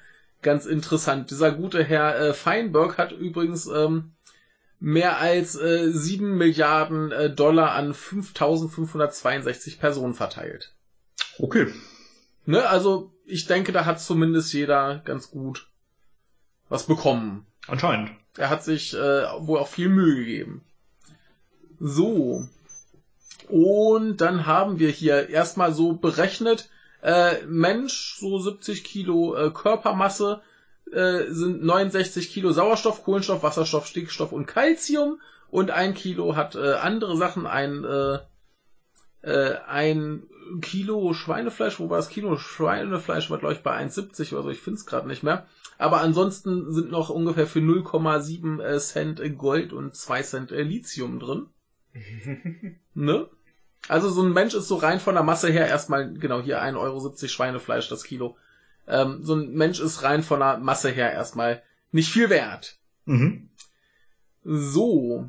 ganz 0.42 0.66
interessant. 0.66 1.30
Dieser 1.30 1.52
gute 1.52 1.82
Herr 1.82 2.18
äh, 2.18 2.34
Feinberg 2.34 2.98
hat 2.98 3.12
übrigens 3.12 3.66
ähm, 3.66 4.12
mehr 4.78 5.18
als 5.18 5.56
äh, 5.56 5.90
7 5.90 6.36
Milliarden 6.36 7.12
äh, 7.12 7.30
Dollar 7.30 7.72
an 7.72 7.94
5562 7.94 9.80
Personen 9.80 10.14
verteilt. 10.14 10.74
Okay. 11.38 11.72
Ne, 12.44 12.68
also 12.68 13.12
ich 13.24 13.46
denke, 13.46 13.72
da 13.72 13.84
hat 13.84 14.00
zumindest 14.00 14.52
jeder 14.52 15.00
ganz 15.04 15.30
gut 15.30 15.68
was 16.68 16.86
bekommen. 16.86 17.46
Anscheinend. 17.66 18.10
Er 18.36 18.50
hat 18.50 18.64
sich 18.64 18.94
äh, 18.94 19.24
wohl 19.38 19.58
auch 19.58 19.68
viel 19.68 19.88
Mühe 19.88 20.16
gegeben. 20.16 20.64
So. 21.80 22.48
Und 23.48 24.20
dann 24.20 24.46
haben 24.46 24.78
wir 24.78 24.90
hier 24.90 25.28
erstmal 25.28 25.72
so 25.72 25.92
berechnet, 25.92 26.68
äh, 27.02 27.44
Mensch, 27.46 28.16
so 28.18 28.38
70 28.38 28.84
Kilo 28.84 29.36
äh, 29.36 29.50
Körpermasse, 29.50 30.42
äh, 30.92 31.24
sind 31.28 31.64
69 31.64 32.30
Kilo 32.30 32.52
Sauerstoff, 32.52 33.04
Kohlenstoff, 33.04 33.42
Wasserstoff, 33.42 33.86
Stickstoff 33.86 34.32
und 34.32 34.46
Calcium 34.46 35.20
und 35.50 35.70
ein 35.70 35.94
Kilo 35.94 36.36
hat 36.36 36.54
äh, 36.54 36.74
andere 36.74 37.16
Sachen, 37.16 37.46
ein, 37.46 37.84
äh, 37.84 38.18
äh, 39.22 39.56
ein 39.66 40.24
Kilo 40.60 41.12
Schweinefleisch, 41.12 41.80
wo 41.80 41.90
war 41.90 41.96
das 41.96 42.08
Kilo 42.08 42.36
Schweinefleisch 42.36 43.30
war 43.30 43.38
glaube 43.38 43.54
ich 43.54 43.62
bei 43.62 43.76
1,70 43.76 44.32
oder 44.32 44.44
so, 44.44 44.50
ich 44.50 44.60
finde 44.60 44.78
es 44.78 44.86
gerade 44.86 45.08
nicht 45.08 45.22
mehr. 45.22 45.46
Aber 45.78 46.00
ansonsten 46.00 46.72
sind 46.72 46.90
noch 46.90 47.10
ungefähr 47.10 47.46
für 47.46 47.58
0,7 47.58 48.62
äh, 48.62 48.78
Cent 48.78 49.20
Gold 49.38 49.72
und 49.72 49.94
2 49.94 50.22
Cent 50.22 50.52
äh, 50.52 50.62
Lithium 50.62 51.18
drin. 51.18 51.46
ne? 52.94 53.28
Also 53.88 54.08
so 54.08 54.22
ein 54.22 54.32
Mensch 54.32 54.54
ist 54.54 54.68
so 54.68 54.76
rein 54.76 55.00
von 55.00 55.14
der 55.14 55.22
Masse 55.22 55.50
her 55.50 55.66
erstmal, 55.68 56.12
genau, 56.14 56.40
hier 56.40 56.62
1,70 56.62 56.78
Euro 56.78 57.14
Schweinefleisch 57.16 57.88
das 57.88 58.04
Kilo. 58.04 58.36
Ähm, 58.88 59.20
so 59.22 59.34
ein 59.34 59.52
Mensch 59.52 59.80
ist 59.80 60.02
rein 60.02 60.22
von 60.22 60.40
der 60.40 60.58
Masse 60.58 60.90
her 60.90 61.12
erstmal 61.12 61.62
nicht 61.92 62.10
viel 62.10 62.30
wert. 62.30 62.78
Mhm. 63.04 63.50
So. 64.44 65.28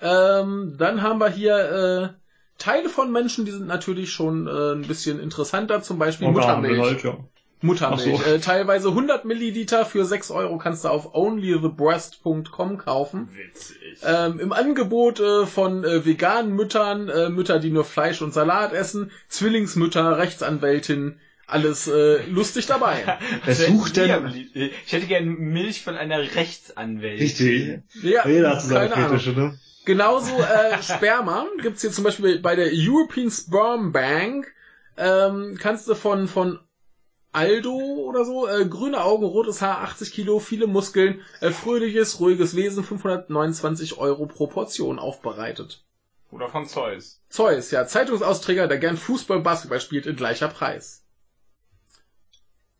Ähm, 0.00 0.74
dann 0.78 1.02
haben 1.02 1.18
wir 1.18 1.28
hier 1.28 1.56
äh, 1.56 2.22
Teile 2.58 2.88
von 2.88 3.10
Menschen, 3.10 3.44
die 3.44 3.50
sind 3.50 3.66
natürlich 3.66 4.12
schon 4.12 4.46
äh, 4.46 4.72
ein 4.72 4.86
bisschen 4.86 5.18
interessanter, 5.18 5.82
zum 5.82 5.98
Beispiel 5.98 6.28
Organe 6.28 6.68
Muttermilch. 6.68 7.02
Halt, 7.02 7.04
ja. 7.04 7.18
Muttermilch. 7.62 8.18
So. 8.18 8.30
Äh, 8.30 8.38
teilweise 8.40 8.88
100 8.88 9.24
Milliliter 9.24 9.84
für 9.84 10.04
6 10.04 10.30
Euro 10.30 10.58
kannst 10.58 10.84
du 10.84 10.88
auf 10.88 11.14
onlythebreast.com 11.14 12.78
kaufen. 12.78 13.28
Witzig. 13.34 13.76
Ähm, 14.04 14.40
Im 14.40 14.52
Angebot 14.52 15.20
äh, 15.20 15.46
von 15.46 15.84
äh, 15.84 16.04
veganen 16.04 16.54
Müttern, 16.54 17.08
äh, 17.08 17.28
Mütter, 17.28 17.58
die 17.58 17.70
nur 17.70 17.84
Fleisch 17.84 18.22
und 18.22 18.34
Salat 18.34 18.72
essen, 18.72 19.10
Zwillingsmütter, 19.28 20.18
Rechtsanwältin, 20.18 21.18
alles 21.46 21.86
äh, 21.88 22.22
lustig 22.26 22.66
dabei. 22.66 23.18
Wer 23.44 23.54
sucht 23.54 23.96
denn? 23.96 24.48
Ich 24.54 24.92
hätte 24.92 25.06
gern 25.06 25.26
Milch 25.26 25.82
von 25.82 25.96
einer 25.96 26.18
Rechtsanwältin. 26.18 27.22
Richtig. 27.22 27.82
Ja, 28.02 28.26
Jeder 28.26 28.50
hat 28.50 28.62
so 28.62 28.68
seine. 28.68 28.94
Fetische, 28.94 29.32
ne? 29.32 29.58
Genauso 29.84 30.38
äh, 30.38 30.82
Sperma 30.82 31.46
gibt's 31.60 31.82
hier 31.82 31.90
zum 31.90 32.04
Beispiel 32.04 32.38
bei 32.40 32.54
der 32.56 32.70
European 32.72 33.30
Sperm 33.30 33.92
Bank. 33.92 34.46
Ähm, 34.96 35.58
kannst 35.60 35.88
du 35.88 35.94
von 35.94 36.28
von 36.28 36.58
Aldo 37.32 37.72
oder 37.72 38.24
so, 38.24 38.46
äh, 38.46 38.66
grüne 38.66 39.02
Augen, 39.02 39.24
rotes 39.24 39.62
Haar, 39.62 39.80
80 39.82 40.12
Kilo, 40.12 40.38
viele 40.38 40.66
Muskeln, 40.66 41.22
äh, 41.40 41.50
fröhliches, 41.50 42.20
ruhiges 42.20 42.54
Wesen, 42.54 42.84
529 42.84 43.98
Euro 43.98 44.26
pro 44.26 44.46
Portion 44.46 44.98
aufbereitet. 44.98 45.84
Oder 46.30 46.48
von 46.48 46.66
Zeus. 46.66 47.22
Zeus, 47.28 47.70
ja, 47.70 47.86
Zeitungsausträger, 47.86 48.68
der 48.68 48.78
gern 48.78 48.96
Fußball, 48.96 49.40
Basketball 49.40 49.80
spielt, 49.80 50.06
in 50.06 50.16
gleicher 50.16 50.48
Preis. 50.48 51.04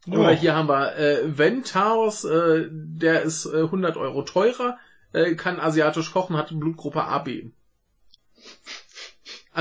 Oder 0.06 0.32
hier 0.32 0.54
haben 0.54 0.68
wir 0.68 0.96
äh, 0.96 1.38
Ventaos, 1.38 2.24
äh, 2.24 2.66
der 2.70 3.22
ist 3.22 3.46
äh, 3.46 3.62
100 3.62 3.96
Euro 3.96 4.22
teurer, 4.22 4.78
äh, 5.12 5.34
kann 5.36 5.60
asiatisch 5.60 6.12
kochen, 6.12 6.36
hat 6.36 6.48
Blutgruppe 6.58 7.04
AB. 7.04 7.52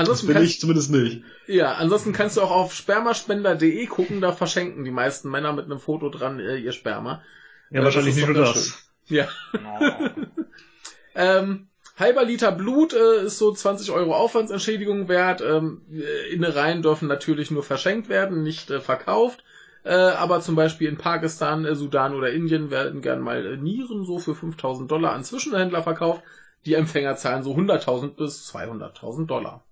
Ansonsten 0.00 0.28
will 0.28 0.34
kannst, 0.34 0.50
ich 0.50 0.60
zumindest 0.60 0.90
nicht. 0.90 1.22
ja, 1.46 1.74
ansonsten 1.74 2.12
kannst 2.12 2.36
du 2.36 2.42
auch 2.42 2.50
auf 2.50 2.74
spermaspender.de 2.74 3.86
gucken, 3.86 4.20
da 4.20 4.32
verschenken 4.32 4.84
die 4.84 4.90
meisten 4.90 5.30
Männer 5.30 5.52
mit 5.52 5.66
einem 5.66 5.80
Foto 5.80 6.08
dran 6.10 6.40
äh, 6.40 6.56
ihr 6.56 6.72
Sperma. 6.72 7.22
Ja, 7.70 7.80
Äh, 7.80 7.84
wahrscheinlich 7.84 8.14
das 8.14 8.16
nicht 8.16 8.26
nur 8.26 8.36
das. 8.36 8.52
ganz 8.54 8.92
Ja. 9.08 9.28
Oh. 9.64 9.80
Ähm, 11.14 11.68
halber 11.98 12.24
Liter 12.24 12.52
Blut 12.52 12.94
äh, 12.94 13.24
ist 13.26 13.38
so 13.38 13.52
20 13.52 13.90
Euro 13.90 14.14
Aufwandsentschädigung 14.16 15.08
wert. 15.08 15.40
Ähm, 15.42 15.82
äh, 15.92 16.32
Innereien 16.32 16.82
dürfen 16.82 17.08
natürlich 17.08 17.50
nur 17.50 17.62
verschenkt 17.62 18.08
werden, 18.08 18.42
nicht 18.42 18.70
äh, 18.70 18.80
verkauft. 18.80 19.44
Äh, 19.84 19.94
aber 19.94 20.40
zum 20.40 20.54
Beispiel 20.54 20.88
in 20.88 20.96
Pakistan, 20.96 21.64
äh, 21.66 21.74
Sudan 21.74 22.14
oder 22.14 22.30
Indien 22.32 22.70
werden 22.70 23.02
gern 23.02 23.20
mal 23.20 23.44
äh, 23.44 23.56
Nieren 23.56 24.04
so 24.06 24.18
für 24.18 24.34
5000 24.34 24.90
Dollar 24.90 25.12
an 25.12 25.24
Zwischenhändler 25.24 25.82
verkauft. 25.82 26.22
Die 26.64 26.74
Empfänger 26.74 27.16
zahlen 27.16 27.42
so 27.42 27.52
100.000 27.54 28.16
bis 28.16 28.50
200.000 28.54 29.26
Dollar. 29.26 29.64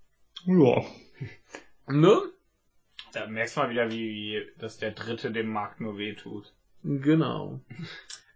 Ja. 0.45 0.83
Ne? 1.87 2.17
Da 3.13 3.27
merkst 3.27 3.55
du 3.55 3.59
mal 3.61 3.69
wieder, 3.69 3.91
wie, 3.91 4.09
wie 4.09 4.41
dass 4.59 4.77
der 4.77 4.91
Dritte 4.91 5.31
dem 5.31 5.47
Markt 5.51 5.81
nur 5.81 5.97
wehtut. 5.97 6.53
Genau. 6.83 7.59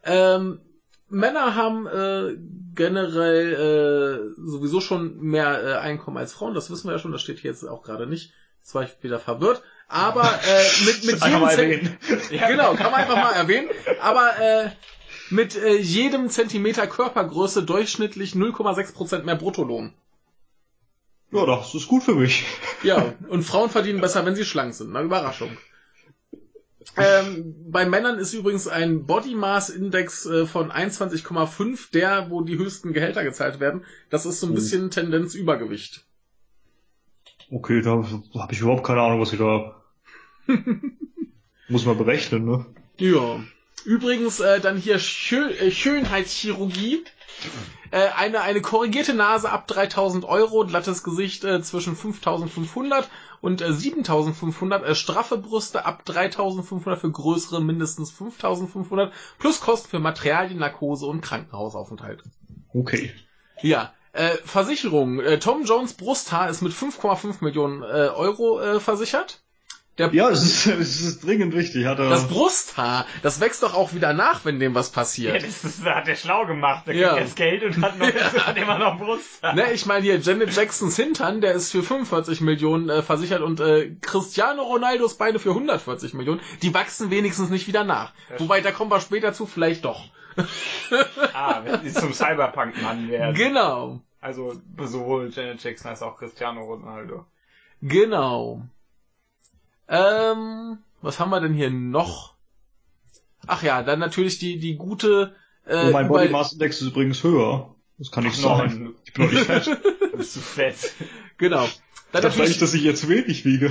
ähm, 0.03 0.59
Männer 1.07 1.55
haben 1.55 1.87
äh, 1.87 2.35
generell 2.75 3.53
äh, 3.53 4.41
sowieso 4.41 4.81
schon 4.81 5.19
mehr 5.21 5.63
äh, 5.63 5.73
Einkommen 5.77 6.17
als 6.17 6.33
Frauen, 6.33 6.53
das 6.53 6.69
wissen 6.69 6.87
wir 6.87 6.93
ja 6.93 6.99
schon, 6.99 7.11
das 7.11 7.21
steht 7.21 7.39
hier 7.39 7.51
jetzt 7.51 7.63
auch 7.63 7.83
gerade 7.83 8.07
nicht. 8.07 8.33
Jetzt 8.59 8.73
war 8.75 8.83
ich 8.83 8.91
wieder 9.03 9.19
verwirrt. 9.19 9.61
Aber 9.87 10.23
äh, 10.23 10.85
mit, 10.85 11.05
mit 11.05 11.15
jedem 11.23 11.39
mal 11.41 11.55
Zent- 11.55 11.71
erwähnen. 11.73 11.97
Ja, 12.31 12.47
Genau, 12.47 12.73
kann 12.73 12.91
man 12.91 13.01
einfach 13.01 13.15
mal 13.17 13.33
erwähnen. 13.33 13.69
Aber 14.01 14.31
äh, 14.39 14.69
mit 15.29 15.55
äh, 15.55 15.75
jedem 15.77 16.29
Zentimeter 16.29 16.87
Körpergröße 16.87 17.63
durchschnittlich 17.63 18.33
0,6% 18.33 19.23
mehr 19.23 19.35
Bruttolohn. 19.35 19.93
Ja, 21.31 21.45
das 21.45 21.73
ist 21.75 21.87
gut 21.87 22.03
für 22.03 22.15
mich. 22.15 22.45
Ja, 22.83 23.13
und 23.29 23.43
Frauen 23.43 23.69
verdienen 23.69 23.99
besser, 24.01 24.25
wenn 24.25 24.35
sie 24.35 24.45
schlank 24.45 24.73
sind. 24.73 24.91
Na, 24.91 25.01
Überraschung. 25.01 25.57
Ähm, 26.97 27.55
bei 27.69 27.85
Männern 27.85 28.19
ist 28.19 28.33
übrigens 28.33 28.67
ein 28.67 29.05
Body 29.05 29.35
Mass 29.35 29.69
Index 29.69 30.25
äh, 30.25 30.45
von 30.45 30.71
21,5 30.71 31.91
der, 31.91 32.29
wo 32.29 32.41
die 32.41 32.57
höchsten 32.57 32.93
Gehälter 32.93 33.23
gezahlt 33.23 33.59
werden. 33.59 33.83
Das 34.09 34.25
ist 34.25 34.39
so 34.39 34.47
ein 34.47 34.51
Oh. 34.51 34.55
bisschen 34.55 34.91
Tendenz 34.91 35.35
Übergewicht. 35.35 36.05
Okay, 37.51 37.81
da 37.81 37.91
habe 38.39 38.53
ich 38.53 38.59
überhaupt 38.61 38.85
keine 38.85 39.01
Ahnung, 39.01 39.19
was 39.19 39.33
ich 39.33 39.39
da. 39.39 39.81
Muss 41.67 41.85
man 41.85 41.97
berechnen, 41.97 42.45
ne? 42.45 42.65
Ja. 42.97 43.43
Übrigens 43.83 44.39
äh, 44.39 44.59
dann 44.61 44.77
hier 44.77 44.99
Schö 44.99 45.49
äh, 45.49 45.71
Schönheitschirurgie. 45.71 47.03
Äh, 47.91 48.09
eine, 48.15 48.41
eine 48.41 48.61
korrigierte 48.61 49.13
Nase 49.13 49.49
ab 49.49 49.67
3000 49.67 50.25
Euro, 50.25 50.65
glattes 50.65 51.03
Gesicht 51.03 51.43
äh, 51.43 51.61
zwischen 51.61 51.95
5500 51.95 53.07
und 53.41 53.61
äh, 53.61 53.71
7500, 53.71 54.83
äh, 54.83 54.95
straffe 54.95 55.37
Brüste 55.37 55.85
ab 55.85 56.03
3500 56.05 56.99
für 56.99 57.11
größere 57.11 57.61
mindestens 57.61 58.11
5500 58.11 59.13
plus 59.39 59.61
Kosten 59.61 59.89
für 59.89 59.99
Materialien, 59.99 60.59
Narkose 60.59 61.05
und 61.05 61.21
Krankenhausaufenthalt. 61.21 62.23
Okay. 62.73 63.13
Ja, 63.61 63.93
äh, 64.13 64.35
Versicherung. 64.43 65.19
Äh, 65.19 65.39
Tom 65.39 65.63
Jones 65.63 65.93
Brusthaar 65.93 66.49
ist 66.49 66.61
mit 66.61 66.73
5,5 66.73 67.43
Millionen 67.43 67.83
äh, 67.83 68.09
Euro 68.09 68.59
äh, 68.59 68.79
versichert. 68.79 69.44
Der 69.97 70.13
Ja, 70.13 70.29
es 70.29 70.43
ist, 70.43 70.65
es 70.79 71.01
ist 71.01 71.25
dringend 71.25 71.55
wichtig. 71.55 71.85
Hat 71.85 71.99
er. 71.99 72.09
Das 72.09 72.27
Brusthaar, 72.27 73.05
das 73.23 73.39
wächst 73.39 73.63
doch 73.63 73.73
auch 73.73 73.93
wieder 73.93 74.11
nach, 74.13 74.43
wenn 74.43 74.59
dem 74.59 74.75
was 74.75 74.89
Ja, 74.89 74.93
passiert. 74.93 75.43
das, 75.43 75.63
ist, 75.63 75.85
hat 75.85 76.07
der 76.07 76.15
schlau 76.15 76.45
gemacht. 76.45 76.85
Der 76.87 76.95
Ja. 76.95 77.09
kriegt 77.13 77.21
jetzt 77.21 77.35
Geld 77.37 77.63
und 77.63 77.81
hat, 77.81 77.97
noch, 77.97 78.07
hat 78.45 78.57
immer 78.57 78.77
noch 78.77 78.97
Brust. 78.99 79.41
Ne, 79.53 79.71
ich 79.71 79.85
meine 79.85 80.01
hier 80.03 80.17
Janet 80.19 80.53
Jacksons 80.55 80.95
Hintern, 80.97 81.39
der 81.41 81.53
ist 81.53 81.71
für 81.71 81.81
45 81.83 82.41
Millionen 82.41 82.89
äh, 82.89 83.01
versichert 83.01 83.41
und 83.41 83.59
äh, 83.61 83.95
Cristiano 84.01 84.63
Ronaldos 84.63 85.17
beide 85.17 85.39
für 85.39 85.49
140 85.51 86.13
Millionen. 86.13 86.41
Die 86.61 86.73
wachsen 86.73 87.09
wenigstens 87.09 87.49
nicht 87.49 87.67
wieder 87.67 87.83
nach. 87.85 88.11
Das 88.29 88.41
Wobei, 88.41 88.59
da 88.61 88.71
kommen 88.71 88.91
wir 88.91 88.99
später 88.99 89.31
zu, 89.33 89.45
vielleicht 89.45 89.85
doch. 89.85 90.09
Ah, 91.33 91.61
wenn 91.63 91.81
sie 91.83 91.93
zum 91.93 92.11
Cyberpunk-Mann 92.13 93.09
werden. 93.09 93.35
Genau, 93.35 94.01
Also 94.19 94.53
sowohl 94.83 95.29
Janet 95.33 95.63
Jackson 95.63 95.89
als 95.91 96.01
auch 96.01 96.17
Cristiano 96.17 96.63
Ronaldo. 96.65 97.25
genau. 97.81 98.61
Ähm, 99.87 100.79
was 101.01 101.19
haben 101.19 101.29
wir 101.29 101.39
denn 101.39 101.53
hier 101.53 101.69
noch? 101.69 102.35
Ach 103.47 103.61
ja, 103.63 103.83
dann 103.83 103.99
natürlich 103.99 104.39
die 104.39 104.59
die 104.59 104.75
gute. 104.75 105.35
Äh, 105.65 105.87
oh, 105.87 105.91
mein 105.91 106.07
Body 106.07 106.29
Mass 106.29 106.53
Index 106.53 106.81
ist 106.81 106.87
übrigens 106.89 107.23
höher. 107.23 107.75
Das 107.97 108.11
kann 108.11 108.23
nicht 108.23 108.37
sein. 108.37 108.57
Nein, 108.57 108.95
Ich 109.05 109.13
bin 109.13 109.25
doch 109.25 109.31
nicht 109.31 109.45
fett. 109.45 109.67
du 109.67 110.17
bist 110.17 110.33
zu 110.33 110.39
fett. 110.39 110.93
Genau. 111.37 111.65
Ich 111.65 111.81
Dann 112.13 112.21
dachte 112.21 112.27
eigentlich, 112.27 112.37
natürlich, 112.37 112.59
dass 112.59 112.73
ich 112.73 112.83
jetzt 112.83 113.09
wenig 113.09 113.43
wiege. 113.43 113.69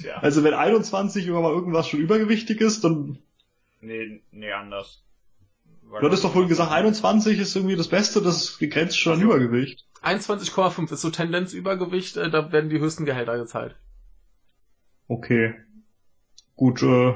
Tja. 0.00 0.18
Also 0.18 0.44
wenn 0.44 0.54
21 0.54 1.26
immer 1.26 1.40
mal 1.40 1.52
irgendwas 1.52 1.88
schon 1.88 1.98
übergewichtig 1.98 2.60
ist, 2.60 2.84
dann 2.84 3.18
Nee, 3.80 4.22
nee, 4.30 4.52
anders. 4.52 5.02
Weil 5.82 6.00
du 6.00 6.06
hattest 6.06 6.22
doch 6.22 6.32
vorhin 6.32 6.48
gesagt, 6.48 6.70
21 6.70 7.38
ist 7.38 7.56
irgendwie 7.56 7.76
das 7.76 7.88
Beste, 7.88 8.22
das 8.22 8.58
grenzt 8.58 8.98
schon 8.98 9.14
an. 9.14 9.22
Übergewicht. 9.22 9.84
21,5 10.02 10.92
ist 10.92 11.00
so 11.00 11.10
Tendenzübergewicht, 11.10 12.16
äh, 12.16 12.30
da 12.30 12.52
werden 12.52 12.70
die 12.70 12.78
höchsten 12.78 13.04
Gehälter 13.04 13.36
gezahlt. 13.36 13.74
Okay. 15.10 15.54
Gut, 16.54 16.82
äh, 16.84 17.14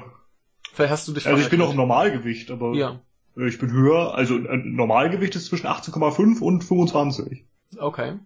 Vielleicht 0.73 0.93
hast 0.93 1.07
du 1.07 1.13
dich 1.13 1.29
Also 1.29 1.41
ich 1.41 1.49
bin 1.49 1.61
noch 1.61 1.71
im. 1.71 1.77
Normalgewicht, 1.77 2.51
aber 2.51 2.75
Ja, 2.75 3.01
äh, 3.37 3.47
ich 3.47 3.61
bin 3.61 3.71
höher, 3.71 4.17
also 4.17 4.35
ein 4.35 4.75
Normalgewicht 4.75 5.37
ist 5.37 5.47
zwischen 5.47 5.69
18,5 5.69 6.41
und 6.41 6.65
25. 6.65 7.45
okay. 7.79 8.19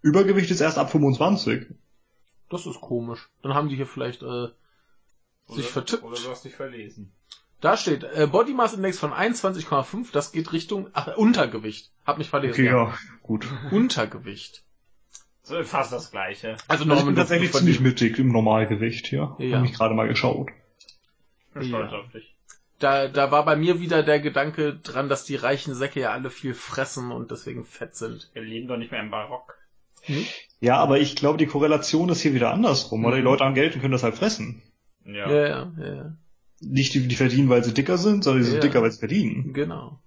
Übergewicht 0.00 0.52
ist 0.52 0.60
erst 0.60 0.78
ab 0.78 0.92
25. 0.92 1.66
Das 2.50 2.66
ist 2.66 2.80
komisch. 2.80 3.30
Dann 3.42 3.54
haben 3.54 3.68
die 3.68 3.74
hier 3.74 3.86
vielleicht 3.86 4.22
äh, 4.22 4.48
sich 5.48 5.66
vertippt. 5.66 6.04
Oder 6.04 6.16
du 6.16 6.30
hast 6.30 6.44
dich 6.44 6.54
verlesen. 6.54 7.10
Da 7.60 7.76
steht 7.76 8.04
äh, 8.04 8.28
Body 8.30 8.54
Mass 8.54 8.74
Index 8.74 9.00
von 9.00 9.12
21,5, 9.12 10.12
das 10.12 10.30
geht 10.30 10.52
Richtung 10.52 10.88
ach, 10.92 11.16
Untergewicht. 11.16 11.90
Hab 12.06 12.18
mich 12.18 12.28
verlesen. 12.28 12.52
Okay, 12.52 12.66
ja, 12.66 12.94
gut. 13.22 13.48
Untergewicht. 13.72 14.62
So 15.44 15.62
fast 15.62 15.92
das 15.92 16.10
gleiche. 16.10 16.52
Also 16.52 16.64
Also 16.68 16.82
ich 16.84 16.88
Norman, 16.88 17.06
bin 17.06 17.14
tatsächlich 17.16 17.50
von 17.50 17.60
ziemlich 17.60 17.80
mittig 17.80 18.18
im 18.18 18.32
Normalgewicht 18.32 19.06
hier. 19.06 19.36
Ja. 19.38 19.58
Hab 19.58 19.64
ich 19.66 19.74
gerade 19.74 19.94
mal 19.94 20.08
geschaut. 20.08 20.48
Ich 21.48 21.54
bin 21.54 21.64
stolz 21.68 21.92
Ja. 21.92 21.98
auf 21.98 22.10
dich. 22.10 22.34
Da, 22.78 23.08
da 23.08 23.30
war 23.30 23.44
bei 23.44 23.54
mir 23.54 23.78
wieder 23.80 24.02
der 24.02 24.20
Gedanke 24.20 24.74
dran, 24.74 25.08
dass 25.08 25.24
die 25.24 25.36
reichen 25.36 25.74
Säcke 25.74 26.00
ja 26.00 26.10
alle 26.12 26.30
viel 26.30 26.54
fressen 26.54 27.12
und 27.12 27.30
deswegen 27.30 27.64
fett 27.64 27.94
sind. 27.94 28.30
Wir 28.32 28.42
leben 28.42 28.66
doch 28.68 28.76
nicht 28.76 28.90
mehr 28.90 29.00
im 29.00 29.10
Barock. 29.10 29.54
Ja, 30.60 30.76
aber 30.78 30.98
ich 30.98 31.14
glaube, 31.14 31.38
die 31.38 31.46
Korrelation 31.46 32.08
ist 32.08 32.20
hier 32.20 32.34
wieder 32.34 32.50
andersrum, 32.52 33.04
oder? 33.04 33.16
Die 33.16 33.22
Mhm. 33.22 33.28
Leute 33.28 33.44
haben 33.44 33.54
Geld 33.54 33.74
und 33.74 33.80
können 33.80 33.92
das 33.92 34.02
halt 34.02 34.16
fressen. 34.16 34.62
Ja. 35.04 35.30
Ja, 35.30 35.48
ja, 35.48 35.72
ja. 35.78 35.94
ja. 35.94 36.16
Nicht 36.60 36.94
die, 36.94 37.06
die 37.06 37.14
verdienen, 37.16 37.48
weil 37.48 37.62
sie 37.64 37.74
dicker 37.74 37.96
sind, 37.98 38.24
sondern 38.24 38.42
die 38.42 38.48
sind 38.48 38.56
Ja. 38.56 38.60
dicker, 38.62 38.82
weil 38.82 38.90
sie 38.90 38.98
verdienen. 38.98 39.52
Genau. 39.52 40.00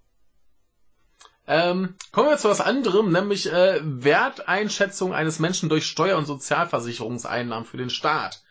Ähm, 1.47 1.95
kommen 2.11 2.29
wir 2.29 2.37
zu 2.37 2.49
was 2.49 2.59
anderem, 2.61 3.11
nämlich 3.11 3.51
äh, 3.51 3.79
Werteinschätzung 3.81 5.13
eines 5.13 5.39
Menschen 5.39 5.69
durch 5.69 5.85
Steuer- 5.85 6.17
und 6.17 6.25
Sozialversicherungseinnahmen 6.25 7.65
für 7.65 7.77
den 7.77 7.89
Staat. 7.89 8.43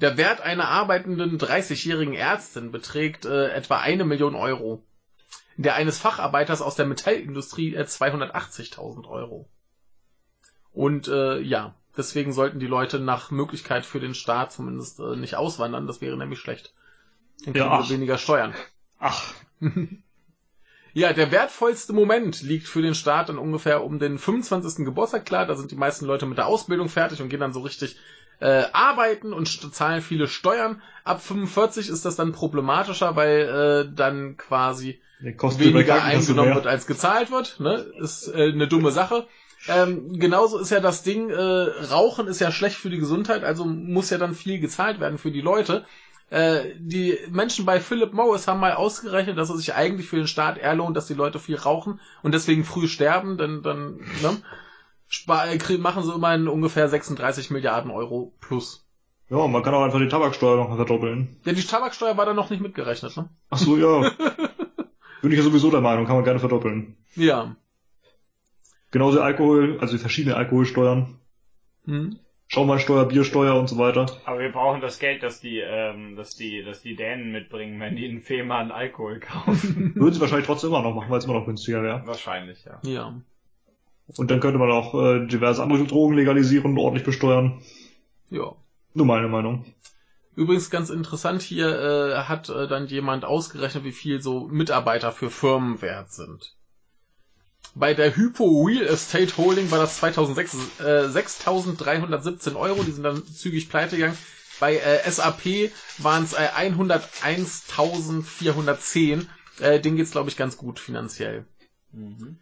Der 0.00 0.16
Wert 0.16 0.40
einer 0.40 0.68
arbeitenden 0.68 1.38
30-jährigen 1.38 2.14
Ärztin 2.14 2.70
beträgt 2.72 3.24
äh, 3.24 3.48
etwa 3.50 3.78
eine 3.78 4.04
Million 4.04 4.34
Euro. 4.34 4.84
Der 5.56 5.74
eines 5.74 5.98
Facharbeiters 5.98 6.62
aus 6.62 6.74
der 6.76 6.86
Metallindustrie 6.86 7.74
äh, 7.74 7.82
280.000 7.82 9.08
Euro. 9.08 9.48
Und 10.72 11.06
äh, 11.08 11.38
ja, 11.40 11.74
deswegen 11.96 12.32
sollten 12.32 12.58
die 12.58 12.66
Leute 12.66 12.98
nach 12.98 13.30
Möglichkeit 13.30 13.86
für 13.86 14.00
den 14.00 14.14
Staat 14.14 14.52
zumindest 14.52 14.98
äh, 15.00 15.16
nicht 15.16 15.36
auswandern. 15.36 15.86
Das 15.86 16.00
wäre 16.00 16.16
nämlich 16.16 16.40
schlecht. 16.40 16.72
Dann 17.44 17.54
Ja, 17.54 17.62
kriegen 17.64 17.78
wir 17.78 17.84
ach. 17.84 17.90
weniger 17.90 18.18
Steuern. 18.18 18.54
Ach, 18.98 19.34
Ja, 20.94 21.12
der 21.12 21.32
wertvollste 21.32 21.92
Moment 21.92 22.40
liegt 22.42 22.68
für 22.68 22.80
den 22.80 22.94
Staat 22.94 23.28
dann 23.28 23.38
ungefähr 23.38 23.82
um 23.82 23.98
den 23.98 24.16
25. 24.16 24.84
Geburtstag 24.84 25.26
klar. 25.26 25.44
Da 25.44 25.56
sind 25.56 25.72
die 25.72 25.76
meisten 25.76 26.06
Leute 26.06 26.24
mit 26.24 26.38
der 26.38 26.46
Ausbildung 26.46 26.88
fertig 26.88 27.20
und 27.20 27.28
gehen 27.28 27.40
dann 27.40 27.52
so 27.52 27.60
richtig 27.60 27.96
äh, 28.40 28.64
arbeiten 28.72 29.32
und 29.32 29.48
zahlen 29.74 30.02
viele 30.02 30.28
Steuern. 30.28 30.80
Ab 31.02 31.20
45 31.20 31.88
ist 31.88 32.04
das 32.04 32.14
dann 32.14 32.32
problematischer, 32.32 33.16
weil 33.16 33.88
äh, 33.90 33.94
dann 33.94 34.36
quasi 34.36 35.00
weniger 35.20 36.02
eingenommen 36.02 36.54
wird, 36.54 36.68
als 36.68 36.86
gezahlt 36.86 37.32
wird. 37.32 37.58
Ne? 37.58 37.84
Ist 38.00 38.28
äh, 38.28 38.52
eine 38.52 38.68
dumme 38.68 38.92
Sache. 38.92 39.26
Ähm, 39.66 40.18
genauso 40.18 40.58
ist 40.58 40.70
ja 40.70 40.80
das 40.80 41.02
Ding, 41.02 41.30
äh, 41.30 41.34
Rauchen 41.40 42.28
ist 42.28 42.40
ja 42.40 42.52
schlecht 42.52 42.76
für 42.76 42.90
die 42.90 42.98
Gesundheit, 42.98 43.44
also 43.44 43.64
muss 43.64 44.10
ja 44.10 44.18
dann 44.18 44.34
viel 44.34 44.60
gezahlt 44.60 45.00
werden 45.00 45.16
für 45.16 45.30
die 45.30 45.40
Leute. 45.40 45.86
Äh, 46.30 46.74
die 46.78 47.18
Menschen 47.30 47.64
bei 47.64 47.80
Philip 47.80 48.12
Morris 48.12 48.48
haben 48.48 48.60
mal 48.60 48.72
ausgerechnet, 48.74 49.38
dass 49.38 49.50
es 49.50 49.58
sich 49.58 49.74
eigentlich 49.74 50.08
für 50.08 50.16
den 50.16 50.26
Staat 50.26 50.58
eher 50.58 50.74
lohnt, 50.74 50.96
dass 50.96 51.06
die 51.06 51.14
Leute 51.14 51.38
viel 51.38 51.56
rauchen 51.56 52.00
und 52.22 52.32
deswegen 52.32 52.64
früh 52.64 52.88
sterben, 52.88 53.36
denn 53.38 53.62
dann 53.62 53.96
ne, 54.22 54.42
spar- 55.08 55.48
äh, 55.48 55.78
machen 55.78 56.02
sie 56.02 56.12
immerhin 56.14 56.48
ungefähr 56.48 56.88
36 56.88 57.50
Milliarden 57.50 57.90
Euro 57.90 58.32
plus. 58.40 58.86
Ja, 59.30 59.46
man 59.46 59.62
kann 59.62 59.74
auch 59.74 59.82
einfach 59.82 59.98
die 60.00 60.08
Tabaksteuer 60.08 60.56
noch 60.56 60.76
verdoppeln. 60.76 61.36
Ja, 61.44 61.52
die 61.52 61.62
Tabaksteuer 61.62 62.16
war 62.16 62.26
da 62.26 62.34
noch 62.34 62.50
nicht 62.50 62.60
mitgerechnet, 62.60 63.16
ne? 63.16 63.28
Ach 63.50 63.58
so, 63.58 63.76
ja. 63.76 64.10
Bin 65.22 65.30
ich 65.32 65.38
ja 65.38 65.44
sowieso 65.44 65.70
der 65.70 65.80
Meinung, 65.80 66.06
kann 66.06 66.16
man 66.16 66.24
gerne 66.24 66.40
verdoppeln. 66.40 66.96
Ja. 67.16 67.56
Genauso 68.90 69.20
Alkohol, 69.22 69.78
also 69.80 69.94
die 69.94 69.98
verschiedenen 69.98 70.36
Alkoholsteuern. 70.36 71.18
Hm. 71.86 72.18
Schaumweinsteuer, 72.48 73.06
Biersteuer 73.06 73.54
und 73.56 73.68
so 73.68 73.78
weiter. 73.78 74.06
Aber 74.26 74.38
wir 74.38 74.52
brauchen 74.52 74.80
das 74.80 74.98
Geld, 74.98 75.22
das 75.22 75.40
die, 75.40 75.58
ähm, 75.58 76.14
das 76.16 76.36
die, 76.36 76.62
das 76.62 76.82
die 76.82 76.94
Dänen 76.94 77.32
mitbringen, 77.32 77.80
wenn 77.80 77.96
die 77.96 78.06
in 78.06 78.20
Fehmarn 78.20 78.70
Alkohol 78.70 79.18
kaufen. 79.20 79.92
Würden 79.96 80.14
sie 80.14 80.20
wahrscheinlich 80.20 80.46
trotzdem 80.46 80.70
immer 80.70 80.82
noch 80.82 80.94
machen, 80.94 81.10
weil 81.10 81.18
es 81.18 81.24
immer 81.24 81.34
noch 81.34 81.46
günstiger 81.46 81.82
wäre. 81.82 82.06
Wahrscheinlich, 82.06 82.64
ja. 82.64 82.80
Ja. 82.82 83.14
Und 84.16 84.30
dann 84.30 84.40
könnte 84.40 84.58
man 84.58 84.70
auch 84.70 84.94
äh, 84.94 85.26
diverse 85.26 85.62
andere 85.62 85.84
Drogen 85.84 86.14
legalisieren 86.14 86.72
und 86.72 86.78
ordentlich 86.78 87.04
besteuern. 87.04 87.62
Ja. 88.30 88.54
Nur 88.92 89.06
meine 89.06 89.28
Meinung. 89.28 89.64
Übrigens 90.36 90.68
ganz 90.68 90.90
interessant, 90.90 91.42
hier 91.42 91.68
äh, 91.68 92.14
hat 92.24 92.48
äh, 92.48 92.66
dann 92.66 92.86
jemand 92.86 93.24
ausgerechnet, 93.24 93.84
wie 93.84 93.92
viel 93.92 94.20
so 94.20 94.46
Mitarbeiter 94.48 95.12
für 95.12 95.30
Firmen 95.30 95.80
wert 95.80 96.12
sind. 96.12 96.54
Bei 97.74 97.94
der 97.94 98.14
Hypo 98.16 98.64
Real 98.64 98.86
Estate 98.86 99.36
Holding 99.36 99.70
war 99.70 99.78
das 99.78 99.96
2006 99.96 100.54
äh, 100.80 101.08
6.317 101.08 102.56
Euro, 102.56 102.82
die 102.84 102.92
sind 102.92 103.02
dann 103.02 103.26
zügig 103.26 103.68
pleite 103.68 103.96
gegangen. 103.96 104.16
Bei 104.60 104.76
äh, 104.76 105.10
SAP 105.10 105.72
waren 105.98 106.22
es 106.24 106.32
äh, 106.34 106.48
101.410. 106.56 109.26
Äh, 109.60 109.80
denen 109.80 109.96
geht's 109.96 110.12
glaube 110.12 110.30
ich 110.30 110.36
ganz 110.36 110.56
gut 110.56 110.78
finanziell. 110.78 111.46
Mhm. 111.92 112.38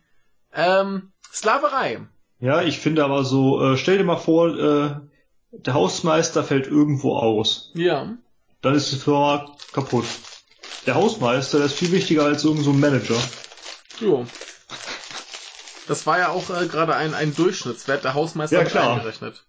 Ähm, 0.55 1.13
Sklaverei. 1.33 2.01
Ja, 2.41 2.61
ich 2.63 2.81
finde 2.81 3.05
aber 3.05 3.25
so, 3.25 3.63
äh, 3.63 3.79
stell 3.79 3.99
dir 3.99 4.05
mal 4.05 4.17
vor, 4.17 4.49
äh, 4.49 4.97
der 5.53 5.75
Hausmeister 5.75 6.43
fällt 6.45 6.67
irgendwo 6.67 7.17
aus. 7.17 7.71
Ja. 7.75 8.17
Dann 8.61 8.75
ist 8.75 8.93
die 8.93 8.97
Firma 8.97 9.57
kaputt. 9.73 10.05
Der 10.87 10.95
Hausmeister, 10.95 11.59
der 11.59 11.67
ist 11.67 11.79
viel 11.79 11.93
wichtiger 11.93 12.25
als 12.25 12.45
irgend 12.45 12.65
so 12.65 12.71
ein 12.71 12.81
Manager. 12.81 13.21
Jo. 14.01 14.27
Das 15.89 16.07
war 16.07 16.19
ja 16.19 16.29
auch 16.31 16.49
äh, 16.51 16.67
gerade 16.67 16.95
ein, 16.95 17.15
ein 17.15 17.35
Durchschnittswert 17.35 18.05
der 18.05 18.15
Hausmeister 18.15 18.59
Ja, 18.59 18.65
klar. 18.65 18.95
eingerechnet. 18.95 19.45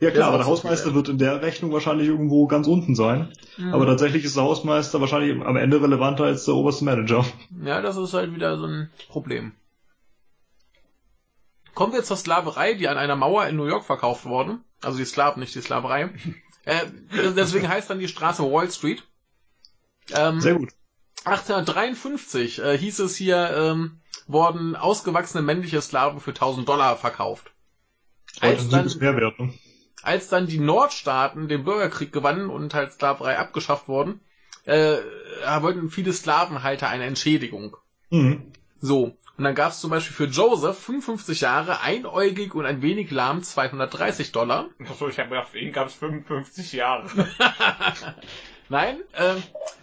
Ja 0.00 0.10
klar, 0.10 0.28
aber 0.28 0.38
der 0.38 0.46
Hausmeister 0.46 0.94
wird 0.94 1.08
in 1.08 1.18
der 1.18 1.40
Rechnung 1.40 1.72
wahrscheinlich 1.72 2.08
irgendwo 2.08 2.46
ganz 2.46 2.66
unten 2.66 2.94
sein. 2.94 3.32
Mhm. 3.56 3.72
Aber 3.72 3.86
tatsächlich 3.86 4.24
ist 4.24 4.36
der 4.36 4.42
Hausmeister 4.42 5.00
wahrscheinlich 5.00 5.40
am 5.40 5.56
Ende 5.56 5.80
relevanter 5.80 6.24
als 6.24 6.44
der 6.44 6.54
oberste 6.54 6.84
Manager. 6.84 7.24
Ja, 7.62 7.80
das 7.80 7.96
ist 7.96 8.12
halt 8.12 8.34
wieder 8.34 8.58
so 8.58 8.66
ein 8.66 8.90
Problem. 9.08 9.52
Kommen 11.74 11.92
wir 11.92 12.04
zur 12.04 12.16
Sklaverei, 12.16 12.74
die 12.74 12.88
an 12.88 12.98
einer 12.98 13.16
Mauer 13.16 13.46
in 13.46 13.56
New 13.56 13.66
York 13.66 13.84
verkauft 13.84 14.26
worden. 14.26 14.64
Also 14.82 14.98
die 14.98 15.04
Sklaven, 15.04 15.40
nicht 15.40 15.54
die 15.54 15.60
Sklaverei. 15.60 16.10
äh, 16.64 16.80
deswegen 17.36 17.68
heißt 17.68 17.88
dann 17.88 17.98
die 17.98 18.08
Straße 18.08 18.42
Wall 18.42 18.70
Street. 18.70 19.04
Ähm, 20.12 20.40
Sehr 20.40 20.54
gut. 20.54 20.70
1853 21.24 22.58
äh, 22.58 22.76
hieß 22.76 22.98
es 22.98 23.16
hier, 23.16 23.50
ähm, 23.56 24.00
wurden 24.26 24.76
ausgewachsene 24.76 25.42
männliche 25.42 25.80
Sklaven 25.80 26.20
für 26.20 26.30
1000 26.30 26.68
Dollar 26.68 26.96
verkauft. 26.96 27.52
Als 28.40 28.68
dann, 28.68 28.86
es 28.86 28.96
mehr 28.96 29.16
wert, 29.16 29.38
ne? 29.38 29.52
als 30.02 30.28
dann 30.28 30.46
die 30.46 30.58
Nordstaaten 30.58 31.48
den 31.48 31.64
Bürgerkrieg 31.64 32.12
gewannen 32.12 32.50
und 32.50 32.74
halt 32.74 32.92
Sklaverei 32.92 33.38
abgeschafft 33.38 33.88
wurden, 33.88 34.20
äh, 34.64 34.96
wollten 35.60 35.90
viele 35.90 36.12
Sklavenhalter 36.12 36.88
eine 36.88 37.04
Entschädigung. 37.04 37.76
Mhm. 38.10 38.52
So. 38.80 39.16
Und 39.36 39.42
dann 39.42 39.54
gab 39.56 39.72
es 39.72 39.80
zum 39.80 39.90
Beispiel 39.90 40.14
für 40.14 40.32
Joseph 40.32 40.78
55 40.78 41.40
Jahre, 41.40 41.80
einäugig 41.80 42.54
und 42.54 42.66
ein 42.66 42.82
wenig 42.82 43.10
lahm 43.10 43.42
230 43.42 44.30
Dollar. 44.30 44.68
Achso, 44.88 45.08
ich 45.08 45.18
habe 45.18 45.30
gedacht, 45.30 45.48
für 45.48 45.58
ihn 45.58 45.72
gab 45.72 45.88
es 45.88 45.94
55 45.94 46.72
Jahre. 46.72 47.08
Nein, 48.68 48.98
äh, 49.12 49.34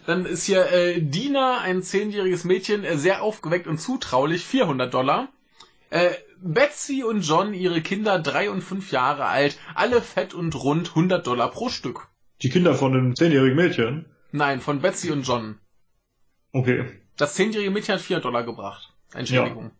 dann 0.06 0.26
ist 0.26 0.44
hier 0.44 0.70
äh, 0.72 1.00
Dina, 1.00 1.60
ein 1.60 1.82
zehnjähriges 1.82 2.44
Mädchen, 2.44 2.84
äh, 2.84 2.96
sehr 2.96 3.22
aufgeweckt 3.22 3.66
und 3.66 3.78
zutraulich, 3.78 4.44
400 4.44 4.92
Dollar. 4.92 5.28
Äh, 5.90 6.10
Betsy 6.40 7.04
und 7.04 7.20
John, 7.20 7.54
ihre 7.54 7.82
Kinder, 7.82 8.18
drei 8.18 8.50
und 8.50 8.62
fünf 8.62 8.90
Jahre 8.90 9.26
alt, 9.26 9.58
alle 9.74 10.02
fett 10.02 10.34
und 10.34 10.54
rund, 10.56 10.88
100 10.90 11.24
Dollar 11.24 11.50
pro 11.50 11.68
Stück. 11.68 12.08
Die 12.42 12.50
Kinder 12.50 12.74
von 12.74 12.92
dem 12.92 13.14
zehnjährigen 13.14 13.56
Mädchen. 13.56 14.06
Nein, 14.32 14.60
von 14.60 14.80
Betsy 14.80 15.12
und 15.12 15.22
John. 15.22 15.58
Okay. 16.52 16.90
Das 17.16 17.34
zehnjährige 17.34 17.70
Mädchen 17.70 17.94
hat 17.94 18.00
400 18.00 18.24
Dollar 18.24 18.42
gebracht. 18.42 18.92
Entschädigung. 19.14 19.70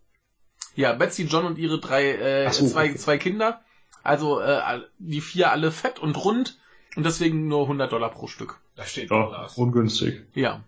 Ja, 0.75 0.93
Betsy, 0.93 1.25
John 1.25 1.45
und 1.45 1.59
ihre 1.59 1.81
drei, 1.81 2.13
äh, 2.13 2.51
so, 2.53 2.67
zwei, 2.67 2.91
okay. 2.91 2.97
zwei 2.97 3.19
Kinder. 3.19 3.63
Also 4.03 4.41
äh, 4.41 4.81
die 4.99 5.21
vier 5.21 5.51
alle 5.51 5.71
fett 5.71 5.99
und 5.99 6.17
rund 6.25 6.59
und 6.97 7.05
deswegen 7.05 7.49
nur 7.49 7.63
100 7.63 7.93
Dollar 7.93 8.11
pro 8.11 8.27
Stück. 8.27 8.61
Da 8.75 8.85
steht 8.85 9.11
Ja, 9.11 9.23
Dollars. 9.25 9.57
ungünstig. 9.59 10.23
Ja. 10.35 10.63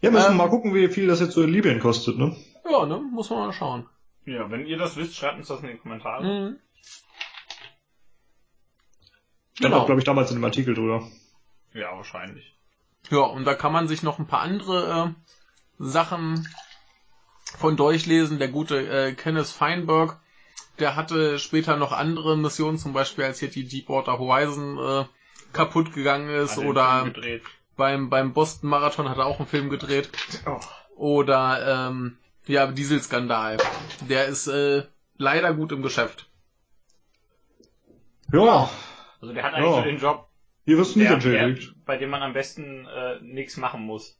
Ja, 0.00 0.10
müssen 0.10 0.24
wir 0.24 0.30
Ähm, 0.30 0.36
mal 0.36 0.48
gucken, 0.48 0.74
wie 0.74 0.88
viel 0.88 1.06
das 1.06 1.20
jetzt 1.20 1.32
so 1.34 1.42
in 1.42 1.50
Libyen 1.50 1.80
kostet, 1.80 2.16
ne? 2.18 2.36
Ja, 2.70 2.86
ne? 2.86 2.98
Muss 3.12 3.30
man 3.30 3.40
mal 3.48 3.52
schauen. 3.52 3.86
Ja, 4.24 4.50
wenn 4.50 4.66
ihr 4.66 4.78
das 4.78 4.96
wisst, 4.96 5.16
schreibt 5.16 5.38
uns 5.38 5.48
das 5.48 5.60
in 5.62 5.68
die 5.68 5.76
Kommentare. 5.76 6.22
Mhm. 6.24 6.56
Stand 9.54 9.72
Genau. 9.72 9.78
auch, 9.82 9.86
glaube 9.86 10.00
ich, 10.00 10.04
damals 10.04 10.30
in 10.30 10.36
dem 10.38 10.44
Artikel 10.44 10.74
drüber. 10.74 11.06
Ja, 11.74 11.94
wahrscheinlich. 11.96 12.54
Ja, 13.10 13.20
und 13.20 13.44
da 13.44 13.54
kann 13.54 13.72
man 13.72 13.88
sich 13.88 14.02
noch 14.02 14.18
ein 14.18 14.26
paar 14.26 14.40
andere 14.40 15.14
äh, 15.14 15.32
Sachen 15.78 16.48
von 17.58 17.76
durchlesen. 17.76 18.38
Der 18.38 18.48
gute 18.48 18.78
äh, 18.88 19.12
Kenneth 19.12 19.48
Feinberg, 19.48 20.18
der 20.78 20.96
hatte 20.96 21.38
später 21.38 21.76
noch 21.76 21.92
andere 21.92 22.36
Missionen, 22.36 22.78
zum 22.78 22.92
Beispiel 22.92 23.24
als 23.24 23.40
hier 23.40 23.50
die 23.50 23.66
Deepwater 23.66 24.18
Horizon 24.18 24.78
äh, 24.78 25.04
kaputt 25.52 25.92
gegangen 25.94 26.30
ist 26.30 26.58
oder 26.58 27.10
beim, 27.76 28.10
beim 28.10 28.32
Boston 28.32 28.68
Marathon 28.70 29.08
hat 29.08 29.18
er 29.18 29.26
auch 29.26 29.38
einen 29.38 29.48
Film 29.48 29.70
gedreht. 29.70 30.10
Oh. 30.46 30.60
Oder, 30.96 31.88
ähm, 31.88 32.18
ja, 32.46 32.66
Dieselskandal. 32.66 33.56
Der 34.08 34.26
ist 34.26 34.46
äh, 34.48 34.84
leider 35.16 35.54
gut 35.54 35.72
im 35.72 35.82
Geschäft. 35.82 36.28
Ja, 38.32 38.70
Also 39.20 39.34
der 39.34 39.42
hat 39.42 39.54
eigentlich 39.54 39.70
Ja. 39.70 39.76
so 39.76 39.82
den 39.82 39.98
Job, 39.98 40.28
hier 40.64 40.78
wirst 40.78 40.94
du 40.94 40.98
nicht 41.00 41.08
der, 41.08 41.14
entschädigt. 41.14 41.68
der, 41.70 41.74
bei 41.84 41.96
dem 41.96 42.10
man 42.10 42.22
am 42.22 42.32
besten 42.32 42.86
äh, 42.86 43.18
nichts 43.22 43.56
machen 43.56 43.82
muss. 43.82 44.16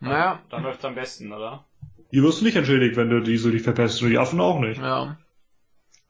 Naja, 0.00 0.40
Dann 0.50 0.62
läuft's 0.62 0.84
am 0.84 0.94
besten, 0.94 1.32
oder? 1.32 1.64
Hier 2.10 2.22
wirst 2.22 2.40
du 2.40 2.44
nicht 2.44 2.56
entschädigt, 2.56 2.96
wenn 2.96 3.10
du 3.10 3.20
Diesel 3.20 3.52
dich 3.52 3.62
verpestest 3.62 4.02
und 4.02 4.10
die 4.10 4.18
Affen 4.18 4.40
auch 4.40 4.58
nicht. 4.58 4.80
ja. 4.80 5.16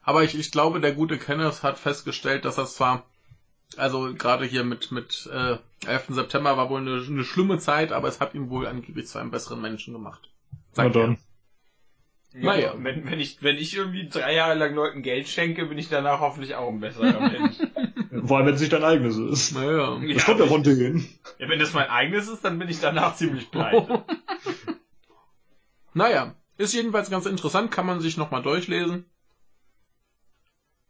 Aber 0.03 0.25
ich, 0.25 0.35
ich 0.39 0.51
glaube, 0.51 0.81
der 0.81 0.93
gute 0.93 1.19
Kenneth 1.19 1.63
hat 1.63 1.79
festgestellt, 1.79 2.47
dass 2.47 2.57
das 2.57 2.75
zwar, 2.75 3.05
also 3.77 4.15
gerade 4.15 4.45
hier 4.45 4.65
mit, 4.65 4.91
mit 4.93 5.29
äh, 5.33 5.59
11. 5.87 6.07
September 6.11 6.57
war 6.57 6.71
wohl 6.71 6.81
eine, 6.81 7.03
eine 7.07 7.25
schlimme 7.25 7.59
Zeit, 7.59 7.93
aber 7.93 8.09
es 8.09 8.21
hat 8.21 8.35
ihn 8.35 8.51
wohl 8.51 8.67
angeblich 8.67 9.07
zu 9.07 9.19
einem 9.19 9.31
besseren 9.31 9.61
Menschen 9.61 9.93
gemacht. 9.95 10.29
Na 10.77 10.85
Sagt 10.85 10.97
er. 10.97 11.03
dann. 11.03 11.19
Naja. 12.33 12.75
Wenn, 12.77 13.05
wenn, 13.11 13.19
ich, 13.19 13.43
wenn 13.43 13.57
ich 13.57 13.75
irgendwie 13.77 14.09
drei 14.09 14.35
Jahre 14.35 14.55
lang 14.55 14.75
Leuten 14.75 15.03
Geld 15.03 15.29
schenke, 15.29 15.67
bin 15.67 15.79
ich 15.79 15.89
danach 15.89 16.21
hoffentlich 16.21 16.55
auch 16.55 16.69
ein 16.69 16.79
besserer 16.81 17.21
Mensch. 17.29 17.57
Vor 18.27 18.37
allem, 18.37 18.47
wenn 18.47 18.55
es 18.55 18.61
nicht 18.61 18.73
dein 18.73 18.85
eigenes 18.85 19.17
ist. 19.17 19.53
Naja. 19.55 19.99
Ja, 20.01 20.15
Das 20.15 20.25
kommt 20.27 20.39
ja 20.41 20.47
von 20.47 20.63
denen. 20.63 21.09
ja, 21.39 21.49
wenn 21.49 21.59
das 21.59 21.73
mein 21.73 21.89
eigenes 21.89 22.29
ist, 22.29 22.45
dann 22.45 22.59
bin 22.59 22.69
ich 22.69 22.81
danach 22.81 23.17
ziemlich 23.17 23.51
pleite. 23.51 24.05
Naja, 25.93 26.37
ist 26.57 26.73
jedenfalls 26.73 27.11
ganz 27.11 27.27
interessant, 27.27 27.73
kann 27.73 27.85
man 27.85 28.01
sich 28.01 28.17
nochmal 28.17 28.43
durchlesen. 28.43 29.07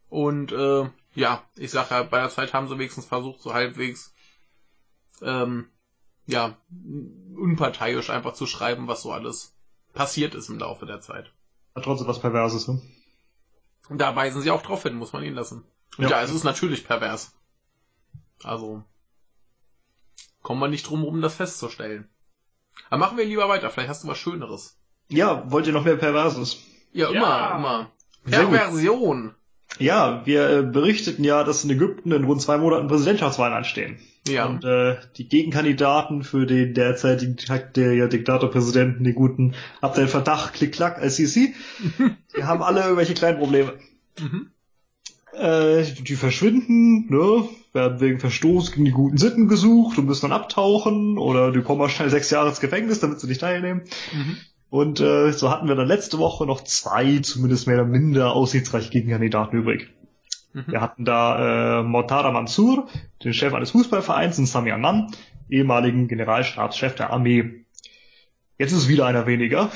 Und 0.09 0.51
äh, 0.51 0.87
ja, 1.13 1.43
ich 1.55 1.71
sag 1.71 1.91
ja, 1.91 2.03
bei 2.03 2.19
der 2.19 2.29
Zeit 2.29 2.53
haben 2.53 2.67
sie 2.67 2.77
wenigstens 2.77 3.05
versucht, 3.05 3.41
so 3.41 3.53
halbwegs 3.53 4.13
ähm, 5.21 5.67
ja, 6.25 6.55
unparteiisch 7.35 8.09
einfach 8.09 8.33
zu 8.33 8.45
schreiben, 8.47 8.87
was 8.87 9.01
so 9.01 9.11
alles 9.11 9.53
passiert 9.93 10.35
ist 10.35 10.49
im 10.49 10.59
Laufe 10.59 10.85
der 10.85 11.01
Zeit. 11.01 11.31
Hat 11.75 11.83
trotzdem 11.83 12.07
was 12.07 12.19
Perverses, 12.19 12.67
ne? 12.67 12.81
Und 13.89 13.97
da 13.97 14.15
weisen 14.15 14.41
sie 14.41 14.51
auch 14.51 14.61
drauf 14.61 14.83
hin, 14.83 14.95
muss 14.95 15.11
man 15.13 15.23
ihnen 15.23 15.35
lassen. 15.35 15.63
Und 15.97 16.05
ja, 16.05 16.09
Ja. 16.11 16.21
es 16.21 16.31
ist 16.31 16.43
natürlich 16.45 16.85
pervers. 16.85 17.33
Also 18.43 18.83
kommen 20.41 20.61
wir 20.61 20.67
nicht 20.69 20.87
drum 20.89 21.03
rum, 21.03 21.21
das 21.21 21.35
festzustellen. 21.35 22.07
Aber 22.89 22.97
machen 22.99 23.17
wir 23.17 23.25
lieber 23.25 23.49
weiter, 23.49 23.69
vielleicht 23.69 23.89
hast 23.89 24.03
du 24.03 24.07
was 24.07 24.17
Schöneres. 24.17 24.77
Ja, 25.09 25.49
wollt 25.51 25.67
ihr 25.67 25.73
noch 25.73 25.83
mehr 25.83 25.97
Perverses? 25.97 26.57
Ja, 26.93 27.09
immer, 27.09 27.19
Ja. 27.19 27.57
immer. 27.57 27.91
Sehr 28.25 28.45
gut. 28.45 28.55
Perversion. 28.55 29.35
Ja, 29.79 30.21
wir 30.25 30.49
äh, 30.49 30.61
berichteten 30.63 31.23
ja, 31.23 31.43
dass 31.43 31.63
in 31.63 31.69
Ägypten 31.69 32.11
in 32.11 32.23
rund 32.23 32.41
zwei 32.41 32.57
Monaten 32.57 32.87
Präsidentschaftswahlen 32.87 33.55
anstehen. 33.55 33.97
Ja. 34.27 34.45
Und 34.45 34.63
äh, 34.63 34.97
die 35.17 35.27
Gegenkandidaten 35.27 36.23
für 36.23 36.45
den 36.45 36.73
derzeitigen 36.73 37.37
der 37.75 37.93
ja, 37.95 38.07
Diktatorpräsidenten, 38.07 39.03
die 39.03 39.13
guten 39.13 39.55
Abdel 39.81 40.07
Fattah, 40.07 40.49
Klick-Klack, 40.53 40.99
al-Sisi, 40.99 41.55
die 42.37 42.43
haben 42.43 42.61
alle 42.61 42.81
irgendwelche 42.81 43.15
kleinen 43.15 43.39
Probleme. 43.39 43.73
Mhm. 44.19 44.51
Äh, 45.33 45.83
die 45.83 46.15
verschwinden, 46.15 47.09
ne, 47.09 47.47
werden 47.73 47.99
wegen 47.99 48.19
Verstoß 48.19 48.73
gegen 48.73 48.85
die 48.85 48.91
guten 48.91 49.17
Sitten 49.17 49.47
gesucht 49.47 49.97
und 49.97 50.05
müssen 50.05 50.29
dann 50.29 50.39
abtauchen 50.39 51.17
oder 51.17 51.51
die 51.51 51.61
kommen 51.61 51.79
mal 51.79 51.89
schnell 51.89 52.09
sechs 52.09 52.29
Jahre 52.29 52.49
ins 52.49 52.59
Gefängnis, 52.59 52.99
damit 52.99 53.19
sie 53.19 53.27
nicht 53.27 53.41
teilnehmen. 53.41 53.83
Mhm. 54.13 54.37
Und 54.71 55.01
äh, 55.01 55.33
so 55.33 55.51
hatten 55.51 55.67
wir 55.67 55.75
dann 55.75 55.89
letzte 55.89 56.17
Woche 56.17 56.45
noch 56.45 56.63
zwei, 56.63 57.19
zumindest 57.19 57.67
mehr 57.67 57.75
oder 57.75 57.85
minder 57.85 58.33
aussichtsreiche 58.33 58.89
Gegenkandidaten 58.89 59.59
übrig. 59.59 59.89
Mhm. 60.53 60.63
Wir 60.67 60.79
hatten 60.79 61.03
da 61.03 61.79
äh, 61.79 61.83
Mortada 61.83 62.31
Mansour, 62.31 62.87
den 63.21 63.33
Chef 63.33 63.53
eines 63.53 63.71
Fußballvereins, 63.71 64.39
und 64.39 64.45
Sami 64.45 64.71
Annan, 64.71 65.11
ehemaligen 65.49 66.07
Generalstabschef 66.07 66.95
der 66.95 67.09
Armee. 67.09 67.65
Jetzt 68.57 68.71
ist 68.71 68.87
wieder 68.87 69.05
einer 69.05 69.27
weniger, 69.27 69.69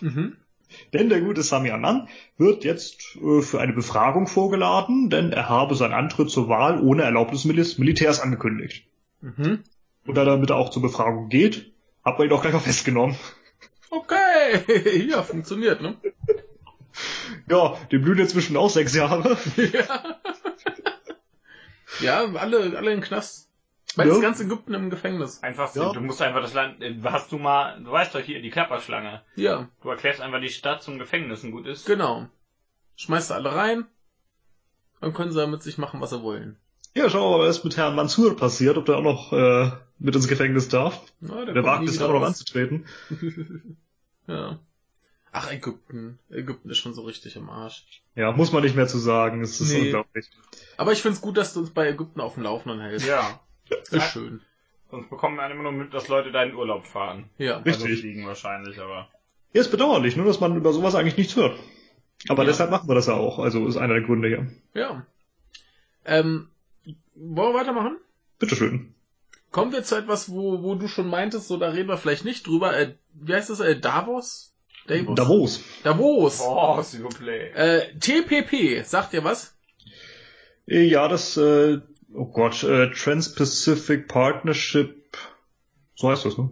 Mhm. 0.00 0.38
denn 0.94 1.10
der 1.10 1.20
gute 1.20 1.42
Sami 1.42 1.70
Annan 1.70 2.08
wird 2.38 2.64
jetzt 2.64 3.16
äh, 3.16 3.42
für 3.42 3.60
eine 3.60 3.74
Befragung 3.74 4.26
vorgeladen, 4.26 5.10
denn 5.10 5.30
er 5.30 5.50
habe 5.50 5.74
seinen 5.74 5.92
Antritt 5.92 6.30
zur 6.30 6.48
Wahl 6.48 6.80
ohne 6.80 7.02
Erlaubnis 7.02 7.42
des 7.42 7.76
Militärs 7.76 8.18
angekündigt. 8.18 8.86
Mhm. 9.20 9.58
Und 10.06 10.14
da 10.16 10.22
er 10.22 10.24
damit 10.24 10.52
auch 10.52 10.70
zur 10.70 10.80
Befragung 10.80 11.28
geht, 11.28 11.70
hat 12.02 12.18
man 12.18 12.28
ihn 12.28 12.32
auch 12.32 12.40
gleich 12.40 12.54
mal 12.54 12.60
festgenommen. 12.60 13.14
Okay, 13.90 15.06
ja, 15.10 15.22
funktioniert, 15.22 15.80
ne? 15.80 15.96
Ja, 17.48 17.76
dem 17.92 18.02
blühen 18.02 18.18
inzwischen 18.18 18.56
auch 18.56 18.70
sechs 18.70 18.94
Jahre. 18.94 19.38
ja. 19.56 20.18
ja, 22.00 22.24
alle, 22.34 22.76
alle 22.76 22.90
in 22.92 22.98
den 22.98 23.00
Knast. 23.02 23.48
Weil 23.96 24.06
Ja. 24.08 24.14
das 24.14 24.22
ganze 24.22 24.44
Ägypten 24.44 24.74
im 24.74 24.90
Gefängnis. 24.90 25.42
Einfach, 25.42 25.74
Ja. 25.76 25.92
du 25.92 26.00
musst 26.00 26.20
einfach 26.22 26.40
das 26.42 26.54
Land, 26.54 26.82
äh, 26.82 26.94
hast 27.04 27.30
du 27.32 27.38
mal, 27.38 27.82
du 27.82 27.90
weißt 27.90 28.14
doch 28.14 28.20
hier, 28.20 28.42
die 28.42 28.50
Klapperschlange. 28.50 29.22
Ja, 29.36 29.68
Du 29.82 29.88
erklärst 29.90 30.20
einfach 30.20 30.40
die 30.40 30.48
Stadt 30.50 30.82
zum 30.82 30.98
Gefängnis 30.98 31.44
und 31.44 31.52
gut 31.52 31.66
ist. 31.66 31.86
genau. 31.86 32.28
Schmeißt 32.96 33.30
alle 33.32 33.54
rein, 33.54 33.86
dann 35.00 35.14
können 35.14 35.30
sie 35.30 35.46
mit 35.46 35.62
sich 35.62 35.78
machen, 35.78 36.00
was 36.00 36.10
sie 36.10 36.22
wollen. 36.22 36.58
Ja, 36.94 37.08
schauen 37.10 37.32
wir 37.32 37.38
mal, 37.38 37.48
was 37.48 37.62
mit 37.64 37.76
Herrn 37.76 37.94
Mansour 37.94 38.36
passiert, 38.36 38.76
ob 38.76 38.86
der 38.86 38.96
auch 38.96 39.02
noch 39.02 39.32
äh, 39.32 39.70
mit 39.98 40.14
ins 40.14 40.28
Gefängnis 40.28 40.68
darf. 40.68 41.00
Na, 41.20 41.44
der 41.44 41.62
wagt 41.64 41.88
es 41.88 42.00
aber 42.00 42.14
noch 42.18 42.26
anzutreten. 42.26 42.86
ja. 44.26 44.58
Ach, 45.30 45.52
Ägypten. 45.52 46.18
Ägypten 46.30 46.70
ist 46.70 46.78
schon 46.78 46.94
so 46.94 47.02
richtig 47.02 47.36
im 47.36 47.50
Arsch. 47.50 48.02
Ja, 48.14 48.32
muss 48.32 48.50
man 48.52 48.62
nicht 48.62 48.74
mehr 48.74 48.88
zu 48.88 48.98
sagen. 48.98 49.42
Es 49.42 49.60
ist 49.60 49.70
Nee. 49.72 49.82
unglaublich. 49.86 50.26
Aber 50.76 50.92
ich 50.92 51.02
find's 51.02 51.20
gut, 51.20 51.36
dass 51.36 51.52
du 51.54 51.60
uns 51.60 51.70
bei 51.70 51.88
Ägypten 51.88 52.20
auf 52.20 52.34
dem 52.34 52.42
Laufenden 52.44 52.80
hältst. 52.80 53.06
Ja. 53.06 53.40
Ist 53.90 54.12
schön. 54.12 54.40
Sonst 54.90 55.10
bekommen 55.10 55.36
wir 55.36 55.48
immer 55.50 55.64
nur 55.64 55.72
mit, 55.72 55.92
dass 55.92 56.08
Leute 56.08 56.32
da 56.32 56.42
in 56.42 56.54
Urlaub 56.54 56.86
fahren. 56.86 57.28
Ja. 57.36 57.58
Richtig. 57.58 57.84
Also 57.90 58.00
fliegen 58.00 58.26
wahrscheinlich, 58.26 58.80
aber. 58.80 59.08
Ja, 59.52 59.60
ist 59.60 59.70
bedauerlich, 59.70 60.16
nur 60.16 60.26
dass 60.26 60.40
man 60.40 60.56
über 60.56 60.72
sowas 60.72 60.94
eigentlich 60.94 61.18
nichts 61.18 61.36
hört. 61.36 61.58
Aber 62.28 62.42
Ja. 62.42 62.48
deshalb 62.48 62.70
machen 62.70 62.88
wir 62.88 62.94
das 62.94 63.06
ja 63.06 63.14
auch. 63.14 63.38
Also 63.38 63.66
ist 63.66 63.76
einer 63.76 63.94
der 63.94 64.02
Gründe 64.02 64.28
hier. 64.28 64.46
Ja. 64.74 65.06
Ähm, 66.06 66.48
wollen 67.18 67.54
wir 67.54 67.60
weitermachen? 67.60 67.96
Bitteschön. 68.38 68.94
Kommen 69.50 69.72
wir 69.72 69.82
zu 69.82 69.96
etwas, 69.96 70.30
wo, 70.30 70.62
wo 70.62 70.74
du 70.74 70.88
schon 70.88 71.08
meintest, 71.08 71.48
so 71.48 71.56
da 71.56 71.70
reden 71.70 71.88
wir 71.88 71.96
vielleicht 71.96 72.24
nicht 72.24 72.46
drüber. 72.46 72.76
Äh, 72.76 72.94
wie 73.14 73.34
heißt 73.34 73.50
das? 73.50 73.60
Äh, 73.60 73.78
Davos? 73.80 74.54
Davos? 74.86 75.14
Davos. 75.16 75.60
Davos. 75.82 76.40
Oh, 76.42 76.80
Superplay. 76.82 77.50
Äh, 77.52 77.98
TPP, 77.98 78.84
sagt 78.84 79.12
ihr 79.14 79.24
was? 79.24 79.54
Äh, 80.66 80.84
Ja, 80.84 81.08
das, 81.08 81.36
äh, 81.36 81.80
oh 82.14 82.26
Gott, 82.26 82.62
äh, 82.62 82.90
Trans-Pacific 82.90 84.06
Partnership. 84.08 85.16
So 85.94 86.10
heißt 86.10 86.24
das, 86.24 86.38
ne? 86.38 86.50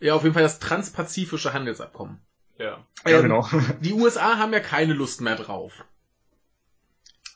Ja, 0.00 0.14
auf 0.14 0.22
jeden 0.22 0.34
Fall 0.34 0.44
das 0.44 0.60
transpazifische 0.60 1.52
Handelsabkommen. 1.52 2.20
Ja. 2.58 2.84
Ja, 3.06 3.16
Ähm, 3.18 3.22
genau. 3.22 3.48
Die 3.80 3.92
USA 3.92 4.38
haben 4.38 4.52
ja 4.52 4.60
keine 4.60 4.92
Lust 4.92 5.20
mehr 5.20 5.36
drauf. 5.36 5.84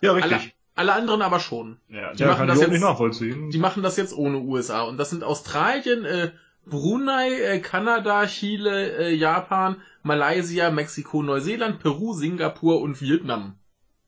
Ja, 0.00 0.12
Alle, 0.12 0.24
richtig. 0.24 0.54
Alle 0.74 0.92
anderen 0.94 1.22
aber 1.22 1.38
schon. 1.40 1.78
Ja, 1.88 2.12
die 2.14 2.22
ja, 2.22 2.28
machen 2.28 2.38
kann 2.38 2.48
das 2.48 2.60
jetzt- 2.60 2.70
nicht 2.70 2.80
nachvollziehen. 2.80 3.50
Die 3.50 3.58
machen 3.58 3.82
das 3.82 3.96
jetzt 3.96 4.16
ohne 4.16 4.38
USA. 4.38 4.82
Und 4.82 4.96
das 4.98 5.10
sind 5.10 5.22
Australien, 5.24 6.04
äh, 6.04 6.30
Brunei, 6.64 7.30
äh, 7.40 7.58
Kanada, 7.60 8.26
Chile, 8.26 8.96
äh, 8.96 9.14
Japan, 9.14 9.76
Malaysia, 10.02 10.70
Mexiko, 10.70 11.22
Neuseeland, 11.22 11.80
Peru, 11.80 12.12
Singapur 12.14 12.80
und 12.80 13.00
Vietnam. 13.00 13.56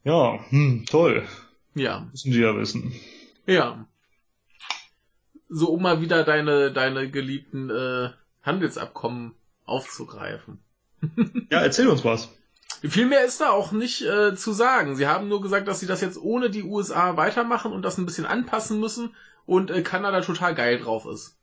Ja, 0.05 0.39
hm, 0.51 0.85
toll. 0.89 1.25
Ja, 1.75 2.07
Müssen 2.11 2.33
die 2.33 2.39
ja 2.41 2.57
wissen. 2.57 2.93
ja. 3.47 3.87
So, 5.49 5.69
um 5.71 5.83
mal 5.83 6.01
wieder 6.01 6.25
deine, 6.25 6.73
deine 6.73 7.11
geliebten 7.11 7.71
äh, 7.71 8.11
Handelsabkommen 8.43 9.35
aufzugreifen. 9.67 10.59
Ja, 11.51 11.61
erzähl 11.61 11.87
uns 11.89 12.05
was. 12.05 12.31
Viel 12.89 13.07
mehr 13.07 13.25
ist 13.25 13.41
da 13.41 13.51
auch 13.51 13.73
nicht 13.73 14.03
äh, 14.03 14.35
zu 14.35 14.53
sagen. 14.53 14.97
Sie 14.97 15.07
haben 15.07 15.29
nur 15.29 15.41
gesagt, 15.41 15.69
dass 15.69 15.81
sie 15.81 15.87
das 15.87 16.01
jetzt 16.01 16.19
ohne 16.19 16.51
die 16.51 16.65
USA 16.65 17.17
weitermachen 17.17 17.73
und 17.73 17.83
das 17.83 17.99
ein 17.99 18.07
bisschen 18.07 18.27
anpassen 18.27 18.79
müssen 18.79 19.15
und 19.47 19.71
äh, 19.71 19.83
Kanada 19.83 20.21
total 20.21 20.55
geil 20.55 20.79
drauf 20.79 21.07
ist. 21.07 21.39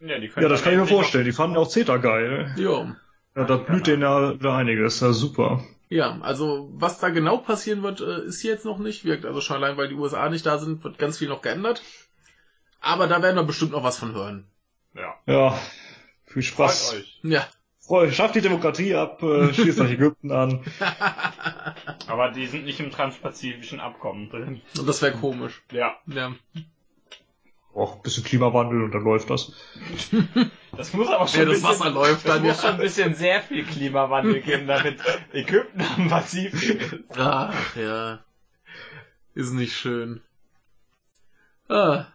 ja, 0.00 0.16
Ja, 0.16 0.48
das 0.48 0.62
kann 0.62 0.72
ich 0.72 0.78
mir 0.78 0.86
vorstellen. 0.86 1.24
Die 1.24 1.32
fanden 1.32 1.56
auch 1.56 1.68
CETA 1.68 1.98
geil. 1.98 2.54
Ja. 2.56 2.96
Ja, 3.36 3.44
da 3.44 3.56
blüht 3.56 3.86
denen 3.86 4.02
ja 4.02 4.34
wieder 4.34 4.54
einiges. 4.54 5.00
Ja, 5.00 5.12
super. 5.12 5.64
Ja, 5.88 6.18
also 6.22 6.70
was 6.72 6.98
da 6.98 7.10
genau 7.10 7.38
passieren 7.38 7.82
wird, 7.82 8.00
äh, 8.00 8.24
ist 8.24 8.40
hier 8.40 8.52
jetzt 8.52 8.64
noch 8.64 8.78
nicht. 8.78 9.04
Wirkt 9.04 9.26
also 9.26 9.40
schon 9.40 9.56
allein, 9.56 9.76
weil 9.76 9.88
die 9.88 9.94
USA 9.94 10.28
nicht 10.28 10.46
da 10.46 10.58
sind, 10.58 10.82
wird 10.82 10.98
ganz 10.98 11.18
viel 11.18 11.28
noch 11.28 11.42
geändert. 11.42 11.82
Aber 12.80 13.06
da 13.06 13.22
werden 13.22 13.36
wir 13.36 13.44
bestimmt 13.44 13.72
noch 13.72 13.82
was 13.84 13.98
von 13.98 14.14
hören. 14.14 14.46
Ja. 14.94 15.14
Ja, 15.26 15.58
viel 16.26 16.42
Spaß. 16.42 16.94
euch. 16.94 17.20
Ja. 17.22 17.46
Schafft 18.10 18.34
die 18.34 18.40
Demokratie 18.40 18.94
ab, 18.94 19.22
äh, 19.22 19.52
schließt 19.52 19.80
euch 19.80 19.92
Ägypten 19.92 20.32
an. 20.32 20.64
Aber 22.06 22.30
die 22.30 22.46
sind 22.46 22.64
nicht 22.64 22.80
im 22.80 22.90
transpazifischen 22.90 23.78
Abkommen 23.78 24.30
drin. 24.30 24.62
Und 24.78 24.88
das 24.88 25.02
wäre 25.02 25.12
komisch. 25.12 25.62
Ja. 25.70 25.96
Ja. 26.06 26.34
Och, 27.74 28.02
bisschen 28.02 28.24
Klimawandel 28.24 28.82
und 28.84 28.92
dann 28.92 29.02
läuft 29.02 29.30
das. 29.30 29.52
Das 30.76 30.92
muss 30.92 31.06
aber 31.08 31.28
schon 31.28 31.38
Ja, 31.38 31.46
das 31.46 31.62
ein 31.62 31.68
bisschen, 31.68 31.80
Wasser 31.80 31.90
läuft 31.90 32.26
das 32.26 32.34
dann, 32.34 32.42
muss 32.42 32.56
ja. 32.56 32.62
schon 32.62 32.70
ein 32.72 32.80
bisschen 32.80 33.14
sehr 33.14 33.40
viel 33.42 33.64
Klimawandel 33.64 34.40
geben, 34.40 34.66
damit 34.66 34.98
Ägypten 35.32 35.82
am 35.82 36.08
Pazifik 36.08 36.92
ist. 36.92 37.16
Ach 37.16 37.76
ja. 37.76 38.24
Ist 39.34 39.52
nicht 39.52 39.76
schön. 39.76 40.20
Ah. 41.68 42.06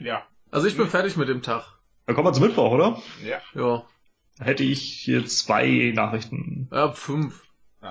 Ja. 0.00 0.26
Also 0.50 0.66
ich 0.66 0.76
bin 0.76 0.88
fertig 0.88 1.16
mit 1.16 1.28
dem 1.28 1.42
Tag. 1.42 1.64
Dann 2.06 2.16
kommen 2.16 2.26
wir 2.26 2.32
zum 2.32 2.44
Mittwoch, 2.44 2.72
oder? 2.72 3.00
Ja. 3.24 3.40
Ja. 3.54 3.84
Hätte 4.38 4.62
ich 4.62 4.82
hier 4.82 5.26
zwei 5.26 5.92
Nachrichten. 5.94 6.68
Ja, 6.70 6.92
fünf. 6.92 7.42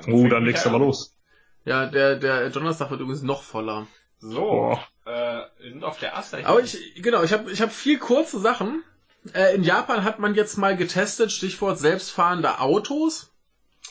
Oh, 0.07 0.27
dann 0.27 0.45
legst 0.45 0.65
du 0.65 0.69
aber 0.69 0.79
los. 0.79 1.15
Ja, 1.63 1.87
der, 1.87 2.17
der 2.17 2.49
Donnerstag 2.49 2.91
wird 2.91 3.01
übrigens 3.01 3.23
noch 3.23 3.41
voller. 3.41 3.87
So, 4.19 4.39
Boah. 4.39 4.87
äh, 5.05 5.41
wir 5.59 5.71
sind 5.71 5.83
auf 5.83 5.99
der 5.99 6.17
Aster. 6.17 6.45
Aber 6.45 6.61
ich, 6.61 6.77
genau, 7.01 7.23
ich 7.23 7.33
habe 7.33 7.51
ich 7.51 7.61
hab 7.61 7.71
viel 7.71 7.97
kurze 7.97 8.39
Sachen. 8.39 8.83
Äh, 9.33 9.55
in 9.55 9.63
Japan 9.63 10.03
hat 10.03 10.19
man 10.19 10.35
jetzt 10.35 10.57
mal 10.57 10.77
getestet, 10.77 11.31
Stichwort 11.31 11.79
selbstfahrende 11.79 12.59
Autos. 12.59 13.33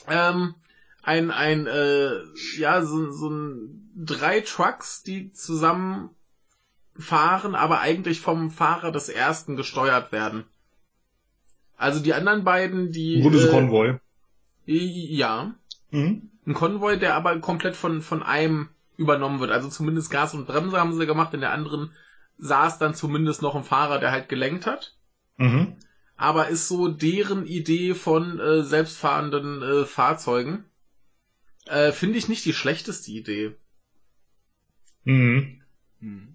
Ähm, 0.07 0.55
ein, 1.03 1.31
ein, 1.31 1.67
äh, 1.67 2.11
ja, 2.57 2.81
so, 2.83 3.11
so 3.11 3.29
ein, 3.29 3.91
drei 3.95 4.41
Trucks, 4.41 5.03
die 5.03 5.31
zusammen 5.33 6.09
fahren, 6.97 7.55
aber 7.55 7.79
eigentlich 7.79 8.21
vom 8.21 8.51
Fahrer 8.51 8.91
des 8.91 9.09
ersten 9.09 9.55
gesteuert 9.55 10.11
werden. 10.11 10.45
Also 11.77 11.99
die 11.99 12.13
anderen 12.13 12.43
beiden, 12.43 12.91
die. 12.91 13.17
Ein 13.17 13.23
gutes 13.23 13.45
äh, 13.45 13.49
Konvoi. 13.49 13.99
Ja. 14.65 15.53
Mhm. 15.91 16.29
Ein 16.45 16.53
Konvoi, 16.53 16.97
der 16.97 17.15
aber 17.15 17.39
komplett 17.39 17.75
von, 17.75 18.01
von 18.01 18.23
einem 18.23 18.69
übernommen 18.97 19.39
wird. 19.39 19.51
Also 19.51 19.69
zumindest 19.69 20.11
Gas 20.11 20.33
und 20.33 20.47
Bremse 20.47 20.79
haben 20.79 20.97
sie 20.97 21.05
gemacht, 21.05 21.33
in 21.33 21.41
der 21.41 21.51
anderen 21.51 21.91
saß 22.37 22.79
dann 22.79 22.95
zumindest 22.95 23.41
noch 23.41 23.55
ein 23.55 23.63
Fahrer, 23.63 23.99
der 23.99 24.11
halt 24.11 24.29
gelenkt 24.29 24.65
hat. 24.65 24.95
Mhm. 25.37 25.75
Aber 26.17 26.47
ist 26.47 26.67
so 26.67 26.87
deren 26.87 27.45
Idee 27.45 27.93
von 27.93 28.39
äh, 28.39 28.63
selbstfahrenden 28.63 29.61
äh, 29.61 29.85
Fahrzeugen. 29.85 30.65
Äh, 31.65 31.91
Finde 31.91 32.17
ich 32.17 32.29
nicht 32.29 32.45
die 32.45 32.53
schlechteste 32.53 33.11
Idee. 33.11 33.55
Mhm. 35.03 35.61
Hm. 35.99 36.34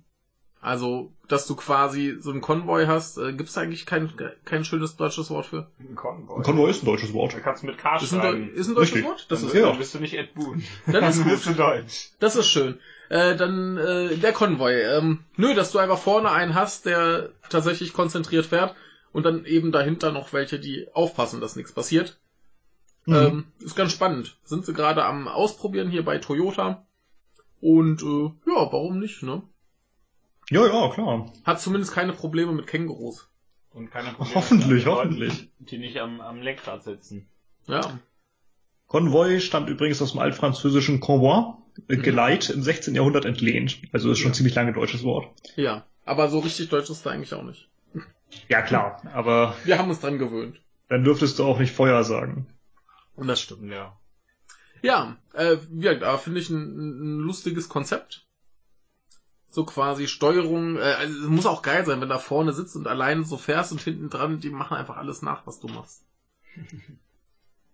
Also, 0.62 1.10
dass 1.26 1.46
du 1.46 1.56
quasi 1.56 2.16
so 2.20 2.30
einen 2.30 2.42
Konvoi 2.42 2.84
hast, 2.86 3.16
äh, 3.16 3.32
gibt 3.32 3.48
es 3.48 3.56
eigentlich 3.56 3.86
kein, 3.86 4.12
kein 4.44 4.62
schönes 4.64 4.96
deutsches 4.96 5.30
Wort 5.30 5.46
für? 5.46 5.70
Ein 5.78 5.94
Konvoi. 5.94 6.36
Ein 6.36 6.42
Konvoi 6.42 6.68
ist 6.68 6.82
ein 6.82 6.86
deutsches 6.86 7.14
Wort. 7.14 7.32
Da 7.32 7.40
kannst 7.40 7.62
du 7.62 7.66
mit 7.66 7.78
K 7.78 7.96
Ist 7.96 8.12
ein, 8.12 8.20
schreiben. 8.20 8.50
Deu- 8.50 8.52
ist 8.52 8.68
ein 8.68 8.74
deutsches 8.74 8.94
Richtig. 8.96 9.10
Wort? 9.10 9.26
Das 9.30 9.40
dann, 9.40 9.48
ist, 9.48 9.54
ja. 9.54 9.66
dann 9.68 9.78
bist 9.78 9.94
du 9.94 10.00
nicht 10.00 10.14
Ed 10.14 10.34
Boon. 10.34 10.62
Dann 10.86 11.04
ist 11.04 11.24
bist 11.24 11.44
gut. 11.46 11.54
du 11.54 11.58
Deutsch. 11.58 12.10
das 12.18 12.36
ist 12.36 12.46
schön. 12.48 12.78
Äh, 13.08 13.36
dann 13.36 13.78
äh, 13.78 14.16
der 14.16 14.32
Konvoi. 14.34 14.82
Ähm, 14.82 15.20
nö, 15.36 15.54
dass 15.54 15.72
du 15.72 15.78
einfach 15.78 15.98
vorne 15.98 16.30
einen 16.30 16.54
hast, 16.54 16.84
der 16.84 17.30
tatsächlich 17.48 17.94
konzentriert 17.94 18.44
fährt 18.44 18.74
und 19.12 19.24
dann 19.24 19.46
eben 19.46 19.72
dahinter 19.72 20.12
noch 20.12 20.32
welche, 20.34 20.60
die 20.60 20.88
aufpassen, 20.92 21.40
dass 21.40 21.56
nichts 21.56 21.72
passiert. 21.72 22.18
Mhm. 23.06 23.14
Ähm, 23.14 23.44
ist 23.60 23.76
ganz 23.76 23.92
spannend. 23.92 24.36
Sind 24.44 24.66
sie 24.66 24.74
gerade 24.74 25.04
am 25.06 25.26
Ausprobieren 25.26 25.88
hier 25.90 26.04
bei 26.04 26.18
Toyota. 26.18 26.86
Und 27.62 28.02
äh, 28.02 28.24
ja, 28.50 28.70
warum 28.72 28.98
nicht, 28.98 29.22
ne? 29.22 29.42
Ja, 30.50 30.66
ja, 30.66 30.90
klar. 30.92 31.32
Hat 31.44 31.60
zumindest 31.60 31.92
keine 31.94 32.12
Probleme 32.12 32.52
mit 32.52 32.66
Kängurus. 32.66 33.28
Und 33.72 33.90
keine 33.90 34.10
Probleme 34.10 34.34
Hoffentlich, 34.34 34.68
mit 34.68 34.84
Leuten, 34.84 35.10
hoffentlich. 35.10 35.48
Die 35.60 35.78
nicht 35.78 35.98
am, 35.98 36.20
am 36.20 36.42
Lenkrad 36.42 36.82
sitzen. 36.82 37.28
Ja. 37.66 37.98
Konvoi 38.88 39.40
stammt 39.40 39.68
übrigens 39.70 40.02
aus 40.02 40.12
dem 40.12 40.20
altfranzösischen 40.20 40.98
Convoi, 41.00 41.54
äh, 41.88 41.96
Mhm. 41.96 42.02
Geleit, 42.02 42.50
im 42.50 42.62
16. 42.62 42.94
Jahrhundert 42.96 43.24
entlehnt. 43.24 43.78
Also 43.92 44.10
ist 44.10 44.18
schon 44.18 44.30
Ja. 44.32 44.34
ziemlich 44.34 44.54
lange 44.56 44.72
deutsches 44.72 45.04
Wort. 45.04 45.28
Ja. 45.56 45.86
Aber 46.04 46.28
so 46.28 46.40
richtig 46.40 46.68
deutsch 46.68 46.90
ist 46.90 47.06
da 47.06 47.10
eigentlich 47.10 47.32
auch 47.34 47.44
nicht. 47.44 47.68
Ja, 48.48 48.62
klar. 48.62 49.00
Aber 49.14 49.54
Wir 49.64 49.78
haben 49.78 49.88
uns 49.90 50.00
dran 50.00 50.18
gewöhnt. 50.18 50.60
dann 50.88 51.04
dürftest 51.04 51.38
du 51.38 51.44
auch 51.44 51.60
nicht 51.60 51.72
Feuer 51.72 52.02
sagen. 52.02 52.48
Und 53.14 53.28
das 53.28 53.40
stimmt. 53.40 53.70
Ja. 53.70 53.96
Ja, 54.82 55.16
äh, 55.34 55.58
ja, 55.78 55.94
da 55.94 56.16
finde 56.16 56.40
ich 56.40 56.48
ein, 56.50 57.18
ein 57.18 57.18
lustiges 57.18 57.68
Konzept. 57.68 58.26
So 59.50 59.64
quasi 59.64 60.06
Steuerung, 60.06 60.76
äh, 60.76 60.80
also 60.80 61.24
es 61.24 61.28
muss 61.28 61.46
auch 61.46 61.62
geil 61.62 61.84
sein, 61.84 62.00
wenn 62.00 62.08
da 62.08 62.18
vorne 62.18 62.52
sitzt 62.52 62.76
und 62.76 62.86
allein 62.86 63.24
so 63.24 63.36
fährst 63.36 63.72
und 63.72 63.80
hinten 63.80 64.08
dran, 64.08 64.40
die 64.40 64.50
machen 64.50 64.76
einfach 64.76 64.96
alles 64.96 65.22
nach, 65.22 65.46
was 65.46 65.60
du 65.60 65.68
machst. 65.68 66.02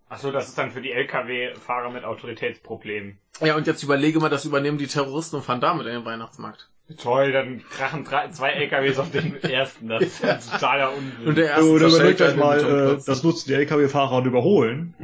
Achso, 0.08 0.30
das 0.30 0.48
ist 0.48 0.56
dann 0.56 0.70
für 0.70 0.80
die 0.80 0.92
LKW-Fahrer 0.92 1.90
mit 1.90 2.04
Autoritätsproblemen. 2.04 3.18
Ja, 3.40 3.56
und 3.56 3.66
jetzt 3.66 3.82
überlege 3.82 4.20
mal, 4.20 4.28
das 4.28 4.44
übernehmen 4.44 4.78
die 4.78 4.86
Terroristen 4.86 5.36
und 5.36 5.42
fahren 5.42 5.60
damit 5.60 5.86
in 5.86 5.94
den 5.94 6.04
Weihnachtsmarkt. 6.04 6.70
Toll, 6.98 7.32
dann 7.32 7.64
krachen 7.68 8.04
drei, 8.04 8.30
zwei 8.30 8.50
LKWs 8.50 8.98
auf 8.98 9.10
den 9.10 9.42
ersten. 9.42 9.88
Das 9.88 10.02
ist 10.04 10.24
ein 10.24 10.40
totaler 10.40 10.92
Unsinn. 10.92 11.26
Und 11.26 11.36
der 11.36 11.46
erste 11.46 11.64
Oder 11.64 11.88
überlegt 11.88 12.20
euch 12.20 12.36
mal, 12.36 12.60
äh, 12.60 12.98
das 13.04 13.24
nutzen 13.24 13.48
die 13.48 13.54
LKW-Fahrer 13.54 14.18
und 14.18 14.26
überholen. 14.26 14.94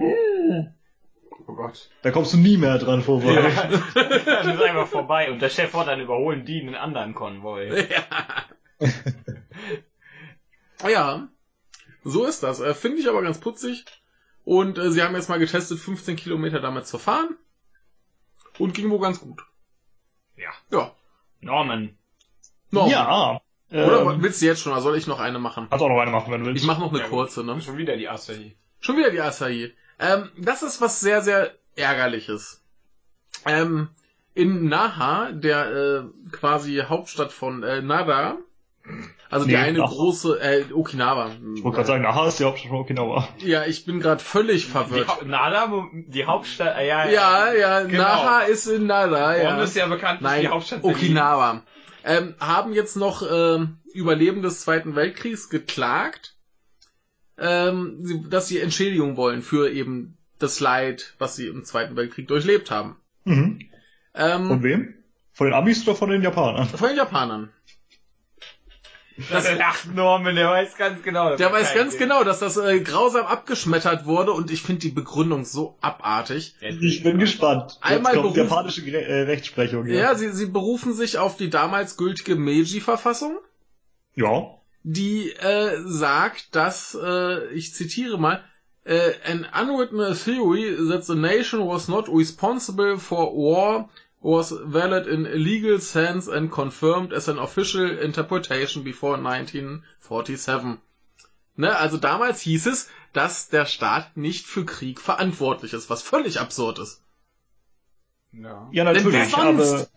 Oh 1.46 1.54
Gott. 1.54 1.90
Da 2.02 2.10
kommst 2.10 2.32
du 2.32 2.38
nie 2.38 2.56
mehr 2.56 2.78
dran 2.78 3.02
vorbei. 3.02 3.32
Ja, 3.34 3.68
dann 4.24 4.54
ist 4.54 4.62
einfach 4.62 4.88
vorbei. 4.88 5.30
Und 5.30 5.40
der 5.42 5.48
Chef 5.50 5.72
hat 5.74 5.88
dann 5.88 6.00
überholen 6.00 6.44
die 6.44 6.60
einen 6.60 6.74
anderen 6.74 7.14
Konvoi. 7.14 7.86
Ja. 8.80 8.88
ja, 10.88 11.28
so 12.04 12.24
ist 12.24 12.42
das. 12.42 12.60
Äh, 12.60 12.74
Finde 12.74 12.98
ich 12.98 13.08
aber 13.08 13.22
ganz 13.22 13.38
putzig. 13.38 13.84
Und 14.44 14.78
äh, 14.78 14.90
sie 14.90 15.02
haben 15.02 15.14
jetzt 15.14 15.28
mal 15.28 15.38
getestet, 15.38 15.78
15 15.78 16.16
Kilometer 16.16 16.60
damit 16.60 16.86
zu 16.86 16.98
fahren. 16.98 17.36
Und 18.58 18.74
ging 18.74 18.90
wohl 18.90 19.00
ganz 19.00 19.20
gut. 19.20 19.42
Ja. 20.36 20.50
Ja. 20.70 20.94
Norman. 21.40 21.96
No. 22.70 22.88
Ja. 22.88 23.40
Oder 23.70 24.02
Ähm, 24.02 24.22
willst 24.22 24.42
du 24.42 24.46
jetzt 24.46 24.60
schon, 24.60 24.72
oder 24.72 24.82
soll 24.82 24.96
ich 24.96 25.06
noch 25.06 25.18
eine 25.20 25.38
machen? 25.38 25.68
kannst 25.70 25.82
auch 25.82 25.88
noch 25.88 26.00
eine 26.00 26.10
machen, 26.10 26.30
wenn 26.32 26.40
du 26.40 26.46
willst. 26.46 26.62
Ich 26.62 26.66
mache 26.66 26.80
noch 26.80 26.90
eine 26.92 27.00
Ja, 27.00 27.08
kurze, 27.08 27.42
ne? 27.42 27.60
Schon 27.60 27.78
wieder 27.78 27.96
die 27.96 28.08
Asahi. 28.08 28.56
Schon 28.80 28.96
wieder 28.98 29.10
die 29.10 29.20
Asahi. 29.20 29.72
Ähm, 30.02 30.30
das 30.38 30.62
ist 30.62 30.80
was 30.80 31.00
sehr, 31.00 31.22
sehr 31.22 31.52
ärgerliches. 31.76 32.60
Ähm, 33.46 33.88
in 34.34 34.68
Naha, 34.68 35.30
der 35.32 35.70
äh, 35.72 36.02
quasi 36.32 36.82
Hauptstadt 36.88 37.32
von 37.32 37.62
äh, 37.62 37.82
Nara, 37.82 38.36
also 39.30 39.46
die 39.46 39.52
Nee, 39.52 39.58
eine 39.58 39.78
Naha. 39.78 39.88
große, 39.88 40.40
äh, 40.40 40.64
Okinawa. 40.72 41.30
Ich 41.54 41.62
wollte 41.62 41.76
gerade 41.76 41.86
sagen, 41.88 42.06
aha, 42.06 42.28
ist 42.28 42.38
die 42.40 42.44
Hauptstadt 42.44 42.70
von 42.70 42.80
Okinawa. 42.80 43.28
Ja, 43.38 43.64
ich 43.64 43.84
bin 43.84 44.00
gerade 44.00 44.22
völlig 44.22 44.64
Die 44.66 44.70
verwirrt. 44.70 45.08
ha 45.08 45.18
Nada, 45.24 45.70
wo- 45.70 45.84
die 45.92 46.24
Hauptstadt, 46.26 46.76
äh, 46.78 46.88
ja, 46.88 47.08
Ja, 47.08 47.52
ja, 47.52 47.82
genau. 47.84 48.02
Naha 48.02 48.40
ist 48.40 48.66
in 48.66 48.86
Nara, 48.86 49.36
ja. 49.36 49.62
ist 49.62 49.76
ja 49.76 49.86
bekannt, 49.86 50.20
Nein, 50.22 50.40
die 50.42 50.48
Hauptstadt 50.48 50.82
Okinawa. 50.84 51.62
Ähm, 52.04 52.34
haben 52.40 52.72
jetzt 52.72 52.96
noch 52.96 53.22
ähm, 53.30 53.78
Überleben 53.94 54.42
des 54.42 54.62
Zweiten 54.62 54.96
Weltkriegs 54.96 55.48
geklagt, 55.50 56.34
ähm, 57.38 57.98
sie, 58.02 58.24
dass 58.28 58.48
sie 58.48 58.60
Entschädigung 58.60 59.16
wollen 59.16 59.42
für 59.42 59.70
eben 59.70 60.16
das 60.38 60.60
Leid, 60.60 61.14
was 61.18 61.36
sie 61.36 61.46
im 61.46 61.64
Zweiten 61.64 61.96
Weltkrieg 61.96 62.28
durchlebt 62.28 62.70
haben. 62.70 62.96
Mhm. 63.24 63.60
Ähm, 64.14 64.46
Von 64.48 64.62
wem? 64.62 64.94
Von 65.32 65.46
den 65.46 65.54
Amis 65.54 65.82
oder 65.86 65.96
von 65.96 66.10
den 66.10 66.22
Japanern? 66.22 66.66
von 66.68 66.88
den 66.88 66.96
Japanern. 66.96 67.50
Das 69.30 69.46
Ach, 69.60 69.84
Norman, 69.94 70.34
der 70.34 70.48
weiß 70.48 70.76
ganz 70.78 71.02
genau. 71.02 71.36
Der 71.36 71.52
weiß 71.52 71.74
ganz 71.74 71.92
Ding- 71.92 72.00
genau, 72.08 72.24
dass 72.24 72.38
das 72.40 72.56
äh, 72.56 72.80
grausam 72.80 73.26
abgeschmettert 73.26 74.06
wurde 74.06 74.32
und 74.32 74.50
ich 74.50 74.62
finde 74.62 74.80
die 74.80 74.88
Begründung 74.90 75.44
so 75.44 75.76
abartig. 75.82 76.54
Ich 76.80 77.02
bin 77.02 77.18
gespannt. 77.18 77.78
Einmal 77.82 78.14
Jetzt 78.14 78.22
kommt 78.22 78.34
berufen- 78.34 78.48
japanische 78.48 78.82
Gre 78.82 79.02
äh, 79.02 79.22
Rechtsprechung 79.22 79.84
hier. 79.84 79.96
Ja, 79.98 80.14
sie, 80.14 80.30
sie 80.32 80.46
berufen 80.46 80.94
sich 80.94 81.18
auf 81.18 81.36
die 81.36 81.50
damals 81.50 81.96
gültige 81.98 82.36
Meiji-Verfassung. 82.36 83.38
ja. 84.16 84.58
Die 84.82 85.30
äh, 85.32 85.82
sagt, 85.84 86.54
dass, 86.54 86.96
äh, 87.00 87.48
ich 87.52 87.74
zitiere 87.74 88.18
mal, 88.18 88.42
äh, 88.84 89.12
an 89.24 89.46
unwritten 89.54 89.98
theory 90.14 90.76
that 90.88 91.04
the 91.04 91.14
nation 91.14 91.60
was 91.66 91.88
not 91.88 92.08
responsible 92.08 92.98
for 92.98 93.32
war 93.32 93.88
was 94.20 94.52
valid 94.52 95.06
in 95.06 95.26
a 95.26 95.34
legal 95.34 95.80
sense 95.80 96.28
and 96.28 96.50
confirmed 96.50 97.12
as 97.12 97.28
an 97.28 97.38
official 97.38 97.98
interpretation 97.98 98.84
before 98.84 99.16
1947. 99.16 100.78
Ne, 101.56 101.76
also 101.76 101.98
damals 101.98 102.40
hieß 102.40 102.66
es, 102.66 102.88
dass 103.12 103.48
der 103.50 103.66
Staat 103.66 104.16
nicht 104.16 104.46
für 104.46 104.64
Krieg 104.64 105.00
verantwortlich 105.00 105.74
ist, 105.74 105.90
was 105.90 106.02
völlig 106.02 106.40
absurd 106.40 106.78
ist. 106.78 107.02
Ja. 108.32 108.68
Ja, 108.72 108.84
natürlich, 108.84 109.30
sonst? 109.30 109.34
aber 109.34 109.88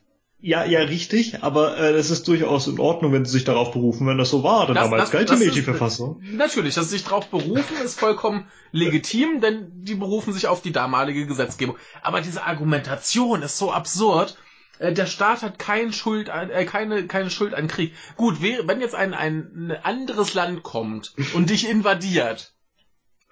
ja, 0.48 0.64
ja, 0.64 0.82
richtig, 0.82 1.44
aber 1.44 1.78
äh, 1.78 1.92
das 1.94 2.12
ist 2.12 2.28
durchaus 2.28 2.68
in 2.68 2.80
Ordnung, 2.80 3.12
wenn 3.14 3.26
sie 3.26 3.32
sich 3.32 3.44
darauf 3.46 3.72
berufen, 3.72 4.06
wenn 4.08 4.18
das 4.20 4.30
so 4.30 4.44
war, 4.44 4.66
denn 4.68 4.76
Das- 4.76 4.84
damals 4.86 5.04
das- 5.06 5.12
galt 5.12 5.30
das 5.30 5.40
die 5.40 5.46
Meiji-Verfassung. 5.48 6.22
Natürlich, 6.34 6.76
dass 6.76 6.86
sie 6.86 6.98
sich 6.98 7.04
darauf 7.04 7.28
berufen, 7.28 7.76
ist 7.84 8.00
vollkommen 8.00 8.48
legitim, 8.72 9.42
denn 9.42 9.72
die 9.84 9.96
berufen 9.96 10.34
sich 10.34 10.48
auf 10.48 10.62
die 10.62 10.72
damalige 10.72 11.26
Gesetzgebung. 11.26 11.78
Aber 12.04 12.22
diese 12.22 12.44
Argumentation 12.46 13.42
ist 13.42 13.58
so 13.58 13.72
absurd. 13.72 14.38
Äh, 14.78 14.94
Der 14.94 15.06
Staat 15.08 15.42
hat 15.42 15.58
kein 15.58 15.94
Schuld, 15.94 16.30
an- 16.30 16.50
äh, 16.52 16.66
keine, 16.66 17.08
keine 17.08 17.30
Schuld 17.32 17.54
an 17.54 17.68
Krieg. 17.68 17.94
Gut, 18.16 18.42
wenn 18.42 18.82
jetzt 18.82 18.94
ein, 18.96 19.14
ein 19.14 19.76
anderes 19.84 20.34
Land 20.36 20.62
kommt 20.64 21.14
und 21.34 21.50
dich 21.50 21.68
invadiert, 21.68 22.54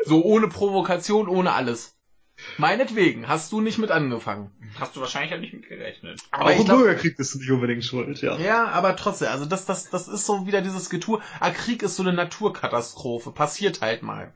so 0.06 0.23
ohne 0.23 0.48
Provokation, 0.48 1.27
ohne 1.27 1.52
alles, 1.53 1.95
meinetwegen, 2.57 3.27
hast 3.27 3.51
du 3.51 3.61
nicht 3.61 3.77
mit 3.77 3.91
angefangen. 3.91 4.51
Hast 4.79 4.95
du 4.95 5.01
wahrscheinlich 5.01 5.33
auch 5.33 5.39
nicht 5.39 5.53
mit 5.53 5.67
gerechnet. 5.67 6.19
Aber 6.31 6.45
Auch 6.45 6.59
im 6.59 6.65
glaub, 6.65 6.77
Bürgerkrieg 6.79 7.17
bist 7.17 7.33
du 7.33 7.39
nicht 7.39 7.51
unbedingt 7.51 7.83
schuld, 7.83 8.21
ja. 8.21 8.37
ja, 8.37 8.67
aber 8.67 8.95
trotzdem, 8.95 9.29
also 9.29 9.45
das, 9.45 9.65
das, 9.65 9.89
das 9.89 10.07
ist 10.07 10.25
so 10.25 10.47
wieder 10.47 10.61
dieses 10.61 10.89
Getue. 10.89 11.21
Ah, 11.39 11.51
Krieg 11.51 11.83
ist 11.83 11.95
so 11.95 12.03
eine 12.03 12.13
Naturkatastrophe, 12.13 13.31
passiert 13.31 13.81
halt 13.81 14.03
mal. 14.03 14.33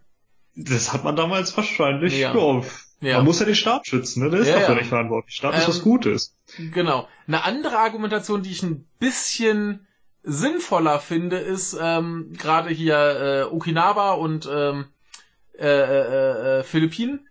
Das 0.55 0.93
hat 0.93 1.03
man 1.03 1.15
damals 1.15 1.55
wahrscheinlich, 1.55 2.17
Ja. 2.19 2.33
ja. 2.35 2.61
Ja. 2.99 3.17
Man 3.17 3.25
muss 3.25 3.39
ja 3.39 3.45
den 3.45 3.53
Staat 3.55 3.85
schützen, 3.85 4.23
ne? 4.23 4.31
Der 4.31 4.39
ist 4.39 4.47
Ja, 4.47 4.55
dafür 4.55 4.73
ja. 4.73 4.79
nicht 4.81 4.89
verantwortlich. 4.89 5.35
Staat 5.35 5.53
ist 5.53 5.63
Ähm, 5.65 5.69
was 5.69 5.83
Gutes. 5.83 6.35
Genau. 6.73 7.07
Eine 7.27 7.43
andere 7.43 7.77
Argumentation, 7.77 8.41
die 8.41 8.49
ich 8.49 8.63
ein 8.63 8.87
bisschen 8.97 9.85
sinnvoller 10.23 10.99
finde, 10.99 11.37
ist 11.37 11.77
ähm, 11.79 12.33
gerade 12.35 12.69
hier 12.71 12.97
äh, 12.97 13.53
Okinawa 13.53 14.13
und 14.13 14.49
ähm, 14.51 14.85
äh, 15.59 15.67
äh, 15.67 16.59
äh, 16.59 16.63
Philippinen 16.63 17.27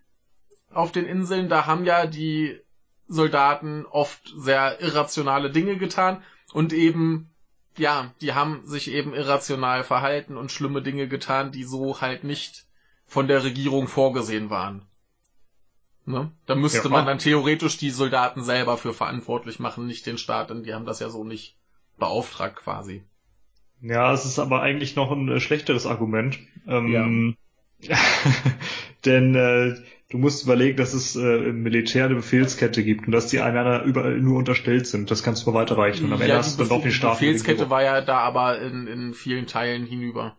auf 0.71 0.91
den 0.91 1.05
Inseln. 1.05 1.49
Da 1.49 1.65
haben 1.65 1.85
ja 1.85 2.05
die 2.05 2.59
Soldaten 3.07 3.85
oft 3.85 4.33
sehr 4.37 4.81
irrationale 4.81 5.51
Dinge 5.51 5.77
getan 5.77 6.23
und 6.53 6.73
eben 6.73 7.29
ja, 7.77 8.13
die 8.21 8.33
haben 8.33 8.65
sich 8.65 8.91
eben 8.91 9.13
irrational 9.13 9.83
verhalten 9.83 10.35
und 10.35 10.51
schlimme 10.51 10.81
Dinge 10.81 11.07
getan, 11.07 11.51
die 11.51 11.63
so 11.63 12.01
halt 12.01 12.23
nicht 12.23 12.65
von 13.05 13.27
der 13.27 13.43
Regierung 13.43 13.87
vorgesehen 13.87 14.49
waren. 14.49 14.81
Ne? 16.05 16.31
Da 16.45 16.55
müsste 16.55 16.85
ja, 16.85 16.89
man 16.89 17.05
dann 17.05 17.19
theoretisch 17.19 17.77
die 17.77 17.89
Soldaten 17.89 18.43
selber 18.43 18.77
für 18.77 18.93
verantwortlich 18.93 19.59
machen, 19.59 19.85
nicht 19.85 20.05
den 20.05 20.17
Staat, 20.17 20.49
denn 20.49 20.63
die 20.63 20.73
haben 20.73 20.85
das 20.85 20.99
ja 20.99 21.09
so 21.09 21.23
nicht 21.23 21.57
beauftragt 21.97 22.57
quasi. 22.57 23.03
Ja, 23.81 24.13
es 24.13 24.25
ist 24.25 24.39
aber 24.39 24.61
eigentlich 24.61 24.95
noch 24.95 25.11
ein 25.11 25.29
äh, 25.29 25.39
schlechteres 25.39 25.85
Argument. 25.85 26.39
Ähm, 26.67 27.35
ja. 27.79 27.97
denn 29.05 29.35
äh, 29.35 29.75
du 30.09 30.17
musst 30.17 30.43
überlegen, 30.43 30.77
dass 30.77 30.93
es 30.93 31.15
äh, 31.15 31.49
im 31.49 31.63
Militär 31.63 32.05
eine 32.05 32.15
Befehlskette 32.15 32.83
gibt 32.83 33.07
und 33.07 33.11
dass 33.11 33.27
die 33.27 33.39
einander 33.39 33.83
überall 33.83 34.19
nur 34.19 34.37
unterstellt 34.37 34.87
sind. 34.87 35.11
Das 35.11 35.23
kannst 35.23 35.45
du 35.45 35.51
mal 35.51 35.59
weiterreichen. 35.59 36.05
Und 36.05 36.13
am 36.13 36.21
Ende 36.21 36.37
hast 36.37 36.59
du 36.59 36.63
dann 36.63 36.77
noch 36.77 36.83
den 36.83 36.91
Staat. 36.91 37.19
Die 37.19 37.25
Befehlskette 37.25 37.69
war 37.69 37.83
ja 37.83 38.01
da 38.01 38.19
aber 38.19 38.61
in, 38.61 38.87
in 38.87 39.13
vielen 39.13 39.47
Teilen 39.47 39.85
hinüber. 39.85 40.37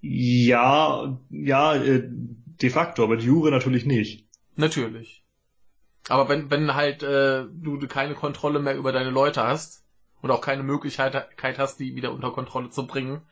Ja, 0.00 1.18
ja, 1.30 1.74
äh, 1.74 2.02
de 2.06 2.70
facto, 2.70 3.02
aber 3.02 3.16
die 3.16 3.26
Jure 3.26 3.50
natürlich 3.50 3.86
nicht. 3.86 4.28
Natürlich. 4.56 5.24
Aber 6.08 6.28
wenn, 6.28 6.50
wenn 6.50 6.74
halt 6.74 7.02
äh, 7.02 7.44
du 7.50 7.78
keine 7.88 8.14
Kontrolle 8.14 8.58
mehr 8.58 8.76
über 8.76 8.92
deine 8.92 9.10
Leute 9.10 9.42
hast 9.42 9.84
und 10.20 10.30
auch 10.30 10.40
keine 10.40 10.62
Möglichkeit 10.62 11.58
hast, 11.58 11.80
die 11.80 11.94
wieder 11.94 12.12
unter 12.12 12.30
Kontrolle 12.30 12.70
zu 12.70 12.86
bringen, 12.86 13.22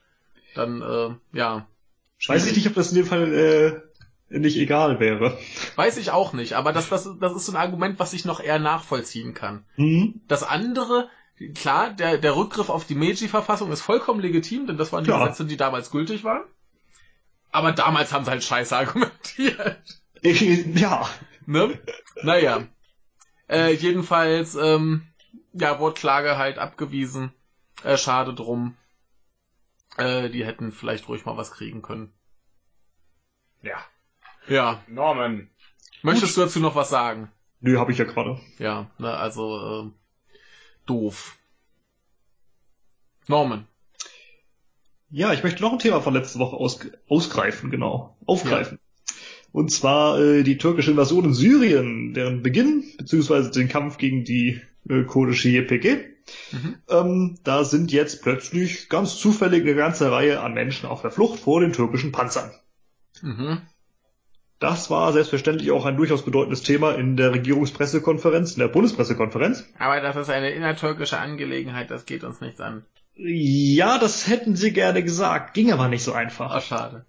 dann 0.54 0.82
äh, 0.82 1.36
ja. 1.36 1.68
Schwierig. 2.16 2.42
Weiß 2.42 2.50
ich 2.50 2.56
nicht, 2.56 2.66
ob 2.66 2.74
das 2.74 2.90
in 2.90 2.96
dem 2.96 3.06
Fall 3.06 3.32
äh, 3.32 3.87
nicht 4.28 4.56
egal 4.56 5.00
wäre. 5.00 5.38
Weiß 5.76 5.96
ich 5.96 6.10
auch 6.10 6.32
nicht, 6.32 6.54
aber 6.54 6.72
das, 6.72 6.88
das, 6.88 7.08
das 7.18 7.34
ist 7.34 7.46
so 7.46 7.52
ein 7.52 7.56
Argument, 7.56 7.98
was 7.98 8.12
ich 8.12 8.24
noch 8.24 8.40
eher 8.40 8.58
nachvollziehen 8.58 9.34
kann. 9.34 9.64
Mhm. 9.76 10.20
Das 10.28 10.42
andere, 10.42 11.08
klar, 11.54 11.90
der, 11.90 12.18
der 12.18 12.36
Rückgriff 12.36 12.68
auf 12.68 12.86
die 12.86 12.94
Meiji-Verfassung 12.94 13.72
ist 13.72 13.80
vollkommen 13.80 14.20
legitim, 14.20 14.66
denn 14.66 14.76
das 14.76 14.92
waren 14.92 15.04
die 15.04 15.10
Gesetze, 15.10 15.46
die 15.46 15.56
damals 15.56 15.90
gültig 15.90 16.24
waren. 16.24 16.44
Aber 17.50 17.72
damals 17.72 18.12
haben 18.12 18.24
sie 18.24 18.30
halt 18.30 18.44
scheiße 18.44 18.76
argumentiert. 18.76 19.78
ja. 20.22 21.08
Ne? 21.46 21.80
Naja. 22.22 22.66
Äh, 23.48 23.72
jedenfalls, 23.72 24.54
ähm, 24.54 25.06
ja, 25.54 25.78
wurde 25.78 25.94
Klage 25.94 26.36
halt 26.36 26.58
abgewiesen. 26.58 27.32
Äh, 27.82 27.96
schade 27.96 28.34
drum. 28.34 28.76
Äh, 29.96 30.28
die 30.28 30.44
hätten 30.44 30.72
vielleicht 30.72 31.08
ruhig 31.08 31.24
mal 31.24 31.38
was 31.38 31.52
kriegen 31.52 31.80
können. 31.80 32.12
Ja. 33.62 33.78
Ja. 34.48 34.82
Norman. 34.88 35.48
Möchtest 36.02 36.34
Gut. 36.34 36.42
du 36.42 36.46
dazu 36.46 36.60
noch 36.60 36.74
was 36.74 36.90
sagen? 36.90 37.30
Nö, 37.60 37.78
habe 37.78 37.92
ich 37.92 37.98
ja 37.98 38.04
gerade. 38.04 38.38
Ja, 38.58 38.90
ne, 38.98 39.12
also 39.14 39.86
äh, 39.86 39.90
doof. 40.86 41.36
Norman. 43.26 43.66
Ja, 45.10 45.32
ich 45.32 45.42
möchte 45.42 45.62
noch 45.62 45.72
ein 45.72 45.78
Thema 45.78 46.00
von 46.00 46.14
letzter 46.14 46.38
Woche 46.38 46.56
aus, 46.56 46.80
ausgreifen, 47.08 47.70
genau. 47.70 48.16
Aufgreifen. 48.26 48.78
Ja. 48.80 49.14
Und 49.52 49.72
zwar 49.72 50.20
äh, 50.20 50.42
die 50.42 50.58
türkische 50.58 50.90
Invasion 50.90 51.24
in 51.24 51.34
Syrien, 51.34 52.12
deren 52.14 52.42
Beginn, 52.42 52.84
beziehungsweise 52.98 53.50
den 53.50 53.68
Kampf 53.68 53.96
gegen 53.96 54.24
die 54.24 54.60
äh, 54.88 55.04
kurdische 55.04 55.48
JPG. 55.48 56.04
Mhm. 56.52 56.76
Ähm, 56.88 57.38
da 57.42 57.64
sind 57.64 57.90
jetzt 57.90 58.22
plötzlich 58.22 58.90
ganz 58.90 59.16
zufällig 59.16 59.62
eine 59.62 59.74
ganze 59.74 60.12
Reihe 60.12 60.40
an 60.40 60.52
Menschen 60.52 60.86
auf 60.86 61.00
der 61.00 61.10
Flucht 61.10 61.40
vor 61.40 61.60
den 61.60 61.72
türkischen 61.72 62.12
Panzern. 62.12 62.50
Mhm. 63.22 63.62
Das 64.58 64.90
war 64.90 65.12
selbstverständlich 65.12 65.70
auch 65.70 65.84
ein 65.86 65.96
durchaus 65.96 66.24
bedeutendes 66.24 66.62
Thema 66.62 66.92
in 66.92 67.16
der 67.16 67.32
Regierungspressekonferenz, 67.32 68.54
in 68.54 68.60
der 68.60 68.68
Bundespressekonferenz. 68.68 69.64
Aber 69.78 70.00
das 70.00 70.16
ist 70.16 70.30
eine 70.30 70.50
innertürkische 70.50 71.18
Angelegenheit, 71.18 71.90
das 71.90 72.06
geht 72.06 72.24
uns 72.24 72.40
nichts 72.40 72.60
an. 72.60 72.84
Ja, 73.14 73.98
das 73.98 74.28
hätten 74.28 74.56
sie 74.56 74.72
gerne 74.72 75.02
gesagt, 75.02 75.54
ging 75.54 75.72
aber 75.72 75.88
nicht 75.88 76.02
so 76.02 76.12
einfach. 76.12 76.50
Ach, 76.50 76.62
schade. 76.62 77.04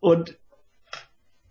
Und 0.00 0.38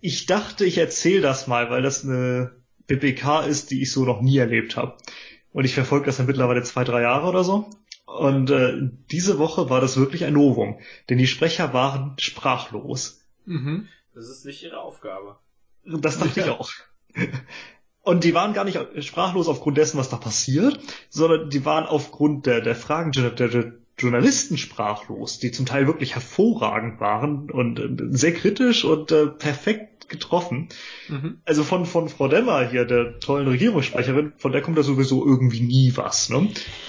ich 0.00 0.26
dachte, 0.26 0.64
ich 0.64 0.78
erzähle 0.78 1.20
das 1.20 1.46
mal, 1.46 1.70
weil 1.70 1.82
das 1.82 2.04
eine 2.04 2.52
PPK 2.86 3.42
ist, 3.42 3.70
die 3.70 3.82
ich 3.82 3.92
so 3.92 4.04
noch 4.04 4.20
nie 4.20 4.38
erlebt 4.38 4.76
habe. 4.76 4.96
Und 5.52 5.64
ich 5.64 5.74
verfolge 5.74 6.06
das 6.06 6.18
ja 6.18 6.24
mittlerweile 6.24 6.62
zwei, 6.62 6.84
drei 6.84 7.02
Jahre 7.02 7.26
oder 7.26 7.42
so. 7.42 7.70
Und 8.06 8.50
äh, 8.50 8.90
diese 9.10 9.38
Woche 9.38 9.68
war 9.68 9.80
das 9.80 9.96
wirklich 9.96 10.24
ein 10.24 10.32
Novum, 10.32 10.78
denn 11.08 11.18
die 11.18 11.26
Sprecher 11.26 11.72
waren 11.72 12.14
sprachlos. 12.18 13.20
Mhm. 13.44 13.88
Das 14.18 14.28
ist 14.28 14.44
nicht 14.44 14.64
ihre 14.64 14.80
Aufgabe. 14.80 15.38
Das 15.84 16.18
dachte 16.18 16.40
ich 16.40 16.48
auch. 16.50 16.72
Und 18.02 18.24
die 18.24 18.34
waren 18.34 18.52
gar 18.52 18.64
nicht 18.64 18.80
sprachlos 19.04 19.46
aufgrund 19.46 19.78
dessen, 19.78 19.96
was 19.96 20.08
da 20.08 20.16
passiert, 20.16 20.80
sondern 21.08 21.50
die 21.50 21.64
waren 21.64 21.86
aufgrund 21.86 22.46
der, 22.46 22.60
der 22.60 22.74
Fragen 22.74 23.12
der, 23.12 23.30
der 23.30 23.74
Journalisten 23.98 24.56
sprachlos, 24.56 25.38
die 25.38 25.50
zum 25.50 25.66
Teil 25.66 25.86
wirklich 25.86 26.14
hervorragend 26.14 27.00
waren 27.00 27.50
und 27.50 27.78
äh, 27.78 27.88
sehr 28.10 28.32
kritisch 28.32 28.84
und 28.84 29.12
äh, 29.12 29.26
perfekt 29.26 30.08
getroffen. 30.08 30.68
Mhm. 31.08 31.38
Also 31.44 31.64
von, 31.64 31.86
von 31.86 32.08
Frau 32.08 32.28
Demmer 32.28 32.66
hier, 32.68 32.84
der 32.84 33.20
tollen 33.20 33.46
Regierungssprecherin, 33.46 34.32
von 34.36 34.52
der 34.52 34.62
kommt 34.62 34.78
da 34.78 34.82
sowieso 34.82 35.24
irgendwie 35.24 35.60
nie 35.60 35.92
was. 35.96 36.30
Ne? 36.30 36.48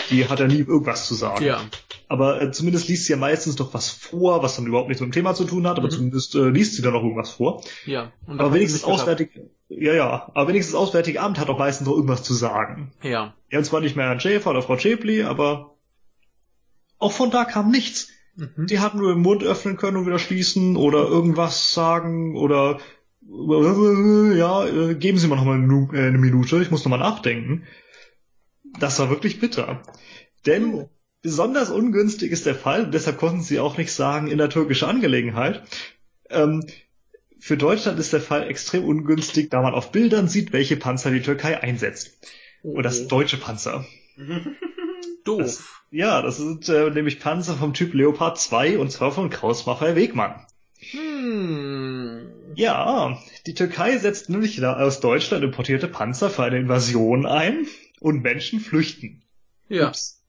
Die 0.10 0.28
hat 0.28 0.40
ja 0.40 0.48
nie 0.48 0.60
irgendwas 0.60 1.08
zu 1.08 1.16
sagen. 1.16 1.44
Ja. 1.44 1.62
Aber 2.08 2.42
äh, 2.42 2.52
zumindest 2.52 2.88
liest 2.88 3.06
sie 3.06 3.14
ja 3.14 3.18
meistens 3.18 3.56
doch 3.56 3.74
was 3.74 3.90
vor, 3.90 4.42
was 4.42 4.56
dann 4.56 4.66
überhaupt 4.66 4.88
nichts 4.88 5.02
mit 5.02 5.10
dem 5.10 5.14
Thema 5.14 5.36
zu 5.36 5.46
tun 5.46 5.68
hat, 5.68 5.78
aber 5.78 5.88
mhm. 5.88 5.92
zumindest 5.92 6.36
äh, 6.36 6.50
liest 6.50 6.76
sie 6.76 6.82
dann 6.82 6.94
noch 6.94 7.04
irgendwas 7.04 7.32
vor. 7.32 7.64
Ja. 7.86 8.12
aber 8.26 8.54
wenigstens 8.54 8.84
auswärtig, 8.84 9.32
ja, 9.68 9.94
ja, 9.94 10.32
aber 10.34 10.48
wenigstens 10.48 10.74
das 10.74 10.82
Auswärtige 10.82 11.22
Amt 11.22 11.40
hat 11.40 11.50
auch 11.50 11.60
meistens 11.60 11.88
noch 11.88 11.96
irgendwas 11.96 12.24
zu 12.24 12.34
sagen. 12.34 12.92
Ja. 13.04 13.34
Ja, 13.52 13.60
und 13.60 13.66
zwar 13.66 13.82
nicht 13.82 13.96
mehr 13.96 14.06
Herrn 14.06 14.20
Schäfer 14.20 14.50
oder 14.52 14.62
Frau 14.62 14.78
Schäpli, 14.78 15.24
aber 15.24 15.76
auch 17.00 17.12
von 17.12 17.32
da 17.32 17.46
kam 17.46 17.72
nichts. 17.72 18.10
Mhm. 18.36 18.68
Die 18.68 18.80
hatten 18.80 19.00
nur 19.00 19.14
den 19.14 19.22
Mund 19.22 19.44
öffnen 19.44 19.78
können 19.78 19.98
und 19.98 20.06
wieder 20.06 20.20
schließen 20.20 20.76
oder 20.76 21.08
irgendwas 21.08 21.74
sagen 21.74 22.38
oder 22.38 22.80
ja, 23.32 24.66
äh, 24.66 24.96
geben 24.96 25.18
Sie 25.18 25.28
mir 25.28 25.36
noch 25.36 25.46
mal 25.46 25.58
äh, 25.58 26.08
eine 26.08 26.18
Minute, 26.18 26.62
ich 26.62 26.72
muss 26.72 26.84
noch 26.84 26.90
mal 26.90 26.98
nachdenken. 26.98 27.64
Das 28.80 29.00
war 29.00 29.10
wirklich 29.10 29.40
bitter. 29.40 29.82
Denn 30.46 30.74
oh. 30.74 30.90
besonders 31.22 31.70
ungünstig 31.70 32.32
ist 32.32 32.46
der 32.46 32.56
Fall, 32.56 32.90
deshalb 32.90 33.18
konnten 33.18 33.42
sie 33.42 33.60
auch 33.60 33.78
nicht 33.78 33.92
sagen, 33.92 34.28
in 34.28 34.38
der 34.38 34.50
türkischen 34.50 34.90
Angelegenheit. 34.90 35.64
Ähm, 36.30 36.66
für 37.40 37.56
Deutschland 37.56 38.00
ist 38.00 38.14
der 38.14 38.22
Fall 38.22 38.50
extrem 38.50 38.84
ungünstig, 38.84 39.50
da 39.50 39.62
man 39.62 39.74
auf 39.74 39.92
Bildern 39.92 40.28
sieht, 40.28 40.52
welche 40.52 40.76
Panzer 40.76 41.12
die 41.12 41.22
Türkei 41.22 41.62
einsetzt. 41.62 42.20
Und 42.64 42.84
das 42.84 43.08
deutsche 43.08 43.38
Panzer. 43.38 43.86
Doof. 45.24 45.42
Das, 45.42 45.64
ja, 45.92 46.22
das 46.22 46.38
sind 46.38 46.70
äh, 46.70 46.90
nämlich 46.90 47.20
Panzer 47.20 47.56
vom 47.56 47.74
Typ 47.74 47.94
Leopard 47.94 48.40
2 48.40 48.78
und 48.78 48.92
zwar 48.92 49.12
von 49.12 49.30
Kraus-Maffei 49.30 49.96
Wegmann. 49.96 50.46
Hm. 50.80 52.54
Ja, 52.56 53.18
die 53.46 53.54
Türkei 53.54 53.98
setzt 53.98 54.30
nämlich 54.30 54.64
aus 54.64 55.00
Deutschland 55.02 55.44
importierte 55.44 55.88
Panzer 55.88 56.30
für 56.30 56.44
eine 56.44 56.58
Invasion 56.58 57.26
ein 57.26 57.68
und 58.00 58.22
Menschen 58.22 58.60
flüchten. 58.60 59.24
Ja. 59.68 59.90
Ups. 59.90 60.24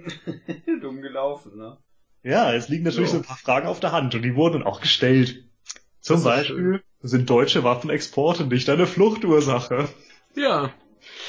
Dumm 0.80 1.02
gelaufen, 1.02 1.56
ne? 1.56 1.78
Ja, 2.22 2.52
es 2.54 2.68
liegen 2.68 2.84
natürlich 2.84 3.10
so. 3.10 3.16
so 3.16 3.22
ein 3.22 3.26
paar 3.26 3.36
Fragen 3.36 3.66
auf 3.66 3.80
der 3.80 3.92
Hand 3.92 4.14
und 4.14 4.22
die 4.22 4.36
wurden 4.36 4.62
auch 4.62 4.80
gestellt. 4.80 5.44
Zum 6.00 6.22
Beispiel 6.22 6.82
sind 7.00 7.28
deutsche 7.28 7.64
Waffenexporte 7.64 8.44
nicht 8.46 8.68
eine 8.68 8.86
Fluchtursache. 8.86 9.88
Ja. 10.34 10.72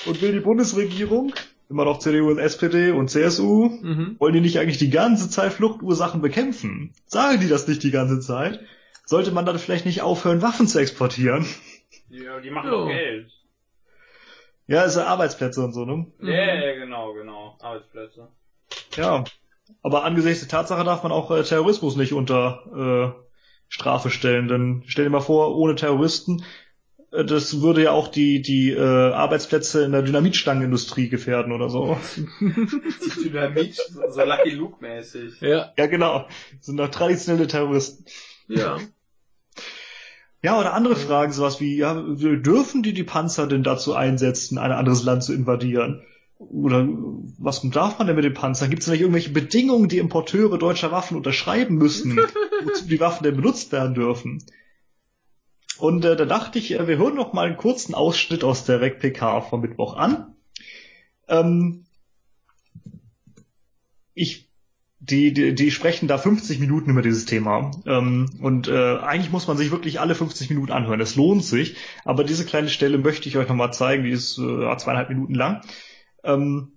Und 0.05 0.21
will 0.21 0.33
die 0.33 0.39
Bundesregierung, 0.39 1.33
immer 1.69 1.85
noch 1.85 1.99
CDU 1.99 2.29
und 2.29 2.39
SPD 2.39 2.91
und 2.91 3.09
CSU, 3.09 3.69
mhm. 3.69 4.15
wollen 4.19 4.33
die 4.33 4.41
nicht 4.41 4.59
eigentlich 4.59 4.77
die 4.77 4.89
ganze 4.89 5.29
Zeit 5.29 5.53
Fluchtursachen 5.53 6.21
bekämpfen? 6.21 6.93
Sagen 7.05 7.39
die 7.39 7.49
das 7.49 7.67
nicht 7.67 7.83
die 7.83 7.91
ganze 7.91 8.19
Zeit? 8.19 8.59
Sollte 9.05 9.31
man 9.31 9.45
dann 9.45 9.59
vielleicht 9.59 9.85
nicht 9.85 10.01
aufhören, 10.01 10.41
Waffen 10.41 10.67
zu 10.67 10.79
exportieren? 10.79 11.45
Ja, 12.09 12.39
die 12.39 12.51
machen 12.51 12.69
doch 12.69 12.87
Geld. 12.87 13.31
Ja, 14.67 14.81
also 14.81 15.01
Arbeitsplätze 15.01 15.63
und 15.63 15.73
so, 15.73 15.85
ne? 15.85 16.07
Ja, 16.21 16.55
ja, 16.55 16.75
genau, 16.75 17.13
genau. 17.13 17.57
Arbeitsplätze. 17.59 18.29
Ja. 18.95 19.23
Aber 19.81 20.03
angesichts 20.03 20.39
der 20.39 20.49
Tatsache 20.49 20.83
darf 20.83 21.03
man 21.03 21.11
auch 21.11 21.31
äh, 21.31 21.43
Terrorismus 21.43 21.95
nicht 21.95 22.13
unter 22.13 23.15
äh, 23.17 23.23
Strafe 23.67 24.09
stellen. 24.09 24.47
Denn 24.47 24.83
stell 24.85 25.05
dir 25.05 25.09
mal 25.09 25.19
vor, 25.19 25.57
ohne 25.57 25.75
Terroristen, 25.75 26.43
das 27.25 27.61
würde 27.61 27.83
ja 27.83 27.91
auch 27.91 28.07
die, 28.07 28.41
die 28.41 28.71
äh, 28.71 28.79
Arbeitsplätze 28.81 29.83
in 29.83 29.91
der 29.91 30.01
Dynamitstangenindustrie 30.01 31.09
gefährden 31.09 31.51
oder 31.51 31.69
so. 31.69 31.97
die 32.39 33.23
Dynamit, 33.29 33.75
so 33.75 34.23
Lucky 34.23 34.51
Luke 34.51 34.77
mäßig. 34.81 35.39
Ja. 35.41 35.73
Ja, 35.77 35.85
genau. 35.85 36.27
Das 36.57 36.65
sind 36.65 36.77
doch 36.77 36.89
traditionelle 36.89 37.47
Terroristen. 37.47 38.05
Ja. 38.47 38.77
Ja, 40.41 40.59
oder 40.59 40.73
andere 40.73 40.95
Fragen, 40.97 41.31
sowas 41.31 41.61
wie, 41.61 41.77
ja, 41.77 41.93
dürfen 41.93 42.83
die 42.83 42.93
die 42.93 43.03
Panzer 43.03 43.47
denn 43.47 43.63
dazu 43.63 43.93
einsetzen, 43.93 44.57
ein 44.57 44.73
anderes 44.73 45.03
Land 45.03 45.23
zu 45.23 45.33
invadieren? 45.33 46.03
oder 46.51 46.87
was 47.37 47.61
darf 47.69 47.97
man 47.97 48.07
denn 48.07 48.15
mit 48.15 48.25
dem 48.25 48.33
Panzer? 48.33 48.67
Gibt 48.67 48.81
es 48.81 48.87
nicht 48.87 49.01
irgendwelche 49.01 49.29
Bedingungen, 49.29 49.87
die 49.87 49.99
Importeure 49.99 50.57
deutscher 50.57 50.91
Waffen 50.91 51.17
unterschreiben 51.17 51.75
müssen, 51.75 52.17
wozu 52.63 52.87
die 52.87 52.99
Waffen 52.99 53.23
denn 53.23 53.35
benutzt 53.35 53.71
werden 53.71 53.93
dürfen? 53.93 54.43
Und 55.77 56.05
äh, 56.05 56.15
da 56.15 56.25
dachte 56.25 56.59
ich, 56.59 56.71
äh, 56.71 56.87
wir 56.87 56.97
hören 56.97 57.15
noch 57.15 57.33
mal 57.33 57.47
einen 57.47 57.57
kurzen 57.57 57.93
Ausschnitt 57.93 58.43
aus 58.43 58.65
der 58.65 58.81
REC-PK 58.81 59.41
vom 59.41 59.61
Mittwoch 59.61 59.95
an. 59.95 60.35
Ähm, 61.27 61.85
ich 64.13 64.49
die, 65.05 65.33
die, 65.33 65.53
die 65.53 65.69
sprechen 65.69 66.07
da 66.07 66.17
50 66.17 66.59
Minuten 66.59 66.91
über 66.91 67.01
dieses 67.01 67.25
Thema. 67.25 67.71
Ähm, 67.85 68.29
und 68.39 68.69
äh, 68.69 68.97
eigentlich 68.99 69.31
muss 69.31 69.47
man 69.47 69.57
sich 69.57 69.69
wirklich 69.69 69.99
alle 69.99 70.15
50 70.15 70.49
Minuten 70.49 70.71
anhören. 70.71 71.01
Es 71.01 71.15
lohnt 71.15 71.43
sich. 71.43 71.75
Aber 72.05 72.23
diese 72.23 72.45
kleine 72.45 72.69
Stelle 72.69 72.97
möchte 72.97 73.27
ich 73.27 73.35
euch 73.35 73.49
nochmal 73.49 73.73
zeigen. 73.73 74.05
Die 74.05 74.11
ist 74.11 74.37
äh, 74.37 74.77
zweieinhalb 74.77 75.09
Minuten 75.09 75.35
lang. 75.35 75.61
Ähm, 76.23 76.71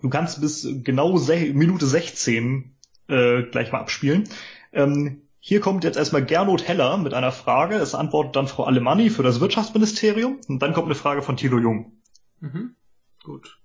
du 0.00 0.08
kannst 0.08 0.40
bis 0.40 0.66
genau 0.82 1.18
Minute 1.18 1.84
16 1.84 2.74
äh, 3.08 3.42
gleich 3.42 3.70
mal 3.70 3.80
abspielen. 3.80 4.24
Ähm, 4.72 5.22
hier 5.40 5.60
kommt 5.60 5.84
jetzt 5.84 5.96
erstmal 5.96 6.24
Gernot 6.24 6.68
Heller 6.68 6.98
mit 6.98 7.14
einer 7.14 7.32
Frage. 7.32 7.76
Es 7.76 7.94
antwortet 7.94 8.36
dann 8.36 8.46
Frau 8.46 8.64
Alemanni 8.64 9.08
für 9.08 9.22
das 9.22 9.40
Wirtschaftsministerium. 9.40 10.38
Und 10.48 10.60
dann 10.60 10.74
kommt 10.74 10.86
eine 10.86 10.94
Frage 10.94 11.22
von 11.22 11.38
Thilo 11.38 11.58
Jung. 11.58 11.92
Mhm. 12.40 12.76
Gut. 13.24 13.58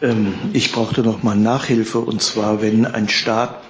Ähm, 0.00 0.34
ich 0.52 0.72
brauchte 0.72 1.02
noch 1.02 1.22
mal 1.22 1.36
Nachhilfe 1.36 2.00
und 2.00 2.20
zwar, 2.20 2.60
wenn 2.60 2.84
ein 2.84 3.08
Staat 3.08 3.62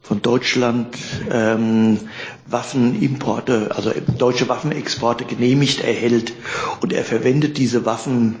von 0.00 0.22
Deutschland 0.22 0.96
ähm, 1.30 2.00
Waffenimporte, 2.46 3.72
also 3.76 3.92
deutsche 4.16 4.48
Waffenexporte 4.48 5.26
genehmigt 5.26 5.84
erhält 5.84 6.32
und 6.80 6.92
er 6.92 7.04
verwendet 7.04 7.58
diese 7.58 7.84
Waffen 7.84 8.36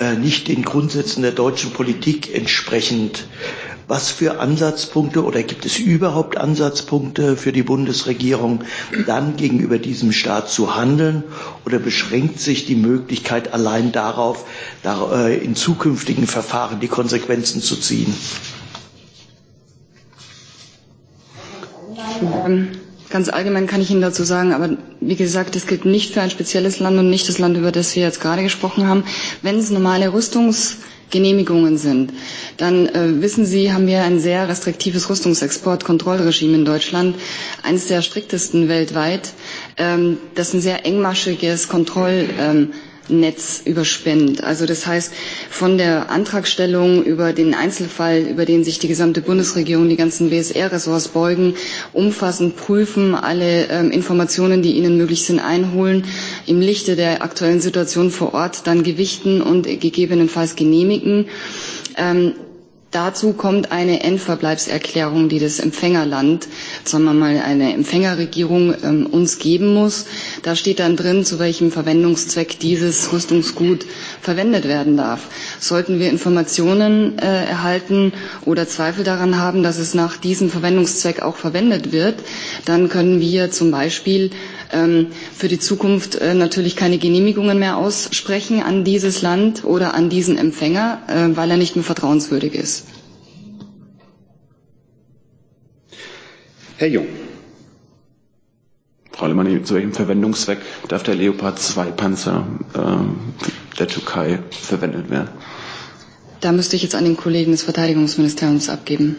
äh, 0.00 0.14
nicht 0.14 0.48
den 0.48 0.62
Grundsätzen 0.62 1.22
der 1.22 1.32
deutschen 1.32 1.72
Politik 1.72 2.34
entsprechend, 2.34 3.26
was 3.88 4.10
für 4.10 4.38
Ansatzpunkte 4.38 5.24
oder 5.24 5.42
gibt 5.42 5.64
es 5.64 5.78
überhaupt 5.78 6.36
Ansatzpunkte 6.36 7.36
für 7.36 7.52
die 7.52 7.62
Bundesregierung, 7.62 8.64
dann 9.06 9.36
gegenüber 9.36 9.78
diesem 9.78 10.12
Staat 10.12 10.50
zu 10.50 10.76
handeln 10.76 11.24
oder 11.64 11.78
beschränkt 11.78 12.38
sich 12.38 12.66
die 12.66 12.74
Möglichkeit 12.76 13.52
allein 13.54 13.90
darauf, 13.90 14.44
da, 14.82 15.26
äh, 15.26 15.38
in 15.38 15.56
zukünftigen 15.56 16.26
Verfahren 16.26 16.80
die 16.80 16.88
Konsequenzen 16.88 17.62
zu 17.62 17.76
ziehen? 17.76 18.14
Ähm, 22.46 22.68
ganz 23.10 23.28
allgemein 23.28 23.66
kann 23.66 23.80
ich 23.80 23.90
Ihnen 23.90 24.00
dazu 24.02 24.24
sagen, 24.24 24.52
aber 24.52 24.76
wie 25.00 25.16
gesagt, 25.16 25.54
das 25.56 25.66
gilt 25.66 25.84
nicht 25.84 26.12
für 26.14 26.20
ein 26.20 26.30
spezielles 26.30 26.78
Land 26.80 26.98
und 26.98 27.10
nicht 27.10 27.28
das 27.28 27.38
Land, 27.38 27.56
über 27.56 27.72
das 27.72 27.94
wir 27.96 28.02
jetzt 28.02 28.20
gerade 28.20 28.42
gesprochen 28.42 28.86
haben. 28.86 29.04
Wenn 29.42 29.56
es 29.58 29.70
normale 29.70 30.12
Rüstungs 30.12 30.78
Genehmigungen 31.10 31.78
sind, 31.78 32.12
dann 32.58 32.86
äh, 32.88 33.22
wissen 33.22 33.46
Sie, 33.46 33.72
haben 33.72 33.86
wir 33.86 34.02
ein 34.02 34.20
sehr 34.20 34.48
restriktives 34.48 35.08
Rüstungsexportkontrollregime 35.08 36.54
in 36.56 36.64
Deutschland, 36.64 37.16
eines 37.62 37.86
der 37.86 38.02
striktesten 38.02 38.68
weltweit, 38.68 39.30
ähm, 39.78 40.18
das 40.34 40.52
ein 40.52 40.60
sehr 40.60 40.84
engmaschiges 40.84 41.68
Kontroll 41.68 42.28
ähm, 42.38 42.72
Netz 43.08 43.62
überspinnt. 43.64 44.42
Also 44.44 44.66
das 44.66 44.86
heißt, 44.86 45.12
von 45.50 45.78
der 45.78 46.10
Antragstellung 46.10 47.02
über 47.04 47.32
den 47.32 47.54
Einzelfall, 47.54 48.20
über 48.22 48.44
den 48.44 48.64
sich 48.64 48.78
die 48.78 48.88
gesamte 48.88 49.20
Bundesregierung, 49.22 49.88
die 49.88 49.96
ganzen 49.96 50.30
BSR-Ressorts 50.30 51.08
beugen, 51.08 51.54
umfassend 51.92 52.56
prüfen, 52.56 53.14
alle 53.14 53.66
ähm, 53.70 53.90
Informationen, 53.90 54.62
die 54.62 54.72
ihnen 54.72 54.96
möglich 54.96 55.24
sind, 55.24 55.40
einholen, 55.40 56.04
im 56.46 56.60
Lichte 56.60 56.96
der 56.96 57.22
aktuellen 57.22 57.60
Situation 57.60 58.10
vor 58.10 58.34
Ort 58.34 58.66
dann 58.66 58.82
gewichten 58.82 59.40
und 59.42 59.64
gegebenenfalls 59.64 60.56
genehmigen. 60.56 61.26
Ähm, 61.96 62.34
Dazu 62.90 63.34
kommt 63.34 63.70
eine 63.70 64.02
Endverbleibserklärung, 64.02 65.28
die 65.28 65.38
das 65.38 65.58
Empfängerland, 65.58 66.48
sagen 66.84 67.04
wir 67.04 67.12
mal 67.12 67.38
eine 67.38 67.74
Empfängerregierung, 67.74 68.74
ähm, 68.82 69.04
uns 69.04 69.38
geben 69.38 69.74
muss. 69.74 70.06
Da 70.42 70.56
steht 70.56 70.78
dann 70.80 70.96
drin, 70.96 71.22
zu 71.22 71.38
welchem 71.38 71.70
Verwendungszweck 71.70 72.58
dieses 72.58 73.12
Rüstungsgut 73.12 73.84
verwendet 74.22 74.66
werden 74.66 74.96
darf. 74.96 75.28
Sollten 75.60 75.98
wir 76.00 76.08
Informationen 76.08 77.18
äh, 77.18 77.44
erhalten 77.44 78.14
oder 78.46 78.66
Zweifel 78.66 79.04
daran 79.04 79.36
haben, 79.38 79.62
dass 79.62 79.76
es 79.76 79.92
nach 79.92 80.16
diesem 80.16 80.48
Verwendungszweck 80.48 81.20
auch 81.20 81.36
verwendet 81.36 81.92
wird, 81.92 82.14
dann 82.64 82.88
können 82.88 83.20
wir 83.20 83.50
zum 83.50 83.70
Beispiel 83.70 84.30
für 84.70 85.48
die 85.48 85.58
Zukunft 85.58 86.16
äh, 86.16 86.34
natürlich 86.34 86.76
keine 86.76 86.98
Genehmigungen 86.98 87.58
mehr 87.58 87.76
aussprechen 87.78 88.62
an 88.62 88.84
dieses 88.84 89.22
Land 89.22 89.64
oder 89.64 89.94
an 89.94 90.08
diesen 90.10 90.36
Empfänger, 90.36 91.00
äh, 91.08 91.36
weil 91.36 91.50
er 91.50 91.56
nicht 91.56 91.74
mehr 91.76 91.84
vertrauenswürdig 91.84 92.54
ist. 92.54 92.84
Herr 96.76 96.88
Jung. 96.88 97.06
Frau 99.12 99.24
Alemanni, 99.24 99.62
zu 99.64 99.74
welchem 99.74 99.92
Verwendungszweck 99.92 100.58
darf 100.86 101.02
der 101.02 101.16
Leopard 101.16 101.58
2 101.58 101.86
Panzer 101.90 102.46
äh, 102.74 103.78
der 103.78 103.88
Türkei 103.88 104.38
verwendet 104.50 105.10
werden? 105.10 105.30
Da 106.40 106.52
müsste 106.52 106.76
ich 106.76 106.84
jetzt 106.84 106.94
an 106.94 107.02
den 107.04 107.16
Kollegen 107.16 107.50
des 107.50 107.64
Verteidigungsministeriums 107.64 108.68
abgeben. 108.68 109.16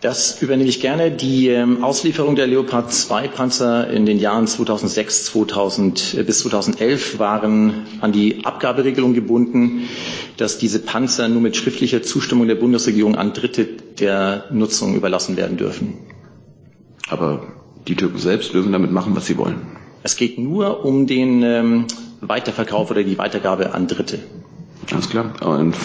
Das 0.00 0.40
übernehme 0.40 0.68
ich 0.70 0.80
gerne. 0.80 1.10
Die 1.10 1.48
ähm, 1.48 1.84
Auslieferung 1.84 2.34
der 2.34 2.46
Leopard 2.46 2.90
2 2.90 3.28
Panzer 3.28 3.90
in 3.90 4.06
den 4.06 4.18
Jahren 4.18 4.46
2006 4.46 5.26
2000, 5.26 6.14
äh, 6.18 6.22
bis 6.22 6.40
2011 6.40 7.18
waren 7.18 7.86
an 8.00 8.10
die 8.10 8.44
Abgaberegelung 8.46 9.12
gebunden, 9.12 9.82
dass 10.38 10.56
diese 10.56 10.78
Panzer 10.78 11.28
nur 11.28 11.42
mit 11.42 11.54
schriftlicher 11.56 12.02
Zustimmung 12.02 12.48
der 12.48 12.54
Bundesregierung 12.54 13.14
an 13.14 13.34
Dritte 13.34 13.66
der 13.98 14.46
Nutzung 14.50 14.94
überlassen 14.94 15.36
werden 15.36 15.58
dürfen. 15.58 15.98
Aber 17.10 17.42
die 17.86 17.94
Türken 17.94 18.18
selbst 18.18 18.54
dürfen 18.54 18.72
damit 18.72 18.92
machen, 18.92 19.14
was 19.14 19.26
sie 19.26 19.36
wollen. 19.36 19.60
Es 20.02 20.16
geht 20.16 20.38
nur 20.38 20.82
um 20.84 21.06
den 21.06 21.42
ähm, 21.42 21.84
Weiterverkauf 22.22 22.90
oder 22.90 23.02
die 23.02 23.18
Weitergabe 23.18 23.74
an 23.74 23.86
Dritte. 23.86 24.18
Alles 24.90 25.10
klar. 25.10 25.34
Und 25.42 25.76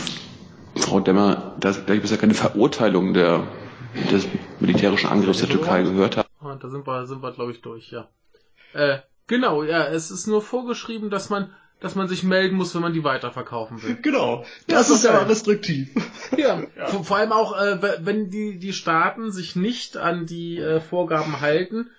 Frau 0.76 1.02
Demmer, 1.02 1.56
da 1.60 1.72
ich 1.72 2.02
bisher 2.02 2.18
keine 2.18 2.34
Verurteilung 2.34 3.14
der, 3.14 3.44
des 4.12 4.28
militärischen 4.60 5.10
Angriffs 5.10 5.40
der 5.40 5.50
Türkei 5.50 5.84
gehört 5.84 6.18
habe. 6.18 6.28
Ah, 6.42 6.56
da 6.60 6.70
sind 6.70 6.86
wir, 6.86 7.06
sind 7.06 7.22
wir 7.22 7.32
glaube 7.32 7.52
ich, 7.52 7.62
durch, 7.62 7.92
ja. 7.92 8.08
Äh, 8.74 9.00
genau, 9.28 9.64
ja, 9.64 9.86
es 9.86 10.12
ist 10.12 10.28
nur 10.28 10.42
vorgeschrieben, 10.42 11.10
dass 11.10 11.30
man 11.30 11.50
dass 11.82 11.94
man 11.94 12.08
sich 12.08 12.24
melden 12.24 12.56
muss, 12.56 12.74
wenn 12.74 12.82
man 12.82 12.94
die 12.94 13.04
weiterverkaufen 13.04 13.84
will. 13.84 13.98
Genau. 14.02 14.46
Das, 14.68 14.88
das 14.88 14.98
ist 14.98 15.06
ja 15.06 15.20
restriktiv. 15.20 15.90
Ja, 16.36 16.64
ja. 16.78 16.88
Vor, 16.88 17.04
vor, 17.04 17.18
allem 17.18 17.32
auch, 17.34 17.60
äh, 17.60 18.00
wenn 18.00 18.30
die, 18.30 18.58
die 18.58 18.74
Staaten 18.74 19.32
sich 19.32 19.56
nicht 19.56 19.98
an 19.98 20.26
die 20.26 20.58
äh, 20.58 20.80
Vorgaben 20.80 21.42
halten, 21.42 21.90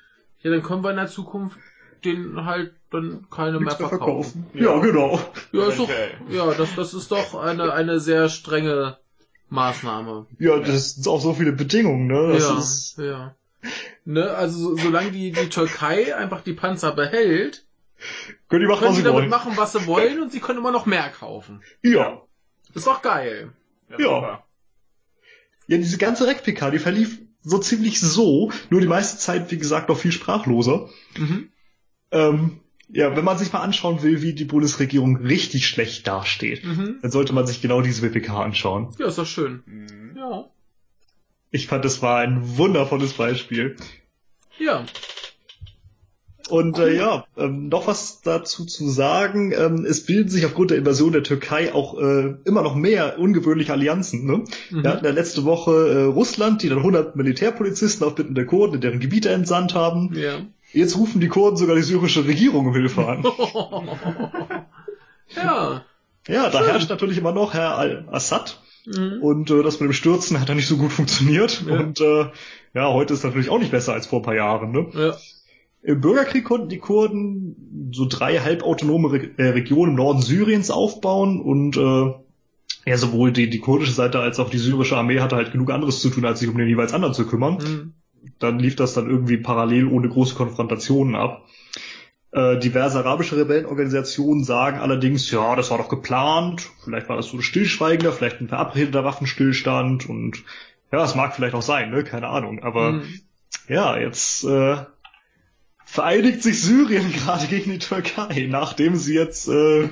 ja, 0.40 0.50
dann 0.50 0.62
können 0.62 0.82
wir 0.82 0.90
in 0.90 0.96
der 0.96 1.08
Zukunft 1.08 1.58
den 2.04 2.44
halt 2.44 2.72
dann 2.90 3.26
keine 3.30 3.60
mehr 3.60 3.74
verkaufen. 3.74 3.98
verkaufen. 3.98 4.46
Ja. 4.54 4.76
ja, 4.76 4.80
genau. 4.80 5.20
Ja, 5.52 5.68
ist 5.68 5.78
doch, 5.78 5.90
ja 6.30 6.54
das, 6.54 6.74
das 6.74 6.94
ist 6.94 7.10
doch 7.10 7.34
eine, 7.34 7.72
eine 7.72 8.00
sehr 8.00 8.28
strenge 8.28 8.96
Maßnahme. 9.48 10.26
Ja, 10.38 10.58
das 10.58 10.94
sind 10.94 11.08
auch 11.08 11.20
so 11.20 11.34
viele 11.34 11.52
Bedingungen, 11.52 12.06
ne? 12.06 12.32
Das 12.32 12.48
ja, 12.48 12.58
ist... 12.58 12.98
ja. 12.98 13.34
Ne, 14.04 14.30
also 14.30 14.58
so, 14.58 14.76
solange 14.76 15.10
die, 15.10 15.32
die 15.32 15.48
Türkei 15.48 16.14
einfach 16.14 16.42
die 16.42 16.52
Panzer 16.52 16.92
behält, 16.92 17.64
können 18.48 18.60
die 18.60 18.66
machen, 18.66 18.80
können 18.80 18.90
was 18.90 18.96
sie 18.96 19.02
damit 19.02 19.20
wollen. 19.20 19.30
machen, 19.30 19.52
was 19.56 19.72
sie 19.72 19.86
wollen 19.86 20.22
und 20.22 20.30
sie 20.30 20.40
können 20.40 20.58
immer 20.58 20.70
noch 20.70 20.86
mehr 20.86 21.08
kaufen. 21.10 21.62
Ja. 21.82 22.22
Ist 22.74 22.86
doch 22.86 23.02
geil. 23.02 23.52
Ja. 23.90 23.98
Ja, 23.98 24.44
ja 25.66 25.78
diese 25.78 25.98
ganze 25.98 26.26
REC-PK, 26.26 26.70
die 26.70 26.78
verlief 26.78 27.20
so 27.42 27.58
ziemlich 27.58 28.00
so, 28.00 28.52
nur 28.70 28.80
die 28.80 28.86
meiste 28.86 29.18
Zeit, 29.18 29.50
wie 29.50 29.58
gesagt, 29.58 29.88
noch 29.88 29.98
viel 29.98 30.12
sprachloser. 30.12 30.88
Mhm. 31.16 31.50
Ähm, 32.10 32.60
ja, 32.88 33.16
wenn 33.16 33.24
man 33.24 33.36
sich 33.38 33.52
mal 33.52 33.60
anschauen 33.60 34.02
will, 34.02 34.22
wie 34.22 34.32
die 34.32 34.44
Bundesregierung 34.44 35.16
richtig 35.16 35.66
schlecht 35.66 36.06
dasteht, 36.06 36.64
Mhm. 36.64 36.96
dann 37.02 37.10
sollte 37.10 37.32
man 37.32 37.46
sich 37.46 37.60
genau 37.60 37.80
diese 37.80 38.02
WPK 38.02 38.42
anschauen. 38.42 38.94
Ja, 38.98 39.06
ist 39.06 39.18
doch 39.18 39.26
schön. 39.26 39.62
Mhm. 39.66 40.16
Ja. 40.16 40.44
Ich 41.50 41.66
fand, 41.66 41.84
das 41.84 42.02
war 42.02 42.18
ein 42.18 42.56
wundervolles 42.58 43.14
Beispiel. 43.14 43.76
Ja. 44.58 44.84
Und 46.48 46.78
äh, 46.78 46.94
ja, 46.94 47.26
ähm, 47.36 47.68
noch 47.68 47.88
was 47.88 48.20
dazu 48.22 48.64
zu 48.66 48.88
sagen. 48.88 49.50
Ähm, 49.52 49.84
es 49.84 50.06
bilden 50.06 50.28
sich 50.30 50.46
aufgrund 50.46 50.70
der 50.70 50.78
Invasion 50.78 51.10
der 51.10 51.24
Türkei 51.24 51.74
auch 51.74 51.98
äh, 52.00 52.36
immer 52.44 52.62
noch 52.62 52.76
mehr 52.76 53.18
ungewöhnliche 53.18 53.72
Allianzen. 53.72 54.24
Ne? 54.26 54.44
Mhm. 54.70 54.82
Wir 54.84 54.90
hatten 54.90 55.04
ja 55.04 55.10
letzte 55.10 55.44
Woche 55.44 55.72
äh, 55.72 56.02
Russland, 56.04 56.62
die 56.62 56.68
dann 56.68 56.78
100 56.78 57.16
Militärpolizisten 57.16 58.06
auf 58.06 58.14
Bitten 58.14 58.36
der 58.36 58.46
Kurden 58.46 58.76
in 58.76 58.80
deren 58.80 59.00
Gebiete 59.00 59.30
entsandt 59.30 59.74
haben. 59.74 60.14
Ja. 60.14 60.38
Jetzt 60.76 60.98
rufen 60.98 61.20
die 61.22 61.28
Kurden 61.28 61.56
sogar 61.56 61.74
die 61.74 61.82
syrische 61.82 62.26
Regierung 62.26 62.66
um 62.66 62.74
Hilfe 62.74 63.08
an. 63.08 63.24
ja. 65.34 65.84
ja, 66.28 66.50
da 66.50 66.58
Schön. 66.58 66.68
herrscht 66.68 66.90
natürlich 66.90 67.16
immer 67.16 67.32
noch 67.32 67.54
Herr 67.54 67.78
Al-Assad. 67.78 68.60
Mhm. 68.84 69.22
Und 69.22 69.50
äh, 69.50 69.62
das 69.62 69.80
mit 69.80 69.88
dem 69.88 69.94
Stürzen 69.94 70.38
hat 70.38 70.50
ja 70.50 70.54
nicht 70.54 70.68
so 70.68 70.76
gut 70.76 70.92
funktioniert. 70.92 71.64
Ja. 71.66 71.78
Und 71.80 72.00
äh, 72.02 72.26
ja, 72.74 72.92
heute 72.92 73.14
ist 73.14 73.24
natürlich 73.24 73.48
auch 73.48 73.58
nicht 73.58 73.70
besser 73.70 73.94
als 73.94 74.06
vor 74.06 74.20
ein 74.20 74.24
paar 74.24 74.34
Jahren. 74.34 74.70
Ne? 74.70 74.86
Ja. 74.92 75.16
Im 75.82 76.02
Bürgerkrieg 76.02 76.44
konnten 76.44 76.68
die 76.68 76.78
Kurden 76.78 77.90
so 77.92 78.06
drei 78.06 78.38
halbautonome 78.38 79.12
Re 79.12 79.30
äh, 79.38 79.48
Regionen 79.48 79.92
im 79.92 79.96
Norden 79.96 80.20
Syriens 80.20 80.70
aufbauen 80.70 81.40
und 81.40 81.78
äh, 81.78 82.12
ja, 82.84 82.98
sowohl 82.98 83.32
die, 83.32 83.48
die 83.48 83.60
kurdische 83.60 83.92
Seite 83.92 84.20
als 84.20 84.38
auch 84.40 84.50
die 84.50 84.58
syrische 84.58 84.96
Armee 84.96 85.20
hatte 85.20 85.36
halt 85.36 85.52
genug 85.52 85.70
anderes 85.70 86.00
zu 86.02 86.10
tun, 86.10 86.26
als 86.26 86.40
sich 86.40 86.50
um 86.50 86.58
den 86.58 86.68
jeweils 86.68 86.92
anderen 86.92 87.14
zu 87.14 87.26
kümmern. 87.26 87.54
Mhm. 87.54 87.92
Dann 88.38 88.58
lief 88.58 88.76
das 88.76 88.94
dann 88.94 89.08
irgendwie 89.08 89.36
parallel 89.36 89.86
ohne 89.86 90.08
große 90.08 90.34
Konfrontationen 90.34 91.14
ab. 91.14 91.44
Äh, 92.32 92.58
diverse 92.58 92.98
arabische 92.98 93.36
Rebellenorganisationen 93.36 94.44
sagen 94.44 94.78
allerdings, 94.78 95.30
ja, 95.30 95.56
das 95.56 95.70
war 95.70 95.78
doch 95.78 95.88
geplant, 95.88 96.68
vielleicht 96.84 97.08
war 97.08 97.16
das 97.16 97.28
so 97.28 97.36
ein 97.38 97.42
stillschweigender, 97.42 98.12
vielleicht 98.12 98.40
ein 98.40 98.48
verabredeter 98.48 99.04
Waffenstillstand 99.04 100.08
und 100.08 100.42
ja, 100.92 101.02
es 101.02 101.14
mag 101.14 101.34
vielleicht 101.34 101.54
auch 101.54 101.62
sein, 101.62 101.90
ne? 101.90 102.04
Keine 102.04 102.28
Ahnung. 102.28 102.62
Aber 102.62 102.92
Mhm. 102.92 103.20
ja, 103.68 103.96
jetzt 103.96 104.44
äh, 104.44 104.76
vereinigt 105.84 106.42
sich 106.42 106.60
Syrien 106.62 107.12
gerade 107.24 107.46
gegen 107.46 107.70
die 107.70 107.78
Türkei, 107.78 108.46
nachdem 108.50 108.96
sie 108.96 109.14
jetzt 109.14 109.48
äh, 109.48 109.88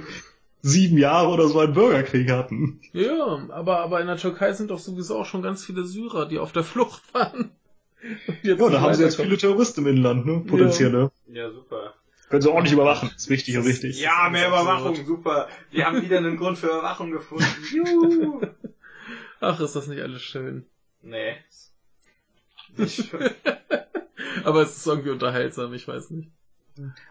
sieben 0.60 0.98
Jahre 0.98 1.28
oder 1.28 1.48
so 1.48 1.60
einen 1.60 1.72
Bürgerkrieg 1.74 2.30
hatten. 2.30 2.80
Ja, 2.92 3.38
aber, 3.50 3.80
aber 3.80 4.00
in 4.00 4.06
der 4.06 4.16
Türkei 4.16 4.52
sind 4.52 4.70
doch 4.70 4.78
sowieso 4.78 5.18
auch 5.18 5.26
schon 5.26 5.42
ganz 5.42 5.64
viele 5.64 5.84
Syrer, 5.84 6.26
die 6.26 6.38
auf 6.38 6.52
der 6.52 6.64
Flucht 6.64 7.02
waren. 7.14 7.52
Ja, 8.42 8.54
da 8.56 8.68
nicht 8.68 8.80
haben 8.80 8.94
sie 8.94 9.02
jetzt 9.02 9.16
viele 9.16 9.36
Terroristen 9.38 9.80
im 9.86 9.96
Inland, 9.96 10.26
ne? 10.26 10.40
Potenzielle. 10.46 11.10
Ja, 11.28 11.50
super. 11.50 11.94
Können 12.28 12.42
sie 12.42 12.50
ordentlich 12.50 12.72
überwachen. 12.72 13.10
ist 13.16 13.28
wichtig 13.30 13.56
und 13.56 13.64
richtig. 13.64 14.00
Ja, 14.00 14.28
mehr 14.30 14.48
Überwachung, 14.48 14.96
super. 15.06 15.48
Wir 15.70 15.86
haben 15.86 16.02
wieder 16.02 16.18
einen 16.18 16.36
Grund 16.36 16.58
für 16.58 16.66
Überwachung 16.66 17.10
gefunden. 17.10 17.44
Juhu. 17.72 18.40
Ach, 19.40 19.60
ist 19.60 19.76
das 19.76 19.86
nicht 19.86 20.02
alles 20.02 20.22
schön. 20.22 20.66
Nee. 21.02 21.36
Nicht 22.76 23.08
schön. 23.08 23.30
aber 24.44 24.62
es 24.62 24.76
ist 24.76 24.86
irgendwie 24.86 25.10
unterhaltsam, 25.10 25.72
ich 25.74 25.86
weiß 25.86 26.10
nicht. 26.10 26.28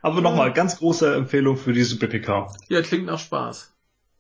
Aber 0.02 0.20
nochmal, 0.20 0.52
ganz 0.52 0.78
große 0.78 1.16
Empfehlung 1.16 1.56
für 1.56 1.72
diese 1.72 1.98
BPK. 1.98 2.54
Ja, 2.68 2.82
klingt 2.82 3.06
nach 3.06 3.20
Spaß. 3.20 3.74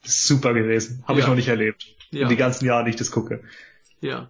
Ist 0.05 0.25
super 0.25 0.53
gewesen. 0.53 1.03
Habe 1.05 1.19
ich 1.19 1.25
Ja. 1.25 1.29
noch 1.29 1.35
nicht 1.35 1.49
erlebt. 1.49 1.85
Ja. 2.11 2.21
In 2.23 2.29
die 2.29 2.37
ganzen 2.37 2.65
Jahre, 2.65 2.85
die 2.85 2.91
ich 2.91 2.95
das 2.95 3.11
gucke. 3.11 3.43
Ja. 3.99 4.29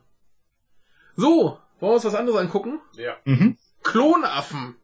So, 1.16 1.60
wollen 1.84 1.92
wir 1.92 1.96
uns 1.96 2.06
was 2.06 2.16
anderes 2.16 2.40
angucken? 2.40 2.80
ja. 2.96 3.18
Mhm. 3.26 3.58
Klonaffen. 3.84 4.76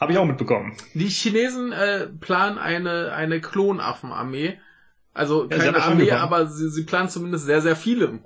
Habe 0.00 0.12
ich 0.12 0.18
auch 0.18 0.24
mitbekommen. 0.24 0.74
Die 0.94 1.08
Chinesen 1.08 1.72
äh, 1.72 2.06
planen 2.06 2.56
eine, 2.56 3.12
eine 3.12 3.42
Klonaffenarmee. 3.42 4.58
Also 5.12 5.42
Ja, 5.42 5.58
keine 5.58 5.76
ja 5.76 5.84
Armee, 5.84 6.10
aber 6.12 6.46
sie, 6.46 6.70
sie 6.70 6.84
planen 6.84 7.10
zumindest 7.10 7.44
sehr, 7.44 7.60
sehr 7.60 7.76
viele. 7.76 8.20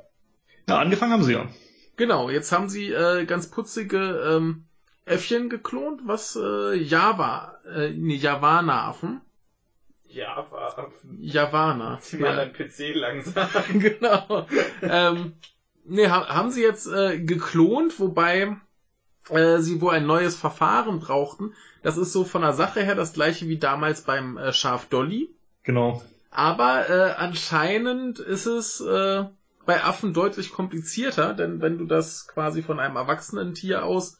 Ja, 0.68 0.78
angefangen 0.78 1.12
haben 1.12 1.24
sie 1.24 1.32
ja. 1.32 1.48
Genau, 1.96 2.30
jetzt 2.30 2.52
haben 2.52 2.68
sie 2.68 2.92
äh, 2.92 3.24
ganz 3.24 3.50
putzige 3.50 4.36
ähm, 4.36 4.66
Äffchen 5.04 5.48
geklont, 5.50 6.02
was 6.04 6.38
äh, 6.40 6.76
Java, 6.76 7.58
äh, 7.74 7.90
nee, 7.90 8.14
Javana-Affen. 8.14 9.20
Ja, 10.06 10.36
aber 10.36 10.92
Javana. 11.18 11.98
zieh 12.00 12.18
mal 12.18 12.36
dein 12.36 12.52
PC 12.52 12.94
langsam. 12.94 13.48
genau. 13.80 14.46
ähm, 14.80 15.32
nee, 15.84 16.08
ha 16.08 16.28
haben 16.28 16.50
sie 16.50 16.62
jetzt 16.62 16.86
äh, 16.86 17.18
geklont, 17.18 17.98
wobei 18.00 18.56
äh, 19.28 19.58
sie 19.58 19.80
wohl 19.80 19.92
ein 19.92 20.06
neues 20.06 20.36
Verfahren 20.36 21.00
brauchten. 21.00 21.54
Das 21.82 21.96
ist 21.96 22.12
so 22.12 22.24
von 22.24 22.42
der 22.42 22.52
Sache 22.52 22.82
her 22.82 22.94
das 22.94 23.12
gleiche 23.12 23.48
wie 23.48 23.58
damals 23.58 24.02
beim 24.02 24.36
äh, 24.36 24.52
Schaf 24.52 24.86
Dolly. 24.86 25.30
Genau. 25.62 26.02
Aber 26.30 26.88
äh, 26.88 27.14
anscheinend 27.16 28.18
ist 28.18 28.46
es 28.46 28.80
äh, 28.80 29.24
bei 29.66 29.84
Affen 29.84 30.12
deutlich 30.12 30.52
komplizierter, 30.52 31.32
denn 31.32 31.60
wenn 31.60 31.78
du 31.78 31.84
das 31.86 32.26
quasi 32.26 32.62
von 32.62 32.80
einem 32.80 32.96
erwachsenen 32.96 33.54
Tier 33.54 33.84
aus 33.84 34.18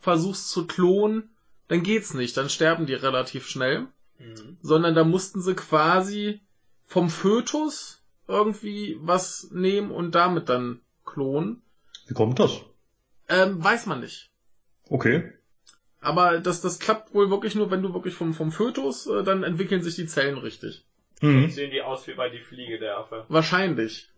versuchst 0.00 0.50
zu 0.50 0.66
klonen, 0.66 1.30
dann 1.68 1.82
geht's 1.82 2.12
nicht, 2.14 2.36
dann 2.36 2.50
sterben 2.50 2.86
die 2.86 2.94
relativ 2.94 3.48
schnell, 3.48 3.88
Mhm. 4.18 4.58
sondern 4.62 4.94
da 4.94 5.02
mussten 5.02 5.40
sie 5.40 5.54
quasi 5.54 6.40
vom 6.86 7.10
Fötus 7.10 8.00
irgendwie 8.28 8.96
was 9.00 9.48
nehmen 9.50 9.90
und 9.90 10.14
damit 10.14 10.48
dann 10.48 10.80
klonen. 11.14 11.62
Wie 12.06 12.14
kommt 12.14 12.38
das? 12.38 12.60
Ähm, 13.28 13.62
weiß 13.62 13.86
man 13.86 14.00
nicht. 14.00 14.30
Okay. 14.88 15.32
Aber 16.00 16.38
das, 16.38 16.60
das 16.60 16.78
klappt 16.78 17.14
wohl 17.14 17.30
wirklich 17.30 17.54
nur, 17.54 17.70
wenn 17.70 17.80
du 17.80 17.94
wirklich 17.94 18.14
vom, 18.14 18.34
vom 18.34 18.52
Fötus, 18.52 19.06
äh, 19.06 19.22
dann 19.22 19.42
entwickeln 19.42 19.82
sich 19.82 19.94
die 19.94 20.06
Zellen 20.06 20.36
richtig. 20.36 20.84
Mhm. 21.22 21.48
Sehen 21.48 21.70
die 21.70 21.80
aus 21.80 22.06
wie 22.06 22.14
bei 22.14 22.28
die 22.28 22.40
Fliege 22.40 22.78
der 22.78 22.98
Affe. 22.98 23.24
Wahrscheinlich. 23.28 24.10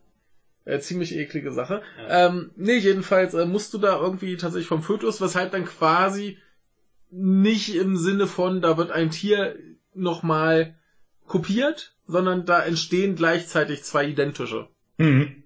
Äh, 0.65 0.81
ziemlich 0.81 1.15
eklige 1.15 1.53
Sache. 1.53 1.83
Ja. 1.97 2.27
Ähm, 2.27 2.51
nee, 2.57 2.79
jedenfalls 2.79 3.35
äh, 3.35 3.47
musst 3.47 3.73
du 3.73 3.79
da 3.79 4.01
irgendwie 4.01 4.37
tatsächlich 4.37 4.67
vom 4.67 4.83
Fötus, 4.83 5.21
weshalb 5.21 5.53
dann 5.53 5.65
quasi 5.65 6.39
nicht 7.11 7.77
im 7.77 7.97
Sinne 7.97 8.27
von, 8.27 8.61
da 8.61 8.77
wird 8.77 8.91
ein 8.91 9.11
Tier 9.11 9.57
nochmal 9.95 10.75
kopiert, 11.27 11.95
sondern 12.09 12.47
da 12.47 12.65
entstehen 12.65 13.15
gleichzeitig 13.15 13.85
zwei 13.85 14.07
identische. 14.07 14.69
Mhm. 14.99 15.45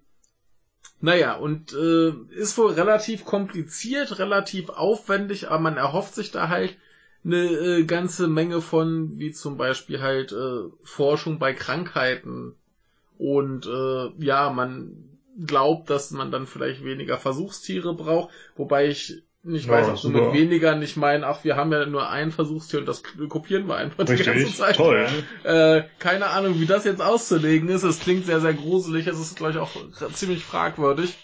Naja, 1.00 1.34
und 1.34 1.72
äh, 1.72 2.12
ist 2.30 2.58
wohl 2.58 2.72
relativ 2.72 3.24
kompliziert, 3.24 4.18
relativ 4.18 4.68
aufwendig, 4.68 5.48
aber 5.48 5.60
man 5.60 5.76
erhofft 5.78 6.14
sich 6.14 6.30
da 6.30 6.48
halt 6.48 6.76
eine 7.24 7.44
äh, 7.44 7.84
ganze 7.84 8.28
Menge 8.28 8.60
von, 8.60 9.18
wie 9.18 9.32
zum 9.32 9.56
Beispiel 9.56 10.00
halt 10.00 10.32
äh, 10.32 10.68
Forschung 10.82 11.38
bei 11.38 11.54
Krankheiten. 11.54 12.54
Und 13.18 13.66
äh, 13.66 14.24
ja, 14.24 14.50
man 14.50 15.10
glaubt, 15.46 15.90
dass 15.90 16.10
man 16.10 16.30
dann 16.30 16.46
vielleicht 16.46 16.84
weniger 16.84 17.18
Versuchstiere 17.18 17.94
braucht, 17.94 18.30
wobei 18.56 18.88
ich 18.88 19.22
nicht 19.42 19.66
Ja, 19.66 19.72
weiß, 19.72 19.88
ob 19.88 19.98
sie 19.98 20.08
super. 20.08 20.26
mit 20.26 20.34
weniger 20.34 20.74
nicht 20.76 20.96
meinen, 20.96 21.24
ach, 21.24 21.44
wir 21.44 21.56
haben 21.56 21.72
ja 21.72 21.86
nur 21.86 22.08
ein 22.08 22.30
Versuchstier 22.30 22.80
und 22.80 22.86
das 22.86 23.02
kopieren 23.28 23.66
wir 23.68 23.76
einfach 23.76 24.04
die 24.04 24.16
ganze 24.16 24.32
Richtig. 24.32 24.56
Zeit. 24.56 24.76
Toll. 24.76 25.06
Äh, 25.44 25.82
keine 25.98 26.26
Ahnung, 26.26 26.60
wie 26.60 26.66
das 26.66 26.84
jetzt 26.84 27.00
auszulegen 27.00 27.68
ist. 27.68 27.82
Es 27.82 28.00
klingt 28.00 28.26
sehr, 28.26 28.40
sehr 28.40 28.54
gruselig. 28.54 29.06
Es 29.06 29.18
ist, 29.18 29.36
glaube 29.36 29.52
ich, 29.52 29.58
auch 29.58 29.70
ziemlich 30.12 30.44
fragwürdig. 30.44 31.16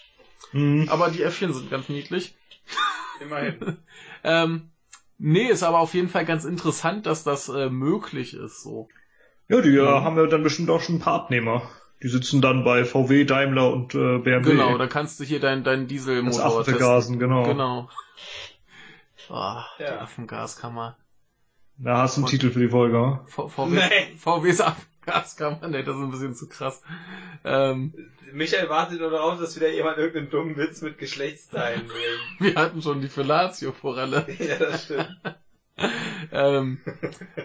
Mhm. 0.51 0.87
Aber 0.89 1.09
die 1.09 1.21
Äffchen 1.23 1.53
sind 1.53 1.69
ganz 1.69 1.89
niedlich. 1.89 2.35
Immerhin. 3.21 3.77
Ähm, 4.23 4.71
nee, 5.19 5.45
ist 5.45 5.63
aber 5.63 5.79
auf 5.79 5.93
jeden 5.93 6.09
Fall 6.09 6.25
ganz 6.25 6.43
interessant, 6.43 7.05
dass 7.05 7.23
das 7.23 7.47
äh, 7.49 7.69
möglich 7.69 8.33
ist. 8.33 8.63
So. 8.63 8.89
Ja, 9.47 9.61
die 9.61 9.69
Mhm. 9.69 9.85
haben 9.85 10.17
ja 10.17 10.25
dann 10.25 10.43
bestimmt 10.43 10.69
auch 10.69 10.81
schon 10.81 10.95
ein 10.95 10.99
paar 10.99 11.13
Abnehmer. 11.13 11.69
Die 12.03 12.09
sitzen 12.09 12.41
dann 12.41 12.63
bei 12.63 12.85
VW, 12.85 13.25
Daimler 13.25 13.73
und 13.73 13.95
äh, 13.95 14.19
BMW. 14.19 14.51
Genau, 14.51 14.77
da 14.77 14.85
kannst 14.87 15.19
du 15.19 15.23
hier 15.23 15.39
dein, 15.39 15.63
dein 15.63 15.81
das 15.81 15.87
Dieselmotor 15.87 16.45
Affen 16.59 16.63
vergasen, 16.65 17.19
genau. 17.19 17.43
Genau. 17.43 17.89
Oh, 19.29 19.55
die 19.77 19.83
Ja. 19.83 19.99
Affengaskammer. 19.99 20.95
Da 21.79 21.97
hast 21.97 22.15
du 22.15 22.21
einen 22.21 22.29
Titel 22.29 22.49
für 22.49 22.59
die 22.59 22.69
Folge. 22.69 23.19
V 23.27 23.49
VW, 23.49 23.71
Nee. 23.75 24.15
VWs 24.17 24.61
Affengaskammer, 24.61 25.67
nee, 25.67 25.83
das 25.83 25.97
ist 25.97 26.01
ein 26.01 26.11
bisschen 26.11 26.33
zu 26.33 26.47
krass. 26.47 26.81
Ähm, 27.43 27.93
Michael 28.31 28.69
wartet 28.69 29.01
nur 29.01 29.11
darauf, 29.11 29.37
dass 29.37 29.57
wieder 29.57 29.69
jemand 29.69 29.97
irgendeinen 29.97 30.29
dummen 30.29 30.55
Witz 30.55 30.81
mit 30.81 30.97
Geschlechtsteilen 30.97 31.87
bringt. 32.39 32.55
wir 32.55 32.61
hatten 32.61 32.81
schon 32.81 33.01
die 33.01 33.09
Fellatio-Forelle. 33.09 34.27
ja, 34.39 34.55
das 34.55 34.85
stimmt. 34.85 35.09
Ähm, 36.31 36.79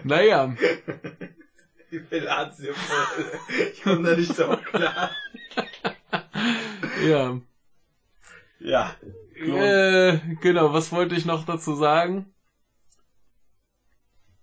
naja, 0.05 0.55
Die 1.93 1.99
Fellatio. 1.99 2.73
Ich 3.71 3.83
komme 3.83 4.09
da 4.09 4.15
nicht 4.15 4.35
so 4.35 4.47
klar. 4.57 5.11
ja. 7.05 7.39
Ja. 8.59 8.95
Äh, 9.35 10.19
genau, 10.41 10.73
was 10.73 10.91
wollte 10.91 11.13
ich 11.13 11.25
noch 11.25 11.45
dazu 11.45 11.75
sagen? 11.75 12.33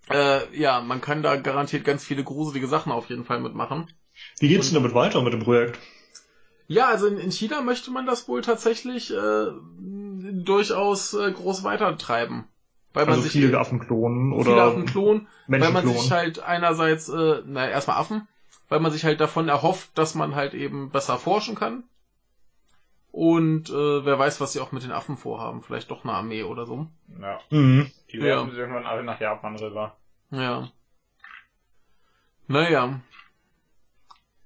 Äh, 0.09 0.57
ja, 0.57 0.81
man 0.81 1.01
kann 1.01 1.25
da 1.25 1.35
garantiert 1.35 1.85
ganz 1.85 2.05
viele 2.05 2.23
gruselige 2.23 2.69
Sachen 2.69 2.93
auf 2.93 3.11
jeden 3.11 3.25
Fall 3.25 3.41
mitmachen. 3.41 3.93
Wie 4.39 4.47
geht's 4.47 4.69
denn 4.69 4.81
damit 4.81 4.95
weiter 4.95 5.21
mit 5.21 5.33
dem 5.33 5.43
Projekt? 5.43 5.77
Ja, 6.69 6.87
also 6.87 7.09
in, 7.09 7.19
in 7.19 7.33
China 7.33 7.63
möchte 7.63 7.91
man 7.91 8.07
das 8.07 8.29
wohl 8.29 8.43
tatsächlich 8.43 9.13
äh, 9.13 9.47
durchaus 10.45 11.15
äh, 11.15 11.33
groß 11.33 11.65
weitertreiben. 11.65 12.50
Weil 12.93 13.05
man 13.05 13.15
Also 13.15 13.23
sich 13.23 13.33
viele 13.33 13.59
Affen 13.59 13.79
klonen 13.79 14.33
viele 14.43 14.55
oder 14.57 14.65
Affen 14.65 14.87
klonen, 14.87 15.29
weil 15.47 15.71
man 15.71 15.87
sich 15.87 16.11
halt 16.11 16.41
einerseits, 16.41 17.09
äh, 17.09 17.43
na 17.47 17.69
erstmal 17.69 17.99
Affen, 17.99 18.27
weil 18.69 18.81
man 18.81 18.91
sich 18.91 19.05
halt 19.05 19.21
davon 19.21 19.49
erhofft, 19.49 19.97
dass 19.97 20.15
man 20.15 20.35
halt 20.35 20.55
eben 20.55 20.91
besser 20.91 21.19
forschen 21.19 21.55
kann. 21.55 21.85
Und 23.13 23.71
äh, 23.71 24.05
wer 24.05 24.19
weiß, 24.19 24.41
was 24.41 24.53
sie 24.53 24.61
auch 24.61 24.73
mit 24.73 24.83
den 24.85 24.93
Affen 24.93 25.17
vorhaben. 25.17 25.63
Vielleicht 25.63 25.91
doch 25.91 26.05
eine 26.05 26.13
Armee 26.13 26.45
oder 26.45 26.67
so. 26.67 26.87
Ja. 27.21 27.41
Mhm. 27.51 27.91
Die 28.13 28.19
Ja. 28.19 28.25
werfen 28.25 28.53
sie 28.53 28.59
irgendwann 28.59 28.87
alle 28.87 29.03
nach 29.03 29.21
Japan 29.21 29.57
rüber. 29.57 29.97
Ja. 30.31 30.69
Naja. 32.47 33.01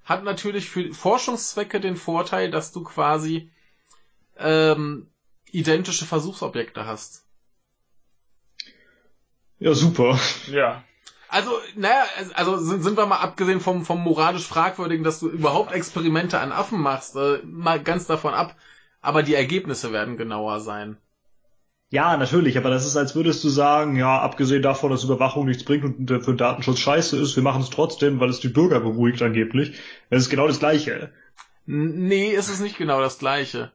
Hat 0.04 0.24
natürlich 0.24 0.68
für 0.68 0.92
Forschungszwecke 0.92 1.80
den 1.80 1.96
Vorteil, 1.96 2.50
dass 2.50 2.72
du 2.72 2.84
quasi 2.84 3.50
ähm, 4.38 5.08
identische 5.50 6.04
Versuchsobjekte 6.04 6.86
hast. 6.86 7.23
Ja, 9.58 9.74
super. 9.74 10.18
Ja. 10.50 10.82
Also, 11.28 11.50
naja, 11.74 12.04
also 12.34 12.58
sind, 12.58 12.82
sind 12.82 12.96
wir 12.96 13.06
mal 13.06 13.18
abgesehen 13.18 13.60
vom, 13.60 13.84
vom 13.84 14.00
moralisch 14.02 14.46
fragwürdigen, 14.46 15.04
dass 15.04 15.18
du 15.18 15.28
überhaupt 15.28 15.72
Experimente 15.72 16.38
an 16.38 16.52
Affen 16.52 16.80
machst, 16.80 17.16
äh, 17.16 17.38
mal 17.44 17.82
ganz 17.82 18.06
davon 18.06 18.34
ab, 18.34 18.54
aber 19.00 19.24
die 19.24 19.34
Ergebnisse 19.34 19.92
werden 19.92 20.16
genauer 20.16 20.60
sein. 20.60 20.96
Ja, 21.90 22.16
natürlich, 22.16 22.56
aber 22.56 22.70
das 22.70 22.86
ist, 22.86 22.96
als 22.96 23.14
würdest 23.14 23.42
du 23.44 23.48
sagen, 23.48 23.96
ja, 23.96 24.20
abgesehen 24.20 24.62
davon, 24.62 24.90
dass 24.90 25.04
Überwachung 25.04 25.46
nichts 25.46 25.64
bringt 25.64 25.84
und 25.84 26.08
für 26.08 26.32
den 26.32 26.36
Datenschutz 26.36 26.78
scheiße 26.78 27.16
ist, 27.20 27.36
wir 27.36 27.42
machen 27.42 27.62
es 27.62 27.70
trotzdem, 27.70 28.20
weil 28.20 28.30
es 28.30 28.40
die 28.40 28.48
Bürger 28.48 28.80
beruhigt 28.80 29.22
angeblich. 29.22 29.78
Das 30.10 30.22
ist 30.22 30.30
genau 30.30 30.46
das 30.46 30.58
Gleiche. 30.58 31.12
Nee, 31.66 32.30
ist 32.30 32.48
es 32.48 32.60
nicht 32.60 32.78
genau 32.78 33.00
das 33.00 33.18
Gleiche. 33.18 33.72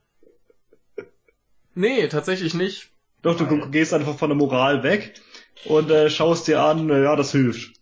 Nee, 1.75 2.07
tatsächlich 2.07 2.53
nicht. 2.53 2.89
Doch, 3.21 3.37
du 3.37 3.69
gehst 3.69 3.93
einfach 3.93 4.17
von 4.17 4.29
der 4.29 4.37
Moral 4.37 4.83
weg 4.83 5.13
und 5.65 5.89
äh, 5.91 6.09
schaust 6.09 6.47
dir 6.47 6.61
an, 6.61 6.89
äh, 6.89 7.03
ja, 7.03 7.15
das 7.15 7.31
hilft. 7.31 7.73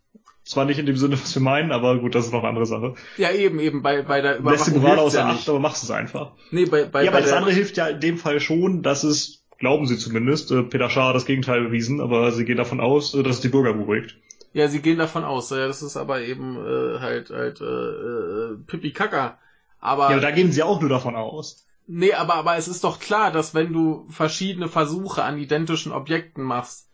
Zwar 0.43 0.63
nicht 0.63 0.79
in 0.79 0.85
dem 0.85 0.95
Sinne, 0.95 1.19
was 1.21 1.35
wir 1.35 1.41
meinen, 1.41 1.71
aber 1.73 1.97
gut, 1.99 2.15
das 2.15 2.25
ist 2.27 2.31
noch 2.31 2.39
eine 2.39 2.49
andere 2.49 2.65
Sache. 2.65 2.95
Ja, 3.17 3.31
eben, 3.31 3.59
eben, 3.59 3.81
bei, 3.81 4.01
bei 4.01 4.21
der 4.21 4.39
Du 4.39 4.49
lässt 4.49 4.67
die 4.67 4.71
Überwachung 4.71 4.95
Moral 4.95 5.05
außer 5.05 5.19
ja 5.19 5.27
Acht, 5.27 5.49
aber 5.49 5.59
machst 5.59 5.83
es 5.83 5.91
einfach. 5.91 6.31
Nee, 6.51 6.65
bei, 6.65 6.85
bei, 6.85 7.03
ja, 7.03 7.11
bei 7.11 7.17
aber 7.17 7.21
das 7.21 7.29
der, 7.31 7.37
andere 7.37 7.53
hilft 7.53 7.75
ja 7.75 7.87
in 7.87 7.99
dem 7.99 8.17
Fall 8.17 8.39
schon, 8.39 8.81
dass 8.81 9.03
es, 9.03 9.43
glauben 9.57 9.87
sie 9.87 9.97
zumindest, 9.97 10.51
äh, 10.51 10.63
Peter 10.63 10.89
Schaar 10.89 11.09
hat 11.09 11.15
das 11.15 11.25
Gegenteil 11.25 11.65
bewiesen, 11.65 11.99
aber 11.99 12.31
sie 12.31 12.45
gehen 12.45 12.57
davon 12.57 12.79
aus, 12.79 13.13
äh, 13.13 13.23
dass 13.23 13.35
es 13.35 13.41
die 13.41 13.49
Bürger 13.49 13.73
beruhigt. 13.73 14.15
Ja, 14.53 14.69
sie 14.69 14.81
gehen 14.81 14.97
davon 14.97 15.25
aus. 15.25 15.49
Ja, 15.49 15.67
das 15.67 15.81
ist 15.83 15.97
aber 15.97 16.21
eben 16.21 16.55
äh, 16.55 16.99
halt 16.99 17.29
halt 17.29 17.59
äh, 17.59 17.65
äh, 17.65 18.57
Pipi 18.65 18.91
Kaka. 18.91 19.37
Aber 19.81 20.03
Ja, 20.03 20.09
aber 20.11 20.21
da 20.21 20.31
gehen 20.31 20.53
sie 20.53 20.63
auch 20.63 20.79
nur 20.79 20.89
davon 20.89 21.15
aus. 21.17 21.65
nee, 21.87 22.13
aber 22.13 22.35
aber 22.35 22.55
es 22.55 22.69
ist 22.69 22.85
doch 22.85 22.99
klar, 22.99 23.31
dass 23.31 23.53
wenn 23.53 23.73
du 23.73 24.07
verschiedene 24.09 24.69
Versuche 24.69 25.23
an 25.23 25.37
identischen 25.37 25.91
Objekten 25.91 26.43
machst, 26.43 26.86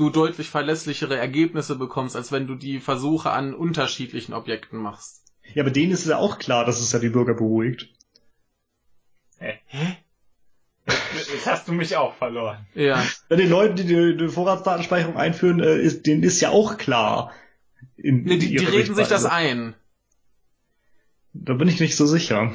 du 0.00 0.10
deutlich 0.10 0.48
verlässlichere 0.48 1.16
Ergebnisse 1.18 1.76
bekommst, 1.76 2.16
als 2.16 2.32
wenn 2.32 2.46
du 2.46 2.54
die 2.54 2.80
Versuche 2.80 3.30
an 3.30 3.54
unterschiedlichen 3.54 4.32
Objekten 4.32 4.78
machst. 4.78 5.22
Ja, 5.54 5.62
aber 5.62 5.70
denen 5.70 5.92
ist 5.92 6.06
ja 6.06 6.16
auch 6.16 6.38
klar, 6.38 6.64
dass 6.64 6.80
es 6.80 6.92
ja 6.92 6.98
die 6.98 7.10
Bürger 7.10 7.34
beruhigt. 7.34 7.88
Jetzt 10.86 11.46
hast 11.46 11.68
du 11.68 11.72
mich 11.72 11.96
auch 11.96 12.14
verloren. 12.14 12.66
Ja. 12.74 13.04
Ja, 13.28 13.36
den 13.36 13.50
Leuten, 13.50 13.76
die 13.76 14.16
die, 14.16 14.28
Vorratsdatenspeicherung 14.28 15.16
einführen, 15.16 15.60
äh, 15.60 15.76
ist, 15.78 16.06
denen 16.06 16.22
ist 16.22 16.40
ja 16.40 16.50
auch 16.50 16.78
klar. 16.78 17.32
In, 17.96 18.24
Nee, 18.24 18.38
die, 18.38 18.56
die 18.56 18.64
reden 18.64 18.94
sich 18.94 19.08
das 19.08 19.24
ein. 19.24 19.74
Da 21.32 21.54
bin 21.54 21.68
ich 21.68 21.80
nicht 21.80 21.96
so 21.96 22.06
sicher. 22.06 22.52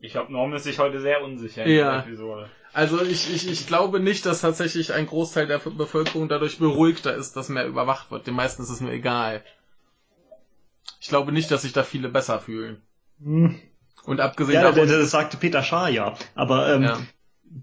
Ich 0.00 0.12
glaube, 0.12 0.32
Norm 0.32 0.52
ist 0.54 0.64
sich 0.64 0.78
heute 0.78 1.00
sehr 1.00 1.22
unsicher 1.22 1.64
in 1.64 1.72
Ja. 1.72 2.02
dieser 2.02 2.06
Episode. 2.06 2.50
Also 2.76 3.02
ich, 3.02 3.34
ich, 3.34 3.50
ich 3.50 3.66
glaube 3.66 4.00
nicht, 4.00 4.26
dass 4.26 4.42
tatsächlich 4.42 4.92
ein 4.92 5.06
Großteil 5.06 5.46
der 5.46 5.60
Bevölkerung 5.60 6.28
dadurch 6.28 6.58
beruhigter 6.58 7.16
ist, 7.16 7.34
dass 7.34 7.48
mehr 7.48 7.66
überwacht 7.66 8.10
wird. 8.10 8.26
Den 8.26 8.34
meisten 8.34 8.62
ist 8.62 8.68
es 8.68 8.82
nur 8.82 8.92
egal. 8.92 9.42
Ich 11.00 11.08
glaube 11.08 11.32
nicht, 11.32 11.50
dass 11.50 11.62
sich 11.62 11.72
da 11.72 11.84
viele 11.84 12.10
besser 12.10 12.38
fühlen. 12.38 12.82
Hm. 13.22 13.58
Und 14.04 14.20
abgesehen 14.20 14.56
Ja, 14.56 14.72
davon, 14.72 14.88
das, 14.88 14.90
das 14.90 15.10
sagte 15.10 15.38
Peter 15.38 15.62
Schaar 15.62 15.88
ja. 15.88 16.18
Aber 16.34 16.68
ähm, 16.74 16.82
ja. 16.82 17.00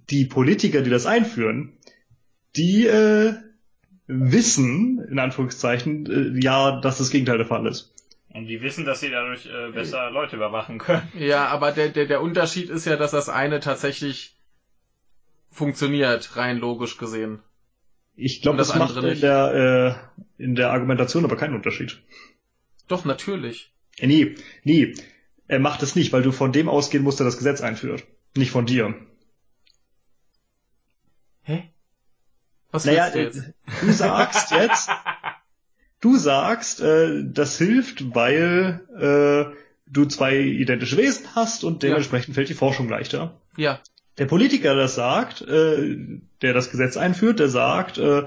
die 0.10 0.26
Politiker, 0.26 0.81
die 0.81 0.90
das 0.90 1.06
einführen, 1.06 1.77
die 2.56 2.88
äh, 2.88 3.35
wissen, 4.07 4.98
in 5.11 5.19
Anführungszeichen, 5.19 6.07
äh, 6.07 6.44
ja, 6.44 6.81
dass 6.81 6.98
das 6.98 7.11
Gegenteil 7.11 7.38
der 7.38 7.45
Fall 7.45 7.68
ist. 7.68 7.94
Und 8.34 8.48
die 8.48 8.64
wissen, 8.64 8.84
dass 8.84 9.02
sie 9.02 9.11
dadurch 9.11 9.45
äh, 9.45 9.73
besser 9.73 10.10
Leute 10.10 10.38
überwachen 10.38 10.80
können. 10.80 11.07
ja, 11.19 11.45
aber 11.49 11.72
der, 11.72 11.90
der, 11.90 12.07
der 12.07 12.19
Unterschied 12.23 12.72
ist 12.72 12.85
ja, 12.85 12.95
dass 12.95 13.11
das 13.11 13.30
eine 13.30 13.60
tatsächlich 13.60 14.34
funktioniert, 15.54 16.36
rein 16.36 16.58
logisch 16.58 16.98
gesehen. 16.98 17.40
Ich 18.16 18.42
glaube, 18.42 18.58
das 18.58 18.68
das, 18.68 18.78
macht 18.78 18.90
andere 18.90 19.06
in 19.08 19.12
nicht. 19.12 19.24
der, 19.24 20.10
äh, 20.38 20.44
in 20.44 20.56
der 20.56 20.72
Argumentation 20.72 21.24
aber 21.24 21.36
keinen 21.38 21.56
Unterschied. 21.56 22.02
Doch, 22.88 23.06
natürlich. 23.06 23.74
Äh, 23.98 24.08
nee, 24.08 24.36
nee. 24.64 24.94
Er 25.48 25.60
macht 25.60 25.84
es 25.84 25.96
nicht, 25.96 26.12
weil 26.14 26.22
du 26.24 26.32
von 26.32 26.52
dem 26.52 26.70
ausgehen 26.70 27.04
musst, 27.04 27.20
der 27.20 27.26
das 27.26 27.38
Gesetz 27.38 27.62
einführt. 27.62 28.04
Nicht 28.36 28.52
von 28.52 28.66
dir. 28.66 28.96
Hä? 31.44 31.70
Was 32.72 32.86
Naja, 32.86 33.10
du 33.10 33.20
jetzt? 33.20 33.38
äh, 33.38 33.54
du 33.82 33.92
sagst 33.92 34.52
jetzt, 34.52 34.90
du 36.02 36.18
sagst, 36.18 36.82
äh, 36.82 37.24
das 37.26 37.58
hilft, 37.58 38.16
weil 38.16 38.82
äh, 39.54 39.56
du 39.86 40.06
zwei 40.06 40.38
identische 40.40 40.98
Wesen 40.98 41.36
hast 41.36 41.64
und 41.64 41.84
dementsprechend 41.84 42.36
fällt 42.36 42.50
die 42.50 42.56
Forschung 42.56 42.90
leichter. 42.90 43.40
Ja. 43.58 43.80
Der 44.18 44.26
Politiker, 44.26 44.76
der 44.76 44.84
das 44.84 44.95
sagt, 44.95 45.41
äh, 45.41 45.98
der 46.41 46.53
das 46.53 46.69
Gesetz 46.69 46.98
einführt, 46.98 47.40
der 47.40 47.49
sagt, 47.49 47.98
äh, 47.98 48.26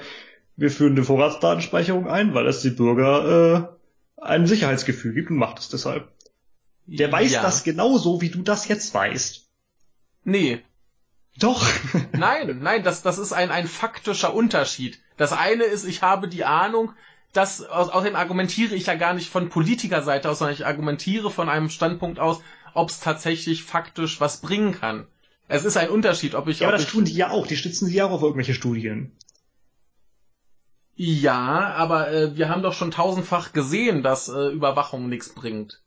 wir 0.56 0.70
führen 0.70 0.92
eine 0.92 1.04
Vorratsdatenspeicherung 1.04 2.08
ein, 2.08 2.34
weil 2.34 2.46
es 2.46 2.62
die 2.62 2.70
Bürger 2.70 3.76
äh, 4.18 4.22
ein 4.22 4.46
Sicherheitsgefühl 4.46 5.12
gibt 5.14 5.30
und 5.30 5.36
macht 5.36 5.58
es 5.58 5.68
deshalb. 5.68 6.08
Der 6.86 7.10
weiß 7.10 7.32
ja. 7.32 7.42
das 7.42 7.64
genauso, 7.64 8.20
wie 8.20 8.30
du 8.30 8.42
das 8.42 8.68
jetzt 8.68 8.94
weißt. 8.94 9.48
Nee. 10.24 10.62
Doch. 11.38 11.66
Nein, 12.12 12.60
nein, 12.62 12.82
das, 12.82 13.02
das 13.02 13.18
ist 13.18 13.34
ein, 13.34 13.50
ein 13.50 13.66
faktischer 13.66 14.32
Unterschied. 14.32 14.98
Das 15.18 15.32
eine 15.32 15.64
ist, 15.64 15.84
ich 15.84 16.00
habe 16.00 16.28
die 16.28 16.44
Ahnung, 16.44 16.92
dass, 17.34 17.62
aus, 17.62 17.90
außerdem 17.90 18.16
argumentiere 18.16 18.74
ich 18.74 18.86
ja 18.86 18.94
gar 18.94 19.12
nicht 19.12 19.28
von 19.28 19.50
Politikerseite 19.50 20.30
aus, 20.30 20.38
sondern 20.38 20.54
ich 20.54 20.64
argumentiere 20.64 21.30
von 21.30 21.50
einem 21.50 21.68
Standpunkt 21.68 22.18
aus, 22.18 22.40
ob 22.72 22.88
es 22.88 23.00
tatsächlich 23.00 23.64
faktisch 23.64 24.20
was 24.20 24.40
bringen 24.40 24.72
kann. 24.72 25.06
Es 25.48 25.64
ist 25.64 25.76
ein 25.76 25.90
Unterschied, 25.90 26.34
ob 26.34 26.48
ich, 26.48 26.60
ja, 26.60 26.68
aber 26.68 26.76
das 26.76 26.86
tun 26.86 27.04
die 27.04 27.14
ja 27.14 27.30
auch. 27.30 27.46
Die 27.46 27.56
stützen 27.56 27.86
sie 27.86 27.94
ja 27.94 28.06
auch 28.06 28.10
auf 28.10 28.22
irgendwelche 28.22 28.54
Studien. 28.54 29.16
ja, 30.94 31.74
aber 31.76 32.10
äh, 32.10 32.36
wir 32.36 32.48
haben 32.48 32.62
doch 32.62 32.72
schon 32.72 32.90
tausendfach 32.90 33.52
gesehen, 33.52 34.02
dass 34.02 34.28
äh, 34.28 34.48
Überwachung 34.48 35.08
nichts 35.08 35.28
bringt. 35.28 35.82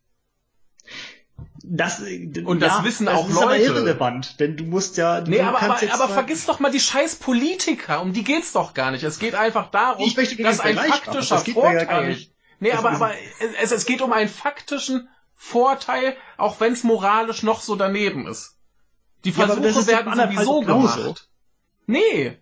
Das, 1.64 2.02
äh, 2.02 2.31
Und 2.45 2.61
das 2.61 2.84
wissen 2.84 3.06
das 3.07 3.15
auch 3.15 3.30
ist 3.30 3.38
aber 3.38 3.52
Leute. 3.57 3.64
irrelevant, 3.64 4.40
denn 4.40 4.56
du 4.56 4.64
musst 4.65 4.98
ja. 4.98 5.22
Nee, 5.22 5.38
du 5.38 5.44
aber, 5.44 5.61
aber, 5.61 5.76
aber 5.91 6.07
mal- 6.07 6.14
vergiss 6.14 6.45
doch 6.45 6.60
mal 6.60 6.72
die 6.72 6.80
scheiß 6.80 7.15
Politiker, 7.15 8.02
um 8.02 8.14
die 8.14 8.23
geht's 8.23 8.53
doch 8.53 8.73
gar 8.73 8.91
nicht. 8.91 9.03
Es 9.03 9.19
geht 9.19 9.36
einfach 9.36 9.72
darum, 9.72 10.06
Ich 10.06 10.15
möchte 10.15 10.41
dass 10.41 10.60
ein 10.60 10.77
faktischer 10.77 11.36
Das 11.38 11.48
ja 11.48 11.53
Vorteil. 11.53 11.86
gar 11.86 12.03
nicht. 12.03 12.34
Nee, 12.60 12.72
Das 12.72 12.80
aber, 12.80 12.91
ist- 12.91 13.02
aber 13.02 13.14
es, 13.61 13.72
es 13.72 13.86
geht 13.86 14.02
um 14.02 14.14
einen 14.14 14.30
faktischen 14.30 15.10
Vorteil, 15.36 16.15
auch 16.38 16.60
wenn 16.60 16.73
es 16.73 16.84
moralisch 16.84 17.44
noch 17.44 17.61
so 17.61 17.76
daneben 17.76 18.27
ist. 18.27 18.57
Die 19.26 19.30
Ja, 19.32 19.48
Versuche 19.48 19.68
im 19.68 19.88
werden 19.88 20.14
sowieso 20.16 20.60
genauso. 20.62 21.02
gemacht. 21.02 21.30
Nee, 21.88 22.38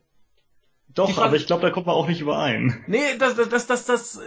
Doch, 0.93 1.11
Ver- 1.11 1.23
aber 1.25 1.35
ich 1.35 1.45
glaube, 1.47 1.61
da 1.61 1.69
kommt 1.69 1.85
man 1.87 1.95
auch 1.95 2.07
nicht 2.07 2.21
überein. 2.21 2.83
nee, 2.87 3.17
das, 3.17 3.35
das, 3.35 3.49
das, 3.49 3.65
das, 3.67 3.85
das 3.85 4.19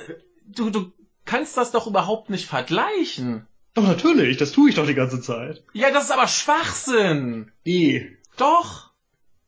du, 0.46 0.70
du 0.70 0.92
kannst 1.24 1.56
das 1.56 1.70
doch 1.72 1.86
überhaupt 1.86 2.30
nicht 2.30 2.46
vergleichen. 2.46 3.46
Doch, 3.74 3.84
natürlich, 3.84 4.36
das 4.36 4.50
tue 4.52 4.70
ich 4.70 4.74
doch 4.76 4.86
die 4.86 4.94
ganze 4.94 5.20
Zeit. 5.20 5.62
Ja, 5.72 5.90
das 5.92 6.04
ist 6.04 6.10
aber 6.10 6.26
Schwachsinn. 6.26 7.52
Eh. 7.64 8.06
Doch. 8.36 8.90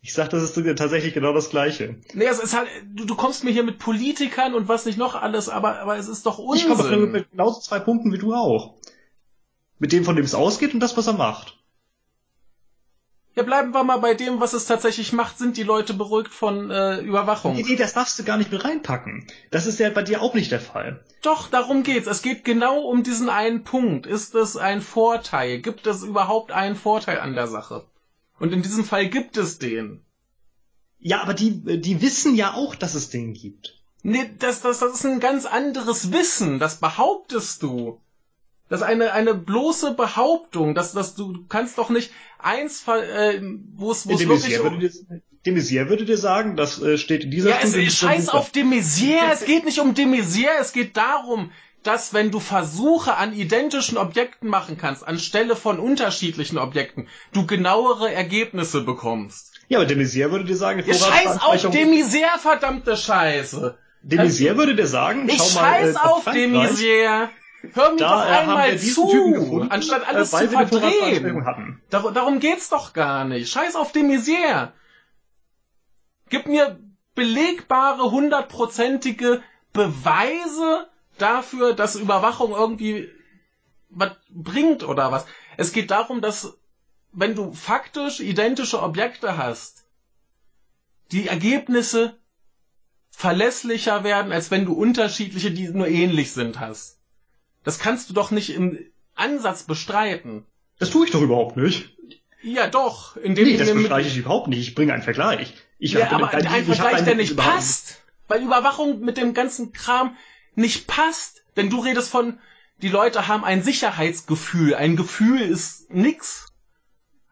Ich 0.01 0.13
sag, 0.15 0.31
das 0.31 0.43
ist 0.43 0.77
tatsächlich 0.77 1.15
genau 1.15 1.33
das 1.33 1.51
Gleiche. 1.51 2.01
Nee, 2.13 2.27
es 2.27 2.39
ist 2.41 2.57
halt, 2.57 2.69
du, 2.93 3.05
du 3.05 3.15
kommst 3.15 3.45
mir 3.45 3.51
hier 3.53 3.63
mit 3.63 3.79
Politikern 3.79 4.55
und 4.55 4.69
was 4.69 4.85
nicht 4.85 4.99
noch 4.99 5.15
alles, 5.15 5.49
aber, 5.49 5.79
aber 5.81 5.97
es 5.97 6.09
ist 6.09 6.27
doch 6.27 6.39
Ich 6.55 6.67
komme 6.69 6.83
Unsinn. 6.83 7.11
mit 7.13 7.31
genauso 7.31 7.61
zwei 7.61 7.79
Punkten 7.79 8.13
wie 8.13 8.19
du 8.19 8.35
auch. 8.35 8.75
Mit 9.79 9.93
dem, 9.93 10.05
von 10.05 10.17
dem 10.17 10.25
es 10.25 10.35
ausgeht 10.35 10.75
und 10.75 10.81
das, 10.81 10.97
was 10.97 11.07
er 11.07 11.13
macht. 11.15 11.59
Ja, 13.35 13.43
bleiben 13.45 13.73
wir 13.73 13.83
mal 13.83 13.97
bei 13.97 14.13
dem, 14.13 14.41
was 14.41 14.53
es 14.53 14.67
tatsächlich 14.67 15.15
macht. 15.15 15.39
Sind 15.39 15.57
die 15.57 15.63
Leute 15.63 15.95
beruhigt 15.95 16.33
von 16.33 16.71
äh, 16.71 16.99
Überwachung? 17.01 17.55
Nee, 17.55 17.65
nee, 17.67 17.77
das 17.77 17.95
darfst 17.95 18.19
du 18.19 18.25
gar 18.25 18.37
nicht 18.37 18.53
mit 18.53 18.63
reinpacken. 18.63 19.27
Das 19.51 19.67
ist 19.67 19.79
ja 19.79 19.89
bei 19.89 20.03
dir 20.03 20.21
auch 20.21 20.35
nicht 20.35 20.53
der 20.53 20.61
Fall. 20.61 21.03
Doch, 21.23 21.49
darum 21.49 21.83
geht's. 21.83 22.07
Es 22.07 22.21
geht 22.21 22.45
genau 22.45 22.81
um 22.81 23.03
diesen 23.03 23.31
einen 23.31 23.65
Punkt. 23.65 24.07
Ist 24.07 24.35
es 24.35 24.59
ein 24.59 24.83
Vorteil? 24.83 25.61
Gibt 25.61 25.87
es 25.87 26.03
überhaupt 26.03 26.53
einen 26.53 26.77
Vorteil 26.77 27.21
an 27.21 27.35
der 27.35 27.47
Sache? 27.47 27.87
Und 28.39 28.53
in 28.53 28.61
diesem 28.61 28.85
Fall 28.85 29.09
gibt 29.09 29.39
es 29.39 29.59
den. 29.59 30.05
Ja, 30.99 31.23
aber 31.23 31.33
die, 31.33 31.81
die 31.81 32.03
wissen 32.03 32.35
ja 32.35 32.53
auch, 32.53 32.75
dass 32.75 32.95
es 32.95 33.09
den 33.09 33.33
gibt. 33.33 33.79
Nee, 34.03 34.31
das, 34.41 34.61
das, 34.61 34.81
das 34.81 34.95
ist 34.95 35.07
ein 35.07 35.21
ganz 35.21 35.47
anderes 35.47 36.13
Wissen. 36.13 36.59
Das 36.59 36.81
behauptest 36.81 37.63
du. 37.63 38.01
Das 38.69 38.81
ist 38.81 38.87
eine, 38.87 39.13
eine 39.13 39.35
bloße 39.35 39.95
Behauptung. 39.95 40.75
Das, 40.75 40.93
das, 40.93 41.15
du, 41.15 41.33
du 41.33 41.47
kannst 41.47 41.77
doch 41.79 41.91
nicht 41.91 42.11
eins, 42.39 42.81
ver- 42.81 43.03
äh, 43.07 43.41
wo 43.75 43.93
es, 43.93 44.07
wo 44.09 44.13
es 44.13 44.19
De 44.21 44.29
wirklich 44.29 44.59
um, 44.61 44.65
würde, 44.73 44.89
dir, 44.89 44.91
de 45.45 45.55
Maizière 45.55 45.89
würde 45.89 46.05
dir 46.05 46.17
sagen, 46.17 46.57
das 46.57 46.81
äh, 46.81 46.97
steht 46.97 47.25
in 47.25 47.31
dieser 47.31 47.51
Ja, 47.51 47.59
Studie. 47.61 47.85
ist 47.87 47.99
scheiß 47.99 48.29
auf 48.31 48.51
de 48.51 48.65
Maizière. 48.65 49.31
Es 49.33 49.45
geht 49.45 49.65
nicht 49.65 49.79
um 49.79 49.93
de 49.95 50.07
Maizière. 50.07 50.59
Es 50.61 50.73
geht 50.73 50.97
darum, 50.97 51.51
dass 51.83 52.15
wenn 52.15 52.31
du 52.31 52.39
Versuche 52.41 53.17
an 53.17 53.35
identischen 53.35 53.99
Objekten 53.99 54.49
machen 54.49 54.79
kannst, 54.79 55.07
anstelle 55.07 55.57
von 55.57 55.79
unterschiedlichen 55.81 56.57
Objekten, 56.57 57.09
du 57.33 57.45
genauere 57.47 58.11
Ergebnisse 58.13 58.83
bekommst. 58.83 59.53
Ja, 59.69 59.79
aber 59.81 59.87
de 59.87 59.97
Maizière 59.97 60.31
würde 60.31 60.45
dir 60.45 60.57
sagen, 60.57 60.83
Ja, 60.87 60.95
scheiß 60.95 61.43
auf 61.43 61.61
de 61.71 61.85
Maizière, 61.85 62.39
verdammte 62.39 62.97
Scheiße. 62.97 63.77
De 64.03 64.19
Maizière 64.19 64.57
würde 64.57 64.75
dir 64.77 64.87
sagen, 64.87 65.29
Ich 65.29 65.37
schau 65.37 65.61
mal, 65.61 65.73
scheiß 65.81 65.91
äh, 65.91 65.93
nach 65.93 66.05
auf 66.05 66.25
de 66.25 66.47
Maizière. 66.49 67.29
Hör 67.73 67.93
mir 67.93 67.99
Da 67.99 68.17
doch 68.17 68.27
äh, 68.27 68.37
einmal 68.39 68.77
Typen 68.79 69.33
gefunden, 69.33 69.67
zu, 69.67 69.71
anstatt 69.71 70.09
alles 70.09 70.33
äh, 70.33 70.49
zu 70.49 70.49
verdrehen. 70.49 71.81
Dar 71.91 72.13
darum 72.13 72.41
geht's 72.41 72.69
doch 72.69 72.93
gar 72.93 73.25
nicht. 73.25 73.51
Scheiß 73.51 73.77
auf 73.77 73.93
de 73.93 74.03
Maizière. 74.03 74.73
Gib 76.29 76.47
mir 76.47 76.81
belegbare, 77.15 78.11
hundertprozentige 78.11 79.43
Beweise 79.73 80.89
dafür, 81.19 81.75
dass 81.75 81.95
Überwachung 81.95 82.53
irgendwie 82.53 83.11
was 83.91 84.13
bringt 84.31 84.83
oder 84.83 85.13
was. 85.13 85.27
Es 85.57 85.73
geht 85.73 85.91
darum, 85.91 86.21
dass 86.21 86.59
wenn 87.13 87.35
du 87.35 87.53
faktisch 87.53 88.21
identische 88.21 88.83
Objekte 88.83 89.37
hast, 89.37 89.85
die 91.13 91.29
Ergebnisse 91.29 92.19
verlässlicher 93.11 94.03
werden, 94.03 94.33
als 94.33 94.51
wenn 94.51 94.65
du 94.65 94.73
unterschiedliche, 94.73 95.51
die 95.51 95.69
nur 95.69 95.87
ähnlich 95.87 96.33
sind, 96.33 96.59
hast. 96.59 96.99
Das 97.65 97.79
kannst 97.79 98.11
du 98.11 98.15
doch 98.15 98.31
nicht 98.31 98.51
im 98.55 98.79
Ansatz 99.15 99.65
bestreiten. 99.65 100.45
Das 100.79 100.91
tue 100.91 101.07
ich 101.07 101.13
doch 101.13 101.23
überhaupt 101.23 101.57
nicht. 101.57 101.91
Ja, 102.43 102.67
doch. 102.67 103.17
Indem 103.17 103.47
Nee, 103.47 103.57
das 103.57 103.73
bestreite 103.73 104.09
ich 104.09 104.17
überhaupt 104.17 104.49
nicht. 104.49 104.61
Ich 104.61 104.75
bringe 104.75 104.93
einen 104.93 105.03
Vergleich. 105.03 105.55
Ich 105.79 105.93
ja, 105.93 106.11
aber 106.11 106.29
ich- 106.29 106.47
ein 106.47 106.65
Vergleich, 106.65 106.95
einen- 106.97 107.05
der 107.07 107.15
nicht 107.15 107.37
passt. 107.37 108.03
Weil 108.29 108.43
Überwachung 108.43 109.01
mit 109.01 109.17
dem 109.17 109.35
ganzen 109.35 109.73
Kram 109.73 110.17
nicht 110.55 110.87
passt. 110.87 111.43
Denn 111.57 111.71
du 111.71 111.81
redest 111.81 112.09
von, 112.11 112.39
die 112.81 112.89
Leute 112.89 113.29
haben 113.29 113.45
ein 113.45 113.63
Sicherheitsgefühl. 113.63 114.75
Ein 114.75 114.97
Gefühl 114.97 115.41
ist 115.41 115.91
nix. 115.93 116.47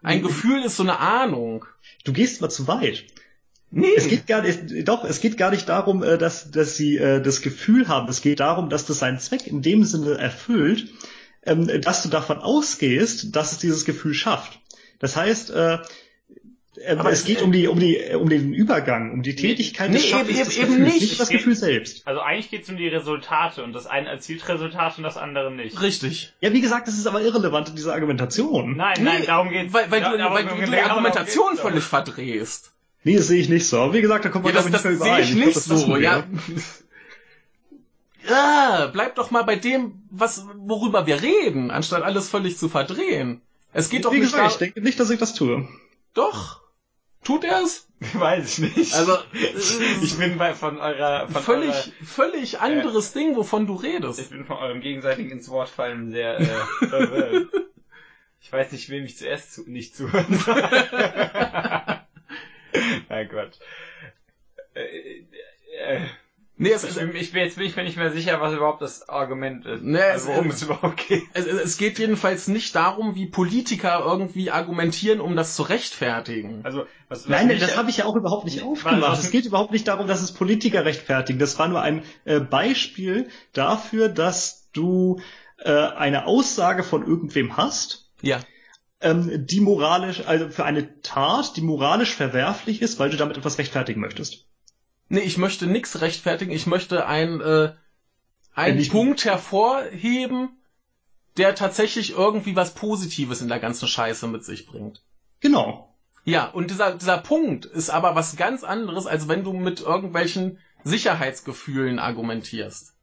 Ein. 0.02 0.22
Gefühl 0.22 0.62
ist 0.62 0.76
so 0.76 0.82
eine 0.82 0.98
Ahnung. 0.98 1.64
Du 2.04 2.12
gehst 2.12 2.40
mal 2.40 2.50
zu 2.50 2.68
weit. 2.68 3.04
Nee. 3.72 3.86
Es 3.96 4.08
geht 4.08 4.26
gar 4.26 4.42
nicht, 4.42 4.88
doch, 4.88 5.04
es 5.04 5.20
geht 5.20 5.36
gar 5.36 5.50
nicht 5.50 5.68
darum, 5.68 6.02
äh, 6.02 6.18
dass, 6.18 6.50
dass 6.50 6.76
sie 6.76 6.96
äh, 6.96 7.20
das 7.22 7.40
Gefühl 7.40 7.86
haben. 7.88 8.08
Es 8.08 8.20
geht 8.20 8.40
darum, 8.40 8.68
dass 8.68 8.84
das 8.86 8.98
seinen 8.98 9.18
Zweck 9.20 9.46
in 9.46 9.62
dem 9.62 9.84
Sinne 9.84 10.18
erfüllt, 10.18 10.88
ähm, 11.46 11.68
dass 11.80 12.02
du 12.02 12.08
davon 12.08 12.38
ausgehst, 12.38 13.34
dass 13.36 13.52
es 13.52 13.58
dieses 13.58 13.84
Gefühl 13.84 14.14
schafft. 14.14 14.58
Das 14.98 15.16
heißt, 15.16 15.50
äh, 15.50 15.78
äh, 16.76 16.96
Aber 16.96 17.10
es 17.12 17.24
geht 17.24 17.42
um 17.42 17.52
die, 17.52 17.66
um 17.68 17.78
die, 17.78 17.98
um 18.14 18.28
den 18.28 18.52
Übergang, 18.52 19.12
um 19.12 19.22
die 19.22 19.34
Tätigkeit 19.36 19.90
nee, 19.90 19.96
des 19.98 20.06
Schaffens 20.06 20.30
eben- 20.30 20.44
des 20.44 20.56
eben 20.56 20.66
Gefühls, 20.68 20.92
nicht. 20.94 21.00
nicht 21.02 21.20
das 21.20 21.28
Gefühl 21.28 21.54
selbst. 21.56 22.06
Also 22.06 22.20
eigentlich 22.20 22.50
geht 22.50 22.62
es 22.62 22.68
um 22.70 22.76
die 22.76 22.88
Resultate 22.88 23.62
und 23.62 23.72
das 23.72 23.86
eine 23.86 24.08
erzielt 24.08 24.48
Resultate 24.48 24.98
und 24.98 25.02
das 25.04 25.16
andere 25.16 25.52
nicht. 25.52 25.80
Richtig. 25.80 26.32
Ja, 26.40 26.52
wie 26.52 26.60
gesagt, 26.60 26.88
das 26.88 26.96
ist 26.96 27.06
aber 27.06 27.22
irrelevant 27.22 27.68
in 27.70 27.76
dieser 27.76 27.92
Argumentation. 27.94 28.76
Nein, 28.76 29.02
nein, 29.02 29.24
darum 29.26 29.50
geht's. 29.50 29.72
Weil, 29.72 29.90
weil, 29.90 30.02
Ja, 30.02 30.12
du, 30.16 30.34
weil 30.34 30.44
du 30.44 30.54
die 30.54 30.60
genau 30.62 30.78
Argumentation 30.88 31.56
völlig 31.56 31.84
verdrehst. 31.84 32.72
Nee, 33.02 33.16
das 33.16 33.28
sehe 33.28 33.40
ich 33.40 33.48
nicht 33.48 33.66
so. 33.66 33.80
Aber 33.80 33.94
wie 33.94 34.02
gesagt, 34.02 34.24
da 34.24 34.28
kommt 34.28 34.44
Ja, 34.46 34.52
man, 34.52 34.62
das, 34.72 34.82
glaub 34.82 34.82
das 34.82 34.84
ich, 34.84 34.90
nicht 34.90 35.02
sehe 35.02 35.12
mehr 35.12 35.20
ich 35.20 35.30
überein. 35.30 35.34
nicht 35.34 35.52
glaub, 35.52 35.54
das 35.54 35.66
lassen 35.68 35.86
so, 35.86 35.96
ja. 35.96 36.24
Ja, 38.28 38.90
bleib 38.92 39.14
doch 39.14 39.30
mal 39.30 39.42
bei 39.44 39.56
dem, 39.56 40.02
was, 40.10 40.44
worüber 40.56 41.06
wir 41.06 41.22
reden, 41.22 41.70
anstatt 41.70 42.02
alles 42.02 42.28
völlig 42.28 42.58
zu 42.58 42.68
verdrehen. 42.68 43.40
Es 43.72 43.88
geht 43.88 44.04
doch 44.04 44.12
Wie 44.12 44.18
nicht 44.20 44.32
gesagt, 44.32 44.52
ich 44.52 44.58
denke 44.58 44.82
nicht, 44.82 45.00
dass 45.00 45.10
ich 45.10 45.18
das 45.18 45.34
tue. 45.34 45.66
Doch. 46.14 46.60
Tut 47.24 47.44
er 47.44 47.62
es? 47.62 47.86
Weiß 48.14 48.58
ich 48.58 48.76
nicht. 48.76 48.94
Also, 48.94 49.16
ich 50.02 50.16
bin 50.18 50.38
bei 50.38 50.54
von 50.54 50.78
eurer 50.78 51.28
von 51.28 51.42
völlig, 51.42 51.68
eurer, 51.74 51.84
völlig 52.04 52.60
anderes 52.60 53.12
Ding, 53.12 53.36
wovon 53.36 53.66
du 53.66 53.76
ich 53.76 53.82
redest. 53.82 54.30
bin 54.30 54.44
von 54.46 54.56
eurem 54.56 54.80
gegenseitigen 54.80 55.30
ins 55.30 55.48
Wort 55.50 55.68
fallen 55.68 56.10
sehr 56.10 56.40
äh, 56.40 56.46
verwirrt. 56.88 57.48
Ich 58.42 58.50
weiß 58.50 58.72
nicht, 58.72 58.88
wem 58.88 59.04
ich 59.04 59.18
zuerst 59.18 59.52
zu, 59.52 59.68
nicht 59.70 59.94
zuhören 59.94 60.34
soll. 60.38 60.64
Nein, 63.08 63.28
Quatsch. 63.28 63.54
Äh, 64.74 65.24
äh, 65.78 66.00
Nee, 66.62 66.72
es, 66.72 66.84
ich, 66.84 66.94
ich 66.98 67.32
bin 67.32 67.40
jetzt 67.42 67.56
bin 67.56 67.64
ich 67.64 67.74
mir 67.74 67.84
nicht 67.84 67.96
mehr 67.96 68.12
sicher, 68.12 68.38
was 68.42 68.52
überhaupt 68.52 68.82
das 68.82 69.08
Argument 69.08 69.64
ist. 69.64 69.82
Nee, 69.82 69.98
also 69.98 70.28
es- 70.28 70.34
worum 70.36 70.48
es- 70.50 70.56
es 70.56 70.62
überhaupt 70.64 71.08
geht. 71.08 71.22
es, 71.32 71.46
es 71.46 71.78
geht 71.78 71.98
jedenfalls 71.98 72.48
nicht 72.48 72.74
darum, 72.74 73.14
wie 73.14 73.24
Politiker 73.24 74.02
irgendwie 74.04 74.50
argumentieren, 74.50 75.22
um 75.22 75.36
das 75.36 75.56
zu 75.56 75.62
rechtfertigen. 75.62 76.60
Also 76.62 76.80
was, 77.08 77.20
was 77.20 77.28
Nein, 77.28 77.46
mich- 77.48 77.60
das 77.60 77.78
habe 77.78 77.88
ich 77.88 77.96
ja 77.96 78.04
auch 78.04 78.14
überhaupt 78.14 78.44
nicht 78.44 78.62
aufgemacht. 78.62 79.00
was- 79.00 79.24
Es 79.24 79.30
geht 79.30 79.46
überhaupt 79.46 79.72
nicht 79.72 79.88
darum, 79.88 80.06
dass 80.06 80.20
es 80.20 80.32
Politiker 80.32 80.84
rechtfertigen. 80.84 81.38
Das 81.38 81.58
war 81.58 81.66
nur 81.66 81.80
ein 81.80 82.02
äh, 82.26 82.40
Beispiel 82.40 83.30
dafür, 83.54 84.10
dass 84.10 84.68
du 84.74 85.18
äh, 85.64 85.70
eine 85.70 86.26
Aussage 86.26 86.82
von 86.82 87.06
irgendwem 87.06 87.56
hast, 87.56 88.10
Ja. 88.20 88.40
Ähm, 89.00 89.46
die 89.46 89.60
moralisch, 89.60 90.26
also 90.26 90.48
für 90.50 90.64
eine 90.64 91.00
Tat, 91.02 91.56
die 91.56 91.62
moralisch 91.62 92.14
verwerflich 92.14 92.82
ist, 92.82 92.98
weil 92.98 93.10
du 93.10 93.16
damit 93.16 93.36
etwas 93.36 93.58
rechtfertigen 93.58 94.00
möchtest. 94.00 94.46
Nee, 95.08 95.20
ich 95.20 95.38
möchte 95.38 95.66
nichts 95.66 96.00
rechtfertigen, 96.00 96.52
ich 96.52 96.66
möchte 96.66 97.06
ein, 97.06 97.40
äh, 97.40 97.72
einen 98.54 98.88
Punkt 98.88 99.24
hervorheben, 99.24 100.50
der 101.36 101.54
tatsächlich 101.54 102.10
irgendwie 102.10 102.56
was 102.56 102.74
Positives 102.74 103.40
in 103.40 103.48
der 103.48 103.58
ganzen 103.58 103.88
Scheiße 103.88 104.26
mit 104.28 104.44
sich 104.44 104.66
bringt. 104.66 105.02
Genau. 105.40 105.94
Ja, 106.24 106.46
und 106.46 106.70
dieser, 106.70 106.94
dieser 106.94 107.18
Punkt 107.18 107.64
ist 107.64 107.90
aber 107.90 108.14
was 108.14 108.36
ganz 108.36 108.62
anderes, 108.62 109.06
als 109.06 109.26
wenn 109.26 109.42
du 109.42 109.52
mit 109.52 109.80
irgendwelchen 109.80 110.58
Sicherheitsgefühlen 110.84 111.98
argumentierst. 111.98 112.94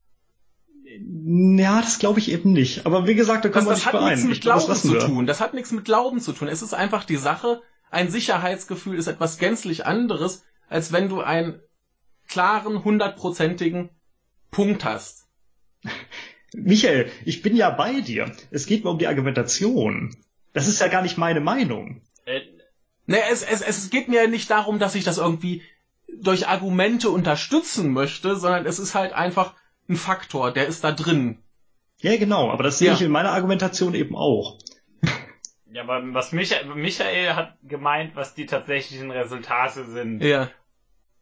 Ja, 0.89 1.81
das 1.81 1.99
glaube 1.99 2.19
ich 2.19 2.31
eben 2.31 2.53
nicht. 2.53 2.85
Aber 2.85 3.07
wie 3.07 3.15
gesagt, 3.15 3.45
da 3.45 3.49
Das, 3.49 3.53
können 3.53 3.67
wir 3.67 3.71
das 3.71 3.85
nicht 3.85 3.93
hat 3.93 4.03
nichts 4.03 4.23
mit 4.23 4.45
das 4.45 4.65
Glauben 4.65 4.75
zu 4.75 4.99
tun. 4.99 5.27
Das 5.27 5.41
hat 5.41 5.53
nichts 5.53 5.71
mit 5.71 5.85
Glauben 5.85 6.19
zu 6.19 6.31
tun. 6.33 6.47
Es 6.47 6.61
ist 6.61 6.73
einfach 6.73 7.03
die 7.03 7.17
Sache, 7.17 7.61
ein 7.89 8.09
Sicherheitsgefühl 8.09 8.97
ist 8.97 9.07
etwas 9.07 9.37
gänzlich 9.37 9.85
anderes, 9.85 10.45
als 10.69 10.91
wenn 10.91 11.09
du 11.09 11.21
einen 11.21 11.59
klaren, 12.27 12.83
hundertprozentigen 12.83 13.89
Punkt 14.51 14.85
hast. 14.85 15.27
Michael, 16.53 17.11
ich 17.25 17.41
bin 17.41 17.55
ja 17.55 17.69
bei 17.69 18.01
dir. 18.01 18.31
Es 18.51 18.65
geht 18.65 18.83
mir 18.83 18.89
um 18.89 18.99
die 18.99 19.07
Argumentation. 19.07 20.15
Das 20.53 20.67
ist 20.67 20.79
ja 20.79 20.87
gar 20.87 21.01
nicht 21.01 21.17
meine 21.17 21.41
Meinung. 21.41 22.01
Äh, 22.25 22.41
Ne, 23.07 23.19
es, 23.31 23.41
es, 23.41 23.61
es 23.61 23.89
geht 23.89 24.09
mir 24.09 24.27
nicht 24.27 24.51
darum, 24.51 24.79
dass 24.79 24.93
ich 24.93 25.05
das 25.05 25.17
irgendwie 25.17 25.63
durch 26.13 26.47
Argumente 26.47 27.09
unterstützen 27.09 27.91
möchte, 27.91 28.35
sondern 28.35 28.65
es 28.65 28.79
ist 28.79 28.95
halt 28.95 29.13
einfach 29.13 29.55
ein 29.89 29.95
Faktor, 29.95 30.51
der 30.51 30.67
ist 30.67 30.83
da 30.83 30.91
drin. 30.91 31.39
Ja, 31.99 32.15
genau, 32.17 32.51
aber 32.51 32.63
das 32.63 32.79
sehe 32.79 32.89
Ja. 32.89 32.93
ich 32.93 33.01
in 33.01 33.11
meiner 33.11 33.31
Argumentation 33.31 33.93
eben 33.95 34.15
auch. 34.15 34.59
ja, 35.71 35.81
aber 35.83 36.01
was 36.13 36.31
Michael, 36.31 36.65
Michael 36.75 37.33
hat 37.33 37.57
gemeint, 37.63 38.15
was 38.15 38.35
die 38.35 38.45
tatsächlichen 38.45 39.11
Resultate 39.11 39.85
sind. 39.85 40.21
Ja. 40.21 40.49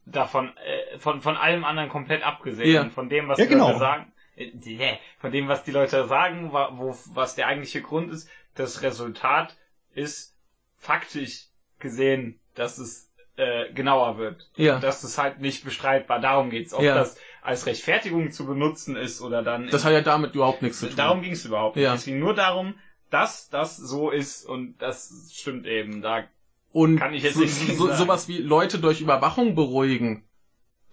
davon, 0.06 0.52
äh, 0.58 1.00
von, 1.00 1.22
von 1.22 1.36
allem 1.36 1.64
anderen 1.64 1.90
komplett 1.90 2.24
abgesehen. 2.24 2.72
Ja. 2.72 2.82
Und 2.82 2.94
Von 2.94 3.10
dem, 3.10 3.28
was 3.28 3.40
Ja, 3.40 3.46
die 3.46 3.52
genau. 3.52 3.68
Leute 3.68 3.80
sagen, 3.80 4.12
äh, 4.36 4.98
von 5.20 5.32
dem, 5.32 5.48
was 5.48 5.64
die 5.64 5.72
Leute 5.72 6.06
sagen, 6.08 6.54
wa- 6.54 6.72
wo, 6.74 6.96
was 7.14 7.36
der 7.36 7.48
eigentliche 7.48 7.82
Grund 7.82 8.12
ist, 8.12 8.30
das 8.54 8.82
Resultat 8.84 9.56
ist 9.96 10.36
faktisch 10.78 11.46
gesehen, 11.80 12.40
dass 12.54 12.78
es 12.78 13.10
äh, 13.38 13.72
genauer 13.74 14.18
wird. 14.18 14.48
Ja. 14.56 14.80
Das 14.80 15.04
ist 15.04 15.18
halt 15.18 15.40
nicht 15.42 15.64
bestreitbar. 15.66 16.20
Darum 16.20 16.50
geht's. 16.52 16.74
Ob 16.74 16.84
Ja. 16.84 16.94
das 16.96 17.18
als 17.46 17.66
Rechtfertigung 17.66 18.32
zu 18.32 18.46
benutzen 18.46 18.96
ist 18.96 19.22
oder 19.22 19.44
dann. 19.44 19.68
Das 19.68 19.86
hat 19.86 19.94
ja 19.94 20.02
damit 20.02 20.36
überhaupt 20.36 20.62
nichts 20.62 20.80
zu 20.80 20.88
tun. 20.88 20.96
darum 20.96 21.22
ging's 21.22 21.46
überhaupt 21.46 21.76
nicht. 21.76 21.86
Ja. 21.86 21.94
Es 21.94 22.06
ging 22.06 22.20
nur 22.20 22.34
darum, 22.34 22.76
dass 23.10 23.50
das 23.50 23.78
so 23.78 24.10
ist 24.10 24.46
und 24.46 24.76
das 24.80 25.30
stimmt 25.34 25.66
eben. 25.68 26.02
Da 26.02 26.24
Und 26.72 26.98
Kann 26.98 27.14
ich 27.14 27.24
jetzt 27.24 27.36
so, 27.36 27.42
nicht 27.42 27.78
so, 27.78 27.88
sagen. 27.88 27.98
sowas 27.98 28.28
wie 28.28 28.38
Leute 28.38 28.80
durch 28.80 29.02
Überwachung 29.02 29.56
beruhigen, 29.56 30.24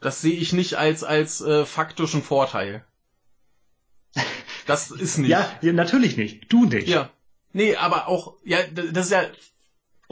das 0.01 0.20
sehe 0.20 0.35
ich 0.35 0.53
nicht 0.53 0.74
als, 0.74 1.05
als 1.05 1.41
äh, 1.41 1.65
faktischen 1.65 2.23
Vorteil. 2.23 2.85
Das 4.66 4.91
ist 4.91 5.19
nicht. 5.19 5.31
Ja, 5.62 5.73
natürlich 5.73 6.16
nicht. 6.16 6.53
Du 6.53 6.66
nicht. 6.66 6.89
Ja. 6.89 7.11
Nee, 7.53 7.77
aber 7.77 8.09
auch, 8.09 8.37
ja, 8.45 8.59
das 8.73 9.07
ist 9.07 9.12
ja, 9.12 9.24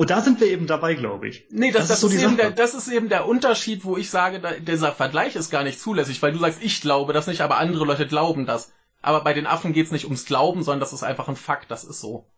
Und 0.00 0.08
da 0.08 0.22
sind 0.22 0.40
wir 0.40 0.46
eben 0.46 0.66
dabei, 0.66 0.94
glaube 0.94 1.28
ich. 1.28 1.46
nee, 1.50 1.72
das, 1.72 1.88
Das 1.88 1.88
das, 1.88 1.96
ist 1.98 2.00
so 2.00 2.16
ist, 2.16 2.22
eben 2.22 2.38
der, 2.38 2.52
das 2.52 2.72
ist 2.72 2.88
eben 2.88 3.10
der 3.10 3.28
Unterschied, 3.28 3.84
wo 3.84 3.98
ich 3.98 4.08
sage, 4.08 4.40
da, 4.40 4.52
dieser 4.52 4.92
Vergleich 4.92 5.36
ist 5.36 5.50
gar 5.50 5.62
nicht 5.62 5.78
zulässig, 5.78 6.22
weil 6.22 6.32
du 6.32 6.38
sagst, 6.38 6.62
ich 6.62 6.80
glaube 6.80 7.12
das 7.12 7.26
nicht, 7.26 7.42
aber 7.42 7.58
andere 7.58 7.84
Leute 7.84 8.06
glauben 8.06 8.46
das. 8.46 8.72
Aber 9.02 9.22
bei 9.22 9.34
den 9.34 9.46
Affen 9.46 9.74
geht's 9.74 9.90
nicht 9.90 10.06
ums 10.06 10.24
Glauben, 10.24 10.62
sondern 10.62 10.80
das 10.80 10.94
ist 10.94 11.02
einfach 11.02 11.28
ein 11.28 11.36
Fakt, 11.36 11.70
das 11.70 11.84
ist 11.84 12.00
so. 12.00 12.30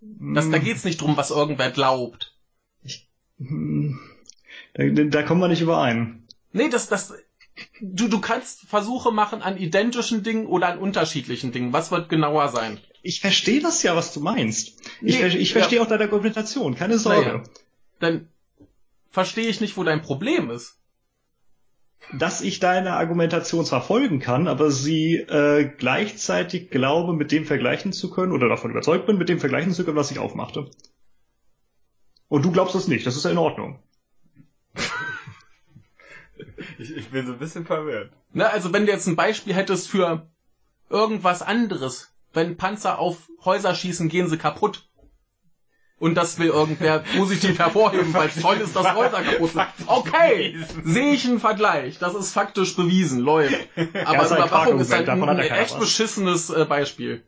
Das, 0.00 0.48
da 0.48 0.58
geht's 0.58 0.84
nicht 0.84 1.00
drum, 1.00 1.16
was 1.16 1.32
irgendwer 1.32 1.72
glaubt. 1.72 2.38
Hm. 3.38 3.98
Da, 4.74 4.84
da 4.86 5.22
kommen 5.24 5.40
wir 5.40 5.48
nicht 5.48 5.62
überein. 5.62 6.28
Nee, 6.52 6.68
das, 6.68 6.86
das, 6.88 7.12
du, 7.80 8.06
du 8.06 8.20
kannst 8.20 8.60
Versuche 8.68 9.10
machen 9.10 9.42
an 9.42 9.56
identischen 9.56 10.22
Dingen 10.22 10.46
oder 10.46 10.68
an 10.68 10.78
unterschiedlichen 10.78 11.50
Dingen. 11.50 11.72
Was 11.72 11.90
wird 11.90 12.08
genauer 12.08 12.50
sein? 12.50 12.78
Ich 13.06 13.20
verstehe 13.20 13.60
das 13.60 13.84
ja, 13.84 13.94
was 13.94 14.12
du 14.12 14.20
meinst. 14.20 14.80
Ich, 15.00 15.20
Nee, 15.20 15.28
ich 15.28 15.50
ja. 15.50 15.60
verstehe 15.60 15.80
auch 15.80 15.86
deine 15.86 16.02
Argumentation, 16.02 16.74
keine 16.74 16.98
Sorge. 16.98 17.26
Naja. 17.26 17.42
Dann 18.00 18.28
verstehe 19.10 19.48
ich 19.48 19.60
nicht, 19.60 19.76
wo 19.76 19.84
dein 19.84 20.02
Problem 20.02 20.50
ist. 20.50 20.80
Dass 22.12 22.40
ich 22.40 22.58
deine 22.58 22.94
Argumentation 22.94 23.64
zwar 23.64 23.82
folgen 23.82 24.18
kann, 24.18 24.48
aber 24.48 24.72
sie 24.72 25.14
äh, 25.14 25.70
gleichzeitig 25.78 26.70
glaube, 26.70 27.12
mit 27.12 27.30
dem 27.30 27.44
vergleichen 27.44 27.92
zu 27.92 28.10
können, 28.10 28.32
oder 28.32 28.48
davon 28.48 28.72
überzeugt 28.72 29.06
bin, 29.06 29.18
mit 29.18 29.28
dem 29.28 29.38
vergleichen 29.38 29.72
zu 29.72 29.84
können, 29.84 29.96
was 29.96 30.10
ich 30.10 30.18
aufmachte. 30.18 30.68
Und 32.26 32.44
du 32.44 32.50
glaubst 32.50 32.74
das 32.74 32.88
nicht, 32.88 33.06
das 33.06 33.16
ist 33.16 33.24
ja 33.24 33.30
in 33.30 33.38
Ordnung. 33.38 33.78
ich, 36.78 36.96
ich 36.96 37.08
bin 37.10 37.24
so 37.24 37.34
ein 37.34 37.38
bisschen 37.38 37.66
verwirrt. 37.66 38.12
Ne, 38.32 38.50
also 38.50 38.72
wenn 38.72 38.84
du 38.84 38.90
jetzt 38.90 39.06
ein 39.06 39.14
Beispiel 39.14 39.54
hättest 39.54 39.88
für 39.88 40.28
irgendwas 40.90 41.42
anderes, 41.42 42.15
wenn 42.36 42.56
Panzer 42.56 42.98
auf 43.00 43.28
Häuser 43.44 43.74
schießen, 43.74 44.08
gehen 44.08 44.28
sie 44.28 44.36
kaputt. 44.38 44.88
Und 45.98 46.14
das 46.14 46.38
will 46.38 46.48
irgendwer 46.48 46.98
positiv 47.16 47.58
hervorheben, 47.58 48.12
weil 48.12 48.28
toll 48.28 48.56
ist, 48.58 48.76
dass 48.76 48.94
Häuser 48.94 49.22
kaputt 49.22 49.52
sind. 49.52 49.66
Okay, 49.86 50.54
sehe 50.84 51.12
ich 51.14 51.26
einen 51.26 51.40
Vergleich. 51.40 51.98
Das 51.98 52.14
ist 52.14 52.32
faktisch 52.32 52.76
bewiesen, 52.76 53.20
läuft. 53.20 53.56
Aber 54.04 54.20
ein 54.20 54.26
Überwachung 54.26 54.78
ist 54.78 54.92
halt 54.92 55.08
ein, 55.08 55.20
ja 55.22 55.38
echt 55.56 55.72
was. 55.72 55.80
beschissenes 55.80 56.50
äh, 56.50 56.66
Beispiel. 56.66 57.24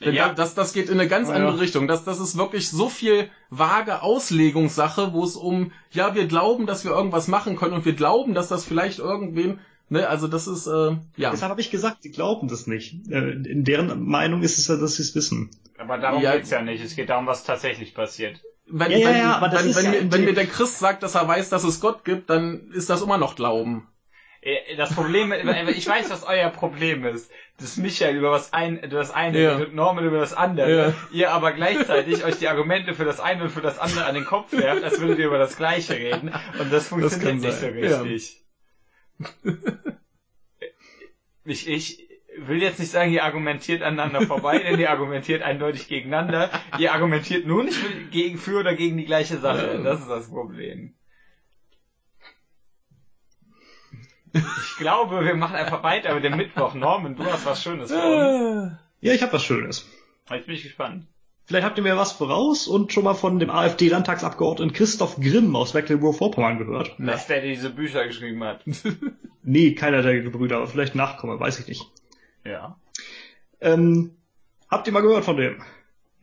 Denn 0.00 0.14
Ja. 0.14 0.28
da- 0.28 0.34
das, 0.34 0.54
das 0.54 0.72
geht 0.72 0.88
in 0.88 0.98
eine 0.98 1.08
ganz 1.08 1.28
Ja, 1.28 1.36
andere 1.36 1.54
ja. 1.54 1.60
Richtung. 1.60 1.86
Das, 1.86 2.02
das 2.04 2.18
ist 2.18 2.36
wirklich 2.36 2.68
so 2.68 2.88
viel 2.88 3.30
vage 3.50 4.02
Auslegungssache, 4.02 5.12
wo 5.12 5.22
es 5.24 5.36
um, 5.36 5.70
ja, 5.92 6.16
wir 6.16 6.26
glauben, 6.26 6.66
dass 6.66 6.84
wir 6.84 6.90
irgendwas 6.90 7.28
machen 7.28 7.54
können 7.56 7.74
und 7.74 7.84
wir 7.84 7.94
glauben, 7.94 8.34
dass 8.34 8.48
das 8.48 8.64
vielleicht 8.64 8.98
irgendwem, 8.98 9.60
ne, 9.94 10.08
also 10.08 10.28
das 10.28 10.46
ist, 10.46 10.66
äh, 10.66 10.96
ja. 11.16 11.30
Deshalb 11.30 11.50
habe 11.50 11.60
ich 11.60 11.70
gesagt, 11.70 12.04
die 12.04 12.10
glauben 12.10 12.48
das 12.48 12.66
nicht. 12.66 12.94
Äh, 13.10 13.30
In 13.30 13.64
deren 13.64 14.02
Meinung 14.04 14.42
ist 14.42 14.58
es 14.58 14.68
ja, 14.68 14.76
dass 14.76 14.96
sie 14.96 15.02
es 15.02 15.14
wissen. 15.14 15.50
Aber 15.78 15.98
darum 15.98 16.22
Ja. 16.22 16.36
geht's 16.36 16.50
ja 16.50 16.62
nicht. 16.62 16.84
Es 16.84 16.94
geht 16.96 17.08
darum, 17.08 17.26
was 17.26 17.44
tatsächlich 17.44 17.94
passiert. 17.94 18.40
Wenn, 18.66 18.90
Ja, 18.92 19.08
wenn, 19.08 19.16
ja, 19.16 19.36
aber 19.36 19.48
das 19.48 19.64
wenn, 19.64 19.74
wenn, 19.76 19.84
ja 19.94 20.00
mir- 20.02 20.12
wenn 20.12 20.24
mir 20.24 20.34
der 20.34 20.46
Christ 20.46 20.78
sagt, 20.78 21.02
dass 21.02 21.14
er 21.14 21.26
weiß, 21.28 21.48
dass 21.50 21.64
es 21.64 21.80
Gott 21.80 22.04
gibt, 22.04 22.30
dann 22.30 22.70
ist 22.74 22.88
das 22.90 23.02
immer 23.02 23.18
noch 23.18 23.36
Glauben. 23.36 23.88
Äh, 24.40 24.76
Das 24.76 24.94
Problem, 24.94 25.32
ich 25.68 25.86
weiß, 25.86 26.10
was 26.10 26.24
euer 26.24 26.50
Problem 26.50 27.04
ist. 27.04 27.30
Dass 27.60 27.76
Michael 27.76 28.16
über 28.16 28.30
was 28.32 28.52
ein, 28.52 28.78
über 28.78 28.96
das 28.96 29.10
eine 29.12 29.40
Ja. 29.40 29.52
redet 29.54 29.68
und 29.68 29.74
Norman 29.76 30.04
über 30.04 30.18
das 30.18 30.32
andere. 30.34 30.76
Ja. 30.76 30.94
Ihr 31.12 31.30
aber 31.32 31.52
gleichzeitig 31.52 32.24
euch 32.24 32.38
die 32.38 32.48
Argumente 32.48 32.94
für 32.94 33.04
das 33.04 33.20
eine 33.20 33.44
und 33.44 33.50
für 33.50 33.60
das 33.60 33.78
andere 33.78 34.06
an 34.06 34.14
den 34.14 34.24
Kopf 34.24 34.50
werft, 34.52 34.82
als 34.82 35.00
würdet 35.00 35.18
ihr 35.20 35.26
über 35.26 35.38
das 35.38 35.56
gleiche 35.56 35.94
reden. 35.94 36.32
Und 36.58 36.72
das 36.72 36.88
funktioniert 36.88 37.22
kann 37.22 37.36
nicht 37.38 37.52
so 37.54 37.60
sein, 37.60 37.78
ja. 37.78 38.02
Ich, 41.46 41.68
ich 41.68 42.08
will 42.38 42.62
jetzt 42.62 42.78
nicht 42.78 42.90
sagen, 42.90 43.12
ihr 43.12 43.24
argumentiert 43.24 43.82
aneinander 43.82 44.22
vorbei, 44.26 44.58
denn 44.58 44.80
ihr 44.80 44.90
argumentiert 44.90 45.42
eindeutig 45.42 45.88
gegeneinander. 45.88 46.50
Ihr 46.78 46.92
argumentiert 46.92 47.46
nur 47.46 47.64
nicht 47.64 47.76
für, 47.76 47.92
gegen, 48.06 48.38
für 48.38 48.60
oder 48.60 48.74
gegen 48.74 48.96
die 48.96 49.04
gleiche 49.04 49.38
Sache. 49.38 49.80
Das 49.84 50.00
ist 50.00 50.08
das 50.08 50.30
Problem. 50.30 50.94
Ich 54.32 54.76
glaube, 54.78 55.24
wir 55.24 55.34
machen 55.34 55.54
einfach 55.54 55.82
weiter 55.82 56.14
mit 56.14 56.24
dem 56.24 56.36
Mittwoch. 56.36 56.74
Norman, 56.74 57.14
du 57.14 57.24
hast 57.24 57.46
was 57.46 57.62
Schönes 57.62 57.92
für 57.92 58.00
uns. 58.00 58.72
Ja, 59.00 59.12
ich 59.12 59.22
habe 59.22 59.34
was 59.34 59.44
Schönes. 59.44 59.86
Jetzt 60.30 60.46
bin 60.46 60.56
ich 60.56 60.62
gespannt. 60.62 61.06
Vielleicht 61.46 61.66
habt 61.66 61.76
ihr 61.76 61.84
mir 61.84 61.96
was 61.96 62.12
voraus 62.12 62.66
und 62.66 62.92
schon 62.92 63.04
mal 63.04 63.14
von 63.14 63.38
dem 63.38 63.50
AfD-Landtagsabgeordneten 63.50 64.72
Christoph 64.72 65.20
Grimm 65.20 65.54
aus 65.56 65.74
Mecklenburg-Vorpommern 65.74 66.58
gehört. 66.58 66.96
Dass 66.98 67.26
der 67.26 67.42
diese 67.42 67.70
Bücher 67.70 68.06
geschrieben 68.06 68.42
hat. 68.44 68.64
Nee, 69.46 69.74
keiner 69.74 70.00
der 70.00 70.22
Gebrüder, 70.22 70.56
aber 70.56 70.66
vielleicht 70.66 70.94
Nachkomme, 70.94 71.38
weiß 71.38 71.60
ich 71.60 71.68
nicht. 71.68 71.90
Ja. 72.46 72.80
Ähm, 73.60 74.16
habt 74.70 74.86
ihr 74.86 74.92
mal 74.94 75.02
gehört 75.02 75.26
von 75.26 75.36
dem? 75.36 75.62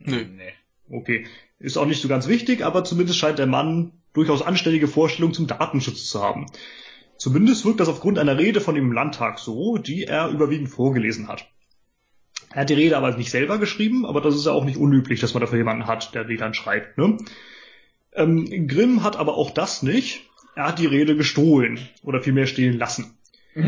Nö. 0.00 0.24
Nee. 0.24 0.52
Okay. 0.90 1.26
Ist 1.60 1.76
auch 1.76 1.86
nicht 1.86 2.02
so 2.02 2.08
ganz 2.08 2.26
wichtig, 2.26 2.64
aber 2.64 2.82
zumindest 2.82 3.18
scheint 3.18 3.38
der 3.38 3.46
Mann 3.46 3.92
durchaus 4.12 4.42
anständige 4.42 4.88
Vorstellungen 4.88 5.34
zum 5.34 5.46
Datenschutz 5.46 6.08
zu 6.08 6.20
haben. 6.20 6.46
Zumindest 7.16 7.64
wirkt 7.64 7.78
das 7.78 7.88
aufgrund 7.88 8.18
einer 8.18 8.36
Rede 8.36 8.60
von 8.60 8.74
ihm 8.74 8.86
im 8.86 8.92
Landtag 8.92 9.38
so, 9.38 9.78
die 9.78 10.02
er 10.02 10.28
überwiegend 10.30 10.68
vorgelesen 10.68 11.28
hat. 11.28 11.46
Er 12.54 12.62
hat 12.62 12.70
die 12.70 12.74
Rede 12.74 12.96
aber 12.96 13.16
nicht 13.16 13.30
selber 13.30 13.58
geschrieben, 13.58 14.04
aber 14.04 14.20
das 14.20 14.34
ist 14.34 14.46
ja 14.46 14.52
auch 14.52 14.64
nicht 14.64 14.76
unüblich, 14.76 15.20
dass 15.20 15.34
man 15.34 15.40
dafür 15.40 15.58
jemanden 15.58 15.86
hat, 15.86 16.14
der 16.14 16.24
die 16.24 16.36
dann 16.36 16.54
schreibt. 16.54 16.98
Ne? 16.98 17.18
Ähm, 18.12 18.68
Grimm 18.68 19.02
hat 19.02 19.16
aber 19.16 19.36
auch 19.36 19.50
das 19.50 19.82
nicht. 19.82 20.28
Er 20.54 20.66
hat 20.66 20.78
die 20.78 20.86
Rede 20.86 21.16
gestohlen 21.16 21.88
oder 22.02 22.20
vielmehr 22.20 22.46
stehlen 22.46 22.78
lassen. 22.78 23.16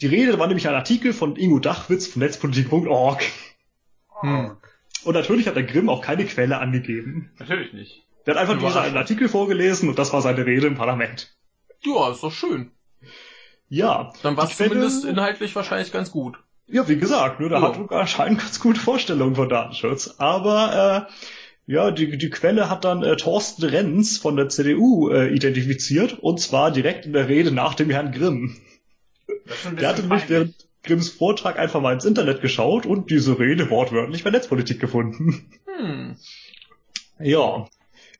Die 0.00 0.08
Rede 0.08 0.38
war 0.40 0.48
nämlich 0.48 0.68
ein 0.68 0.74
Artikel 0.74 1.12
von 1.12 1.36
Ingo 1.36 1.60
Dachwitz 1.60 2.08
von 2.08 2.20
netzpolitik.org. 2.20 3.22
Hm. 4.20 4.56
Und 5.04 5.14
natürlich 5.14 5.46
hat 5.46 5.54
der 5.54 5.62
Grimm 5.62 5.88
auch 5.88 6.02
keine 6.02 6.24
Quelle 6.24 6.58
angegeben. 6.58 7.30
Natürlich 7.38 7.72
nicht. 7.72 8.02
Der 8.26 8.34
hat 8.34 8.40
einfach 8.40 8.60
nur 8.60 8.70
seinen 8.70 8.96
Artikel 8.96 9.28
vorgelesen 9.28 9.88
und 9.88 9.98
das 9.98 10.12
war 10.12 10.20
seine 10.20 10.44
Rede 10.46 10.66
im 10.66 10.74
Parlament. 10.74 11.34
Ja, 11.82 12.10
ist 12.10 12.22
doch 12.22 12.32
schön. 12.32 12.72
Ja. 13.68 14.12
Dann 14.22 14.36
war 14.36 14.44
es 14.44 14.56
zumindest 14.56 15.04
inhaltlich 15.04 15.54
wahrscheinlich 15.54 15.92
ganz 15.92 16.10
gut. 16.10 16.38
Ja, 16.66 16.88
wie 16.88 16.96
gesagt, 16.96 17.40
ne, 17.40 17.48
der 17.48 17.58
Ja. 17.60 17.68
hat 17.68 17.76
sogar 17.76 18.00
anscheinend 18.00 18.40
ganz 18.40 18.58
gute 18.58 18.80
Vorstellungen 18.80 19.36
von 19.36 19.48
Datenschutz. 19.48 20.14
Aber 20.18 21.08
äh, 21.08 21.72
ja, 21.72 21.90
die, 21.90 22.16
die 22.16 22.30
Quelle 22.30 22.68
hat 22.70 22.84
dann 22.84 23.02
äh, 23.02 23.16
Thorsten 23.16 23.64
Renz 23.64 24.18
von 24.18 24.36
der 24.36 24.48
CDU 24.48 25.10
äh, 25.10 25.28
identifiziert 25.28 26.18
und 26.18 26.40
zwar 26.40 26.70
direkt 26.70 27.06
in 27.06 27.12
der 27.12 27.28
Rede 27.28 27.50
nach 27.52 27.74
dem 27.74 27.90
Herrn 27.90 28.12
Grimm. 28.12 28.56
Der 29.78 29.88
hatte 29.88 30.02
nämlich 30.02 30.28
während 30.28 30.54
Grimms 30.82 31.08
Vortrag 31.08 31.58
einfach 31.58 31.80
mal 31.80 31.94
ins 31.94 32.04
Internet 32.04 32.40
geschaut 32.42 32.84
und 32.86 33.10
diese 33.10 33.38
Rede 33.38 33.70
wortwörtlich 33.70 34.24
bei 34.24 34.30
Netzpolitik 34.30 34.80
gefunden. 34.80 35.50
Hm. 35.78 36.16
Ja. 37.18 37.66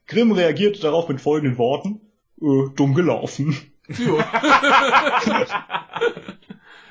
Grimm 0.06 0.32
reagierte 0.32 0.80
darauf 0.80 1.08
mit 1.08 1.20
folgenden 1.20 1.58
Worten. 1.58 2.00
Äh, 2.40 2.70
dumm 2.76 2.94
gelaufen. 2.94 3.56
Ja. 3.88 5.46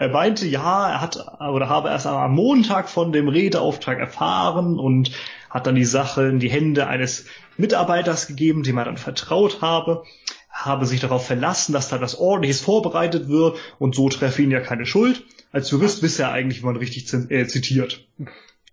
Er 0.00 0.08
meinte, 0.08 0.46
ja, 0.46 0.92
er 0.92 1.00
hat 1.02 1.18
oder 1.40 1.68
habe 1.68 1.90
erst 1.90 2.06
am 2.06 2.34
Montag 2.34 2.88
von 2.88 3.12
dem 3.12 3.28
Redeauftrag 3.28 3.98
erfahren 3.98 4.78
und 4.78 5.10
hat 5.50 5.66
dann 5.66 5.74
die 5.74 5.84
Sache 5.84 6.26
in 6.26 6.38
die 6.38 6.48
Hände 6.48 6.86
eines 6.86 7.26
Mitarbeiters 7.58 8.26
gegeben, 8.26 8.62
dem 8.62 8.78
er 8.78 8.86
dann 8.86 8.96
vertraut 8.96 9.60
habe, 9.60 10.04
habe 10.48 10.86
sich 10.86 11.00
darauf 11.00 11.26
verlassen, 11.26 11.74
dass 11.74 11.90
da 11.90 11.98
das 11.98 12.18
ordentliches 12.18 12.62
vorbereitet 12.62 13.28
wird 13.28 13.58
und 13.78 13.94
so 13.94 14.08
treffe 14.08 14.40
ihn 14.40 14.50
ja 14.50 14.60
keine 14.60 14.86
Schuld. 14.86 15.22
Als 15.52 15.70
Jurist 15.70 16.02
wisse 16.02 16.22
er 16.22 16.32
eigentlich, 16.32 16.62
wie 16.62 16.66
man 16.66 16.76
richtig 16.76 17.12
äh, 17.30 17.46
zitiert. 17.46 18.08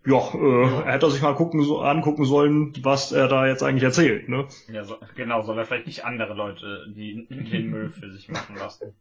Ja, 0.06 0.34
äh, 0.34 0.86
er 0.86 0.94
hätte 0.94 1.12
sich 1.12 1.22
mal 1.22 1.36
gucken, 1.36 1.62
so, 1.62 1.82
angucken 1.82 2.24
sollen, 2.24 2.72
was 2.84 3.12
er 3.12 3.28
da 3.28 3.48
jetzt 3.48 3.64
eigentlich 3.64 3.84
erzählt. 3.84 4.30
Ne? 4.30 4.48
Ja, 4.72 4.86
so, 4.86 4.96
genau, 5.18 5.44
soll 5.44 5.58
er 5.58 5.66
vielleicht 5.66 5.88
nicht 5.88 6.06
andere 6.06 6.34
Leute 6.36 6.86
die, 6.96 7.28
den 7.30 7.70
Müll 7.70 7.90
für 7.90 8.14
sich 8.14 8.30
machen 8.30 8.56
lassen. 8.56 8.94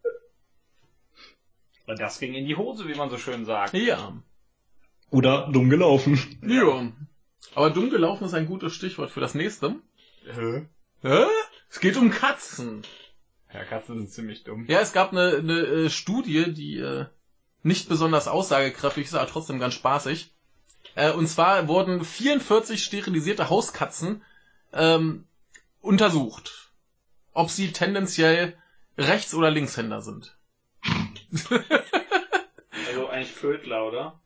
Weil 1.86 1.96
das 1.96 2.18
ging 2.18 2.34
in 2.34 2.46
die 2.46 2.56
Hose, 2.56 2.88
wie 2.88 2.94
man 2.94 3.10
so 3.10 3.18
schön 3.18 3.44
sagt. 3.44 3.74
ja. 3.74 4.12
Oder 5.10 5.48
dumm 5.52 5.70
gelaufen. 5.70 6.18
Ja. 6.42 6.92
Aber 7.54 7.70
dumm 7.70 7.90
gelaufen 7.90 8.24
ist 8.24 8.34
ein 8.34 8.46
gutes 8.46 8.74
Stichwort 8.74 9.10
für 9.10 9.20
das 9.20 9.34
nächste. 9.34 9.76
Hä? 10.24 10.66
Hä? 11.02 11.24
Es 11.70 11.80
geht 11.80 11.96
um 11.96 12.10
Katzen. 12.10 12.82
Ja, 13.54 13.64
Katzen 13.64 13.98
sind 13.98 14.10
ziemlich 14.10 14.42
dumm. 14.42 14.66
Ja, 14.66 14.80
es 14.80 14.92
gab 14.92 15.12
eine, 15.12 15.36
eine 15.36 15.60
äh, 15.60 15.90
Studie, 15.90 16.52
die 16.52 16.78
äh, 16.78 17.06
nicht 17.62 17.88
besonders 17.88 18.28
aussagekräftig 18.28 19.06
ist, 19.06 19.14
aber 19.14 19.28
trotzdem 19.28 19.60
ganz 19.60 19.74
spaßig. 19.74 20.32
Äh, 20.96 21.12
und 21.12 21.28
zwar 21.28 21.68
wurden 21.68 22.04
44 22.04 22.82
sterilisierte 22.82 23.48
Hauskatzen 23.48 24.22
ähm, 24.72 25.24
untersucht, 25.80 26.72
ob 27.32 27.50
sie 27.50 27.72
tendenziell 27.72 28.56
Rechts- 28.98 29.34
oder 29.34 29.50
Linkshänder 29.50 30.02
sind. 30.02 30.35
Also 32.88 33.08
eigentlich 33.08 33.32
Vödler, 33.32 33.86
oder? 33.86 34.20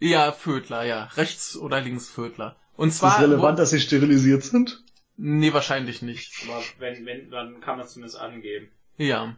Ja, 0.00 0.32
Vödler, 0.32 0.84
ja. 0.84 1.04
Rechts- 1.16 1.56
oder 1.56 1.80
Linksvödler. 1.80 2.56
Und 2.76 2.88
Ist 2.88 2.98
zwar... 2.98 3.12
das 3.12 3.22
relevant, 3.22 3.58
dass 3.58 3.70
sie 3.70 3.80
sterilisiert 3.80 4.42
sind? 4.42 4.82
Nee, 5.16 5.52
wahrscheinlich 5.52 6.02
nicht. 6.02 6.32
Aber 6.48 6.62
wenn, 6.78 7.06
wenn, 7.06 7.30
dann 7.30 7.60
kann 7.60 7.76
man 7.76 7.86
es 7.86 7.92
zumindest 7.92 8.18
angeben. 8.18 8.70
Ja. 8.96 9.36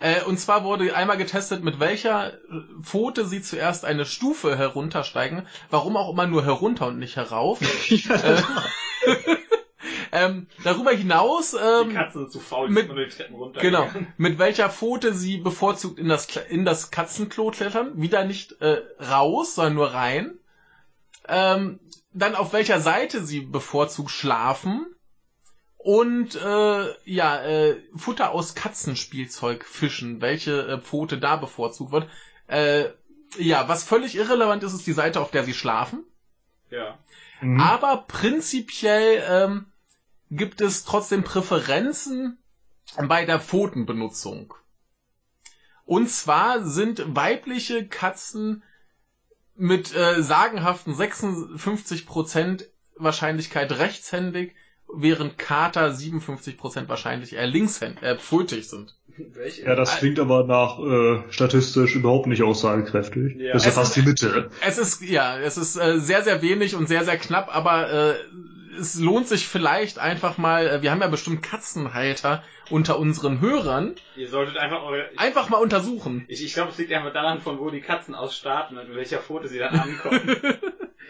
Äh, 0.00 0.22
und 0.24 0.38
zwar 0.38 0.64
wurde 0.64 0.94
einmal 0.94 1.16
getestet, 1.16 1.62
mit 1.62 1.80
welcher 1.80 2.38
Pfote 2.82 3.24
sie 3.24 3.40
zuerst 3.40 3.84
eine 3.84 4.04
Stufe 4.04 4.58
heruntersteigen. 4.58 5.46
Warum 5.70 5.96
auch 5.96 6.12
immer 6.12 6.26
nur 6.26 6.44
herunter 6.44 6.88
und 6.88 6.98
nicht 6.98 7.16
herauf. 7.16 7.60
äh, 7.90 8.42
ähm, 10.12 10.46
darüber 10.62 10.90
hinaus, 10.92 11.52
Die 11.52 11.56
ähm, 11.56 11.94
Katzen 11.94 12.22
sind 12.22 12.32
zu 12.32 12.38
faul, 12.40 12.68
mit- 12.68 12.84
die 12.90 12.94
nur 12.94 13.04
die 13.04 13.10
Treppen 13.10 13.34
runter. 13.36 13.60
genau, 13.60 13.88
mit 14.18 14.38
welcher 14.38 14.68
Pfote 14.70 15.14
sie 15.14 15.38
bevorzugt 15.38 15.98
in 15.98 16.08
das, 16.08 16.26
in 16.50 16.64
das 16.64 16.90
Katzenklo 16.90 17.50
klettern. 17.50 17.92
Wieder 18.00 18.24
nicht 18.24 18.60
äh, 18.60 18.82
raus, 19.00 19.54
sondern 19.54 19.74
nur 19.74 19.94
rein. 19.94 20.34
Ähm, 21.28 21.80
dann 22.12 22.34
auf 22.34 22.52
welcher 22.52 22.80
Seite 22.80 23.24
sie 23.24 23.40
bevorzugt 23.40 24.10
schlafen. 24.10 24.86
Und 25.78 26.36
äh, 26.36 26.84
ja, 27.04 27.42
äh, 27.42 27.76
Futter 27.96 28.30
aus 28.32 28.54
Katzenspielzeug 28.54 29.64
fischen, 29.64 30.20
welche 30.20 30.66
äh, 30.68 30.78
Pfote 30.78 31.18
da 31.18 31.36
bevorzugt 31.36 31.90
wird. 31.90 32.08
Äh, 32.46 32.84
ja, 33.38 33.66
was 33.66 33.82
völlig 33.82 34.14
irrelevant 34.14 34.62
ist, 34.62 34.74
ist 34.74 34.86
die 34.86 34.92
Seite, 34.92 35.20
auf 35.20 35.30
der 35.32 35.42
sie 35.42 35.54
schlafen. 35.54 36.04
Ja. 36.70 36.98
Mhm. 37.40 37.60
Aber 37.60 38.04
prinzipiell 38.06 39.24
ähm, 39.28 39.66
gibt 40.32 40.62
es 40.62 40.84
trotzdem 40.84 41.24
Präferenzen 41.24 42.38
bei 43.06 43.24
der 43.26 43.38
Pfotenbenutzung. 43.38 44.54
Und 45.84 46.08
zwar 46.08 46.64
sind 46.64 47.14
weibliche 47.14 47.86
Katzen 47.86 48.62
mit 49.54 49.94
äh, 49.94 50.22
sagenhaften 50.22 50.94
56% 50.94 52.64
Wahrscheinlichkeit 52.96 53.72
rechtshändig, 53.72 54.54
während 54.94 55.36
Kater 55.36 55.88
57% 55.90 56.88
wahrscheinlich 56.88 57.34
eher 57.34 57.46
linkshändig, 57.46 58.02
äh, 58.02 58.18
pfotig 58.18 58.68
sind. 58.68 58.96
Welche? 59.34 59.64
Ja, 59.64 59.74
das 59.74 59.98
klingt 59.98 60.18
aber 60.18 60.44
nach 60.44 60.78
äh, 60.78 61.30
statistisch 61.30 61.94
überhaupt 61.94 62.26
nicht 62.26 62.42
aussagekräftig. 62.42 63.36
Ja. 63.36 63.52
Das 63.52 63.62
ist 63.62 63.66
ja 63.66 63.70
Es 63.70 63.74
fast 63.88 63.96
die 63.96 64.02
Mitte. 64.02 64.50
Es 64.66 64.78
ist, 64.78 65.02
ja, 65.02 65.38
es 65.38 65.58
ist 65.58 65.76
äh, 65.76 65.98
sehr, 66.00 66.22
sehr 66.22 66.40
wenig 66.40 66.74
und 66.74 66.88
sehr, 66.88 67.04
sehr 67.04 67.18
knapp, 67.18 67.54
aber 67.54 67.92
äh, 67.92 68.14
es 68.78 68.98
lohnt 68.98 69.28
sich 69.28 69.46
vielleicht 69.46 69.98
einfach 69.98 70.38
mal, 70.38 70.66
äh, 70.66 70.82
wir 70.82 70.90
haben 70.90 71.00
ja 71.00 71.08
bestimmt 71.08 71.42
Katzenhalter 71.42 72.42
unter 72.70 72.98
unseren 72.98 73.40
Hörern, 73.40 73.94
Ihr 74.16 74.28
solltet 74.28 74.56
einfach 74.56 74.82
eure... 74.82 75.10
einfach 75.16 75.48
mal 75.48 75.58
untersuchen. 75.58 76.24
Ich, 76.28 76.44
ich 76.44 76.54
glaube, 76.54 76.70
es 76.70 76.78
liegt 76.78 76.92
einfach 76.92 77.12
daran, 77.12 77.40
von 77.40 77.58
wo 77.58 77.70
die 77.70 77.80
Katzen 77.80 78.14
aus 78.14 78.36
starten 78.36 78.78
und 78.78 78.88
in 78.88 78.96
welcher 78.96 79.18
Pfote 79.18 79.48
sie 79.48 79.58
dann 79.58 79.78
ankommen. 79.78 80.36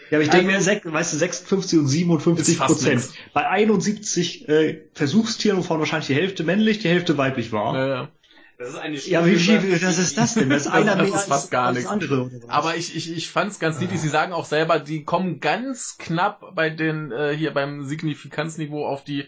Ja, 0.09 0.17
aber 0.17 0.23
ich 0.23 0.29
denke 0.29 0.53
also, 0.53 0.71
mir, 0.71 0.93
weißt 0.93 1.13
du, 1.13 1.17
56 1.17 1.79
und 1.79 1.87
57 1.87 2.59
Prozent. 2.59 3.09
Bei 3.33 3.47
71 3.47 4.47
äh, 4.49 4.81
Versuchstieren, 4.93 5.57
wovon 5.57 5.79
wahrscheinlich 5.79 6.07
die 6.07 6.15
Hälfte 6.15 6.43
männlich, 6.43 6.79
die 6.79 6.89
Hälfte 6.89 7.17
weiblich 7.17 7.51
war. 7.51 7.75
Ja, 7.75 7.87
ja. 7.87 8.09
Das 8.57 8.69
ist 8.69 8.77
eine 8.77 8.97
Ja, 8.97 9.25
wie 9.25 9.35
viel, 9.35 9.81
was 9.81 9.97
ist 9.97 10.17
das 10.17 10.35
denn? 10.35 10.49
Das 10.49 10.61
ist 10.65 10.71
einer 10.71 10.95
das 10.95 11.09
mehr 11.09 11.19
ist 11.19 11.27
fast 11.27 11.43
als, 11.45 11.49
gar 11.49 11.71
nichts. 11.71 11.89
andere. 11.89 12.29
Aber 12.47 12.75
ich, 12.75 12.95
ich, 12.95 13.11
ich 13.11 13.29
fand's 13.29 13.59
ganz 13.59 13.79
niedlich. 13.79 13.99
Sie 13.99 14.09
sagen 14.09 14.33
auch 14.33 14.45
selber, 14.45 14.79
die 14.79 15.03
kommen 15.03 15.39
ganz 15.39 15.97
knapp 15.97 16.55
bei 16.55 16.69
den, 16.69 17.11
äh, 17.11 17.35
hier 17.35 17.53
beim 17.53 17.83
Signifikanzniveau 17.85 18.85
auf 18.85 19.03
die 19.03 19.25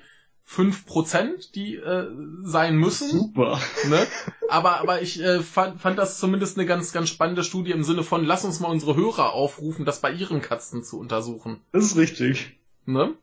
5%, 0.47 1.53
die 1.53 1.75
äh, 1.75 2.07
sein 2.43 2.75
müssen. 2.75 3.09
Super. 3.09 3.59
Ne? 3.89 4.05
Aber, 4.47 4.79
aber 4.79 5.01
ich 5.01 5.19
äh, 5.19 5.41
fand, 5.41 5.81
fand 5.81 5.97
das 5.97 6.19
zumindest 6.19 6.57
eine 6.57 6.67
ganz, 6.67 6.93
ganz 6.93 7.09
spannende 7.09 7.43
Studie 7.43 7.71
im 7.71 7.83
Sinne 7.83 8.03
von, 8.03 8.23
lass 8.23 8.45
uns 8.45 8.59
mal 8.59 8.69
unsere 8.69 8.95
Hörer 8.95 9.33
aufrufen, 9.33 9.85
das 9.85 10.01
bei 10.01 10.11
ihren 10.11 10.41
Katzen 10.41 10.83
zu 10.83 10.99
untersuchen. 10.99 11.61
Das 11.71 11.83
ist 11.83 11.97
richtig. 11.97 12.59
Ne? 12.85 13.15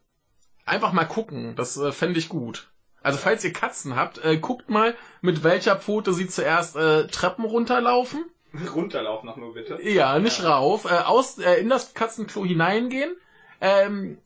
Einfach 0.65 0.93
mal 0.93 1.05
gucken, 1.05 1.55
das 1.55 1.77
äh, 1.77 1.93
fände 1.93 2.19
ich 2.19 2.29
gut. 2.29 2.72
Also 3.03 3.19
falls 3.19 3.45
ihr 3.45 3.53
Katzen 3.53 3.97
habt, 3.97 4.24
äh, 4.24 4.37
guckt 4.37 4.70
mal, 4.70 4.95
mit 5.20 5.45
welcher 5.45 5.77
Pfote 5.77 6.12
sie 6.12 6.29
zuerst 6.29 6.77
äh, 6.77 7.07
Treppen 7.07 7.45
runterlaufen. 7.45 8.24
Runterlaufen 8.74 9.27
noch 9.27 9.37
nur 9.37 9.55
bitte. 9.55 9.79
Ja, 9.83 10.19
nicht 10.19 10.43
ja. 10.43 10.57
rauf. 10.57 10.85
Äh, 10.85 11.05
aus, 11.05 11.39
äh, 11.39 11.55
in 11.55 11.69
das 11.69 11.95
Katzenklo 11.95 12.45
hineingehen. 12.45 13.16
Ähm, 13.61 14.19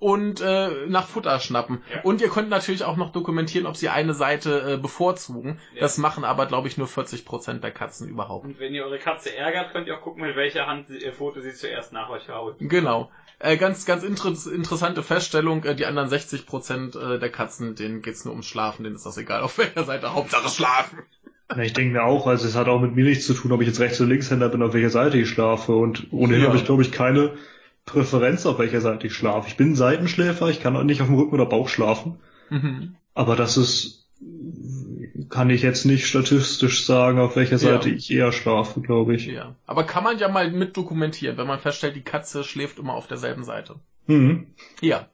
und 0.00 0.40
äh, 0.40 0.86
nach 0.86 1.08
Futter 1.08 1.40
schnappen. 1.40 1.82
Ja. 1.92 2.02
Und 2.02 2.20
ihr 2.20 2.28
könnt 2.28 2.48
natürlich 2.48 2.84
auch 2.84 2.96
noch 2.96 3.10
dokumentieren, 3.10 3.66
ob 3.66 3.76
sie 3.76 3.88
eine 3.88 4.14
Seite 4.14 4.74
äh, 4.74 4.76
bevorzugen. 4.76 5.60
Ja. 5.74 5.80
Das 5.80 5.98
machen 5.98 6.24
aber, 6.24 6.46
glaube 6.46 6.68
ich, 6.68 6.78
nur 6.78 6.86
40% 6.86 7.58
der 7.58 7.72
Katzen 7.72 8.08
überhaupt. 8.08 8.44
Und 8.44 8.60
wenn 8.60 8.74
ihr 8.74 8.84
eure 8.84 8.98
Katze 8.98 9.34
ärgert, 9.34 9.72
könnt 9.72 9.88
ihr 9.88 9.96
auch 9.96 10.02
gucken, 10.02 10.22
mit 10.22 10.36
welcher 10.36 10.66
Hand 10.66 10.86
sie, 10.88 11.04
äh, 11.04 11.12
Foto 11.12 11.40
sie 11.40 11.52
zuerst 11.52 11.92
nach 11.92 12.10
euch 12.10 12.28
haut. 12.28 12.56
Genau. 12.60 13.10
Äh, 13.40 13.56
ganz, 13.56 13.86
ganz 13.86 14.02
inter 14.02 14.34
interessante 14.52 15.02
Feststellung. 15.02 15.62
Äh, 15.64 15.74
die 15.76 15.86
anderen 15.86 16.08
60% 16.08 16.98
äh, 16.98 17.18
der 17.18 17.30
Katzen, 17.30 17.74
denen 17.74 18.02
geht's 18.02 18.24
nur 18.24 18.32
ums 18.34 18.46
Schlafen. 18.46 18.82
Denen 18.84 18.96
ist 18.96 19.06
das 19.06 19.16
egal, 19.16 19.42
auf 19.42 19.58
welcher 19.58 19.84
Seite. 19.84 20.14
Hauptsache 20.14 20.48
schlafen. 20.48 20.98
Na, 21.48 21.62
ich 21.62 21.72
denke 21.72 21.92
mir 21.94 22.04
auch, 22.04 22.26
also 22.26 22.46
es 22.46 22.56
hat 22.56 22.68
auch 22.68 22.80
mit 22.80 22.94
mir 22.94 23.04
nichts 23.04 23.26
zu 23.26 23.34
tun, 23.34 23.52
ob 23.52 23.60
ich 23.60 23.68
jetzt 23.68 23.80
Rechts- 23.80 24.00
oder 24.00 24.10
Linkshänder 24.10 24.48
bin, 24.48 24.62
auf 24.62 24.74
welcher 24.74 24.90
Seite 24.90 25.18
ich 25.18 25.28
schlafe. 25.30 25.72
Und 25.72 26.08
ohnehin 26.12 26.42
Ja. 26.42 26.48
habe 26.48 26.58
ich, 26.58 26.64
glaube 26.64 26.82
ich, 26.82 26.92
keine 26.92 27.34
Präferenz, 27.86 28.44
auf 28.44 28.58
welcher 28.58 28.80
Seite 28.80 29.06
ich 29.06 29.14
schlafe. 29.14 29.48
Ich 29.48 29.56
bin 29.56 29.74
Seitenschläfer, 29.74 30.48
ich 30.50 30.60
kann 30.60 30.76
auch 30.76 30.82
nicht 30.82 31.00
auf 31.00 31.06
dem 31.06 31.16
Rücken 31.16 31.34
oder 31.34 31.46
Bauch 31.46 31.68
schlafen. 31.68 32.18
Mhm. 32.50 32.96
Aber 33.14 33.34
das 33.34 33.56
ist, 33.56 34.06
kann 35.30 35.50
ich 35.50 35.62
jetzt 35.62 35.84
nicht 35.84 36.06
statistisch 36.06 36.84
sagen, 36.86 37.18
auf 37.18 37.36
welcher 37.36 37.58
Seite 37.58 37.88
Ja. 37.90 37.94
ich 37.96 38.10
eher 38.10 38.32
schlafe, 38.32 38.80
glaube 38.80 39.14
ich. 39.16 39.26
Ja. 39.26 39.54
Aber 39.66 39.84
kann 39.84 40.04
man 40.04 40.18
ja 40.18 40.28
mal 40.28 40.50
mit 40.50 40.76
dokumentieren, 40.76 41.36
wenn 41.36 41.46
man 41.46 41.58
feststellt, 41.60 41.96
die 41.96 42.02
Katze 42.02 42.44
schläft 42.44 42.78
immer 42.78 42.94
auf 42.94 43.06
derselben 43.06 43.44
Seite. 43.44 43.76
Hm. 44.06 44.54
Ja. 44.80 45.08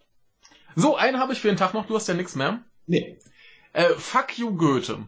So, 0.76 0.96
einen 0.96 1.18
habe 1.20 1.32
ich 1.32 1.40
für 1.40 1.48
den 1.48 1.56
Tag 1.56 1.72
noch. 1.74 1.86
Du 1.86 1.94
hast 1.94 2.08
ja 2.08 2.14
nichts 2.14 2.34
mehr. 2.34 2.60
Nee. 2.86 3.16
Äh, 3.72 3.84
fuck 3.96 4.38
you, 4.38 4.54
Goethe. 4.56 4.98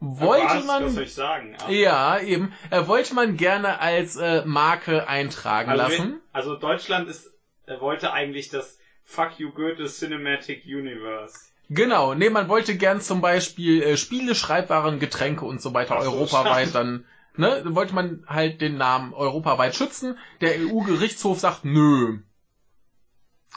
Wollte 0.00 0.46
Was? 0.46 0.66
man... 0.66 0.98
Ich 1.02 1.14
sagen? 1.14 1.56
Ah. 1.64 1.70
Ja, 1.70 2.18
eben. 2.20 2.52
Äh, 2.70 2.86
wollte 2.88 3.14
man 3.14 3.36
gerne 3.36 3.78
als 3.80 4.16
äh, 4.16 4.42
Marke 4.44 5.06
eintragen 5.08 5.70
Also, 5.70 5.82
lassen. 5.82 5.98
wenn- 5.98 6.20
also 6.32 6.56
Deutschland 6.56 7.08
ist, 7.08 7.30
äh, 7.66 7.78
wollte 7.80 8.12
eigentlich 8.12 8.48
das 8.48 8.78
Fuck 9.04 9.38
You 9.38 9.50
Goethe 9.52 9.84
Cinematic 9.86 10.64
Universe. 10.66 11.38
Genau, 11.68 12.14
nee, 12.14 12.28
man 12.30 12.48
wollte 12.48 12.76
gern 12.76 13.00
zum 13.00 13.20
Beispiel 13.20 13.82
äh, 13.82 13.96
Spiele, 13.96 14.34
Schreibwaren, 14.34 14.98
Getränke 14.98 15.44
und 15.44 15.62
so 15.62 15.72
weiter 15.72 15.96
Ach 15.98 16.02
so, 16.02 16.10
europaweit 16.12 16.70
schade. 16.70 16.72
dann, 16.72 17.04
ne, 17.36 17.62
dann 17.64 17.74
wollte 17.74 17.94
man 17.94 18.24
halt 18.26 18.60
den 18.60 18.76
Namen 18.76 19.14
europaweit 19.14 19.74
schützen. 19.74 20.18
Der 20.40 20.54
EU-Gerichtshof 20.60 21.40
sagt 21.40 21.64
nö. 21.64 22.18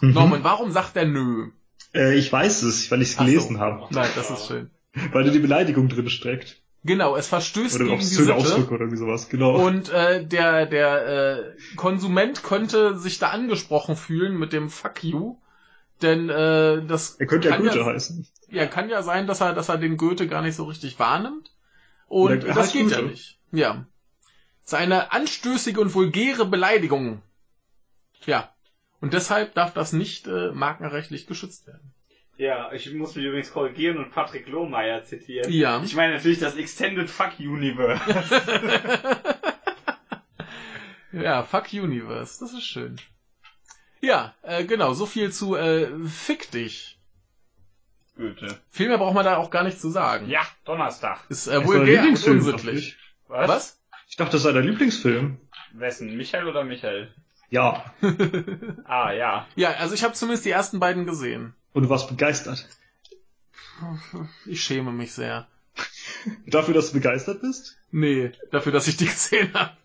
Mhm. 0.02 0.14
Norman, 0.14 0.44
warum 0.44 0.72
sagt 0.72 0.96
er 0.96 1.06
nö? 1.06 1.50
Äh, 1.94 2.16
ich 2.16 2.32
weiß 2.32 2.64
es, 2.64 2.90
weil 2.92 3.02
ich 3.02 3.10
es 3.10 3.16
Ach 3.16 3.20
so. 3.22 3.26
gelesen 3.26 3.60
habe. 3.60 3.88
Nein, 3.94 4.10
das 4.16 4.30
ist 4.30 4.48
schön. 4.48 4.70
Weil 5.12 5.26
da 5.26 5.32
die 5.32 5.40
Beleidigung 5.40 5.90
drin 5.90 6.10
steckt. 6.10 6.62
Genau, 6.84 7.16
es 7.16 7.28
verstößt 7.28 7.76
Oder 7.78 7.86
gegen 7.86 8.00
die 8.00 8.06
Sitte. 8.06 8.36
Ausdrücke 8.36 8.70
oder 8.70 8.82
irgendwie 8.82 9.00
sowas, 9.00 9.28
genau. 9.28 9.56
Und 9.56 9.90
äh, 9.90 10.24
der, 10.24 10.68
der 10.68 11.08
äh, 11.08 11.76
Konsument 11.76 12.44
könnte 12.44 12.98
sich 12.98 13.18
da 13.18 13.30
angesprochen 13.30 13.96
fühlen 13.96 14.38
mit 14.38 14.54
dem 14.54 14.70
Fuck 14.70 15.04
you. 15.04 15.38
Denn 16.02 16.30
äh, 16.30 16.86
das 16.86 17.16
er 17.16 17.26
könnte 17.26 17.50
ja 17.50 17.56
kann 17.56 17.64
Goethe 17.64 17.80
ja, 17.80 17.86
heißen. 17.86 18.28
ja, 18.50 18.66
kann 18.66 18.90
ja 18.90 19.02
sein, 19.02 19.28
dass 19.28 19.42
er, 19.42 19.54
dass 19.54 19.70
er 19.70 19.78
den 19.78 19.98
Goethe 19.98 20.28
gar 20.28 20.42
nicht 20.42 20.56
so 20.56 20.66
richtig 20.66 21.00
wahrnimmt. 21.00 21.52
Und 22.08 22.38
Oder 22.38 22.48
er 22.48 22.54
das 22.54 22.74
geht 22.74 22.92
ja 22.92 22.98
Goethe. 22.98 23.12
nicht. 23.12 23.40
Ja. 23.52 23.86
Es 24.66 24.74
ist 24.74 24.80
eine 24.80 25.12
anstößige 25.12 25.80
und 25.80 25.94
vulgäre 25.94 26.46
Beleidigung. 26.46 27.22
Ja. 28.26 28.52
Und 29.00 29.14
deshalb 29.14 29.54
darf 29.54 29.74
das 29.74 29.94
nicht 29.94 30.28
äh, 30.28 30.52
markenrechtlich 30.52 31.28
geschützt 31.28 31.68
werden. 31.68 31.94
Ja, 32.38 32.72
ich 32.74 32.92
muss 32.94 33.16
mich 33.16 33.26
übrigens 33.26 33.52
korrigieren 33.52 33.98
und 33.98 34.12
Patrick 34.12 34.48
Lohmeier 34.48 35.06
zitieren. 35.06 35.52
Ja. 35.52 35.82
Ich 35.84 35.96
meine 35.96 36.16
natürlich 36.16 36.40
das 36.40 36.56
Extended 36.56 37.10
Fuck 37.10 37.40
Universe. 37.40 38.02
ja, 41.14 41.44
fuck 41.44 41.72
Universe, 41.72 42.40
das 42.42 42.54
ist 42.54 42.64
schön. 42.64 42.98
Ja, 44.02 44.36
äh, 44.42 44.66
genau, 44.66 44.94
so 44.94 45.06
viel 45.06 45.32
zu 45.32 45.56
äh, 45.56 45.90
Fick 46.08 46.52
dich. 46.52 47.00
Goethe. 48.16 48.60
Viel 48.70 48.88
mehr 48.88 48.98
braucht 48.98 49.16
man 49.16 49.26
da 49.26 49.38
auch 49.38 49.50
gar 49.52 49.64
nicht 49.64 49.80
zu 49.80 49.90
sagen. 49.90 50.30
Ja, 50.30 50.42
Donnerstag. 50.64 51.20
Ist 51.30 51.48
äh, 51.48 51.58
und 51.58 51.86
Lieblingsfilm, 51.86 52.38
unsittlich. 52.38 52.98
Was? 53.28 53.50
Was? 53.50 53.82
Ich 54.08 54.16
dachte, 54.16 54.34
das 54.34 54.44
sei 54.44 54.54
dein 54.54 54.66
Lieblingsfilm. 54.66 55.38
Wessen? 55.74 56.16
Michael 56.16 56.48
oder 56.48 56.64
Michael? 56.64 57.14
Ja. 57.50 57.94
Ah, 58.86 59.12
ja. 59.12 59.48
Ja, 59.56 59.72
also 59.72 59.94
ich 59.96 60.04
habe 60.04 60.14
zumindest 60.14 60.46
die 60.46 60.52
ersten 60.52 60.80
beiden 60.80 61.06
gesehen. 61.06 61.54
Und 61.74 61.84
du 61.84 61.90
warst 61.90 62.08
begeistert. 62.08 62.68
Ich 64.46 64.64
schäme 64.64 64.92
mich 64.92 65.14
sehr. 65.14 65.48
Dafür, 66.46 66.74
dass 66.74 66.90
du 66.90 66.94
begeistert 66.94 67.42
bist? 67.42 67.78
Nee, 67.92 68.32
dafür, 68.52 68.72
dass 68.72 68.88
ich 68.88 68.98
die 68.98 69.06
gesehen 69.16 69.54
habe. 69.54 69.76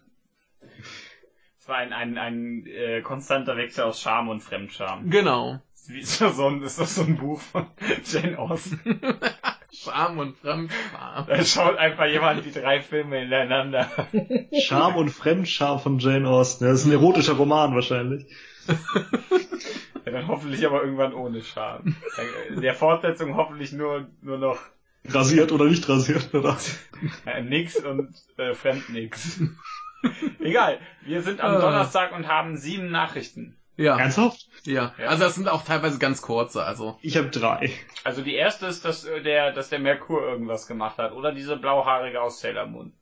War 1.70 1.76
ein, 1.76 1.92
ein, 1.92 2.18
ein 2.18 2.66
äh, 2.66 3.00
konstanter 3.00 3.56
Wechsel 3.56 3.84
aus 3.84 4.00
Charme 4.00 4.30
und 4.30 4.40
Fremdscham. 4.40 5.08
Genau. 5.08 5.60
Ist 5.88 6.20
das 6.20 6.34
so 6.34 6.48
ein, 6.48 6.62
ist 6.64 6.80
das 6.80 6.96
so 6.96 7.02
ein 7.02 7.16
Buch 7.16 7.40
von 7.40 7.66
Jane 8.04 8.36
Austen? 8.36 9.00
Scham 9.72 10.18
und 10.18 10.36
Fremdscham. 10.36 11.26
Da 11.28 11.44
schaut 11.44 11.78
einfach 11.78 12.06
jemand 12.06 12.44
die 12.44 12.50
drei 12.50 12.80
Filme 12.80 13.20
hintereinander. 13.20 13.88
Scham 14.60 14.96
und 14.96 15.10
Fremdscham 15.10 15.78
von 15.78 16.00
Jane 16.00 16.28
Austen. 16.28 16.64
Das 16.64 16.80
ist 16.80 16.86
ein 16.86 16.92
erotischer 16.92 17.34
Roman 17.34 17.72
wahrscheinlich. 17.72 18.26
Ja, 18.66 20.10
dann 20.10 20.26
hoffentlich 20.26 20.66
aber 20.66 20.82
irgendwann 20.82 21.14
ohne 21.14 21.40
Scham. 21.40 21.94
In 22.48 22.62
der 22.62 22.74
Fortsetzung 22.74 23.36
hoffentlich 23.36 23.70
nur, 23.70 24.08
nur 24.22 24.38
noch 24.38 24.58
Rasiert 25.04 25.52
oder 25.52 25.66
nicht 25.66 25.88
rasiert, 25.88 26.34
oder? 26.34 26.58
nix 27.44 27.76
und 27.76 28.12
äh, 28.36 28.54
fremd 28.54 28.90
nix. 28.90 29.40
Egal, 30.40 30.78
wir 31.02 31.22
sind 31.22 31.40
am 31.40 31.56
Ah. 31.56 31.60
Donnerstag 31.60 32.12
und 32.12 32.26
haben 32.28 32.56
sieben 32.56 32.90
Nachrichten. 32.90 33.56
Ja, 33.76 33.98
Ernsthaft? 33.98 34.46
ja. 34.64 34.94
Ja. 34.98 35.06
Also 35.06 35.24
das 35.24 35.34
sind 35.36 35.48
auch 35.48 35.64
teilweise 35.64 35.98
ganz 35.98 36.20
kurze, 36.20 36.62
also. 36.64 36.98
Ich 37.02 37.16
habe 37.16 37.30
drei. 37.30 37.70
Also 38.04 38.20
die 38.22 38.34
erste 38.34 38.66
ist, 38.66 38.84
dass 38.84 39.04
äh, 39.04 39.22
der, 39.22 39.52
dass 39.52 39.70
der 39.70 39.78
Merkur 39.78 40.22
irgendwas 40.22 40.66
gemacht 40.66 40.98
hat. 40.98 41.12
Oder 41.12 41.32
diese 41.32 41.56
blauhaarige 41.56 42.20
aus 42.20 42.40
Sailor 42.40 42.66
Moon. 42.66 42.92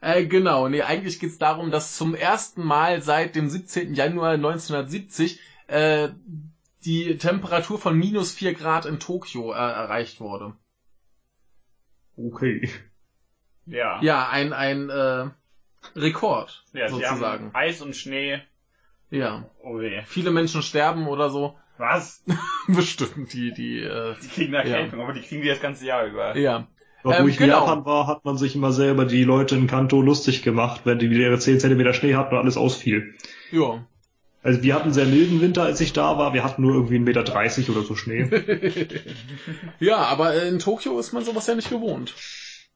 Äh, 0.00 0.26
genau, 0.26 0.68
nee, 0.68 0.82
eigentlich 0.82 1.18
geht's 1.18 1.38
darum, 1.38 1.70
dass 1.70 1.96
zum 1.96 2.14
ersten 2.14 2.62
Mal 2.62 3.00
seit 3.02 3.34
dem 3.34 3.48
17. 3.48 3.94
Januar 3.94 4.32
1970 4.34 5.40
äh, 5.66 6.10
die 6.84 7.16
Temperatur 7.18 7.78
von 7.78 7.96
minus 7.98 8.32
4 8.34 8.54
Grad 8.54 8.86
in 8.86 9.00
Tokio 9.00 9.52
äh, 9.52 9.56
erreicht 9.56 10.20
wurde. 10.20 10.54
Okay. 12.16 12.70
Ja. 13.66 14.00
Ja, 14.02 14.28
ein, 14.28 14.52
ein 14.52 14.90
äh, 14.90 15.30
Rekord, 15.96 16.64
ja 16.72 16.88
sie 16.88 16.94
sozusagen. 16.94 17.46
haben 17.46 17.54
Eis 17.54 17.80
und 17.82 17.94
Schnee. 17.96 18.40
Ja. 19.10 19.44
Oh 19.62 19.78
weh. 19.78 20.02
Viele 20.06 20.30
Menschen 20.30 20.62
sterben 20.62 21.06
oder 21.08 21.30
so. 21.30 21.56
Was? 21.78 22.24
Bestimmt, 22.68 23.32
die, 23.32 23.52
die, 23.52 23.80
äh, 23.80 24.14
Die 24.22 24.28
kriegen 24.28 24.54
Erkältung, 24.54 25.00
aber 25.00 25.12
die 25.12 25.20
kriegen 25.22 25.42
die 25.42 25.48
das 25.48 25.60
ganze 25.60 25.86
Jahr 25.86 26.04
über. 26.06 26.36
ja. 26.36 26.66
Aber 27.02 27.18
Ähm, 27.18 27.24
wo 27.24 27.28
ich 27.28 27.38
in 27.38 27.46
genau. 27.46 27.60
Japan 27.60 27.84
war, 27.84 28.06
hat 28.06 28.24
man 28.24 28.38
sich 28.38 28.54
immer 28.56 28.72
selber 28.72 29.04
die 29.04 29.24
Leute 29.24 29.56
in 29.56 29.66
Kanto 29.66 30.00
lustig 30.00 30.42
gemacht, 30.42 30.82
wenn 30.84 30.98
die 30.98 31.10
wieder 31.10 31.24
ihre 31.24 31.38
10 31.38 31.60
cm 31.60 31.92
Schnee 31.92 32.14
hatten 32.14 32.34
und 32.34 32.40
alles 32.40 32.56
ausfiel. 32.56 33.14
Ja. 33.52 33.84
Also 34.42 34.62
wir 34.62 34.74
hatten 34.74 34.84
einen 34.84 34.94
sehr 34.94 35.04
milden 35.06 35.40
Winter, 35.42 35.64
als 35.64 35.80
ich 35.82 35.92
da 35.92 36.16
war. 36.16 36.32
Wir 36.32 36.44
hatten 36.44 36.62
nur 36.62 36.72
irgendwie 36.74 36.96
1,30 36.96 37.00
Meter 37.58 37.70
oder 37.72 37.82
so 37.82 37.94
Schnee. 37.94 38.30
ja, 39.80 39.96
aber 39.98 40.42
in 40.44 40.58
Tokio 40.58 40.98
ist 40.98 41.12
man 41.12 41.24
sowas 41.24 41.46
ja 41.46 41.54
nicht 41.54 41.70
gewohnt. 41.70 42.14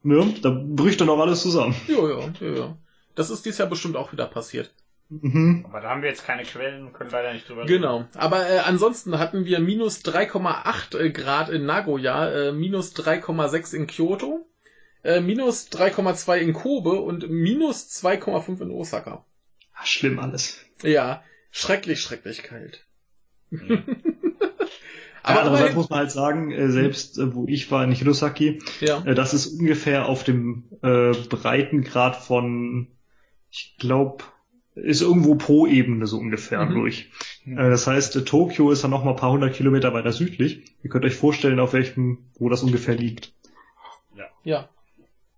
ne? 0.02 0.34
Da 0.42 0.50
bricht 0.50 1.00
dann 1.00 1.08
auch 1.08 1.20
alles 1.20 1.40
zusammen. 1.42 1.74
Ja, 1.88 2.08
ja, 2.08 2.20
ja, 2.40 2.54
ja. 2.54 2.76
Das 3.18 3.30
ist 3.30 3.44
dieses 3.44 3.58
Jahr 3.58 3.68
bestimmt 3.68 3.96
auch 3.96 4.12
wieder 4.12 4.26
passiert. 4.26 4.72
Mhm. 5.08 5.66
Aber 5.68 5.80
da 5.80 5.90
haben 5.90 6.02
wir 6.02 6.08
jetzt 6.08 6.24
keine 6.24 6.44
Quellen 6.44 6.92
können 6.92 7.10
leider 7.10 7.32
nicht 7.32 7.48
drüber 7.48 7.66
Genau. 7.66 8.06
Aber 8.14 8.48
äh, 8.48 8.58
ansonsten 8.58 9.18
hatten 9.18 9.44
wir 9.44 9.58
minus 9.58 10.04
3,8 10.04 10.96
äh, 10.96 11.10
Grad 11.10 11.48
in 11.48 11.66
Nagoya, 11.66 12.30
äh, 12.30 12.52
minus 12.52 12.94
3,6 12.94 13.74
in 13.74 13.88
Kyoto, 13.88 14.46
äh, 15.02 15.20
minus 15.20 15.68
3,2 15.72 16.36
in 16.36 16.52
Kobe 16.52 17.00
und 17.00 17.28
minus 17.28 17.88
2,5 17.88 18.62
in 18.62 18.70
Osaka. 18.70 19.24
Ach, 19.74 19.86
schlimm 19.86 20.20
alles. 20.20 20.64
Ja. 20.84 21.24
schrecklich, 21.50 22.00
schrecklich 22.00 22.44
kalt. 22.44 22.86
Aber 25.24 25.40
aber 25.40 25.40
andererseits 25.40 25.60
immerhin, 25.60 25.76
muss 25.76 25.90
man 25.90 25.98
halt 25.98 26.10
sagen, 26.12 26.52
äh, 26.52 26.70
selbst 26.70 27.18
äh, 27.18 27.34
wo 27.34 27.46
ich 27.48 27.70
war 27.70 27.82
in 27.84 27.90
Hirosaki, 27.90 28.60
ja. 28.80 29.04
äh, 29.04 29.14
das 29.14 29.34
ist 29.34 29.58
ungefähr 29.58 30.06
auf 30.06 30.24
dem 30.24 30.64
äh, 30.82 31.12
Breitengrad 31.28 32.16
von, 32.16 32.86
ich 33.50 33.76
glaube, 33.78 34.24
ist 34.74 35.02
irgendwo 35.02 35.34
Po-Ebene 35.34 36.06
so 36.06 36.18
ungefähr 36.18 36.64
Mhm. 36.66 36.74
durch. 36.74 37.10
Äh, 37.46 37.56
das 37.70 37.86
heißt, 37.86 38.16
äh, 38.16 38.24
Tokio 38.24 38.70
ist 38.70 38.84
dann 38.84 38.90
noch 38.92 39.04
mal 39.04 39.10
ein 39.10 39.16
paar 39.16 39.32
hundert 39.32 39.54
Kilometer 39.54 39.92
weiter 39.92 40.12
südlich. 40.12 40.64
Ihr 40.82 40.90
könnt 40.90 41.04
euch 41.04 41.16
vorstellen, 41.16 41.58
auf 41.60 41.72
welchem, 41.72 42.26
wo 42.38 42.48
das 42.48 42.62
ungefähr 42.62 42.94
liegt. 42.94 43.32
ja. 44.44 44.68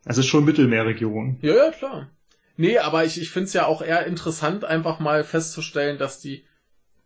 Es 0.04 0.16
ist 0.16 0.26
schon 0.26 0.44
Mittelmeerregion. 0.46 1.38
Ja, 1.42 1.54
ja, 1.56 1.70
klar. 1.72 2.08
Nee, 2.56 2.78
aber 2.78 3.04
ich, 3.04 3.20
ich 3.20 3.30
find's 3.30 3.52
ja 3.52 3.66
auch 3.66 3.82
eher 3.82 4.06
interessant, 4.06 4.64
einfach 4.64 4.98
mal 4.98 5.24
festzustellen, 5.24 5.98
dass 5.98 6.20
die 6.20 6.44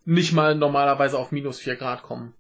nicht 0.04 0.32
mal 0.32 0.54
normalerweise 0.54 1.18
auf 1.18 1.32
minus 1.32 1.58
vier 1.58 1.74
Grad 1.76 2.02
kommen. 2.02 2.34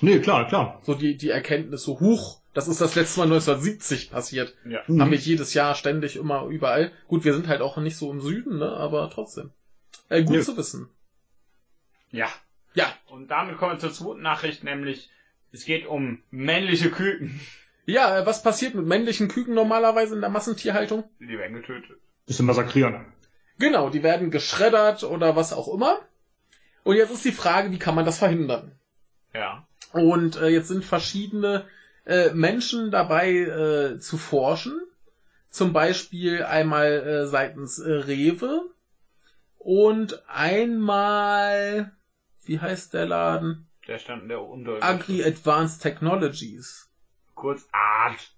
Nee, 0.00 0.18
klar, 0.20 0.46
klar. 0.48 0.80
So 0.84 0.94
die, 0.94 1.16
die 1.16 1.28
Erkenntnis 1.30 1.82
so 1.82 2.00
hoch. 2.00 2.39
Das 2.52 2.66
ist 2.66 2.80
das 2.80 2.94
letzte 2.96 3.20
Mal 3.20 3.24
1970 3.26 4.10
passiert. 4.10 4.54
Ja. 4.64 4.80
Mhm. 4.86 5.00
Haben 5.00 5.10
wir 5.12 5.18
jedes 5.18 5.54
Jahr 5.54 5.74
ständig 5.74 6.16
immer 6.16 6.46
überall. 6.46 6.90
Gut, 7.06 7.24
wir 7.24 7.34
sind 7.34 7.46
halt 7.48 7.60
auch 7.60 7.76
nicht 7.76 7.96
so 7.96 8.10
im 8.10 8.20
Süden, 8.20 8.58
ne, 8.58 8.68
aber 8.72 9.08
trotzdem. 9.10 9.50
Äh, 10.08 10.24
gut 10.24 10.36
Ja. 10.36 10.42
zu 10.42 10.56
wissen. 10.56 10.88
Ja. 12.10 12.28
Ja. 12.74 12.92
Und 13.06 13.28
damit 13.30 13.56
kommen 13.58 13.72
wir 13.74 13.78
zur 13.78 13.92
zweiten 13.92 14.22
Nachricht, 14.22 14.64
nämlich 14.64 15.10
es 15.52 15.64
geht 15.64 15.86
um 15.86 16.22
männliche 16.30 16.90
Küken. 16.90 17.40
Ja, 17.86 18.18
äh, 18.20 18.26
was 18.26 18.42
passiert 18.42 18.74
mit 18.74 18.86
männlichen 18.86 19.28
Küken 19.28 19.54
normalerweise 19.54 20.14
in 20.14 20.20
der 20.20 20.30
Massentierhaltung? 20.30 21.04
Die 21.20 21.38
werden 21.38 21.56
getötet. 21.56 21.98
Bisschen 22.26 22.46
massakrieren. 22.46 23.06
Genau, 23.58 23.90
die 23.90 24.02
werden 24.02 24.30
geschreddert 24.30 25.02
oder 25.04 25.36
was 25.36 25.52
auch 25.52 25.72
immer. 25.72 26.00
Und 26.82 26.96
jetzt 26.96 27.12
ist 27.12 27.24
die 27.24 27.32
Frage, 27.32 27.70
wie 27.72 27.78
kann 27.78 27.94
man 27.94 28.04
das 28.06 28.18
verhindern? 28.18 28.72
Ja. 29.34 29.66
Und 29.92 30.36
äh, 30.36 30.48
jetzt 30.48 30.68
sind 30.68 30.84
verschiedene 30.84 31.66
äh, 32.06 32.30
Menschen 32.32 32.90
dabei 32.90 33.32
äh, 33.32 33.98
zu 33.98 34.18
forschen. 34.18 34.80
Zum 35.50 35.72
Beispiel 35.72 36.44
einmal 36.44 36.86
äh, 36.86 37.26
seitens 37.26 37.78
äh, 37.78 37.90
Rewe 37.90 38.62
und 39.58 40.22
einmal, 40.28 41.92
wie 42.44 42.60
heißt 42.60 42.94
der 42.94 43.06
Laden? 43.06 43.66
Der 43.88 43.98
stand 43.98 44.22
in 44.22 44.28
der 44.28 44.42
Undeutschen. 44.42 44.82
Agri 44.82 45.24
Advanced 45.24 45.82
Technologies. 45.82 46.88
Kurz 47.34 47.66
Art. 47.72 48.32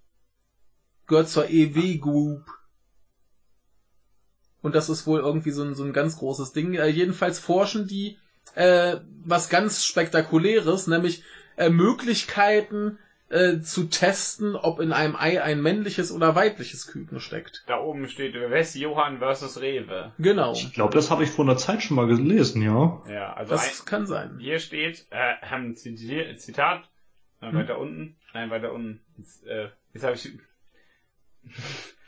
Gehört 1.06 1.28
zur 1.28 1.51
EW 1.51 1.98
Group. 1.98 2.47
Und 4.62 4.74
das 4.74 4.89
ist 4.89 5.06
wohl 5.06 5.20
irgendwie 5.20 5.51
so 5.51 5.62
ein, 5.62 5.74
so 5.74 5.84
ein 5.84 5.93
ganz 5.93 6.16
großes 6.16 6.52
Ding. 6.52 6.74
Äh, 6.74 6.86
jedenfalls 6.86 7.39
forschen 7.39 7.86
die 7.86 8.18
äh, 8.55 8.97
was 9.24 9.48
ganz 9.48 9.84
Spektakuläres, 9.84 10.86
nämlich 10.86 11.22
äh, 11.56 11.68
Möglichkeiten 11.68 12.98
äh, 13.32 13.60
zu 13.60 13.84
testen, 13.84 14.54
ob 14.56 14.78
in 14.80 14.92
einem 14.92 15.16
Ei 15.16 15.42
ein 15.42 15.60
männliches 15.62 16.12
oder 16.12 16.34
weibliches 16.34 16.86
Küken 16.86 17.18
steckt. 17.18 17.64
Da 17.66 17.80
oben 17.80 18.06
steht 18.09 18.34
West 18.34 18.76
Johann 18.76 19.18
versus 19.18 19.60
Rewe. 19.60 20.12
Genau. 20.18 20.52
Ich 20.52 20.72
glaube, 20.74 20.94
das 20.94 21.10
habe 21.10 21.24
ich 21.24 21.30
vor 21.30 21.44
einer 21.44 21.56
Zeit 21.56 21.82
schon 21.82 21.96
mal 21.96 22.06
gelesen, 22.06 22.60
ja. 22.62 23.02
Ja, 23.09 23.32
also 23.32 23.54
ein, 23.54 23.59
Das 23.60 23.84
kann 23.86 24.06
sein. 24.06 24.36
hier 24.38 24.59
steht, 24.59 25.06
äh, 25.10 25.34
ähm, 25.50 25.74
Zitat, 25.76 26.88
äh, 27.40 27.46
Hm. 27.46 27.54
weiter 27.54 27.78
unten, 27.78 28.16
nein, 28.34 28.50
weiter 28.50 28.72
unten. 28.72 29.00
Jetzt, 29.16 29.44
äh, 29.46 29.68
jetzt 29.94 30.04
habe 30.04 30.14
ich. 30.14 30.28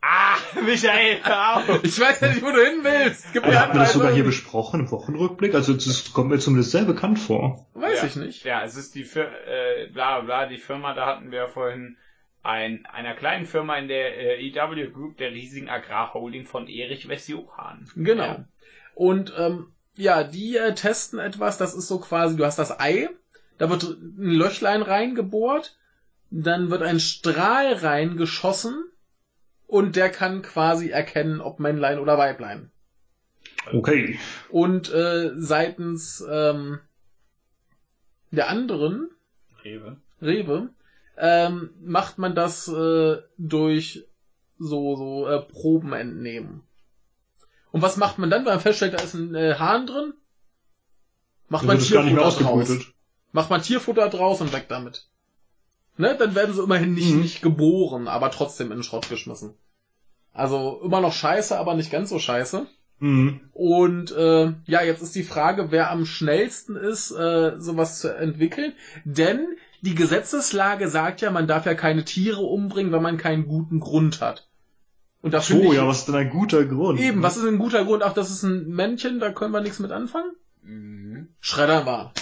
ah, 0.00 0.36
Michael, 0.64 1.20
hör 1.22 1.56
auf! 1.56 1.80
Ich 1.84 1.98
weiß 1.98 2.20
ja 2.20 2.28
nicht, 2.28 2.42
wo 2.42 2.50
du 2.50 2.64
hin 2.64 2.80
willst. 2.82 3.32
Gib 3.32 3.44
mir 3.44 3.52
Wir 3.52 3.60
hatten 3.60 3.74
wir 3.74 3.80
das 3.80 3.92
sogar 3.92 4.12
hier 4.12 4.24
besprochen 4.24 4.80
im 4.80 4.90
Wochenrückblick. 4.90 5.54
Also 5.54 5.72
das 5.74 6.12
kommt 6.12 6.30
mir 6.30 6.38
zumindest 6.38 6.70
sehr 6.72 6.84
bekannt 6.84 7.18
vor. 7.18 7.66
Weiß 7.74 8.00
Ja. 8.02 8.06
ich 8.06 8.16
nicht. 8.16 8.44
Ja, 8.44 8.64
es 8.64 8.76
ist 8.76 8.94
die 8.94 9.04
Fir 9.04 9.28
äh, 9.46 9.88
bla 9.92 10.20
bla, 10.20 10.46
die 10.46 10.58
Firma, 10.58 10.94
da 10.94 11.06
hatten 11.06 11.30
wir 11.30 11.48
vorhin 11.48 11.96
ein, 12.42 12.86
einer 12.86 13.14
kleinen 13.14 13.46
Firma 13.46 13.76
in 13.76 13.88
der 13.88 14.38
äh, 14.38 14.46
EW 14.48 14.90
Group, 14.90 15.16
der 15.18 15.32
riesigen 15.32 15.68
Agrarholding 15.68 16.46
von 16.46 16.68
Erich 16.68 17.08
Westjohann. 17.08 17.88
Genau. 17.96 18.24
Ja. 18.24 18.44
Und 18.94 19.32
ähm, 19.36 19.72
ja, 19.96 20.22
die 20.24 20.56
äh, 20.56 20.74
testen 20.74 21.18
etwas, 21.18 21.58
das 21.58 21.74
ist 21.74 21.88
so 21.88 21.98
quasi, 21.98 22.36
du 22.36 22.44
hast 22.44 22.58
das 22.58 22.78
Ei, 22.78 23.08
da 23.58 23.68
wird 23.70 23.82
ein 23.84 24.14
Löchlein 24.16 24.82
reingebohrt, 24.82 25.76
dann 26.30 26.70
wird 26.70 26.82
ein 26.82 27.00
Strahl 27.00 27.72
reingeschossen 27.72 28.84
und 29.66 29.96
der 29.96 30.10
kann 30.10 30.42
quasi 30.42 30.90
erkennen, 30.90 31.40
ob 31.40 31.60
Männlein 31.60 31.98
oder 31.98 32.18
Weiblein. 32.18 32.70
Okay. 33.72 34.18
Und 34.48 34.92
äh, 34.92 35.32
seitens 35.36 36.24
ähm, 36.28 36.78
der 38.30 38.48
anderen, 38.48 39.10
Rewe. 39.64 39.96
Rewe, 40.22 40.68
ähm, 41.16 41.70
macht 41.80 42.18
man 42.18 42.34
das 42.34 42.68
äh, 42.68 43.18
durch 43.38 44.04
so, 44.58 44.96
so 44.96 45.26
äh, 45.26 45.40
Proben 45.40 45.92
entnehmen. 45.92 46.62
Und 47.72 47.82
was 47.82 47.96
macht 47.96 48.18
man 48.18 48.30
dann, 48.30 48.44
wenn 48.44 48.52
man 48.52 48.60
feststellt, 48.60 48.94
da 48.94 49.02
ist 49.02 49.14
ein 49.14 49.34
äh, 49.34 49.56
Hahn 49.58 49.86
drin? 49.86 50.14
Macht 51.48 51.64
man 51.64 51.78
Tierfutter 51.78 52.42
draus. 52.42 52.70
Macht 53.32 53.50
man 53.50 53.62
Tierfutter 53.62 54.08
draus 54.08 54.40
und 54.40 54.52
weg 54.52 54.66
damit. 54.68 55.06
Ne? 55.96 56.16
Dann 56.18 56.34
werden 56.34 56.54
sie 56.54 56.62
immerhin 56.62 56.94
nicht, 56.94 57.12
Mhm. 57.14 57.20
nicht 57.20 57.42
geboren, 57.42 58.08
aber 58.08 58.30
trotzdem 58.30 58.70
in 58.72 58.78
den 58.78 58.82
Schrott 58.82 59.08
geschmissen. 59.08 59.54
Also 60.32 60.80
immer 60.84 61.00
noch 61.00 61.12
scheiße, 61.12 61.56
aber 61.58 61.74
nicht 61.74 61.90
ganz 61.90 62.10
so 62.10 62.18
scheiße. 62.18 62.66
Mhm. 62.98 63.40
Und 63.52 64.12
äh, 64.12 64.52
ja, 64.66 64.82
jetzt 64.82 65.02
ist 65.02 65.14
die 65.14 65.22
Frage, 65.22 65.70
wer 65.70 65.90
am 65.90 66.04
schnellsten 66.06 66.76
ist, 66.76 67.10
äh, 67.10 67.58
sowas 67.58 68.00
zu 68.00 68.14
entwickeln. 68.14 68.72
Denn 69.04 69.46
die 69.82 69.94
Gesetzeslage 69.94 70.88
sagt 70.88 71.20
ja, 71.20 71.30
man 71.30 71.46
darf 71.46 71.66
ja 71.66 71.74
keine 71.74 72.04
Tiere 72.04 72.40
umbringen, 72.42 72.92
wenn 72.92 73.02
man 73.02 73.18
keinen 73.18 73.46
guten 73.46 73.80
Grund 73.80 74.20
hat. 74.20 74.48
Und 75.22 75.32
da 75.34 75.40
finde 75.40 75.64
So, 75.64 75.72
ich 75.72 75.78
ja, 75.78 75.86
was 75.86 75.98
ist 76.00 76.08
denn 76.08 76.14
ein 76.14 76.30
guter 76.30 76.64
Grund? 76.64 77.00
eben, 77.00 77.22
was 77.22 77.36
ist 77.36 77.44
ein 77.44 77.58
guter 77.58 77.84
Grund? 77.84 78.02
Ach, 78.02 78.12
das 78.12 78.30
ist 78.30 78.42
ein 78.42 78.68
Männchen, 78.68 79.18
da 79.20 79.32
können 79.32 79.52
wir 79.52 79.60
nichts 79.60 79.78
mit 79.78 79.90
anfangen. 79.90 80.32
Mhm. 80.62 81.28
Schredder 81.40 81.84
war. 81.86 82.12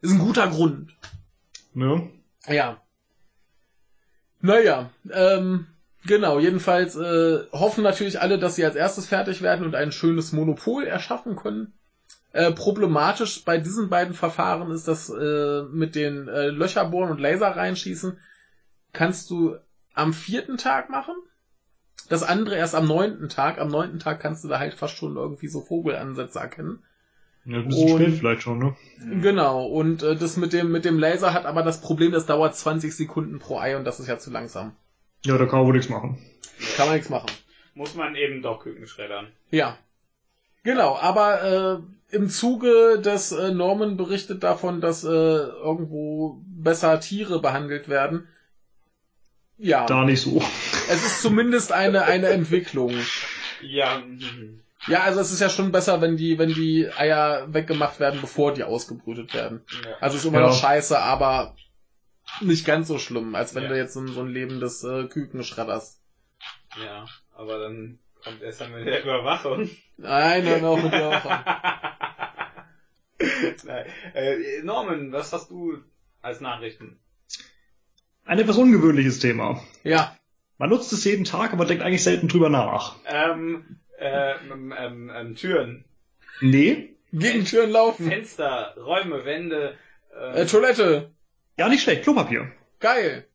Ist 0.00 0.12
ein 0.12 0.18
guter 0.18 0.48
Grund. 0.48 0.92
Ne? 1.74 2.10
Ja. 2.48 2.80
Naja, 4.40 4.90
ähm, 5.10 5.66
genau, 6.06 6.38
jedenfalls 6.38 6.96
äh, 6.96 7.40
hoffen 7.52 7.84
natürlich 7.84 8.20
alle, 8.20 8.38
dass 8.38 8.56
sie 8.56 8.64
als 8.64 8.76
erstes 8.76 9.06
fertig 9.06 9.42
werden 9.42 9.66
und 9.66 9.74
ein 9.74 9.92
schönes 9.92 10.32
Monopol 10.32 10.86
erschaffen 10.86 11.36
können. 11.36 11.74
Äh, 12.32 12.52
problematisch 12.52 13.44
bei 13.44 13.58
diesen 13.58 13.90
beiden 13.90 14.14
Verfahren 14.14 14.70
ist 14.70 14.86
das 14.86 15.10
äh, 15.10 15.62
mit 15.64 15.94
den 15.94 16.28
äh, 16.28 16.48
Löcher 16.48 16.84
bohren 16.84 17.10
und 17.10 17.20
Laser 17.20 17.48
reinschießen. 17.48 18.18
Kannst 18.92 19.30
du 19.30 19.56
am 19.94 20.12
vierten 20.12 20.56
Tag 20.56 20.90
machen. 20.90 21.14
Das 22.08 22.22
andere 22.22 22.56
erst 22.56 22.74
am 22.74 22.86
neunten 22.86 23.28
Tag. 23.28 23.58
Am 23.58 23.68
neunten 23.68 23.98
Tag 23.98 24.20
kannst 24.20 24.44
du 24.44 24.48
da 24.48 24.58
halt 24.58 24.74
fast 24.74 24.96
schon 24.96 25.16
irgendwie 25.16 25.48
so 25.48 25.60
Vogelansätze 25.60 26.38
erkennen. 26.38 26.82
Ja, 27.46 27.56
ein 27.58 27.68
bisschen 27.68 27.92
Und- 27.92 28.00
spät 28.02 28.18
vielleicht 28.18 28.42
schon, 28.42 28.58
ne? 28.58 28.76
Genau, 29.22 29.64
und 29.64 30.02
äh, 30.02 30.14
das 30.16 30.36
mit 30.36 30.52
dem, 30.52 30.70
mit 30.70 30.84
dem 30.84 30.98
Laser 30.98 31.32
hat 31.32 31.46
aber 31.46 31.62
das 31.62 31.80
Problem, 31.80 32.12
das 32.12 32.26
dauert 32.26 32.54
20 32.54 32.94
Sekunden 32.94 33.38
pro 33.38 33.58
Ei 33.58 33.76
und 33.76 33.84
das 33.84 33.98
ist 33.98 34.08
ja 34.08 34.18
zu 34.18 34.30
langsam. 34.30 34.76
Ja, 35.24 35.36
da 35.38 35.46
kann 35.46 35.60
man 35.60 35.66
wohl 35.68 35.74
nichts 35.74 35.88
machen. 35.90 36.18
Kann 36.76 36.86
man 36.86 36.96
nichts 36.96 37.10
machen. 37.10 37.30
Muss 37.74 37.94
man 37.94 38.14
eben 38.14 38.42
doch 38.42 38.60
Küken 38.62 38.86
schreddern. 38.86 39.28
Ja. 39.50 39.78
Genau, 40.64 40.96
aber 40.98 41.80
äh, 42.12 42.14
im 42.14 42.28
Zuge 42.28 43.00
des 43.02 43.32
äh, 43.32 43.52
Norman 43.54 43.96
berichtet 43.96 44.42
davon, 44.42 44.80
dass 44.82 45.04
äh, 45.04 45.08
irgendwo 45.08 46.42
besser 46.46 47.00
Tiere 47.00 47.40
behandelt 47.40 47.88
werden. 47.88 48.28
Ja, 49.56 49.86
Da 49.86 50.04
nicht 50.04 50.20
so. 50.22 50.42
es 50.90 51.04
ist 51.04 51.22
zumindest 51.22 51.72
eine, 51.72 52.04
eine 52.04 52.28
Entwicklung. 52.28 52.94
Ja, 53.62 53.98
mhm. 54.06 54.60
Ja, 54.86 55.02
also 55.02 55.20
es 55.20 55.30
ist 55.30 55.40
ja 55.40 55.50
schon 55.50 55.72
besser, 55.72 56.00
wenn 56.00 56.16
die, 56.16 56.38
wenn 56.38 56.54
die 56.54 56.88
Eier 56.96 57.52
weggemacht 57.52 58.00
werden, 58.00 58.20
bevor 58.20 58.54
die 58.54 58.64
ausgebrütet 58.64 59.32
werden. 59.34 59.64
ja. 59.84 59.96
Also 60.00 60.16
ist 60.16 60.24
immer 60.24 60.40
Ja. 60.40 60.46
noch 60.46 60.58
scheiße, 60.58 60.98
aber 60.98 61.54
nicht 62.40 62.64
ganz 62.66 62.88
so 62.88 62.98
schlimm, 62.98 63.34
als 63.34 63.54
wenn 63.54 63.64
Ja. 63.64 63.68
du 63.70 63.76
jetzt 63.76 63.94
so 63.94 64.00
ein, 64.00 64.14
so 64.14 64.22
ein 64.22 64.28
lebendes 64.28 64.82
äh, 64.84 65.04
Küken 65.06 65.44
schredderst. 65.44 66.00
ja, 66.82 67.04
aber 67.34 67.58
dann 67.58 67.98
kommt 68.24 68.42
erst 68.42 68.60
dann 68.62 68.72
mit 68.72 68.86
der 68.86 69.02
Überwachung. 69.02 69.68
Nein, 69.96 70.44
nein, 70.44 70.64
auch 70.64 70.82
mit 70.82 70.92
der 70.92 71.10
Woche. 71.10 71.44
Nein. 73.64 73.86
Äh, 74.14 74.62
Norman, 74.62 75.12
was 75.12 75.32
hast 75.32 75.50
du 75.50 75.78
als 76.22 76.40
Nachrichten? 76.40 76.98
Ein 78.24 78.38
etwas 78.38 78.56
ungewöhnliches 78.56 79.18
Thema. 79.18 79.62
Ja, 79.82 80.16
Man 80.58 80.70
nutzt 80.70 80.92
es 80.92 81.04
jeden 81.04 81.24
Tag, 81.24 81.52
aber 81.52 81.64
denkt 81.66 81.82
eigentlich 81.82 82.02
selten 82.02 82.28
drüber 82.28 82.48
nach. 82.48 82.96
Ähm, 83.06 83.78
äh, 84.00 84.32
ähm, 84.50 84.74
ähm, 84.76 85.12
ähm, 85.14 85.34
Türen, 85.36 85.84
Nee? 86.40 86.94
gegen 87.12 87.44
Türen 87.44 87.70
laufen. 87.70 88.08
Fenster, 88.08 88.74
Räume, 88.78 89.24
Wände. 89.24 89.74
Äh, 90.14 90.40
Ähm, 90.42 90.46
Toilette. 90.48 91.10
Ja, 91.56 91.68
nicht 91.68 91.82
schlecht. 91.82 92.02
Klopapier. 92.04 92.50
Geil. 92.80 93.26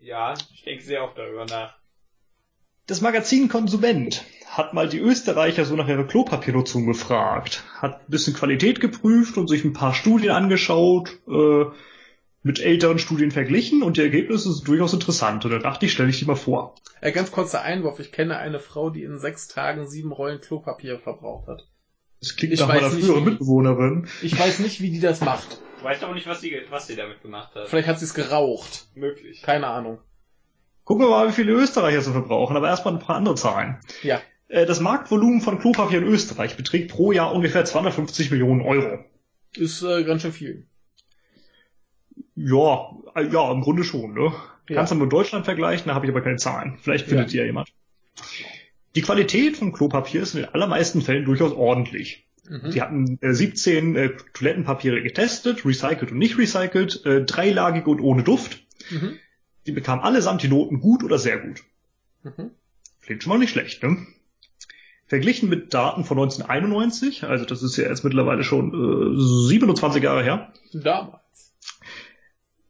ja, 0.00 0.34
ich 0.54 0.62
denke 0.64 0.84
sehr 0.84 1.02
oft 1.04 1.18
darüber 1.18 1.44
nach. 1.46 1.76
Das 2.86 3.00
Magazin 3.00 3.48
Konsument 3.48 4.24
hat 4.46 4.74
mal 4.74 4.88
die 4.88 4.98
Österreicher 4.98 5.64
so 5.64 5.76
nach 5.76 5.88
ihrer 5.88 6.04
Klopapiernutzung 6.04 6.84
gefragt, 6.86 7.62
hat 7.80 8.00
ein 8.00 8.10
bisschen 8.10 8.34
Qualität 8.34 8.80
geprüft 8.80 9.36
und 9.38 9.48
sich 9.48 9.64
ein 9.64 9.72
paar 9.72 9.94
Studien 9.94 10.30
angeschaut, 10.32 11.10
äh, 11.28 11.64
mit 12.42 12.60
älteren 12.60 12.98
Studien 12.98 13.30
verglichen 13.30 13.82
und 13.82 13.96
die 13.96 14.00
Ergebnisse 14.02 14.52
sind 14.52 14.66
durchaus 14.66 14.92
interessant. 14.92 15.44
Und 15.44 15.50
da 15.52 15.58
dachte 15.58 15.86
ich, 15.86 15.92
stelle 15.92 16.10
ich 16.10 16.18
die 16.18 16.24
mal 16.24 16.34
vor. 16.36 16.74
Äh, 17.00 17.12
ganz 17.12 17.30
kurzer 17.30 17.62
Einwurf. 17.62 18.00
Ich 18.00 18.10
kenne 18.12 18.36
eine 18.38 18.58
Frau, 18.58 18.90
die 18.90 19.04
in 19.04 19.18
sechs 19.18 19.48
Tagen 19.48 19.86
sieben 19.86 20.10
Rollen 20.12 20.40
Klopapier 20.40 20.98
verbraucht 20.98 21.46
hat. 21.48 21.68
Das 22.20 22.36
klingt 22.36 22.54
Ich 22.54 22.60
nach 22.60 22.68
meiner 22.68 22.82
weiß 22.86 22.94
nicht, 22.94 23.04
früheren 23.06 23.26
wie- 23.26 23.30
Mitbewohnerin. 23.30 24.08
Ich 24.22 24.38
weiß 24.38 24.58
nicht, 24.60 24.80
wie 24.80 24.90
die 24.90 25.00
das 25.00 25.20
macht. 25.20 25.60
Du 25.78 25.84
weißt 25.84 26.02
aber 26.04 26.14
nicht, 26.14 26.26
was 26.26 26.40
sie, 26.40 26.54
was 26.70 26.86
sie 26.86 26.94
damit 26.96 27.22
gemacht 27.22 27.54
hat. 27.54 27.68
Vielleicht 27.68 27.88
hat 27.88 27.98
sie 27.98 28.04
es 28.04 28.14
geraucht. 28.14 28.86
Möglich. 28.94 29.42
Keine 29.42 29.66
Ahnung. 29.68 29.98
Gucken 30.84 31.04
wir 31.04 31.10
mal, 31.10 31.28
wie 31.28 31.32
viele 31.32 31.52
Österreicher 31.52 32.00
so 32.02 32.12
verbrauchen, 32.12 32.56
aber 32.56 32.68
erstmal 32.68 32.94
ein 32.94 33.00
paar 33.00 33.16
andere 33.16 33.36
Zahlen. 33.36 33.78
Ja. 34.02 34.20
Äh, 34.48 34.66
Das 34.66 34.80
Marktvolumen 34.80 35.40
von 35.40 35.58
Klopapier 35.60 35.98
in 35.98 36.04
Österreich 36.08 36.56
beträgt 36.56 36.90
pro 36.90 37.12
Jahr 37.12 37.32
ungefähr 37.32 37.64
250 37.64 38.30
Millionen 38.32 38.60
Euro. 38.62 38.98
Ist 39.56 39.82
äh, 39.82 40.02
ganz 40.04 40.22
schön 40.22 40.32
viel. 40.32 40.66
Ja, 42.44 42.90
äh, 43.14 43.28
ja, 43.28 43.50
im 43.52 43.60
Grunde 43.60 43.84
schon, 43.84 44.14
ne? 44.14 44.32
Ja. 44.68 44.76
Kannst 44.76 44.92
du 44.92 44.96
mit 44.96 45.12
Deutschland 45.12 45.44
vergleichen, 45.44 45.88
da 45.88 45.94
habe 45.94 46.06
ich 46.06 46.10
aber 46.12 46.22
keine 46.22 46.36
Zahlen. 46.36 46.78
Vielleicht 46.80 47.06
findet 47.06 47.28
Ja. 47.28 47.30
die 47.32 47.36
ja 47.38 47.44
jemand. 47.44 47.72
Die 48.94 49.02
Qualität 49.02 49.56
von 49.56 49.72
Klopapier 49.72 50.22
ist 50.22 50.34
in 50.34 50.42
den 50.42 50.50
allermeisten 50.50 51.02
Fällen 51.02 51.24
durchaus 51.24 51.52
ordentlich. 51.52 52.26
Mhm. 52.48 52.70
Die 52.70 52.82
hatten 52.82 53.18
äh, 53.20 53.32
17 53.32 53.96
äh, 53.96 54.10
Toilettenpapiere 54.34 55.02
getestet, 55.02 55.64
recycelt 55.64 56.12
und 56.12 56.18
nicht 56.18 56.38
recycelt, 56.38 57.04
äh, 57.06 57.24
dreilagig 57.24 57.86
und 57.86 58.00
ohne 58.00 58.22
Duft. 58.22 58.60
Mhm. 58.90 59.18
Die 59.66 59.72
bekamen 59.72 60.02
allesamt 60.02 60.42
die 60.42 60.48
Noten 60.48 60.80
gut 60.80 61.04
oder 61.04 61.18
sehr 61.18 61.38
gut. 61.38 61.62
Mhm. 62.24 62.50
Klingt 63.02 63.22
schon 63.22 63.30
mal 63.30 63.38
nicht 63.38 63.50
schlecht, 63.50 63.82
ne? 63.82 64.06
Verglichen 65.06 65.48
mit 65.48 65.74
Daten 65.74 66.04
von 66.04 66.18
1991, 66.18 67.24
also 67.24 67.44
das 67.44 67.62
ist 67.62 67.76
ja 67.76 67.88
jetzt 67.88 68.02
mittlerweile 68.04 68.44
schon 68.44 68.72
äh, 68.72 69.48
27 69.48 70.02
Jahre 70.02 70.22
her, 70.22 70.52
Damals. 70.72 71.21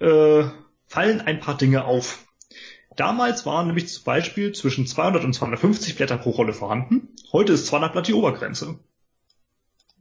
Äh, 0.03 0.51
fallen 0.87 1.21
ein 1.21 1.41
paar 1.41 1.57
Dinge 1.57 1.85
auf. 1.85 2.27
Damals 2.97 3.47
waren 3.47 3.69
nämlich 3.69 3.89
zum 3.89 4.05
Beispiel 4.05 4.53
zwischen 4.53 4.87
200 4.87 5.25
und 5.25 5.33
250 5.33 5.97
Blätter 5.97 6.19
pro 6.19 6.31
Rolle 6.31 6.53
vorhanden. 6.53 7.09
Heute 7.33 7.55
ist 7.55 7.67
200 7.67 7.93
Blatt 7.93 8.09
die 8.09 8.15
Obergrenze. 8.15 8.79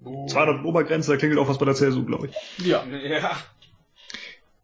200 0.03 0.65
Obergrenze, 0.65 1.11
da 1.11 1.18
klingelt 1.18 1.40
auch 1.40 1.48
was 1.48 1.57
bei 1.57 1.65
der 1.65 1.76
CSU, 1.76 2.03
glaube 2.03 2.28
ich. 2.28 2.65
Ja. 2.65 2.84
Ja. 2.86 3.38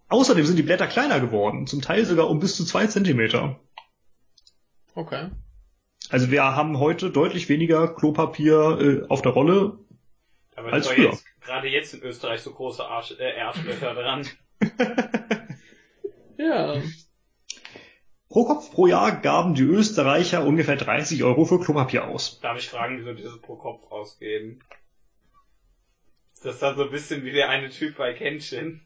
Außerdem 0.10 0.46
sind 0.46 0.56
die 0.56 0.64
Blätter 0.64 0.88
kleiner 0.88 1.20
geworden, 1.20 1.68
zum 1.68 1.82
Teil 1.82 2.06
sogar 2.06 2.30
um 2.30 2.40
bis 2.40 2.56
zu 2.56 2.66
zwei 2.66 2.88
Zentimeter. 2.88 3.60
Okay. 4.96 5.30
Also 6.10 6.32
wir 6.32 6.44
haben 6.44 6.80
heute 6.80 7.12
deutlich 7.12 7.50
weniger 7.50 7.94
Klopapier 7.94 8.80
äh, 8.82 9.08
auf 9.10 9.22
der 9.22 9.34
Rolle. 9.34 9.78
Aber 10.56 10.74
Als 10.74 10.88
früher. 10.88 11.12
jetzt, 11.12 11.26
gerade 11.42 11.68
jetzt 11.68 11.94
in 11.94 12.02
Österreich 12.02 12.42
so 12.42 12.52
große 12.52 12.84
Arsch, 12.84 13.14
äh, 13.20 13.40
Arschlöcher 13.40 13.94
dran. 13.94 14.26
Ja. 16.38 16.82
Pro 18.30 18.46
Kopf 18.46 18.72
pro 18.72 18.88
Jahr 18.88 19.20
gaben 19.22 19.56
die 19.56 19.64
Österreicher 19.64 20.46
ungefähr 20.46 20.76
30 20.76 21.24
Euro 21.24 21.46
für 21.46 21.60
Klopapier 21.60 22.08
aus. 22.08 22.40
Darf 22.42 22.58
ich 22.58 22.70
fragen, 22.70 23.00
wieso 23.00 23.14
diese 23.14 23.38
pro 23.40 23.56
Kopf 23.56 23.90
ausgeben? 23.92 24.60
Ist 26.34 26.46
das 26.46 26.60
dann 26.60 26.76
so 26.76 26.84
ein 26.84 26.92
bisschen 26.92 27.24
wie 27.24 27.32
der 27.32 27.50
eine 27.50 27.70
Typ 27.70 27.98
bei 27.98 28.14
Kenshin? 28.14 28.82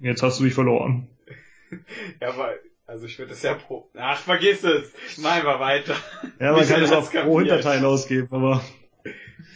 Jetzt 0.00 0.22
hast 0.22 0.40
du 0.40 0.44
mich 0.44 0.54
verloren. 0.54 1.08
Ja, 2.20 2.28
aber, 2.28 2.54
also 2.86 3.06
ich 3.06 3.18
würde 3.18 3.30
das 3.30 3.42
ja 3.42 3.54
pro... 3.54 3.90
Ach, 3.94 4.20
vergiss 4.20 4.62
es! 4.62 4.94
Mal 5.18 5.42
mal 5.42 5.58
weiter. 5.58 5.96
Ja, 6.38 6.52
man 6.52 6.64
kann 6.64 6.80
es 6.80 6.92
auch 6.92 7.10
pro. 7.10 7.40
Hinterteil 7.40 7.84
ausgeben, 7.84 8.28
aber 8.30 8.62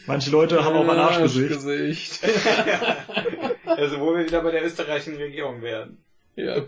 manche 0.07 0.31
Leute 0.31 0.63
haben 0.63 0.75
auch 0.75 0.87
ein 0.87 0.97
Arschgesicht. 0.97 1.53
Arschgesicht. 1.53 2.19
also 3.65 3.99
wo 3.99 4.15
wir 4.15 4.25
wieder 4.25 4.41
bei 4.41 4.51
der 4.51 4.65
österreichischen 4.65 5.15
Regierung 5.15 5.61
werden. 5.61 5.97
ja. 6.35 6.65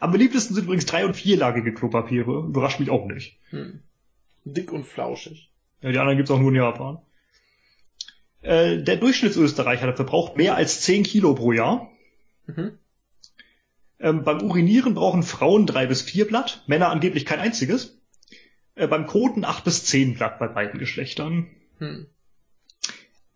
Am 0.00 0.10
beliebtesten 0.10 0.56
sind 0.56 0.64
übrigens 0.64 0.86
drei- 0.86 1.06
und 1.06 1.14
vierlagige 1.14 1.72
Klopapiere. 1.72 2.46
Überrascht 2.48 2.80
mich 2.80 2.90
auch 2.90 3.06
nicht. 3.06 3.38
Hm. 3.50 3.84
Dick 4.44 4.72
und 4.72 4.84
flauschig. 4.84 5.48
Ja, 5.80 5.92
die 5.92 5.98
anderen 5.98 6.16
gibt's 6.16 6.32
auch 6.32 6.40
nur 6.40 6.48
in 6.50 6.56
Japan. 6.56 6.98
Äh, 8.40 8.82
der 8.82 8.96
Durchschnittsösterreicher 8.96 9.86
der 9.86 9.94
verbraucht 9.94 10.36
mehr 10.36 10.56
als 10.56 10.80
10 10.80 11.04
Kilo 11.04 11.34
pro 11.34 11.52
Jahr. 11.52 11.88
Mhm. 12.46 12.78
Ähm, 14.00 14.24
beim 14.24 14.42
Urinieren 14.42 14.94
brauchen 14.94 15.22
Frauen 15.22 15.66
drei 15.66 15.86
bis 15.86 16.02
vier 16.02 16.26
Blatt, 16.26 16.64
Männer 16.66 16.88
angeblich 16.90 17.24
kein 17.24 17.38
einziges. 17.38 17.96
Äh, 18.74 18.88
beim 18.88 19.06
Koten 19.06 19.44
acht 19.44 19.62
bis 19.62 19.84
zehn 19.84 20.14
Blatt 20.14 20.40
bei 20.40 20.48
beiden 20.48 20.80
Geschlechtern. 20.80 21.46
Hm. 21.82 22.06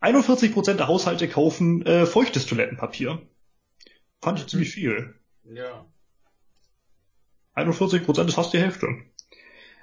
41% 0.01 0.75
der 0.75 0.87
Haushalte 0.87 1.29
kaufen 1.29 1.85
äh, 1.85 2.07
feuchtes 2.07 2.47
Toilettenpapier. 2.47 3.21
Fand 4.23 4.39
ich 4.39 4.47
ziemlich 4.47 4.71
viel. 4.71 5.17
Ja. 5.43 5.85
41% 7.57 8.29
ist 8.29 8.35
fast 8.35 8.53
die 8.53 8.61
Hälfte. 8.61 8.87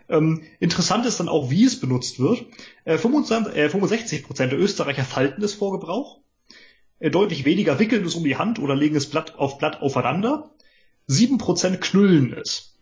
Ähm, 0.07 0.43
interessant 0.59 1.05
ist 1.05 1.19
dann 1.19 1.27
auch, 1.27 1.49
wie 1.49 1.65
es 1.65 1.79
benutzt 1.79 2.19
wird. 2.19 2.45
Äh, 2.85 2.97
25, 2.97 3.53
äh, 3.53 3.67
65% 3.67 4.47
der 4.47 4.59
Österreicher 4.59 5.03
falten 5.03 5.43
es 5.43 5.53
vor 5.53 5.77
Gebrauch. 5.77 6.21
Äh, 6.99 7.09
deutlich 7.09 7.43
weniger 7.43 7.79
wickeln 7.79 8.05
es 8.05 8.15
um 8.15 8.23
die 8.23 8.37
Hand 8.37 8.59
oder 8.59 8.75
legen 8.75 8.95
es 8.95 9.09
Blatt 9.09 9.35
auf 9.35 9.57
Blatt 9.57 9.81
aufeinander. 9.81 10.51
7% 11.09 11.77
knüllen 11.77 12.31
es. 12.33 12.77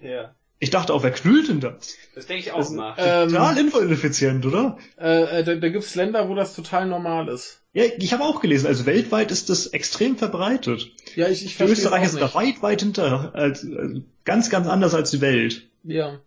Ja. 0.00 0.34
Ich 0.62 0.68
dachte 0.70 0.92
auch, 0.92 1.02
wer 1.02 1.10
knüllt 1.10 1.48
denn 1.48 1.60
das? 1.60 1.96
Das 2.14 2.26
denke 2.26 2.42
ich 2.42 2.52
auch 2.52 2.58
Das- 2.58 2.70
nach. 2.70 2.96
Ähm, 2.98 3.30
Total 3.30 3.56
ineffizient, 3.58 4.44
oder? 4.44 4.76
äh, 4.98 5.40
äh, 5.40 5.44
da, 5.44 5.54
da 5.54 5.68
gibt's 5.70 5.94
Länder, 5.94 6.28
wo 6.28 6.34
das 6.34 6.54
total 6.54 6.86
normal 6.86 7.28
ist. 7.28 7.62
Ja, 7.72 7.84
ich 7.98 8.12
habe 8.12 8.24
auch 8.24 8.40
gelesen, 8.40 8.66
also 8.66 8.84
weltweit 8.84 9.30
ist 9.30 9.48
das 9.48 9.68
extrem 9.68 10.16
verbreitet. 10.18 10.90
Ja, 11.16 11.28
ich, 11.28 11.44
ich 11.44 11.54
verstehe 11.54 11.76
sind 11.76 12.22
auch 12.22 12.32
da 12.32 12.34
weit, 12.34 12.62
weit 12.62 12.80
hinter, 12.82 13.34
als, 13.34 13.64
also 13.64 14.02
ganz, 14.24 14.50
ganz 14.50 14.66
anders 14.66 14.92
als 14.94 15.10
die 15.12 15.20
Welt. 15.22 15.68
Ja. 15.82 16.20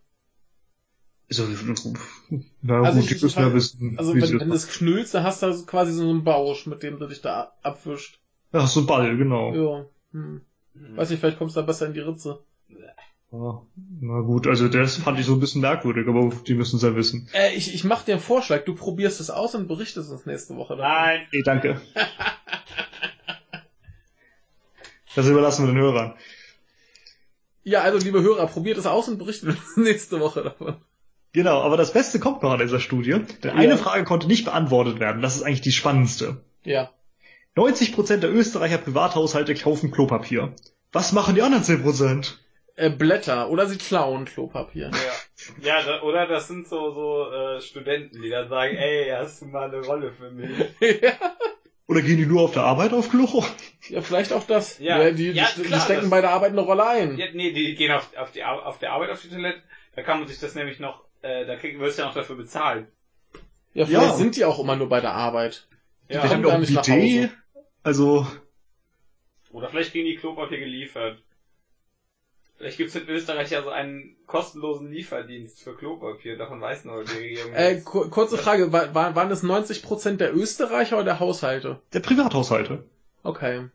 Also, 1.30 1.46
na 2.62 2.82
Also 2.82 3.00
gut, 3.00 3.10
ich- 3.10 3.18
die 3.18 3.24
müssen 3.24 3.38
ja 3.40 3.54
wissen, 3.54 3.94
Also 3.98 4.14
wie 4.16 4.22
wenn, 4.22 4.40
wenn 4.40 4.50
das 4.50 4.64
du 4.66 4.70
es 4.70 4.76
knüllst, 4.78 5.14
dann 5.14 5.22
hast 5.22 5.42
du 5.42 5.46
also 5.46 5.64
quasi 5.64 5.92
so 5.92 6.08
einen 6.08 6.24
Bausch, 6.24 6.66
mit 6.66 6.82
dem 6.82 6.98
du 6.98 7.06
dich 7.06 7.20
da 7.20 7.52
abwischt. 7.62 8.18
Ach, 8.52 8.66
so 8.66 8.80
ein 8.80 8.86
Ball, 8.86 9.16
genau. 9.16 9.54
Ja. 9.54 9.86
Hm. 10.12 10.40
Weiß 10.96 11.10
nicht, 11.10 11.20
vielleicht 11.20 11.38
kommst 11.38 11.54
du 11.56 11.60
da 11.60 11.66
besser 11.66 11.86
in 11.86 11.94
die 11.94 12.00
Ritze. 12.00 12.40
Ja, 13.36 13.62
na 14.00 14.20
gut, 14.20 14.46
also 14.46 14.68
das 14.68 14.96
fand 14.96 15.18
ich 15.18 15.26
so 15.26 15.32
ein 15.34 15.40
bisschen 15.40 15.60
merkwürdig, 15.60 16.06
aber 16.06 16.30
die 16.46 16.54
müssen 16.54 16.76
es 16.76 16.82
ja 16.82 16.94
wissen. 16.94 17.28
Äh, 17.32 17.52
ich, 17.54 17.74
ich 17.74 17.82
mach 17.82 18.04
dir 18.04 18.12
einen 18.12 18.20
Vorschlag, 18.20 18.64
du 18.64 18.74
probierst 18.76 19.18
es 19.20 19.28
aus 19.30 19.56
und 19.56 19.66
berichtest 19.66 20.08
uns 20.12 20.24
nächste 20.24 20.54
Woche. 20.56 20.76
davon. 20.76 20.92
Nein. 20.92 21.26
Nee, 21.32 21.42
danke. 21.42 21.80
Das 25.16 25.26
überlassen 25.28 25.66
wir 25.66 25.72
den 25.72 25.80
Hörern. 25.82 26.14
Ja, 27.62 27.80
also 27.82 27.98
liebe 27.98 28.22
Hörer, 28.22 28.46
probiert 28.46 28.78
es 28.78 28.86
aus 28.86 29.08
und 29.08 29.18
berichtet 29.18 29.48
uns 29.50 29.76
nächste 29.76 30.20
Woche 30.20 30.42
davon. 30.42 30.76
Genau, 31.32 31.60
aber 31.62 31.76
das 31.76 31.92
Beste 31.92 32.20
kommt 32.20 32.42
noch 32.42 32.52
an 32.52 32.60
dieser 32.60 32.78
Studie. 32.78 33.12
Denn 33.42 33.50
Ja. 33.50 33.54
eine 33.54 33.76
Frage 33.78 34.04
konnte 34.04 34.28
nicht 34.28 34.44
beantwortet 34.44 35.00
werden. 35.00 35.22
Das 35.22 35.34
ist 35.34 35.42
eigentlich 35.42 35.60
die 35.62 35.72
spannendste. 35.72 36.44
Ja. 36.62 36.90
90% 37.56 38.18
der 38.18 38.32
Österreicher 38.32 38.78
Privathaushalte 38.78 39.54
kaufen 39.54 39.90
Klopapier. 39.90 40.52
Was 40.92 41.12
machen 41.12 41.34
die 41.34 41.42
anderen 41.42 41.64
10%? 41.64 42.34
Äh, 42.76 42.90
Blätter 42.90 43.50
oder 43.50 43.66
sie 43.66 43.78
klauen 43.78 44.24
Klopapier. 44.24 44.90
Ja. 45.62 45.78
Ja, 45.78 45.82
da, 45.84 46.02
oder 46.02 46.26
das 46.26 46.48
sind 46.48 46.66
so, 46.66 46.90
so 46.92 47.30
äh, 47.30 47.60
Studenten, 47.60 48.20
die 48.20 48.30
dann 48.30 48.48
sagen, 48.48 48.76
ey, 48.76 49.10
hast 49.16 49.42
du 49.42 49.46
mal 49.46 49.68
eine 49.68 49.80
Rolle 49.84 50.12
für 50.12 50.30
mich? 50.30 50.50
ja. 51.02 51.12
Oder 51.86 52.00
gehen 52.02 52.16
die 52.16 52.26
nur 52.26 52.40
auf 52.42 52.52
der 52.52 52.64
Arbeit 52.64 52.92
auf 52.92 53.10
Klo? 53.10 53.44
ja, 53.88 54.00
vielleicht 54.00 54.32
auch 54.32 54.44
das. 54.46 54.78
Ja. 54.80 55.10
die, 55.10 55.14
die, 55.14 55.30
Ja, 55.38 55.46
die 55.56 55.62
klar, 55.62 55.80
stecken 55.80 56.00
das- 56.02 56.10
bei 56.10 56.20
der 56.20 56.30
Arbeit 56.30 56.50
eine 56.52 56.62
Rolle 56.62 56.86
ein. 56.86 57.16
Ja, 57.18 57.26
nee, 57.32 57.52
die 57.52 57.74
gehen 57.76 57.92
auf, 57.92 58.10
auf, 58.16 58.32
die, 58.32 58.42
auf 58.42 58.78
der 58.78 58.92
Arbeit 58.92 59.10
auf 59.10 59.20
die 59.22 59.28
Toilette, 59.28 59.62
da 59.94 60.02
kann 60.02 60.18
man 60.18 60.26
sich 60.26 60.40
das 60.40 60.54
nämlich 60.56 60.80
noch, 60.80 61.04
äh, 61.22 61.44
da 61.46 61.54
krieg, 61.56 61.78
wirst 61.78 61.98
du 61.98 62.02
ja 62.02 62.08
noch 62.08 62.14
dafür 62.14 62.36
bezahlen. 62.36 62.88
Ja, 63.74 63.86
vielleicht 63.86 64.02
Ja. 64.06 64.12
sind 64.14 64.34
die 64.36 64.44
auch 64.44 64.58
immer 64.58 64.74
nur 64.76 64.88
bei 64.88 65.00
der 65.00 65.12
Arbeit. 65.12 65.66
Ja. 66.08 66.14
Wir 66.14 66.20
kommen 66.30 66.32
haben 66.32 66.46
ja 66.48 66.54
auch 66.54 66.58
nicht 66.58 66.88
Idee. 66.88 67.28
Also, 67.82 68.26
Oder 69.52 69.68
vielleicht 69.68 69.92
kriegen 69.92 70.06
die 70.06 70.16
Klopapier 70.16 70.58
geliefert. 70.58 71.22
Vielleicht 72.64 72.78
gibt's 72.78 72.94
in 72.94 73.06
Österreich 73.08 73.50
ja 73.50 73.62
so 73.62 73.68
einen 73.68 74.16
kostenlosen 74.26 74.90
Lieferdienst 74.90 75.60
für 75.60 75.76
Klopapier, 75.76 76.38
davon 76.38 76.62
weiß 76.62 76.86
nur 76.86 77.04
die 77.04 77.12
Regierung. 77.12 77.52
Äh, 77.52 77.82
ku 77.84 78.08
kurze 78.08 78.38
Frage, 78.38 78.72
war, 78.72 78.94
war, 78.94 79.14
waren 79.14 79.30
es 79.30 79.44
90% 79.44 80.16
der 80.16 80.34
Österreicher 80.34 80.96
oder 80.96 81.04
der 81.04 81.20
Haushalte? 81.20 81.80
der 81.92 82.00
Privathaushalte. 82.00 82.82
Okay. 83.22 83.66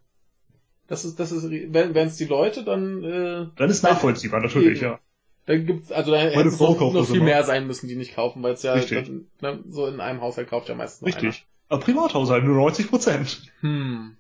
Das 0.87 1.05
ist, 1.05 1.19
das 1.19 1.31
ist, 1.31 1.51
wenn 1.51 1.95
es 1.95 2.17
die 2.17 2.25
Leute, 2.25 2.63
dann, 2.63 3.03
äh, 3.03 3.45
Dann 3.57 3.69
ist 3.69 3.83
nachvollziehbar, 3.83 4.39
natürlich, 4.41 4.81
Eben. 4.81 4.93
ja. 4.93 4.99
da 5.45 5.55
gibt's, 5.55 5.91
also 5.91 6.11
da 6.11 6.17
hätte 6.17 6.47
es 6.47 6.59
noch, 6.59 6.79
noch 6.79 6.91
das 6.91 7.09
viel 7.09 7.17
immer. 7.17 7.25
mehr 7.25 7.43
sein 7.43 7.67
müssen, 7.67 7.87
die 7.87 7.95
nicht 7.95 8.15
kaufen, 8.15 8.41
weil 8.41 8.53
es 8.53 8.63
ja 8.63 8.75
dann, 8.75 9.27
ne, 9.39 9.63
so 9.69 9.85
in 9.85 9.99
einem 9.99 10.21
Haushalt 10.21 10.49
kauft 10.49 10.67
ja 10.67 10.73
meistens 10.73 11.01
nur 11.01 11.09
Richtig. 11.09 11.45
Aber 11.67 11.79
Privathaushalt 11.79 12.43
nur 12.43 12.57
90%. 12.67 13.07
einer. 13.07 13.25
Hm. 13.59 14.17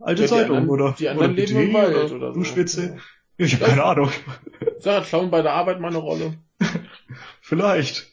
Alte 0.00 0.22
Ja, 0.22 0.28
Zeitung 0.28 0.56
anderen- 0.56 0.68
oder 0.70 0.94
die 0.98 1.08
anderen 1.08 1.32
oder 1.32 1.40
leben 1.42 1.60
im 1.60 1.74
Wald 1.74 2.12
oder 2.12 2.28
so. 2.32 2.38
Duschwitze. 2.38 2.98
Ich 3.38 3.54
habe 3.54 3.64
keine 3.66 3.84
Ahnung. 3.84 4.10
Sarah, 4.78 5.02
klauen 5.04 5.30
bei 5.30 5.42
der 5.42 5.52
Arbeit 5.52 5.80
mal 5.80 5.88
eine 5.88 5.98
Rolle. 5.98 6.34
Vielleicht. 7.40 8.06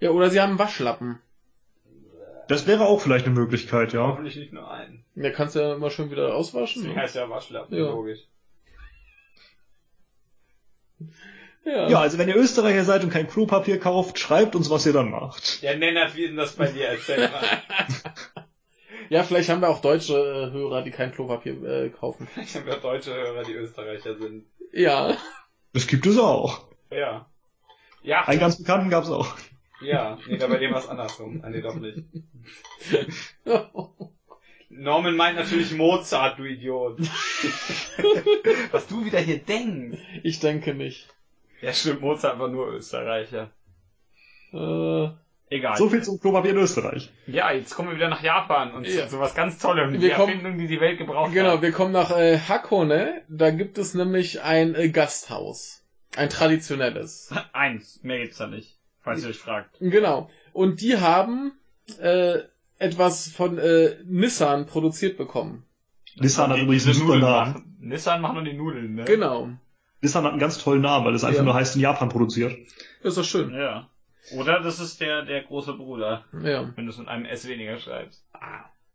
Ja, 0.00 0.10
oder 0.10 0.30
sie 0.30 0.40
haben 0.40 0.50
einen 0.50 0.58
Waschlappen. 0.58 1.18
Das 2.48 2.66
wäre 2.66 2.86
auch 2.86 3.00
vielleicht 3.02 3.26
eine 3.26 3.34
Möglichkeit, 3.34 3.92
ja. 3.92 4.06
Hoffentlich 4.06 4.36
nicht 4.36 4.54
nur 4.54 4.70
einen. 4.70 5.04
Der 5.14 5.32
kannst 5.32 5.54
du 5.54 5.60
ja 5.60 5.74
immer 5.74 5.90
schön 5.90 6.10
wieder 6.10 6.34
auswaschen. 6.34 6.80
Deswegen 6.82 6.94
Ne? 6.96 7.02
heißt 7.02 7.14
ja 7.16 7.28
Waschlappen, 7.28 7.76
Ja. 7.76 7.90
logisch. 7.90 8.20
Ja. 11.64 11.88
Ja, 11.88 12.00
also 12.00 12.16
wenn 12.16 12.28
ihr 12.28 12.36
Österreicher 12.36 12.84
seid 12.84 13.04
und 13.04 13.10
kein 13.10 13.28
Klopapier 13.28 13.78
kauft, 13.78 14.18
schreibt 14.18 14.54
uns, 14.56 14.70
was 14.70 14.86
ihr 14.86 14.94
dann 14.94 15.10
macht. 15.10 15.60
Ja, 15.60 15.76
Nennert, 15.76 16.16
wie 16.16 16.26
denn 16.26 16.36
das 16.36 16.52
bei 16.56 16.68
dir? 16.68 16.88
Erzähl 16.88 17.18
mal. 17.30 17.42
Ja, 19.08 19.22
vielleicht 19.22 19.48
haben 19.48 19.60
wir 19.60 19.68
auch 19.70 19.80
deutsche 19.80 20.14
äh, 20.14 20.50
Hörer, 20.52 20.82
die 20.82 20.90
kein 20.90 21.12
Klopapier 21.12 21.62
äh, 21.62 21.88
kaufen. 21.90 22.28
Ich 22.42 22.54
habe 22.56 22.68
ja 22.70 22.76
deutsche 22.76 23.14
Hörer, 23.14 23.42
die 23.44 23.52
Österreicher 23.54 24.16
sind. 24.16 24.46
Ja. 24.72 25.16
Das 25.72 25.86
gibt 25.86 26.06
es 26.06 26.18
auch. 26.18 26.66
Ja. 26.90 27.26
Ja, 28.02 28.22
Einen 28.26 28.40
ganz 28.40 28.56
bekannten 28.58 28.90
gab's 28.90 29.10
auch. 29.10 29.28
ja. 29.82 30.18
Nee, 30.26 30.38
da 30.38 30.46
bei 30.46 30.58
dem 30.58 30.72
was 30.72 30.88
andersrum. 30.88 31.40
Ah, 31.44 31.50
nee, 31.50 31.60
doch 31.60 31.74
nicht. 31.76 32.02
Norman 34.70 35.16
meint 35.16 35.36
natürlich 35.36 35.72
Mozart, 35.72 36.38
du 36.38 36.44
Idiot. 36.44 37.00
was 38.70 38.86
du 38.86 39.04
wieder 39.04 39.18
hier 39.18 39.38
denkst. 39.38 39.98
ich 40.22 40.38
denke 40.40 40.74
nicht. 40.74 41.08
Ja, 41.60 41.72
stimmt, 41.72 42.00
Mozart 42.00 42.38
war 42.38 42.48
nur 42.48 42.68
Österreicher. 42.68 43.50
Äh, 44.52 45.08
Egal. 45.50 45.76
So 45.76 45.88
viel 45.88 46.02
zum 46.02 46.20
Klopapier 46.20 46.50
in 46.50 46.58
Österreich. 46.58 47.10
Ja, 47.26 47.50
jetzt 47.52 47.74
kommen 47.74 47.88
wir 47.88 47.96
wieder 47.96 48.08
nach 48.08 48.22
Japan 48.22 48.72
und 48.74 48.86
Ja. 48.86 49.04
zu 49.04 49.16
sowas 49.16 49.34
ganz 49.34 49.58
Tollem. 49.58 49.92
Die 49.94 50.00
Wir 50.00 50.10
kommen- 50.14 50.28
Erfindung, 50.34 50.58
die 50.58 50.66
die 50.66 50.80
Welt 50.80 50.98
gebraucht 50.98 51.32
genau, 51.32 51.52
hat. 51.52 51.62
wir 51.62 51.72
kommen 51.72 51.92
nach 51.92 52.10
äh, 52.10 52.38
Hakone. 52.38 53.22
Da 53.28 53.50
gibt 53.50 53.78
es 53.78 53.94
nämlich 53.94 54.42
ein 54.42 54.74
äh, 54.74 54.90
Gasthaus. 54.90 55.82
Ein 56.16 56.28
traditionelles. 56.28 57.30
Eins, 57.52 58.00
mehr 58.02 58.18
gibt's 58.18 58.38
da 58.38 58.46
nicht, 58.46 58.76
falls 59.02 59.22
ihr 59.22 59.30
euch 59.30 59.38
fragt. 59.38 59.76
Genau. 59.80 60.28
Und 60.52 60.80
die 60.82 60.98
haben 60.98 61.52
äh, 62.00 62.40
etwas 62.78 63.28
von 63.28 63.58
äh, 63.58 63.96
Nissan 64.04 64.66
produziert 64.66 65.16
bekommen. 65.16 65.64
Nissan 66.16 66.50
hat 66.50 66.58
übrigens 66.58 66.84
einen 66.84 66.94
super 66.94 67.14
Nudeln 67.14 67.22
Namen. 67.24 67.52
machen. 67.52 67.76
Nissan 67.80 68.20
macht 68.20 68.34
nur 68.34 68.42
die 68.44 68.52
Nudeln, 68.54 68.94
ne? 68.96 69.04
Genau. 69.04 69.48
Nissan 70.00 70.24
hat 70.24 70.32
einen 70.32 70.40
ganz 70.40 70.58
tollen 70.58 70.82
Namen, 70.82 71.06
weil 71.06 71.14
es 71.14 71.24
einfach 71.24 71.38
Ja. 71.38 71.44
nur 71.44 71.54
heißt 71.54 71.76
in 71.76 71.82
Japan 71.82 72.08
produziert. 72.08 72.56
Ist 73.02 73.16
doch 73.16 73.24
schön. 73.24 73.54
Ja. 73.54 73.88
Oder 74.36 74.60
das 74.60 74.80
ist 74.80 75.00
der, 75.00 75.22
der 75.24 75.42
große 75.42 75.72
Bruder, 75.74 76.24
Ja. 76.42 76.70
wenn 76.76 76.84
du 76.86 76.90
es 76.92 76.98
mit 76.98 77.08
einem 77.08 77.24
S 77.24 77.46
weniger 77.48 77.78
schreibst. 77.78 78.24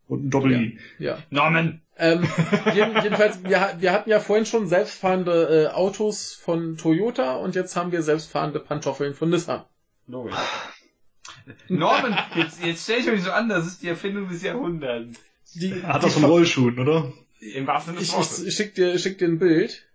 Und 0.06 0.26
ein 0.26 0.30
Doppel-I. 0.30 0.78
Ja. 0.98 1.18
Norman! 1.30 1.80
Ähm, 1.96 2.28
jeden, 2.74 3.02
jedenfalls, 3.02 3.42
wir, 3.44 3.76
wir 3.78 3.92
hatten 3.92 4.10
ja 4.10 4.20
vorhin 4.20 4.46
schon 4.46 4.66
selbstfahrende 4.66 5.68
äh, 5.70 5.74
Autos 5.74 6.34
von 6.34 6.76
Toyota 6.76 7.36
und 7.36 7.54
jetzt 7.54 7.74
haben 7.76 7.90
wir 7.92 8.02
selbstfahrende 8.02 8.60
Pantoffeln 8.60 9.14
von 9.14 9.30
Nissan. 9.30 9.64
Logisch. 10.06 10.34
Norman, 11.68 12.16
jetzt, 12.36 12.64
jetzt 12.64 12.84
stell 12.84 13.00
ich 13.00 13.06
mich 13.06 13.22
so 13.22 13.30
an, 13.30 13.48
das 13.48 13.66
ist 13.66 13.82
die 13.82 13.88
Erfindung 13.88 14.28
des 14.28 14.42
Jahrhunderts. 14.42 15.18
Die, 15.54 15.70
Er 15.70 15.94
hat 15.94 16.02
die 16.02 16.06
das 16.06 16.14
von 16.14 16.24
Rollschuhen, 16.24 16.78
oder? 16.78 17.12
Im 17.40 17.66
wahrsten 17.66 17.94
Sinne 17.96 18.06
des 18.06 18.32
Ich, 18.38 18.40
ich, 18.42 18.48
ich 18.48 18.54
schick 18.54 18.74
dir, 18.74 18.98
schick 18.98 19.18
dir 19.18 19.28
ein 19.28 19.38
Bild. 19.38 19.86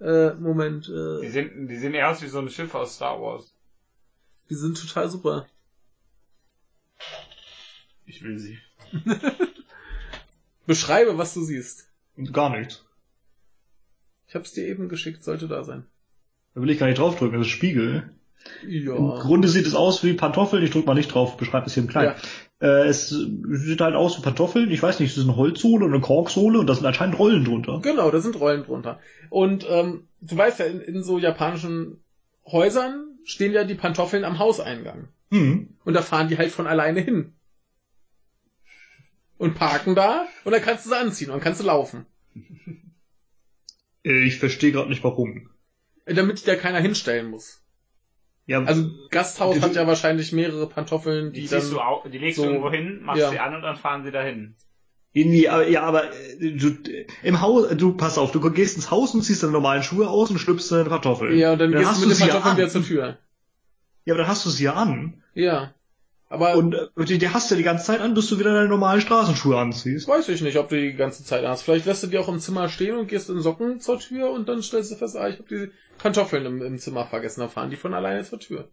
Äh, 0.00 0.34
Moment. 0.34 0.86
Die 0.88 1.26
Äh, 1.26 1.30
sehen, 1.30 1.68
die 1.68 1.76
sehen 1.76 1.94
eher 1.94 2.10
aus 2.10 2.20
wie 2.22 2.26
so 2.26 2.38
ein 2.40 2.48
Schiff 2.50 2.74
aus 2.74 2.96
Star 2.96 3.20
Wars. 3.20 3.53
Die 4.50 4.54
sind 4.54 4.80
total 4.80 5.08
super. 5.08 5.46
Ich 8.06 8.22
will 8.22 8.38
sie. 8.38 8.58
Beschreibe, 10.66 11.18
was 11.18 11.34
du 11.34 11.42
siehst. 11.42 11.88
Und 12.16 12.32
gar 12.32 12.50
nichts. 12.50 12.84
Ich 14.28 14.34
hab's 14.34 14.52
dir 14.52 14.66
eben 14.66 14.88
geschickt, 14.88 15.24
sollte 15.24 15.48
da 15.48 15.64
sein. 15.64 15.84
Da 16.54 16.60
will 16.60 16.70
ich 16.70 16.78
gar 16.78 16.86
nicht 16.86 16.98
draufdrücken, 16.98 17.38
das 17.38 17.46
ist 17.46 17.52
Spiegel. 17.52 18.10
Ja. 18.66 18.94
Im 18.96 19.10
Grunde 19.20 19.48
sieht 19.48 19.66
es 19.66 19.74
aus 19.74 20.04
wie 20.04 20.12
Pantoffeln, 20.12 20.62
ich 20.62 20.70
drück 20.70 20.86
mal 20.86 20.94
nicht 20.94 21.12
drauf, 21.12 21.36
beschreibe 21.36 21.66
es 21.66 21.74
hier 21.74 21.82
im 21.82 21.88
Kleinen. 21.88 22.14
Äh, 22.60 22.88
es 22.88 23.08
sieht 23.08 23.80
halt 23.80 23.94
aus 23.94 24.18
wie 24.18 24.22
Pantoffeln, 24.22 24.70
ich 24.70 24.82
weiß 24.82 25.00
nicht, 25.00 25.12
es 25.12 25.16
ist 25.16 25.24
eine 25.24 25.36
Holzsohle 25.36 25.86
oder 25.86 25.94
eine 25.94 26.02
Korksohle 26.02 26.58
und 26.58 26.66
da 26.66 26.74
sind 26.74 26.86
anscheinend 26.86 27.18
Rollen 27.18 27.44
drunter. 27.44 27.80
Genau, 27.82 28.10
da 28.10 28.20
sind 28.20 28.38
Rollen 28.38 28.64
drunter. 28.64 29.00
Und 29.30 29.66
ähm, 29.68 30.08
du 30.20 30.36
weißt 30.36 30.58
ja, 30.58 30.66
in, 30.66 30.80
in 30.80 31.02
so 31.02 31.18
japanischen 31.18 32.02
Häusern 32.46 33.13
stehen 33.24 33.52
ja 33.52 33.64
die 33.64 33.74
Pantoffeln 33.74 34.24
am 34.24 34.38
Hauseingang. 34.38 35.08
Hm. 35.30 35.76
Und 35.84 35.94
da 35.94 36.02
fahren 36.02 36.28
die 36.28 36.38
halt 36.38 36.52
von 36.52 36.66
alleine 36.66 37.00
hin. 37.00 37.34
Und 39.36 39.54
parken 39.54 39.94
da 39.94 40.26
und 40.44 40.52
dann 40.52 40.62
kannst 40.62 40.84
du 40.86 40.90
sie 40.90 40.96
anziehen 40.96 41.28
und 41.30 41.34
dann 41.38 41.42
kannst 41.44 41.60
du 41.60 41.64
laufen. 41.64 42.06
Äh, 44.04 44.24
Ich 44.24 44.38
verstehe 44.38 44.72
gerade 44.72 44.88
nicht 44.88 45.02
warum. 45.02 45.50
Äh, 46.04 46.14
Damit 46.14 46.38
dich 46.38 46.44
da 46.44 46.54
keiner 46.56 46.78
hinstellen 46.80 47.30
muss. 47.30 47.60
Ja, 48.46 48.62
Also 48.62 48.90
Gasthaus 49.10 49.56
Die- 49.56 49.62
hat 49.62 49.74
ja 49.74 49.86
wahrscheinlich 49.86 50.32
mehrere 50.32 50.68
Pantoffeln, 50.68 51.32
Die, 51.32 51.42
die, 51.42 51.48
dann... 51.48 51.68
du 51.70 51.80
au 51.80 52.06
die 52.06 52.18
legst 52.18 52.36
so- 52.36 52.44
du 52.44 52.50
irgendwo 52.50 52.70
hin, 52.70 53.00
machst 53.02 53.22
ja. 53.22 53.30
sie 53.30 53.38
an 53.38 53.54
und 53.54 53.62
dann 53.62 53.76
fahren 53.76 54.04
sie 54.04 54.10
dahin. 54.12 54.54
Irgendwie, 55.14 55.48
aber, 55.48 55.68
ja, 55.68 55.82
aber 55.84 56.12
äh, 56.12 56.50
du, 56.50 56.68
äh, 56.90 57.06
im 57.22 57.40
Haus, 57.40 57.68
du 57.76 57.96
pass 57.96 58.18
auf, 58.18 58.32
du 58.32 58.40
gehst 58.50 58.76
ins 58.76 58.90
Haus 58.90 59.14
und 59.14 59.22
ziehst 59.22 59.44
deine 59.44 59.52
normalen 59.52 59.84
Schuhe 59.84 60.08
aus 60.08 60.28
und 60.30 60.38
schlüpfst 60.38 60.72
deine 60.72 60.88
Pantoffeln. 60.90 61.38
Ja, 61.38 61.52
und 61.52 61.60
dann, 61.60 61.70
gehst 61.70 61.86
hast 61.86 62.02
du 62.02 62.08
mit 62.08 62.18
den 62.18 62.30
an. 62.30 62.56
wieder 62.56 62.68
zur 62.68 62.84
Tür. 62.84 63.16
Ja, 64.04 64.14
aber 64.14 64.22
dann 64.22 64.30
hast 64.30 64.44
du 64.44 64.50
sie 64.50 64.64
ja 64.64 64.74
an. 64.74 65.14
Ja. 65.34 65.72
Aber 66.28 66.56
Und 66.56 66.74
äh, 66.74 67.04
die, 67.04 67.18
die 67.18 67.28
hast 67.28 67.48
du 67.48 67.54
ja 67.54 67.58
die 67.58 67.64
ganze 67.64 67.84
Zeit 67.84 68.00
an, 68.00 68.14
bis 68.14 68.28
du 68.28 68.40
wieder 68.40 68.52
deine 68.52 68.68
normalen 68.68 69.00
Straßenschuhe 69.00 69.56
anziehst. 69.56 70.08
weiß 70.08 70.28
ich 70.30 70.42
nicht, 70.42 70.58
ob 70.58 70.68
du 70.68 70.80
die 70.80 70.94
ganze 70.94 71.24
Zeit 71.24 71.46
hast. 71.46 71.62
Vielleicht 71.62 71.86
lässt 71.86 72.02
du 72.02 72.08
die 72.08 72.18
auch 72.18 72.28
im 72.28 72.40
Zimmer 72.40 72.68
stehen 72.68 72.96
und 72.96 73.06
gehst 73.06 73.30
in 73.30 73.40
Socken 73.40 73.78
zur 73.78 74.00
Tür 74.00 74.30
und 74.30 74.48
dann 74.48 74.64
stellst 74.64 74.90
du 74.90 74.96
fest, 74.96 75.16
ah, 75.16 75.28
ich 75.28 75.38
habe 75.38 75.48
die 75.48 75.70
Pantoffeln 75.98 76.44
im, 76.44 76.60
im 76.60 76.78
Zimmer 76.80 77.06
vergessen. 77.06 77.38
Dann 77.38 77.50
fahren 77.50 77.70
die 77.70 77.76
von 77.76 77.94
alleine 77.94 78.24
zur 78.24 78.40
Tür. 78.40 78.68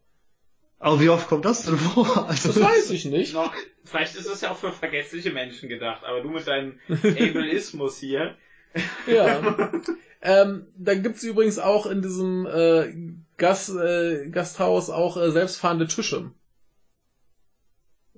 Aber 0.82 1.00
wie 1.00 1.10
oft 1.10 1.28
kommt 1.28 1.46
das 1.46 1.64
denn 1.64 1.78
vor? 1.78 2.26
Also, 2.28 2.50
Das 2.50 2.60
weiß 2.60 2.90
ich 2.90 3.06
nicht. 3.06 3.34
Noch, 3.36 3.54
vielleicht 3.86 4.16
ist 4.16 4.26
es 4.26 4.42
ja 4.42 4.52
auch 4.52 4.58
für 4.58 4.72
vergessliche 4.72 5.32
Menschen 5.32 5.70
gedacht, 5.70 6.04
aber 6.04 6.22
du 6.22 6.30
mit 6.30 6.48
deinem 6.48 6.80
Ableismus 6.90 7.98
hier. 7.98 8.36
Ja. 9.06 9.70
ähm, 10.22 10.66
da 10.78 10.96
gibt's 10.96 11.24
übrigens 11.24 11.60
auch 11.60 11.86
in 11.86 12.02
diesem 12.02 12.46
äh, 12.46 12.94
Gas, 13.38 13.68
äh, 13.70 14.30
Gasthaus 14.30 14.90
auch 14.90 15.18
äh, 15.18 15.30
selbstfahrende 15.30 15.88
Tische. 15.88 16.32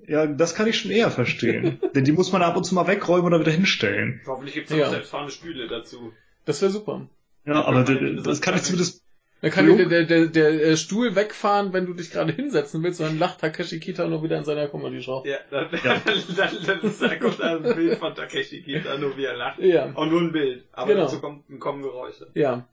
Ja, 0.06 0.26
das 0.26 0.54
kann 0.54 0.68
ich 0.68 0.78
schon 0.78 0.92
eher 0.92 1.10
verstehen. 1.10 1.80
Denn 1.94 2.04
die 2.04 2.12
muss 2.12 2.30
man 2.30 2.42
ab 2.42 2.56
und 2.56 2.62
zu 2.62 2.74
mal 2.76 2.86
wegräumen 2.86 3.26
oder 3.26 3.40
wieder 3.40 3.50
hinstellen. 3.50 4.20
Hoffentlich 4.26 4.54
gibt 4.54 4.68
es 4.68 4.74
auch 4.74 4.78
Ja. 4.78 4.90
selbstfahrende 4.90 5.32
Stühle 5.32 5.66
dazu. 5.66 6.12
Das 6.44 6.62
wäre 6.62 6.70
super. 6.70 7.08
Ja, 7.46 7.64
aber 7.64 7.82
das 7.82 8.40
kann 8.40 8.54
ich 8.54 8.62
zumindest. 8.62 9.02
Dann 9.44 9.52
kann 9.52 9.66
Jo. 9.68 9.76
der, 9.76 9.86
der, 9.86 10.04
der, 10.04 10.26
der 10.28 10.48
äh, 10.64 10.76
Stuhl 10.76 11.14
wegfahren, 11.14 11.72
wenn 11.72 11.84
du 11.86 11.92
dich 11.92 12.10
gerade 12.10 12.32
hinsetzen 12.32 12.82
willst, 12.82 13.00
und 13.00 13.06
dann 13.08 13.18
lacht 13.18 13.40
Takeshi 13.40 13.78
Kita 13.78 14.06
nur 14.08 14.22
wieder 14.22 14.38
in 14.38 14.44
seiner 14.44 14.68
Comedy-Show. 14.68 15.22
Ja, 15.26 15.36
dann, 15.50 15.68
Ja. 15.84 16.00
dann, 16.04 16.16
dann, 16.36 16.80
dann, 16.82 16.94
dann 17.00 17.20
kommt 17.20 17.40
da 17.40 17.56
ein 17.56 17.62
Bild 17.62 17.98
von 17.98 18.14
Takeshi 18.14 18.62
Kita, 18.62 18.96
nur 18.98 19.16
wie 19.18 19.24
er 19.24 19.36
lacht. 19.36 19.58
Ja, 19.58 19.92
Auch 19.94 20.06
nur 20.06 20.20
ein 20.22 20.32
Bild, 20.32 20.64
aber 20.72 20.92
Genau. 20.92 21.04
dazu 21.04 21.20
kommt, 21.20 21.44
kommen 21.60 21.82
Geräusche. 21.82 22.28
ja. 22.34 22.66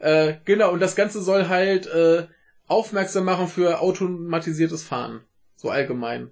Äh, 0.00 0.34
genau, 0.44 0.72
und 0.72 0.80
das 0.80 0.96
Ganze 0.96 1.22
soll 1.22 1.48
halt 1.48 1.86
äh, 1.86 2.26
aufmerksam 2.66 3.24
machen 3.24 3.46
für 3.48 3.80
automatisiertes 3.80 4.82
Fahren. 4.82 5.20
So 5.56 5.70
allgemein. 5.70 6.30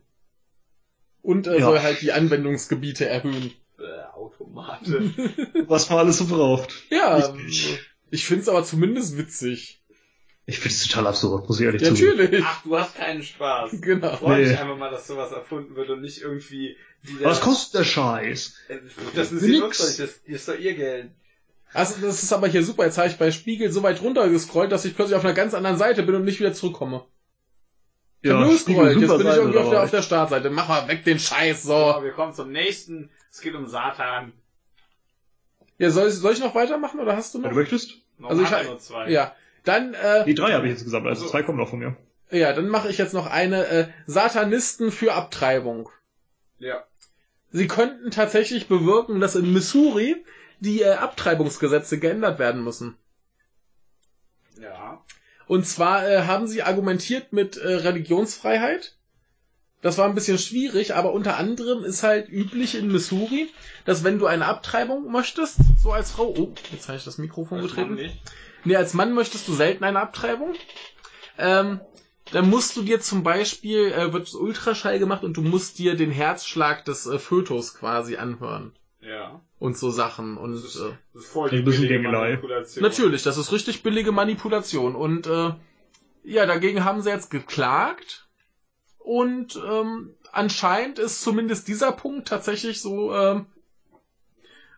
Und 1.22 1.46
äh, 1.46 1.58
Ja. 1.58 1.66
soll 1.66 1.80
halt 1.80 2.00
die 2.02 2.12
Anwendungsgebiete 2.12 3.06
erhöhen. 3.08 3.52
Äh, 3.78 4.14
Automate. 4.14 5.10
Was 5.68 5.88
man 5.90 5.98
alles 6.00 6.18
so 6.18 6.26
braucht. 6.26 6.74
Ja, 6.90 7.16
Richtig. 7.16 7.78
ich 8.10 8.24
find's 8.26 8.48
aber 8.48 8.64
zumindest 8.64 9.16
witzig. 9.16 9.81
Ich 10.44 10.58
finde 10.58 10.74
es 10.74 10.88
total 10.88 11.06
absurd, 11.06 11.48
muss 11.48 11.60
ich 11.60 11.66
ehrlich 11.66 11.82
Ja, 11.82 11.88
zugeben. 11.94 12.16
natürlich. 12.18 12.44
Ach, 12.44 12.62
du 12.64 12.76
hast 12.76 12.96
keinen 12.96 13.22
Spaß. 13.22 13.70
Genau. 13.80 14.16
Freu 14.16 14.38
dich 14.38 14.48
Nee. 14.48 14.56
einfach 14.56 14.76
mal, 14.76 14.90
dass 14.90 15.06
sowas 15.06 15.30
erfunden 15.30 15.76
wird 15.76 15.88
und 15.90 16.00
nicht 16.00 16.20
irgendwie 16.20 16.76
wieder... 17.02 17.26
Was 17.26 17.40
kostet 17.40 17.80
der 17.80 17.84
Scheiß? 17.84 18.54
Äh, 18.68 18.78
Das 19.14 19.30
ist 19.30 19.42
Nix. 19.42 19.54
ihr 19.56 19.64
euch, 19.64 19.76
das, 19.78 19.96
das 19.96 20.10
ist 20.24 20.48
doch 20.48 20.58
ihr 20.58 20.74
Geld. 20.74 21.10
Also 21.72 21.94
das 22.04 22.22
ist 22.22 22.32
aber 22.32 22.48
hier 22.48 22.64
super. 22.64 22.84
Jetzt 22.84 22.98
habe 22.98 23.08
ich 23.08 23.16
bei 23.16 23.30
Spiegel 23.30 23.70
so 23.70 23.82
weit 23.82 24.02
runtergescrollt, 24.02 24.70
dass 24.72 24.84
ich 24.84 24.94
plötzlich 24.96 25.16
auf 25.16 25.24
einer 25.24 25.32
ganz 25.32 25.54
anderen 25.54 25.78
Seite 25.78 26.02
bin 26.02 26.16
und 26.16 26.24
nicht 26.24 26.40
wieder 26.40 26.52
zurückkomme. 26.52 27.04
Ich 28.20 28.30
hab 28.30 28.40
nur 28.40 28.50
gescrollt. 28.52 28.98
Jetzt 29.00 29.08
bin 29.16 29.26
ich 29.26 29.34
irgendwie 29.36 29.58
auf 29.58 29.70
der, 29.70 29.82
auf 29.84 29.90
der 29.90 30.02
Startseite. 30.02 30.50
Mach 30.50 30.68
mal 30.68 30.86
weg 30.88 31.04
den 31.04 31.18
Scheiß, 31.18 31.62
So, 31.62 31.92
so. 31.94 32.02
wir 32.04 32.12
kommen 32.12 32.34
zum 32.34 32.50
nächsten. 32.52 33.10
Es 33.30 33.40
geht 33.40 33.54
um 33.54 33.66
Satan. 33.68 34.32
Ja, 35.78 35.90
soll 35.90 36.08
ich, 36.08 36.14
soll 36.14 36.32
ich 36.34 36.40
noch 36.40 36.54
weitermachen 36.54 37.00
oder 37.00 37.16
hast 37.16 37.32
du 37.34 37.38
Wenn 37.38 37.44
noch? 37.44 37.50
du 37.50 37.56
möchtest. 37.56 37.92
Noch 38.18 38.30
Also 38.30 38.42
ich 38.42 38.50
hat 38.50 38.58
hab- 38.60 38.66
nur 38.66 38.78
zwei. 38.78 39.08
Ja. 39.10 39.34
Dann, 39.64 39.94
äh, 39.94 40.24
Die 40.24 40.34
drei 40.34 40.52
habe 40.52 40.66
ich 40.66 40.72
insgesamt, 40.72 41.06
also 41.06 41.24
So. 41.24 41.30
zwei 41.30 41.42
kommen 41.42 41.58
noch 41.58 41.68
von 41.70 41.78
mir. 41.78 41.96
ja, 42.30 42.52
dann 42.52 42.68
mache 42.68 42.88
ich 42.88 42.98
jetzt 42.98 43.14
noch 43.14 43.26
eine 43.26 43.66
äh, 43.66 43.88
Satanisten 44.06 44.90
für 44.90 45.14
Abtreibung. 45.14 45.88
Ja. 46.58 46.84
Sie 47.50 47.68
könnten 47.68 48.10
tatsächlich 48.10 48.66
bewirken, 48.68 49.20
dass 49.20 49.36
in 49.36 49.52
Missouri 49.52 50.16
die 50.60 50.80
äh, 50.82 50.92
Abtreibungsgesetze 50.94 51.98
geändert 51.98 52.38
werden 52.38 52.64
müssen. 52.64 52.96
Ja. 54.60 55.02
Und 55.46 55.66
zwar 55.66 56.08
äh, 56.08 56.22
haben 56.22 56.46
sie 56.46 56.62
argumentiert 56.62 57.32
mit 57.32 57.56
äh, 57.56 57.66
Religionsfreiheit. 57.68 58.96
Das 59.82 59.98
war 59.98 60.06
ein 60.08 60.14
bisschen 60.14 60.38
schwierig, 60.38 60.94
aber 60.94 61.12
unter 61.12 61.36
anderem 61.36 61.82
ist 61.84 62.04
halt 62.04 62.28
üblich 62.28 62.76
in 62.76 62.90
Missouri, 62.92 63.50
dass 63.84 64.04
wenn 64.04 64.20
du 64.20 64.26
eine 64.26 64.46
Abtreibung 64.46 65.10
möchtest, 65.10 65.56
so 65.82 65.90
als 65.92 66.12
Frau, 66.12 66.32
oh, 66.38 66.52
jetzt 66.70 66.86
habe 66.86 66.96
ich 66.98 67.04
das 67.04 67.18
Mikrofon 67.18 67.58
Das 67.60 67.74
getreten. 67.74 67.98
Nee, 68.64 68.76
als 68.76 68.94
Mann 68.94 69.12
möchtest 69.14 69.48
du 69.48 69.52
selten 69.52 69.84
eine 69.84 70.00
Abtreibung. 70.00 70.54
Ähm, 71.38 71.80
dann 72.30 72.48
musst 72.48 72.76
du 72.76 72.82
dir 72.82 73.00
zum 73.00 73.22
Beispiel, 73.22 73.92
äh, 73.92 74.12
wird 74.12 74.32
Ultraschall 74.34 74.98
gemacht 74.98 75.24
und 75.24 75.36
du 75.36 75.42
musst 75.42 75.78
dir 75.78 75.96
den 75.96 76.10
Herzschlag 76.10 76.84
des 76.84 77.06
äh, 77.06 77.18
Fötus 77.18 77.74
quasi 77.74 78.16
anhören. 78.16 78.72
Ja. 79.00 79.40
Und 79.58 79.76
so 79.76 79.90
Sachen. 79.90 80.36
Und 80.36 80.52
Das 80.52 80.64
ist, 80.64 80.76
äh, 80.76 80.92
das 81.12 81.24
ist 81.24 81.32
voll 81.32 81.50
bisschen 81.50 81.88
billige. 81.88 82.08
Manipulation. 82.08 82.82
natürlich, 82.82 83.22
das 83.22 83.36
ist 83.36 83.52
richtig 83.52 83.82
billige 83.82 84.12
Manipulation. 84.12 84.94
Und 84.94 85.26
äh, 85.26 85.52
ja, 86.24 86.46
dagegen 86.46 86.84
haben 86.84 87.02
sie 87.02 87.10
jetzt 87.10 87.30
geklagt. 87.30 88.28
Und 88.98 89.60
ähm, 89.68 90.14
anscheinend 90.30 91.00
ist 91.00 91.22
zumindest 91.22 91.66
dieser 91.66 91.90
Punkt 91.90 92.28
tatsächlich 92.28 92.80
so 92.80 93.12
ähm, 93.12 93.46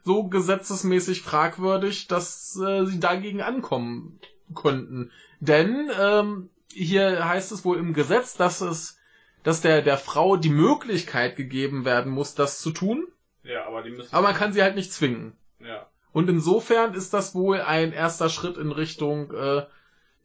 so 0.05 0.25
gesetzesmäßig 0.29 1.23
fragwürdig, 1.23 2.07
dass 2.09 2.57
äh, 2.57 2.85
sie 2.87 3.01
dagegen 3.01 3.41
ankommen 3.43 4.21
könnten. 4.55 5.11
Denn 5.41 5.91
ähm, 6.01 6.51
hier 6.73 7.27
heißt 7.27 7.53
es 7.53 7.65
wohl 7.65 7.79
im 7.79 7.95
Gesetz, 7.95 8.37
dass 8.37 8.61
es, 8.61 8.99
dass 9.43 9.61
der 9.61 9.83
der 9.83 9.99
Frau 9.99 10.37
die 10.37 10.51
Möglichkeit 10.51 11.37
gegeben 11.37 11.85
werden 11.85 12.13
muss, 12.13 12.35
das 12.35 12.61
zu 12.61 12.71
tun, 12.71 13.07
Ja, 13.43 13.67
aber 13.67 13.83
die 13.83 13.91
müssen. 13.91 14.15
aber 14.15 14.29
man 14.29 14.37
kann 14.37 14.53
sie 14.53 14.63
halt 14.63 14.75
nicht 14.77 14.93
zwingen. 14.93 15.37
ja. 15.61 15.87
Und 16.13 16.31
insofern 16.31 16.95
ist 16.95 17.13
das 17.13 17.35
wohl 17.35 17.61
ein 17.61 17.93
erster 17.93 18.29
Schritt 18.29 18.57
in 18.57 18.71
Richtung, 18.71 19.33
äh, 19.33 19.67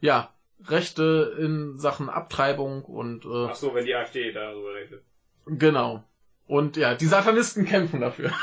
ja, 0.01 0.31
Rechte 0.65 1.35
in 1.39 1.79
Sachen 1.79 2.09
Abtreibung 2.09 2.83
und 2.85 3.25
äh, 3.25 3.47
Ach 3.49 3.55
so, 3.55 3.73
wenn 3.73 3.85
die 3.85 3.95
AfD 3.95 4.31
darüber 4.31 4.75
redet. 4.75 5.01
genau. 5.47 6.03
Und 6.49 6.77
ja, 6.77 6.95
die 6.95 7.05
Satanisten 7.05 7.65
kämpfen 7.65 8.01
dafür. 8.01 8.31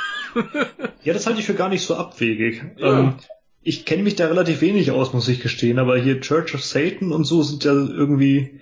Ja, 1.03 1.15
das 1.15 1.27
halte 1.27 1.41
ich 1.41 1.47
für 1.47 1.55
gar 1.55 1.70
nicht 1.70 1.83
so 1.87 1.95
abwegig. 1.97 2.62
Ja. 2.77 2.99
Ähm, 2.99 3.15
ich 3.62 3.87
kenne 3.87 4.03
mich 4.03 4.16
da 4.16 4.27
relativ 4.27 4.61
wenig 4.61 4.91
aus, 4.91 5.15
muss 5.15 5.28
ich 5.28 5.41
gestehen, 5.41 5.78
aber 5.78 5.97
hier 5.97 6.20
Church 6.20 6.55
of 6.55 6.62
Satan 6.62 7.11
und 7.11 7.24
so 7.24 7.43
sind 7.43 7.65
ja 7.65 7.73
irgendwie, 7.73 8.61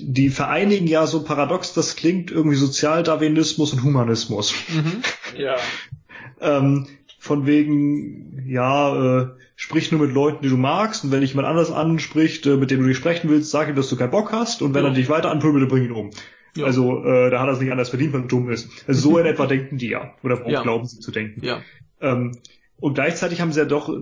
die 0.00 0.28
vereinigen 0.30 0.88
ja 0.88 1.06
so 1.06 1.22
paradox, 1.22 1.72
das 1.72 1.94
klingt 1.94 2.32
irgendwie 2.32 2.56
Sozialdarwinismus 2.56 3.72
und 3.74 3.84
Humanismus. 3.84 4.54
mhm. 4.68 5.02
Ja. 5.40 5.56
Ähm, 6.40 6.88
von 7.20 7.46
wegen, 7.46 8.44
ja, 8.48 9.20
äh, 9.22 9.26
sprich 9.54 9.92
nur 9.92 10.00
mit 10.00 10.12
Leuten, 10.12 10.42
die 10.42 10.48
du 10.48 10.56
magst, 10.56 11.04
und 11.04 11.12
wenn 11.12 11.20
dich 11.20 11.30
jemand 11.30 11.46
anders 11.46 11.70
anspricht, 11.70 12.44
äh, 12.46 12.56
mit 12.56 12.72
dem 12.72 12.80
du 12.80 12.88
nicht 12.88 12.96
sprechen 12.96 13.30
willst, 13.30 13.52
sag 13.52 13.68
ihm, 13.68 13.76
dass 13.76 13.88
du 13.88 13.96
keinen 13.96 14.10
Bock 14.10 14.32
hast, 14.32 14.60
und 14.62 14.74
wenn 14.74 14.82
Ja. 14.82 14.88
er 14.90 14.94
dich 14.94 15.08
weiter 15.08 15.30
anpöbelt, 15.30 15.68
bring 15.68 15.84
ihn 15.84 15.92
um. 15.92 16.10
Ja. 16.56 16.66
Also, 16.66 17.04
äh, 17.04 17.30
da 17.30 17.40
hat 17.40 17.48
er 17.48 17.54
es 17.54 17.60
nicht 17.60 17.72
anders 17.72 17.88
verdient, 17.88 18.12
weil 18.12 18.22
er 18.22 18.28
dumm 18.28 18.50
ist. 18.50 18.68
Also 18.86 19.10
so 19.10 19.18
in 19.18 19.26
etwa 19.32 19.46
denken 19.46 19.78
die 19.78 19.88
ja. 19.88 20.14
Oder 20.22 20.48
Ja. 20.48 20.62
glauben 20.62 20.86
sie 20.86 21.00
zu 21.00 21.10
denken. 21.10 21.44
Ja. 21.44 21.62
Ähm, 22.00 22.38
und 22.78 22.94
gleichzeitig 22.94 23.40
haben 23.40 23.52
sie 23.52 23.60
ja 23.60 23.64
doch, 23.64 23.94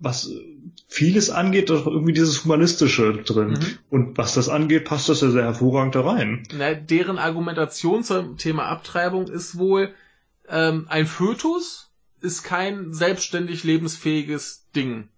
was 0.00 0.30
vieles 0.88 1.30
angeht, 1.30 1.70
doch 1.70 1.86
irgendwie 1.86 2.14
dieses 2.14 2.44
Humanistische 2.44 3.12
drin. 3.22 3.50
Mhm. 3.50 3.78
Und 3.90 4.18
was 4.18 4.34
das 4.34 4.48
angeht, 4.48 4.84
passt 4.86 5.08
das 5.08 5.20
ja 5.20 5.30
sehr 5.30 5.44
hervorragend 5.44 5.94
da 5.94 6.00
rein. 6.00 6.44
Na, 6.56 6.74
deren 6.74 7.18
Argumentation 7.18 8.02
zum 8.02 8.38
Thema 8.38 8.64
Abtreibung 8.66 9.28
ist 9.28 9.58
wohl, 9.58 9.92
ähm, 10.48 10.86
ein 10.88 11.06
Fötus 11.06 11.90
ist 12.20 12.42
kein 12.42 12.92
selbstständig 12.94 13.64
lebensfähiges 13.64 14.66
Ding. 14.74 15.08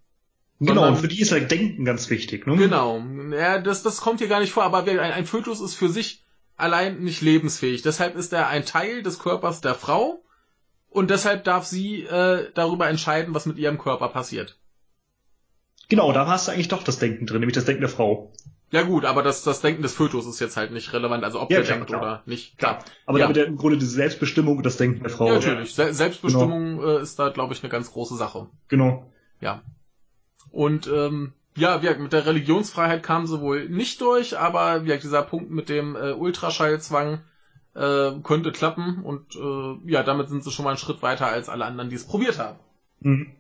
Genau, 0.59 0.89
und 0.89 0.97
für 0.97 1.09
die 1.09 1.21
ist 1.21 1.33
halt 1.33 1.51
Denken 1.51 1.87
ganz 1.87 2.11
wichtig. 2.11 2.47
Ne? 2.47 2.57
Genau. 2.57 3.03
Ja, 3.33 3.59
das, 3.61 3.83
das 3.83 4.03
kommt 4.03 4.19
hier 4.19 4.29
gar 4.29 4.41
nicht 4.41 4.53
vor, 4.53 4.65
aber 4.65 4.85
ein, 4.85 4.99
ein 4.99 5.25
Fötus 5.25 5.61
ist 5.61 5.75
für 5.75 5.89
sich 5.89 6.20
allein 6.61 7.01
nicht 7.01 7.21
lebensfähig. 7.23 7.83
Deshalb 7.83 8.17
ist 8.17 8.33
er 8.33 8.49
ein 8.49 8.65
Teil 8.65 9.03
des 9.03 9.19
Körpers 9.19 9.61
der 9.61 9.75
Frau 9.75 10.23
und 10.89 11.11
deshalb 11.11 11.45
darf 11.45 11.65
sie 11.67 12.03
äh, 12.05 12.51
darüber 12.55 12.89
entscheiden, 12.89 13.35
was 13.35 13.47
mit 13.47 13.59
ihrem 13.59 13.79
Körper 13.79 14.09
passiert. 14.09 14.59
Genau, 15.89 16.13
da 16.13 16.27
hast 16.27 16.47
du 16.47 16.53
eigentlich 16.53 16.69
doch 16.69 16.85
das 16.85 16.99
Denken 16.99 17.27
drin, 17.27 17.41
nämlich 17.41 17.55
das 17.57 17.65
Denken 17.65 17.81
der 17.81 17.91
Frau. 17.91 18.33
Ja 18.73 18.83
gut, 18.83 19.05
aber 19.05 19.25
das, 19.25 19.43
das 19.43 19.61
Denken 19.61 19.83
des 19.83 19.95
Fötus 19.95 20.27
ist 20.27 20.39
jetzt 20.39 20.57
halt 20.57 20.71
nicht 20.71 20.93
relevant, 20.93 21.25
also 21.25 21.41
ob 21.41 21.51
Ja, 21.51 21.61
der 21.61 21.67
denkt 21.75 21.89
klar. 21.89 22.01
oder 22.01 22.23
nicht. 22.27 22.57
Klar. 22.57 22.85
Aber 23.05 23.19
Ja. 23.19 23.25
damit 23.25 23.37
ja 23.37 23.43
im 23.45 23.57
Grunde 23.57 23.79
diese 23.79 23.91
Selbstbestimmung 23.91 24.59
und 24.59 24.65
das 24.65 24.77
Denken 24.77 25.01
der 25.03 25.11
Frau. 25.11 25.27
Ja, 25.27 25.35
natürlich. 25.35 25.75
Se 25.75 25.93
Selbstbestimmung 25.93 26.81
äh, 26.81 27.03
ist 27.03 27.19
da, 27.19 27.31
glaube 27.31 27.53
ich, 27.55 27.63
eine 27.65 27.71
ganz 27.71 27.91
große 27.91 28.17
Sache. 28.17 28.49
Genau. 28.69 29.11
Und 30.53 30.89
ähm, 30.89 31.33
ja, 31.57 31.79
wie 31.79 31.87
gesagt, 31.87 32.01
mit 32.01 32.13
der 32.13 32.27
Religionsfreiheit 32.27 33.03
kam 33.03 33.27
sie 33.27 33.41
wohl 33.41 33.69
nicht 33.69 34.01
durch, 34.01 34.39
aber 34.39 34.83
wie 34.83 34.87
gesagt, 34.87 35.05
dieser 35.05 35.23
Punkt 35.23 35.51
mit 35.51 35.69
dem 35.69 35.97
äh, 35.97 36.13
Ultraschallzwang 36.13 37.21
äh, 37.75 38.13
könnte 38.23 38.53
klappen 38.53 39.03
und 39.05 39.35
äh, 39.37 39.91
ja, 39.91 40.03
damit 40.03 40.29
sind 40.29 40.43
sie 40.45 40.51
schon 40.51 40.65
mal 40.65 40.71
einen 40.71 40.79
Schritt 40.79 41.03
weiter 41.03 41.27
als 41.27 41.49
alle 41.49 41.65
anderen, 41.65 41.91
die 41.91 41.97
es 41.97 42.07
probiert 42.07 42.39
haben. 42.39 42.59
Mhm. 43.01 43.33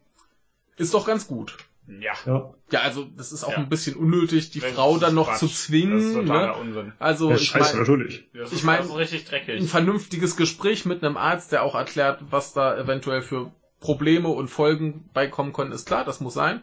Ist 0.76 0.94
doch 0.94 1.06
ganz 1.06 1.26
gut. 1.26 1.56
Ja. 1.88 2.12
Ja. 2.24 2.54
Ja, 2.70 2.80
also 2.82 3.04
das 3.16 3.32
ist 3.32 3.42
auch 3.42 3.50
Ja. 3.52 3.56
ein 3.58 3.68
bisschen 3.68 3.96
unnötig, 3.96 4.50
die 4.50 4.60
Das 4.60 4.70
Frau 4.72 4.96
dann 4.98 5.14
noch 5.14 5.26
Quatsch. 5.28 5.38
zu 5.40 5.46
Das 5.46 5.54
ist 5.54 5.64
zwingen. 5.66 6.14
totaler 6.14 6.46
Ne? 6.48 6.54
Unsinn. 6.60 6.92
Also 7.00 7.32
ich 7.32 7.48
scheiße, 7.48 7.72
mein, 7.76 7.80
natürlich. 7.80 8.28
Das 8.32 8.50
Ich 8.52 8.58
ist, 8.58 8.64
mein- 8.64 8.78
das 8.78 8.86
ist 8.86 8.96
richtig 8.96 9.24
dreckig. 9.24 9.60
ein 9.60 9.66
vernünftiges 9.66 10.36
Gespräch 10.36 10.84
mit 10.86 11.02
einem 11.02 11.16
Arzt, 11.16 11.50
der 11.50 11.64
auch 11.64 11.74
erklärt, 11.74 12.20
was 12.30 12.52
da 12.52 12.76
eventuell 12.78 13.22
für 13.22 13.50
Probleme 13.80 14.28
und 14.28 14.48
Folgen 14.48 15.08
beikommen 15.12 15.52
können, 15.52 15.72
ist 15.72 15.86
klar, 15.86 16.04
das 16.04 16.20
muss 16.20 16.34
sein. 16.34 16.62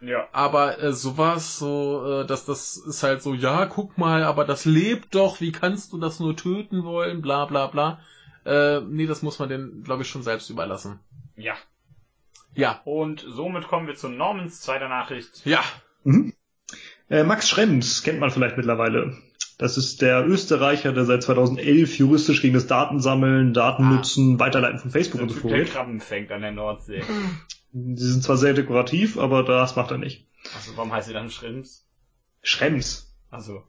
Ja. 0.00 0.28
Aber 0.32 0.80
äh, 0.82 0.92
sowas, 0.92 1.58
so, 1.58 2.22
äh, 2.22 2.26
dass 2.26 2.44
das 2.44 2.76
ist 2.76 3.02
halt 3.02 3.22
so, 3.22 3.34
ja, 3.34 3.66
guck 3.66 3.98
mal, 3.98 4.22
aber 4.22 4.44
das 4.44 4.64
lebt 4.64 5.14
doch, 5.14 5.40
wie 5.40 5.50
kannst 5.52 5.92
du 5.92 5.98
das 5.98 6.20
nur 6.20 6.36
töten 6.36 6.84
wollen, 6.84 7.20
bla 7.20 7.46
bla 7.46 7.66
bla. 7.66 8.00
Äh, 8.44 8.80
nee, 8.82 9.06
das 9.06 9.22
muss 9.22 9.38
man 9.38 9.48
den, 9.48 9.82
glaube 9.84 10.02
ich, 10.02 10.08
schon 10.08 10.22
selbst 10.22 10.50
überlassen. 10.50 11.00
Ja. 11.36 11.54
Ja, 12.54 12.80
Und 12.84 13.24
somit 13.28 13.68
kommen 13.68 13.86
wir 13.86 13.94
zu 13.94 14.08
Normans 14.08 14.60
zweiter 14.60 14.88
Nachricht. 14.88 15.42
ja. 15.44 15.62
Mhm. 16.04 16.32
Äh, 17.10 17.24
Max 17.24 17.48
Schrems 17.48 18.02
kennt 18.02 18.20
man 18.20 18.30
vielleicht 18.30 18.56
mittlerweile. 18.56 19.16
Das 19.58 19.76
ist 19.76 20.02
der 20.02 20.26
Österreicher, 20.26 20.92
der 20.92 21.04
seit 21.04 21.22
2011 21.22 21.98
juristisch 21.98 22.42
gegen 22.42 22.54
das 22.54 22.66
Datensammeln, 22.66 23.54
Datennutzen, 23.54 24.38
Weiterleiten 24.38 24.78
von 24.78 24.90
Facebook 24.90 25.22
und 25.22 25.30
so 25.30 25.34
Typ, 25.34 25.42
der 25.42 25.50
vorgeht. 25.50 25.72
Krabben 25.72 26.00
fängt 26.00 26.30
an 26.30 26.42
der 26.42 26.52
Nordsee. 26.52 27.02
Sie 27.72 28.10
sind 28.10 28.22
zwar 28.22 28.36
sehr 28.36 28.54
dekorativ, 28.54 29.18
aber 29.18 29.42
das 29.42 29.76
macht 29.76 29.90
er 29.90 29.98
nicht. 29.98 30.26
Also 30.54 30.76
warum 30.76 30.92
heißt 30.92 31.08
sie 31.08 31.14
dann 31.14 31.30
Schrimps? 31.30 31.84
Schrems. 32.42 33.14
Also. 33.30 33.62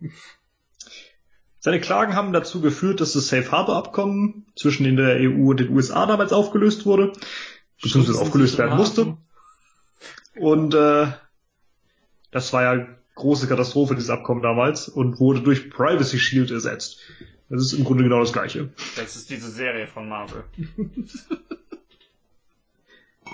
Seine 1.60 1.82
Klagen 1.82 2.16
haben 2.16 2.32
dazu 2.32 2.62
geführt, 2.62 3.02
dass 3.02 3.14
das 3.14 3.28
Safe 3.28 3.52
Harbor 3.52 3.76
Abkommen 3.76 4.46
zwischen 4.56 4.96
der 4.96 5.18
EU 5.20 5.50
und 5.50 5.60
den 5.60 5.70
USA 5.70 6.06
damals 6.06 6.32
aufgelöst 6.32 6.86
wurde, 6.86 7.12
beziehungsweise 7.82 8.22
aufgelöst 8.22 8.58
werden 8.58 8.78
musste. 8.78 9.18
Und 10.38 10.74
äh, 10.74 11.08
das 12.32 12.54
war 12.54 12.64
ja 12.64 12.88
große 13.16 13.48
Katastrophe, 13.48 13.96
dieses 13.96 14.10
Abkommen 14.10 14.42
damals, 14.42 14.88
und 14.88 15.20
wurde 15.20 15.42
durch 15.42 15.70
Privacy 15.70 16.20
Shield 16.20 16.52
ersetzt. 16.52 17.00
Das 17.50 17.62
ist 17.62 17.74
im 17.74 17.84
Grunde 17.84 18.04
genau 18.04 18.20
das 18.20 18.32
gleiche. 18.32 18.70
Das 18.96 19.16
ist 19.16 19.30
diese 19.30 19.50
Serie 19.50 19.88
von 19.88 20.08
Marvel. 20.08 20.46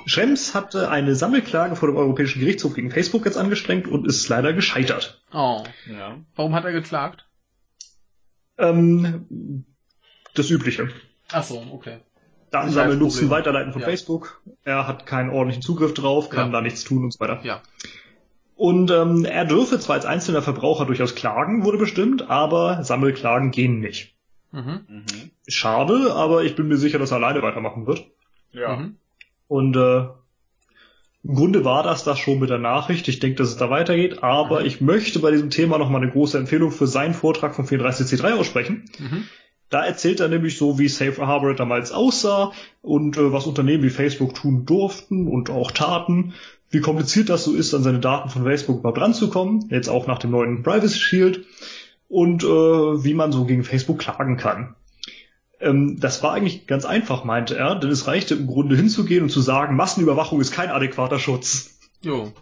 Schrems 0.05 0.53
hatte 0.53 0.89
eine 0.89 1.15
Sammelklage 1.15 1.75
vor 1.75 1.87
dem 1.89 1.97
Europäischen 1.97 2.39
Gerichtshof 2.39 2.75
gegen 2.75 2.91
Facebook 2.91 3.25
jetzt 3.25 3.37
angestrengt 3.37 3.87
und 3.87 4.05
ist 4.05 4.27
leider 4.29 4.53
gescheitert. 4.53 5.21
Oh. 5.33 5.63
Ja. 5.91 6.17
Warum 6.35 6.53
hat 6.53 6.65
er 6.65 6.71
geklagt? 6.71 7.27
Ähm, 8.57 9.65
das 10.33 10.49
Übliche. 10.49 10.89
Ach 11.31 11.43
so, 11.43 11.63
okay. 11.71 11.99
Datensammeln, 12.51 12.99
Nutzen. 12.99 13.29
Weiterleiten 13.29 13.73
von 13.73 13.81
Ja. 13.81 13.87
Facebook. 13.87 14.41
Er 14.63 14.87
hat 14.87 15.05
keinen 15.05 15.29
ordentlichen 15.29 15.61
Zugriff 15.61 15.93
drauf, 15.93 16.29
kann 16.29 16.47
Ja. 16.47 16.51
da 16.53 16.61
nichts 16.61 16.83
tun 16.83 17.03
und 17.03 17.11
so 17.11 17.19
weiter. 17.19 17.39
Ja. 17.43 17.61
Und 18.55 18.89
ähm, 18.91 19.25
er 19.25 19.43
dürfe 19.45 19.79
zwar 19.79 19.95
als 19.95 20.05
einzelner 20.05 20.41
Verbraucher 20.41 20.85
durchaus 20.85 21.15
klagen, 21.15 21.65
wurde 21.65 21.77
bestimmt, 21.77 22.29
aber 22.29 22.83
Sammelklagen 22.83 23.51
gehen 23.51 23.79
nicht. 23.79 24.15
Mhm. 24.51 24.85
Mhm. 24.87 25.05
Schade, 25.47 26.13
aber 26.13 26.43
ich 26.43 26.55
bin 26.55 26.69
mir 26.69 26.77
sicher, 26.77 26.97
dass 26.99 27.11
er 27.11 27.17
alleine 27.17 27.41
weitermachen 27.41 27.85
wird. 27.87 28.05
Ja. 28.51 28.77
Mhm. 28.77 28.97
Und 29.47 29.75
äh, 29.75 30.05
im 31.23 31.33
Grunde 31.35 31.65
war 31.65 31.81
das 31.83 32.03
das 32.03 32.19
schon 32.19 32.39
mit 32.39 32.49
der 32.49 32.59
Nachricht. 32.59 33.07
Ich 33.07 33.19
denke, 33.19 33.37
dass 33.37 33.49
es 33.49 33.57
da 33.57 33.69
weitergeht, 33.69 34.21
aber 34.23 34.59
Mhm. 34.61 34.65
ich 34.67 34.81
möchte 34.81 35.19
bei 35.19 35.31
diesem 35.31 35.49
Thema 35.49 35.77
nochmal 35.77 36.01
eine 36.01 36.11
große 36.11 36.37
Empfehlung 36.37 36.71
für 36.71 36.87
seinen 36.87 37.13
Vortrag 37.15 37.55
vom 37.55 37.65
34C3 37.65 38.33
aussprechen. 38.33 38.85
Mhm. 38.99 39.23
Da 39.69 39.83
erzählt 39.83 40.19
er 40.19 40.27
nämlich 40.27 40.57
so, 40.57 40.77
wie 40.77 40.87
Safe 40.87 41.25
Harbor 41.25 41.55
damals 41.55 41.91
aussah 41.91 42.51
und 42.83 43.17
äh, 43.17 43.31
was 43.33 43.47
Unternehmen 43.47 43.83
wie 43.83 43.89
Facebook 43.89 44.35
tun 44.35 44.65
durften 44.65 45.27
und 45.27 45.49
auch 45.49 45.71
taten, 45.71 46.33
wie 46.69 46.81
kompliziert 46.81 47.29
das 47.29 47.43
so 47.43 47.53
ist, 47.55 47.73
an 47.73 47.81
seine 47.83 47.99
Daten 47.99 48.29
von 48.29 48.43
Facebook 48.43 48.79
überhaupt 48.79 49.01
ranzukommen, 49.01 49.65
jetzt 49.69 49.87
auch 49.89 50.05
nach 50.07 50.19
dem 50.19 50.31
neuen 50.31 50.61
Privacy 50.61 50.99
Shield 50.99 51.45
und 52.07 52.43
äh, 52.43 52.47
wie 52.47 53.13
man 53.15 53.31
so 53.31 53.45
gegen 53.45 53.63
Facebook 53.63 53.97
klagen 53.99 54.37
kann. 54.37 54.75
Ähm, 55.59 55.99
das 55.99 56.21
war 56.23 56.33
eigentlich 56.33 56.67
ganz 56.67 56.85
einfach, 56.85 57.23
meinte 57.23 57.57
er, 57.57 57.75
denn 57.75 57.89
es 57.89 58.07
reichte 58.07 58.35
im 58.35 58.47
Grunde 58.47 58.75
hinzugehen 58.75 59.23
und 59.23 59.29
zu 59.29 59.41
sagen, 59.41 59.75
Massenüberwachung 59.75 60.41
ist 60.41 60.51
kein 60.51 60.69
adäquater 60.69 61.19
Schutz. 61.19 61.77
Jo. 62.01 62.33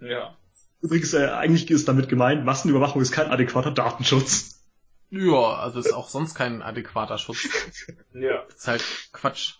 Ja. 0.00 0.36
Übrigens, 0.80 1.14
äh, 1.14 1.26
eigentlich 1.26 1.70
ist 1.70 1.88
damit 1.88 2.08
gemeint, 2.08 2.44
Massenüberwachung 2.44 3.00
ist 3.02 3.12
kein 3.12 3.30
adäquater 3.30 3.70
Datenschutz. 3.70 4.60
Ja, 5.10 5.54
also 5.54 5.78
ist 5.78 5.92
auch 5.92 6.08
sonst 6.08 6.34
kein 6.34 6.62
adäquater 6.62 7.18
Schutz. 7.18 7.48
Ja. 8.14 8.42
ist 8.48 8.66
halt 8.68 8.84
Quatsch. 9.12 9.54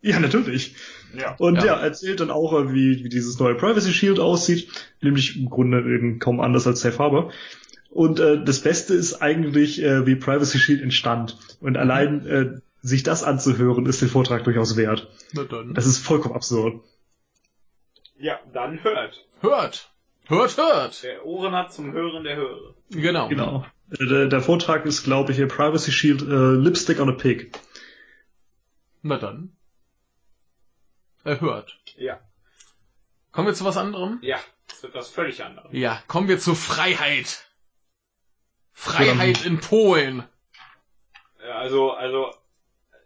Ja, 0.00 0.20
natürlich. 0.20 0.76
Ja. 1.16 1.34
Und 1.38 1.56
ja, 1.56 1.64
Ja. 1.66 1.80
erzählt 1.80 2.20
dann 2.20 2.30
auch, 2.30 2.52
äh, 2.52 2.72
wie, 2.72 3.02
wie 3.04 3.08
dieses 3.08 3.38
neue 3.38 3.54
Privacy 3.56 3.92
Shield 3.92 4.20
aussieht, 4.20 4.70
nämlich 5.00 5.36
im 5.36 5.50
Grunde 5.50 5.78
eben 5.78 6.18
kaum 6.18 6.40
anders 6.40 6.66
als 6.66 6.80
Safe 6.80 6.98
Harbor. 6.98 7.32
Und 7.90 8.20
äh, 8.20 8.42
das 8.44 8.60
Beste 8.60 8.94
ist 8.94 9.22
eigentlich, 9.22 9.82
äh, 9.82 10.06
wie 10.06 10.16
Privacy 10.16 10.58
Shield 10.58 10.82
entstand. 10.82 11.38
Und 11.60 11.76
allein 11.76 12.26
äh, 12.26 12.60
sich 12.82 13.02
das 13.02 13.24
anzuhören, 13.24 13.86
ist 13.86 14.02
den 14.02 14.08
Vortrag 14.08 14.44
durchaus 14.44 14.76
wert. 14.76 15.08
Na 15.32 15.44
dann. 15.44 15.74
Das 15.74 15.86
ist 15.86 15.98
vollkommen 15.98 16.34
absurd. 16.34 16.82
Ja, 18.18 18.38
dann 18.52 18.82
hört. 18.82 19.26
Hört! 19.40 19.92
Hört, 20.26 20.56
hört! 20.56 21.02
Wer 21.02 21.24
Ohren 21.24 21.54
hat 21.54 21.72
zum 21.72 21.92
Hören 21.92 22.24
der 22.24 22.36
Höre. 22.36 22.74
Genau. 22.90 23.28
Genau. 23.28 23.64
Der, 23.88 24.26
der 24.26 24.40
Vortrag 24.42 24.84
ist, 24.84 25.04
glaube 25.04 25.32
ich, 25.32 25.48
Privacy 25.48 25.92
Shield 25.92 26.22
äh, 26.22 26.52
Lipstick 26.52 27.00
on 27.00 27.08
a 27.08 27.12
Pig. 27.12 27.52
Na 29.02 29.16
dann. 29.16 29.56
Er 31.24 31.40
hört. 31.40 31.78
Ja. 31.96 32.20
Kommen 33.32 33.46
wir 33.46 33.54
zu 33.54 33.64
was 33.64 33.76
anderem? 33.76 34.18
Ja, 34.20 34.38
das 34.66 34.82
wird 34.82 34.94
was 34.94 35.08
völlig 35.08 35.42
anderes. 35.42 35.70
Ja, 35.72 36.02
kommen 36.06 36.28
wir 36.28 36.38
zu 36.38 36.54
Freiheit. 36.54 37.47
Freiheit 38.78 39.44
in 39.44 39.58
Polen. 39.60 40.22
Ja, 41.42 41.58
Also, 41.58 41.90
also, 41.90 42.26
äh, 42.28 42.96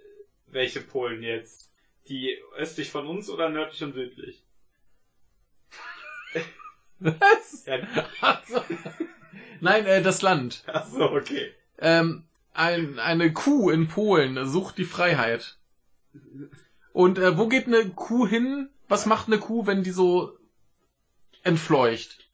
welche 0.49 0.83
Polen 0.83 1.23
jetzt? 1.23 1.71
Die 2.09 2.37
östlich 2.57 2.91
von 2.91 3.07
uns 3.07 3.31
oder 3.31 3.49
nördlich 3.49 3.83
und 3.83 3.95
südlich? 3.95 4.43
Was? 6.99 7.65
Ja, 7.67 7.79
Also, 8.21 8.63
Nein, 9.61 9.87
äh, 9.87 10.03
das 10.03 10.21
Land. 10.21 10.63
ach 10.67 10.87
so, 10.87 11.11
okay. 11.11 11.55
Ähm, 11.79 12.25
ein, 12.53 12.99
eine 12.99 13.33
Kuh 13.33 13.71
in 13.71 13.89
Polen 13.89 14.47
sucht 14.47 14.77
die 14.77 14.85
Freiheit. 14.85 15.57
Und 16.93 17.19
äh, 17.19 17.39
wo 17.39 17.49
geht 17.49 17.67
eine 17.67 17.89
Kuh 17.89 18.27
hin? 18.27 18.69
Was 18.89 19.07
macht 19.07 19.29
eine 19.29 19.39
Kuh, 19.39 19.67
wenn 19.67 19.83
die 19.83 19.91
so 19.91 20.37
entfleucht? 21.45 22.29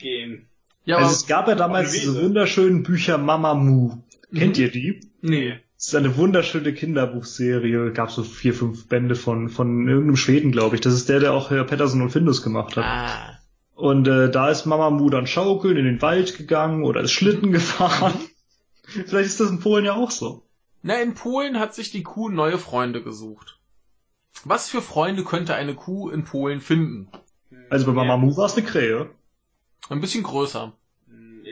Gehen. 0.00 0.49
Ja, 0.90 0.98
also 0.98 1.10
es 1.12 1.26
gab 1.26 1.48
ja 1.48 1.54
damals 1.54 1.92
diese 1.92 2.20
wunderschönen 2.22 2.82
Bücher 2.82 3.16
Mama 3.18 3.54
Mu. 3.54 3.98
Kennt 4.34 4.56
Mhm. 4.56 4.62
ihr 4.62 4.70
die? 4.70 5.00
nee. 5.22 5.58
Das 5.76 5.86
ist 5.86 5.94
eine 5.94 6.14
wunderschöne 6.18 6.74
Kinderbuchserie. 6.74 7.92
Gab 7.92 8.10
so 8.10 8.22
vier, 8.22 8.52
fünf 8.52 8.86
Bände 8.88 9.14
von, 9.14 9.48
von 9.48 9.88
irgendeinem 9.88 10.16
Schweden, 10.16 10.52
glaube 10.52 10.74
ich. 10.74 10.82
Das 10.82 10.92
ist 10.92 11.08
der, 11.08 11.20
der 11.20 11.32
auch 11.32 11.48
Herr 11.48 11.64
Patterson 11.64 12.02
und 12.02 12.10
Findus 12.10 12.42
gemacht 12.42 12.76
hat. 12.76 12.84
Ah. 12.84 13.38
Und 13.74 14.06
äh, 14.06 14.30
da 14.30 14.50
ist 14.50 14.66
Mama 14.66 14.90
Mu 14.90 15.08
dann 15.08 15.26
schaukeln, 15.26 15.78
in 15.78 15.86
den 15.86 16.02
Wald 16.02 16.36
gegangen 16.36 16.84
oder 16.84 17.00
ist 17.00 17.12
Schlitten 17.12 17.50
gefahren. 17.50 18.12
Vielleicht 18.82 19.30
ist 19.30 19.40
das 19.40 19.48
in 19.48 19.60
Polen 19.60 19.86
ja 19.86 19.94
auch 19.94 20.10
so. 20.10 20.42
Na, 20.82 21.00
in 21.00 21.14
Polen 21.14 21.58
hat 21.58 21.74
sich 21.74 21.90
die 21.90 22.02
Kuh 22.02 22.28
neue 22.28 22.58
Freunde 22.58 23.02
gesucht. 23.02 23.58
Was 24.44 24.68
für 24.68 24.82
Freunde 24.82 25.24
könnte 25.24 25.54
eine 25.54 25.74
Kuh 25.74 26.10
in 26.10 26.24
Polen 26.24 26.60
finden? 26.60 27.08
Also 27.70 27.86
bei 27.86 27.92
Mama 27.92 28.12
Ja. 28.14 28.16
Mu 28.18 28.36
war 28.36 28.44
es 28.46 28.54
eine 28.56 28.66
Krähe. 28.66 29.08
Ein 29.88 30.02
bisschen 30.02 30.24
größer. 30.24 30.74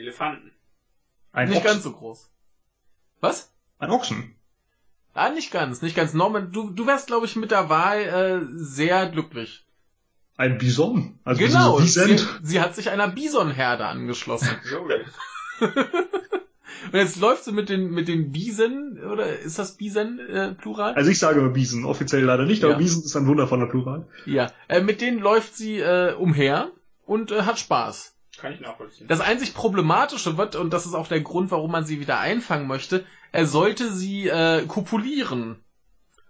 Elefanten. 0.08 0.50
Ein 1.32 1.48
nicht 1.50 1.58
Ochsen. 1.58 1.70
ganz 1.70 1.82
so 1.82 1.92
groß. 1.92 2.30
Was? 3.20 3.52
Ein 3.78 3.90
Ochsen. 3.90 4.34
Ah, 5.14 5.30
nicht 5.30 5.50
ganz, 5.50 5.82
nicht 5.82 5.96
ganz. 5.96 6.14
Norman, 6.14 6.52
du, 6.52 6.70
du 6.70 6.86
wärst, 6.86 7.08
glaube 7.08 7.26
ich, 7.26 7.36
mit 7.36 7.50
der 7.50 7.68
Wahl 7.68 8.00
äh, 8.00 8.46
sehr 8.56 9.08
glücklich. 9.08 9.64
Ein 10.36 10.58
Bison. 10.58 11.18
Also 11.24 11.40
genau, 11.40 11.80
sie, 11.80 12.18
sie 12.42 12.60
hat 12.60 12.74
sich 12.74 12.90
einer 12.90 13.08
Bisonherde 13.08 13.84
angeschlossen. 13.86 14.48
Und 15.60 16.94
jetzt 16.94 17.16
läuft 17.20 17.44
sie 17.44 17.52
mit 17.52 17.68
den, 17.68 17.90
mit 17.90 18.06
den 18.08 18.30
Bisen, 18.30 19.02
oder 19.04 19.38
ist 19.40 19.58
das 19.58 19.76
Bisen 19.76 20.20
äh, 20.20 20.54
Plural? 20.54 20.94
Also 20.94 21.10
ich 21.10 21.18
sage 21.18 21.46
Bison, 21.50 21.84
offiziell 21.84 22.22
leider 22.24 22.44
nicht, 22.46 22.62
aber 22.62 22.74
Ja. 22.74 22.78
Bison 22.78 23.02
ist 23.02 23.16
ein 23.16 23.26
wundervoller 23.26 23.66
Plural. 23.66 24.06
ja, 24.26 24.52
äh, 24.68 24.80
mit 24.80 25.00
denen 25.00 25.18
läuft 25.18 25.56
sie 25.56 25.80
äh, 25.80 26.14
umher 26.14 26.70
und 27.04 27.32
äh, 27.32 27.42
hat 27.42 27.58
Spaß. 27.58 28.14
Kann 28.40 28.52
ich 28.52 28.60
nachvollziehen. 28.60 29.08
Das 29.08 29.20
einzig 29.20 29.54
Problematische 29.54 30.36
wird, 30.38 30.54
und 30.56 30.72
das 30.72 30.86
ist 30.86 30.94
auch 30.94 31.08
der 31.08 31.20
Grund, 31.20 31.50
warum 31.50 31.70
man 31.72 31.84
sie 31.84 32.00
wieder 32.00 32.18
einfangen 32.20 32.66
möchte, 32.68 33.04
er 33.32 33.46
sollte 33.46 33.92
sie 33.92 34.28
äh, 34.28 34.64
kopulieren. 34.66 35.56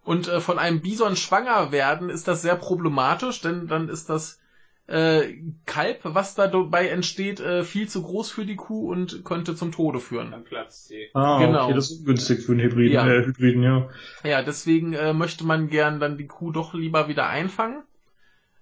Und 0.05 0.27
äh, 0.28 0.41
von 0.41 0.59
einem 0.59 0.81
Bison 0.81 1.17
schwanger 1.17 1.70
werden, 1.70 2.09
ist 2.09 2.27
das 2.28 2.41
sehr 2.43 2.57
problematisch, 2.57 3.41
denn 3.43 3.67
dann 3.69 3.91
ist 3.91 4.09
das 4.09 4.41
äh, 4.87 5.35
Kalb, 5.67 6.01
was 6.05 6.35
dabei 6.35 6.89
entsteht, 6.89 7.41
äh, 7.41 7.62
viel 7.62 7.89
zu 7.91 8.03
groß 8.03 8.31
für 8.31 8.47
die 8.47 8.57
Kuh 8.57 8.91
und 8.91 9.23
könnte 9.23 9.55
zum 9.55 9.70
Tode 9.70 10.01
führen. 10.01 10.31
Dann 10.31 10.45
platzt 10.45 10.89
sie. 10.89 11.09
Ah, 11.12 11.39
Genau. 11.45 11.67
okay, 11.67 11.75
das 11.75 11.91
ist 11.91 11.99
ungünstig 12.01 12.41
für 12.43 12.53
einen 12.53 12.62
Hybriden, 12.62 12.95
Ja. 12.95 13.07
äh, 13.07 13.27
Hybriden, 13.27 13.62
ja. 13.62 13.89
Ja, 14.25 14.43
deswegen 14.43 14.95
äh, 14.95 15.12
möchte 15.12 15.45
man 15.45 15.69
gern 15.69 16.01
dann 16.01 16.17
die 16.17 16.27
Kuh 16.27 16.53
doch 16.53 16.73
lieber 16.73 17.07
wieder 17.09 17.27
einfangen. 17.28 17.83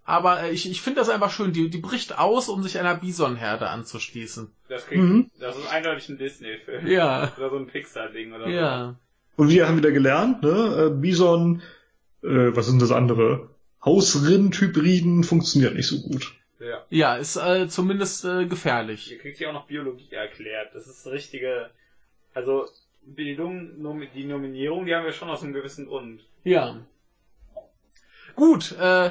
Aber 0.06 0.44
äh, 0.44 0.50
ich, 0.52 0.70
ich 0.70 0.80
finde 0.80 1.00
das 1.00 1.08
einfach 1.08 1.30
schön, 1.32 1.52
die, 1.52 1.68
die 1.68 1.78
bricht 1.78 2.16
aus, 2.18 2.48
um 2.48 2.62
sich 2.62 2.78
einer 2.78 2.94
Bisonherde 2.94 3.68
anzuschließen. 3.68 4.50
Das 4.68 4.86
kriegt, 4.86 5.02
Mhm. 5.02 5.30
das 5.40 5.56
ist 5.58 5.66
eindeutig 5.70 6.08
ein 6.08 6.18
Disney-Film. 6.18 6.86
Ja, 6.86 7.32
Oder 7.38 7.50
so 7.50 7.56
ein 7.56 7.66
Pixar-Ding 7.66 8.32
oder 8.32 8.44
so. 8.44 8.50
ja. 8.50 8.94
Und 9.36 9.48
wir 9.50 9.68
haben 9.68 9.76
wieder 9.76 9.90
gelernt, 9.90 10.42
ne, 10.42 10.86
äh, 10.86 10.90
Bison, 10.90 11.60
äh, 12.22 12.28
was 12.56 12.66
sind 12.66 12.80
das 12.80 12.90
andere? 12.92 13.50
Hausrind-Hybriden 13.84 15.24
funktioniert 15.24 15.74
nicht 15.74 15.88
so 15.88 16.00
gut. 16.00 16.34
Ja. 16.58 16.84
Ja, 16.88 17.16
ist 17.16 17.36
äh, 17.36 17.68
zumindest 17.68 18.24
äh, 18.24 18.46
gefährlich. 18.46 19.10
Ihr 19.10 19.18
kriegt 19.18 19.38
ja 19.40 19.48
auch 19.50 19.52
noch 19.52 19.66
Biologie 19.66 20.10
erklärt. 20.12 20.74
Das 20.74 20.86
ist 20.86 21.06
richtige, 21.06 21.68
also 22.32 22.66
Bildung, 23.04 23.80
Nom- 23.82 24.06
die 24.14 24.24
Nominierung, 24.24 24.86
die 24.86 24.94
haben 24.94 25.04
wir 25.04 25.12
schon 25.12 25.28
aus 25.28 25.42
einem 25.42 25.52
gewissen 25.52 25.86
Grund. 25.86 26.20
Ja. 26.44 26.76
Gut, 28.34 28.72
äh, 28.80 29.10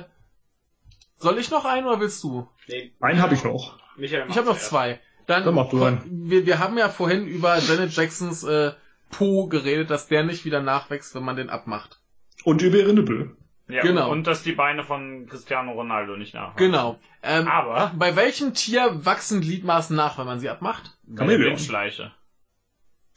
soll 1.26 1.40
ich 1.40 1.50
noch 1.50 1.66
einen 1.66 1.88
oder 1.88 2.00
willst 2.00 2.24
du? 2.24 2.48
Nee, 2.68 2.94
Einen 3.00 3.20
habe 3.20 3.34
ich 3.34 3.44
noch. 3.44 3.80
Michael 3.98 4.30
Ich 4.30 4.38
habe 4.38 4.46
noch 4.48 4.60
zwei. 4.60 5.00
Dann, 5.26 5.44
Dann 5.44 5.56
mach 5.56 5.70
du 5.70 5.84
einen. 5.84 6.30
wir, 6.30 6.46
wir 6.46 6.60
haben 6.60 6.78
ja 6.78 6.88
vorhin 6.88 7.26
über 7.26 7.58
Janet 7.58 7.96
Jacksons 7.96 8.44
äh, 8.44 8.74
Po 9.10 9.48
geredet, 9.48 9.90
dass 9.90 10.08
der 10.08 10.24
nicht 10.24 10.46
wieder 10.46 10.62
nachwächst, 10.62 11.16
wenn 11.16 11.24
man 11.24 11.36
den 11.36 11.50
abmacht. 11.50 12.00
Und 12.44 12.62
über 12.62 12.78
ihre 12.78 12.94
Nippel. 12.94 13.36
Ja, 13.68 13.82
Genau. 13.82 14.12
Und 14.12 14.28
dass 14.28 14.44
die 14.44 14.52
Beine 14.52 14.84
von 14.84 15.26
Cristiano 15.28 15.72
Ronaldo 15.72 16.16
nicht 16.16 16.36
nachwachsen. 16.36 16.58
Genau. 16.68 17.00
Ähm, 17.24 17.48
Aber 17.48 17.92
bei 17.98 18.16
welchem 18.16 18.54
Tier 18.54 19.04
wachsen 19.04 19.42
Gliedmaßen 19.42 19.96
nach, 19.96 20.20
wenn 20.20 20.28
man 20.28 20.40
sie 20.40 20.50
abmacht? 20.50 20.96
bei 21.08 21.26
der. 21.26 21.58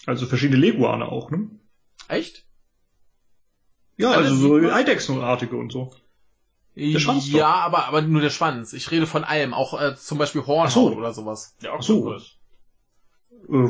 Also 0.07 0.25
verschiedene 0.25 0.59
Leguane 0.59 1.05
auch, 1.05 1.31
ne? 1.31 1.51
Echt? 2.09 2.47
Ja, 3.99 4.13
also 4.13 4.35
so. 4.35 4.55
Eidechsenartige 4.57 5.57
und 5.57 5.71
so. 5.71 5.93
Schwanz 6.99 7.31
doch. 7.31 7.39
ja, 7.39 7.49
aber, 7.49 7.87
aber 7.87 8.03
nur 8.03 8.21
der 8.21 8.31
Schwanz. 8.31 8.73
Ich 8.73 8.91
rede 8.91 9.07
von 9.07 9.25
allem, 9.25 9.53
auch 9.55 9.81
äh, 9.81 9.97
zum 9.97 10.19
Beispiel 10.19 10.47
Hornhaut 10.47 10.73
so. 10.73 10.97
oder 10.97 11.13
sowas. 11.13 11.57
Der 11.63 11.73
Ach 11.73 11.83
so. 11.83 12.07
Oktopus. 12.07 12.37
Äh, 13.51 13.69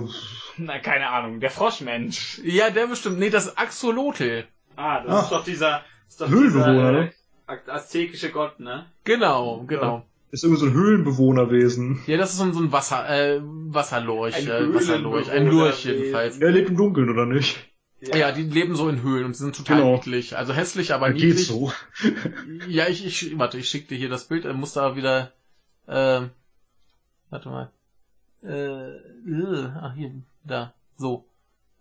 Na, 0.59 0.78
keine 0.78 1.09
Ahnung. 1.09 1.41
Der 1.41 1.51
Froschmensch. 1.51 2.41
Ja, 2.45 2.70
der 2.70 2.87
bestimmt. 2.87 3.19
Nee, 3.19 3.31
das 3.31 3.57
Axolotl. 3.57 4.47
Ah, 4.77 5.03
das 5.03 5.15
Ach. 5.15 5.23
ist 5.25 5.33
doch 5.33 5.45
dieser, 5.45 5.83
ist 6.09 6.20
doch 6.20 6.28
Höhlenbewohner, 6.28 6.73
dieser, 6.73 6.93
ne? 6.93 7.12
äh, 7.49 7.70
aztekische 7.70 8.31
Gott, 8.31 8.61
ne? 8.61 8.87
Genau, 9.05 9.65
genau. 9.67 10.05
ist 10.31 10.45
irgendwie 10.45 10.61
so 10.61 10.67
ein 10.67 10.73
Höhlenbewohnerwesen. 10.73 12.03
Ja, 12.07 12.17
das 12.17 12.31
ist 12.31 12.39
so 12.39 12.45
ein, 12.45 12.53
so 12.53 12.61
ein 12.61 12.73
Wasser, 12.73 13.09
äh, 13.09 13.41
Wasserlurch, 13.43 14.37
Ein 14.37 14.47
äh, 14.47 14.75
Wasserlurch, 14.75 15.31
ein 15.31 15.47
Lurch 15.47 15.85
jedenfalls. 15.85 16.39
Er 16.39 16.51
lebt 16.51 16.69
im 16.69 16.77
Dunkeln, 16.77 17.11
oder 17.11 17.27
nicht? 17.27 17.59
Ja. 18.01 18.31
die 18.33 18.43
leben 18.43 18.77
so 18.77 18.89
in 18.89 19.02
Höhlen 19.02 19.25
und 19.25 19.35
sind 19.35 19.57
total 19.57 19.78
Genau. 19.78 19.94
niedlich. 19.97 20.36
Also 20.36 20.52
hässlich, 20.52 20.93
aber 20.94 21.09
Ja, 21.09 21.12
niedlich. 21.15 21.36
geht 21.36 21.47
so. 21.47 21.73
Ja, 22.68 22.86
ich, 22.89 23.05
ich, 23.05 23.39
warte, 23.39 23.59
ich 23.59 23.68
schick 23.68 23.89
dir 23.89 23.97
hier 23.97 24.09
das 24.09 24.25
Bild, 24.25 24.44
er 24.44 24.55
muss 24.55 24.73
da 24.73 24.94
wieder, 24.97 25.33
ähm, 25.89 26.31
warte 27.31 27.49
mal. 27.49 27.70
Äh, 28.44 28.91
äh, 28.97 29.65
ah, 29.75 29.93
hier, 29.97 30.12
da, 30.44 30.73
so, 30.97 31.25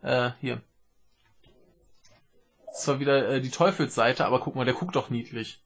äh, 0.02 0.32
hier. 0.42 0.62
Das 2.66 2.88
war 2.88 3.00
wieder 3.00 3.30
äh, 3.30 3.42
die 3.42 3.50
Teufelsseite, 3.52 4.26
aber 4.26 4.40
guck 4.40 4.56
mal, 4.56 4.66
der 4.66 4.74
guckt 4.74 4.96
doch 4.96 5.10
niedlich. 5.10 5.60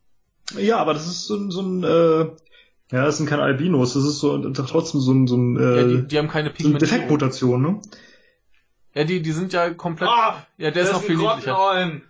Ja, 0.58 0.78
aber 0.78 0.94
das 0.94 1.08
ist 1.08 1.26
so 1.28 1.36
ein, 1.36 1.52
so 1.52 1.62
ein 1.62 1.84
äh, 1.84 2.32
ja, 2.94 3.06
das 3.06 3.18
sind 3.18 3.28
keine 3.28 3.44
Albinos, 3.44 3.94
das 3.94 4.04
ist 4.04 4.20
so 4.20 4.38
trotzdem 4.52 5.00
so 5.00 5.14
ein, 5.14 5.28
so 5.28 5.38
ein, 5.38 5.56
ja, 5.56 5.76
äh, 5.78 5.88
die, 5.88 6.08
die 6.10 6.18
haben 6.18 6.28
keine 6.28 6.50
so 6.50 6.50
eine 6.50 6.56
Pigmentierung. 6.78 6.80
Defektmutation, 6.80 7.62
ne? 7.62 7.82
Ja, 8.94 9.04
die, 9.06 9.22
die 9.22 9.32
sind 9.32 9.54
ja 9.54 9.70
komplett, 9.74 10.10
Ah, 10.10 10.46
ja, 10.58 10.72
der 10.72 10.84
ist 10.84 10.92
noch 10.92 11.02
viel 11.02 11.16
niedlicher. 11.18 11.54
Grottenolm. 11.54 12.02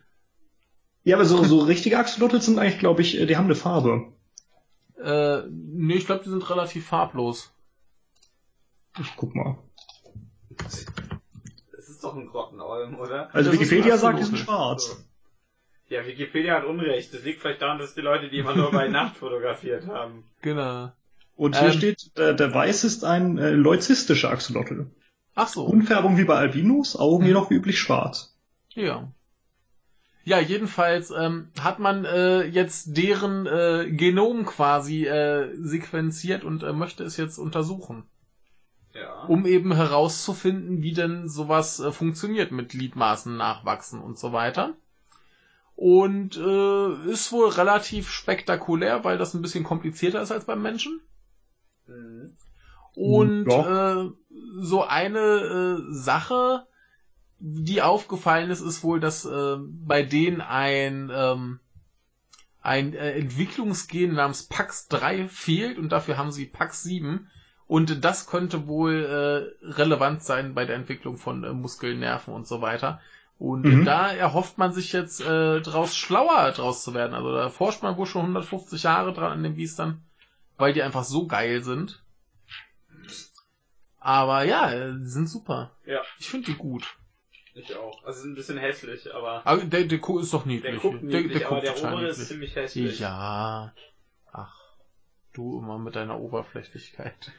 Ja, 1.04 1.16
aber 1.16 1.26
so, 1.26 1.44
so 1.44 1.60
richtige 1.60 1.98
Axolotl 1.98 2.42
sind 2.42 2.60
eigentlich, 2.60 2.80
glaube 2.80 3.02
ich, 3.02 3.20
äh, 3.20 3.26
die 3.26 3.38
haben 3.38 3.46
eine 3.46 3.56
Farbe. 3.56 4.12
Äh, 5.02 5.44
nee, 5.50 5.96
ich 5.96 6.06
glaube, 6.06 6.24
die 6.24 6.30
sind 6.30 6.48
relativ 6.50 6.88
farblos. 6.88 7.52
Ich 9.00 9.16
guck 9.16 9.34
mal. 9.36 9.58
Das 10.58 11.90
ist 11.90 12.04
doch 12.04 12.16
ein 12.16 12.28
Grottenolm, 12.28 13.00
oder? 13.00 13.34
Also 13.34 13.52
Das 13.52 13.60
Wikipedia 13.60 13.98
sagt, 13.98 14.20
die 14.20 14.24
sind 14.24 14.38
schwarz. 14.38 15.04
Ja, 15.90 16.06
Wikipedia 16.06 16.56
hat 16.56 16.66
Unrecht. 16.66 17.14
Das 17.14 17.24
liegt 17.24 17.42
vielleicht 17.42 17.62
daran, 17.62 17.80
dass 17.80 17.94
die 17.96 18.02
Leute 18.02 18.30
die 18.30 18.38
immer 18.40 18.56
nur 18.56 18.72
bei 18.72 18.88
Nacht 18.90 19.18
fotografiert 19.18 19.88
haben. 19.88 20.24
Genau. 20.42 20.92
Und 21.36 21.58
hier 21.58 21.70
Ähm. 21.70 21.74
steht, 21.78 22.18
der, 22.18 22.34
der 22.34 22.54
Weiß 22.54 22.84
ist 22.84 23.04
ein 23.04 23.38
äh, 23.38 23.50
leuzistischer 23.52 24.30
Axolotl. 24.30 24.88
Ach 25.42 25.48
so. 25.48 25.66
Grundfärbung 25.66 26.18
wie 26.18 26.26
bei 26.26 26.36
Albinos, 26.36 26.96
Augen 26.96 27.26
jedoch 27.26 27.50
wie 27.50 27.56
üblich 27.56 27.80
schwarz. 27.80 28.36
Ja. 28.70 29.12
Ja, 30.24 30.40
jedenfalls 30.40 31.10
ähm, 31.10 31.50
hat 31.60 31.80
man 31.80 32.06
äh, 32.06 32.44
jetzt 32.44 32.96
deren 32.96 33.48
äh, 33.48 33.90
Genom 33.90 34.46
quasi 34.46 35.08
äh, 35.08 35.50
sequenziert 35.60 36.44
und 36.44 36.62
äh, 36.62 36.74
möchte 36.74 37.04
es 37.04 37.18
jetzt 37.18 37.40
untersuchen, 37.40 38.04
Ja. 38.94 39.24
um 39.26 39.48
eben 39.48 39.74
herauszufinden, 39.74 40.84
wie 40.84 40.94
denn 40.94 41.28
sowas 41.28 41.80
äh, 41.80 41.92
funktioniert 41.92 42.52
mit 42.52 42.70
Gliedmaßen 42.70 43.36
nachwachsen 43.36 44.00
und 44.00 44.20
so 44.20 44.32
weiter. 44.32 44.76
Und 45.76 46.38
äh, 46.38 47.12
ist 47.12 47.32
wohl 47.32 47.50
relativ 47.50 48.12
spektakulär, 48.12 49.04
weil 49.04 49.18
das 49.18 49.34
ein 49.34 49.42
bisschen 49.42 49.64
komplizierter 49.64 50.22
ist 50.22 50.32
als 50.32 50.46
beim 50.46 50.62
Menschen. 50.62 51.02
Mhm. 51.88 52.38
Und 52.96 53.48
äh, 53.48 54.10
so 54.60 54.84
eine 54.84 55.20
äh, 55.20 55.94
Sache, 55.94 56.66
die 57.40 57.82
aufgefallen 57.82 58.50
ist, 58.52 58.62
ist 58.62 58.84
wohl, 58.84 59.00
dass 59.00 59.26
äh, 59.26 59.58
bei 59.60 60.04
denen 60.04 60.42
ein, 60.42 61.12
ähm, 61.14 61.60
ein 62.62 62.94
äh, 62.94 63.14
Entwicklungsgen 63.14 64.14
namens 64.14 64.50
PAX3 64.50 65.28
fehlt 65.28 65.78
und 65.78 65.90
dafür 65.92 66.18
haben 66.18 66.32
sie 66.32 66.46
PAX7. 66.46 67.22
Und 67.68 68.04
das 68.04 68.28
könnte 68.28 68.68
wohl 68.68 69.06
äh, 69.64 69.66
relevant 69.74 70.22
sein 70.24 70.54
bei 70.54 70.66
der 70.66 70.76
Entwicklung 70.76 71.18
von 71.18 71.44
äh, 71.46 71.54
Muskeln, 71.54 72.00
Nerven 72.00 72.34
und 72.34 72.46
so 72.46 72.62
weiter. 72.62 73.00
Und 73.40 73.64
Mhm. 73.64 73.86
da 73.86 74.12
erhofft 74.12 74.58
man 74.60 74.74
sich 74.74 74.92
jetzt 74.92 75.22
äh, 75.22 75.62
draus 75.62 75.96
schlauer 75.96 76.52
draus 76.52 76.84
zu 76.84 76.94
werden. 76.94 77.14
Also 77.16 77.32
da 77.34 77.50
forscht 77.50 77.82
man 77.82 77.98
wohl 77.98 78.06
schon 78.06 78.22
150 78.22 78.84
Jahre 78.84 79.14
dran 79.14 79.32
an 79.32 79.42
den 79.44 79.56
Biestern, 79.56 80.04
weil 80.58 80.74
die 80.74 80.84
einfach 80.84 81.06
so 81.06 81.26
geil 81.26 81.64
sind. 81.64 82.01
Aber 84.02 84.44
ja, 84.44 84.94
die 84.94 85.06
sind 85.06 85.30
super. 85.30 85.72
Ja. 85.86 86.02
Ich 86.20 86.28
finde 86.30 86.48
die 86.48 86.58
gut. 86.58 86.98
Ich 87.54 87.76
auch. 87.76 88.04
Also 88.04 88.22
sind 88.22 88.32
ein 88.32 88.36
bisschen 88.36 88.58
hässlich, 88.58 89.14
aber 89.14 89.42
Aber 89.46 89.64
der, 89.64 89.84
der 89.84 90.00
Kuh 90.00 90.20
ist 90.20 90.34
doch 90.34 90.46
niedlich. 90.46 90.72
der 90.72 90.82
guckt 90.82 91.04
niedlich, 91.04 91.46
aber 91.46 91.62
der 91.62 91.76
total 91.76 91.94
obere 91.94 92.08
ist 92.08 92.28
ziemlich 92.28 92.56
hässlich. 92.56 93.00
Ja. 93.00 93.74
Ach. 94.32 94.56
Du 95.34 95.60
immer 95.60 95.78
mit 95.78 95.96
deiner 95.96 96.20
Oberflächlichkeit. 96.20 97.32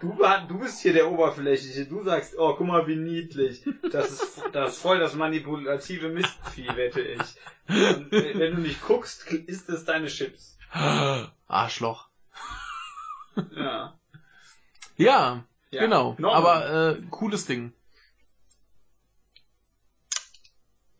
Du, 0.00 0.16
du 0.48 0.58
bist 0.58 0.80
hier 0.80 0.92
der 0.92 1.10
Oberflächliche. 1.10 1.86
Du 1.86 2.04
sagst, 2.04 2.34
oh, 2.38 2.54
guck 2.54 2.66
mal, 2.66 2.86
wie 2.86 2.96
niedlich. 2.96 3.64
Das 3.90 4.12
ist, 4.12 4.42
das 4.52 4.74
ist 4.74 4.82
voll 4.82 4.98
das 5.00 5.14
manipulative 5.14 6.10
Mistvieh, 6.10 6.68
wette 6.76 7.00
ich. 7.00 7.20
Und 7.68 8.12
wenn 8.12 8.38
wenn 8.38 8.56
du 8.56 8.60
nicht 8.60 8.82
guckst, 8.86 9.26
ist 9.32 9.68
es 9.68 9.84
deine 9.84 10.06
Chips. 10.08 10.58
Arschloch. 11.48 12.08
Ja. 13.56 13.97
Ja, 14.98 15.44
ja. 15.70 15.80
genau. 15.82 16.14
Norman. 16.18 16.36
Aber 16.36 16.96
äh, 16.98 17.02
cooles 17.10 17.46
Ding. 17.46 17.72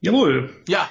Jawohl. 0.01 0.51
Ja, 0.69 0.89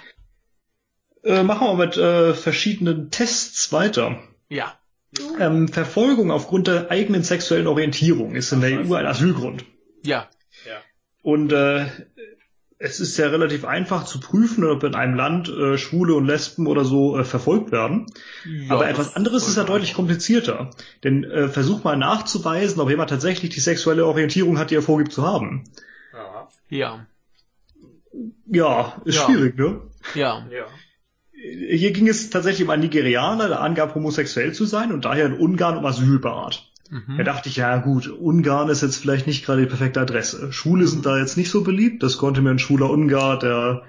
Äh, 1.23 1.43
machen 1.43 1.67
wir 1.67 1.85
mit 1.85 1.97
äh, 1.97 2.33
verschiedenen 2.33 3.09
Tests 3.11 3.71
weiter. 3.71 4.21
ja. 4.49 4.77
Ähm, 5.39 5.69
Verfolgung 5.69 6.31
aufgrund 6.31 6.67
der 6.67 6.91
eigenen 6.91 7.23
sexuellen 7.23 7.65
Orientierung 7.65 8.35
ist 8.35 8.51
in 8.51 8.59
der 8.61 8.81
EU 8.81 8.93
ein 8.93 9.05
Asylgrund. 9.05 9.63
Ja. 10.03 10.29
Und 11.23 11.53
äh, 11.53 11.87
es 12.79 12.99
ist 12.99 13.17
ja 13.17 13.27
relativ 13.27 13.65
einfach 13.65 14.05
zu 14.05 14.19
prüfen, 14.19 14.63
ob 14.63 14.83
in 14.83 14.93
einem 14.93 15.15
Land 15.15 15.49
äh, 15.49 15.77
Schwule 15.77 16.13
und 16.13 16.25
Lesben 16.25 16.67
oder 16.67 16.85
so 16.85 17.17
äh, 17.17 17.23
verfolgt 17.23 17.71
werden. 17.71 18.05
ja 18.45 18.73
Aber 18.73 18.87
etwas 18.87 19.15
anderes 19.15 19.47
ist 19.47 19.57
ja 19.57 19.63
deutlich 19.63 19.93
komplizierter. 19.95 20.69
Denn 21.03 21.23
äh, 21.23 21.47
versuch 21.47 21.83
mal 21.83 21.97
nachzuweisen, 21.97 22.79
ob 22.79 22.89
jemand 22.89 23.09
tatsächlich 23.09 23.49
die 23.51 23.59
sexuelle 23.59 24.05
Orientierung 24.05 24.59
hat, 24.59 24.69
die 24.69 24.75
er 24.75 24.83
vorgibt 24.83 25.11
zu 25.11 25.25
haben. 25.25 25.63
Ja. 26.13 26.47
Ja. 26.69 27.05
Ja, 28.45 29.01
ist 29.05 29.15
Ja. 29.15 29.25
schwierig, 29.25 29.57
ne? 29.57 29.81
Ja. 30.13 30.45
Ja. 30.51 30.65
Hier 31.31 31.91
ging 31.91 32.07
es 32.07 32.29
tatsächlich 32.29 32.63
um 32.65 32.71
einen 32.71 32.83
Nigerianer, 32.83 33.47
der 33.47 33.61
angab, 33.61 33.93
homosexuell 33.95 34.53
zu 34.53 34.65
sein 34.65 34.91
und 34.91 35.05
daher 35.05 35.27
in 35.27 35.33
Ungarn 35.33 35.77
um 35.77 35.85
Asyl 35.85 36.19
bat. 36.19 36.67
Da 36.89 36.95
Mhm. 37.13 37.23
dachte 37.25 37.49
ich, 37.49 37.57
ja 37.57 37.77
gut, 37.77 38.07
Ungarn 38.07 38.69
ist 38.69 38.81
jetzt 38.81 38.97
vielleicht 38.97 39.27
nicht 39.27 39.45
gerade 39.45 39.61
die 39.61 39.67
perfekte 39.67 39.99
Adresse. 40.01 40.51
Schwule 40.53 40.87
sind 40.87 41.05
da 41.05 41.17
jetzt 41.17 41.37
nicht 41.37 41.49
so 41.51 41.63
beliebt. 41.63 42.01
Das 42.03 42.17
konnte 42.17 42.41
mir 42.41 42.51
ein 42.51 42.59
schwuler 42.59 42.89
Ungar, 42.89 43.37
der 43.39 43.83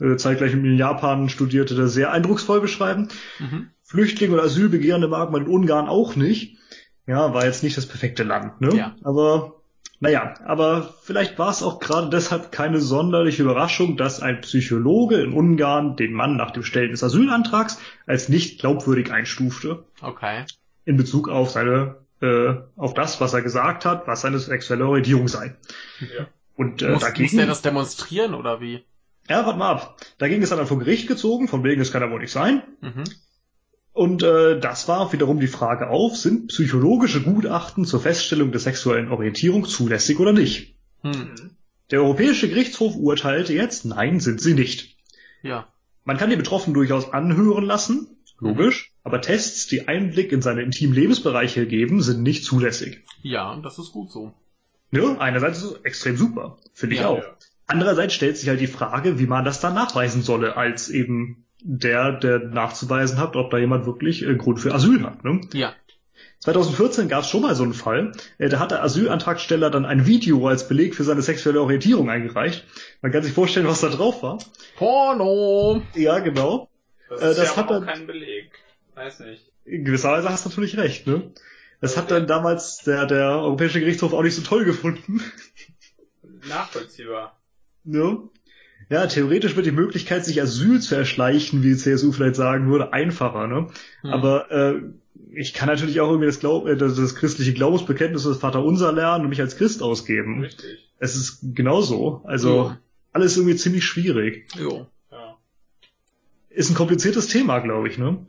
äh, 0.00 0.16
zeitgleich 0.16 0.52
in 0.52 0.76
Japan 0.76 1.28
studierte, 1.28 1.74
der 1.74 1.88
sehr 1.88 2.10
eindrucksvoll 2.12 2.60
beschreiben. 2.60 3.08
Mhm. 3.38 3.68
Flüchtlinge 3.82 4.34
und 4.34 4.40
Asylbegehrende 4.40 5.08
mag 5.08 5.30
man 5.30 5.42
in 5.42 5.48
Ungarn 5.48 5.88
auch 5.88 6.16
nicht. 6.16 6.56
Ja, 7.06 7.34
war 7.34 7.44
jetzt 7.44 7.62
nicht 7.62 7.76
das 7.76 7.86
perfekte 7.86 8.22
Land, 8.22 8.60
ne? 8.60 8.74
Ja. 8.74 8.96
Aber 9.04 9.56
naja, 10.02 10.34
aber 10.46 10.94
vielleicht 11.02 11.38
war 11.38 11.50
es 11.50 11.62
auch 11.62 11.78
gerade 11.80 12.08
deshalb 12.08 12.52
keine 12.52 12.80
sonderliche 12.80 13.42
Überraschung, 13.42 13.96
dass 13.98 14.20
ein 14.20 14.40
Psychologe 14.40 15.16
in 15.20 15.32
Ungarn 15.34 15.96
den 15.96 16.14
Mann 16.14 16.36
nach 16.36 16.52
dem 16.52 16.62
Stellen 16.62 16.90
des 16.92 17.04
Asylantrags 17.04 17.78
als 18.06 18.28
nicht 18.30 18.60
glaubwürdig 18.60 19.12
einstufte 19.12 19.84
Okay. 20.00 20.44
in 20.86 20.96
Bezug 20.96 21.28
auf 21.28 21.50
seine 21.50 21.96
äh, 22.20 22.54
auf 22.76 22.94
das, 22.94 23.20
was 23.20 23.32
er 23.32 23.42
gesagt 23.42 23.84
hat, 23.84 24.06
was 24.06 24.22
seine 24.22 24.38
sexuelle 24.38 24.86
Orientierung 24.86 25.28
sei. 25.28 25.56
Ja. 26.00 26.28
Und 26.56 26.82
äh, 26.82 26.86
Muss, 26.86 26.94
muss 26.94 27.02
dagegen, 27.02 27.36
der 27.38 27.46
das 27.46 27.62
demonstrieren 27.62 28.34
oder 28.34 28.60
wie? 28.60 28.84
ja, 29.30 29.46
warte 29.46 29.58
mal 29.58 29.70
ab. 29.70 29.96
Dagegen 30.18 30.42
ist 30.42 30.50
er 30.50 30.56
dann 30.56 30.66
vor 30.66 30.78
Gericht 30.78 31.06
gezogen, 31.06 31.48
von 31.48 31.62
wegen, 31.62 31.78
das 31.78 31.92
kann 31.92 32.02
er 32.02 32.10
wohl 32.10 32.20
nicht 32.20 32.32
sein. 32.32 32.62
Mhm. 32.80 33.04
Und 33.92 34.22
äh, 34.22 34.58
das 34.58 34.88
war 34.88 35.12
wiederum 35.12 35.40
die 35.40 35.46
Frage 35.46 35.88
auf, 35.88 36.16
sind 36.16 36.48
psychologische 36.48 37.22
Gutachten 37.22 37.84
zur 37.84 38.00
Feststellung 38.00 38.50
der 38.50 38.60
sexuellen 38.60 39.10
Orientierung 39.10 39.64
zulässig 39.64 40.18
oder 40.18 40.32
nicht? 40.32 40.76
Hm. 41.02 41.10
Mhm. 41.10 41.50
Der 41.90 42.00
Europäische 42.00 42.48
Gerichtshof 42.48 42.94
urteilte 42.96 43.52
jetzt, 43.52 43.84
nein, 43.84 44.20
sind 44.20 44.40
sie 44.40 44.54
nicht. 44.54 44.96
Ja. 45.42 45.68
Man 46.04 46.16
kann 46.16 46.30
die 46.30 46.36
Betroffenen 46.36 46.74
durchaus 46.74 47.12
anhören 47.12 47.64
lassen, 47.64 48.06
logisch, 48.40 48.92
aber 49.04 49.20
Tests, 49.20 49.66
die 49.66 49.88
Einblick 49.88 50.32
in 50.32 50.42
seine 50.42 50.62
intimen 50.62 50.94
Lebensbereiche 50.94 51.66
geben, 51.66 52.02
sind 52.02 52.22
nicht 52.22 52.44
zulässig. 52.44 53.04
Ja, 53.22 53.58
das 53.62 53.78
ist 53.78 53.92
gut 53.92 54.10
so. 54.10 54.32
Ne? 54.90 55.16
Einerseits 55.20 55.58
ist 55.58 55.64
es 55.64 55.80
extrem 55.84 56.16
super, 56.16 56.58
finde 56.74 56.94
ich 56.96 57.00
Ja, 57.02 57.08
auch. 57.08 57.18
ja. 57.18 57.24
Andererseits 57.66 58.14
stellt 58.14 58.36
sich 58.36 58.48
halt 58.48 58.60
die 58.60 58.66
Frage, 58.66 59.18
wie 59.20 59.26
man 59.26 59.44
das 59.44 59.60
dann 59.60 59.74
nachweisen 59.74 60.22
solle, 60.22 60.56
als 60.56 60.88
eben 60.88 61.44
der, 61.62 62.12
der 62.12 62.38
nachzuweisen 62.40 63.18
hat, 63.18 63.36
ob 63.36 63.50
da 63.50 63.58
jemand 63.58 63.86
wirklich 63.86 64.26
äh, 64.26 64.34
Grund 64.34 64.58
für 64.58 64.74
Asyl 64.74 65.04
hat. 65.04 65.22
Ne? 65.24 65.42
Ja. 65.52 65.74
2014 66.40 67.08
gab 67.08 67.22
es 67.22 67.28
schon 67.28 67.42
mal 67.42 67.54
so 67.54 67.62
einen 67.64 67.74
Fall, 67.74 68.12
äh, 68.38 68.48
da 68.48 68.58
hat 68.58 68.70
der 68.70 68.82
Asylantragsteller 68.82 69.68
dann 69.70 69.84
ein 69.84 70.06
Video 70.06 70.48
als 70.48 70.66
Beleg 70.68 70.94
für 70.94 71.04
seine 71.04 71.20
sexuelle 71.20 71.60
Orientierung 71.60 72.08
eingereicht. 72.08 72.64
Man 73.02 73.12
kann 73.12 73.22
sich 73.22 73.34
vorstellen, 73.34 73.66
was 73.68 73.82
da 73.82 73.88
drauf 73.90 74.22
war. 74.22 74.38
Porno! 74.76 75.82
Ja, 75.94 76.18
genau. 76.20 76.69
Das 77.10 77.20
Äh, 77.20 77.30
ist 77.32 77.38
das 77.38 77.48
ja 77.50 77.56
hat 77.56 77.70
dann- 77.70 77.84
kein 77.84 78.06
Beleg. 78.06 78.50
Weiß 78.94 79.20
nicht. 79.20 79.50
In 79.66 79.84
gewisser 79.84 80.10
Weise 80.12 80.30
hast 80.30 80.44
du 80.46 80.48
natürlich 80.48 80.76
recht, 80.78 81.06
ne? 81.06 81.30
Das 81.82 81.96
hat 81.96 82.10
dann 82.10 82.26
damals 82.26 82.78
der, 82.78 83.06
der 83.06 83.28
Europäische 83.40 83.80
Gerichtshof 83.80 84.12
auch 84.12 84.22
nicht 84.22 84.34
so 84.34 84.42
toll 84.42 84.64
gefunden. 84.64 85.20
Nachvollziehbar. 86.48 87.38
Ne? 87.84 88.18
Ja, 88.88 89.06
theoretisch 89.06 89.56
wird 89.56 89.66
die 89.66 89.70
Möglichkeit, 89.72 90.24
sich 90.24 90.40
Asyl 90.42 90.80
zu 90.80 90.94
erschleichen, 90.96 91.62
wie 91.62 91.68
die 91.70 91.76
CSU 91.76 92.12
vielleicht 92.12 92.34
sagen 92.36 92.70
würde, 92.70 92.92
einfacher, 92.92 93.46
ne? 93.46 93.68
Hm. 94.02 94.10
Aber 94.10 94.50
äh, 94.50 94.80
ich 95.32 95.54
kann 95.54 95.68
natürlich 95.68 96.00
auch 96.00 96.08
irgendwie 96.08 96.26
das, 96.26 96.40
Glaub 96.40 96.66
äh, 96.66 96.76
das, 96.76 96.96
das 96.96 97.14
christliche 97.14 97.52
Glaubensbekenntnis 97.54 98.24
des 98.24 98.38
Vaterunser 98.38 98.92
lernen 98.92 99.24
und 99.24 99.30
mich 99.30 99.40
als 99.40 99.56
Christ 99.56 99.82
ausgeben. 99.82 100.40
Richtig. 100.42 100.90
Es 100.98 101.14
ist 101.16 101.54
genauso. 101.54 102.22
Also 102.24 102.56
Ja. 102.64 102.78
alles 103.12 103.36
irgendwie 103.36 103.56
ziemlich 103.56 103.84
schwierig. 103.84 104.48
Jo. 104.58 104.86
Ist 106.50 106.70
ein 106.70 106.74
kompliziertes 106.74 107.28
Thema, 107.28 107.60
glaube 107.60 107.88
ich, 107.88 107.96
ne? 107.98 108.26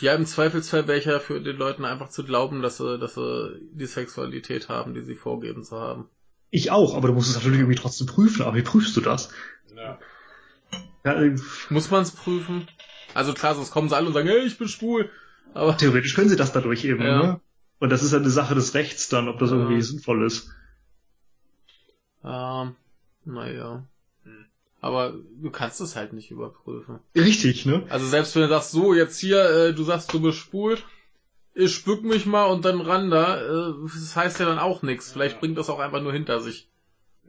Ja, 0.00 0.14
im 0.14 0.26
Zweifelsfall 0.26 0.88
wäre 0.88 0.98
ich 0.98 1.04
ja 1.04 1.20
für 1.20 1.40
den 1.40 1.56
Leuten 1.56 1.84
einfach 1.84 2.08
zu 2.08 2.24
glauben, 2.24 2.60
dass 2.60 2.78
sie, 2.78 2.98
dass 2.98 3.14
sie 3.14 3.60
die 3.72 3.86
Sexualität 3.86 4.68
haben, 4.68 4.94
die 4.94 5.02
sie 5.02 5.14
vorgeben 5.14 5.62
zu 5.62 5.78
haben. 5.78 6.08
Ich 6.50 6.70
auch, 6.72 6.96
aber 6.96 7.08
du 7.08 7.14
musst 7.14 7.30
es 7.30 7.36
natürlich 7.36 7.60
irgendwie 7.60 7.78
trotzdem 7.78 8.08
prüfen. 8.08 8.42
Aber 8.42 8.56
wie 8.56 8.62
prüfst 8.62 8.96
du 8.96 9.00
das? 9.00 9.30
Ja. 9.76 9.98
Ja, 11.04 11.22
äh, 11.22 11.36
Muss 11.70 11.90
man 11.90 12.02
es 12.02 12.10
prüfen? 12.10 12.66
Also 13.14 13.32
klar, 13.32 13.54
sonst 13.54 13.70
kommen 13.70 13.88
sie 13.88 13.96
alle 13.96 14.06
und 14.08 14.12
sagen, 14.12 14.28
hey, 14.28 14.40
ich 14.44 14.58
bin 14.58 14.68
schwul. 14.68 15.08
Aber 15.54 15.76
theoretisch 15.76 16.14
können 16.14 16.28
sie 16.28 16.36
das 16.36 16.52
dadurch 16.52 16.84
eben, 16.84 17.02
Ja. 17.02 17.22
ne? 17.22 17.40
Und 17.78 17.90
das 17.90 18.02
ist 18.02 18.12
ja 18.12 18.18
eine 18.18 18.30
Sache 18.30 18.54
des 18.54 18.74
Rechts 18.74 19.08
dann, 19.08 19.28
ob 19.28 19.38
das 19.38 19.50
Ja. 19.50 19.56
irgendwie 19.56 19.82
sinnvoll 19.82 20.24
ist. 20.26 20.50
ähm, 22.24 22.74
naja. 23.24 23.84
Aber 24.82 25.14
du 25.40 25.50
kannst 25.50 25.80
es 25.80 25.94
halt 25.94 26.12
nicht 26.12 26.32
überprüfen. 26.32 26.98
Richtig, 27.14 27.66
ne? 27.66 27.84
Also 27.88 28.04
selbst 28.04 28.34
wenn 28.34 28.42
du 28.42 28.48
sagst, 28.48 28.72
so, 28.72 28.94
jetzt 28.94 29.16
hier, 29.16 29.38
äh, 29.38 29.74
du 29.74 29.84
sagst, 29.84 30.12
du 30.12 30.20
bist 30.20 30.38
schwul, 30.38 30.76
ich 31.54 31.72
spück 31.72 32.02
mich 32.02 32.26
mal 32.26 32.46
und 32.46 32.64
dann 32.64 32.80
ran 32.80 33.08
da, 33.08 33.40
äh, 33.40 33.74
das 33.84 34.16
heißt 34.16 34.40
ja 34.40 34.46
dann 34.46 34.58
auch 34.58 34.82
nichts. 34.82 35.12
Vielleicht 35.12 35.38
bringt 35.38 35.56
das 35.56 35.70
auch 35.70 35.78
einfach 35.78 36.02
nur 36.02 36.12
hinter 36.12 36.40
sich. 36.40 36.68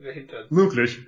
Dahinter. 0.01 0.47
Möglich. 0.49 1.01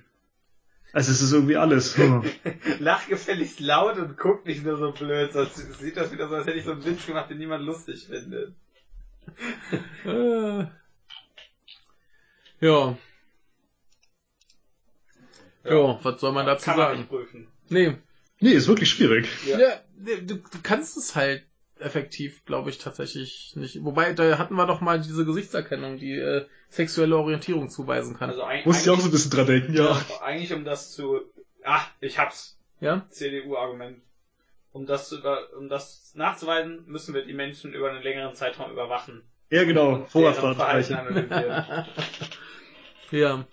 Also 0.94 1.12
es 1.12 1.24
ist 1.24 1.34
irgendwie 1.34 1.58
alles. 1.58 1.98
Hm. 1.98 2.24
Lach 2.80 3.08
gefälligst 3.08 3.60
laut 3.60 3.98
und 3.98 4.16
guck 4.16 4.46
nicht 4.46 4.64
nur 4.64 4.78
so 4.78 4.92
blöd, 4.92 5.34
sonst 5.34 5.56
sieht 5.80 5.98
das 5.98 6.12
wieder 6.12 6.30
so, 6.30 6.36
als 6.36 6.46
hätte 6.46 6.60
ich 6.60 6.66
so 6.66 6.74
einen 6.74 6.86
Witz 6.86 7.08
gemacht, 7.08 7.32
den 7.32 7.40
niemand 7.40 7.66
lustig 7.66 8.06
findet. 8.06 8.54
Äh. 10.06 10.66
Ja. 12.62 12.96
Jo, 15.70 16.00
was 16.04 16.20
soll 16.22 16.32
man 16.32 16.46
dazu 16.46 16.66
Kann 16.66 16.78
man 16.78 16.88
sagen? 16.88 17.00
nicht 17.00 17.10
prüfen. 17.10 17.48
Nee. 17.70 17.96
Nee, 18.40 18.52
ist 18.52 18.68
wirklich 18.68 18.90
schwierig. 18.90 19.28
Ja. 19.48 19.58
Ja, 19.60 19.82
du, 19.98 20.36
du 20.36 20.42
kannst 20.62 20.98
es 20.98 21.16
halt 21.16 21.44
effektiv, 21.80 22.46
glaube 22.46 22.70
ich, 22.70 22.78
tatsächlich 22.78 23.54
nicht. 23.56 23.84
Wobei, 23.84 24.14
da 24.14 24.38
hatten 24.38 24.56
wir 24.56 24.66
doch 24.68 24.82
mal 24.82 25.00
diese 25.02 25.26
Gesichtserkennung, 25.26 25.98
die 25.98 26.14
äh, 26.14 26.46
sexuelle 26.70 27.18
Orientierung 27.18 27.70
zuweisen 27.70 28.16
kann. 28.18 28.30
Also 28.30 28.44
ein, 28.44 28.62
Muss 28.66 28.82
ich 28.84 28.90
auch 28.90 28.96
so 29.00 29.02
ein 29.02 29.06
eigentlich, 29.06 29.12
bisschen 29.12 29.32
dran 29.32 29.48
denken, 29.48 29.74
ja. 29.74 30.02
eigentlich 30.22 30.54
um 30.54 30.64
das 30.64 30.92
zu, 30.94 31.22
ah, 31.64 31.82
ich 32.00 32.18
hab's. 32.20 32.58
ja? 32.80 33.06
CDU-Argument. 33.10 34.02
Um 34.72 34.86
das 34.86 35.08
zu 35.10 35.20
über, 35.20 35.40
um 35.58 35.70
das 35.70 36.12
nachzuweisen, 36.16 36.84
müssen 36.88 37.14
wir 37.14 37.26
die 37.26 37.34
Menschen 37.34 37.74
über 37.74 37.90
einen 37.92 38.04
längeren 38.04 38.36
Zeitraum 38.36 38.72
überwachen. 38.72 39.22
Ja, 39.50 39.64
genau. 39.64 39.92
Deren 39.96 40.08
Vorratsdaten 40.08 40.56
Verhalten 40.56 40.94
speichern. 40.94 41.08
analysieren. 41.08 41.86
ja, 43.12 43.48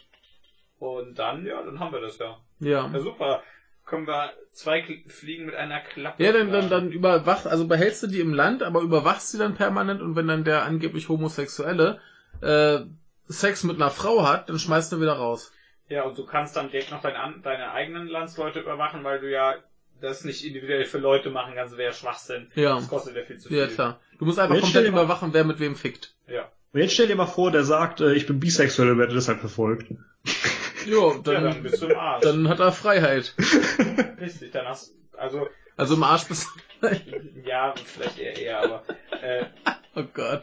Und 0.83 1.17
dann, 1.17 1.47
ja, 1.47 1.63
dann 1.63 1.79
haben 1.79 1.93
wir 1.93 2.01
das 2.01 2.19
ja. 2.19 2.39
ja. 2.59 2.91
Ja, 2.93 2.99
super. 3.01 3.41
Können 3.87 4.05
wir 4.09 4.33
zwei 4.53 4.83
Fliegen 5.07 5.47
mit 5.47 5.55
einer 5.55 5.79
Klappe. 5.79 6.25
Ja, 6.25 6.33
dann, 6.33 6.51
dann, 6.51 6.69
dann 6.71 6.91
überwacht, 6.91 7.47
also 7.47 7.69
behältst 7.69 8.03
du 8.03 8.09
die 8.09 8.19
im 8.19 8.35
Land, 8.35 8.65
aber 8.65 8.81
überwachst 8.81 9.31
sie 9.31 9.39
dann 9.39 9.55
permanent 9.55 10.03
und 10.03 10.17
wenn 10.17 10.27
dann 10.27 10.43
der 10.43 10.65
angeblich 10.65 11.09
Homosexuelle 11.09 12.01
äh, 12.41 12.81
Sex 13.29 13.63
mit 13.63 13.77
einer 13.77 13.91
Frau 13.91 14.27
hat, 14.27 14.49
dann 14.49 14.59
schmeißt 14.59 14.91
du 14.91 14.97
ihn 14.97 15.03
wieder 15.03 15.13
raus. 15.15 15.53
Ja, 15.89 16.03
und 16.03 16.19
du 16.19 16.27
kannst 16.27 16.57
dann 16.57 16.71
direkt 16.73 16.91
noch 16.91 17.01
deine, 17.03 17.21
an- 17.21 17.43
deine 17.45 17.71
eigenen 17.71 18.09
Landsleute 18.09 18.59
überwachen, 18.59 19.05
weil 19.05 19.21
du 19.21 19.31
ja 19.31 19.55
das 20.01 20.25
nicht 20.25 20.45
individuell 20.45 20.85
für 20.85 20.99
Leute 20.99 21.31
machen 21.31 21.53
kannst, 21.55 21.77
wäre 21.77 21.93
Schwachsinn. 21.93 22.51
Ja. 22.57 22.75
Das 22.75 22.89
kostet 22.89 23.15
ja 23.15 23.23
viel 23.23 23.39
zu 23.39 23.51
viel. 23.51 23.59
Ja, 23.59 23.67
klar. 23.69 24.01
Du 24.19 24.25
musst 24.25 24.41
einfach 24.41 24.57
Jetzt 24.57 24.65
komplett 24.65 24.89
überwachen, 24.89 25.29
wer 25.33 25.45
mit 25.45 25.61
wem 25.61 25.77
fickt. 25.77 26.15
Ja. 26.27 26.51
Und 26.73 26.81
jetzt 26.81 26.95
stell 26.95 27.07
dir 27.07 27.15
mal 27.15 27.27
vor, 27.27 27.53
der 27.53 27.63
sagt, 27.63 28.01
äh, 28.01 28.15
ich 28.15 28.27
bin 28.27 28.41
bisexuell 28.41 28.91
und 28.91 28.99
werde 28.99 29.15
deshalb 29.15 29.39
verfolgt. 29.41 29.87
Jo, 30.87 31.13
ja, 31.13 31.19
dann, 31.23 31.45
dann 31.45 31.63
bist 31.63 31.83
du 31.83 31.87
im 31.87 31.99
Arsch. 31.99 32.23
dann 32.23 32.49
hat 32.49 32.61
er 32.61 32.73
Freiheit. 32.73 33.35
Richtig, 34.21 34.53
dann 34.53 34.67
hast 34.67 34.95
also, 35.17 35.49
Also 35.77 35.95
im 35.95 36.03
Arsch 36.03 36.27
bist 36.29 36.49
ja, 37.45 37.75
vielleicht 37.85 38.19
eher 38.19 38.37
eher, 38.37 38.63
aber 38.63 38.83
äh, 39.23 39.47
Oh 39.95 40.05
Gott. 40.15 40.43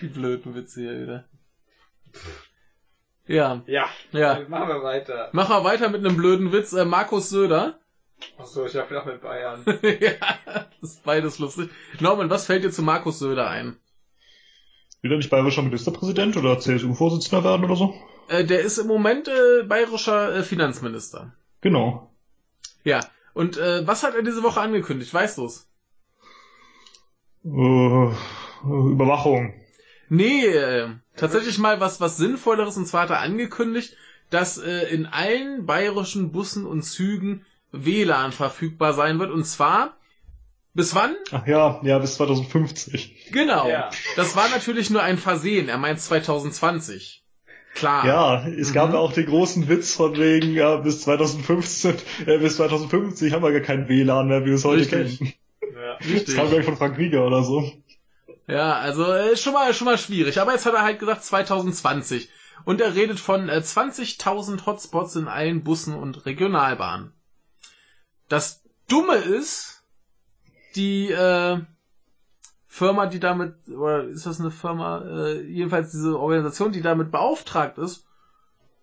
Die 0.00 0.06
blöden 0.06 0.54
Witze 0.54 0.80
hier 0.80 1.02
wieder. 1.02 1.24
Ja, 3.26 3.62
ja, 3.66 3.88
ja. 4.12 4.40
machen 4.48 4.68
wir 4.68 4.82
weiter. 4.82 5.30
Mach 5.32 5.48
mal 5.48 5.64
weiter 5.64 5.88
mit 5.88 6.04
einem 6.04 6.16
blöden 6.16 6.52
Witz. 6.52 6.72
Äh, 6.72 6.84
Markus 6.84 7.28
Söder. 7.28 7.80
Achso, 8.38 8.64
ich 8.64 8.76
hab 8.76 8.88
gedacht 8.88 9.06
mit 9.06 9.20
Bayern. 9.20 9.64
ja, 9.82 10.12
das 10.80 10.90
ist 10.92 11.04
beides 11.04 11.38
lustig. 11.38 11.68
Norman, 12.00 12.30
was 12.30 12.46
fällt 12.46 12.62
dir 12.64 12.70
zu 12.70 12.82
Markus 12.82 13.18
Söder 13.18 13.50
ein? 13.50 13.76
Will 15.02 15.10
er 15.10 15.18
nicht 15.18 15.30
bayerischer 15.30 15.62
Ministerpräsident 15.62 16.36
oder 16.36 16.58
CSU-Vorsitzender 16.58 17.44
werden 17.44 17.64
oder 17.64 17.76
so? 17.76 17.94
Äh, 18.28 18.44
der 18.44 18.60
ist 18.60 18.78
im 18.78 18.86
Moment 18.86 19.28
äh, 19.28 19.62
bayerischer 19.64 20.36
äh, 20.36 20.42
Finanzminister. 20.42 21.32
Genau. 21.60 22.10
Ja. 22.84 23.00
Und 23.34 23.58
äh, 23.58 23.86
was 23.86 24.02
hat 24.02 24.14
er 24.14 24.22
diese 24.22 24.42
Woche 24.42 24.60
angekündigt? 24.60 25.12
Weißt 25.12 25.38
du's? 25.38 25.68
Äh, 27.44 27.48
Überwachung. 28.64 29.54
Nee, 30.08 30.46
äh, 30.46 30.88
tatsächlich 31.16 31.58
mal 31.58 31.80
was, 31.80 32.00
was 32.00 32.16
Sinnvolleres. 32.16 32.76
Und 32.76 32.86
zwar 32.86 33.02
hat 33.02 33.10
er 33.10 33.20
angekündigt, 33.20 33.96
dass 34.30 34.58
äh, 34.58 34.84
in 34.88 35.06
allen 35.06 35.66
bayerischen 35.66 36.32
Bussen 36.32 36.66
und 36.66 36.82
Zügen 36.82 37.44
WLAN 37.72 38.32
verfügbar 38.32 38.94
sein 38.94 39.18
wird. 39.18 39.30
Und 39.30 39.44
zwar 39.44 39.96
bis 40.74 40.94
wann? 40.94 41.16
Ach 41.32 41.46
ja, 41.46 41.80
ja, 41.82 41.98
bis 41.98 42.16
2050. 42.16 43.30
Genau. 43.32 43.68
Ja. 43.68 43.90
Das 44.16 44.36
war 44.36 44.48
natürlich 44.48 44.90
nur 44.90 45.02
ein 45.02 45.18
Versehen. 45.18 45.68
Er 45.68 45.78
meint 45.78 46.00
2020. 46.00 47.24
Klar. 47.76 48.06
Ja, 48.06 48.46
es 48.48 48.72
gab 48.72 48.88
Mhm. 48.88 48.94
ja 48.94 49.00
auch 49.00 49.12
den 49.12 49.26
großen 49.26 49.68
Witz 49.68 49.94
von 49.94 50.16
wegen, 50.18 50.54
ja, 50.54 50.76
bis 50.76 51.02
2015, 51.02 51.94
äh, 52.26 52.38
bis 52.38 52.56
2050 52.56 53.32
haben 53.32 53.42
wir 53.42 53.52
gar 53.52 53.60
kein 53.60 53.88
WLAN 53.88 54.28
mehr, 54.28 54.42
wie 54.42 54.48
wir 54.48 54.54
es 54.54 54.64
heute 54.64 54.80
Richtig. 54.80 55.18
kennen. 55.18 55.32
Ja. 55.74 55.98
Das 56.24 56.34
kam 56.34 56.48
gleich 56.48 56.64
von 56.64 56.76
Frank 56.76 56.96
Rieger 56.98 57.26
oder 57.26 57.42
so. 57.42 57.70
Ja, 58.48 58.74
also 58.74 59.04
äh, 59.12 59.36
schon 59.36 59.52
mal 59.52 59.72
schon 59.74 59.84
mal 59.84 59.98
schwierig. 59.98 60.40
Aber 60.40 60.52
jetzt 60.52 60.66
hat 60.66 60.74
er 60.74 60.82
halt 60.82 60.98
gesagt 60.98 61.22
2020 61.24 62.28
und 62.64 62.80
er 62.80 62.94
redet 62.94 63.20
von 63.20 63.48
äh, 63.48 63.58
20.000 63.62 64.64
Hotspots 64.66 65.16
in 65.16 65.28
allen 65.28 65.62
Bussen 65.62 65.94
und 65.94 66.24
Regionalbahnen. 66.26 67.12
Das 68.28 68.62
Dumme 68.88 69.16
ist, 69.16 69.82
die 70.76 71.10
äh, 71.10 71.58
Firma, 72.76 73.06
die 73.06 73.20
damit 73.20 73.54
oder 73.70 74.04
ist 74.04 74.26
das 74.26 74.38
eine 74.38 74.50
Firma? 74.50 75.00
Äh, 75.00 75.40
jedenfalls 75.44 75.92
diese 75.92 76.20
Organisation, 76.20 76.72
die 76.72 76.82
damit 76.82 77.10
beauftragt 77.10 77.78
ist, 77.78 78.04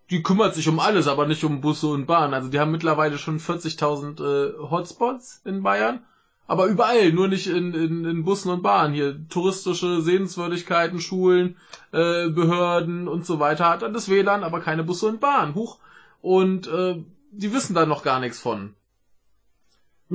die 0.10 0.24
kümmert 0.24 0.56
sich 0.56 0.68
um 0.68 0.80
alles, 0.80 1.08
aber 1.08 1.28
nicht 1.28 1.44
um 1.44 1.62
Busse 1.62 1.88
und 1.90 2.08
Bahnen. 2.08 2.34
Also 2.34 2.50
die 2.50 2.60
haben 2.60 2.72
mittlerweile 2.72 3.20
schon 3.20 3.40
40.000 3.40 4.20
äh, 4.20 4.58
Hotspots 4.58 5.42
in 5.46 5.62
Bayern. 5.62 6.04
Aber 6.48 6.66
überall, 6.66 7.12
nur 7.12 7.28
nicht 7.28 7.46
in, 7.46 7.76
in, 7.76 8.04
in 8.04 8.24
Bussen 8.24 8.50
und 8.50 8.64
Bahnen. 8.64 8.96
Hier 8.96 9.28
touristische 9.30 10.02
Sehenswürdigkeiten, 10.02 11.00
Schulen, 11.00 11.58
äh, 11.92 12.30
Behörden 12.30 13.08
und 13.08 13.28
so 13.28 13.40
weiter 13.40 13.70
hat 13.70 13.84
dann 13.84 13.94
das 13.94 14.10
WLAN, 14.10 14.44
aber 14.44 14.60
keine 14.60 14.84
Busse 14.84 15.06
und 15.06 15.20
Bahnen. 15.20 15.54
Huch. 15.54 15.78
Und 16.20 16.66
äh, 16.66 16.96
die 17.32 17.54
wissen 17.54 17.76
da 17.76 17.86
noch 17.86 18.02
gar 18.02 18.20
nichts 18.20 18.40
von. 18.40 18.74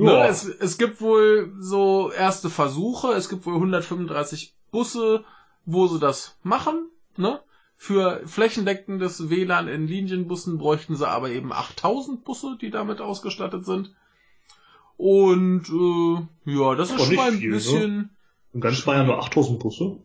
Ne? 0.05 0.27
Es, 0.27 0.45
es 0.45 0.77
gibt 0.77 1.01
wohl 1.01 1.51
so 1.59 2.11
erste 2.11 2.49
Versuche, 2.49 3.09
es 3.13 3.27
gibt 3.27 3.45
wohl 3.45 3.55
135 3.55 4.53
Busse, 4.71 5.25
wo 5.65 5.87
sie 5.87 5.99
das 5.99 6.37
machen. 6.41 6.89
Ne? 7.17 7.39
Für 7.75 8.21
flächendeckendes 8.25 9.29
WLAN 9.29 9.67
in 9.67 9.87
Linienbussen 9.87 10.57
bräuchten 10.57 10.95
sie 10.95 11.07
aber 11.07 11.29
eben 11.31 11.51
8000 11.51 12.23
Busse, 12.23 12.57
die 12.61 12.71
damit 12.71 13.01
ausgestattet 13.01 13.65
sind. 13.65 13.93
Und 14.95 15.69
äh, 15.69 16.51
ja, 16.51 16.75
das 16.75 16.91
ist 16.91 16.99
schon 16.99 17.09
nicht 17.09 17.17
mal 17.17 17.31
ein 17.31 17.37
viel, 17.37 17.49
ne? 17.49 17.55
bisschen. 17.55 18.09
In 18.53 18.61
ganz 18.61 18.81
Bayern 18.81 19.07
nur 19.07 19.19
8000 19.19 19.59
Busse. 19.59 19.97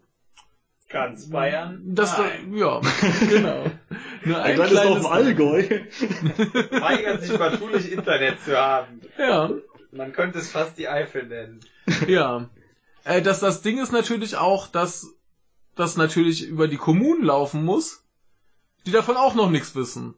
Ganz 0.88 1.30
Bayern? 1.30 1.82
Das, 1.84 2.18
Nein. 2.18 2.56
ja, 2.56 2.80
genau. 3.28 3.64
Nur 4.24 4.42
Ein 4.42 4.54
kleines 4.54 4.82
Dorf 4.82 4.98
im 4.98 5.06
Allgäu. 5.06 5.62
Weigert 6.70 7.22
sich 7.22 7.36
partout 7.36 7.68
Internet 7.68 8.40
zu 8.40 8.56
haben. 8.56 9.00
Ja, 9.18 9.50
Man 9.94 10.12
könnte 10.12 10.38
es 10.38 10.50
fast 10.50 10.76
die 10.76 10.88
Eifel 10.88 11.26
nennen. 11.26 11.60
ja. 12.08 12.50
Äh, 13.04 13.22
das, 13.22 13.40
das 13.40 13.62
Ding 13.62 13.78
ist 13.80 13.92
natürlich 13.92 14.36
auch, 14.36 14.66
dass 14.66 15.14
das 15.76 15.96
natürlich 15.96 16.46
über 16.46 16.68
die 16.68 16.76
Kommunen 16.76 17.24
laufen 17.24 17.64
muss, 17.64 18.04
die 18.86 18.90
davon 18.90 19.16
auch 19.16 19.34
noch 19.34 19.50
nichts 19.50 19.74
wissen. 19.74 20.14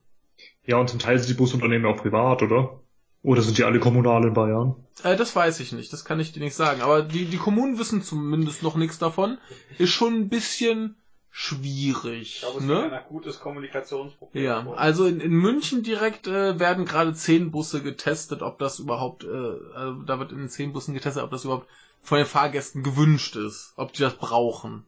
Ja, 0.65 0.79
und 0.79 0.89
zum 0.89 0.99
Teil 0.99 1.19
sind 1.19 1.29
die 1.29 1.35
Busunternehmen 1.35 1.87
auch 1.87 2.01
privat, 2.01 2.43
oder? 2.43 2.81
Oder 3.23 3.43
sind 3.43 3.59
die 3.59 3.65
alle 3.65 3.81
kommunal 3.81 4.25
in 4.25 4.35
Bayern? 4.35 4.77
Äh, 5.03 5.17
das 5.17 5.35
weiß 5.35 5.61
ich 5.61 5.73
nicht, 5.73 5.93
das 5.93 6.05
kann 6.05 6.21
ich 6.21 6.33
dir 6.33 6.41
nicht 6.41 6.55
sagen. 6.55 6.81
Aber 6.81 7.03
die, 7.03 7.27
die 7.27 7.37
Kommunen 7.37 7.79
wissen 7.79 8.03
zumindest 8.03 8.63
noch 8.63 8.77
nichts 8.77 8.99
davon. 8.99 9.39
Ist 9.79 9.91
schon 9.91 10.15
ein 10.15 10.29
bisschen 10.29 10.97
schwierig. 11.39 12.37
Ich 12.37 12.41
glaube, 12.41 12.61
es 12.61 12.65
ne? 12.65 12.73
ist 12.79 12.85
ein 12.85 12.93
akutes 12.95 13.41
Kommunikationsproblem. 13.41 14.43
Ja, 14.43 14.63
vor. 14.63 14.79
also 14.79 15.05
in, 15.05 15.21
in 15.21 15.33
München 15.33 15.83
direkt 15.83 16.27
äh, 16.27 16.59
werden 16.59 16.87
gerade 16.87 17.13
zehn 17.13 17.51
Busse 17.51 17.83
getestet, 17.83 18.41
ob 18.41 18.59
das 18.59 18.79
überhaupt, 18.79 19.25
äh, 19.25 19.75
also 19.75 20.01
da 20.07 20.19
wird 20.19 20.33
in 20.33 20.39
den 20.39 20.49
zehn 20.49 20.73
Bussen 20.73 20.95
getestet, 20.95 21.23
ob 21.23 21.31
das 21.31 21.45
überhaupt 21.45 21.69
von 22.03 22.17
den 22.17 22.27
Fahrgästen 22.27 22.83
gewünscht 22.83 23.37
ist, 23.37 23.75
ob 23.77 23.93
die 23.93 24.01
das 24.01 24.15
brauchen. 24.15 24.85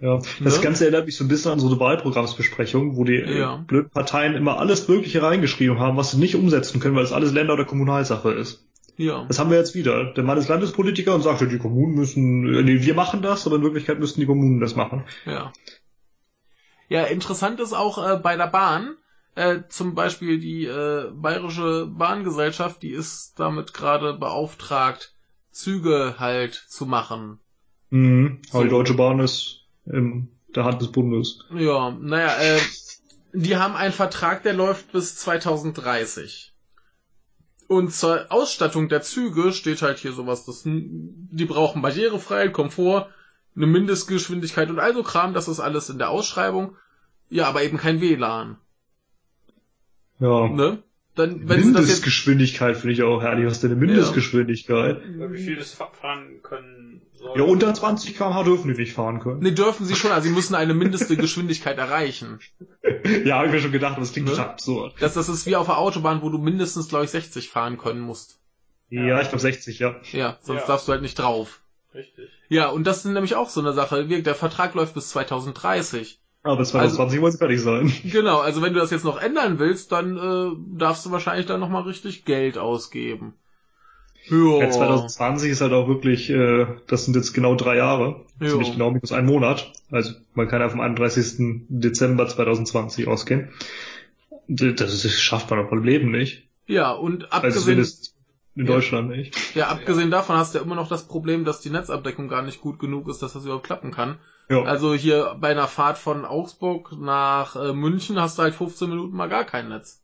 Ja, 0.00 0.16
das 0.42 0.56
Ne? 0.56 0.62
Ganze 0.62 0.84
erinnert 0.84 1.04
mich 1.04 1.16
so 1.18 1.24
ein 1.24 1.28
bisschen 1.28 1.52
an 1.52 1.60
so 1.60 1.66
eine 1.66 1.78
Wahlprogrammsbesprechung, 1.78 2.96
wo 2.96 3.04
die 3.04 3.16
äh, 3.16 3.40
Ja. 3.40 3.56
blöden 3.56 3.90
Parteien 3.90 4.34
immer 4.34 4.58
alles 4.58 4.88
Mögliche 4.88 5.22
reingeschrieben 5.22 5.78
haben, 5.78 5.98
was 5.98 6.12
sie 6.12 6.18
nicht 6.18 6.36
umsetzen 6.36 6.80
können, 6.80 6.96
weil 6.96 7.04
es 7.04 7.12
alles 7.12 7.32
Länder- 7.32 7.52
oder 7.52 7.66
Kommunalsache 7.66 8.32
ist. 8.32 8.64
Ja. 8.96 9.24
Das 9.28 9.38
haben 9.38 9.50
wir 9.50 9.58
jetzt 9.58 9.74
wieder. 9.74 10.12
Der 10.14 10.24
Mann 10.24 10.38
ist 10.38 10.48
Landespolitiker 10.48 11.14
und 11.14 11.22
sagt, 11.22 11.40
ja, 11.40 11.46
die 11.46 11.58
Kommunen 11.58 11.94
müssen, 11.94 12.54
äh, 12.54 12.62
nee, 12.62 12.82
wir 12.82 12.94
machen 12.94 13.22
das, 13.22 13.46
aber 13.46 13.56
in 13.56 13.62
Wirklichkeit 13.62 13.98
müssten 13.98 14.20
die 14.20 14.26
Kommunen 14.26 14.60
das 14.60 14.74
machen. 14.76 15.04
Ja. 15.24 15.52
Ja, 16.88 17.04
interessant 17.04 17.60
ist 17.60 17.72
auch 17.72 17.98
äh, 17.98 18.16
bei 18.16 18.36
der 18.36 18.46
Bahn, 18.46 18.96
äh, 19.34 19.60
zum 19.68 19.94
Beispiel 19.94 20.38
die 20.38 20.64
äh, 20.64 21.10
Bayerische 21.12 21.86
Bahngesellschaft, 21.86 22.82
die 22.82 22.92
ist 22.92 23.34
damit 23.38 23.74
gerade 23.74 24.14
beauftragt, 24.14 25.14
Züge 25.50 26.14
halt 26.18 26.54
zu 26.54 26.86
machen. 26.86 27.38
Mhm. 27.90 28.40
Aber 28.50 28.58
So. 28.60 28.64
die 28.64 28.70
Deutsche 28.70 28.94
Bahn 28.94 29.18
ist 29.20 29.64
in 29.84 30.28
der 30.54 30.64
Hand 30.64 30.80
des 30.80 30.90
Bundes. 30.92 31.40
Ja, 31.54 31.90
naja, 31.90 32.34
äh, 32.38 32.60
die 33.32 33.56
haben 33.56 33.74
einen 33.74 33.92
Vertrag, 33.92 34.42
der 34.42 34.54
läuft 34.54 34.92
bis 34.92 35.16
2030. 35.16 36.54
Und 37.68 37.92
zur 37.92 38.26
Ausstattung 38.30 38.88
der 38.88 39.02
Züge 39.02 39.52
steht 39.52 39.82
halt 39.82 39.98
hier 39.98 40.12
sowas, 40.12 40.44
das, 40.44 40.62
die 40.64 41.44
brauchen 41.44 41.82
Barrierefreiheit, 41.82 42.52
Komfort, 42.52 43.08
eine 43.56 43.66
Mindestgeschwindigkeit 43.66 44.70
und 44.70 44.78
also 44.78 45.02
Kram, 45.02 45.34
das 45.34 45.48
ist 45.48 45.60
alles 45.60 45.88
in 45.88 45.98
der 45.98 46.10
Ausschreibung. 46.10 46.76
Ja, 47.28 47.48
aber 47.48 47.62
eben 47.64 47.76
kein 47.76 48.00
WLAN, 48.00 48.56
Ja. 50.20 50.48
ne? 50.48 50.82
Dann, 51.16 51.48
wenn 51.48 51.56
jetzt, 51.58 51.66
Mindestgeschwindigkeit 51.66 52.76
finde 52.76 52.92
ich 52.92 53.02
auch 53.02 53.20
herrlich. 53.22 53.46
Was 53.46 53.54
ist 53.54 53.62
denn 53.62 53.72
eine 53.72 53.80
Mindestgeschwindigkeit? 53.80 55.00
Wie 55.32 55.38
viel 55.42 55.56
das 55.56 55.72
fa- 55.72 55.90
fahren 55.92 56.40
können 56.42 57.02
soll. 57.14 57.38
Ja, 57.38 57.44
unter 57.44 57.72
20 57.74 58.16
km/h 58.16 58.42
dürfen 58.44 58.72
die 58.72 58.78
nicht 58.80 58.92
fahren 58.92 59.20
können. 59.20 59.40
nee, 59.40 59.50
dürfen 59.52 59.86
sie 59.86 59.94
schon, 59.96 60.12
also 60.12 60.28
sie 60.28 60.34
müssen 60.34 60.54
eine 60.54 60.74
mindeste 60.74 61.16
Geschwindigkeit 61.16 61.78
erreichen. 61.78 62.38
Ja, 63.24 63.36
habe 63.36 63.46
ich 63.48 63.52
mir 63.52 63.60
schon 63.60 63.72
gedacht, 63.72 63.98
das 63.98 64.12
klingt 64.12 64.28
Ne? 64.28 64.34
total 64.34 64.50
absurd. 64.50 64.94
Das, 65.00 65.14
das 65.14 65.28
ist 65.28 65.46
wie 65.46 65.56
auf 65.56 65.66
der 65.66 65.78
Autobahn, 65.78 66.22
wo 66.22 66.30
du 66.30 66.38
mindestens, 66.38 66.88
glaube 66.88 67.04
ich, 67.04 67.10
60 67.10 67.48
fahren 67.50 67.76
können 67.78 68.00
musst. 68.00 68.40
Ja, 68.90 69.20
ich 69.20 69.28
glaube 69.28 69.40
60, 69.40 69.78
ja. 69.78 69.96
Ja, 70.12 70.38
sonst 70.42 70.62
Ja. 70.62 70.66
darfst 70.66 70.86
du 70.88 70.92
halt 70.92 71.02
nicht 71.02 71.14
drauf. 71.18 71.60
Richtig. 71.94 72.28
Ja, 72.48 72.68
und 72.68 72.86
das 72.86 72.98
ist 72.98 73.04
nämlich 73.06 73.34
auch 73.34 73.48
so 73.48 73.60
eine 73.60 73.72
Sache. 73.72 74.06
Der 74.06 74.34
Vertrag 74.34 74.74
läuft 74.74 74.94
bis 74.94 75.08
2030. 75.10 76.20
Aber 76.46 76.56
bis 76.58 76.68
2020 76.70 77.20
wollen 77.20 77.32
sie 77.32 77.38
fertig 77.38 77.60
sein. 77.60 77.92
Genau, 78.04 78.38
also 78.38 78.62
wenn 78.62 78.72
du 78.72 78.80
das 78.80 78.90
jetzt 78.90 79.04
noch 79.04 79.20
ändern 79.20 79.58
willst, 79.58 79.92
dann 79.92 80.16
äh, 80.16 80.56
darfst 80.78 81.04
du 81.04 81.10
wahrscheinlich 81.10 81.46
dann 81.46 81.60
nochmal 81.60 81.82
richtig 81.82 82.24
Geld 82.24 82.56
ausgeben. 82.58 83.34
Ja. 84.28 84.58
Ja, 84.60 84.70
2020 84.70 85.50
ist 85.52 85.60
halt 85.60 85.72
auch 85.72 85.86
wirklich, 85.88 86.30
äh, 86.30 86.66
das 86.88 87.04
sind 87.04 87.14
jetzt 87.16 87.32
genau 87.32 87.54
drei 87.54 87.76
Jahre. 87.76 88.24
Ja. 88.40 88.48
Ziemlich 88.48 88.72
genau 88.72 88.90
minus 88.90 89.12
einen 89.12 89.26
Monat. 89.26 89.72
Also 89.90 90.12
man 90.34 90.48
kann 90.48 90.60
ja 90.60 90.68
vom 90.68 90.80
31. 90.80 91.64
Dezember 91.68 92.26
2020 92.26 93.06
ausgehen. 93.06 93.50
Das, 94.48 94.74
das 95.02 95.12
schafft 95.20 95.50
man 95.50 95.60
doch 95.64 95.72
im 95.72 95.84
Leben 95.84 96.10
nicht. 96.10 96.44
Ja, 96.66 96.92
und 96.92 97.24
Also 97.32 97.36
abgesehen, 97.36 97.62
zumindest 97.62 98.14
in 98.56 98.66
Ja. 98.66 98.72
Deutschland 98.74 99.08
nicht. 99.10 99.54
ja, 99.54 99.68
abgesehen 99.68 100.10
davon 100.10 100.36
hast 100.36 100.54
du 100.54 100.58
ja 100.58 100.64
immer 100.64 100.74
noch 100.74 100.88
das 100.88 101.06
Problem, 101.06 101.44
dass 101.44 101.60
die 101.60 101.70
Netzabdeckung 101.70 102.28
gar 102.28 102.42
nicht 102.42 102.60
gut 102.60 102.78
genug 102.78 103.08
ist, 103.08 103.22
dass 103.22 103.32
das 103.34 103.44
überhaupt 103.44 103.66
klappen 103.66 103.90
kann. 103.92 104.18
Ja. 104.48 104.62
Also 104.62 104.94
hier 104.94 105.36
bei 105.40 105.50
einer 105.50 105.66
Fahrt 105.68 105.98
von 105.98 106.24
Augsburg 106.24 106.92
nach 106.98 107.56
äh, 107.56 107.72
München 107.72 108.20
hast 108.20 108.38
du 108.38 108.42
halt 108.42 108.54
15 108.54 108.88
Minuten 108.90 109.16
mal 109.16 109.28
gar 109.28 109.44
kein 109.44 109.68
Netz. 109.68 110.02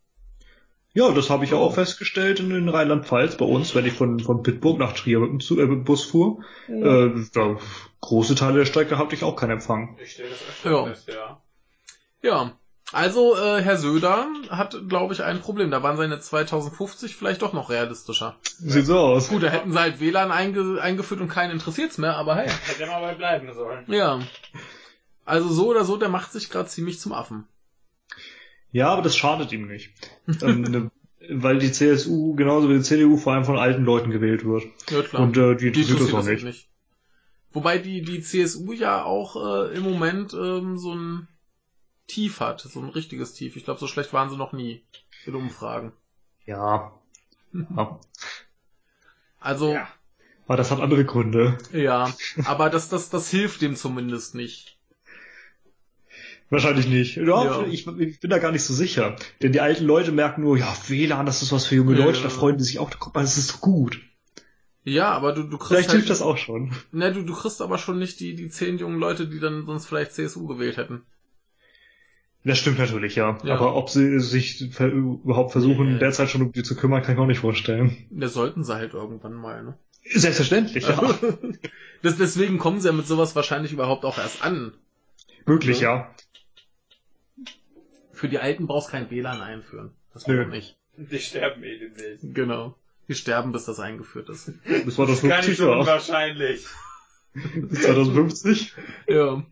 Ja, 0.94 1.10
das 1.12 1.30
habe 1.30 1.44
ich 1.44 1.54
Oh. 1.54 1.58
auch 1.58 1.74
festgestellt 1.74 2.40
in, 2.40 2.50
in 2.50 2.68
Rheinland-Pfalz 2.68 3.36
bei 3.36 3.46
uns, 3.46 3.74
wenn 3.74 3.86
ich 3.86 3.94
von, 3.94 4.20
von 4.20 4.42
Pittsburgh 4.42 4.78
nach 4.78 4.92
Trier 4.92 5.20
mit 5.20 5.30
dem 5.30 5.40
Zu- 5.40 5.58
äh, 5.58 5.62
mit 5.66 5.78
dem 5.78 5.84
Bus 5.84 6.04
fuhr. 6.04 6.42
Äh, 6.68 7.10
da, 7.32 7.56
große 8.00 8.34
Teile 8.34 8.58
der 8.58 8.64
Strecke 8.66 8.98
hatte 8.98 9.14
ich 9.14 9.24
auch 9.24 9.36
keinen 9.36 9.52
Empfang. 9.52 9.96
Ich 10.02 10.12
stelle 10.12 10.30
das 10.30 10.40
öfter 10.42 10.70
Ja. 10.70 10.84
fest, 10.86 11.08
ja. 11.08 11.40
Ja, 12.22 12.52
also 12.92 13.36
äh, 13.36 13.62
Herr 13.62 13.78
Söder 13.78 14.26
hat, 14.50 14.76
glaube 14.88 15.14
ich, 15.14 15.22
ein 15.22 15.40
Problem. 15.40 15.70
Da 15.70 15.82
waren 15.82 15.96
seine 15.96 16.20
2050 16.20 17.16
vielleicht 17.16 17.42
doch 17.42 17.52
noch 17.52 17.70
realistischer. 17.70 18.36
Sieht 18.58 18.86
so 18.86 18.98
aus. 18.98 19.28
Gut, 19.28 19.42
da 19.42 19.48
hätten 19.48 19.72
sie 19.72 19.78
halt 19.78 20.00
WLAN 20.00 20.30
einge 20.30 20.80
eingeführt 20.80 21.20
und 21.20 21.28
keinen 21.28 21.52
interessiert's 21.52 21.98
mehr, 21.98 22.16
aber 22.16 22.36
hey. 22.36 22.50
Hätte 22.66 22.86
mal 22.86 23.00
bei 23.00 23.14
bleiben 23.14 23.52
sollen. 23.54 23.84
Ja. 23.88 24.20
Also 25.24 25.48
so 25.48 25.70
oder 25.70 25.84
so, 25.84 25.96
der 25.96 26.08
macht 26.08 26.32
sich 26.32 26.50
gerade 26.50 26.68
ziemlich 26.68 27.00
zum 27.00 27.12
Affen. 27.12 27.46
Ja, 28.72 28.88
aber 28.88 29.02
das 29.02 29.16
schadet 29.16 29.52
ihm 29.52 29.68
nicht. 29.68 29.92
ähm, 30.42 30.62
ne, 30.62 30.90
weil 31.30 31.58
die 31.58 31.72
CSU 31.72 32.34
genauso 32.34 32.68
wie 32.68 32.74
die 32.74 32.82
CDU 32.82 33.16
vor 33.16 33.32
allem 33.32 33.44
von 33.44 33.58
alten 33.58 33.84
Leuten 33.84 34.10
gewählt 34.10 34.44
wird. 34.44 34.64
Ja, 34.90 35.02
klar. 35.02 35.22
Und 35.22 35.36
äh, 35.36 35.56
die 35.56 35.72
die 35.72 35.82
interessiert 35.82 36.12
das 36.12 36.14
auch 36.14 36.28
nicht. 36.28 36.44
nicht. 36.44 36.68
Wobei 37.52 37.78
die, 37.78 38.02
die 38.02 38.22
CSU 38.22 38.72
ja 38.72 39.04
auch 39.04 39.36
äh, 39.36 39.76
im 39.76 39.82
Moment 39.82 40.32
ähm, 40.34 40.78
so 40.78 40.94
ein 40.94 41.28
Tief 42.06 42.40
hat, 42.40 42.60
so 42.60 42.80
ein 42.80 42.88
richtiges 42.88 43.34
Tief. 43.34 43.56
Ich 43.56 43.64
glaube, 43.64 43.80
so 43.80 43.86
schlecht 43.86 44.12
waren 44.12 44.30
sie 44.30 44.36
noch 44.36 44.52
nie 44.52 44.82
in 45.26 45.34
Umfragen. 45.34 45.92
Ja. 46.44 46.92
ja. 47.76 48.00
Also, 49.40 49.72
Ja. 49.74 49.88
Aber 50.48 50.56
das 50.56 50.70
hat 50.70 50.80
andere 50.80 51.04
Gründe. 51.04 51.56
ja, 51.72 52.12
aber 52.44 52.68
das, 52.68 52.88
das, 52.88 53.08
das 53.10 53.30
hilft 53.30 53.62
dem 53.62 53.76
zumindest 53.76 54.34
nicht. 54.34 54.76
Wahrscheinlich 56.50 56.86
nicht. 56.86 57.16
Ja, 57.16 57.22
Ja. 57.24 57.66
Ich, 57.66 57.86
ich 57.86 58.20
bin 58.20 58.30
da 58.30 58.38
gar 58.38 58.52
nicht 58.52 58.64
so 58.64 58.74
sicher. 58.74 59.16
Denn 59.40 59.52
die 59.52 59.60
alten 59.60 59.84
Leute 59.84 60.12
merken 60.12 60.42
nur, 60.42 60.58
ja, 60.58 60.76
WLAN, 60.88 61.24
das 61.24 61.42
ist 61.42 61.52
was 61.52 61.66
für 61.66 61.76
junge 61.76 61.96
Ja. 61.96 62.04
Leute, 62.04 62.20
da 62.20 62.28
freuen 62.28 62.58
die 62.58 62.64
sich 62.64 62.78
auch, 62.78 62.90
guck 62.98 63.14
mal, 63.14 63.22
das 63.22 63.38
ist 63.38 63.52
doch 63.52 63.60
gut. 63.60 64.00
Ja, 64.84 65.12
aber 65.12 65.32
du, 65.32 65.44
du 65.44 65.56
kriegst 65.56 65.68
Vielleicht 65.68 65.88
halt, 65.88 65.96
hilft 65.98 66.10
das 66.10 66.20
auch 66.20 66.36
schon. 66.36 66.72
Ne, 66.90 67.12
du, 67.12 67.22
du 67.22 67.34
kriegst 67.34 67.62
aber 67.62 67.78
schon 67.78 67.98
nicht 67.98 68.20
die, 68.20 68.34
die 68.34 68.48
zehn 68.50 68.76
jungen 68.78 68.98
Leute, 68.98 69.28
die 69.28 69.38
dann 69.38 69.64
sonst 69.64 69.86
vielleicht 69.86 70.12
CSU 70.12 70.46
gewählt 70.46 70.76
hätten. 70.76 71.02
Das 72.44 72.58
stimmt 72.58 72.78
natürlich, 72.78 73.14
ja. 73.14 73.38
Ja. 73.44 73.54
Aber 73.54 73.76
ob 73.76 73.88
sie 73.88 74.18
sich 74.18 74.68
ver 74.72 74.88
überhaupt 74.88 75.52
versuchen, 75.52 75.92
Nee. 75.94 75.98
derzeit 76.00 76.28
schon 76.28 76.42
um 76.42 76.52
die 76.52 76.62
zu 76.64 76.74
kümmern, 76.74 77.02
kann 77.02 77.12
ich 77.12 77.18
mir 77.18 77.22
auch 77.24 77.28
nicht 77.28 77.38
vorstellen. 77.38 77.96
Das 78.10 78.34
sollten 78.34 78.64
sie 78.64 78.74
halt 78.74 78.94
irgendwann 78.94 79.34
mal, 79.34 79.62
ne? 79.62 79.78
Selbstverständlich, 80.12 80.88
ja. 80.88 81.00
das, 82.02 82.16
deswegen 82.18 82.58
kommen 82.58 82.80
sie 82.80 82.88
ja 82.88 82.92
mit 82.92 83.06
sowas 83.06 83.36
wahrscheinlich 83.36 83.72
überhaupt 83.72 84.04
auch 84.04 84.18
erst 84.18 84.42
an. 84.44 84.72
Möglich, 85.46 85.80
Ja. 85.80 85.94
ja. 85.96 86.14
Für 88.12 88.28
die 88.28 88.38
Alten 88.38 88.66
brauchst 88.66 88.90
kein 88.90 89.10
WLAN 89.10 89.40
einführen. 89.40 89.90
Das 90.12 90.24
braucht 90.24 90.48
nicht. 90.48 90.76
Die 90.96 91.18
sterben 91.18 91.62
eh 91.64 91.78
demnächst. 91.78 92.34
Genau. 92.34 92.76
Die 93.08 93.14
sterben, 93.14 93.52
bis 93.52 93.64
das 93.64 93.80
eingeführt 93.80 94.28
ist. 94.28 94.46
Bis 94.84 94.94
2050, 94.94 95.28
Gar 95.30 95.42
nicht 95.46 95.56
so 95.58 95.72
unwahrscheinlich. 95.72 96.66
Bis 97.34 97.82
2050. 97.82 98.72
Ja. 99.08 99.42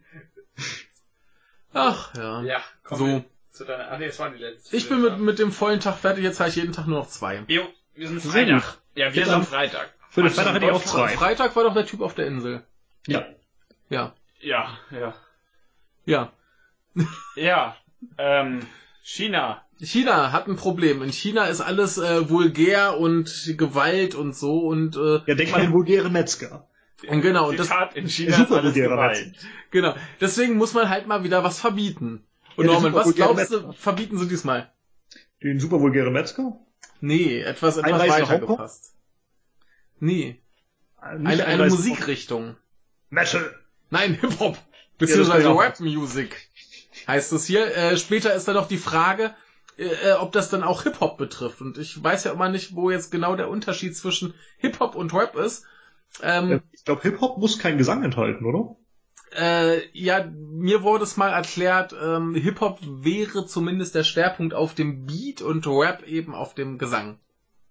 Ach, 1.72 2.14
ja. 2.16 2.42
Ja, 2.42 2.60
komm 2.82 2.98
So. 2.98 3.24
zu 3.52 3.64
deiner. 3.64 3.90
Ah, 3.90 3.98
nee, 3.98 4.06
das 4.06 4.18
war 4.18 4.30
die 4.30 4.38
letzte. 4.38 4.76
Ich 4.76 4.88
bin 4.88 5.02
mit, 5.02 5.18
mit 5.18 5.38
dem 5.38 5.52
vollen 5.52 5.80
Tag 5.80 5.96
fertig, 5.98 6.24
jetzt 6.24 6.40
habe 6.40 6.48
ich 6.50 6.56
jeden 6.56 6.72
Tag 6.72 6.86
nur 6.86 6.98
noch 7.00 7.08
zwei. 7.08 7.44
Jo, 7.48 7.62
wir 7.94 8.08
sind 8.08 8.20
Freitag. 8.22 8.78
Ja, 8.94 9.14
wir 9.14 9.24
sind 9.24 9.34
am- 9.34 9.44
Freitag. 9.46 9.90
Für 10.10 10.22
den 10.22 10.30
Freitag 10.32 10.54
hätte 10.54 10.66
ich 10.66 10.72
auch 10.72 10.84
zwei. 10.84 11.08
Freitag 11.16 11.54
war 11.54 11.62
doch 11.64 11.74
der 11.74 11.86
Typ 11.86 12.00
auf 12.00 12.14
der 12.14 12.26
Insel. 12.26 12.62
Ja. 13.06 13.24
Ja. 13.88 14.14
Ja, 14.40 14.76
ja. 14.90 15.14
Ja. 16.06 16.32
Ja, 17.36 17.76
ähm, 18.18 18.66
China. 19.02 19.62
China 19.78 20.32
hat 20.32 20.48
ein 20.48 20.56
Problem. 20.56 21.02
In 21.02 21.12
China 21.12 21.44
ist 21.46 21.60
alles 21.60 21.96
äh, 21.98 22.28
vulgär 22.28 22.98
und 22.98 23.54
Gewalt 23.56 24.14
und 24.14 24.34
so 24.36 24.66
und 24.66 24.96
äh, 24.96 25.20
Ja, 25.26 25.34
denk 25.34 25.50
mal 25.52 25.58
an 25.58 25.62
den 25.66 25.72
vulgären 25.72 26.12
Metzger. 26.12 26.66
Und 27.08 27.20
genau, 27.22 27.48
und 27.48 27.58
das- 27.58 27.70
in 27.94 28.08
China 28.08 28.36
Super 28.36 28.56
ist 28.58 28.64
alles 28.64 28.74
Gewalt. 28.74 29.34
genau. 29.70 29.94
Deswegen 30.20 30.56
muss 30.56 30.74
man 30.74 30.88
halt 30.88 31.06
mal 31.06 31.24
wieder 31.24 31.42
was 31.44 31.58
verbieten. 31.60 32.24
Und 32.56 32.66
Ja, 32.66 32.72
Norman, 32.72 32.92
was 32.94 33.14
glaubst 33.14 33.50
du, 33.52 33.72
verbieten 33.72 34.18
sie 34.18 34.28
diesmal? 34.28 34.70
Den 35.42 35.58
super 35.60 35.80
vulgären 35.80 36.12
Metzger? 36.12 36.58
Nee, 37.00 37.40
etwas, 37.40 37.76
etwas 37.78 37.84
Einreise 37.92 38.08
nach 38.08 38.14
weiter 38.28 38.40
Hongkong? 38.40 38.56
gefasst. 38.56 38.94
Nee, 39.98 40.40
Nicht 41.18 41.26
eine, 41.42 41.46
eine 41.46 41.66
Musikrichtung. 41.68 42.56
Metal. 43.08 43.54
Nein, 43.90 44.14
Hip-Hop. 44.20 44.58
Beziehungsweise 44.98 45.48
auch. 45.50 45.60
Rap-Music. 45.60 46.36
Heißt 47.06 47.32
es 47.32 47.46
hier. 47.46 47.74
Äh, 47.74 47.96
später 47.96 48.34
ist 48.34 48.46
dann 48.46 48.54
noch 48.54 48.68
die 48.68 48.76
Frage, 48.76 49.34
äh, 49.78 49.84
äh, 49.84 50.12
ob 50.12 50.32
das 50.32 50.50
dann 50.50 50.62
auch 50.62 50.82
Hip-Hop 50.82 51.16
betrifft. 51.16 51.60
Und 51.62 51.78
ich 51.78 52.02
weiß 52.02 52.24
ja 52.24 52.32
immer 52.32 52.50
nicht, 52.50 52.74
wo 52.74 52.90
jetzt 52.90 53.10
genau 53.10 53.34
der 53.36 53.48
Unterschied 53.48 53.96
zwischen 53.96 54.34
Hip-Hop 54.58 54.94
und 54.94 55.14
Rap 55.14 55.36
ist. 55.36 55.64
Ähm, 56.22 56.62
Ich 56.72 56.84
glaube, 56.84 57.02
Hip-Hop 57.02 57.38
muss 57.38 57.58
keinen 57.58 57.78
Gesang 57.78 58.02
enthalten, 58.02 58.44
oder? 58.44 58.76
Äh, 59.32 59.86
ja, 59.92 60.24
mir 60.24 60.82
wurde 60.82 61.04
es 61.04 61.16
mal 61.16 61.30
erklärt, 61.30 61.94
ähm, 62.00 62.34
Hip-Hop 62.34 62.80
wäre 62.82 63.46
zumindest 63.46 63.94
der 63.94 64.02
Schwerpunkt 64.04 64.54
auf 64.54 64.74
dem 64.74 65.06
Beat 65.06 65.40
und 65.40 65.66
Rap 65.66 66.02
eben 66.06 66.34
auf 66.34 66.54
dem 66.54 66.78
Gesang. 66.78 67.18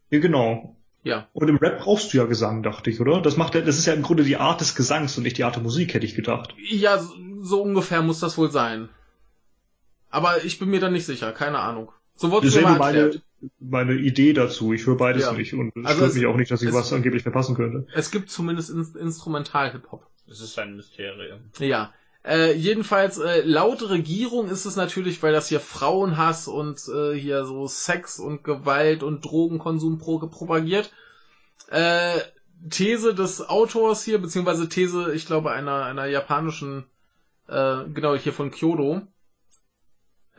Ja, 0.09 0.19
genau. 0.19 0.77
Ja. 1.03 1.27
Und 1.33 1.47
im 1.47 1.57
Rap 1.57 1.79
brauchst 1.79 2.13
du 2.13 2.17
ja 2.17 2.25
Gesang, 2.25 2.63
dachte 2.63 2.89
ich, 2.89 2.99
oder? 2.99 3.21
Das 3.21 3.37
macht 3.37 3.55
ja, 3.55 3.61
das 3.61 3.77
ist 3.77 3.85
ja 3.85 3.93
im 3.93 4.03
Grunde 4.03 4.23
die 4.23 4.37
Art 4.37 4.61
des 4.61 4.75
Gesangs 4.75 5.17
und 5.17 5.23
nicht 5.23 5.37
die 5.37 5.43
Art 5.43 5.55
der 5.55 5.63
Musik, 5.63 5.93
hätte 5.93 6.05
ich 6.05 6.15
gedacht. 6.15 6.55
Ja, 6.69 6.97
so, 6.97 7.13
so 7.41 7.61
ungefähr 7.61 8.01
muss 8.01 8.19
das 8.19 8.37
wohl 8.37 8.51
sein. 8.51 8.89
Aber 10.09 10.43
ich 10.43 10.59
bin 10.59 10.69
mir 10.69 10.79
da 10.79 10.89
nicht 10.89 11.05
sicher, 11.05 11.31
keine 11.31 11.59
Ahnung. 11.59 11.91
So 12.15 12.31
wurde 12.31 12.47
es 12.47 12.55
mir 12.55 12.61
mal 12.63 12.73
erklärt. 12.81 13.13
meine, 13.13 13.21
meine 13.59 13.93
Idee 13.93 14.33
dazu. 14.33 14.73
Ich 14.73 14.85
höre 14.85 14.97
beides 14.97 15.23
Ja. 15.23 15.33
nicht 15.33 15.53
und 15.53 15.69
es 15.75 15.85
Also 15.85 15.97
stört 15.97 16.09
es- 16.11 16.15
mich 16.17 16.25
auch 16.25 16.35
nicht, 16.37 16.51
dass 16.51 16.61
ich 16.61 16.69
es- 16.69 16.75
was 16.75 16.91
angeblich 16.93 17.23
verpassen 17.23 17.55
könnte. 17.55 17.87
Es 17.93 18.11
gibt 18.11 18.29
zumindest 18.29 18.69
in, 18.69 18.85
Instrumental-Hip-Hop. 18.99 20.05
Das 20.27 20.41
ist 20.41 20.57
ein 20.59 20.75
Mysterium. 20.75 21.39
Ja. 21.59 21.93
Äh, 22.23 22.53
jedenfalls, 22.53 23.17
äh, 23.17 23.41
laut 23.45 23.89
Regierung 23.89 24.49
ist 24.49 24.65
es 24.65 24.75
natürlich, 24.75 25.23
weil 25.23 25.31
das 25.31 25.47
hier 25.47 25.61
Frauenhass 25.61 26.47
und 26.49 26.81
äh, 26.93 27.13
hier 27.17 27.45
so 27.45 27.65
Sex 27.67 28.19
und 28.19 28.43
Gewalt 28.43 29.03
und 29.03 29.23
Drogenkonsum 29.23 29.97
pro 29.99 30.19
propagiert. 30.27 30.91
Äh, 31.71 32.19
These 32.69 33.15
des 33.15 33.47
Autors 33.47 34.03
hier, 34.03 34.19
beziehungsweise 34.19 34.67
These, 34.67 35.13
ich 35.13 35.25
glaube, 35.25 35.51
einer, 35.51 35.85
einer 35.85 36.07
japanischen, 36.07 36.83
äh, 37.47 37.85
genau, 37.93 38.15
hier 38.15 38.33
von 38.33 38.51
Kyoto, 38.51 39.01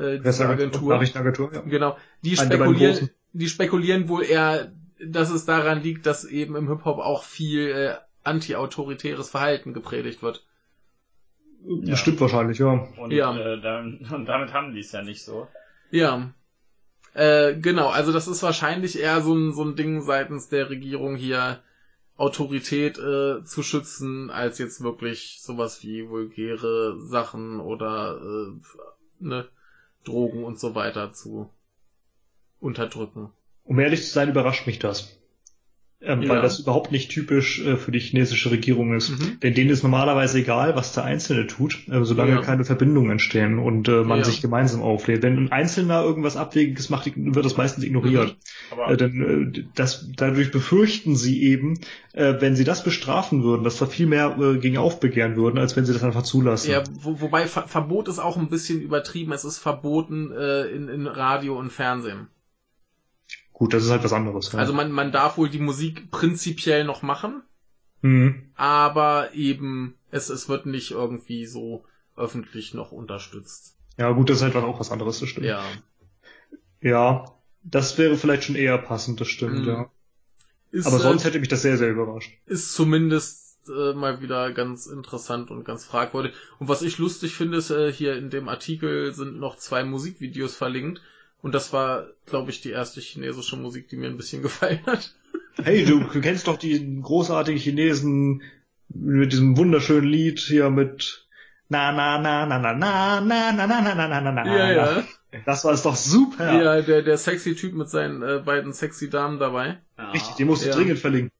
äh, 0.01 0.19
diese 0.21 0.49
Agentur. 0.49 0.95
Nachrichtenagentur, 0.95 1.53
ja. 1.55 1.61
Genau. 1.61 1.97
Die 2.23 2.37
spekulieren, 2.37 3.11
die 3.33 3.49
spekulieren 3.49 4.09
wohl 4.09 4.25
eher, 4.25 4.73
dass 5.05 5.31
es 5.31 5.45
daran 5.45 5.83
liegt, 5.83 6.07
dass 6.07 6.25
eben 6.25 6.57
im 6.57 6.69
Hip-Hop 6.69 6.99
auch 6.99 7.25
viel 7.25 7.69
äh, 7.71 7.95
anti-autoritäres 8.25 9.31
Verhalten 9.31 9.73
gepredigt 9.73 10.23
wird. 10.23 10.45
Ja. 11.65 11.97
Stimmt 11.97 12.21
wahrscheinlich, 12.21 12.59
ja. 12.59 12.89
Und, 12.99 13.11
Ja. 13.13 13.37
äh, 13.37 13.61
dann, 13.61 14.07
und 14.13 14.27
damit 14.27 14.53
haben 14.53 14.73
die 14.73 14.81
es 14.81 14.93
ja 14.93 15.03
nicht 15.03 15.25
so. 15.25 15.47
Ja. 15.91 16.33
Äh, 17.13 17.57
genau, 17.57 17.89
also 17.89 18.13
das 18.13 18.29
ist 18.29 18.43
wahrscheinlich 18.43 18.99
eher 18.99 19.21
so 19.21 19.35
ein, 19.35 19.53
so 19.53 19.65
ein 19.65 19.75
Ding 19.77 20.01
seitens 20.01 20.49
der 20.49 20.71
Regierung 20.71 21.17
hier, 21.17 21.61
Autorität 22.17 22.99
äh, 22.99 23.43
zu 23.45 23.63
schützen, 23.63 24.31
als 24.31 24.59
jetzt 24.59 24.83
wirklich 24.83 25.41
sowas 25.41 25.83
wie 25.83 26.07
vulgäre 26.07 27.01
Sachen 27.01 27.61
oder 27.61 28.21
äh, 28.21 29.25
ne, 29.25 29.49
Drogen 30.05 30.45
und 30.45 30.59
so 30.59 30.75
weiter 30.75 31.13
zu 31.13 31.51
unterdrücken. 32.59 33.33
Um 33.65 33.79
ehrlich 33.79 34.03
zu 34.05 34.11
sein, 34.11 34.29
überrascht 34.29 34.67
mich 34.67 34.79
das. 34.79 35.20
Ähm, 36.03 36.23
Ja. 36.23 36.31
Weil 36.31 36.41
das 36.41 36.59
überhaupt 36.61 36.93
nicht 36.93 37.11
typisch 37.11 37.61
äh, 37.61 37.77
für 37.77 37.93
die 37.93 37.99
chinesische 37.99 38.51
Regierung 38.51 38.95
ist. 38.95 39.11
Mhm. 39.11 39.39
Denn 39.43 39.53
denen 39.53 39.69
ist 39.69 39.83
normalerweise 39.83 40.39
egal, 40.39 40.75
was 40.75 40.95
der 40.95 41.05
Einzelne 41.05 41.47
tut, 41.47 41.79
äh, 41.91 42.03
solange 42.05 42.33
Ja. 42.37 42.41
keine 42.41 42.65
Verbindungen 42.65 43.11
entstehen 43.11 43.59
und 43.59 43.87
äh, 43.89 44.03
man 44.03 44.19
Ja. 44.21 44.25
sich 44.25 44.41
gemeinsam 44.41 44.81
auflädt. 44.81 45.23
Wenn 45.23 45.37
ein 45.37 45.53
Einzelner 45.53 46.03
irgendwas 46.03 46.39
Abwegiges 46.39 46.89
macht, 46.89 47.13
wird 47.15 47.45
das 47.45 47.59
meistens 47.59 47.85
ignoriert. 47.85 48.37
Aber 48.71 48.91
Äh, 48.91 48.97
denn 48.97 49.53
äh, 49.55 49.63
das, 49.75 50.09
dadurch 50.17 50.51
befürchten 50.51 51.17
sie 51.17 51.43
eben, 51.43 51.79
äh, 52.15 52.35
wenn 52.41 52.57
sie 52.57 52.65
das 52.65 52.83
bestrafen 52.83 53.43
würden, 53.43 53.63
dass 53.65 53.77
da 53.77 53.85
viel 53.85 54.07
mehr 54.07 54.37
gegen 54.59 54.79
aufbegehren 54.79 55.37
würden, 55.37 55.59
als 55.59 55.77
wenn 55.77 55.85
sie 55.85 55.93
das 55.93 56.03
einfach 56.03 56.23
zulassen. 56.23 56.71
Ja, 56.71 56.83
wo, 57.03 57.21
wobei 57.21 57.47
Ver 57.47 57.69
Verbot 57.69 58.09
ist 58.09 58.19
auch 58.21 58.39
ein 58.39 58.49
bisschen 58.49 58.81
übertrieben. 58.81 59.33
Es 59.33 59.45
ist 59.45 59.59
verboten 59.59 60.31
in, 60.33 60.89
in 60.89 61.07
Radio 61.07 61.59
und 61.59 61.71
Fernsehen. 61.71 62.29
Gut, 63.61 63.75
das 63.75 63.85
ist 63.85 63.91
halt 63.91 64.03
was 64.03 64.15
anderes. 64.15 64.51
Ja. 64.53 64.59
Also 64.59 64.73
man, 64.73 64.91
man 64.91 65.13
darf 65.13 65.37
wohl 65.37 65.51
die 65.51 65.59
Musik 65.59 66.11
prinzipiell 66.11 66.85
noch 66.85 67.03
machen, 67.03 67.43
mhm. 68.01 68.51
aber 68.55 69.35
eben 69.35 69.97
es, 70.11 70.31
es 70.31 70.49
wird 70.49 70.65
nicht 70.65 70.93
irgendwie 70.93 71.45
so 71.45 71.85
öffentlich 72.17 72.73
noch 72.73 72.91
unterstützt. 72.91 73.77
ja, 73.99 74.11
gut, 74.13 74.31
das 74.31 74.39
ist 74.39 74.43
halt 74.45 74.57
auch 74.57 74.81
was 74.81 74.91
anderes, 74.91 75.21
das 75.21 75.29
stimmt. 75.29 75.45
Ja. 75.47 75.63
Ja, 76.81 77.27
das 77.63 77.99
wäre 77.99 78.17
vielleicht 78.17 78.45
schon 78.45 78.57
eher 78.57 78.79
passend, 78.79 79.21
das 79.21 79.29
stimmt, 79.29 79.61
Mhm. 79.61 79.69
ja. 79.69 79.91
Ist, 80.73 80.87
Aber 80.87 80.99
sonst 80.99 81.25
äh, 81.25 81.29
hätte 81.29 81.41
mich 81.41 81.49
das 81.49 81.61
sehr, 81.61 81.77
sehr 81.77 81.91
überrascht. 81.91 82.33
ist 82.47 82.73
zumindest 82.73 83.59
äh, 83.69 83.93
mal 83.93 84.23
wieder 84.23 84.53
ganz 84.53 84.87
interessant 84.87 85.51
und 85.51 85.65
ganz 85.65 85.85
fragwürdig. 85.85 86.33
Und 86.59 86.69
was 86.69 86.81
ich 86.81 86.97
lustig 86.97 87.35
finde, 87.35 87.59
ist, 87.59 87.69
äh, 87.71 87.93
hier 87.93 88.17
in 88.17 88.31
dem 88.31 88.49
Artikel 88.49 89.13
sind 89.13 89.39
noch 89.39 89.57
zwei 89.57 89.85
Musikvideos 89.85 90.55
verlinkt. 90.57 91.03
Und 91.43 91.55
das 91.55 91.73
war, 91.73 92.07
glaube 92.27 92.51
ich, 92.51 92.61
die 92.61 92.71
erste 92.71 93.01
chinesische 93.01 93.57
Musik, 93.57 93.89
die 93.89 93.97
mir 93.97 94.09
ein 94.09 94.17
bisschen 94.17 94.43
gefallen 94.43 94.81
hat. 94.87 95.15
Hey, 95.63 95.85
du, 95.85 96.01
du 96.01 96.21
kennst 96.21 96.47
doch 96.47 96.57
die 96.59 97.01
großartigen 97.03 97.59
Chinesen 97.61 98.43
mit 98.89 99.33
diesem 99.33 99.57
wunderschönen 99.57 100.07
Lied 100.09 100.39
hier 100.41 100.71
mit 100.71 101.27
na 101.69 101.93
na 101.93 102.19
na 102.19 102.47
na 102.47 102.59
na 102.59 102.73
na 102.75 103.21
na 103.21 103.53
na 103.53 103.67
na 103.67 103.81
na 103.81 103.95
na 103.95 104.09
na 104.09 104.21
na 104.21 104.33
na. 104.33 104.45
Ja, 104.59 104.73
ja. 104.73 105.05
Das 105.47 105.65
war 105.65 105.73
es 105.73 105.83
doch 105.83 105.95
super. 105.97 106.61
Ja, 106.63 106.83
der, 106.83 107.03
der 107.03 107.17
sexy 107.17 107.55
Typ 107.55 107.75
mit 107.75 107.89
seinen 107.89 108.23
äh, 108.23 108.43
beiden 108.45 108.73
sexy 108.73 109.09
Damen 109.09 109.39
dabei. 109.39 109.79
ja. 109.97 110.11
Richtig, 110.11 110.35
den 110.35 110.47
musst 110.49 110.65
du 110.65 110.69
Ja. 110.71 110.75
dringend 110.75 110.99
verlinken. 110.99 111.31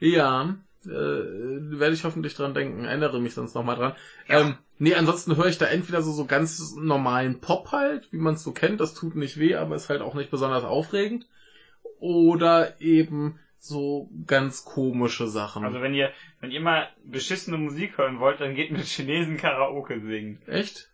Ja, 0.00 0.56
äh, 0.88 1.78
werde 1.78 1.94
ich 1.94 2.04
hoffentlich 2.04 2.34
dran 2.34 2.54
denken. 2.54 2.84
Erinnere 2.84 3.20
mich 3.20 3.34
sonst 3.34 3.54
nochmal 3.54 3.76
dran. 3.76 3.96
Ähm, 4.28 4.56
nee, 4.78 4.94
ansonsten 4.94 5.36
höre 5.36 5.46
ich 5.46 5.58
da 5.58 5.66
entweder 5.66 6.02
so, 6.02 6.12
so 6.12 6.24
ganz 6.26 6.74
normalen 6.76 7.40
Pop 7.40 7.72
halt, 7.72 8.12
wie 8.12 8.18
man 8.18 8.34
es 8.34 8.42
so 8.44 8.52
kennt. 8.52 8.80
Das 8.80 8.94
tut 8.94 9.14
nicht 9.16 9.38
weh, 9.38 9.54
aber 9.54 9.76
ist 9.76 9.88
halt 9.88 10.00
auch 10.02 10.14
nicht 10.14 10.30
besonders 10.30 10.64
aufregend. 10.64 11.26
Oder 12.00 12.80
eben 12.80 13.38
so 13.58 14.08
ganz 14.26 14.64
komische 14.64 15.26
Sachen. 15.26 15.64
Also 15.64 15.80
wenn 15.82 15.94
ihr, 15.94 16.10
wenn 16.40 16.50
ihr 16.52 16.60
mal 16.60 16.88
beschissene 17.04 17.56
Musik 17.58 17.98
hören 17.98 18.20
wollt, 18.20 18.40
dann 18.40 18.54
geht 18.54 18.70
mit 18.70 18.84
Chinesen 18.84 19.36
Karaoke 19.36 20.00
singen. 20.00 20.40
Echt? 20.46 20.90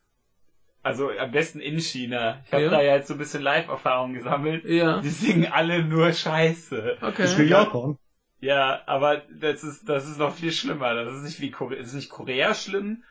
Also 0.82 1.10
am 1.10 1.30
besten 1.30 1.60
in 1.60 1.78
China. 1.80 2.42
Ich 2.46 2.52
habe 2.52 2.64
Ja. 2.64 2.70
da 2.70 2.82
ja 2.82 2.96
jetzt 2.96 3.08
so 3.08 3.14
ein 3.14 3.18
bisschen 3.18 3.42
Live-Erfahrung 3.42 4.14
gesammelt. 4.14 4.64
Ja. 4.64 5.00
Die 5.00 5.08
singen 5.08 5.50
alle 5.50 5.82
nur 5.84 6.12
Scheiße. 6.12 6.98
Das 7.00 7.18
will 7.38 7.44
Okay. 7.44 7.44
ich 7.46 7.54
auch 7.54 7.72
hören. 7.74 7.98
Ja, 8.44 8.82
aber 8.84 9.22
das 9.40 9.64
ist, 9.64 9.88
das 9.88 10.06
ist 10.06 10.18
noch 10.18 10.34
viel 10.34 10.52
schlimmer. 10.52 10.94
Das 10.94 11.16
ist 11.16 11.22
nicht 11.22 11.40
wie 11.40 11.50
Korea, 11.50 11.80
ist 11.80 11.94
nicht 11.94 12.10
Korea 12.10 12.52
schlimm. 12.52 13.02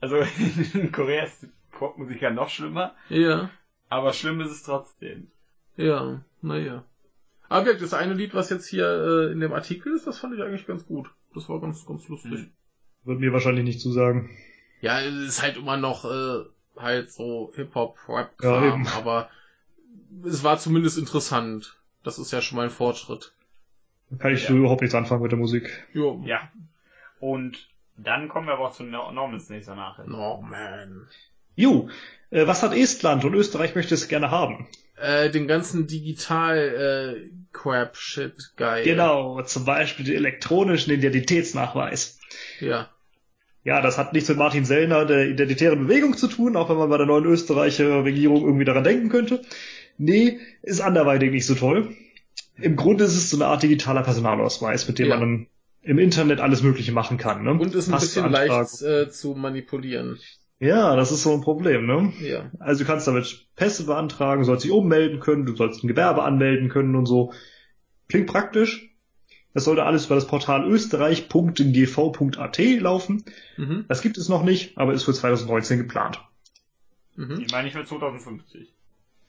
Also 0.00 0.18
in 0.74 0.92
Korea 0.92 1.24
ist 1.24 1.42
die 1.42 1.48
Popmusik 1.72 2.22
ja 2.22 2.30
noch 2.30 2.48
schlimmer. 2.48 2.94
Ja. 3.08 3.50
Aber 3.88 4.12
schlimm 4.12 4.40
ist 4.40 4.52
es 4.52 4.62
trotzdem. 4.62 5.26
Ja. 5.76 6.22
Naja. 6.40 6.84
Aber 7.48 7.64
wirklich, 7.64 7.82
das 7.82 7.94
eine 7.94 8.14
Lied, 8.14 8.32
was 8.32 8.48
jetzt 8.48 8.68
hier 8.68 8.86
äh, 8.86 9.32
in 9.32 9.40
dem 9.40 9.52
Artikel 9.52 9.92
ist, 9.92 10.06
das 10.06 10.20
fand 10.20 10.36
ich 10.36 10.42
eigentlich 10.42 10.68
ganz 10.68 10.86
gut. 10.86 11.10
Das 11.34 11.48
war 11.48 11.60
ganz, 11.60 11.84
ganz 11.84 12.06
lustig. 12.06 12.32
Hm. 12.32 12.50
Wird 13.02 13.18
mir 13.18 13.32
wahrscheinlich 13.32 13.64
nicht 13.64 13.80
zusagen. 13.80 14.30
Ja, 14.82 15.00
es 15.00 15.14
ist 15.14 15.42
halt 15.42 15.56
immer 15.56 15.76
noch 15.76 16.04
äh, 16.04 16.44
halt 16.76 17.10
so 17.10 17.52
Hip-Hop, 17.56 17.98
Ja, 18.40 18.80
aber 18.96 19.30
es 20.24 20.44
war 20.44 20.58
zumindest 20.58 20.96
interessant. 20.96 21.76
Das 22.04 22.20
ist 22.20 22.30
ja 22.30 22.40
schon 22.40 22.54
mal 22.54 22.64
ein 22.64 22.70
Fortschritt. 22.70 23.32
Kann 24.18 24.32
ich 24.34 24.42
Ja. 24.42 24.48
so 24.48 24.56
überhaupt 24.56 24.82
nichts 24.82 24.94
anfangen 24.94 25.22
mit 25.22 25.32
der 25.32 25.38
Musik. 25.38 25.84
Jo. 25.92 26.22
Ja. 26.26 26.50
Und 27.20 27.68
dann 27.96 28.28
kommen 28.28 28.46
wir 28.46 28.54
aber 28.54 28.68
auch 28.68 28.72
zu 28.74 28.84
Nor- 28.84 29.12
Normans 29.12 29.48
nächster 29.48 29.74
Nachricht. 29.74 30.10
Oh 30.12 30.40
man. 30.42 31.06
Jo, 31.56 31.88
äh, 32.30 32.46
was 32.46 32.62
hat 32.62 32.74
Estland 32.74 33.24
und 33.24 33.34
Österreich 33.34 33.74
möchte 33.74 33.94
es 33.94 34.08
gerne 34.08 34.30
haben? 34.30 34.68
Äh, 35.00 35.30
den 35.30 35.46
ganzen 35.48 35.86
digital 35.86 36.56
äh, 37.18 37.30
Crap 37.52 37.96
Shit 37.96 38.52
geil. 38.56 38.84
Genau, 38.84 39.42
zum 39.42 39.64
Beispiel 39.64 40.04
den 40.04 40.16
elektronischen 40.16 40.92
Identitätsnachweis. 40.92 42.18
Ja. 42.60 42.88
Ja, 43.64 43.80
das 43.80 43.98
hat 43.98 44.12
nichts 44.12 44.28
mit 44.28 44.38
Martin 44.38 44.64
Sellner, 44.64 45.04
der 45.06 45.26
identitären 45.28 45.86
Bewegung 45.86 46.16
zu 46.16 46.28
tun, 46.28 46.56
auch 46.56 46.68
wenn 46.70 46.76
man 46.76 46.88
bei 46.88 46.98
der 46.98 47.06
neuen 47.06 47.24
Österreicher 47.24 48.04
Regierung 48.04 48.44
irgendwie 48.44 48.64
daran 48.64 48.84
denken 48.84 49.08
könnte. 49.08 49.42
Nee, 49.98 50.38
ist 50.62 50.80
anderweitig 50.80 51.32
nicht 51.32 51.46
so 51.46 51.54
toll. 51.54 51.96
Im 52.58 52.76
Grunde 52.76 53.04
ist 53.04 53.16
es 53.16 53.30
so 53.30 53.36
eine 53.36 53.46
Art 53.46 53.62
digitaler 53.62 54.02
Personalausweis, 54.02 54.88
mit 54.88 54.98
dem 54.98 55.08
Ja. 55.08 55.16
man 55.16 55.20
dann 55.20 55.46
im 55.82 55.98
Internet 55.98 56.40
alles 56.40 56.62
Mögliche 56.62 56.92
machen 56.92 57.16
kann. 57.18 57.44
Ne? 57.44 57.52
Und 57.52 57.74
ist 57.74 57.88
ein 57.88 57.92
Pass 57.92 58.02
bisschen 58.02 58.30
leicht 58.30 58.82
äh, 58.82 59.08
zu 59.10 59.34
manipulieren. 59.34 60.18
Ja, 60.58 60.96
das 60.96 61.12
ist 61.12 61.22
so 61.22 61.34
ein 61.34 61.42
Problem, 61.42 61.86
ne? 61.86 62.12
Ja. 62.20 62.50
Also 62.58 62.82
du 62.82 62.88
kannst 62.90 63.06
damit 63.06 63.46
Pässe 63.56 63.84
beantragen, 63.84 64.44
sollst 64.44 64.64
dich 64.64 64.72
ummelden 64.72 65.20
können, 65.20 65.44
du 65.44 65.54
sollst 65.54 65.84
ein 65.84 65.88
Gewerbe 65.88 66.22
anmelden 66.22 66.70
können 66.70 66.96
und 66.96 67.04
so. 67.06 67.34
Klingt 68.08 68.26
praktisch. 68.26 68.90
Das 69.52 69.64
sollte 69.64 69.84
alles 69.84 70.06
über 70.06 70.14
das 70.16 70.26
Portal 70.26 70.66
österreich.gv.at 70.68 72.58
laufen. 72.80 73.24
Mhm. 73.56 73.84
Das 73.88 74.02
gibt 74.02 74.18
es 74.18 74.28
noch 74.28 74.42
nicht, 74.42 74.76
aber 74.76 74.92
ist 74.92 75.04
für 75.04 75.14
2019 75.14 75.78
geplant. 75.78 76.20
Mhm. 77.16 77.40
Ich 77.40 77.52
meine, 77.52 77.68
ich 77.68 77.74
für 77.74 77.84
2050. 77.84 78.72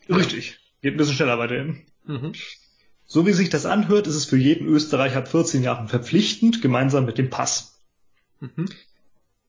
Richtig. 0.09 0.59
Geht 0.81 0.93
ein 0.95 0.97
bisschen 0.97 1.15
schneller 1.15 1.39
weiterhin. 1.39 1.83
Mhm. 2.05 2.33
So 3.07 3.25
wie 3.25 3.31
sich 3.31 3.49
das 3.49 3.65
anhört, 3.65 4.05
ist 4.05 4.15
es 4.15 4.25
für 4.25 4.37
jeden 4.37 4.67
Österreicher 4.67 5.19
ab 5.19 5.29
14 5.29 5.63
Jahren 5.63 5.87
verpflichtend, 5.87 6.61
gemeinsam 6.61 7.05
mit 7.05 7.17
dem 7.17 7.29
Pass. 7.29 7.81
Mhm. 8.41 8.67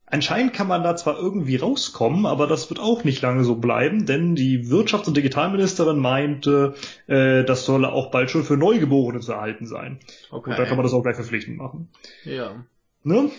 Anscheinend 0.06 0.54
kann 0.54 0.68
man 0.68 0.82
da 0.82 0.96
zwar 0.96 1.18
irgendwie 1.18 1.56
rauskommen, 1.56 2.24
aber 2.24 2.46
das 2.46 2.70
wird 2.70 2.80
auch 2.80 3.04
nicht 3.04 3.20
lange 3.20 3.44
so 3.44 3.56
bleiben, 3.56 4.06
denn 4.06 4.34
die 4.34 4.70
Wirtschafts- 4.70 5.06
und 5.06 5.16
Digitalministerin 5.16 5.98
meinte, 5.98 6.74
äh, 7.08 7.44
das 7.44 7.66
solle 7.66 7.92
auch 7.92 8.10
bald 8.10 8.30
schon 8.30 8.44
für 8.44 8.56
Neugeborene 8.56 9.20
zu 9.20 9.32
erhalten 9.32 9.66
sein. 9.66 9.98
Okay. 10.30 10.50
Und 10.50 10.58
da 10.58 10.64
kann 10.64 10.76
man 10.76 10.84
das 10.84 10.94
auch 10.94 11.02
gleich 11.02 11.16
verpflichtend 11.16 11.58
machen. 11.58 11.88
ja. 12.24 12.64
Ne? 13.04 13.30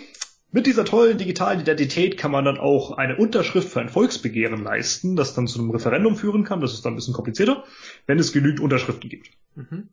Mit 0.51 0.65
dieser 0.65 0.83
tollen 0.83 1.19
digitalen 1.19 1.59
Identität 1.59 2.17
kann 2.17 2.31
man 2.31 2.43
dann 2.43 2.57
auch 2.57 2.97
eine 2.97 3.17
Unterschrift 3.17 3.69
für 3.69 3.81
ein 3.81 3.89
Volksbegehren 3.89 4.63
leisten, 4.63 5.15
das 5.15 5.35
dann 5.35 5.45
zu 5.45 5.59
einem 5.59 5.69
Referendum 5.69 6.15
führen 6.15 6.43
kann. 6.43 6.59
Das 6.59 6.73
ist 6.73 6.83
dann 6.83 6.93
ein 6.93 6.95
bisschen 6.95 7.13
komplizierter, 7.13 7.65
wenn 8.07 8.17
es 8.17 8.33
genügend 8.33 8.59
Unterschriften 8.59 9.09
gibt. 9.09 9.29
Mhm. 9.55 9.89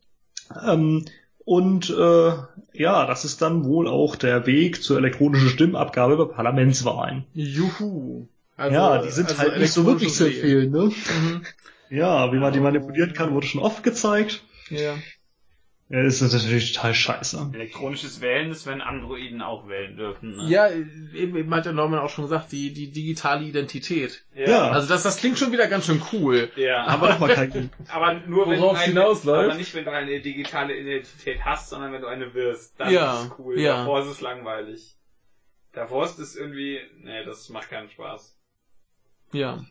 Ähm, 0.66 1.04
und 1.44 1.90
äh, 1.90 2.32
ja, 2.72 3.06
das 3.06 3.24
ist 3.24 3.40
dann 3.42 3.64
wohl 3.64 3.88
auch 3.88 4.16
der 4.16 4.46
Weg 4.46 4.82
zur 4.82 4.98
elektronischen 4.98 5.48
Stimmabgabe 5.48 6.16
bei 6.16 6.24
Parlamentswahlen. 6.24 7.24
Juhu. 7.34 8.26
Also, 8.56 8.74
ja, 8.74 9.02
die 9.02 9.10
sind 9.10 9.28
also 9.28 9.42
halt 9.42 9.58
nicht 9.58 9.72
so 9.72 9.86
wirklich 9.86 10.12
zu 10.14 10.26
empfehlen, 10.26 10.70
ne? 10.70 10.90
Wählen. 10.90 11.46
Ja, 11.90 12.32
wie 12.32 12.38
man 12.38 12.52
die 12.52 12.58
Oh. 12.58 12.62
manipulieren 12.62 13.12
kann, 13.12 13.32
wurde 13.32 13.46
schon 13.46 13.60
oft 13.60 13.82
gezeigt. 13.82 14.42
Mhm. 14.70 14.76
Ja. 14.76 14.94
Ja, 15.88 16.02
das 16.02 16.20
ist 16.20 16.32
natürlich 16.32 16.72
total 16.72 16.94
scheiße. 16.94 17.50
Elektronisches 17.54 18.20
Wählen 18.20 18.50
ist, 18.50 18.66
wenn 18.66 18.80
Androiden 18.80 19.40
auch 19.40 19.68
wählen 19.68 19.96
dürfen. 19.96 20.36
Ne? 20.36 20.48
Ja, 20.48 20.68
eben, 20.68 21.36
eben 21.36 21.54
hat 21.54 21.64
der 21.64 21.74
Norman 21.74 22.00
auch 22.00 22.10
schon 22.10 22.24
gesagt, 22.24 22.50
die, 22.50 22.72
die 22.72 22.90
digitale 22.90 23.44
Identität. 23.44 24.24
Ja. 24.34 24.70
Also 24.72 24.88
das, 24.88 25.04
das 25.04 25.18
klingt 25.18 25.38
schon 25.38 25.52
wieder 25.52 25.68
ganz 25.68 25.86
schön 25.86 26.02
cool. 26.12 26.50
ja. 26.56 26.84
Aber 26.86 27.14
kein 27.28 27.70
Aber 27.88 28.14
nur 28.14 28.50
wenn 28.50 28.60
du 28.60 28.70
eine, 28.70 28.80
hinausläuft. 28.80 29.44
aber 29.50 29.54
nicht 29.54 29.74
wenn 29.76 29.84
du 29.84 29.92
eine 29.92 30.20
digitale 30.20 30.76
Identität 30.76 31.44
hast, 31.44 31.68
sondern 31.68 31.92
wenn 31.92 32.00
du 32.02 32.08
eine 32.08 32.34
wirst. 32.34 32.80
Dann 32.80 32.92
Ja, 32.92 33.20
ist 33.20 33.26
es 33.26 33.38
cool. 33.38 33.60
ja. 33.60 33.76
Davor 33.78 34.00
ist 34.00 34.08
es 34.08 34.20
langweilig. 34.20 34.96
Davor 35.72 36.04
ist 36.04 36.18
es 36.18 36.34
irgendwie, 36.34 36.80
nee, 36.98 37.24
das 37.24 37.48
macht 37.50 37.70
keinen 37.70 37.90
Spaß. 37.90 38.36
Ja. 39.32 39.64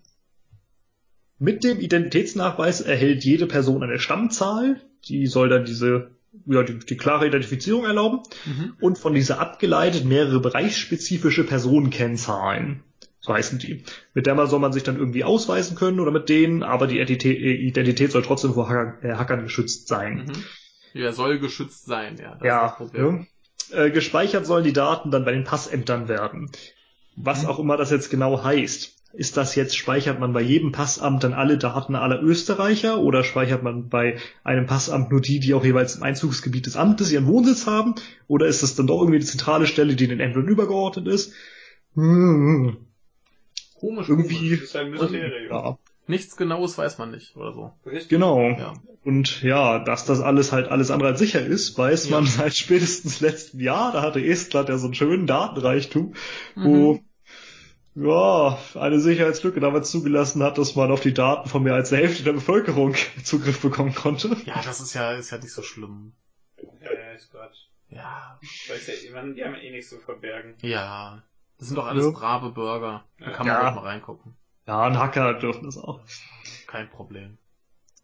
Mit 1.39 1.63
dem 1.63 1.79
Identitätsnachweis 1.79 2.81
erhält 2.81 3.23
jede 3.23 3.45
Person 3.47 3.83
eine 3.83 3.99
Stammzahl, 3.99 4.81
die 5.07 5.27
soll 5.27 5.49
dann 5.49 5.65
diese 5.65 6.11
ja, 6.47 6.63
die, 6.63 6.77
die 6.79 6.97
klare 6.97 7.27
Identifizierung 7.27 7.85
erlauben 7.85 8.19
Mhm. 8.45 8.73
und 8.81 8.97
von 8.97 9.13
dieser 9.13 9.39
abgeleitet 9.39 10.03
mehrere 10.05 10.41
bereichsspezifische 10.41 11.45
Personenkennzahlen. 11.45 12.83
So 13.21 13.33
heißen 13.33 13.57
die. 13.59 13.83
Mit 14.13 14.25
der 14.27 14.35
man 14.35 14.47
soll 14.47 14.59
man 14.59 14.73
sich 14.73 14.83
dann 14.83 14.97
irgendwie 14.97 15.23
ausweisen 15.23 15.75
können 15.77 15.99
oder 15.99 16.11
mit 16.11 16.27
denen, 16.29 16.61
aber 16.61 16.87
die 16.87 16.95
Identität, 16.97 17.39
Identität 17.39 18.11
soll 18.11 18.21
trotzdem 18.21 18.53
vor 18.53 18.69
äh, 19.01 19.13
Hackern 19.13 19.43
geschützt 19.43 19.87
sein. 19.87 20.25
Mhm. 20.27 21.01
Ja, 21.01 21.11
soll 21.11 21.39
geschützt 21.39 21.85
sein, 21.85 22.17
ja. 22.21 22.31
Das 22.31 22.39
ist 22.41 22.45
Ja, 22.45 22.67
das 22.67 22.77
Problem. 22.77 23.27
ja. 23.71 23.83
Äh, 23.85 23.91
gespeichert 23.91 24.45
sollen 24.45 24.63
die 24.63 24.73
Daten 24.73 25.11
dann 25.11 25.25
bei 25.25 25.31
den 25.31 25.43
Passämtern 25.45 26.07
werden. 26.07 26.51
Was 27.15 27.43
Mhm. 27.43 27.49
auch 27.49 27.59
immer 27.59 27.77
das 27.77 27.91
jetzt 27.91 28.09
genau 28.09 28.43
heißt. 28.43 28.94
Ist 29.17 29.37
das 29.37 29.55
jetzt, 29.55 29.77
speichert 29.77 30.19
man 30.19 30.33
bei 30.33 30.41
jedem 30.41 30.71
Passamt 30.71 31.23
dann 31.23 31.33
alle 31.33 31.57
Daten 31.57 31.95
aller 31.95 32.21
Österreicher 32.21 32.99
oder 32.99 33.23
speichert 33.23 33.63
man 33.63 33.89
bei 33.89 34.17
einem 34.43 34.65
Passamt 34.65 35.11
nur 35.11 35.21
die, 35.21 35.39
die 35.39 35.53
auch 35.53 35.63
jeweils 35.63 35.95
im 35.95 36.03
Einzugsgebiet 36.03 36.65
des 36.65 36.75
Amtes 36.77 37.11
ihren 37.11 37.27
Wohnsitz 37.27 37.65
haben? 37.67 37.95
Oder 38.27 38.47
ist 38.47 38.63
das 38.63 38.75
dann 38.75 38.87
doch 38.87 38.99
irgendwie 39.01 39.19
die 39.19 39.25
zentrale 39.25 39.67
Stelle, 39.67 39.95
die 39.95 40.07
den 40.07 40.19
Ämtern 40.19 40.47
übergeordnet 40.47 41.07
ist? 41.07 41.33
Hm. 41.95 42.77
Komisch, 43.79 44.09
Irgendwie. 44.09 44.35
komisch. 44.35 44.59
Das 44.59 44.69
ist 44.69 44.75
ein 44.75 44.91
Mysterium. 44.91 45.51
Ja, 45.51 45.77
Nichts 46.07 46.37
Genaues 46.37 46.77
weiß 46.77 46.97
man 46.97 47.11
nicht 47.11 47.35
oder 47.35 47.53
so. 47.53 47.71
Richtig? 47.85 48.09
genau. 48.09 48.39
Ja. 48.49 48.73
Und 49.03 49.41
ja, 49.43 49.79
dass 49.83 50.05
das 50.05 50.19
alles 50.19 50.51
halt 50.51 50.67
alles 50.67 50.89
andere 50.91 51.09
als 51.09 51.19
sicher 51.19 51.43
ist, 51.45 51.77
weiß 51.77 52.09
Ja. 52.09 52.15
man 52.17 52.25
seit 52.25 52.53
spätestens 52.55 53.21
letzten 53.21 53.59
Jahr. 53.59 53.91
Da 53.91 54.01
hatte 54.01 54.19
Estland 54.23 54.69
ja 54.69 54.77
so 54.77 54.85
einen 54.85 54.93
schönen 54.95 55.27
Datenreichtum, 55.27 56.13
wo 56.55 56.93
Mhm. 56.93 56.99
Ja, 57.95 58.57
eine 58.75 58.99
Sicherheitslücke 58.99 59.59
damals 59.59 59.89
zugelassen 59.91 60.43
hat, 60.43 60.57
dass 60.57 60.75
man 60.75 60.91
auf 60.91 60.99
die 61.01 61.13
Daten 61.13 61.47
von 61.49 61.63
mehr 61.63 61.73
als 61.75 61.89
der 61.89 61.99
Hälfte 61.99 62.23
der 62.23 62.33
Bevölkerung 62.33 62.95
Zugriff 63.23 63.61
bekommen 63.61 63.95
konnte. 63.95 64.35
Ja, 64.45 64.61
das 64.63 64.81
ist 64.81 64.93
ja, 64.93 65.13
ist 65.13 65.31
ja 65.31 65.37
nicht 65.37 65.53
so 65.53 65.61
schlimm. 65.61 66.13
Ja, 66.81 66.91
ja, 66.93 67.11
ist 67.13 67.31
Quatsch. 67.31 67.55
Ja. 67.89 68.37
Weiß 68.69 68.87
ja, 69.05 69.13
man, 69.13 69.35
die 69.35 69.43
haben 69.43 69.53
ja 69.55 69.61
eh 69.61 69.71
nichts 69.71 69.89
zu 69.89 69.99
verbergen. 69.99 70.55
Ja. 70.61 71.23
Das 71.57 71.69
sind 71.69 71.77
doch 71.77 71.85
alles 71.87 72.03
Ja. 72.05 72.11
brave 72.11 72.51
Bürger. 72.51 73.05
Da 73.19 73.31
kann 73.31 73.47
man 73.47 73.55
Ja. 73.55 73.69
doch 73.69 73.75
mal 73.81 73.87
reingucken. 73.87 74.35
Ja, 74.67 74.81
ein 74.83 74.97
Hacker 74.99 75.35
dürfen 75.35 75.63
das 75.65 75.77
auch. 75.77 76.01
Kein 76.67 76.89
Problem. 76.89 77.37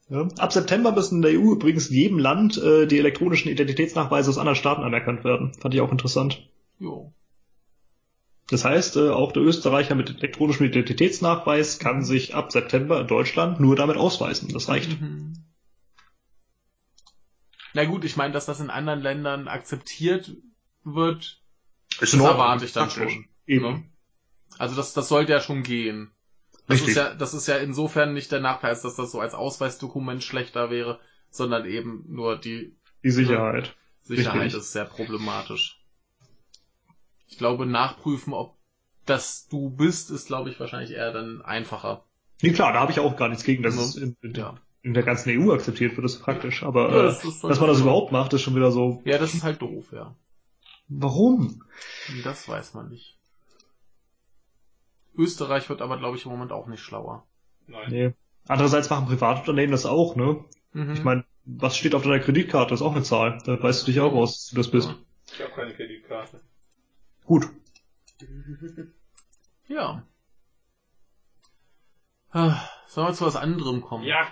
Ja. 0.10 0.28
Ab 0.38 0.54
September 0.54 0.92
müssen 0.92 1.16
in 1.16 1.22
der 1.22 1.32
EU 1.32 1.54
übrigens 1.54 1.88
in 1.88 1.96
jedem 1.96 2.20
Land 2.20 2.58
äh, 2.58 2.86
die 2.86 3.00
elektronischen 3.00 3.50
Identitätsnachweise 3.52 4.30
aus 4.30 4.38
anderen 4.38 4.56
Staaten 4.56 4.84
anerkannt 4.84 5.24
werden. 5.24 5.54
Fand 5.60 5.74
ich 5.74 5.82
auch 5.82 5.92
interessant. 5.92 6.48
Jo. 6.80 7.12
Das 8.52 8.66
heißt, 8.66 8.98
äh, 8.98 9.10
auch 9.10 9.32
der 9.32 9.44
Österreicher 9.44 9.96
mit 9.96 10.10
elektronischem 10.10 10.66
Identitätsnachweis 10.66 11.80
kann 11.80 12.04
sich 12.04 12.36
ab 12.36 12.52
September 12.52 13.00
in 13.00 13.08
Deutschland 13.08 13.62
nur 13.62 13.78
damit 13.78 13.96
ausweisen. 13.96 14.50
Das 14.50 14.68
reicht. 14.68 15.00
Mhm. 15.00 15.34
Na 17.74 17.86
gut, 17.86 18.04
ich 18.04 18.18
meine, 18.18 18.34
dass 18.34 18.46
das 18.46 18.60
in 18.60 18.70
anderen 18.70 19.02
Ländern 19.02 19.48
akzeptiert 19.48 20.36
wird, 20.84 21.42
das 22.02 22.14
in 22.14 22.20
Ordnung. 22.20 22.40
erwarte 22.40 22.66
ich 22.66 22.74
dann 22.74 22.90
Praktisch. 22.90 23.14
schon. 23.14 23.26
Eben. 23.48 23.64
Ne? 23.66 23.84
Also 24.58 24.76
das, 24.76 24.94
das 24.94 25.08
sollte 25.08 25.32
ja 25.32 25.40
schon 25.40 25.64
gehen. 25.64 26.12
Das 26.68 26.76
Richtig. 26.76 26.90
ist 26.90 26.96
ja, 26.98 27.16
das 27.16 27.34
ist 27.34 27.48
ja 27.48 27.56
insofern 27.58 28.14
nicht 28.14 28.34
der 28.34 28.42
Nachteil, 28.42 28.72
dass 28.76 28.96
das 28.96 29.12
so 29.12 29.22
als 29.22 29.34
Ausweisdokument 29.34 30.24
schlechter 30.24 30.70
wäre, 30.70 31.00
sondern 31.30 31.66
eben 31.66 32.04
nur 32.10 32.38
die 32.38 32.76
Die 33.04 33.12
Sicherheit. 33.12 33.78
Sicherheit 34.02 34.42
Richtig. 34.44 34.60
ist 34.62 34.74
sehr 34.74 34.86
problematisch. 34.86 35.81
Ich 37.32 37.38
glaube, 37.38 37.66
nachprüfen, 37.66 38.34
ob 38.34 38.56
das 39.06 39.48
du 39.48 39.70
bist, 39.70 40.12
ist, 40.12 40.28
glaube 40.28 40.50
ich, 40.52 40.60
wahrscheinlich 40.60 40.92
eher 40.92 41.12
dann 41.12 41.42
einfacher. 41.42 42.04
Nee, 42.42 42.52
klar, 42.52 42.74
da 42.74 42.82
habe 42.82 42.92
ich 42.92 43.00
auch 43.00 43.16
gar 43.16 43.30
nichts 43.30 43.44
gegen, 43.44 43.64
dass 43.64 43.76
Ja. 43.76 43.82
es 43.82 43.96
in, 43.96 44.16
in, 44.22 44.34
Ja. 44.34 44.56
in 44.84 44.94
der 44.94 45.04
ganzen 45.04 45.30
EU 45.32 45.52
akzeptiert 45.54 45.96
wird, 45.96 46.06
das 46.06 46.16
ist 46.16 46.22
praktisch. 46.22 46.62
Aber 46.64 46.90
Ja, 46.92 47.00
äh, 47.00 47.04
das 47.04 47.24
ist 47.24 47.44
dass 47.44 47.60
man 47.60 47.70
das 47.70 47.80
überhaupt 47.80 48.12
macht, 48.12 48.34
ist 48.34 48.42
schon 48.42 48.56
wieder 48.56 48.72
so. 48.72 49.02
Ja, 49.06 49.18
das 49.18 49.34
ist 49.34 49.44
halt 49.44 49.62
doof, 49.62 49.92
ja. 49.92 50.16
Warum? 50.88 51.64
Das 52.24 52.48
weiß 52.48 52.74
man 52.74 52.90
nicht. 52.90 53.18
Österreich 55.16 55.70
wird 55.70 55.82
aber, 55.82 55.98
glaube 55.98 56.18
ich, 56.18 56.26
im 56.26 56.32
Moment 56.32 56.52
auch 56.52 56.68
nicht 56.68 56.82
schlauer. 56.82 57.26
Nein. 57.68 57.90
Nee. 57.92 58.14
Andererseits 58.48 58.90
machen 58.90 59.08
Privatunternehmen 59.08 59.72
das 59.72 59.86
auch, 59.86 60.16
ne? 60.16 60.44
Mhm. 60.74 60.94
Ich 60.94 61.04
meine, 61.04 61.26
was 61.46 61.78
steht 61.78 61.96
auf 61.96 62.04
deiner 62.04 62.20
Kreditkarte? 62.20 62.72
Das 62.72 62.82
ist 62.82 62.86
auch 62.86 62.94
eine 62.96 63.04
Zahl. 63.04 63.38
Da 63.46 63.62
weißt 63.62 63.84
du 63.84 63.92
dich 63.92 64.00
auch 64.02 64.14
aus, 64.14 64.32
dass 64.34 64.50
du 64.50 64.56
das 64.58 64.72
bist. 64.72 64.96
Ich 65.34 65.42
habe 65.42 65.52
keine 65.54 65.74
Kreditkarte. 65.74 66.42
Gut. 67.26 67.50
Ja. 69.68 70.04
Ah, 72.32 72.62
Sollen 72.92 73.08
wir 73.08 73.14
zu 73.14 73.26
was 73.26 73.38
anderem 73.38 73.80
kommen? 73.80 74.04
Ja. 74.04 74.28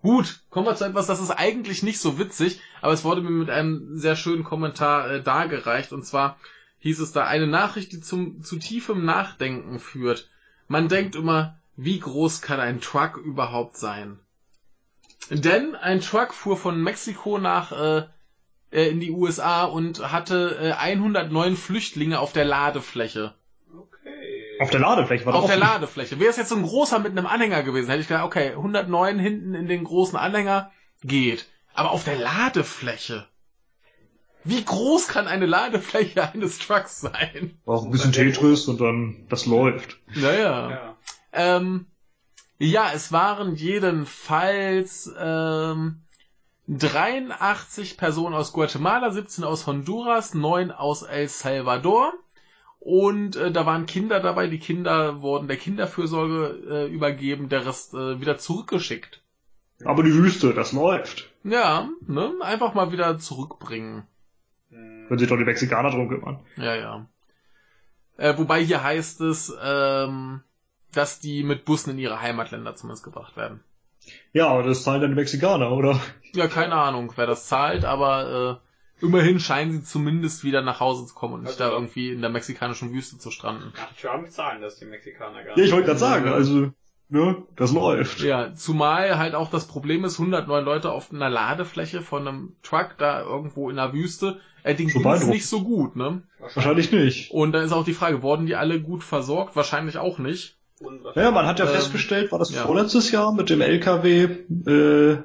Gut, 0.00 0.44
kommen 0.48 0.64
wir 0.64 0.76
zu 0.76 0.84
etwas, 0.84 1.08
das 1.08 1.20
ist 1.20 1.32
eigentlich 1.32 1.82
nicht 1.82 1.98
so 1.98 2.16
witzig, 2.16 2.60
aber 2.80 2.92
es 2.92 3.02
wurde 3.02 3.20
mir 3.20 3.30
mit 3.30 3.50
einem 3.50 3.98
sehr 3.98 4.14
schönen 4.14 4.44
Kommentar 4.44 5.10
äh, 5.10 5.22
dargereicht. 5.24 5.92
Und 5.92 6.04
zwar 6.04 6.38
hieß 6.78 7.00
es 7.00 7.10
da 7.10 7.24
eine 7.24 7.48
Nachricht, 7.48 7.90
die 7.90 8.00
zum, 8.00 8.44
zu 8.44 8.60
tiefem 8.60 9.04
Nachdenken 9.04 9.80
führt. 9.80 10.30
Man 10.68 10.88
denkt 10.88 11.16
immer, 11.16 11.58
wie 11.74 11.98
groß 11.98 12.42
kann 12.42 12.60
ein 12.60 12.80
Truck 12.80 13.16
überhaupt 13.16 13.76
sein? 13.76 14.20
Denn 15.30 15.74
ein 15.74 16.00
Truck 16.00 16.32
fuhr 16.32 16.56
von 16.56 16.80
Mexiko 16.80 17.38
nach 17.38 17.72
äh, 17.72 18.06
äh, 18.72 18.88
in 18.88 19.00
die 19.00 19.10
USA 19.10 19.64
und 19.64 20.10
hatte 20.10 20.58
äh, 20.60 20.72
109 20.72 21.56
Flüchtlinge 21.56 22.18
auf 22.18 22.32
der 22.32 22.44
Ladefläche. 22.44 23.34
Okay. 23.72 24.58
Auf 24.60 24.70
der 24.70 24.80
Ladefläche 24.80 25.26
war 25.26 25.34
Auf 25.34 25.42
doch 25.42 25.48
der. 25.48 25.58
Ladefläche. 25.58 26.18
Wäre 26.18 26.30
es 26.30 26.36
jetzt 26.36 26.48
so 26.48 26.56
ein 26.56 26.62
großer 26.62 26.98
mit 26.98 27.12
einem 27.12 27.26
Anhänger 27.26 27.62
gewesen, 27.62 27.88
hätte 27.88 28.00
ich 28.00 28.08
gedacht, 28.08 28.24
okay, 28.24 28.50
109 28.50 29.18
hinten 29.18 29.54
in 29.54 29.66
den 29.66 29.84
großen 29.84 30.18
Anhänger 30.18 30.72
geht. 31.04 31.46
Aber 31.74 31.90
auf 31.90 32.04
der 32.04 32.16
Ladefläche. 32.16 33.26
Wie 34.44 34.64
groß 34.64 35.06
kann 35.08 35.28
eine 35.28 35.46
Ladefläche 35.46 36.22
eines 36.32 36.58
Trucks 36.58 37.00
sein? 37.00 37.58
Auch 37.66 37.84
ein 37.84 37.90
bisschen 37.90 38.12
Tetris 38.12 38.66
und 38.68 38.80
dann 38.80 39.26
das 39.28 39.46
läuft. 39.46 39.98
Naja. 40.14 40.70
Ja. 40.70 40.96
Ähm, 41.32 41.86
ja, 42.58 42.90
es 42.94 43.12
waren 43.12 43.54
jedenfalls 43.54 45.12
ähm, 45.18 46.01
83 46.78 47.96
Personen 47.96 48.34
aus 48.34 48.52
Guatemala, 48.52 49.10
17 49.10 49.44
aus 49.44 49.66
Honduras, 49.66 50.34
9 50.34 50.70
aus 50.70 51.02
El 51.02 51.28
Salvador. 51.28 52.12
Und 52.78 53.36
äh, 53.36 53.52
da 53.52 53.64
waren 53.64 53.86
Kinder 53.86 54.20
dabei. 54.20 54.48
Die 54.48 54.58
Kinder 54.58 55.22
wurden 55.22 55.48
der 55.48 55.56
Kinderfürsorge 55.56 56.62
äh, 56.68 56.92
übergeben, 56.92 57.48
der 57.48 57.66
Rest 57.66 57.94
äh, 57.94 58.20
wieder 58.20 58.38
zurückgeschickt. 58.38 59.22
Aber 59.84 60.02
die 60.02 60.14
Wüste, 60.14 60.54
das 60.54 60.72
läuft. 60.72 61.30
Ja, 61.44 61.88
ne? 62.06 62.32
Einfach 62.40 62.74
mal 62.74 62.92
wieder 62.92 63.18
zurückbringen. 63.18 64.06
Wenn 64.70 65.18
sich 65.18 65.28
doch 65.28 65.36
die 65.36 65.44
Mexikaner 65.44 65.90
drum 65.90 66.08
kümmern. 66.08 66.40
Ja, 66.56 66.74
ja. 66.74 67.06
Äh, 68.16 68.36
wobei 68.38 68.64
hier 68.64 68.82
heißt 68.82 69.20
es, 69.22 69.54
ähm, 69.62 70.42
dass 70.92 71.20
die 71.20 71.42
mit 71.42 71.64
Bussen 71.64 71.90
in 71.90 71.98
ihre 71.98 72.20
Heimatländer 72.20 72.76
zumindest 72.76 73.04
gebracht 73.04 73.36
werden. 73.36 73.60
Ja, 74.32 74.48
aber 74.48 74.62
das 74.62 74.82
zahlen 74.84 75.00
dann 75.02 75.10
die 75.10 75.16
Mexikaner, 75.16 75.70
oder? 75.72 76.00
Ja, 76.34 76.48
keine 76.48 76.74
Ahnung, 76.74 77.12
wer 77.16 77.26
das 77.26 77.46
zahlt, 77.46 77.84
aber 77.84 78.60
äh, 79.00 79.04
immerhin 79.04 79.38
scheinen 79.40 79.72
sie 79.72 79.82
zumindest 79.84 80.44
wieder 80.44 80.62
nach 80.62 80.80
Hause 80.80 81.06
zu 81.06 81.14
kommen 81.14 81.34
und 81.34 81.40
nicht 81.42 81.60
Also- 81.60 81.64
da 81.64 81.70
irgendwie 81.72 82.10
in 82.10 82.20
der 82.22 82.30
mexikanischen 82.30 82.92
Wüste 82.92 83.18
zu 83.18 83.30
stranden. 83.30 83.72
Nach 83.76 83.92
Trump 84.00 84.30
zahlen 84.30 84.62
das 84.62 84.78
die 84.78 84.86
Mexikaner 84.86 85.42
gar 85.44 85.48
Ja, 85.48 85.50
ich 85.56 85.62
nicht. 85.64 85.72
wollte 85.72 85.86
gerade 85.86 85.98
sagen, 85.98 86.28
also, 86.28 86.70
ne, 87.10 87.42
das 87.56 87.72
läuft. 87.72 88.20
Ja, 88.20 88.54
zumal 88.54 89.18
halt 89.18 89.34
auch 89.34 89.50
das 89.50 89.66
Problem 89.68 90.04
ist, 90.04 90.18
109 90.18 90.64
Leute 90.64 90.90
auf 90.90 91.12
einer 91.12 91.28
Ladefläche 91.28 92.00
von 92.00 92.26
einem 92.26 92.56
Truck 92.62 92.94
da 92.96 93.20
irgendwo 93.20 93.68
in 93.68 93.76
der 93.76 93.92
Wüste, 93.92 94.40
äh, 94.62 94.74
den 94.74 94.88
ging's 94.88 95.26
nicht 95.26 95.46
so 95.46 95.62
gut, 95.64 95.96
ne? 95.96 96.22
Wahrscheinlich 96.38 96.90
nicht. 96.92 97.30
Und 97.32 97.52
da 97.52 97.60
ist 97.62 97.72
auch 97.72 97.84
die 97.84 97.92
Frage, 97.94 98.22
wurden 98.22 98.46
die 98.46 98.56
alle 98.56 98.80
gut 98.80 99.04
versorgt? 99.04 99.54
Wahrscheinlich 99.56 99.98
auch 99.98 100.18
nicht. 100.18 100.56
Naja, 101.14 101.30
man 101.30 101.46
hat 101.46 101.58
ja 101.58 101.66
Ähm, 101.66 101.72
festgestellt, 101.72 102.32
war 102.32 102.38
das 102.38 102.50
ja. 102.50 102.62
vorletztes 102.62 103.10
Jahr 103.10 103.32
mit 103.32 103.50
dem 103.50 103.60
LKW, 103.60 104.24
äh, 104.66 105.18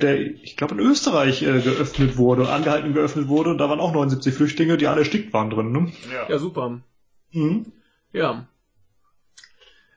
der, 0.00 0.20
ich 0.20 0.56
glaube, 0.56 0.74
in 0.74 0.80
Österreich 0.80 1.42
äh, 1.42 1.60
geöffnet 1.60 2.16
wurde, 2.16 2.48
angehalten 2.48 2.92
geöffnet 2.92 3.28
wurde, 3.28 3.50
und 3.50 3.58
da 3.58 3.68
waren 3.70 3.80
auch 3.80 3.92
79 3.92 4.34
Flüchtlinge, 4.34 4.76
die 4.76 4.86
alle 4.86 5.00
erstickt 5.00 5.32
waren 5.32 5.50
drin, 5.50 5.72
ne? 5.72 5.92
Ja. 6.12 6.28
Ja, 6.28 6.38
super. 6.38 6.80
Mhm. 7.32 7.72
Ja. 8.12 8.46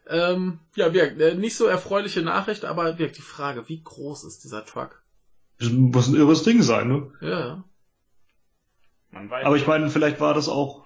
Ähm, 0.08 0.60
ja, 0.76 0.90
Birk, 0.90 1.20
äh, 1.20 1.34
nicht 1.36 1.56
so 1.56 1.66
erfreuliche 1.66 2.22
Nachricht, 2.22 2.64
aber 2.64 2.94
Birk, 2.94 3.14
die 3.14 3.22
Frage, 3.22 3.68
wie 3.68 3.82
groß 3.84 4.24
ist 4.24 4.44
dieser 4.44 4.64
Truck? 4.66 5.02
Das 5.60 5.70
muss 5.70 6.08
ein 6.08 6.16
irres 6.16 6.44
Ding 6.44 6.62
sein, 6.62 6.88
ne? 6.88 7.12
Ja. 7.22 7.64
Man 9.12 9.30
weiß 9.30 9.46
Aber 9.46 9.56
ich 9.56 9.66
meine, 9.66 9.90
vielleicht 9.90 10.20
war 10.20 10.34
das 10.34 10.48
auch 10.48 10.85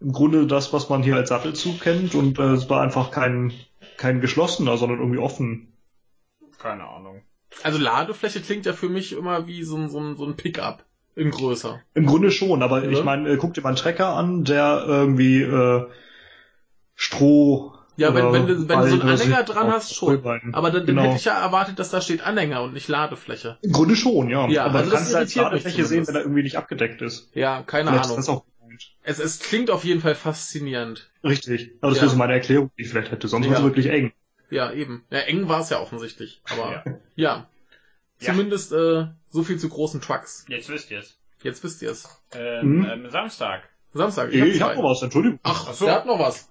im 0.00 0.12
Grunde 0.12 0.46
das, 0.46 0.72
was 0.72 0.88
man 0.88 1.02
hier 1.02 1.16
als 1.16 1.28
Sattelzug 1.30 1.80
kennt, 1.80 2.14
und 2.14 2.38
äh, 2.38 2.52
es 2.52 2.68
war 2.68 2.82
einfach 2.82 3.10
kein, 3.10 3.52
kein 3.96 4.20
geschlossener, 4.20 4.76
sondern 4.76 4.98
irgendwie 5.00 5.18
offen. 5.18 5.72
keine 6.58 6.84
Ahnung. 6.88 7.22
Also 7.62 7.78
Ladefläche 7.78 8.40
klingt 8.40 8.66
ja 8.66 8.72
für 8.74 8.88
mich 8.88 9.12
immer 9.12 9.46
wie 9.46 9.62
so 9.62 9.76
ein, 9.76 9.88
so 9.88 9.98
ein, 10.00 10.16
so 10.16 10.24
ein 10.26 10.36
Pickup 10.36 10.84
in 11.14 11.30
größer. 11.30 11.80
Im 11.94 12.04
Grunde 12.06 12.30
schon, 12.30 12.62
aber 12.62 12.84
Ja. 12.84 12.90
ich 12.90 13.02
meine, 13.04 13.28
äh, 13.30 13.36
guck 13.38 13.54
dir 13.54 13.62
mal 13.62 13.70
einen 13.70 13.76
Trecker 13.78 14.08
an, 14.14 14.44
der 14.44 14.84
irgendwie 14.86 15.42
äh, 15.42 15.86
Stroh. 16.94 17.72
Ja, 17.98 18.14
wenn, 18.14 18.30
wenn, 18.32 18.46
du, 18.46 18.68
wenn 18.68 18.78
du 18.80 18.88
so 18.88 19.00
einen 19.00 19.08
Anhänger 19.08 19.42
dran 19.44 19.68
hast, 19.72 19.94
schon. 19.94 20.18
Aber 20.52 20.70
dann, 20.70 20.80
dann 20.80 20.86
Genau. 20.86 21.02
hätte 21.02 21.16
ich 21.16 21.24
ja 21.24 21.40
erwartet, 21.40 21.78
dass 21.78 21.90
da 21.90 22.02
steht 22.02 22.20
Anhänger 22.26 22.62
und 22.62 22.74
nicht 22.74 22.88
Ladefläche. 22.88 23.56
Im 23.62 23.72
Grunde 23.72 23.96
schon, 23.96 24.28
ja. 24.28 24.46
Ja, 24.48 24.64
aber 24.66 24.80
also 24.80 24.90
du 24.90 24.96
das 24.96 25.00
kannst 25.12 25.14
halt 25.14 25.22
irritiert 25.36 25.52
mich 25.52 25.62
Ladefläche 25.64 25.84
sehen, 25.86 26.06
wenn 26.06 26.14
er 26.14 26.20
irgendwie 26.22 26.42
nicht 26.42 26.58
abgedeckt 26.58 27.00
ist. 27.00 27.30
Ja, 27.34 27.62
keine 27.62 27.88
Vielleicht 27.90 28.04
Ahnung. 28.04 28.18
ist 28.18 28.28
das 28.28 28.34
auch 28.36 28.44
gemeint. 28.78 28.96
Es, 29.02 29.18
es 29.18 29.38
klingt 29.40 29.70
auf 29.70 29.84
jeden 29.84 30.00
Fall 30.00 30.14
faszinierend. 30.14 31.10
Richtig. 31.24 31.72
Aber 31.80 31.90
das 31.90 31.98
Ja. 31.98 32.02
wäre 32.02 32.10
so 32.12 32.16
meine 32.18 32.32
Erklärung, 32.34 32.70
die 32.78 32.82
ich 32.82 32.88
vielleicht 32.88 33.10
hätte. 33.10 33.28
Sonst 33.28 33.46
Ja. 33.46 33.52
war 33.52 33.58
es 33.58 33.64
wirklich 33.64 33.86
eng. 33.86 34.12
Ja, 34.50 34.72
eben. 34.72 35.04
Ja, 35.10 35.18
eng 35.20 35.48
war 35.48 35.60
es 35.60 35.70
ja 35.70 35.80
offensichtlich. 35.80 36.40
Aber 36.50 36.70
ja. 36.72 36.84
Ja. 37.16 37.48
Ja. 38.18 38.32
Zumindest 38.32 38.72
äh, 38.72 39.06
so 39.30 39.42
viel 39.42 39.58
zu 39.58 39.68
großen 39.68 40.00
Trucks. 40.00 40.46
Jetzt 40.48 40.68
wisst 40.70 40.90
ihr 40.90 41.00
es. 41.00 41.18
Jetzt 41.42 41.62
wisst 41.64 41.82
ihr 41.82 41.90
es. 41.90 42.08
Ähm, 42.34 42.78
Mhm. 42.78 42.86
ähm, 42.90 43.10
Samstag. 43.10 43.68
Samstag. 43.92 44.32
Ich, 44.32 44.40
ich 44.42 44.60
hab 44.60 44.68
hab 44.70 44.74
zwei. 44.76 44.82
noch 44.82 44.90
was, 44.90 45.02
Entschuldigung. 45.02 45.38
Ach, 45.42 45.66
Ach 45.68 45.74
so. 45.74 45.84
der 45.86 45.94
hat 45.96 46.06
noch 46.06 46.18
was. 46.18 46.48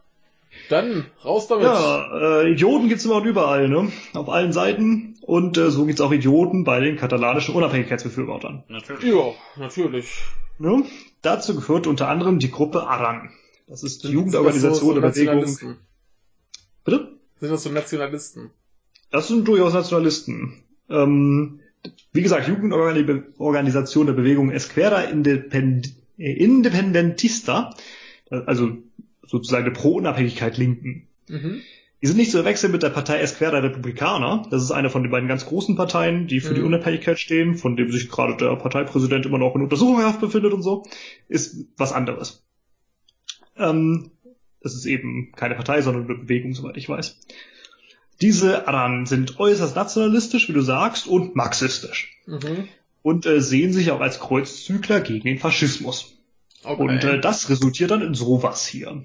Dann 0.69 1.05
raus 1.23 1.47
damit. 1.47 1.65
Ja, 1.65 2.41
äh, 2.43 2.51
Idioten 2.51 2.87
gibt's 2.87 3.03
immer 3.05 3.15
und 3.15 3.25
überall, 3.25 3.67
ne? 3.67 3.91
Auf 4.13 4.29
allen 4.29 4.53
Seiten. 4.53 5.17
Und 5.21 5.57
äh, 5.57 5.69
so 5.69 5.85
gibt's 5.85 5.99
auch 6.01 6.11
Idioten 6.13 6.63
bei 6.63 6.79
den 6.79 6.95
katalanischen 6.97 7.55
Unabhängigkeitsbefürwortern. 7.55 8.63
Natürlich. 8.69 9.03
Ja, 9.03 9.33
natürlich. 9.57 10.21
Ne? 10.59 10.83
Dazu 11.25 11.55
gehört 11.55 11.87
unter 11.87 12.07
anderem 12.07 12.37
die 12.37 12.51
Gruppe 12.51 12.85
Aran. 12.85 13.31
Das 13.67 13.81
ist 13.81 14.03
die 14.03 14.09
Jugendorganisation 14.09 15.01
das 15.01 15.15
so, 15.15 15.23
der 15.23 15.41
so 15.41 15.41
Bewegung. 15.41 15.77
Bitte? 16.83 17.19
Sind 17.39 17.51
das 17.51 17.63
so 17.63 17.71
Nationalisten? 17.71 18.51
Das 19.09 19.27
sind 19.27 19.47
durchaus 19.47 19.73
Nationalisten. 19.73 20.63
Ähm, 20.87 21.61
wie 22.11 22.21
gesagt, 22.21 22.47
Jugendorganisation 22.47 24.05
der 24.05 24.13
Bewegung 24.13 24.51
Esquerda 24.51 25.01
Independ 25.01 25.95
äh, 26.19 26.31
Independentista, 26.31 27.75
also 28.29 28.77
sozusagen 29.25 29.65
der 29.65 29.71
Pro-Unabhängigkeit 29.71 30.57
Linken. 30.57 31.07
Mhm. 31.27 31.61
Die 32.05 32.09
sind 32.09 32.17
nicht 32.17 32.29
zu 32.29 32.37
verwechseln 32.37 32.71
mit 32.71 32.83
der 32.83 32.91
Partei 32.91 33.17
Esquerda 33.17 33.57
Republicana. 33.57 34.45
Das 34.51 34.61
ist 34.61 34.69
eine 34.69 34.91
von 34.91 35.01
den 35.01 35.11
beiden 35.11 35.27
ganz 35.27 35.47
großen 35.47 35.75
Parteien, 35.75 36.27
die 36.27 36.39
für 36.39 36.53
die 36.53 36.59
Mhm. 36.61 36.67
Unabhängigkeit 36.67 37.17
stehen, 37.17 37.55
von 37.55 37.75
dem 37.75 37.91
sich 37.91 38.09
gerade 38.09 38.37
der 38.37 38.55
Parteipräsident 38.57 39.25
immer 39.25 39.39
noch 39.39 39.55
in 39.55 39.63
Untersuchungshaft 39.63 40.21
befindet 40.21 40.53
und 40.53 40.61
so. 40.61 40.83
Ist 41.29 41.65
was 41.77 41.93
anderes. 41.93 42.45
Ähm, 43.57 44.11
das 44.61 44.75
ist 44.75 44.85
eben 44.85 45.31
keine 45.35 45.55
Partei, 45.55 45.81
sondern 45.81 46.05
eine 46.05 46.13
Bewegung, 46.13 46.53
soweit 46.53 46.77
ich 46.77 46.87
weiß. 46.87 47.19
Diese 48.21 48.67
Aran 48.67 49.07
sind 49.07 49.39
äußerst 49.39 49.75
nationalistisch, 49.75 50.47
wie 50.47 50.53
du 50.53 50.61
sagst, 50.61 51.07
und 51.07 51.35
marxistisch. 51.35 52.19
Mhm. 52.27 52.67
Und 53.01 53.25
äh, 53.25 53.41
sehen 53.41 53.73
sich 53.73 53.89
auch 53.89 54.01
als 54.01 54.19
Kreuzzügler 54.19 55.01
gegen 55.01 55.25
den 55.25 55.39
Faschismus. 55.39 56.19
Okay. 56.63 56.83
Und 56.83 57.03
äh, 57.03 57.19
das 57.19 57.49
resultiert 57.49 57.89
dann 57.89 58.03
in 58.03 58.13
sowas 58.13 58.67
hier. 58.67 59.03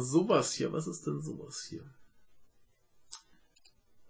Sowas 0.00 0.52
hier, 0.52 0.72
was 0.72 0.86
ist 0.86 1.06
denn 1.06 1.20
sowas 1.20 1.66
hier? 1.68 1.84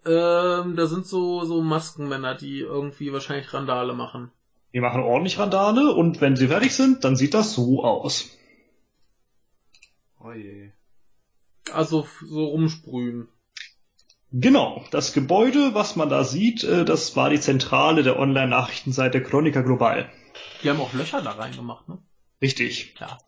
Ähm, 0.06 0.76
da 0.76 0.86
sind 0.86 1.06
so, 1.06 1.44
so 1.44 1.62
Maskenmänner, 1.62 2.34
die 2.34 2.60
irgendwie 2.60 3.12
wahrscheinlich 3.12 3.52
Randale 3.54 3.94
machen. 3.94 4.30
Die 4.74 4.80
machen 4.80 5.02
ordentlich 5.02 5.38
Randale 5.38 5.92
und 5.92 6.20
wenn 6.20 6.36
sie 6.36 6.48
fertig 6.48 6.74
sind, 6.74 7.04
dann 7.04 7.16
sieht 7.16 7.32
das 7.32 7.54
so 7.54 7.84
aus. 7.84 8.30
Oh 10.20 10.32
je. 10.32 10.70
Also 11.72 12.06
so 12.20 12.46
rumsprühen. 12.46 13.28
Genau, 14.32 14.84
das 14.90 15.12
Gebäude, 15.12 15.74
was 15.74 15.94
man 15.96 16.08
da 16.08 16.24
sieht, 16.24 16.64
äh, 16.64 16.84
das 16.84 17.14
war 17.14 17.30
die 17.30 17.40
Zentrale 17.40 18.02
der 18.02 18.18
Online-Nachrichtenseite 18.18 19.22
Chronica 19.22 19.62
Global. 19.62 20.10
Die 20.62 20.68
haben 20.68 20.80
auch 20.80 20.92
Löcher 20.92 21.22
da 21.22 21.30
reingemacht, 21.30 21.88
ne? 21.88 21.98
Richtig. 22.42 22.94
Ja. 22.98 23.18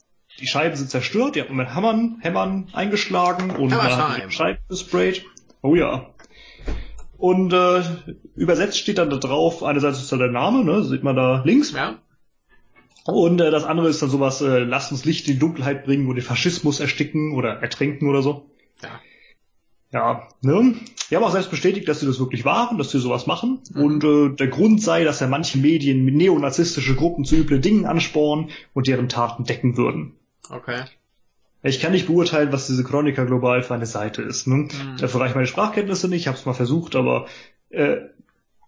Die 0.41 0.47
Scheiben 0.47 0.77
sind 0.77 0.91
zerstört, 0.91 1.35
die 1.35 1.41
hat 1.41 1.49
man 1.49 1.59
mit 1.59 1.75
Hammern, 1.75 2.19
Hämmern 2.21 2.69
eingeschlagen 2.73 3.51
und 3.51 3.71
man 3.71 3.97
hat 3.97 4.33
Scheiben 4.33 4.61
gesprayt. 4.69 5.25
Oh 5.63 5.75
ja. 5.75 6.11
Und 7.17 7.53
äh, 7.53 7.83
übersetzt 8.35 8.79
steht 8.79 8.99
dann 8.99 9.09
da 9.09 9.17
drauf, 9.17 9.63
eine 9.63 9.81
Seite 9.81 9.97
ist 9.97 10.13
da 10.13 10.19
der 10.19 10.31
Name, 10.31 10.65
ne, 10.65 10.85
sieht 10.85 11.03
man 11.03 11.17
da 11.17 11.43
links. 11.45 11.73
Ja. 11.73 11.99
Und 13.07 13.41
äh, 13.41 13.51
das 13.51 13.65
andere 13.65 13.89
ist 13.89 14.03
dann 14.03 14.11
sowas, 14.11 14.43
äh, 14.43 14.65
lasst 14.65 14.93
uns 14.93 15.05
Licht 15.05 15.27
in 15.29 15.35
die 15.35 15.39
Dunkelheit 15.39 15.85
bringen 15.85 16.09
und 16.09 16.17
den 16.17 16.25
Faschismus 16.25 16.81
ersticken 16.81 17.33
oder 17.33 17.63
ertränken 17.63 18.09
oder 18.09 18.23
so. 18.23 18.51
Ja. 18.83 19.01
Ja, 19.93 20.29
ne? 20.43 20.75
Die 21.09 21.17
haben 21.17 21.23
auch 21.23 21.31
selbst 21.31 21.51
bestätigt, 21.51 21.89
dass 21.89 22.01
sie 22.01 22.07
das 22.07 22.19
wirklich 22.19 22.45
waren, 22.45 22.77
dass 22.77 22.91
sie 22.91 22.99
sowas 22.99 23.27
machen. 23.27 23.61
Mhm. 23.73 23.83
Und 23.83 24.05
äh, 24.05 24.37
der 24.37 24.49
Grund 24.49 24.83
sei, 24.83 25.05
dass 25.05 25.21
ja 25.21 25.29
manche 25.29 25.59
Medien 25.59 26.05
neonazistische 26.05 26.97
Gruppen 26.97 27.25
zu 27.25 27.37
üble 27.37 27.61
Dingen 27.61 27.87
anspornen 27.87 28.51
und 28.75 28.89
deren 28.89 29.09
Taten 29.09 29.45
decken 29.45 29.77
würden. 29.77 30.16
Okay. 30.51 30.85
Ich 31.63 31.81
kann 31.81 31.93
nicht 31.93 32.07
beurteilen, 32.07 32.53
was 32.53 32.67
diese 32.69 32.85
Chronica 32.85 33.25
Global 33.25 33.63
für 33.63 33.75
eine 33.75 33.87
Seite 33.87 34.23
ist. 34.23 34.47
Ne? 34.47 34.55
Mhm. 34.57 34.71
Dafür 34.99 35.21
reichen 35.21 35.35
meine 35.35 35.47
Sprachkenntnisse 35.47 36.09
nicht, 36.09 36.23
ich 36.23 36.29
habe 36.29 36.37
es 36.39 36.47
mal 36.47 36.53
versucht, 36.55 36.95
aber 36.95 37.27
äh, 37.71 37.97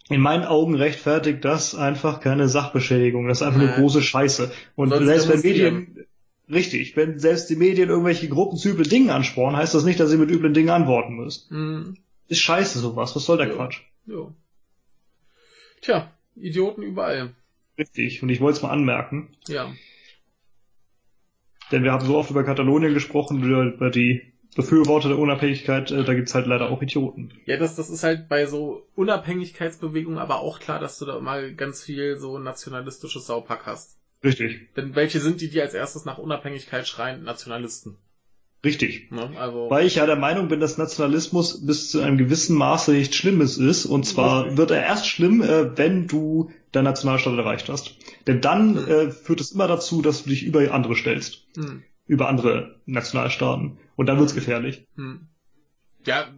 in 0.08 0.20
meinen 0.20 0.44
Augen 0.44 0.74
rechtfertigt 0.74 1.44
das 1.44 1.74
einfach 1.74 2.20
keine 2.20 2.48
Sachbeschädigung. 2.48 3.28
Das 3.28 3.40
ist 3.40 3.46
einfach 3.46 3.60
Nee. 3.60 3.68
eine 3.68 3.76
große 3.80 4.02
Scheiße. 4.02 4.50
Und 4.74 4.88
Sonst 4.88 5.06
selbst 5.06 5.28
wenn. 5.28 5.40
Medien, 5.42 6.06
richtig, 6.50 6.96
wenn 6.96 7.18
selbst 7.18 7.50
die 7.50 7.56
Medien 7.56 7.90
irgendwelche 7.90 8.28
Gruppen 8.28 8.56
zu 8.58 8.70
üblen 8.70 8.88
Dingen 8.88 9.10
anspornen, 9.10 9.56
heißt 9.56 9.74
das 9.74 9.84
nicht, 9.84 10.00
dass 10.00 10.10
sie 10.10 10.16
mit 10.16 10.30
üblen 10.30 10.54
Dingen 10.54 10.70
antworten 10.70 11.14
müssen. 11.14 11.46
Mhm. 11.56 11.96
Ist 12.26 12.40
scheiße 12.40 12.78
sowas. 12.78 13.14
Was 13.14 13.24
soll 13.24 13.36
der 13.38 13.48
Ja. 13.48 13.54
Quatsch? 13.54 13.80
Jo. 14.06 14.32
Tja, 15.82 16.10
Idioten 16.36 16.82
überall. 16.82 17.34
Richtig. 17.78 18.22
Und 18.22 18.28
ich 18.30 18.40
wollte 18.40 18.56
es 18.56 18.62
mal 18.62 18.70
anmerken, 18.70 19.28
Ja. 19.46 19.70
Denn 21.72 21.84
wir 21.84 21.92
haben 21.92 22.04
so 22.04 22.16
oft 22.16 22.30
über 22.30 22.44
Katalonien 22.44 22.94
gesprochen, 22.94 23.42
über, 23.42 23.90
die 23.90 24.32
Befürworter 24.56 25.08
der 25.08 25.18
Unabhängigkeit, 25.18 25.90
äh, 25.90 26.04
da 26.04 26.14
gibt's 26.14 26.34
halt 26.34 26.46
leider 26.46 26.70
auch 26.70 26.82
Idioten. 26.82 27.30
Ja, 27.46 27.56
das, 27.56 27.76
das 27.76 27.90
ist 27.90 28.02
halt 28.02 28.28
bei 28.28 28.46
so 28.46 28.86
Unabhängigkeitsbewegungen 28.96 30.18
aber 30.18 30.40
auch 30.40 30.58
klar, 30.58 30.80
dass 30.80 30.98
du 30.98 31.04
da 31.04 31.20
mal 31.20 31.54
ganz 31.54 31.82
viel 31.82 32.18
so 32.18 32.38
nationalistisches 32.38 33.26
Saupack 33.26 33.66
hast. 33.66 33.98
Richtig. 34.24 34.74
Denn 34.74 34.96
welche 34.96 35.20
sind 35.20 35.40
die, 35.40 35.50
die 35.50 35.60
als 35.60 35.74
erstes 35.74 36.04
nach 36.04 36.18
Unabhängigkeit 36.18 36.88
schreien? 36.88 37.22
Nationalisten. 37.22 37.98
Richtig. 38.64 39.12
Ne? 39.12 39.30
Also, 39.38 39.70
Weil 39.70 39.86
ich 39.86 39.96
ja 39.96 40.06
der 40.06 40.16
Meinung 40.16 40.48
bin, 40.48 40.58
dass 40.58 40.78
Nationalismus 40.78 41.64
bis 41.64 41.90
zu 41.90 42.00
einem 42.00 42.18
gewissen 42.18 42.56
Maße 42.56 42.92
nicht 42.92 43.14
Schlimmes 43.14 43.56
ist. 43.58 43.86
Und 43.86 44.04
zwar 44.04 44.42
Richtig. 44.42 44.58
wird 44.58 44.70
er 44.72 44.82
erst 44.82 45.06
schlimm, 45.06 45.40
äh, 45.42 45.76
wenn 45.78 46.08
du 46.08 46.50
deinen 46.72 46.84
Nationalstaat 46.84 47.36
erreicht 47.38 47.68
hast. 47.68 47.96
Denn 48.26 48.40
dann 48.40 48.72
Mhm. 48.72 48.88
äh, 48.88 49.10
führt 49.10 49.40
es 49.40 49.52
immer 49.52 49.66
dazu, 49.68 50.02
dass 50.02 50.24
du 50.24 50.30
dich 50.30 50.44
über 50.44 50.72
andere 50.72 50.94
stellst. 50.96 51.46
hm, 51.56 51.82
Über 52.06 52.28
andere 52.28 52.80
Nationalstaaten. 52.86 53.78
Und 53.96 54.06
dann 54.06 54.18
wird's 54.18 54.34
gefährlich. 54.34 54.86
hm. 54.96 55.28
Ja. 56.06 56.28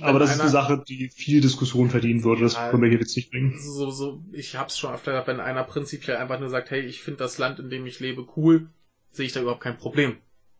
Aber 0.00 0.18
das 0.18 0.34
ist 0.34 0.40
eine 0.40 0.50
Sache, 0.50 0.82
die 0.88 1.08
viel 1.10 1.40
Diskussion 1.40 1.90
verdienen 1.90 2.24
würde. 2.24 2.42
Das 2.42 2.54
Ja. 2.54 2.70
können 2.70 2.82
wir 2.82 2.88
hier 2.90 2.98
jetzt 2.98 3.16
nicht 3.16 3.30
bringen. 3.30 3.54
so, 3.58 3.90
so, 3.90 4.22
ich 4.32 4.56
hab's 4.56 4.78
schon 4.78 4.92
öfter 4.92 5.12
gehabt, 5.12 5.28
wenn 5.28 5.40
einer 5.40 5.64
prinzipiell 5.64 6.16
einfach 6.16 6.40
nur 6.40 6.48
sagt, 6.50 6.70
hey, 6.70 6.80
ich 6.80 7.02
finde 7.02 7.18
das 7.18 7.38
Land, 7.38 7.58
in 7.58 7.70
dem 7.70 7.86
ich 7.86 8.00
lebe, 8.00 8.26
cool, 8.36 8.68
sehe 9.12 9.26
ich 9.26 9.32
da 9.32 9.40
überhaupt 9.40 9.62
kein 9.62 9.76
Problem. 9.78 10.16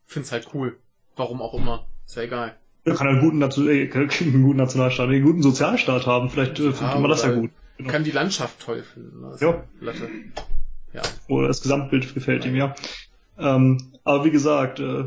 Find's 0.07 0.33
halt 0.33 0.49
cool. 0.55 0.79
Warum 1.17 1.43
auch 1.43 1.55
immer. 1.55 1.87
Ist 2.07 2.17
ja 2.17 2.23
egal. 2.23 2.57
Er 2.85 2.95
kann 2.95 3.09
einen 3.09 3.21
guten, 3.21 3.39
Nation 3.39 3.69
äh, 3.69 3.91
einen 3.95 4.43
guten 4.43 4.59
Nationalstaat, 4.59 5.09
einen 5.09 5.25
guten 5.25 5.43
Sozialstaat 5.43 6.07
haben. 6.07 6.31
Vielleicht 6.31 6.59
äh, 6.61 6.73
findet 6.73 7.01
man 7.01 7.11
das 7.11 7.23
ja 7.25 7.33
gut. 7.35 7.51
Genau. 7.79 7.91
Kann 7.91 8.05
die 8.05 8.11
Landschaft 8.11 8.61
toll 8.61 8.83
finden. 8.83 9.21
Ne? 9.21 9.37
Ja. 9.41 9.65
Latte. 9.81 10.09
Ja. 10.93 11.03
Oder 11.29 11.49
das 11.49 11.61
Gesamtbild 11.61 12.15
gefällt 12.15 12.45
ihm, 12.47 12.57
ja. 12.57 12.75
Ähm, 13.39 13.93
aber 14.05 14.25
wie 14.25 14.31
gesagt, 14.31 14.81
äh, 14.81 15.05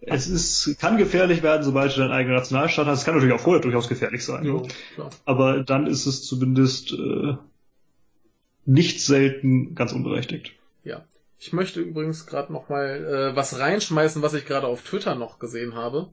es 0.00 0.28
ist, 0.28 0.78
kann 0.78 0.96
gefährlich 0.98 1.42
werden, 1.42 1.62
sobald 1.62 1.94
du 1.96 2.00
deinen 2.00 2.12
eigenen 2.12 2.36
Nationalstaat 2.36 2.86
hast. 2.86 3.00
Es 3.00 3.04
kann 3.04 3.14
natürlich 3.14 3.34
auch 3.34 3.40
vorher 3.40 3.62
durchaus 3.62 3.88
gefährlich 3.88 4.24
sein. 4.24 4.44
Jo, 4.44 4.62
Ne? 4.62 4.68
klar. 4.94 5.10
Aber 5.24 5.62
dann 5.62 5.86
ist 5.86 6.06
es 6.06 6.24
zumindest 6.24 6.92
äh, 6.92 7.36
nicht 8.64 9.00
selten 9.04 9.74
ganz 9.74 9.92
unberechtigt. 9.92 10.52
Ja. 10.84 11.04
Ich 11.38 11.52
möchte 11.52 11.80
übrigens 11.80 12.26
gerade 12.26 12.52
noch 12.52 12.68
mal 12.68 13.32
äh, 13.32 13.36
was 13.36 13.58
reinschmeißen, 13.58 14.22
was 14.22 14.34
ich 14.34 14.46
gerade 14.46 14.68
auf 14.68 14.82
Twitter 14.82 15.16
noch 15.16 15.38
gesehen 15.40 15.74
habe. 15.74 16.08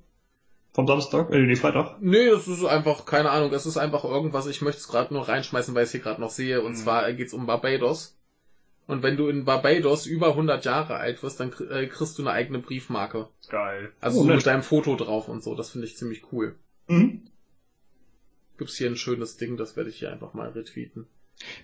Vom 0.80 0.88
Samstag, 0.88 1.30
äh, 1.34 1.40
nee, 1.42 1.58
Freitag. 1.58 1.98
Nee, 2.00 2.28
es 2.30 2.48
ist 2.48 2.64
einfach, 2.64 3.06
keine 3.06 3.32
Ahnung, 3.32 3.52
es 3.52 3.66
ist 3.66 3.76
einfach 3.76 4.06
irgendwas, 4.06 4.48
ich 4.48 4.62
möchte 4.62 4.80
es 4.80 4.88
gerade 4.88 5.14
nur 5.14 5.28
reinschmeißen, 5.28 5.76
weil 5.76 5.84
ich 5.84 5.88
es 5.88 5.92
hier 5.92 6.00
gerade 6.00 6.22
noch 6.22 6.30
sehe. 6.30 6.62
Und 6.62 6.72
Mhm. 6.72 6.76
zwar 6.78 7.12
geht's 7.12 7.34
um 7.34 7.46
Barbados. 7.46 8.16
Und 8.88 9.04
wenn 9.04 9.18
du 9.18 9.28
in 9.28 9.44
Barbados 9.44 10.06
über 10.06 10.36
100 10.36 10.64
Jahre 10.64 10.96
alt 10.96 11.22
wirst, 11.22 11.42
dann 11.42 11.52
äh, 11.70 11.88
kriegst 11.88 12.18
du 12.18 12.22
eine 12.22 12.32
eigene 12.32 12.60
Briefmarke. 12.60 13.28
Geil. 13.50 13.92
Also 14.00 14.22
Oh, 14.22 14.24
so 14.24 14.30
mit 14.30 14.46
deinem 14.46 14.64
Foto 14.64 14.96
drauf 14.96 15.28
und 15.28 15.44
so. 15.44 15.54
Das 15.54 15.70
finde 15.72 15.86
ich 15.86 15.98
ziemlich 15.98 16.32
cool. 16.32 16.56
Mhm. 16.88 17.24
Gibt's 18.58 18.78
hier 18.78 18.88
ein 18.90 18.96
schönes 18.96 19.36
Ding, 19.36 19.58
das 19.58 19.76
werde 19.76 19.90
ich 19.90 19.98
hier 20.00 20.14
einfach 20.14 20.34
mal 20.34 20.48
retweeten. 20.48 21.08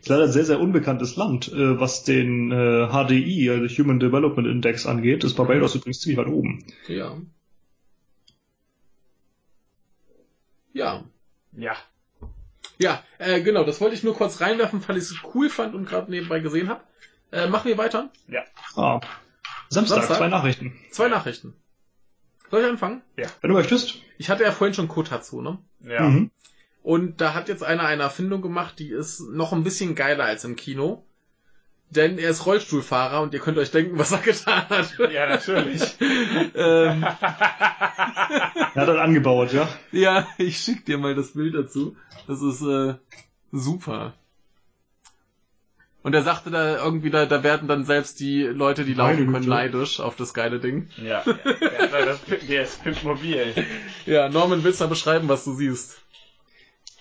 Ist 0.02 0.10
leider 0.10 0.24
ein 0.26 0.32
sehr, 0.34 0.44
sehr 0.44 0.60
unbekanntes 0.60 1.16
Land, 1.16 1.54
äh, 1.54 1.80
was 1.80 2.04
den 2.04 2.52
äh, 2.52 2.88
HDI, 2.90 3.50
also 3.50 3.82
Human 3.82 4.02
Development 4.02 4.46
Index 4.46 4.86
angeht. 4.86 5.24
Ist 5.24 5.36
Barbados 5.36 5.74
übrigens 5.76 6.02
ziemlich 6.02 6.18
weit 6.18 6.28
oben. 6.28 6.66
Ja. 6.90 7.18
Ja. 10.76 11.06
Ja. 11.54 11.76
Ja, 12.78 13.02
äh, 13.18 13.42
genau, 13.42 13.64
das 13.64 13.80
wollte 13.80 13.96
ich 13.96 14.04
nur 14.04 14.14
kurz 14.14 14.42
reinwerfen, 14.42 14.84
weil 14.88 14.98
ich 14.98 15.06
es 15.06 15.16
cool 15.34 15.50
fand 15.50 15.74
und 15.74 15.88
gerade 15.88 16.12
nebenbei 16.12 16.42
gesehen 16.42 16.68
habe. 16.68 16.82
Äh, 17.32 17.48
machen 17.48 17.70
wir 17.70 17.78
weiter. 17.78 18.12
Ah. 18.76 19.00
Samstag, 19.70 20.00
Samstag? 20.00 20.18
zwei 20.18 20.28
Nachrichten. 20.28 20.78
Zwei 20.92 21.08
Nachrichten. 21.08 21.56
Soll 22.52 22.62
ich 22.62 22.68
anfangen? 22.68 23.02
Wenn 23.42 23.50
du 23.50 23.56
möchtest. 23.56 23.96
Ich 24.18 24.30
hatte 24.30 24.44
ja 24.44 24.52
vorhin 24.52 24.74
schon 24.74 24.90
Kotatsu, 24.90 25.42
ne? 25.42 25.58
Ja. 25.80 26.02
Mhm. 26.02 26.32
Und 26.84 27.22
da 27.22 27.34
hat 27.34 27.48
jetzt 27.48 27.64
einer 27.64 27.84
eine 27.84 28.04
Erfindung 28.04 28.42
gemacht, 28.42 28.78
die 28.78 28.90
ist 28.90 29.22
noch 29.22 29.54
ein 29.54 29.64
bisschen 29.64 29.96
geiler 29.96 30.26
als 30.26 30.44
im 30.44 30.58
Kino. 30.58 31.06
Denn 31.96 32.18
er 32.18 32.30
ist 32.30 32.46
Rollstuhlfahrer 32.46 33.22
und 33.22 33.34
ihr 33.34 33.40
könnt 33.40 33.58
euch 33.58 33.72
denken, 33.72 33.98
was 33.98 34.12
er 34.12 34.20
getan 34.20 34.68
hat. 34.70 34.98
Ja, 35.12 35.28
natürlich. 35.30 35.82
ähm, 36.56 37.04
Er 37.04 38.82
hat 38.82 38.88
dann 38.88 39.00
angebaut, 39.00 39.54
ja. 39.54 39.68
ja, 39.92 40.28
ich 40.38 40.58
schick 40.58 40.86
dir 40.86 40.98
mal 40.98 41.16
das 41.16 41.32
Bild 41.32 41.56
dazu. 41.56 41.96
Das 42.28 42.42
ist 42.42 42.62
äh, 42.62 42.96
super. 43.52 44.14
Und 46.04 46.14
er 46.14 46.22
sagte 46.22 46.52
da 46.52 46.84
irgendwie, 46.84 47.10
da, 47.10 47.26
da 47.26 47.42
werden 47.42 47.68
dann 47.68 47.84
selbst 47.84 48.20
die 48.20 48.44
Leute, 48.44 48.86
die 48.86 48.94
Meine 48.94 49.14
laufen 49.14 49.26
können, 49.26 49.34
Güte. 49.38 49.50
neidisch 49.50 50.00
auf 50.00 50.16
das 50.16 50.36
geile 50.36 50.60
Ding. 50.60 50.88
Ja, 50.98 51.24
ja, 51.26 51.34
ja 52.00 52.06
das, 52.06 52.20
der 52.48 52.62
ist 52.64 52.84
Pimp-Mobil. 52.84 53.56
Ja, 54.06 54.30
Norman, 54.30 54.64
willst 54.64 54.82
du 54.82 54.84
mal 54.84 54.90
beschreiben, 54.90 55.28
was 55.30 55.46
du 55.46 55.54
siehst? 55.54 56.02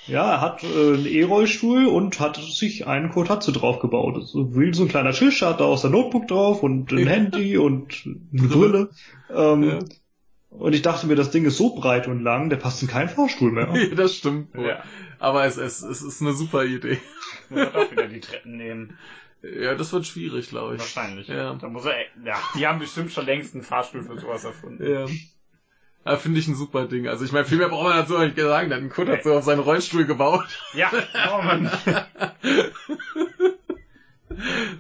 Ja, 0.07 0.33
er 0.33 0.41
hat 0.41 0.63
äh, 0.63 0.67
einen 0.67 1.07
E-Rollstuhl 1.07 1.87
und 1.87 2.21
hat 2.21 2.37
sich 2.37 2.87
einen 2.87 3.11
Kotatsu 3.11 3.53
draufgebaut. 3.53 4.27
So 4.27 4.55
wie 4.57 4.73
so 4.75 4.83
ein 4.83 4.89
kleiner 4.89 5.13
Tisch, 5.13 5.43
hat 5.43 5.61
da 5.61 5.65
auch 5.65 5.79
sein 5.79 5.93
Notebook 5.93 6.29
drauf 6.29 6.63
und 6.63 6.93
ein. 6.93 7.07
Handy 7.07 7.57
und 7.59 8.03
eine 8.05 8.49
Brille. 8.49 8.91
Ähm, 9.35 9.63
Ja. 9.63 9.79
Und 10.51 10.73
ich 10.73 10.83
dachte 10.83 11.09
mir, 11.09 11.17
das 11.17 11.31
Ding 11.33 11.45
ist 11.47 11.57
so 11.57 11.75
breit 11.75 12.07
und 12.07 12.23
lang, 12.23 12.49
der 12.49 12.59
passt 12.59 12.81
in 12.81 12.87
keinen 12.87 13.09
Fahrstuhl 13.09 13.51
mehr. 13.51 13.75
Das 13.97 14.15
stimmt 14.15 14.55
wohl. 14.55 14.69
Ja. 14.69 14.85
Aber 15.19 15.45
es, 15.47 15.57
es, 15.57 15.83
es 15.83 16.01
ist 16.01 16.21
eine 16.23 16.33
super 16.33 16.65
Idee. 16.65 16.99
Muss 17.49 17.61
er 17.61 17.91
wieder 17.91 18.07
die 18.07 18.21
Treppen 18.21 18.57
nehmen. 18.57 18.97
Ja, 19.43 19.75
das 19.75 19.93
wird 19.93 20.07
schwierig, 20.07 20.49
glaube 20.49 20.75
ich. 20.77 20.81
Wahrscheinlich. 20.81 21.29
Ja. 21.29 21.55
Da 21.55 21.69
muss 21.69 21.85
er, 21.87 21.95
ja, 22.25 22.37
die 22.57 22.67
haben 22.67 22.79
bestimmt 22.79 23.11
schon 23.11 23.27
längst 23.27 23.55
einen 23.55 23.65
Fahrstuhl 23.65 24.05
für 24.05 24.19
sowas 24.19 24.45
erfunden. 24.45 24.89
Ja. 24.89 25.07
Ja, 26.05 26.17
finde 26.17 26.41
ich 26.41 26.49
ein 26.49 26.55
super 26.55 26.87
Ding. 26.87 27.09
Also 27.09 27.25
ich 27.25 27.33
meine, 27.33 27.47
viel 27.47 27.59
mehr 27.59 27.69
braucht 27.69 27.85
man 27.85 27.97
dazu 27.97 28.19
nicht 28.19 28.39
sagen. 28.39 28.69
Der 28.69 28.77
hat 28.77 28.83
einen 28.83 28.91
Kurt 28.91 29.09
hat 29.09 29.25
so 29.25 29.35
auf 29.35 29.45
seinen 29.45 29.61
Rollstuhl 29.61 30.05
gebaut. 30.05 30.47
Ja, 30.75 30.91
oh 31.33 31.43
Mann. 31.43 31.71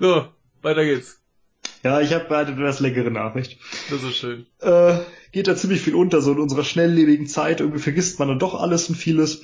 So, 0.01 0.27
weiter 0.63 0.85
geht's. 0.85 1.21
Ja, 1.83 2.01
ich 2.01 2.13
habe 2.13 2.37
eine 2.37 2.53
etwas 2.53 2.81
längere 2.81 3.11
Nachricht. 3.11 3.59
Das 3.91 4.03
ist 4.03 4.17
schön. 4.17 4.47
Äh, 4.61 4.99
geht 5.33 5.49
da 5.49 5.57
ziemlich 5.57 5.83
viel 5.83 5.95
unter, 5.95 6.23
so 6.23 6.33
in 6.33 6.39
unserer 6.39 6.65
schnelllebigen 6.65 7.27
Zeit. 7.27 7.61
Irgendwie 7.61 7.81
vergisst 7.81 8.19
man 8.19 8.29
dann 8.29 8.39
doch 8.39 8.55
alles 8.61 8.89
und 8.89 8.95
vieles. 8.95 9.43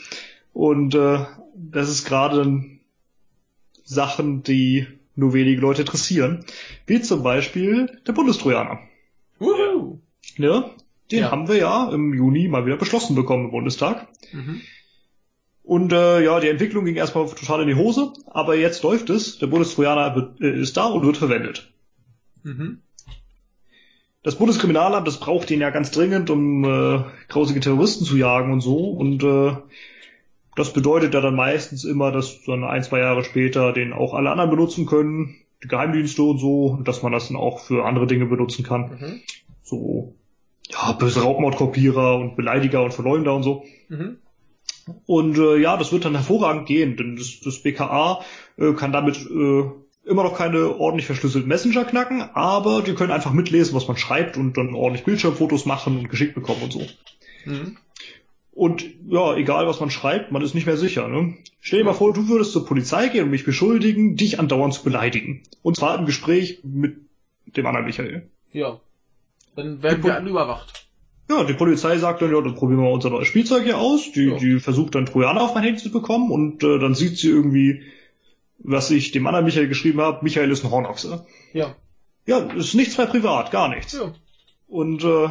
Und 0.52 0.94
äh, 0.94 1.24
das 1.54 1.90
ist 1.90 2.06
gerade 2.06 2.62
Sachen, 3.84 4.42
die 4.42 4.86
nur 5.16 5.34
wenige 5.34 5.60
Leute 5.60 5.82
interessieren. 5.82 6.44
Wie 6.86 7.02
zum 7.02 7.22
Beispiel 7.22 8.00
der 8.06 8.12
Bundestrojaner. 8.12 8.80
Wuhu. 9.38 10.00
Ja, 10.36 10.70
den 11.10 11.20
Ja. 11.20 11.30
haben 11.30 11.48
wir 11.48 11.56
ja 11.56 11.90
im 11.90 12.14
Juni 12.14 12.48
mal 12.48 12.66
wieder 12.66 12.76
beschlossen 12.76 13.14
bekommen 13.16 13.46
im 13.46 13.50
Bundestag. 13.50 14.08
Mhm. 14.32 14.60
Und 15.62 15.92
äh, 15.92 16.24
ja, 16.24 16.40
die 16.40 16.48
Entwicklung 16.48 16.84
ging 16.84 16.96
erstmal 16.96 17.26
total 17.28 17.62
in 17.62 17.68
die 17.68 17.76
Hose, 17.76 18.12
aber 18.26 18.56
jetzt 18.56 18.82
läuft 18.82 19.10
es. 19.10 19.38
Der 19.38 19.46
Bundestrojaner 19.46 20.14
wird, 20.16 20.40
äh, 20.40 20.60
ist 20.60 20.76
da 20.76 20.86
und 20.86 21.04
wird 21.04 21.16
verwendet. 21.16 21.72
Mhm. 22.42 22.80
Das 24.22 24.36
Bundeskriminalamt, 24.36 25.06
das 25.06 25.20
braucht 25.20 25.48
den 25.48 25.60
ja 25.60 25.70
ganz 25.70 25.90
dringend, 25.90 26.28
um 26.28 26.64
äh, 26.64 27.04
grausige 27.28 27.60
Terroristen 27.60 28.04
zu 28.04 28.16
jagen 28.16 28.52
und 28.52 28.60
so. 28.60 28.90
Und 28.90 29.22
äh, 29.22 29.56
das 30.56 30.72
bedeutet 30.72 31.14
ja 31.14 31.20
dann 31.20 31.36
meistens 31.36 31.84
immer, 31.84 32.12
dass 32.12 32.42
dann 32.44 32.64
ein, 32.64 32.82
zwei 32.82 32.98
Jahre 32.98 33.24
später 33.24 33.72
den 33.72 33.92
auch 33.92 34.12
alle 34.12 34.30
anderen 34.30 34.50
benutzen 34.50 34.84
können, 34.86 35.36
die 35.62 35.68
Geheimdienste 35.68 36.22
und 36.22 36.38
so, 36.38 36.66
und 36.66 36.88
dass 36.88 37.02
man 37.02 37.12
das 37.12 37.28
dann 37.28 37.36
auch 37.36 37.60
für 37.60 37.84
andere 37.84 38.06
Dinge 38.06 38.26
benutzen 38.26 38.64
kann. 38.64 38.98
Mhm. 39.00 39.20
So, 39.62 40.14
ja, 40.72 40.92
böse 40.92 41.22
Raubmordkopierer 41.22 42.16
und 42.16 42.36
Beleidiger 42.36 42.82
und 42.82 42.94
Verleumder 42.94 43.34
und 43.34 43.42
so. 43.42 43.64
Mhm. 43.88 44.18
Und 45.06 45.38
äh, 45.38 45.56
ja, 45.56 45.76
das 45.76 45.92
wird 45.92 46.04
dann 46.04 46.14
hervorragend 46.14 46.66
gehen, 46.66 46.96
denn 46.96 47.16
das, 47.16 47.40
das 47.40 47.62
BKA 47.62 48.24
äh, 48.56 48.72
kann 48.72 48.92
damit 48.92 49.16
äh, 49.16 49.64
immer 50.04 50.24
noch 50.24 50.36
keine 50.36 50.76
ordentlich 50.76 51.06
verschlüsselten 51.06 51.48
Messenger 51.48 51.84
knacken, 51.84 52.22
aber 52.34 52.82
die 52.82 52.94
können 52.94 53.12
einfach 53.12 53.32
mitlesen, 53.32 53.74
was 53.74 53.86
man 53.86 53.96
schreibt 53.96 54.36
und 54.36 54.56
dann 54.56 54.74
ordentlich 54.74 55.04
Bildschirmfotos 55.04 55.66
machen 55.66 55.98
und 55.98 56.08
geschickt 56.08 56.34
bekommen 56.34 56.62
und 56.62 56.72
so. 56.72 56.82
Mhm. 57.44 57.76
Und 58.52 58.84
ja, 59.08 59.36
egal 59.36 59.66
was 59.66 59.80
man 59.80 59.90
schreibt, 59.90 60.32
man 60.32 60.42
ist 60.42 60.54
nicht 60.54 60.66
mehr 60.66 60.76
sicher. 60.76 61.08
Ne? 61.08 61.34
Stell 61.60 61.80
dir 61.80 61.84
mal 61.84 61.94
vor, 61.94 62.12
du 62.12 62.28
würdest 62.28 62.52
zur 62.52 62.66
Polizei 62.66 63.08
gehen 63.08 63.24
und 63.24 63.30
mich 63.30 63.44
beschuldigen, 63.44 64.16
dich 64.16 64.40
andauernd 64.40 64.74
zu 64.74 64.82
beleidigen. 64.82 65.42
Und 65.62 65.76
zwar 65.76 65.98
im 65.98 66.04
Gespräch 66.04 66.60
mit 66.64 66.96
dem 67.56 67.66
anderen 67.66 67.86
Michael. 67.86 68.28
Ja. 68.52 68.80
Dann 69.56 69.82
werden 69.82 70.00
Die 70.02 70.06
wir 70.08 70.14
alle 70.14 70.30
überwacht. 70.30 70.86
Ja, 71.28 71.44
die 71.44 71.54
Polizei 71.54 71.96
sagt 71.98 72.22
dann, 72.22 72.32
ja, 72.32 72.40
dann 72.40 72.54
probieren 72.56 72.82
wir 72.82 72.90
unser 72.90 73.10
neues 73.10 73.28
Spielzeug 73.28 73.62
hier 73.64 73.78
aus. 73.78 74.10
Die, 74.12 74.24
Ja. 74.26 74.36
die 74.36 74.58
versucht 74.60 74.94
dann 74.94 75.06
Trojaner 75.06 75.42
auf 75.42 75.54
mein 75.54 75.62
Handy 75.64 75.80
zu 75.80 75.90
bekommen 75.92 76.30
und 76.30 76.62
äh, 76.64 76.78
dann 76.78 76.94
sieht 76.94 77.18
sie 77.18 77.28
irgendwie, 77.28 77.82
was 78.58 78.90
ich 78.90 79.12
dem 79.12 79.26
anderen 79.26 79.44
Michael 79.44 79.68
geschrieben 79.68 80.00
habe, 80.00 80.18
Michael 80.22 80.50
ist 80.50 80.64
ein 80.64 80.70
Hornochse. 80.70 81.24
Ja. 81.52 81.74
Ja, 82.26 82.38
ist 82.38 82.74
nichts 82.74 82.98
mehr 82.98 83.06
privat, 83.06 83.50
gar 83.50 83.68
nichts. 83.68 83.92
Ja. 83.92 84.12
Und 84.68 85.04
äh, 85.04 85.28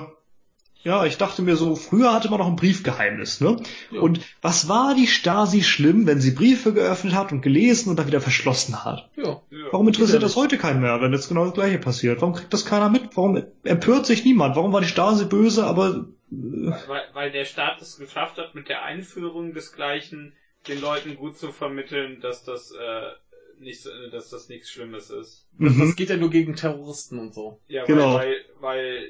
ja, 0.83 1.06
ich 1.06 1.17
dachte 1.17 1.41
mir 1.41 1.56
so, 1.58 1.75
früher 1.75 2.14
hatte 2.14 2.30
man 2.30 2.40
noch 2.40 2.48
ein 2.48 2.56
Briefgeheimnis, 2.56 3.41
ne? 3.41 3.58
Ja. 3.91 3.99
Und 4.01 4.22
was 4.41 4.69
war 4.69 4.95
die 4.95 5.08
Stasi 5.08 5.61
schlimm, 5.64 6.08
wenn 6.08 6.22
sie 6.22 6.32
Briefe 6.32 6.74
geöffnet 6.74 7.14
hat 7.14 7.32
und 7.32 7.41
gelesen 7.41 7.90
und 7.90 7.98
dann 7.99 8.08
wieder 8.08 8.22
verschlossen 8.22 8.85
hat? 8.85 9.09
Ja. 9.17 9.41
Warum 9.72 9.88
interessiert 9.88 10.22
Ja. 10.22 10.27
das 10.27 10.35
heute 10.38 10.58
keinen 10.58 10.82
mehr, 10.82 11.01
wenn 11.01 11.11
jetzt 11.14 11.27
genau 11.27 11.45
das 11.45 11.53
gleiche 11.53 11.80
passiert? 11.80 12.22
Warum 12.22 12.33
kriegt 12.33 12.53
das 12.53 12.66
keiner 12.66 12.90
mit? 12.90 13.16
Warum 13.16 13.43
empört 13.64 14.06
sich 14.06 14.24
niemand? 14.24 14.56
Warum 14.56 14.72
war 14.72 14.82
die 14.82 14.88
Stasi 14.88 15.25
böse, 15.25 15.66
aber 15.66 16.06
äh, 16.32 16.72
Weil, 16.88 17.03
weil 17.14 17.32
der 17.32 17.45
Staat 17.45 17.82
es 17.82 17.98
geschafft 17.98 18.38
hat, 18.38 18.56
mit 18.56 18.69
der 18.69 18.83
Einführung 18.83 19.53
desgleichen 19.53 20.33
den 20.67 20.80
Leuten 20.82 21.16
gut 21.16 21.38
zu 21.38 21.51
vermitteln, 21.51 22.19
dass 22.22 22.43
das 22.43 22.72
äh, 22.72 23.61
nicht, 23.64 23.82
so- 23.82 23.90
dass 24.11 24.30
das 24.30 24.48
nichts 24.49 24.69
Schlimmes 24.69 25.09
ist. 25.09 25.45
Das, 25.59 25.74
mhm. 25.74 25.80
das 25.82 25.95
geht 25.98 26.09
ja 26.09 26.17
nur 26.17 26.30
gegen 26.30 26.56
Terroristen 26.56 27.19
und 27.19 27.33
so. 27.33 27.59
Ja, 27.67 27.83
Genau. 27.85 28.14
weil, 28.16 28.33
weil, 28.61 29.01
weil 29.01 29.09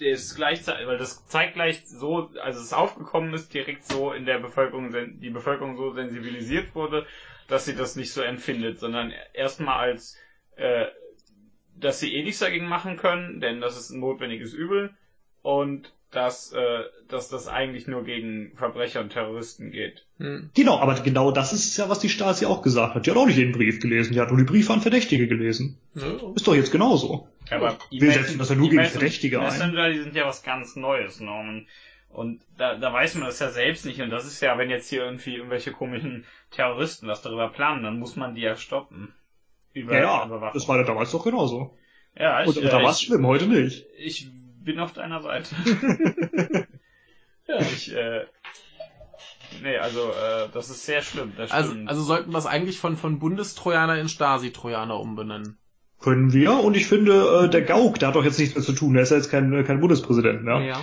das 0.00 0.34
gleichzeitig, 0.34 0.86
weil 0.86 0.98
das 0.98 1.26
zeitgleich 1.26 1.82
so, 1.86 2.30
also 2.42 2.60
es 2.60 2.72
aufgekommen 2.72 3.34
ist, 3.34 3.52
direkt 3.54 3.84
so 3.84 4.12
in 4.12 4.26
der 4.26 4.38
Bevölkerung, 4.38 4.92
die 5.20 5.30
Bevölkerung 5.30 5.76
so 5.76 5.92
sensibilisiert 5.92 6.74
wurde, 6.74 7.06
dass 7.48 7.64
sie 7.64 7.74
das 7.74 7.96
nicht 7.96 8.12
so 8.12 8.22
empfindet, 8.22 8.78
sondern 8.78 9.12
erstmal 9.32 9.78
als, 9.78 10.16
äh, 10.56 10.86
dass 11.76 12.00
sie 12.00 12.14
eh 12.14 12.22
nichts 12.22 12.40
dagegen 12.40 12.66
machen 12.66 12.96
können, 12.96 13.40
denn 13.40 13.60
das 13.60 13.76
ist 13.78 13.90
ein 13.90 14.00
notwendiges 14.00 14.52
Übel. 14.52 14.94
Und 15.42 15.92
dass, 16.10 16.52
äh, 16.52 16.84
dass 17.08 17.28
das 17.28 17.48
eigentlich 17.48 17.86
nur 17.86 18.02
gegen 18.04 18.52
Verbrecher 18.56 19.00
und 19.00 19.10
Terroristen 19.10 19.70
geht. 19.70 20.06
Hm. 20.18 20.50
Genau, 20.54 20.78
aber 20.78 20.94
genau 21.00 21.30
das 21.32 21.52
ist 21.52 21.76
ja, 21.76 21.88
was 21.88 21.98
die 21.98 22.08
Stasi 22.08 22.46
auch 22.46 22.62
gesagt 22.62 22.94
hat. 22.94 23.06
Die 23.06 23.10
hat 23.10 23.18
auch 23.18 23.26
nicht 23.26 23.36
jeden 23.36 23.52
Brief 23.52 23.80
gelesen, 23.80 24.14
die 24.14 24.20
hat 24.20 24.30
nur 24.30 24.38
die 24.38 24.44
Briefe 24.44 24.72
an 24.72 24.80
Verdächtige 24.80 25.28
gelesen. 25.28 25.78
Ja. 25.94 26.06
Ist 26.34 26.46
doch 26.46 26.54
jetzt 26.54 26.72
genauso. 26.72 27.28
Aber 27.50 27.78
Wir 27.90 28.12
setzen 28.12 28.38
das 28.38 28.48
ja 28.48 28.54
nur 28.54 28.70
gegen 28.70 28.84
Verdächtige 28.84 29.40
ein. 29.40 29.46
Messenger, 29.46 29.90
die 29.90 29.98
sind 30.00 30.14
ja 30.14 30.26
was 30.26 30.42
ganz 30.42 30.76
Neues, 30.76 31.20
Norman. 31.20 31.66
Und 32.10 32.40
da, 32.56 32.76
da 32.76 32.90
weiß 32.90 33.16
man 33.16 33.26
das 33.26 33.38
ja 33.38 33.50
selbst 33.50 33.84
nicht. 33.84 34.00
Und 34.00 34.08
das 34.10 34.26
ist 34.26 34.40
ja, 34.40 34.56
wenn 34.56 34.70
jetzt 34.70 34.88
hier 34.88 35.04
irgendwie 35.04 35.36
irgendwelche 35.36 35.72
komischen 35.72 36.24
Terroristen 36.50 37.06
was 37.06 37.20
darüber 37.20 37.48
planen, 37.48 37.82
dann 37.82 37.98
muss 37.98 38.16
man 38.16 38.34
die 38.34 38.40
ja 38.40 38.56
stoppen. 38.56 39.12
Über 39.74 39.94
Ja, 39.94 40.26
ja, 40.26 40.50
das 40.52 40.66
war 40.66 40.78
ja 40.78 40.84
damals 40.84 41.12
doch 41.12 41.22
genauso. 41.22 41.76
ja, 42.18 42.40
ich, 42.42 42.48
Und, 42.48 42.56
und 42.56 42.64
da 42.64 42.80
äh, 42.80 42.82
war 42.82 42.90
es 42.90 43.02
schlimm, 43.02 43.26
heute 43.26 43.46
nicht. 43.46 43.84
ich 43.98 44.28
bin 44.64 44.78
auf 44.80 44.92
deiner 44.92 45.22
Seite. 45.22 45.54
Ja. 47.50 47.60
ich, 47.60 47.94
äh, 47.94 48.26
nee, 49.62 49.78
also, 49.78 50.10
äh, 50.10 50.50
das 50.52 50.68
ist 50.68 50.84
sehr 50.84 51.00
schlimm, 51.00 51.32
das 51.34 51.50
Also, 51.50 51.70
stimmt. 51.70 51.88
also 51.88 52.02
sollten 52.02 52.30
wir 52.30 52.36
es 52.36 52.44
eigentlich 52.44 52.78
von, 52.78 52.98
von 52.98 53.18
Bundestrojaner 53.18 53.96
in 53.98 54.10
Stasi-Trojaner 54.10 55.00
umbenennen. 55.00 55.56
Können 55.98 56.34
wir. 56.34 56.52
Und 56.62 56.76
ich 56.76 56.86
finde, 56.86 57.44
äh, 57.44 57.48
der 57.48 57.62
Gauk, 57.62 57.98
der 58.00 58.08
hat 58.08 58.16
doch 58.16 58.24
jetzt 58.24 58.38
nichts 58.38 58.54
mehr 58.54 58.62
zu 58.62 58.72
tun. 58.74 58.92
Der 58.92 59.02
ist 59.04 59.10
ja 59.10 59.16
jetzt 59.16 59.30
kein, 59.30 59.50
äh, 59.54 59.64
kein 59.64 59.80
Bundespräsident 59.80 60.44
mehr. 60.44 60.60
Ja. 60.60 60.80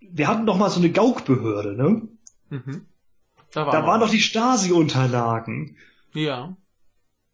Wir 0.00 0.28
hatten 0.28 0.46
doch 0.46 0.56
mal 0.56 0.70
so 0.70 0.78
eine 0.78 0.90
Gauk-Behörde, 0.92 1.72
ne? 1.74 2.02
Mhm. 2.50 2.86
Da, 3.52 3.66
war 3.66 3.72
Da 3.72 3.80
noch 3.80 3.86
waren 3.88 4.00
was. 4.02 4.08
doch 4.10 4.14
die 4.14 4.22
Stasi-Unterlagen. 4.22 5.76
Ja. 6.14 6.56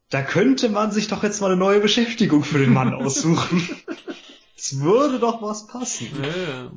Da 0.08 0.22
könnte 0.22 0.70
man 0.70 0.90
sich 0.90 1.08
doch 1.08 1.22
jetzt 1.22 1.42
mal 1.42 1.48
eine 1.48 1.56
neue 1.56 1.80
Beschäftigung 1.80 2.42
für 2.44 2.58
den 2.58 2.72
Mann 2.72 2.94
aussuchen. 2.94 3.60
Es 4.58 4.80
würde 4.80 5.20
doch 5.20 5.40
was 5.40 5.68
passen. 5.68 6.08
Ja. 6.22 6.72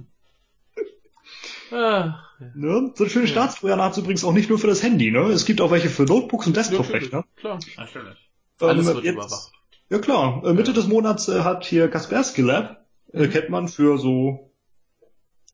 Ah, 1.78 2.20
Ne? 2.56 2.92
So 2.96 3.04
eine 3.04 3.10
schöne 3.12 3.28
Staatstrojaner 3.28 3.84
hat 3.86 3.92
es 3.94 3.98
übrigens 4.00 4.24
auch 4.24 4.34
nicht 4.34 4.50
nur 4.50 4.58
für 4.60 4.68
das 4.68 4.82
Handy, 4.84 5.12
ne? 5.12 5.22
Es 5.30 5.46
gibt 5.46 5.62
auch 5.62 5.70
welche 5.72 5.90
für 5.90 6.04
Notebooks 6.04 6.48
und 6.48 6.58
Desktop-Rechner. 6.58 7.24
Klar. 7.36 7.60
Natürlich. 7.78 8.18
Alles 8.60 8.88
Ähm, 8.88 8.96
wird 8.96 9.04
jetzt- 9.06 9.14
überwacht. 9.14 9.52
Ja 9.90 10.00
klar, 10.00 10.42
äh, 10.46 10.54
Mitte 10.54 10.74
des 10.74 10.88
Monats 10.88 11.28
äh, 11.28 11.42
hat 11.42 11.66
hier 11.66 11.88
Kaspersky 11.88 12.42
Lab, 12.42 12.86
äh, 13.14 13.28
kennt 13.28 13.50
man 13.50 13.68
für 13.68 13.98
so, 14.00 14.52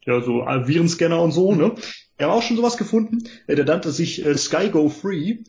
ja, 0.06 0.22
so 0.22 0.44
äh, 0.44 0.68
Virenscanner 0.68 1.22
und 1.22 1.32
so, 1.32 1.54
ne? 1.54 1.76
Die 2.20 2.24
haben 2.24 2.32
auch 2.32 2.42
schon 2.44 2.56
sowas 2.58 2.78
gefunden. 2.78 3.28
Äh, 3.48 3.56
der 3.56 3.66
nannte 3.66 3.92
sich 3.92 4.26
äh, 4.26 4.38
SkyGo 4.38 4.90
Free. 4.90 5.40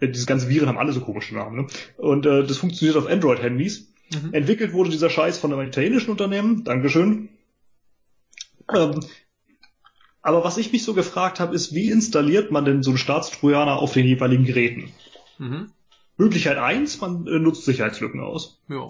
Äh, 0.00 0.08
diese 0.08 0.26
ganzen 0.26 0.48
Viren 0.50 0.68
haben 0.68 0.78
alle 0.78 0.92
so 0.92 1.00
komische 1.00 1.34
Namen, 1.34 1.56
ne? 1.62 1.66
Und 1.96 2.26
äh, 2.26 2.44
das 2.46 2.58
funktioniert 2.58 2.96
auf 2.98 3.06
Android-Handys. 3.06 3.92
Mhm. 4.12 4.32
Entwickelt 4.32 4.72
wurde 4.72 4.90
dieser 4.90 5.10
Scheiß 5.10 5.38
von 5.38 5.52
einem 5.52 5.68
italienischen 5.68 6.10
Unternehmen. 6.10 6.64
Dankeschön. 6.64 7.28
Ähm, 8.74 9.00
aber 10.22 10.44
was 10.44 10.58
ich 10.58 10.72
mich 10.72 10.82
so 10.84 10.94
gefragt 10.94 11.40
habe, 11.40 11.54
ist, 11.54 11.74
wie 11.74 11.90
installiert 11.90 12.50
man 12.50 12.64
denn 12.64 12.82
so 12.82 12.90
einen 12.90 12.98
Staatstrojaner 12.98 13.78
auf 13.78 13.92
den 13.92 14.06
jeweiligen 14.06 14.44
Geräten? 14.44 14.90
Mhm. 15.38 15.70
Möglichkeit 16.16 16.58
eins: 16.58 17.00
man 17.00 17.26
äh, 17.26 17.38
nutzt 17.38 17.64
Sicherheitslücken 17.64 18.20
aus. 18.20 18.60
Ja. 18.68 18.88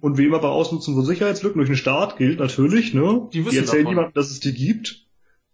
Und 0.00 0.18
wie 0.18 0.24
immer 0.26 0.40
bei 0.40 0.48
Ausnutzen 0.48 0.94
von 0.94 1.04
Sicherheitslücken 1.04 1.58
durch 1.58 1.68
den 1.68 1.76
Staat 1.76 2.16
gilt 2.16 2.40
natürlich, 2.40 2.94
ne? 2.94 3.28
Die 3.32 3.44
wissen 3.46 3.58
erzählen 3.58 3.84
davon. 3.84 3.94
niemandem, 3.94 4.14
dass 4.14 4.30
es 4.30 4.40
die 4.40 4.52
gibt. 4.52 5.06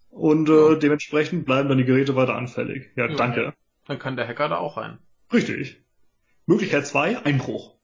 Und 0.09 0.49
Ja. 0.49 0.73
äh, 0.73 0.79
dementsprechend 0.79 1.45
bleiben 1.45 1.69
dann 1.69 1.79
die 1.79 1.85
Geräte 1.85 2.17
weiter 2.17 2.35
anfällig. 2.35 2.91
Ja, 2.97 3.07
Ja. 3.09 3.15
danke. 3.17 3.55
Dann 3.87 3.99
kann 3.99 4.17
der 4.17 4.27
Hacker 4.27 4.49
da 4.49 4.57
auch 4.57 4.77
rein. 4.77 4.99
Richtig. 5.33 5.81
Möglichkeit 6.47 6.87
zwei, 6.87 7.19
Einbruch. 7.19 7.75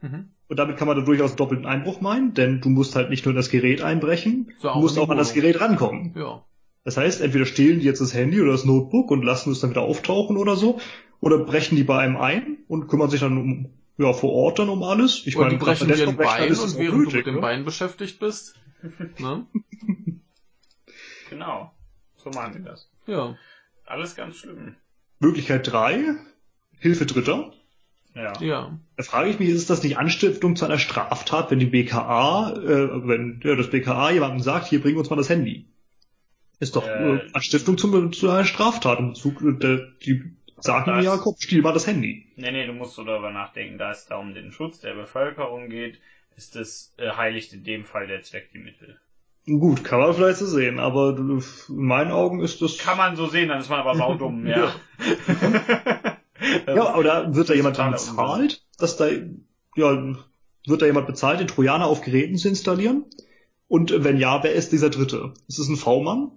Mhm. 0.00 0.30
Und 0.48 0.58
damit 0.58 0.76
kann 0.76 0.86
man 0.86 0.96
da 0.96 1.02
durchaus 1.02 1.34
doppelten 1.34 1.66
Einbruch 1.66 2.00
meinen, 2.00 2.34
denn 2.34 2.60
du 2.60 2.68
musst 2.68 2.94
halt 2.94 3.10
nicht 3.10 3.24
nur 3.24 3.32
in 3.32 3.36
das 3.36 3.50
Gerät 3.50 3.82
einbrechen, 3.82 4.52
So, 4.58 4.72
du 4.72 4.78
musst 4.78 4.96
die 4.96 5.00
auch 5.00 5.08
an 5.08 5.16
das. 5.16 5.34
Gerät 5.34 5.60
rankommen. 5.60 6.14
Ja. 6.16 6.44
Das 6.84 6.96
heißt, 6.96 7.20
entweder 7.20 7.46
stehlen 7.46 7.80
die 7.80 7.84
jetzt 7.86 8.00
das 8.00 8.14
Handy 8.14 8.40
oder 8.40 8.52
das 8.52 8.64
Notebook 8.64 9.10
und 9.10 9.22
lassen 9.22 9.50
es 9.50 9.58
dann 9.58 9.70
wieder 9.70 9.82
auftauchen 9.82 10.36
oder 10.36 10.54
so, 10.54 10.78
oder 11.20 11.38
brechen 11.38 11.74
die 11.74 11.82
bei 11.82 11.98
einem 11.98 12.16
ein 12.16 12.58
und 12.68 12.86
kümmern 12.86 13.10
sich 13.10 13.20
dann 13.20 13.36
um, 13.36 13.70
ja, 13.98 14.12
vor 14.12 14.32
Ort 14.32 14.60
dann 14.60 14.68
um 14.68 14.82
alles. 14.84 15.26
Ich 15.26 15.36
Oder 15.36 15.48
die 15.48 15.56
meine, 15.56 15.64
gerade 15.64 15.84
brechen 15.84 15.96
dir 15.96 16.08
ein 16.08 16.16
Bein 16.16 16.50
und 16.52 16.78
während 16.78 16.94
du 16.94 16.98
nötig, 16.98 17.14
mit 17.14 17.26
dem 17.26 17.34
ne? 17.36 17.40
Bein 17.40 17.64
beschäftigt 17.64 18.20
bist. 18.20 18.54
ne? 19.18 19.46
Genau. 21.30 21.72
So 22.16 22.30
machen 22.30 22.54
die 22.56 22.62
das. 22.62 22.88
Ja. 23.06 23.36
Alles 23.84 24.14
ganz 24.14 24.36
schlimm. 24.36 24.76
Möglichkeit 25.18 25.70
drei, 25.70 26.14
Hilfe 26.78 27.06
Dritter. 27.06 27.52
Ja. 28.16 28.32
Ja. 28.40 28.78
Da 28.96 29.02
frage 29.02 29.28
ich 29.30 29.38
mich, 29.38 29.50
ist 29.50 29.68
das 29.70 29.82
nicht 29.82 29.98
Anstiftung 29.98 30.56
zu 30.56 30.64
einer 30.64 30.78
Straftat, 30.78 31.50
wenn 31.50 31.58
die 31.58 31.66
BKA, 31.66 32.54
äh, 32.54 33.06
wenn 33.06 33.40
ja, 33.44 33.54
das 33.54 33.70
BKA 33.70 34.10
jemandem 34.10 34.40
sagt, 34.40 34.66
hier 34.66 34.80
bring 34.80 34.96
uns 34.96 35.10
mal 35.10 35.16
das 35.16 35.28
Handy? 35.28 35.66
Ist 36.58 36.74
doch 36.76 36.88
Äh, 36.88 37.16
äh, 37.16 37.20
Anstiftung 37.34 37.76
zum, 37.76 38.12
zu 38.12 38.30
einer 38.30 38.46
Straftat 38.46 38.98
im 38.98 39.08
Bezug, 39.10 39.42
äh, 39.42 39.52
der, 39.58 39.76
die 40.04 40.24
sagen 40.58 40.90
Das- 40.90 41.04
ja, 41.04 41.18
komm, 41.18 41.34
stiehl 41.38 41.60
mal 41.60 41.74
das 41.74 41.86
Handy. 41.86 42.26
Nee, 42.36 42.50
nee, 42.50 42.66
du 42.66 42.72
musst 42.72 42.94
so 42.94 43.04
darüber 43.04 43.30
nachdenken, 43.30 43.76
da 43.76 43.90
es 43.90 44.06
da 44.06 44.16
um 44.16 44.32
den 44.34 44.50
Schutz 44.50 44.80
der 44.80 44.94
Bevölkerung 44.94 45.68
geht, 45.68 46.00
ist 46.36 46.56
es 46.56 46.94
äh, 46.96 47.10
heiligt 47.10 47.52
in 47.52 47.64
dem 47.64 47.84
Fall 47.84 48.06
der 48.06 48.22
Zweck 48.22 48.48
die 48.54 48.58
Mittel. 48.58 48.98
Gut, 49.46 49.84
kann 49.84 50.00
man 50.00 50.14
vielleicht 50.14 50.38
so 50.38 50.46
sehen, 50.46 50.78
aber 50.80 51.10
äh, 51.18 51.20
in 51.20 51.42
meinen 51.76 52.10
Augen 52.10 52.40
ist 52.40 52.62
das... 52.62 52.78
Kann 52.78 52.96
man 52.96 53.14
so 53.16 53.26
sehen, 53.26 53.48
dann 53.50 53.60
ist 53.60 53.68
man 53.68 53.80
aber 53.80 53.94
saudumm, 53.94 54.46
ja. 54.46 54.72
ja, 54.98 56.15
aber 56.66 57.04
da 57.04 57.34
wird 57.34 57.48
da 57.50 57.54
jemand 57.54 57.78
dann 57.78 57.92
bezahlt, 57.92 58.64
dass 58.78 58.96
da, 58.96 59.08
ja, 59.76 60.16
wird 60.66 60.82
da 60.82 60.86
jemand 60.86 61.06
bezahlt, 61.06 61.40
den 61.40 61.46
Trojaner 61.48 61.86
auf 61.86 62.00
Geräten 62.02 62.36
zu 62.36 62.48
installieren? 62.48 63.04
Und 63.68 64.04
wenn 64.04 64.16
ja, 64.18 64.42
wer 64.42 64.52
ist 64.52 64.72
dieser 64.72 64.90
Dritte? 64.90 65.34
Ist 65.48 65.58
es 65.58 65.68
ein 65.68 65.76
V-Mann? 65.76 66.30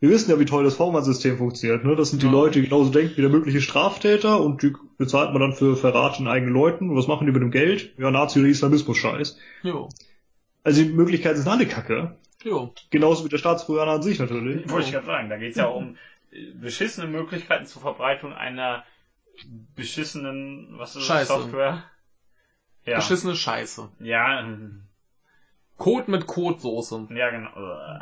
Wir 0.00 0.10
wissen 0.10 0.30
ja, 0.30 0.40
wie 0.40 0.44
toll 0.44 0.64
das 0.64 0.74
V-Mann-System 0.76 1.38
funktioniert, 1.38 1.84
ne? 1.84 1.94
Das 1.94 2.10
sind 2.10 2.22
die 2.22 2.26
Ja. 2.26 2.32
Leute, 2.32 2.60
die 2.60 2.68
genauso 2.68 2.90
denken 2.90 3.16
wie 3.16 3.20
der 3.20 3.30
mögliche 3.30 3.60
Straftäter 3.60 4.40
und 4.40 4.62
die 4.62 4.72
bezahlt 4.98 5.30
man 5.32 5.40
dann 5.40 5.52
für 5.52 5.76
Verrat 5.76 6.18
in 6.18 6.26
eigenen 6.26 6.52
Leuten. 6.52 6.90
Und 6.90 6.96
was 6.96 7.06
machen 7.06 7.26
die 7.26 7.32
mit 7.32 7.40
dem 7.40 7.52
Geld? 7.52 7.94
Ja, 7.98 8.10
Nazi- 8.10 8.40
oder 8.40 8.48
Islamismus-Scheiß. 8.48 9.38
Jo. 9.62 9.88
Also 10.64 10.82
die 10.82 10.88
Möglichkeiten 10.88 11.38
sind 11.38 11.48
alle 11.48 11.66
kacke. 11.66 12.16
Jo. 12.42 12.72
Genauso 12.90 13.24
wie 13.24 13.28
der 13.28 13.38
Staatstrojaner 13.38 13.92
an 13.92 14.02
sich 14.02 14.18
natürlich. 14.18 14.68
Wollte 14.68 14.86
ich 14.86 14.92
gerade 14.92 15.06
sagen, 15.06 15.28
da 15.30 15.36
geht 15.36 15.50
es 15.52 15.56
ja 15.56 15.66
um 15.66 15.96
äh, 16.32 16.50
beschissene 16.60 17.06
Möglichkeiten 17.06 17.66
zur 17.66 17.82
Verbreitung 17.82 18.32
einer 18.32 18.82
beschissenen, 19.74 20.78
was 20.78 20.96
ist 20.96 21.04
Scheiße. 21.04 21.32
das, 21.32 21.42
Software? 21.42 21.84
Ja. 22.84 22.96
Beschissene 22.96 23.36
Scheiße. 23.36 23.90
Ja, 24.00 24.48
Kot 25.78 26.08
mit 26.08 26.26
Kotsoße. 26.26 27.08
ja, 27.10 27.30
genau. 27.30 27.50
Äh, 27.50 28.00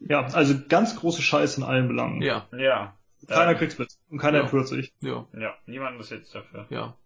Ja, 0.00 0.20
also 0.26 0.54
ganz 0.68 0.96
große 0.96 1.22
Scheiße 1.22 1.60
in 1.60 1.66
allen 1.66 1.88
Belangen. 1.88 2.22
Ja. 2.22 2.46
Ja. 2.56 2.94
Keiner 3.26 3.52
Äh, 3.52 3.54
kriegt's 3.56 3.78
mit. 3.78 3.88
Und 4.10 4.18
keiner 4.18 4.38
Ja. 4.38 4.44
empört 4.44 4.68
sich. 4.68 4.92
Ja. 5.00 5.26
Ja, 5.36 5.54
niemand 5.66 6.00
ist 6.00 6.10
jetzt 6.10 6.34
dafür. 6.34 6.66
Ja. 6.70 6.96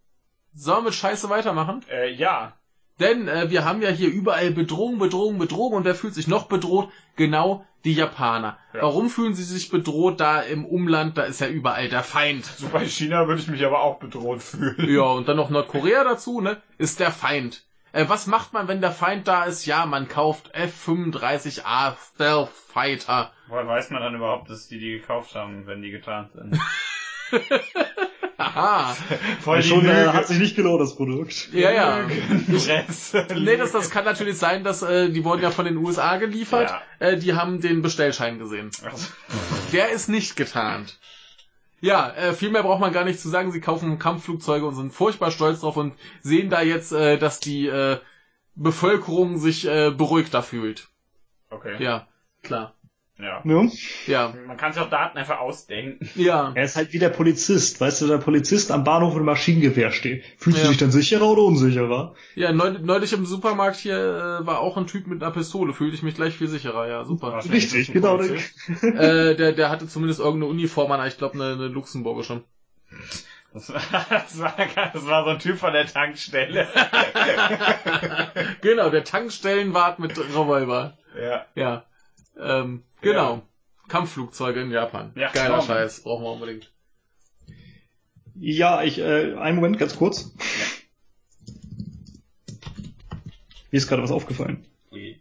Sollen 0.55 0.78
wir 0.81 0.84
mit 0.91 0.94
Scheiße 0.94 1.31
weitermachen? 1.31 1.83
Äh, 1.91 2.10
ja. 2.12 2.55
Denn 3.01 3.26
äh, 3.28 3.51
wir 3.51 3.65
haben 3.65 3.81
ja 3.81 3.89
hier 3.89 4.10
überall 4.10 4.51
Bedrohung, 4.51 4.99
Bedrohung, 4.99 5.39
Bedrohung 5.39 5.73
und 5.73 5.84
wer 5.84 5.94
fühlt 5.94 6.15
sich 6.15 6.28
noch 6.28 6.47
bedroht? 6.49 6.91
Genau 7.17 7.65
die 7.85 7.94
Japaner. 7.94 8.59
Ja. 8.73 8.83
Warum 8.83 9.11
fühlen 9.11 9.35
sie 9.35 9.44
sich 9.44 9.70
bedroht? 9.70 10.20
Da 10.20 10.41
im 10.41 10.65
Umland, 10.65 11.19
da 11.19 11.25
ist 11.25 11.41
ja 11.41 11.49
überall 11.49 11.89
der 11.89 12.02
Feind. 12.02 12.44
So 12.44 12.69
bei 12.69 12.86
China 12.86 13.27
würde 13.27 13.41
ich 13.41 13.49
mich 13.49 13.65
aber 13.65 13.83
auch 13.83 13.99
bedroht 13.99 14.43
fühlen. 14.43 14.77
Ja, 14.89 15.02
und 15.02 15.28
dann 15.28 15.36
noch 15.36 15.51
Nordkorea 15.51 16.05
dazu, 16.05 16.41
ne? 16.41 16.61
Ist 16.78 17.01
der 17.01 17.11
Feind. 17.11 17.65
Äh, 17.93 18.09
was 18.09 18.27
macht 18.27 18.52
man, 18.55 18.69
wenn 18.69 18.81
der 18.81 18.91
Feind 18.91 19.28
da 19.28 19.44
ist? 19.44 19.67
Ja, 19.67 19.85
man 19.85 20.09
kauft 20.09 20.55
F-35A 20.55 21.94
Stealth 22.15 22.49
Fighter. 22.49 23.33
Woher 23.49 23.67
weiß 23.67 23.91
man 23.91 24.02
dann 24.02 24.15
überhaupt, 24.15 24.49
dass 24.49 24.69
die 24.69 24.78
die 24.78 24.93
gekauft 24.93 25.35
haben, 25.35 25.67
wenn 25.67 25.83
die 25.83 25.91
getarnt 25.91 26.33
sind? 26.33 26.59
Aha. 28.39 28.97
Voll 29.41 29.57
Ja, 29.57 29.62
die 29.62 29.69
schon 29.69 29.86
äh, 29.86 30.01
Lüge. 30.01 30.12
hat 30.15 30.27
sich 30.27 30.39
nicht 30.39 30.57
gelohnt, 30.57 30.81
das 30.81 30.97
Produkt. 30.97 31.49
Ja, 31.52 31.70
ja. 31.70 32.09
Presse. 32.49 33.27
Nee, 33.39 33.57
das, 33.57 33.73
das 33.73 33.91
kann 33.91 34.05
natürlich 34.05 34.36
sein, 34.36 34.65
dass 34.65 34.83
äh, 34.83 35.11
die 35.11 35.25
wurden 35.25 35.43
ja 35.43 35.51
von 35.51 35.65
den 35.65 35.77
USA 35.77 36.17
geliefert. 36.17 36.70
Ja. 37.01 37.09
Äh, 37.09 37.19
die 37.19 37.35
haben 37.35 37.61
den 37.61 37.83
Bestellschein 37.83 38.39
gesehen. 38.39 38.70
Der 39.73 39.91
ist 39.91 40.09
nicht 40.09 40.35
getarnt. 40.36 40.99
Ja, 41.81 42.11
äh, 42.11 42.33
viel 42.33 42.51
mehr 42.51 42.62
braucht 42.62 42.81
man 42.81 42.93
gar 42.93 43.05
nicht 43.05 43.20
zu 43.20 43.28
sagen. 43.28 43.52
Sie 43.52 43.61
kaufen 43.61 43.99
Kampfflugzeuge 43.99 44.67
und 44.67 44.75
sind 44.75 44.93
furchtbar 44.93 45.31
stolz 45.31 45.61
drauf 45.61 45.77
und 45.77 45.94
sehen 46.23 46.49
da 46.51 46.62
jetzt, 46.62 46.93
äh, 46.93 47.19
dass 47.19 47.39
die 47.41 47.67
äh, 47.67 47.99
Bevölkerung 48.55 49.39
sich 49.39 49.67
äh, 49.67 49.91
beruhigter 49.91 50.43
fühlt. 50.43 50.89
Okay. 51.51 51.83
Ja, 51.83 52.07
klar. 52.43 52.75
Ja. 53.18 53.41
Ne? 53.44 53.70
Ja, 54.07 54.34
Man 54.47 54.57
kann 54.57 54.73
sich 54.73 54.82
auch 54.82 54.89
Daten 54.91 55.16
einfach 55.18 55.39
ausdenken. 55.39 56.08
ja. 56.16 56.50
Er 56.55 56.65
ist 56.65 56.76
halt 56.76 56.92
wie 56.92 56.99
der 56.99 57.10
Polizist. 57.10 57.81
Weißt 57.81 58.00
du, 58.02 58.08
der 58.08 58.18
Polizist 58.18 58.70
am 58.73 58.82
Bahnhof 58.84 59.15
mit 59.15 59.23
Maschinengewehr 59.24 59.92
steht. 59.92 60.24
Fühlst 60.39 60.58
Ja. 60.58 60.65
du 60.65 60.70
dich 60.70 60.78
dann 60.78 60.91
sicherer 60.91 61.26
oder 61.26 61.42
unsicherer? 61.42 62.15
Ja, 62.34 62.52
neulich, 62.52 63.12
im 63.12 63.26
Supermarkt 63.26 63.76
hier 63.76 64.41
äh, 64.42 64.47
war 64.47 64.60
auch 64.60 64.76
ein 64.76 64.86
Typ 64.86 65.07
mit 65.07 65.23
einer 65.23 65.31
Pistole. 65.31 65.73
Fühlte 65.74 65.94
ich 65.94 66.02
mich 66.02 66.15
gleich 66.15 66.34
viel 66.34 66.49
sicherer. 66.49 66.89
Ja, 66.89 67.05
super. 67.05 67.41
Richtig, 67.52 67.92
genau. 67.92 68.18
Äh, 68.18 69.36
der, 69.36 69.52
der 69.52 69.70
hatte 69.70 69.86
zumindest 69.86 70.18
irgendeine 70.18 70.47
Uniform 70.50 70.91
an. 70.91 71.07
Ich 71.07 71.18
glaube, 71.18 71.34
eine, 71.34 71.52
eine 71.52 71.68
luxemburgische. 71.68 72.42
Das 73.55 73.70
war, 73.73 73.82
das, 74.08 74.41
war, 74.41 74.55
das 74.94 75.07
war 75.07 75.24
so 75.24 75.31
ein 75.31 75.39
Typ 75.39 75.58
von 75.58 75.73
der 75.74 75.86
Tankstelle. 75.86 76.66
genau, 78.62 78.91
der 78.91 79.05
Tankstellenwart 79.05 79.99
mit 79.99 80.18
Revolver. 80.18 80.97
ja. 81.20 81.44
Ja. 81.55 81.84
Ähm, 82.41 82.82
genau. 83.02 83.34
Ja. 83.34 83.42
Kampfflugzeuge 83.89 84.62
in 84.62 84.70
Japan. 84.70 85.12
Ja, 85.14 85.31
Geiler 85.32 85.56
genau. 85.56 85.66
Scheiß. 85.66 86.02
Brauchen 86.02 86.24
wir 86.24 86.32
unbedingt. 86.32 86.72
Ja, 88.34 88.82
ich, 88.82 88.98
äh, 88.98 89.34
einen 89.34 89.56
Moment, 89.56 89.78
ganz 89.78 89.97
kurz. 89.97 90.32
Mir 93.70 93.78
ist 93.78 93.89
gerade 93.89 94.02
was 94.02 94.10
aufgefallen. 94.10 94.66
Ui. 94.90 95.20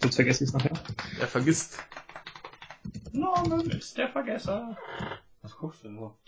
Sonst 0.00 0.16
vergesse 0.16 0.44
ich 0.44 0.50
es 0.50 0.54
nachher. 0.54 0.78
Er 1.20 1.26
vergisst. 1.26 1.78
Norman 3.12 3.70
ist 3.70 3.96
der 3.96 4.08
Vergesser. 4.08 4.76
Was 5.42 5.56
guckst 5.56 5.84
du 5.84 5.88
nur? 5.88 6.18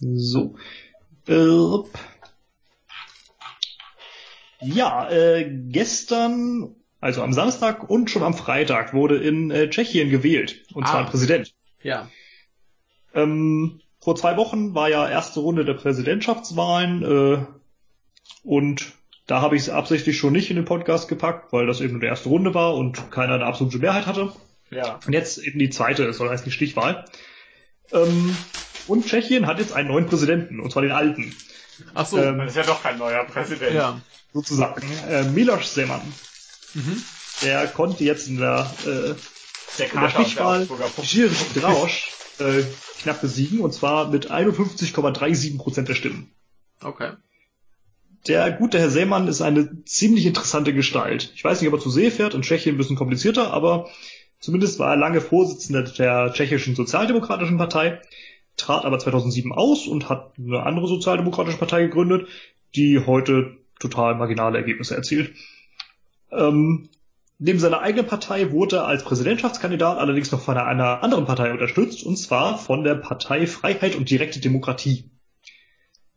So. 0.00 0.56
Äh, 1.26 1.84
ja, 4.62 5.10
äh, 5.10 5.50
gestern, 5.68 6.76
also 7.00 7.22
am 7.22 7.32
Samstag 7.32 7.88
und 7.88 8.10
schon 8.10 8.22
am 8.22 8.34
Freitag 8.34 8.92
wurde 8.94 9.16
in 9.18 9.50
äh, 9.50 9.68
Tschechien 9.70 10.10
gewählt. 10.10 10.62
Und 10.74 10.86
zwar 10.86 10.96
Ah. 10.96 11.04
ein 11.04 11.10
Präsident. 11.10 11.54
Ja. 11.82 12.08
Ähm, 13.14 13.80
vor 14.00 14.16
zwei 14.16 14.36
Wochen 14.36 14.74
war 14.74 14.88
ja 14.88 15.08
erste 15.08 15.40
Runde 15.40 15.64
der 15.64 15.74
Präsidentschaftswahlen 15.74 17.02
äh, 17.02 17.46
und 18.44 18.92
da 19.26 19.40
habe 19.40 19.56
ich 19.56 19.62
es 19.62 19.68
absichtlich 19.70 20.18
schon 20.18 20.32
nicht 20.32 20.50
in 20.50 20.56
den 20.56 20.64
Podcast 20.64 21.08
gepackt, 21.08 21.52
weil 21.52 21.66
das 21.66 21.80
eben 21.80 21.92
nur 21.92 22.00
die 22.00 22.06
erste 22.06 22.28
Runde 22.28 22.52
war 22.54 22.74
und 22.74 23.10
keiner 23.10 23.34
eine 23.34 23.44
absolute 23.46 23.78
Mehrheit 23.78 24.06
hatte. 24.06 24.32
Ja. 24.70 24.98
Und 25.06 25.12
jetzt 25.12 25.38
eben 25.38 25.58
die 25.58 25.70
zweite, 25.70 26.12
soll 26.12 26.28
heißt 26.30 26.46
die 26.46 26.50
Stichwahl. 26.50 27.04
Ähm, 27.92 28.36
und 28.86 29.06
Tschechien 29.06 29.46
hat 29.46 29.58
jetzt 29.58 29.72
einen 29.72 29.88
neuen 29.88 30.06
Präsidenten, 30.06 30.60
und 30.60 30.70
zwar 30.72 30.82
den 30.82 30.92
alten, 30.92 31.34
Ach 31.94 32.06
so. 32.06 32.18
Ähm, 32.18 32.38
Das 32.38 32.50
ist 32.50 32.56
ja 32.56 32.62
doch 32.64 32.82
kein 32.82 32.98
neuer 32.98 33.24
Präsident. 33.24 33.74
ja. 33.74 34.00
sozusagen. 34.32 34.86
Äh, 35.08 35.24
Milos 35.24 35.72
Zeman. 35.74 36.00
Mhm. 36.74 37.02
Der 37.42 37.66
konnte 37.68 38.04
jetzt 38.04 38.28
in 38.28 38.38
der, 38.38 38.70
äh, 38.84 39.14
Der 39.78 39.92
in 39.92 40.00
der 40.00 40.10
Stichwahl. 40.10 40.68
Gilles 41.02 41.52
Drausch 41.54 42.10
äh, 42.38 42.62
knapp 43.00 43.20
besiegen, 43.20 43.60
und 43.60 43.72
zwar 43.72 44.08
mit 44.08 44.30
51,37 44.30 45.58
Prozent 45.58 45.88
der 45.88 45.94
Stimmen. 45.94 46.30
Okay. 46.82 47.12
Der 48.26 48.52
gute 48.52 48.78
Herr 48.78 48.90
Seemann 48.90 49.28
ist 49.28 49.40
eine 49.40 49.84
ziemlich 49.84 50.26
interessante 50.26 50.74
Gestalt. 50.74 51.32
Ich 51.34 51.42
weiß 51.42 51.60
nicht, 51.60 51.68
ob 51.68 51.78
er 51.78 51.82
zu 51.82 51.90
See 51.90 52.10
fährt, 52.10 52.34
in 52.34 52.42
Tschechien 52.42 52.74
ein 52.74 52.78
bisschen 52.78 52.96
komplizierter, 52.96 53.52
aber 53.52 53.88
zumindest 54.40 54.78
war 54.78 54.90
er 54.90 54.96
lange 54.96 55.22
Vorsitzender 55.22 55.82
der 55.82 56.32
tschechischen 56.32 56.74
Sozialdemokratischen 56.74 57.56
Partei, 57.56 58.00
trat 58.58 58.84
aber 58.84 58.98
2007 58.98 59.52
aus 59.52 59.86
und 59.86 60.10
hat 60.10 60.34
eine 60.38 60.62
andere 60.64 60.86
sozialdemokratische 60.86 61.56
Partei 61.56 61.82
gegründet, 61.82 62.28
die 62.74 63.00
heute 63.06 63.56
total 63.78 64.14
marginale 64.16 64.58
Ergebnisse 64.58 64.94
erzielt. 64.94 65.34
Ähm, 66.32 66.88
neben 67.38 67.58
seiner 67.58 67.80
eigenen 67.80 68.06
Partei 68.06 68.52
wurde 68.52 68.76
er 68.76 68.86
als 68.86 69.04
Präsidentschaftskandidat 69.04 69.98
allerdings 69.98 70.30
noch 70.30 70.40
von 70.40 70.56
einer 70.56 71.02
anderen 71.02 71.26
Partei 71.26 71.50
unterstützt, 71.50 72.04
und 72.04 72.16
zwar 72.16 72.58
von 72.58 72.84
der 72.84 72.94
Partei 72.94 73.46
Freiheit 73.46 73.96
und 73.96 74.10
direkte 74.10 74.40
Demokratie. 74.40 75.10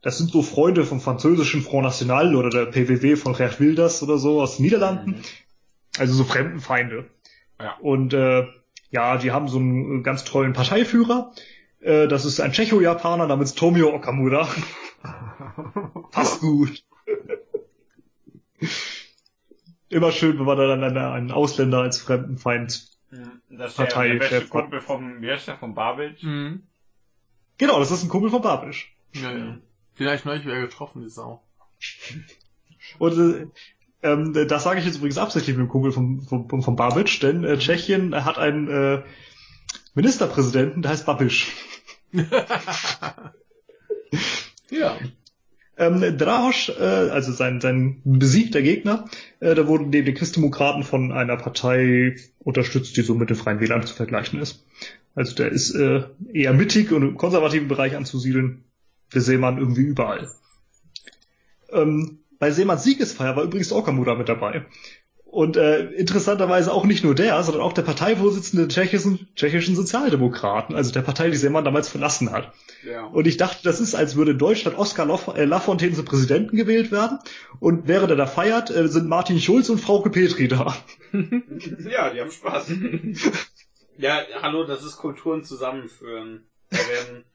Das 0.02 0.18
sind 0.18 0.32
so 0.32 0.42
Freunde 0.42 0.84
vom 0.84 1.00
französischen 1.00 1.62
Front 1.62 1.86
National 1.86 2.36
oder 2.36 2.50
der 2.50 2.66
PWW 2.66 3.16
von 3.16 3.34
Geert 3.34 3.60
Wilders 3.62 4.04
oder 4.04 4.18
so 4.18 4.42
aus 4.42 4.58
den 4.58 4.64
Niederlanden. 4.64 5.24
Also 5.98 6.14
so 6.14 6.26
Fremdenfeinde. 6.26 7.06
Ja. 7.60 7.78
Und 7.80 8.14
äh, 8.14 8.46
ja, 8.92 9.18
die 9.18 9.32
haben 9.32 9.48
so 9.48 9.60
einen 9.60 10.04
ganz 10.04 10.26
tollen 10.26 10.52
Parteiführer. 10.52 11.32
Äh, 11.80 12.08
das 12.10 12.26
ist 12.26 12.42
ein 12.42 12.52
Tschecho-Japaner 12.52 13.28
namens 13.28 13.54
Tomio 13.56 13.94
Okamura. 13.94 14.48
Passt 16.12 16.42
gut. 16.42 16.84
Immer 19.94 20.12
schön, 20.12 20.38
wenn 20.40 20.46
man 20.46 20.58
dann 20.58 20.84
einen, 20.84 20.98
einen 20.98 21.32
Ausländer 21.32 21.80
als 21.82 22.02
Fremdenfeind 22.02 22.90
Das 23.50 23.72
ist 23.72 23.80
der, 23.80 23.86
Partei- 23.86 24.10
der 24.14 24.20
beste 24.20 24.36
Chef- 24.42 24.50
Kumpel 24.50 24.82
vom, 24.82 25.22
wie 25.22 25.32
heißt 25.32 25.48
der, 25.48 25.58
vom 25.58 25.76
Babic? 25.76 26.22
Mhm. 26.24 26.64
Genau, 27.58 27.80
das 27.80 27.92
ist 27.92 28.04
ein 28.04 28.10
Kumpel 28.10 28.30
von 28.32 28.42
Babisch. 28.42 28.94
Ja, 29.14 29.32
ja. 29.32 29.58
Den 30.00 30.08
habe 30.08 30.16
ich 30.16 30.26
neulich 30.26 30.44
wieder 30.46 30.60
getroffen, 30.60 31.04
die 31.04 31.10
Sau. 31.10 31.44
Und 32.98 33.18
äh, 33.18 33.48
ähm, 34.02 34.34
das 34.48 34.64
sage 34.64 34.80
ich 34.80 34.86
jetzt 34.86 34.98
übrigens 34.98 35.18
absichtlich 35.20 35.56
mit 35.56 35.68
dem 35.68 35.70
Kumpel 35.70 35.92
vom, 35.92 36.22
vom, 36.24 36.62
vom 36.62 36.76
Babic, 36.76 37.20
denn 37.22 37.44
äh, 37.44 37.58
Tschechien 37.58 38.26
hat 38.26 38.38
einen 38.40 38.68
äh, 38.70 39.04
Ministerpräsidenten, 39.94 40.82
der 40.82 40.92
heißt 40.92 41.06
Babiš. 41.06 41.52
Ja. 44.70 44.98
Ähm, 45.76 46.18
Drahoš, 46.18 46.70
äh, 46.80 46.84
also 46.84 47.32
sein, 47.32 47.60
sein 47.60 48.02
besiegter 48.04 48.62
Gegner, 48.62 49.06
äh, 49.40 49.56
der 49.56 49.68
wurde 49.68 49.86
neben 49.86 50.06
den 50.06 50.14
Christdemokraten 50.14 50.84
von 50.84 51.12
einer 51.12 51.36
Partei 51.38 52.16
unterstützt, 52.40 52.96
die 52.96 53.02
so 53.02 53.16
mit 53.16 53.30
den 53.30 53.38
Freien 53.38 53.60
Wählern 53.60 53.86
zu 53.86 53.96
vergleichen 53.96 54.40
ist. 54.40 54.66
Also 55.16 55.36
der 55.36 55.52
ist 55.52 55.74
äh, 55.74 56.04
eher 56.32 56.54
mittig 56.54 56.92
und 56.92 57.02
im 57.02 57.18
konservativen 57.18 57.68
Bereich 57.68 57.96
anzusiedeln. 57.96 58.64
Der 59.14 59.22
Seemann 59.22 59.58
irgendwie 59.58 59.84
überall. 59.84 60.32
Ähm, 61.72 62.20
bei 62.40 62.52
Seemanns 62.52 62.84
Siegesfeier 62.84 63.36
war 63.36 63.44
übrigens 63.44 63.72
Okamura 63.72 64.16
mit 64.16 64.30
dabei. 64.30 64.66
Und 65.34 65.58
äh, 65.58 65.86
interessanterweise 65.94 66.72
auch 66.72 66.86
nicht 66.86 67.04
nur 67.04 67.16
der, 67.16 67.42
sondern 67.42 67.64
auch 67.64 67.74
der 67.74 67.82
Parteivorsitzende 67.82 68.68
der 68.68 68.70
tschechischen, 68.70 69.28
tschechischen 69.36 69.76
Sozialdemokraten, 69.76 70.76
also 70.76 70.92
der 70.92 71.02
Partei, 71.02 71.32
die 71.32 71.38
Seemann 71.38 71.66
damals 71.66 71.90
verlassen 71.90 72.32
hat. 72.32 72.54
Ja. 72.84 73.06
Und 73.06 73.26
ich 73.26 73.38
dachte, 73.38 73.64
das 73.64 73.80
ist, 73.80 73.96
als 73.96 74.16
würde 74.16 74.34
in 74.34 74.38
Deutschland 74.38 74.78
Oskar 74.78 75.08
Lof 75.08 75.30
äh, 75.36 75.46
Lafontaine 75.46 75.96
zum 75.96 76.06
Präsidenten 76.06 76.56
gewählt 76.56 76.92
werden. 76.92 77.18
Und 77.60 77.88
während 77.88 78.12
er 78.12 78.16
da 78.16 78.28
feiert, 78.28 78.70
äh, 78.70 78.88
sind 78.88 79.08
Martin 79.08 79.40
Schulz 79.40 79.70
und 79.70 79.80
Frauke 79.80 80.12
Petri 80.12 80.48
da. 80.48 80.78
Ja, 81.12 82.12
die 82.12 82.22
haben 82.22 82.30
Spaß. 82.30 82.72
ja, 83.98 84.22
hallo, 84.40 84.66
das 84.66 84.86
ist 84.86 84.98
Kulturen 84.98 85.44
zusammenführen. 85.44 86.46
Da 86.70 86.78
werden, 86.78 87.26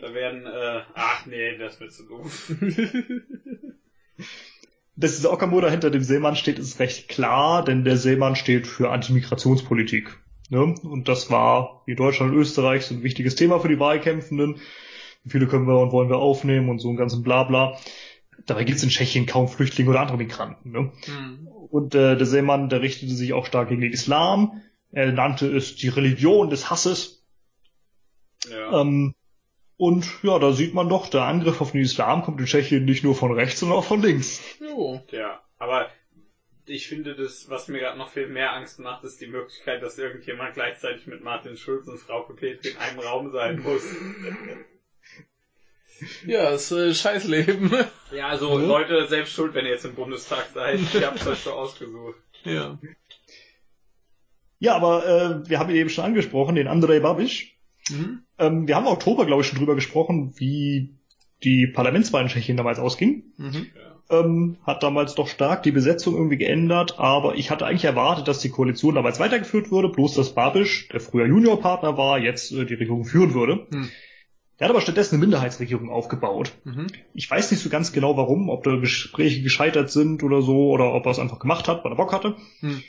da 0.00 0.14
werden, 0.14 0.46
äh, 0.46 0.82
ach 0.94 1.26
nee, 1.26 1.56
das 1.58 1.78
wird 1.78 1.92
zu 1.92 2.08
doof. 2.08 2.50
Dass 4.96 5.16
dieser 5.16 5.32
Okamura 5.32 5.68
hinter 5.68 5.90
dem 5.90 6.02
Seemann 6.02 6.36
steht, 6.36 6.58
ist 6.58 6.78
recht 6.78 7.08
klar, 7.08 7.62
denn 7.62 7.84
der 7.84 7.98
Seemann 7.98 8.34
steht 8.34 8.66
für 8.66 8.90
Antimigrationspolitik. 8.90 10.18
Ne? 10.48 10.74
Und 10.82 11.08
das 11.08 11.30
war, 11.30 11.82
wie 11.86 11.94
Deutschland 11.94 12.32
und 12.32 12.38
Österreich, 12.38 12.86
so 12.86 12.94
ein 12.94 13.02
wichtiges 13.02 13.34
Thema 13.34 13.60
für 13.60 13.68
die 13.68 13.78
Wahlkämpfenden. 13.78 14.56
Wie 15.24 15.30
viele 15.30 15.48
können 15.48 15.66
wir 15.66 15.78
und 15.78 15.92
wollen 15.92 16.08
wir 16.08 16.18
aufnehmen 16.18 16.70
und 16.70 16.78
so 16.78 16.88
ein 16.88 16.96
ganzen 16.96 17.22
Blabla. 17.22 17.76
Dabei 18.46 18.64
gibt 18.64 18.78
es 18.78 18.84
in 18.84 18.90
Tschechien 18.90 19.26
kaum 19.26 19.48
Flüchtlinge 19.48 19.90
oder 19.90 20.00
andere 20.00 20.16
Migranten. 20.16 20.70
Ne? 20.70 20.92
Mhm. 21.06 21.48
Und 21.48 21.94
äh, 21.94 22.16
der 22.16 22.26
Seemann, 22.26 22.68
der 22.68 22.80
richtete 22.80 23.12
sich 23.12 23.32
auch 23.32 23.44
stark 23.44 23.68
gegen 23.68 23.80
den 23.80 23.92
Islam. 23.92 24.62
Er 24.92 25.12
nannte 25.12 25.54
es 25.54 25.76
die 25.76 25.88
Religion 25.88 26.48
des 26.48 26.70
Hasses. 26.70 27.24
Ja. 28.48 28.80
Ähm, 28.80 29.14
und 29.76 30.06
ja, 30.22 30.38
da 30.38 30.52
sieht 30.52 30.74
man 30.74 30.88
doch, 30.88 31.08
der 31.08 31.22
Angriff 31.22 31.60
auf 31.60 31.72
den 31.72 31.82
Islam 31.82 32.22
kommt 32.22 32.40
in 32.40 32.46
Tschechien 32.46 32.84
nicht 32.84 33.04
nur 33.04 33.14
von 33.14 33.32
rechts, 33.32 33.60
sondern 33.60 33.78
auch 33.78 33.84
von 33.84 34.02
links. 34.02 34.40
Jo. 34.60 35.02
Ja, 35.10 35.40
aber 35.58 35.90
ich 36.66 36.88
finde 36.88 37.14
das, 37.14 37.48
was 37.48 37.68
mir 37.68 37.78
gerade 37.80 37.98
noch 37.98 38.10
viel 38.10 38.26
mehr 38.26 38.52
Angst 38.54 38.78
macht, 38.78 39.04
ist 39.04 39.20
die 39.20 39.26
Möglichkeit, 39.26 39.82
dass 39.82 39.98
irgendjemand 39.98 40.54
gleichzeitig 40.54 41.06
mit 41.06 41.22
Martin 41.22 41.56
Schulz 41.56 41.86
und 41.86 41.98
Frau 41.98 42.22
Petri 42.22 42.70
in 42.70 42.76
einem 42.78 43.00
Raum 43.00 43.30
sein 43.30 43.60
muss. 43.60 43.82
Ja, 46.26 46.50
das 46.50 46.70
ist 46.70 46.72
äh, 46.72 46.94
Scheißleben. 46.94 47.70
Ja, 48.12 48.28
also 48.28 48.58
Leute, 48.58 49.06
selbst 49.06 49.32
schuld, 49.32 49.54
wenn 49.54 49.64
ihr 49.64 49.70
jetzt 49.72 49.86
im 49.86 49.94
Bundestag 49.94 50.46
seid. 50.52 50.78
Ihr 50.92 51.06
habt 51.06 51.26
euch 51.26 51.42
schon 51.42 51.54
ausgesucht. 51.54 52.16
ja. 52.44 52.78
Ja, 54.58 54.74
aber 54.76 55.06
äh, 55.06 55.48
wir 55.48 55.58
haben 55.58 55.70
ihn 55.70 55.76
eben 55.76 55.88
schon 55.90 56.04
angesprochen, 56.04 56.54
den 56.54 56.68
Andrei 56.68 57.00
Babiš. 57.00 57.55
Mhm. 57.90 58.22
Ähm, 58.38 58.68
wir 58.68 58.76
haben 58.76 58.86
im 58.86 58.92
Oktober, 58.92 59.26
glaube 59.26 59.42
ich, 59.42 59.48
schon 59.48 59.58
drüber 59.58 59.74
gesprochen, 59.74 60.34
wie 60.36 60.94
die 61.42 61.66
Parlamentswahl 61.66 62.22
in 62.22 62.28
Tschechien 62.28 62.56
damals 62.56 62.78
ausging. 62.78 63.24
Mhm. 63.36 63.66
Ähm, 64.08 64.56
hat 64.62 64.82
damals 64.82 65.16
doch 65.16 65.26
stark 65.26 65.64
die 65.64 65.72
Besetzung 65.72 66.14
irgendwie 66.14 66.36
geändert, 66.36 66.98
aber 66.98 67.34
ich 67.34 67.50
hatte 67.50 67.66
eigentlich 67.66 67.84
erwartet, 67.84 68.28
dass 68.28 68.38
die 68.38 68.50
Koalition 68.50 68.94
damals 68.94 69.18
weitergeführt 69.18 69.72
würde, 69.72 69.88
bloß 69.88 70.14
dass 70.14 70.32
Babiš, 70.32 70.88
der 70.92 71.00
früher 71.00 71.26
Juniorpartner 71.26 71.96
war, 71.96 72.18
jetzt 72.18 72.52
äh, 72.52 72.64
die 72.64 72.74
Regierung 72.74 73.04
führen 73.04 73.34
würde. 73.34 73.66
Hm. 73.72 73.88
Der 74.58 74.66
hat 74.66 74.70
aber 74.70 74.80
stattdessen 74.80 75.16
eine 75.16 75.22
Minderheitsregierung 75.22 75.90
aufgebaut. 75.90 76.52
Mhm. 76.64 76.86
Ich 77.12 77.30
weiß 77.30 77.50
nicht 77.50 77.60
so 77.60 77.68
ganz 77.68 77.92
genau 77.92 78.16
warum, 78.16 78.48
ob 78.48 78.64
da 78.64 78.76
Gespräche 78.76 79.42
gescheitert 79.42 79.90
sind 79.90 80.22
oder 80.22 80.40
so, 80.40 80.70
oder 80.70 80.94
ob 80.94 81.04
er 81.04 81.10
es 81.10 81.18
einfach 81.18 81.40
gemacht 81.40 81.68
hat, 81.68 81.84
weil 81.84 81.92
er 81.92 81.96
Bock 81.96 82.12
hatte. 82.12 82.36
Hm. 82.60 82.82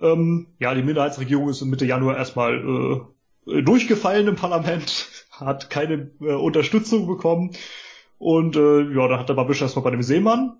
Ähm, 0.00 0.46
ja, 0.58 0.74
die 0.74 0.82
Minderheitsregierung 0.82 1.48
ist 1.48 1.62
Mitte 1.62 1.86
Januar 1.86 2.16
erstmal 2.16 2.56
äh, 2.56 3.00
durchgefallen 3.46 4.28
im 4.28 4.36
Parlament, 4.36 5.08
hat 5.30 5.70
keine 5.70 6.10
äh, 6.20 6.34
Unterstützung 6.34 7.06
bekommen. 7.06 7.52
Und 8.18 8.56
äh, 8.56 8.82
ja, 8.94 9.08
da 9.08 9.18
hat 9.18 9.28
der 9.28 9.34
Babisch 9.34 9.62
erstmal 9.62 9.84
bei 9.84 9.90
dem 9.90 10.02
Seemann, 10.02 10.56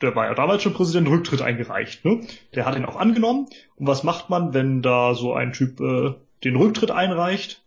der 0.00 0.16
war 0.16 0.26
ja 0.26 0.34
damals 0.34 0.62
schon 0.62 0.74
Präsident, 0.74 1.08
Rücktritt 1.08 1.42
eingereicht. 1.42 2.04
Ne? 2.04 2.20
Der 2.54 2.66
hat 2.66 2.76
ihn 2.76 2.84
auch 2.84 2.96
angenommen. 2.96 3.46
Und 3.76 3.86
was 3.86 4.02
macht 4.02 4.30
man, 4.30 4.52
wenn 4.52 4.82
da 4.82 5.14
so 5.14 5.32
ein 5.32 5.52
Typ 5.52 5.80
äh, 5.80 6.14
den 6.44 6.56
Rücktritt 6.56 6.90
einreicht? 6.90 7.62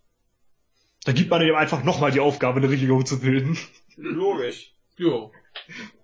Da 1.06 1.14
gibt 1.14 1.30
man 1.30 1.42
ihm 1.42 1.56
einfach 1.56 1.84
nochmal 1.84 2.12
die 2.12 2.20
Aufgabe, 2.20 2.58
eine 2.58 2.70
Regierung 2.70 3.06
zu 3.06 3.20
bilden. 3.20 3.58
Logisch. 3.96 4.74
Jo. 4.98 5.32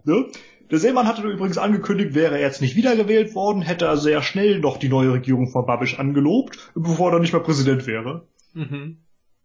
Ne? 0.03 0.25
Der 0.72 0.80
Seemann 0.80 1.06
hatte 1.08 1.22
übrigens 1.22 1.58
angekündigt, 1.58 2.16
wäre 2.16 2.35
er 2.35 2.41
jetzt 2.41 2.61
nicht 2.61 2.75
wiedergewählt 2.75 3.35
worden, 3.35 3.61
hätte 3.61 3.85
er 3.85 3.98
sehr 3.98 4.22
schnell 4.24 4.59
noch 4.59 4.77
die 4.77 4.90
neue 4.90 5.11
Regierung 5.14 5.50
von 5.50 5.66
Babisch 5.66 6.00
angelobt, 6.00 6.72
bevor 6.75 7.09
er 7.09 7.11
dann 7.14 7.22
nicht 7.22 7.33
mehr 7.33 7.41
Präsident 7.41 7.85
wäre. 7.88 8.25
Mhm. 8.53 8.98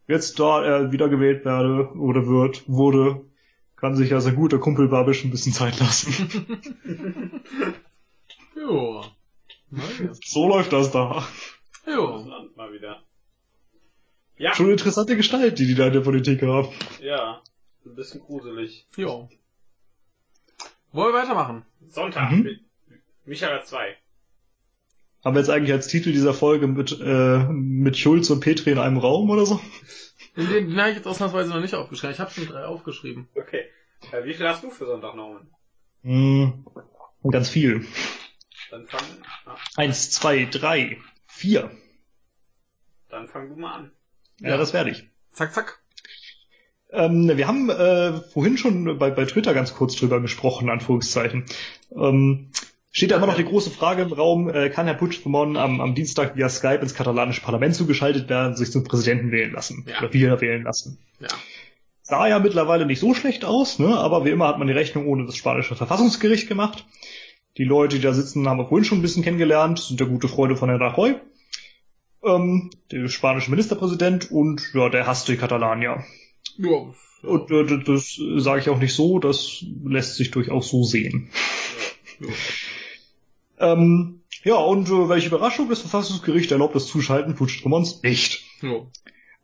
Jetzt, 0.06 0.38
da 0.38 0.64
er 0.64 0.92
wiedergewählt 0.92 1.44
werde 1.44 1.90
oder 1.98 2.26
wird, 2.28 2.62
wurde, 2.68 3.24
kann 3.74 3.96
sich 3.96 4.10
ja 4.10 4.20
sein 4.20 4.36
guter 4.36 4.58
Kumpel 4.58 4.88
Babisch 4.88 5.24
ein 5.24 5.30
bisschen 5.30 5.52
Zeit 5.52 5.78
lassen. 5.80 6.62
Jo. 8.58 9.04
So 10.24 10.48
läuft 10.48 10.72
das 10.72 10.90
da. 10.90 11.24
Jo. 11.86 12.24
Mal 12.56 12.72
wieder. 12.72 13.02
Ja, 14.38 14.54
Schon 14.54 14.66
eine 14.66 14.72
interessante 14.72 15.16
Gestalt, 15.16 15.58
die 15.58 15.66
die 15.66 15.74
da 15.74 15.86
in 15.86 15.92
der 15.92 16.00
Politik 16.00 16.42
haben. 16.42 16.68
ja. 17.00 17.42
Ein 17.84 17.94
bisschen 17.94 18.20
gruselig. 18.20 18.88
Jo. 18.96 19.28
Wollen 20.96 21.12
wir 21.14 21.20
weitermachen? 21.22 21.64
Sonntag. 21.88 22.30
Mhm. 22.32 22.42
Mi- 22.42 22.60
Michael 23.26 23.54
hat 23.58 23.66
zwei. 23.66 23.96
Haben 25.24 25.34
wir 25.34 25.40
jetzt 25.40 25.50
eigentlich 25.50 25.72
als 25.72 25.88
Titel 25.88 26.12
dieser 26.12 26.32
Folge 26.34 26.66
mit, 26.68 26.98
äh, 27.00 27.38
mit 27.48 27.96
Schulz 27.96 28.30
und 28.30 28.40
Petri 28.40 28.70
in 28.70 28.78
einem 28.78 28.96
Raum 28.96 29.28
oder 29.30 29.44
so? 29.44 29.60
Den, 30.36 30.48
den, 30.48 30.68
den 30.70 30.80
habe 30.80 30.90
ich 30.90 30.96
jetzt 30.96 31.06
ausnahmsweise 31.06 31.50
noch 31.50 31.60
nicht 31.60 31.74
aufgeschrieben. 31.74 32.14
Ich 32.14 32.20
habe 32.20 32.30
schon 32.30 32.46
drei 32.46 32.64
aufgeschrieben. 32.64 33.28
Okay. 33.34 33.64
Äh, 34.12 34.24
wie 34.24 34.34
viel 34.34 34.46
hast 34.48 34.62
du 34.62 34.70
für 34.70 34.86
Sonntag, 34.86 35.14
Norman? 35.16 35.48
Hm, 36.02 36.64
ganz 37.30 37.48
viel. 37.48 37.84
Dann 38.70 38.86
fang, 38.86 39.02
ah, 39.46 39.56
Eins, 39.76 40.10
zwei, 40.10 40.44
drei, 40.44 40.98
vier. 41.26 41.70
dann 43.08 43.28
fang 43.28 43.48
du 43.48 43.56
mal 43.56 43.74
an. 43.74 43.92
Ja, 44.40 44.56
das 44.56 44.72
werde 44.72 44.90
ich. 44.90 45.08
Zack, 45.32 45.52
zack. 45.52 45.80
Ähm, 46.96 47.30
wir 47.36 47.46
haben 47.46 47.68
äh, 47.68 48.14
vorhin 48.32 48.56
schon 48.56 48.98
bei, 48.98 49.10
bei 49.10 49.26
Twitter 49.26 49.52
ganz 49.52 49.74
kurz 49.74 49.96
drüber 49.96 50.20
gesprochen, 50.20 50.70
Anführungszeichen. 50.70 51.44
Ähm, 51.94 52.48
steht 52.90 53.10
da 53.10 53.16
immer 53.16 53.26
noch 53.26 53.36
die 53.36 53.44
große 53.44 53.70
Frage 53.70 54.02
im 54.02 54.12
Raum, 54.12 54.48
äh, 54.48 54.70
kann 54.70 54.86
Herr 54.86 54.94
Puigdemont 54.94 55.58
am, 55.58 55.82
am 55.82 55.94
Dienstag 55.94 56.36
via 56.36 56.48
Skype 56.48 56.80
ins 56.80 56.94
katalanische 56.94 57.42
Parlament 57.42 57.74
zugeschaltet 57.74 58.30
werden, 58.30 58.56
sich 58.56 58.72
zum 58.72 58.84
Präsidenten 58.84 59.30
wählen 59.30 59.52
lassen 59.52 59.84
Ja. 59.86 59.98
oder 59.98 60.12
wieder 60.14 60.40
wählen 60.40 60.62
lassen? 60.62 60.98
Ja. 61.20 61.28
Sah 62.00 62.26
ja 62.28 62.38
mittlerweile 62.38 62.86
nicht 62.86 63.00
so 63.00 63.12
schlecht 63.12 63.44
aus, 63.44 63.78
ne? 63.78 63.94
aber 63.98 64.24
wie 64.24 64.30
immer 64.30 64.48
hat 64.48 64.58
man 64.58 64.68
die 64.68 64.72
Rechnung 64.72 65.06
ohne 65.06 65.26
das 65.26 65.36
spanische 65.36 65.74
Verfassungsgericht 65.74 66.48
gemacht. 66.48 66.86
Die 67.58 67.64
Leute, 67.64 67.96
die 67.96 68.02
da 68.02 68.12
sitzen, 68.12 68.48
haben 68.48 68.58
wir 68.58 68.68
vorhin 68.68 68.84
schon 68.84 68.98
ein 68.98 69.02
bisschen 69.02 69.24
kennengelernt, 69.24 69.80
sind 69.80 70.00
der 70.00 70.06
gute 70.06 70.28
Freunde 70.28 70.56
von 70.56 70.68
Herrn 70.68 70.80
Rajoy, 70.80 71.16
ähm, 72.24 72.70
der 72.90 73.08
spanische 73.08 73.50
Ministerpräsident 73.50 74.30
und 74.30 74.70
ja, 74.72 74.88
der 74.88 75.06
hasst 75.06 75.28
die 75.28 75.36
Katalanier. 75.36 76.04
Jo. 76.56 76.94
Und 77.22 77.50
äh, 77.50 77.82
das, 77.84 78.20
sage 78.36 78.60
ich 78.60 78.68
auch 78.68 78.78
nicht 78.78 78.94
so, 78.94 79.18
das 79.18 79.64
lässt 79.84 80.16
sich 80.16 80.30
durchaus 80.30 80.68
so 80.68 80.84
sehen. 80.84 81.30
Jo. 82.20 82.28
Ähm, 83.58 84.22
ja, 84.44 84.56
und 84.56 84.88
äh, 84.88 85.08
welche 85.08 85.28
Überraschung, 85.28 85.68
das 85.68 85.80
Verfassungsgericht 85.80 86.52
erlaubt 86.52 86.74
das 86.74 86.86
Zuschalten 86.86 87.34
Puigdemonts 87.34 88.02
nicht. 88.02 88.44
Jo. 88.62 88.90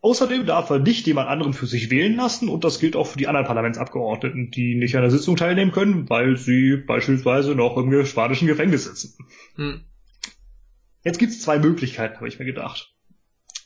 Außerdem 0.01 0.47
darf 0.47 0.69
er 0.71 0.81
nicht 0.81 1.07
jemand 1.07 1.29
anderen 1.29 1.55
für 1.55 1.67
sich 1.67 1.91
wählen 1.91 2.17
lassen 2.17 2.49
und 2.49 2.65
das 2.65 2.81
gilt 2.81 2.97
auch 2.97 3.07
für 3.07 3.19
die 3.19 3.29
anderen 3.29 3.47
Parlamentsabgeordneten, 3.47 4.51
die 4.51 4.75
nicht 4.75 4.97
an 4.97 5.03
der 5.03 5.13
Sitzung 5.13 5.37
teilnehmen 5.37 5.71
können, 5.71 6.11
weil 6.11 6.37
sie 6.37 6.77
beispielsweise 6.77 7.55
noch 7.55 7.77
im 7.77 8.05
spanischen 8.05 8.49
Gefängnis 8.49 8.85
sitzen. 8.85 9.17
Hm. 9.55 9.85
Jetzt 11.05 11.19
gibt's 11.19 11.41
zwei 11.41 11.59
Möglichkeiten, 11.59 12.17
habe 12.17 12.29
ich 12.29 12.39
mir 12.39 12.45
gedacht. 12.45 12.92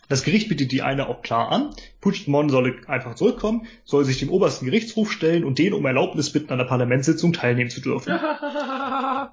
Das 0.08 0.22
Gericht 0.22 0.48
bietet 0.48 0.70
die 0.72 0.82
eine 0.82 1.08
auch 1.08 1.22
klar 1.22 1.50
an. 1.50 1.70
Puigdemont 2.00 2.50
solle 2.50 2.76
einfach 2.86 3.14
zurückkommen, 3.16 3.66
soll 3.84 4.04
sich 4.04 4.18
dem 4.18 4.28
obersten 4.30 4.66
Gerichtshof 4.66 5.10
stellen 5.10 5.44
und 5.44 5.58
den 5.58 5.72
um 5.72 5.84
Erlaubnis 5.84 6.30
bitten, 6.32 6.52
an 6.52 6.58
der 6.58 6.64
Parlamentssitzung 6.66 7.32
teilnehmen 7.32 7.70
zu 7.70 7.80
dürfen. 7.80 8.12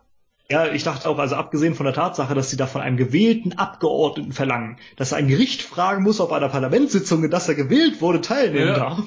Ja, 0.52 0.68
ich 0.68 0.84
dachte 0.84 1.08
auch, 1.10 1.18
also 1.20 1.36
abgesehen 1.36 1.74
von 1.74 1.86
der 1.86 1.96
Tatsache, 1.96 2.36
dass 2.36 2.50
sie 2.50 2.58
da 2.58 2.68
von 2.68 2.82
einem 2.82 2.98
gewählten 2.98 3.54
Abgeordneten 3.54 4.34
verlangen, 4.34 4.78
dass 4.98 5.14
er 5.14 5.18
ein 5.20 5.30
Gericht 5.30 5.62
fragen 5.62 6.04
muss, 6.04 6.20
ob 6.20 6.32
er 6.32 6.36
an 6.36 6.42
der 6.42 6.50
Parlamentssitzung, 6.50 7.24
in 7.24 7.32
das 7.32 7.48
er 7.48 7.56
gewählt 7.56 8.02
wurde, 8.02 8.20
teilnehmen 8.20 8.68
Ja. 8.68 8.74
darf, 8.76 9.00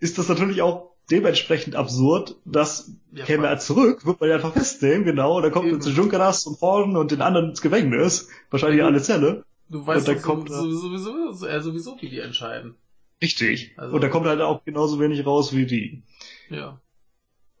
ist 0.00 0.18
das 0.18 0.28
natürlich 0.28 0.60
auch 0.60 0.90
dementsprechend 1.10 1.76
absurd, 1.76 2.36
dass 2.44 2.92
Ja, 3.12 3.24
käme 3.24 3.46
er 3.46 3.58
zurück, 3.58 4.04
wird 4.04 4.20
man 4.20 4.28
ihn 4.28 4.34
einfach 4.36 4.52
festnehmen, 4.52 5.04
genau, 5.04 5.36
und 5.38 5.42
dann 5.44 5.50
kommt 5.52 5.72
er 5.72 5.80
zu 5.80 5.90
Junkeras 5.90 6.46
und 6.46 6.60
Horden 6.60 6.96
und 6.96 7.10
den 7.10 7.22
anderen 7.22 7.48
ins 7.50 7.62
Gefängnis, 7.62 8.28
wahrscheinlich 8.50 8.80
Mhm. 8.80 8.86
alle 8.86 9.02
Zelle. 9.02 9.44
Du 9.72 9.86
weißt 9.86 10.06
Und 10.06 10.22
kommt 10.22 10.50
so, 10.50 10.70
so, 10.70 10.90
sowieso, 10.90 11.46
äh, 11.46 11.60
sowieso, 11.62 11.96
wie 12.00 12.10
die 12.10 12.18
entscheiden. 12.18 12.74
Richtig. 13.22 13.72
Also- 13.78 13.94
und 13.94 14.02
da 14.02 14.08
kommt 14.08 14.26
halt 14.26 14.42
auch 14.42 14.64
genauso 14.64 15.00
wenig 15.00 15.24
raus 15.24 15.56
wie 15.56 15.64
die. 15.64 16.02
Ja. 16.50 16.78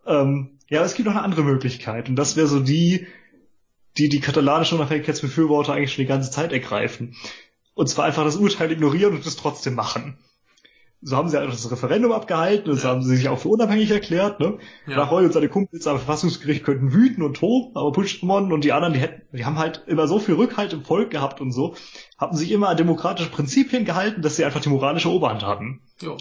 Ähm, 0.06 0.58
ja, 0.68 0.84
es 0.84 0.94
gibt 0.94 1.06
noch 1.08 1.14
eine 1.14 1.24
andere 1.24 1.42
Möglichkeit. 1.42 2.10
Und 2.10 2.16
das 2.16 2.36
wäre 2.36 2.46
so 2.46 2.60
die, 2.60 3.06
die 3.96 4.10
die 4.10 4.20
katalanische 4.20 4.74
Unabhängigkeitsbefürworter 4.74 5.72
eigentlich 5.72 5.94
schon 5.94 6.02
die 6.02 6.08
ganze 6.08 6.30
Zeit 6.30 6.52
ergreifen. 6.52 7.16
Und 7.74 7.88
zwar 7.88 8.04
einfach 8.04 8.24
das 8.24 8.36
Urteil 8.36 8.70
ignorieren 8.70 9.14
und 9.14 9.24
es 9.24 9.36
trotzdem 9.36 9.74
machen. 9.74 10.18
So 11.04 11.16
haben 11.16 11.28
sie 11.28 11.38
einfach 11.38 11.54
das 11.54 11.70
Referendum 11.70 12.12
abgehalten 12.12 12.70
und 12.70 12.76
so 12.78 12.86
Ja. 12.86 12.94
haben 12.94 13.02
sie 13.02 13.16
sich 13.16 13.28
auch 13.28 13.38
für 13.38 13.48
unabhängig 13.48 13.90
erklärt. 13.90 14.38
Ne? 14.38 14.58
Ja. 14.86 15.02
Rajoy 15.02 15.24
und 15.24 15.32
seine 15.32 15.48
Kumpels 15.48 15.86
am 15.88 15.96
Verfassungsgericht 15.98 16.62
könnten 16.64 16.92
wüten 16.92 17.22
und 17.22 17.36
toben, 17.36 17.74
aber 17.76 17.90
Puigdemont 17.92 18.52
und 18.52 18.62
die 18.64 18.72
anderen, 18.72 18.94
die 18.94 19.00
hätten, 19.00 19.36
die 19.36 19.44
haben 19.44 19.58
halt 19.58 19.82
immer 19.86 20.06
so 20.06 20.20
viel 20.20 20.36
Rückhalt 20.36 20.72
im 20.72 20.84
Volk 20.84 21.10
gehabt 21.10 21.40
und 21.40 21.50
so, 21.52 21.74
haben 22.18 22.36
sich 22.36 22.52
immer 22.52 22.68
an 22.68 22.76
demokratische 22.76 23.30
Prinzipien 23.30 23.84
gehalten, 23.84 24.22
dass 24.22 24.36
sie 24.36 24.44
einfach 24.44 24.60
die 24.60 24.68
moralische 24.68 25.10
Oberhand 25.10 25.42
hatten. 25.44 25.80
Jo. 26.00 26.16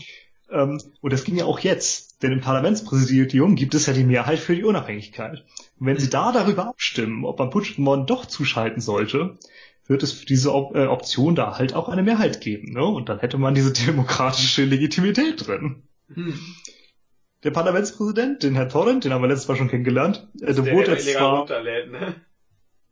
Ähm, 0.52 0.82
und 1.00 1.14
das 1.14 1.24
ging 1.24 1.38
ja 1.38 1.46
auch 1.46 1.60
jetzt, 1.60 2.24
denn 2.24 2.32
im 2.32 2.42
Parlamentspräsidium 2.42 3.56
gibt 3.56 3.74
es 3.76 3.86
ja 3.86 3.94
die 3.94 4.04
Mehrheit 4.04 4.40
für 4.40 4.56
die 4.56 4.64
Unabhängigkeit. 4.64 5.44
Und 5.80 5.88
wenn 5.88 5.98
sie 5.98 6.10
da 6.10 6.32
darüber 6.32 6.68
abstimmen, 6.68 7.24
ob 7.26 7.40
man 7.40 7.50
Puigdemont 7.52 8.10
doch 8.10 8.26
zuschalten 8.26 8.82
sollte, 8.82 9.38
wird 9.92 10.04
es 10.04 10.14
für 10.14 10.26
diese 10.26 10.54
Op 10.54 10.74
äh, 10.76 10.88
Option 10.88 11.36
da 11.36 11.58
halt 11.58 11.76
auch 11.76 11.90
eine 11.90 12.02
Mehrheit 12.02 12.42
geben. 12.42 12.74
Ne? 12.74 12.84
Und 12.84 13.10
dann 13.10 13.20
hätte 13.20 13.38
man 13.38 13.54
diese 13.54 13.74
demokratische 13.86 14.64
Legitimität 14.64 15.46
drin. 15.46 15.84
Hm. 16.14 16.40
Der 17.44 17.52
Parlamentspräsident, 17.52 18.44
den 18.44 18.56
Herr 18.56 18.70
Torrent, 18.70 19.04
den 19.04 19.14
haben 19.14 19.22
wir 19.22 19.28
letztes 19.28 19.48
Mal 19.48 19.58
schon 19.58 19.70
kennengelernt, 19.70 20.28
äh, 20.42 20.54
der 20.54 20.66
wurde 20.72 20.86
der 20.86 20.96
jetzt 20.96 21.12
zwar... 21.12 21.40
runterlädt, 21.40 21.92
ne? 21.92 22.16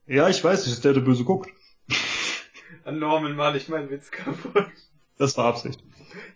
Ja, 0.05 0.27
ich 0.27 0.43
weiß, 0.43 0.63
das 0.63 0.73
ist 0.73 0.85
der, 0.85 0.93
der 0.93 1.01
böse 1.01 1.23
guckt. 1.23 1.49
An 2.83 2.99
Norman 2.99 3.35
mal 3.35 3.55
ich 3.55 3.69
meinen 3.69 3.89
Witz 3.89 4.11
kaputt. 4.11 4.65
Das 5.17 5.37
war 5.37 5.45
Absicht. 5.45 5.79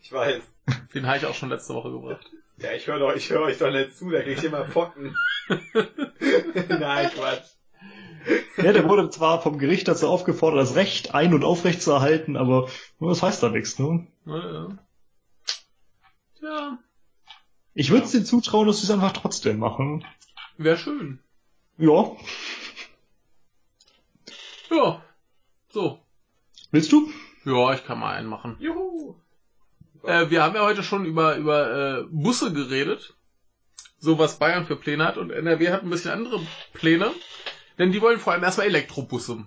Ich 0.02 0.12
weiß. 0.12 0.42
Den 0.94 1.08
habe 1.08 1.18
ich 1.18 1.26
auch 1.26 1.34
schon 1.34 1.50
letzte 1.50 1.74
Woche 1.74 1.92
gebracht. 1.92 2.30
Ja, 2.58 2.72
ich 2.74 2.86
höre 2.88 3.00
höre 3.00 3.42
euch 3.42 3.58
doch 3.58 3.72
nicht 3.72 3.98
zu, 3.98 4.12
da 4.12 4.22
krieg 4.22 4.38
ich 4.38 4.44
immer 4.44 4.64
Pocken. 4.66 5.16
Nein, 6.70 7.10
Quatsch. 7.16 7.50
Ja, 8.58 8.72
der 8.74 8.88
wurde 8.88 9.10
zwar 9.10 9.42
vom 9.42 9.58
Gericht 9.58 9.88
dazu 9.88 10.08
aufgefordert, 10.08 10.62
das 10.62 10.76
Recht 10.76 11.14
ein- 11.16 11.34
und 11.34 11.44
aufrecht 11.44 11.82
zu 11.82 11.92
erhalten, 11.92 12.38
aber 12.38 12.70
das 13.00 13.22
heißt 13.24 13.42
da 13.44 13.50
nichts. 13.50 13.78
Ne? 13.80 14.08
Ja, 14.26 14.54
ja. 14.54 14.68
Ja, 16.42 16.78
Ich 17.74 17.90
würde 17.90 18.06
es 18.06 18.12
denen 18.12 18.26
zutrauen, 18.26 18.68
dass 18.68 18.78
sie 18.80 18.84
es 18.84 18.92
einfach 18.92 19.14
trotzdem 19.14 19.60
machen. 19.60 20.06
wäre 20.58 20.78
schön. 20.78 21.20
Ja. 21.78 22.12
Ja. 24.70 25.02
So. 25.70 26.00
Willst 26.72 26.92
du? 26.92 27.10
Ja, 27.46 27.74
ich 27.74 27.86
kann 27.86 28.00
mal 28.00 28.16
einen 28.16 28.28
machen. 28.30 28.58
Juhu. 28.60 29.16
Äh, 30.04 30.30
wir 30.30 30.44
haben 30.44 30.56
ja 30.56 30.64
heute 30.64 30.84
schon 30.84 31.06
über, 31.06 31.36
über 31.38 32.00
äh, 32.02 32.04
Busse 32.10 32.52
geredet. 32.54 33.16
So 34.00 34.20
was 34.20 34.38
Bayern 34.38 34.66
für 34.66 34.76
Pläne 34.76 35.06
hat. 35.06 35.18
Und 35.18 35.32
NRW 35.32 35.70
hat 35.72 35.84
ein 35.84 35.90
bisschen 35.90 36.12
andere 36.12 36.42
Pläne. 36.74 37.12
Denn 37.78 37.92
die 37.92 38.02
wollen 38.02 38.20
vor 38.20 38.34
allem 38.34 38.44
erstmal 38.44 38.68
Elektrobusse. 38.68 39.46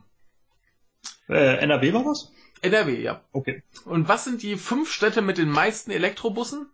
Äh, 1.29 1.59
NRW 1.59 1.93
war 1.93 2.05
das? 2.05 2.33
NRW, 2.63 3.01
ja. 3.01 3.21
Okay. 3.33 3.63
Und 3.85 4.09
was 4.09 4.25
sind 4.25 4.43
die 4.43 4.57
fünf 4.57 4.91
Städte 4.93 5.23
mit 5.23 5.39
den 5.39 5.51
meisten 5.51 5.91
Elektrobussen? 5.91 6.69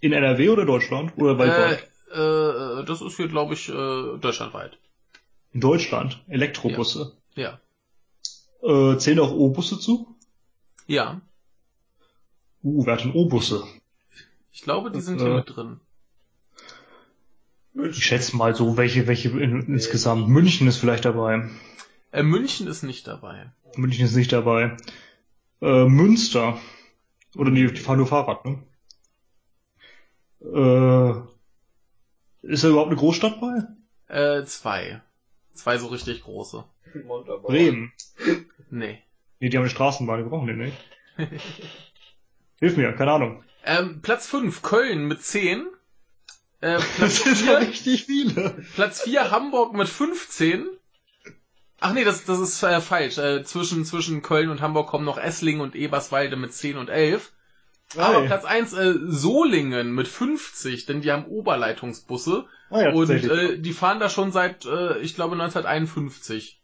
In 0.00 0.12
NRW 0.12 0.48
oder 0.50 0.64
Deutschland? 0.64 1.12
Oder 1.16 1.38
weltweit? 1.38 1.88
Äh, 2.12 2.80
äh, 2.80 2.84
das 2.84 3.00
ist 3.00 3.16
hier, 3.16 3.28
glaube 3.28 3.54
ich, 3.54 3.68
äh, 3.68 3.72
deutschlandweit. 3.72 4.78
In 5.52 5.60
Deutschland. 5.60 6.22
Elektrobusse. 6.28 7.16
Ja. 7.34 7.60
Äh, 8.62 8.96
zählen 8.98 9.20
auch 9.20 9.32
O-Busse 9.32 9.78
zu? 9.78 10.16
Ja. 10.86 11.20
Uh, 12.62 12.84
wer 12.84 12.94
hat 12.94 13.04
denn 13.04 13.12
O-Busse? 13.12 13.64
Ich 14.52 14.62
glaube, 14.62 14.90
die 14.90 15.00
sind 15.00 15.20
Äh. 15.20 15.24
hier 15.24 15.34
mit 15.34 15.56
drin. 15.56 15.80
Ich 17.74 18.04
schätze 18.04 18.36
mal 18.36 18.54
so, 18.54 18.76
welche, 18.76 19.06
welche 19.06 19.28
in, 19.28 19.62
insgesamt. 19.66 20.28
München 20.28 20.66
ist 20.66 20.78
vielleicht 20.78 21.04
dabei. 21.04 21.48
Äh, 22.12 22.22
München 22.22 22.66
ist 22.66 22.82
nicht 22.82 23.06
dabei. 23.06 23.52
München 23.76 24.04
ist 24.04 24.16
nicht 24.16 24.32
dabei. 24.32 24.76
Äh, 25.62 25.84
Münster. 25.84 26.58
Oder 27.36 27.50
nee, 27.50 27.66
die 27.66 27.80
fahren 27.80 27.98
nur 27.98 28.08
Fahrrad, 28.08 28.44
ne? 28.44 28.62
Äh, 30.42 31.14
ist 32.42 32.64
da 32.64 32.68
überhaupt 32.68 32.88
eine 32.88 32.98
Großstadt 32.98 33.40
bei? 33.40 33.62
Äh, 34.08 34.44
zwei. 34.44 35.00
Zwei 35.54 35.78
so 35.78 35.88
richtig 35.88 36.22
große. 36.22 36.64
Bremen. 37.42 37.92
Nee. 38.70 38.98
Nee, 39.38 39.48
die 39.48 39.56
haben 39.56 39.62
eine 39.62 39.70
Straßenbahn, 39.70 40.22
die 40.22 40.28
brauchen 40.28 40.46
die 40.48 40.54
nicht. 40.54 40.76
Hilf 42.58 42.76
mir, 42.76 42.92
keine 42.92 43.12
Ahnung. 43.12 43.44
Ähm, 43.64 44.00
Platz 44.02 44.26
5, 44.26 44.62
Köln 44.62 45.06
mit 45.06 45.22
10. 45.22 45.66
Äh, 46.60 46.78
Das 46.98 47.20
Platz 47.20 47.24
sind 47.24 47.46
ja 47.46 47.58
4, 47.58 47.68
richtig 47.68 48.04
viele. 48.04 48.50
Platz 48.74 49.02
4 49.02 49.30
Hamburg 49.30 49.74
mit 49.74 49.88
15. 49.88 50.66
Ach 51.80 51.94
nee, 51.94 52.04
das, 52.04 52.24
das 52.24 52.38
ist 52.38 52.62
äh, 52.62 52.80
falsch. 52.80 53.18
Äh, 53.18 53.42
zwischen, 53.44 53.84
zwischen 53.84 54.22
Köln 54.22 54.50
und 54.50 54.60
Hamburg 54.60 54.88
kommen 54.88 55.04
noch 55.04 55.18
Esslingen 55.18 55.62
und 55.62 55.74
Eberswalde 55.74 56.36
mit 56.36 56.52
10 56.52 56.76
und 56.76 56.88
11. 56.90 57.32
Aber 57.96 58.20
Hey. 58.20 58.26
Platz 58.26 58.44
1 58.44 58.72
äh, 58.74 58.94
Solingen 59.06 59.94
mit 59.94 60.06
50, 60.06 60.86
denn 60.86 61.00
die 61.00 61.10
haben 61.10 61.24
Oberleitungsbusse. 61.24 62.44
Ah, 62.68 62.82
ja, 62.82 62.92
und 62.92 63.10
äh, 63.10 63.58
die 63.58 63.72
fahren 63.72 63.98
da 63.98 64.08
schon 64.08 64.30
seit, 64.30 64.64
äh, 64.64 64.98
ich 64.98 65.14
glaube, 65.14 65.32
1951. 65.32 66.60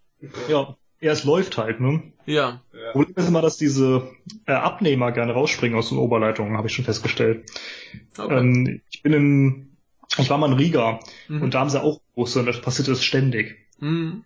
ja. 0.49 0.77
ja, 1.01 1.13
es 1.13 1.25
läuft 1.25 1.59
halt, 1.59 1.81
ne? 1.81 2.13
Ja. 2.27 2.63
Ja. 2.73 2.93
Problem 2.93 3.17
ist 3.17 3.29
immer, 3.29 3.43
dass 3.43 3.57
diese 3.57 4.09
äh, 4.47 4.53
Abnehmer 4.53 5.11
gerne 5.11 5.33
rausspringen 5.33 5.77
aus 5.77 5.89
den 5.89 5.99
Oberleitungen, 5.99 6.57
habe 6.57 6.69
ich 6.69 6.75
schon 6.75 6.85
festgestellt. 6.85 7.51
Okay. 8.17 8.39
Ähm, 8.39 8.83
ich 8.91 9.03
bin 9.03 9.13
in, 9.13 9.76
ich 10.19 10.31
war 10.31 10.39
mal 10.39 10.47
in 10.51 10.59
Riga 10.59 11.01
Mhm. 11.29 11.43
und 11.43 11.55
da 11.55 11.61
haben 11.61 11.71
sie 11.71 11.83
auch 11.83 12.01
Busse 12.15 12.41
und 12.41 12.47
das 12.47 12.61
passiert 12.61 12.89
das 12.89 13.03
ständig. 13.05 13.57
Mhm. 13.79 14.25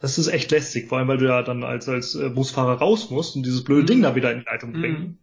Das 0.00 0.18
ist 0.18 0.28
echt 0.28 0.50
lästig, 0.50 0.88
vor 0.88 0.98
allem 0.98 1.08
weil 1.08 1.18
du 1.18 1.26
ja 1.26 1.42
dann 1.42 1.64
als, 1.64 1.88
als 1.88 2.14
äh, 2.14 2.28
Busfahrer 2.28 2.74
raus 2.78 3.10
musst 3.10 3.34
und 3.36 3.42
dieses 3.44 3.64
blöde 3.64 3.82
Mhm. 3.82 3.86
Ding 3.86 4.02
da 4.02 4.14
wieder 4.14 4.32
in 4.32 4.40
die 4.40 4.44
Leitung 4.46 4.70
Mhm. 4.72 4.80
bringen. 4.80 5.18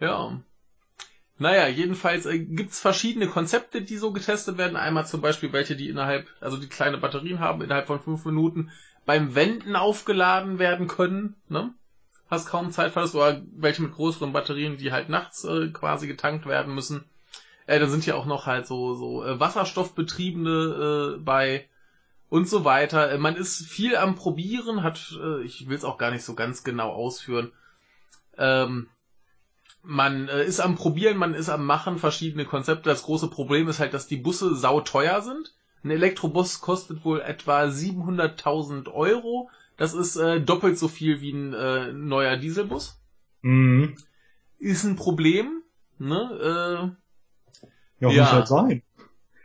Ja. 0.00 0.40
Naja, 1.38 1.66
jedenfalls 1.68 2.26
äh, 2.26 2.38
gibt's 2.38 2.80
verschiedene 2.80 3.26
Konzepte, 3.28 3.82
die 3.82 3.96
so 3.96 4.12
getestet 4.12 4.56
werden. 4.58 4.76
Einmal 4.76 5.06
zum 5.06 5.20
Beispiel 5.20 5.52
welche, 5.52 5.76
die 5.76 5.88
innerhalb, 5.88 6.26
also 6.40 6.56
die 6.56 6.68
kleine 6.68 6.98
Batterien 6.98 7.40
haben, 7.40 7.60
innerhalb 7.62 7.86
von 7.86 8.00
fünf 8.00 8.24
Minuten 8.24 8.70
beim 9.04 9.34
Wenden 9.34 9.76
aufgeladen 9.76 10.58
werden 10.58 10.86
können. 10.86 11.34
Ne? 11.48 11.74
Hast 12.30 12.48
kaum 12.48 12.70
Zeitverlust. 12.70 13.14
Oder 13.14 13.42
welche 13.56 13.82
mit 13.82 13.92
größeren 13.92 14.32
Batterien, 14.32 14.76
die 14.78 14.92
halt 14.92 15.08
nachts 15.08 15.44
äh, 15.44 15.68
quasi 15.68 16.06
getankt 16.06 16.46
werden 16.46 16.74
müssen. 16.74 17.04
Äh, 17.66 17.78
da 17.80 17.86
sind 17.86 18.06
ja 18.06 18.14
auch 18.14 18.26
noch 18.26 18.46
halt 18.46 18.66
so, 18.66 18.94
so 18.94 19.24
äh, 19.24 19.40
Wasserstoffbetriebene 19.40 21.16
äh, 21.16 21.18
bei 21.18 21.66
und 22.28 22.48
so 22.48 22.64
weiter. 22.64 23.12
Äh, 23.12 23.18
man 23.18 23.36
ist 23.36 23.66
viel 23.66 23.96
am 23.96 24.16
Probieren, 24.16 24.82
hat, 24.82 25.16
äh, 25.22 25.42
ich 25.42 25.68
will 25.68 25.76
es 25.76 25.84
auch 25.84 25.98
gar 25.98 26.10
nicht 26.10 26.24
so 26.24 26.34
ganz 26.34 26.64
genau 26.64 26.90
ausführen. 26.90 27.52
Ähm, 28.36 28.88
man 29.82 30.28
äh, 30.28 30.44
ist 30.44 30.60
am 30.60 30.76
Probieren, 30.76 31.16
man 31.16 31.34
ist 31.34 31.48
am 31.48 31.64
Machen, 31.64 31.98
verschiedene 31.98 32.44
Konzepte. 32.44 32.88
Das 32.88 33.02
große 33.02 33.28
Problem 33.28 33.68
ist 33.68 33.80
halt, 33.80 33.94
dass 33.94 34.06
die 34.06 34.16
Busse 34.16 34.54
sauteuer 34.56 35.22
sind. 35.22 35.54
Ein 35.82 35.90
Elektrobus 35.90 36.60
kostet 36.60 37.04
wohl 37.04 37.20
etwa 37.20 37.64
700.000 37.64 38.90
Euro. 38.92 39.50
Das 39.76 39.92
ist 39.92 40.16
äh, 40.16 40.40
doppelt 40.40 40.78
so 40.78 40.88
viel 40.88 41.20
wie 41.20 41.32
ein 41.32 41.52
äh, 41.52 41.92
neuer 41.92 42.36
Dieselbus. 42.36 42.98
Mhm. 43.42 43.96
Ist 44.58 44.84
ein 44.84 44.96
Problem. 44.96 45.62
Ne? 45.98 46.96
Ja, 48.00 48.10
Ja. 48.10 48.22
muss 48.22 48.32
halt 48.32 48.48
sein. 48.48 48.82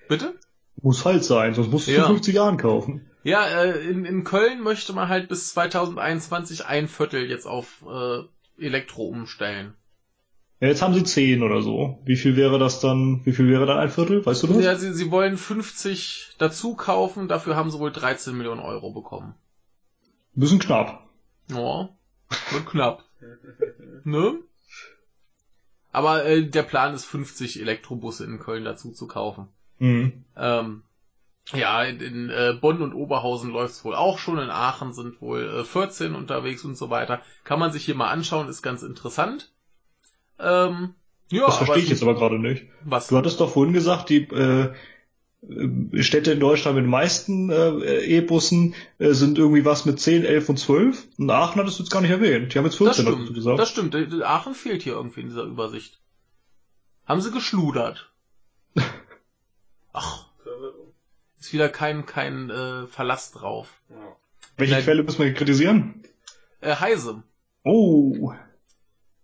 Bitte? 0.08 0.40
Muss 0.82 1.06
halt 1.06 1.24
sein, 1.24 1.54
sonst 1.54 1.72
musst 1.72 1.88
du 1.88 1.92
Ja. 1.92 2.02
in 2.04 2.08
50 2.08 2.36
Jahren 2.36 2.58
kaufen. 2.58 3.06
Ja, 3.24 3.46
äh, 3.48 3.80
in, 3.90 4.06
in 4.06 4.24
Köln 4.24 4.62
möchte 4.62 4.94
man 4.94 5.10
halt 5.10 5.28
bis 5.28 5.50
2021 5.54 6.66
ein 6.66 6.88
Viertel 6.88 7.30
jetzt 7.30 7.46
auf 7.46 7.84
äh, 7.88 8.22
Elektro 8.64 9.04
umstellen. 9.08 9.74
Ja, 10.62 10.68
jetzt 10.68 10.82
haben 10.82 10.94
sie 10.94 11.04
10 11.04 11.44
oder 11.44 11.62
so. 11.62 12.00
Wie 12.06 12.16
viel 12.18 12.36
wäre 12.36 12.60
das 12.60 12.80
dann, 12.82 13.22
wie 13.26 13.32
viel 13.34 13.50
wäre 13.50 13.66
dann 13.66 13.78
ein 13.78 13.90
Viertel? 13.90 14.26
Weißt 14.26 14.44
du 14.44 14.48
das? 14.48 14.64
Ja, 14.64 14.76
sie, 14.76 14.94
sie 14.94 15.12
wollen 15.12 15.38
50 15.38 16.36
dazu 16.38 16.76
kaufen, 16.76 17.28
dafür 17.28 17.56
haben 17.56 17.72
sie 17.72 17.80
wohl 17.80 17.92
13 17.92 18.36
Millionen 18.38 18.60
Euro 18.62 18.92
bekommen. 18.92 19.36
Ein 20.36 20.40
bisschen 20.40 20.60
knapp. 20.60 21.08
Ja, 21.50 21.90
wird 22.52 22.66
knapp. 22.68 23.04
ne? 24.04 24.40
Aber 25.92 26.26
äh, 26.26 26.44
der 26.44 26.64
Plan 26.64 26.94
ist 26.94 27.06
50 27.06 27.60
Elektrobusse 27.62 28.26
in 28.26 28.40
Köln 28.40 28.64
dazu 28.64 28.92
zu 28.92 29.08
kaufen. 29.08 29.48
Mhm. 29.80 30.24
Ähm, 30.38 30.84
ja, 31.54 31.84
in, 31.84 32.00
in 32.00 32.30
äh, 32.30 32.54
Bonn 32.60 32.82
und 32.82 32.94
Oberhausen 32.94 33.52
läuft's 33.52 33.84
wohl 33.84 33.96
auch 33.96 34.20
schon, 34.20 34.38
in 34.38 34.52
Aachen 34.52 34.94
sind 34.94 35.20
wohl 35.22 35.62
äh, 35.62 35.64
14 35.64 36.14
unterwegs 36.14 36.64
und 36.64 36.78
so 36.78 36.90
weiter. 36.90 37.22
Kann 37.44 37.60
man 37.60 37.72
sich 37.72 37.86
hier 37.86 37.96
mal 37.96 38.10
anschauen, 38.10 38.50
ist 38.50 38.62
ganz 38.62 38.84
interessant. 38.84 39.52
Ähm, 40.40 40.94
ja, 41.32 41.46
das 41.46 41.58
verstehe 41.58 41.84
ich 41.84 41.90
jetzt 41.90 42.04
aber 42.04 42.16
gerade 42.16 42.40
nicht. 42.40 42.66
Was? 42.84 43.08
Du 43.08 43.18
hattest 43.18 43.40
doch 43.40 43.52
vorhin 43.52 43.74
gesagt, 43.74 44.10
die 44.10 44.24
äh, 44.24 44.74
Städte 45.42 46.34
in 46.34 46.40
Deutschland 46.40 46.76
mit 46.76 46.84
den 46.84 46.90
meisten 46.90 47.50
äh, 47.50 48.04
E-Bussen 48.04 48.76
äh, 48.98 49.14
sind 49.14 49.38
irgendwie 49.38 49.64
was 49.64 49.86
mit 49.86 50.00
10, 50.00 50.26
11 50.26 50.50
und 50.50 50.58
12. 50.58 51.08
Und 51.18 51.30
Aachen 51.30 51.62
hattest 51.62 51.80
du 51.80 51.84
jetzt 51.84 51.92
gar 51.92 52.02
nicht 52.02 52.12
erwähnt. 52.12 52.54
Die 52.54 52.58
haben 52.58 52.66
jetzt 52.66 52.80
das 52.80 52.98
14 52.98 53.06
dazu 53.06 53.18
stimmt, 53.18 53.36
gesagt. 53.36 53.60
das 53.60 53.70
stimmt. 53.70 53.96
Äh, 53.96 54.24
Aachen 54.24 54.54
fehlt 54.54 54.84
hier 54.84 54.94
irgendwie 54.94 55.22
in 55.22 55.28
dieser 55.28 55.44
Übersicht. 55.44 56.00
Haben 57.06 57.22
sie 57.22 57.32
geschludert. 57.32 58.12
Ach, 59.94 60.26
ist 61.40 61.54
wieder 61.54 61.70
kein, 61.70 62.06
kein 62.06 62.50
äh, 62.50 62.88
Verlass 62.88 63.32
drauf. 63.32 63.82
Welche 64.58 64.74
Nein. 64.74 64.84
Quelle 64.84 65.04
müssen 65.04 65.24
wir 65.24 65.34
kritisieren? 65.34 66.04
Äh, 66.60 66.76
Heise. 66.76 67.24
Oh. 67.64 68.34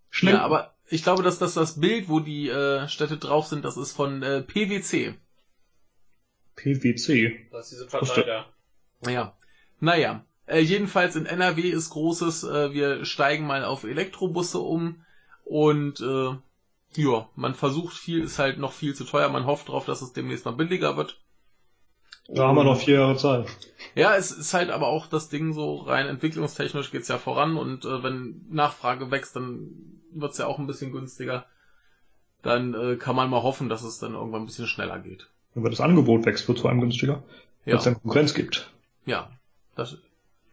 Schnell. 0.08 0.34
Ja, 0.34 0.42
aber 0.42 0.74
ich 0.88 1.02
glaube, 1.02 1.22
dass 1.22 1.38
das 1.38 1.54
das 1.54 1.78
Bild, 1.78 2.08
wo 2.08 2.20
die 2.20 2.48
äh, 2.48 2.88
Städte 2.88 3.18
drauf 3.18 3.46
sind, 3.46 3.64
das 3.66 3.76
ist 3.76 3.92
von 3.92 4.22
äh, 4.22 4.40
PwC. 4.40 5.14
PwC. 6.56 7.46
Das 7.52 7.66
ist 7.66 7.72
diese 7.72 7.86
Partei 7.86 8.22
da. 8.22 8.46
Ja. 9.10 9.36
Naja. 9.80 10.24
Äh, 10.46 10.60
jedenfalls 10.60 11.16
in 11.16 11.26
NRW 11.26 11.62
ist 11.62 11.90
großes, 11.90 12.44
äh, 12.44 12.72
wir 12.72 13.04
steigen 13.04 13.46
mal 13.46 13.64
auf 13.64 13.84
Elektrobusse 13.84 14.60
um 14.60 15.04
und 15.44 16.00
äh, 16.00 16.36
ja, 16.94 17.28
man 17.34 17.54
versucht 17.54 17.96
viel, 17.96 18.22
ist 18.22 18.38
halt 18.38 18.58
noch 18.58 18.72
viel 18.72 18.94
zu 18.94 19.04
teuer, 19.04 19.28
man 19.28 19.46
hofft 19.46 19.68
drauf, 19.68 19.86
dass 19.86 20.02
es 20.02 20.12
demnächst 20.12 20.44
mal 20.44 20.52
billiger 20.52 20.96
wird. 20.96 21.20
Da 22.28 22.48
haben 22.48 22.56
wir 22.56 22.64
noch 22.64 22.80
vier 22.80 22.94
Jahre 22.94 23.16
Zeit. 23.16 23.46
Ja, 23.94 24.16
es 24.16 24.32
ist 24.32 24.54
halt 24.54 24.70
aber 24.70 24.88
auch 24.88 25.06
das 25.06 25.28
Ding 25.28 25.52
so 25.52 25.76
rein 25.76 26.06
entwicklungstechnisch 26.06 26.90
geht's 26.90 27.08
ja 27.08 27.18
voran 27.18 27.56
und 27.56 27.84
äh, 27.84 28.02
wenn 28.02 28.46
Nachfrage 28.50 29.10
wächst, 29.10 29.36
dann 29.36 30.00
wird's 30.12 30.38
ja 30.38 30.46
auch 30.46 30.58
ein 30.58 30.66
bisschen 30.66 30.92
günstiger. 30.92 31.46
Dann 32.42 32.74
äh, 32.74 32.96
kann 32.96 33.16
man 33.16 33.30
mal 33.30 33.42
hoffen, 33.42 33.68
dass 33.68 33.82
es 33.82 33.98
dann 33.98 34.14
irgendwann 34.14 34.42
ein 34.42 34.46
bisschen 34.46 34.66
schneller 34.66 34.98
geht. 34.98 35.28
Wenn 35.62 35.70
das 35.70 35.80
Angebot 35.80 36.26
wächst, 36.26 36.46
wird 36.48 36.58
es 36.58 36.62
vor 36.62 36.70
allem 36.70 36.80
günstiger. 36.80 37.22
Weil 37.64 37.72
Ja, 37.72 37.76
es 37.78 37.84
dann 37.84 37.94
Konkurrenz 37.94 38.34
gibt. 38.34 38.70
ja, 39.06 39.30
das, 39.74 39.96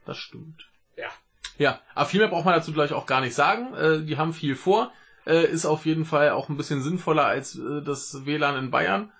das 0.05 0.17
stimmt. 0.17 0.65
Ja. 0.97 1.09
Ja, 1.57 1.79
aber 1.93 2.05
viel 2.07 2.19
mehr 2.19 2.29
braucht 2.29 2.45
man 2.45 2.53
dazu 2.55 2.73
gleich 2.73 2.93
auch 2.93 3.05
gar 3.05 3.21
nicht 3.21 3.35
sagen. 3.35 3.73
Äh, 3.75 4.01
die 4.05 4.17
haben 4.17 4.33
viel 4.33 4.55
vor. 4.55 4.91
Äh, 5.25 5.45
ist 5.45 5.65
auf 5.65 5.85
jeden 5.85 6.05
Fall 6.05 6.31
auch 6.31 6.49
ein 6.49 6.57
bisschen 6.57 6.81
sinnvoller 6.81 7.25
als 7.25 7.55
äh, 7.55 7.81
das 7.83 8.25
WLAN 8.25 8.57
in 8.57 8.71
Bayern 8.71 9.11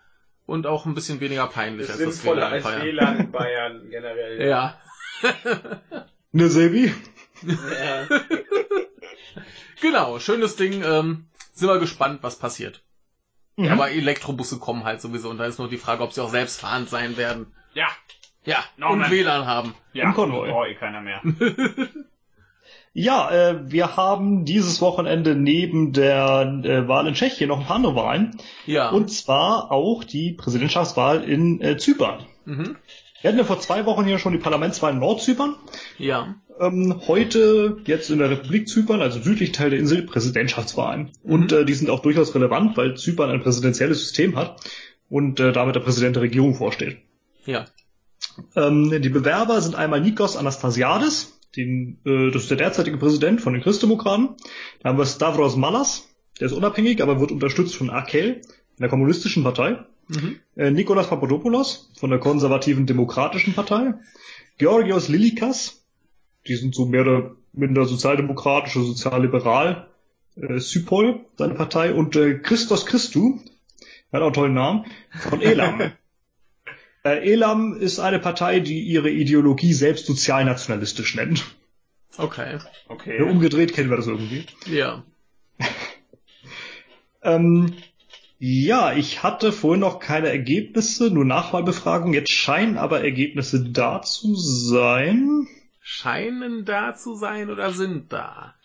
und 0.46 0.68
auch 0.68 0.86
ein 0.86 0.96
bisschen 0.96 1.20
weniger 1.22 1.48
peinlich 1.48 1.88
Das 1.88 1.98
als 1.98 2.02
ist 2.02 2.08
das 2.08 2.16
sinnvoller 2.24 2.52
WLAN 2.52 2.52
in 2.52 2.56
als 2.56 2.64
Bayern. 2.64 2.86
WLAN 2.86 3.20
in 3.20 3.32
Bayern 3.32 3.90
generell. 3.90 4.48
Ja. 4.48 4.78
Ne, 6.36 6.50
Sebi? 6.50 6.92
Ja. 7.44 8.08
Genau, 9.82 10.18
schönes 10.20 10.56
Ding. 10.56 10.82
Ähm, 10.84 11.26
sind 11.54 11.68
wir 11.68 11.78
gespannt, 11.80 12.20
was 12.24 12.40
passiert. 12.40 12.82
Mhm. 13.56 13.68
Aber 13.68 13.92
Elektrobusse 13.92 14.60
kommen 14.60 14.84
halt 14.84 15.02
sowieso 15.02 15.30
und 15.30 15.38
da 15.38 15.46
ist 15.46 15.60
nur 15.60 15.70
die 15.70 15.78
Frage, 15.78 16.04
ob 16.04 16.14
sie 16.14 16.22
auch 16.22 16.30
selbstfahrend 16.30 16.90
sein 16.90 17.18
werden. 17.18 17.48
Ja. 17.74 17.88
Ja, 18.46 18.64
Norman. 18.78 19.06
und 19.06 19.12
WLAN 19.12 19.46
haben. 19.46 19.74
Ja, 19.94 20.04
Im 20.04 20.14
Konvoi. 20.14 20.50
braucht 20.50 20.68
eh 20.68 20.76
keiner 20.76 21.02
mehr. 21.02 21.22
Ja, 22.96 23.32
äh, 23.32 23.72
wir 23.72 23.98
haben 23.98 24.46
dieses 24.46 24.80
Wochenende 24.80 25.36
neben 25.36 25.94
der 25.94 26.62
äh, 26.64 26.88
Wahl 26.88 27.08
in 27.08 27.16
Tschechien 27.16 27.48
noch 27.50 27.60
ein 27.60 27.66
paar 27.66 27.78
andere 27.78 27.96
Wahlen. 27.96 28.38
Ja. 28.68 28.90
Und 28.90 29.12
zwar 29.12 29.72
auch 29.72 30.04
die 30.04 30.32
Präsidentschaftswahl 30.32 31.24
in 31.24 31.60
äh, 31.60 31.78
Zypern. 31.78 32.24
Mhm. 32.46 32.76
Wir 33.22 33.30
hatten 33.30 33.40
ja 33.40 33.46
vor 33.46 33.60
zwei 33.60 33.88
Wochen 33.88 34.06
hier 34.06 34.20
schon 34.20 34.34
die 34.34 34.38
Parlamentswahl 34.40 34.94
in 34.94 35.00
Nordzypern. 35.00 35.56
Ja. 35.98 36.36
Ähm, 36.60 37.02
heute, 37.08 37.78
jetzt 37.86 38.10
in 38.10 38.20
der 38.20 38.30
Republik 38.30 38.68
Zypern, 38.68 39.02
also 39.02 39.22
südlich 39.22 39.52
Teil 39.52 39.72
der 39.72 39.80
Insel, 39.80 40.04
Präsidentschaftswahlen. 40.04 41.12
Und 41.24 41.52
äh, 41.52 41.66
die 41.66 41.74
sind 41.74 41.90
auch 41.90 42.02
durchaus 42.02 42.36
relevant, 42.36 42.78
weil 42.78 42.96
Zypern 42.96 43.30
ein 43.30 43.42
präsidentielles 43.42 44.00
System 44.00 44.36
hat 44.36 44.62
und 45.10 45.40
äh, 45.40 45.52
damit 45.52 45.76
der 45.76 45.82
Präsident 45.82 46.16
der 46.16 46.24
Regierung 46.24 46.56
vorsteht. 46.56 46.98
Ja. 47.46 47.66
Ähm, 48.56 49.02
die 49.02 49.10
Bewerber 49.10 49.62
sind 49.62 49.76
einmal 49.76 50.02
Nikos 50.02 50.38
Anastasiadis, 50.38 51.40
den, 51.56 52.00
äh, 52.06 52.32
das 52.32 52.44
ist 52.44 52.52
der 52.52 52.58
derzeitige 52.58 52.98
Präsident 52.98 53.42
von 53.42 53.54
den 53.54 53.62
Christdemokraten. 53.62 54.36
Dann 54.82 54.92
haben 54.92 54.98
wir 54.98 55.06
Stavros 55.06 55.56
Malas, 55.56 56.08
der 56.40 56.48
ist 56.48 56.54
unabhängig, 56.54 57.02
aber 57.02 57.20
wird 57.20 57.32
unterstützt 57.32 57.76
von 57.76 57.90
Akel, 57.90 58.42
der 58.80 58.90
kommunistischen 58.90 59.44
Partei. 59.44 59.86
Mhm. 60.08 60.40
Äh, 60.56 60.72
Nikolas 60.72 61.10
Papadopoulos 61.10 61.92
von 61.98 62.10
der 62.10 62.20
konservativen 62.20 62.86
Demokratischen 62.86 63.54
Partei. 63.54 63.94
Georgios 64.58 65.08
Lilikas, 65.08 65.83
die 66.48 66.56
sind 66.56 66.76
so 66.76 66.86
mehr 66.86 67.02
oder 67.02 67.36
minder 67.54 67.86
sozialdemokratische, 67.86 68.82
sozialliberal. 68.82 69.88
Äh, 70.36 70.60
Sypol, 70.60 71.26
seine 71.38 71.54
Partei. 71.54 71.94
Und 71.94 72.16
äh, 72.16 72.40
Christos 72.40 72.86
Christou, 72.86 73.40
hat 74.12 74.22
auch 74.22 74.26
einen 74.26 74.34
tollen 74.34 74.54
Namen, 74.54 74.86
von 75.30 75.42
Elam. 75.42 75.92
Äh, 77.06 77.34
Elam 77.34 77.76
ist 77.76 78.00
eine 78.00 78.18
Partei, 78.18 78.62
die 78.62 78.80
ihre 78.80 79.10
Ideologie 79.10 79.74
selbst 79.74 80.06
sozialnationalistisch 80.06 81.16
nennt. 81.16 81.44
Okay. 82.18 82.60
Okay. 82.88 83.18
Ja, 83.20 83.26
umgedreht 83.26 83.74
kennen 83.74 83.90
wir 83.90 83.98
das 83.98 84.08
irgendwie. 84.08 84.46
Ja. 84.68 85.04
Ähm, 87.26 87.74
ja, 88.38 88.94
ich 88.94 89.24
hatte 89.24 89.54
vorhin 89.54 89.80
noch 89.80 90.00
keine 90.00 90.28
Ergebnisse, 90.28 91.10
nur 91.10 91.24
Nachwahlbefragung. 91.24 92.14
Jetzt 92.14 92.32
scheinen 92.32 92.78
aber 92.78 93.02
Ergebnisse 93.02 93.64
da 93.64 94.02
zu 94.02 94.36
sein. 94.36 95.48
Scheinen 95.86 96.64
da 96.64 96.96
zu 96.96 97.16
sein 97.16 97.50
oder 97.50 97.72
sind 97.72 98.14
da? 98.14 98.56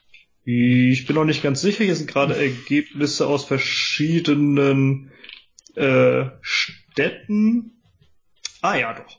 Ich 0.44 1.05
bin 1.06 1.16
noch 1.16 1.24
nicht 1.24 1.42
ganz 1.42 1.60
sicher. 1.60 1.84
Hier 1.84 1.97
sind 1.97 2.08
gerade 2.08 2.36
Ergebnisse 2.36 3.26
aus 3.26 3.44
verschiedenen 3.44 5.10
äh, 5.74 6.26
Städten. 6.40 7.82
Ah 8.62 8.76
ja, 8.76 8.94
doch. 8.94 9.18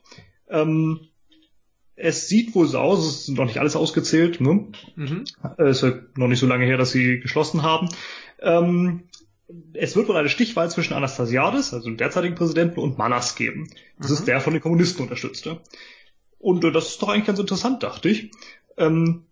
Ähm, 0.49 1.01
es 1.95 2.29
sieht 2.29 2.55
wohl 2.55 2.67
so 2.67 2.79
aus, 2.79 3.05
es 3.05 3.25
sind 3.25 3.37
noch 3.37 3.45
nicht 3.45 3.59
alles 3.59 3.75
ausgezählt. 3.75 4.39
Ne? 4.39 4.71
Mhm. 4.95 5.25
Äh, 5.57 5.69
ist 5.69 5.83
ja 5.83 5.93
noch 6.15 6.29
nicht 6.29 6.39
so 6.39 6.47
lange 6.47 6.65
her, 6.65 6.77
dass 6.77 6.91
sie 6.91 7.19
geschlossen 7.19 7.63
haben. 7.63 7.89
Ähm, 8.41 9.09
es 9.73 9.95
wird 9.95 10.07
wohl 10.07 10.15
eine 10.15 10.29
Stichwahl 10.29 10.71
zwischen 10.71 10.93
Anastasiadis, 10.93 11.73
also 11.73 11.89
dem 11.89 11.97
derzeitigen 11.97 12.35
Präsidenten, 12.35 12.79
und 12.79 12.97
Manas 12.97 13.35
geben. 13.35 13.69
Das 13.97 14.09
Mhm. 14.09 14.13
ist 14.15 14.27
der 14.27 14.39
von 14.41 14.53
den 14.53 14.61
Kommunisten 14.61 15.03
unterstützte. 15.03 15.61
Und 16.39 16.63
äh, 16.63 16.71
das 16.71 16.87
ist 16.87 17.01
doch 17.01 17.09
eigentlich 17.09 17.27
ganz 17.27 17.39
interessant, 17.39 17.83
dachte 17.83 18.09
ich. 18.09 18.31
Ähm, 18.77 19.25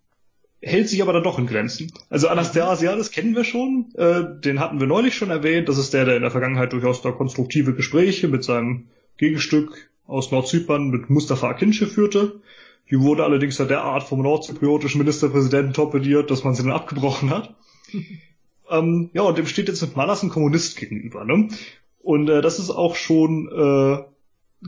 hält 0.61 0.89
sich 0.89 1.01
aber 1.01 1.13
dann 1.13 1.23
doch 1.23 1.39
in 1.39 1.47
Grenzen. 1.47 1.91
Also 2.09 2.27
Anastasiadis 2.27 3.11
kennen 3.11 3.35
wir 3.35 3.43
schon, 3.43 3.93
äh, 3.95 4.23
den 4.41 4.59
hatten 4.59 4.79
wir 4.79 4.87
neulich 4.87 5.15
schon 5.15 5.29
erwähnt. 5.29 5.69
Das 5.69 5.77
ist 5.77 5.93
der, 5.93 6.05
der 6.05 6.15
in 6.15 6.21
der 6.21 6.31
Vergangenheit 6.31 6.73
durchaus 6.73 7.01
da 7.01 7.11
konstruktive 7.11 7.73
Gespräche 7.73 8.27
mit 8.27 8.43
seinem 8.43 8.87
Gegenstück 9.17 9.89
aus 10.05 10.31
Nordzypern 10.31 10.89
mit 10.89 11.09
Mustafa 11.09 11.49
Akinci 11.49 11.85
führte. 11.85 12.41
Hier 12.85 13.01
wurde 13.01 13.23
allerdings 13.23 13.57
ja 13.57 13.65
derart 13.65 14.03
vom 14.03 14.21
nordzypriotischen 14.21 14.99
Ministerpräsidenten 14.99 15.73
torpediert, 15.73 16.31
dass 16.31 16.43
man 16.43 16.55
sie 16.55 16.63
dann 16.63 16.71
abgebrochen 16.71 17.29
hat. 17.29 17.55
ähm, 18.69 19.09
ja, 19.13 19.23
und 19.23 19.37
dem 19.37 19.47
steht 19.47 19.67
jetzt 19.67 19.81
mit 19.81 19.95
Manas 19.95 20.23
ein 20.23 20.29
Kommunist 20.29 20.77
gegenüber. 20.77 21.25
Ne? 21.25 21.49
Und 21.99 22.29
äh, 22.29 22.41
das 22.41 22.59
ist 22.59 22.69
auch 22.69 22.95
schon 22.95 23.49
äh, 23.51 24.03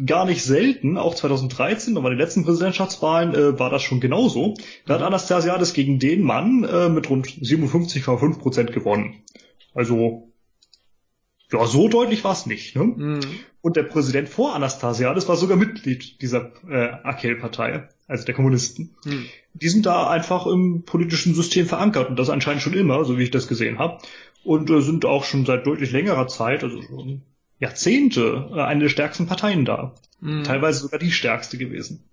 gar 0.06 0.26
nicht 0.26 0.44
selten. 0.44 0.98
Auch 0.98 1.16
2013, 1.16 1.96
da 1.96 2.04
waren 2.04 2.16
die 2.16 2.22
letzten 2.22 2.44
Präsidentschaftswahlen, 2.44 3.34
äh, 3.34 3.60
war 3.60 3.70
das 3.70 3.82
schon 3.84 4.00
genauso. 4.00 4.56
Da 4.86 4.96
hat 4.96 5.02
Anastasiadis 5.02 5.74
gegen 5.74 6.00
den 6.00 6.24
Mann 6.24 6.64
äh, 6.64 6.90
mit 6.90 7.10
rund 7.10 7.28
57,5 7.28 8.40
Prozent 8.40 8.72
gewonnen. 8.72 9.24
Also, 9.74 10.32
ja, 11.52 11.66
so 11.66 11.88
deutlich 11.88 12.24
war 12.24 12.34
es 12.34 12.46
nicht. 12.46 12.76
Ne? 12.76 12.84
Mhm. 12.84 13.20
Und 13.62 13.76
der 13.76 13.84
Präsident 13.84 14.30
vor 14.30 14.56
Anastasiadis 14.56 15.28
war 15.28 15.36
sogar 15.36 15.58
Mitglied 15.58 16.22
dieser 16.22 16.52
äh, 16.70 16.92
Akel-Partei, 17.04 17.90
also 18.08 18.26
der 18.26 18.36
Kommunisten. 18.36 18.96
Mhm. 19.04 19.26
Die 19.54 19.70
sind 19.70 19.86
da 19.86 20.10
einfach 20.10 20.46
im 20.46 20.84
politischen 20.84 21.34
System 21.34 21.66
verankert 21.66 22.10
und 22.10 22.20
das 22.20 22.30
anscheinend 22.30 22.62
schon 22.62 22.74
immer, 22.74 23.04
so 23.04 23.18
wie 23.18 23.24
ich 23.24 23.32
das 23.32 23.48
gesehen 23.48 23.80
habe. 23.80 23.98
Und 24.44 24.70
äh, 24.70 24.82
sind 24.82 25.06
auch 25.06 25.24
schon 25.24 25.46
seit 25.46 25.66
deutlich 25.66 25.92
längerer 25.92 26.28
Zeit, 26.28 26.64
also 26.64 26.82
schon 26.82 27.24
Jahrzehnte, 27.60 28.50
äh, 28.54 28.62
eine 28.62 28.82
der 28.82 28.90
stärksten 28.90 29.28
Parteien 29.28 29.66
da. 29.66 29.96
Mhm. 30.22 30.44
Teilweise 30.44 30.80
sogar 30.80 31.00
die 31.00 31.12
stärkste 31.12 31.58
gewesen. 31.58 32.04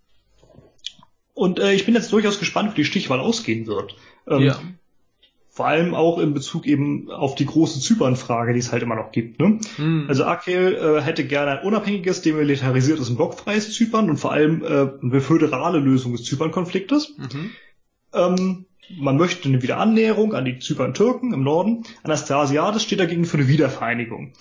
Und 1.34 1.58
äh, 1.58 1.72
ich 1.72 1.84
bin 1.84 1.94
jetzt 1.94 2.12
durchaus 2.12 2.38
gespannt, 2.38 2.72
wie 2.72 2.76
die 2.76 2.84
Stichwahl 2.84 3.20
ausgehen 3.20 3.66
wird. 3.66 3.96
Ähm, 4.26 4.42
Ja. 4.42 4.60
Vor 5.50 5.66
allem 5.66 5.94
auch 5.94 6.18
in 6.18 6.34
Bezug 6.34 6.66
eben 6.66 7.10
auf 7.10 7.34
die 7.34 7.46
große 7.46 7.80
Zypern-Frage, 7.80 8.52
die 8.52 8.58
es 8.58 8.72
halt 8.72 8.82
immer 8.82 8.94
noch 8.94 9.10
gibt. 9.10 9.40
Ne? 9.40 9.58
Mhm. 9.78 10.04
Also 10.06 10.26
Akel 10.26 10.74
äh, 10.74 11.00
hätte 11.00 11.26
gerne 11.26 11.52
ein 11.52 11.66
unabhängiges, 11.66 12.20
demilitarisiertes 12.20 13.08
und 13.08 13.16
blockfreies 13.16 13.72
Zypern 13.72 14.10
und 14.10 14.18
vor 14.18 14.32
allem 14.32 14.62
äh, 14.62 14.90
eine 15.02 15.20
föderale 15.22 15.78
Lösung 15.78 16.12
des 16.12 16.24
Zypern-Konfliktes. 16.24 17.16
Mhm. 17.16 17.50
Ähm, 18.12 18.64
man 18.98 19.16
möchte 19.16 19.48
eine 19.48 19.62
Wiederannäherung 19.62 20.34
an 20.34 20.44
die 20.44 20.58
Zypern-Türken 20.58 21.32
im 21.32 21.42
Norden. 21.42 21.84
Anastasiades 22.02 22.82
steht 22.82 23.00
dagegen 23.00 23.24
für 23.24 23.38
eine 23.38 23.48
Wiedervereinigung. 23.48 24.34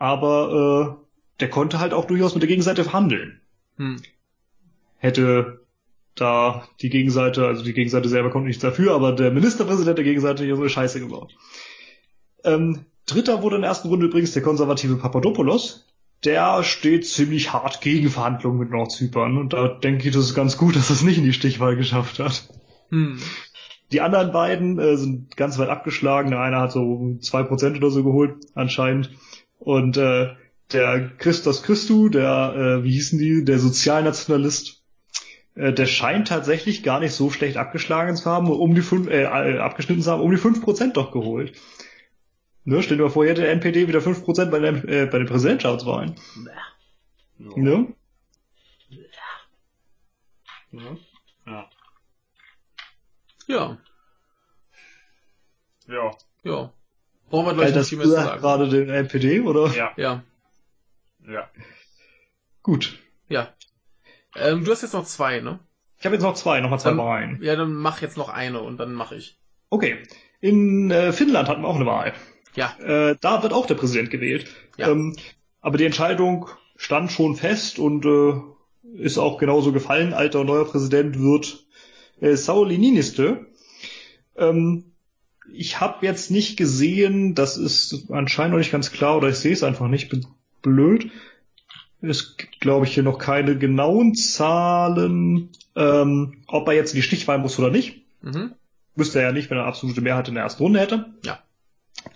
Aber 0.00 0.98
äh, 0.98 1.40
der 1.40 1.50
konnte 1.50 1.78
halt 1.78 1.92
auch 1.92 2.06
durchaus 2.06 2.34
mit 2.34 2.42
der 2.42 2.48
Gegenseite 2.48 2.84
verhandeln. 2.84 3.40
Hm. 3.76 4.02
Hätte 4.96 5.60
da 6.14 6.66
die 6.80 6.88
Gegenseite, 6.88 7.46
also 7.46 7.62
die 7.62 7.74
Gegenseite 7.74 8.08
selber 8.08 8.30
kommt 8.30 8.46
nichts 8.46 8.62
dafür, 8.62 8.94
aber 8.94 9.12
der 9.12 9.30
Ministerpräsident 9.30 9.98
der 9.98 10.04
Gegenseite 10.04 10.44
hier 10.44 10.56
so 10.56 10.62
eine 10.62 10.70
Scheiße 10.70 11.00
gebaut. 11.00 11.36
Ähm, 12.44 12.86
Dritter 13.06 13.42
wurde 13.42 13.56
in 13.56 13.62
der 13.62 13.68
ersten 13.68 13.88
Runde 13.88 14.06
übrigens 14.06 14.32
der 14.32 14.42
konservative 14.42 14.96
Papadopoulos. 14.96 15.86
Der 16.24 16.62
steht 16.62 17.06
ziemlich 17.06 17.52
hart 17.52 17.82
gegen 17.82 18.08
Verhandlungen 18.08 18.58
mit 18.58 18.70
Nordzypern 18.70 19.36
und 19.36 19.52
da 19.52 19.68
denke 19.68 20.08
ich, 20.08 20.14
das 20.14 20.24
ist 20.24 20.34
ganz 20.34 20.56
gut, 20.56 20.76
dass 20.76 20.90
er 20.90 20.96
es 20.96 21.02
nicht 21.02 21.18
in 21.18 21.24
die 21.24 21.32
Stichwahl 21.32 21.76
geschafft 21.76 22.18
hat. 22.18 22.48
Hm. 22.88 23.18
Die 23.92 24.00
anderen 24.00 24.32
beiden 24.32 24.78
äh, 24.78 24.96
sind 24.96 25.36
ganz 25.36 25.58
weit 25.58 25.68
abgeschlagen. 25.68 26.30
Der 26.30 26.40
eine 26.40 26.58
hat 26.58 26.72
so 26.72 27.18
zwei 27.20 27.42
Prozent 27.42 27.76
oder 27.76 27.90
so 27.90 28.02
geholt, 28.02 28.36
anscheinend. 28.54 29.10
Und 29.60 29.96
äh, 29.98 30.34
der 30.72 31.10
Christos 31.18 31.62
Christou, 31.62 32.08
der, 32.08 32.54
äh, 32.56 32.84
wie 32.84 32.92
hießen 32.92 33.18
die, 33.18 33.44
der 33.44 33.58
Sozialnationalist, 33.58 34.82
äh, 35.54 35.72
der 35.72 35.86
scheint 35.86 36.28
tatsächlich 36.28 36.82
gar 36.82 36.98
nicht 37.00 37.12
so 37.12 37.30
schlecht 37.30 37.56
abgeschlagen 37.56 38.16
zu 38.16 38.28
haben, 38.30 38.50
um 38.50 38.74
die 38.74 38.80
fünf, 38.80 39.08
äh, 39.08 39.24
äh, 39.24 39.58
abgeschnitten 39.58 40.02
zu 40.02 40.10
haben, 40.10 40.22
um 40.22 40.30
die 40.30 40.38
fünf 40.38 40.62
Prozent 40.62 40.96
doch 40.96 41.12
geholt. 41.12 41.52
Ne, 42.64 42.82
stell 42.82 42.96
dir 42.96 43.04
mal 43.04 43.10
vor, 43.10 43.26
hätte 43.26 43.42
der 43.42 43.52
NPD 43.52 43.86
wieder 43.88 44.00
fünf 44.00 44.24
Prozent 44.24 44.50
bei, 44.50 44.58
den, 44.58 44.88
äh, 44.88 45.06
bei 45.06 45.18
den 45.18 45.26
Präsidentschaftswahlen. 45.26 46.14
Ne? 47.38 47.94
Ja. 50.70 50.98
Ja. 53.46 53.78
Ja, 55.86 56.16
Ja. 56.44 56.72
Ja. 57.30 57.36
Brauchen 57.36 57.46
wir 57.46 57.54
gleich 57.54 57.66
Alter, 57.66 57.78
nicht 57.80 57.88
viel 57.88 57.98
mehr 57.98 58.06
zu 58.06 58.14
das 58.14 58.24
sagen. 58.24 58.40
gerade 58.40 58.68
den 58.68 58.88
NPD, 58.90 59.40
oder? 59.40 59.68
Ja. 59.74 59.92
Ja, 59.96 60.22
Ja. 61.28 61.48
Gut. 62.62 62.98
ja. 63.28 63.48
Ähm, 64.36 64.64
du 64.64 64.70
hast 64.70 64.82
jetzt 64.82 64.94
noch 64.94 65.06
zwei, 65.06 65.40
ne? 65.40 65.58
Ich 65.98 66.04
habe 66.04 66.14
jetzt 66.14 66.22
noch 66.22 66.34
zwei, 66.34 66.60
nochmal 66.60 66.78
zwei 66.80 66.96
Wahlen. 66.96 67.38
Ja, 67.42 67.56
dann 67.56 67.74
mach 67.74 68.00
jetzt 68.00 68.16
noch 68.16 68.28
eine 68.28 68.60
und 68.60 68.78
dann 68.78 68.94
mache 68.94 69.16
ich. 69.16 69.38
Okay. 69.70 69.98
In 70.40 70.90
äh, 70.90 71.12
Finnland 71.12 71.48
hatten 71.48 71.62
wir 71.62 71.68
auch 71.68 71.76
eine 71.76 71.86
Wahl. 71.86 72.12
Ja. 72.54 72.74
Äh, 72.78 73.16
da 73.20 73.42
wird 73.42 73.52
auch 73.52 73.66
der 73.66 73.74
Präsident 73.74 74.10
gewählt. 74.10 74.46
Ja. 74.76 74.88
Ähm, 74.88 75.16
aber 75.60 75.78
die 75.78 75.84
Entscheidung 75.84 76.48
stand 76.76 77.12
schon 77.12 77.36
fest 77.36 77.78
und 77.78 78.04
äh, 78.06 78.40
ist 79.02 79.18
auch 79.18 79.38
genauso 79.38 79.72
gefallen. 79.72 80.14
Alter 80.14 80.40
und 80.40 80.46
neuer 80.46 80.64
Präsident 80.64 81.18
wird 81.20 81.66
äh, 82.20 82.34
Sauli 82.34 82.78
Niinistö. 82.78 83.44
Ähm, 84.36 84.89
ich 85.52 85.80
habe 85.80 86.06
jetzt 86.06 86.30
nicht 86.30 86.56
gesehen, 86.56 87.34
das 87.34 87.56
ist 87.56 88.10
anscheinend 88.10 88.52
noch 88.52 88.58
nicht 88.58 88.72
ganz 88.72 88.92
klar 88.92 89.16
oder 89.16 89.28
ich 89.28 89.36
sehe 89.36 89.52
es 89.52 89.62
einfach 89.62 89.88
nicht, 89.88 90.08
bin 90.08 90.26
blöd. 90.62 91.10
Es 92.02 92.36
gibt, 92.36 92.60
glaube 92.60 92.86
ich, 92.86 92.94
hier 92.94 93.02
noch 93.02 93.18
keine 93.18 93.58
genauen 93.58 94.14
Zahlen, 94.14 95.50
ähm, 95.76 96.42
ob 96.46 96.68
er 96.68 96.74
jetzt 96.74 96.92
in 96.92 96.96
die 96.96 97.02
Stichwahl 97.02 97.38
muss 97.38 97.58
oder 97.58 97.70
nicht. 97.70 98.02
Mhm. 98.22 98.54
Müsste 98.94 99.18
er 99.18 99.26
ja 99.26 99.32
nicht, 99.32 99.50
wenn 99.50 99.58
er 99.58 99.62
eine 99.62 99.68
absolute 99.68 100.00
Mehrheit 100.00 100.28
in 100.28 100.34
der 100.34 100.44
ersten 100.44 100.62
Runde 100.62 100.80
hätte. 100.80 101.06
Ja. 101.24 101.38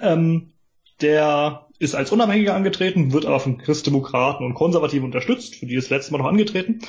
Ähm, 0.01 0.53
der 1.01 1.67
ist 1.79 1.95
als 1.95 2.13
Unabhängiger 2.13 2.55
angetreten, 2.55 3.13
wird 3.13 3.27
aber 3.27 3.41
von 3.41 3.59
Christdemokraten 3.59 4.47
und 4.47 4.55
Konservativen 4.55 5.05
unterstützt, 5.05 5.57
für 5.57 5.67
die 5.67 5.75
ist 5.75 5.91
letztes 5.91 6.11
Mal 6.11 6.19
noch 6.19 6.29
angetreten. 6.29 6.81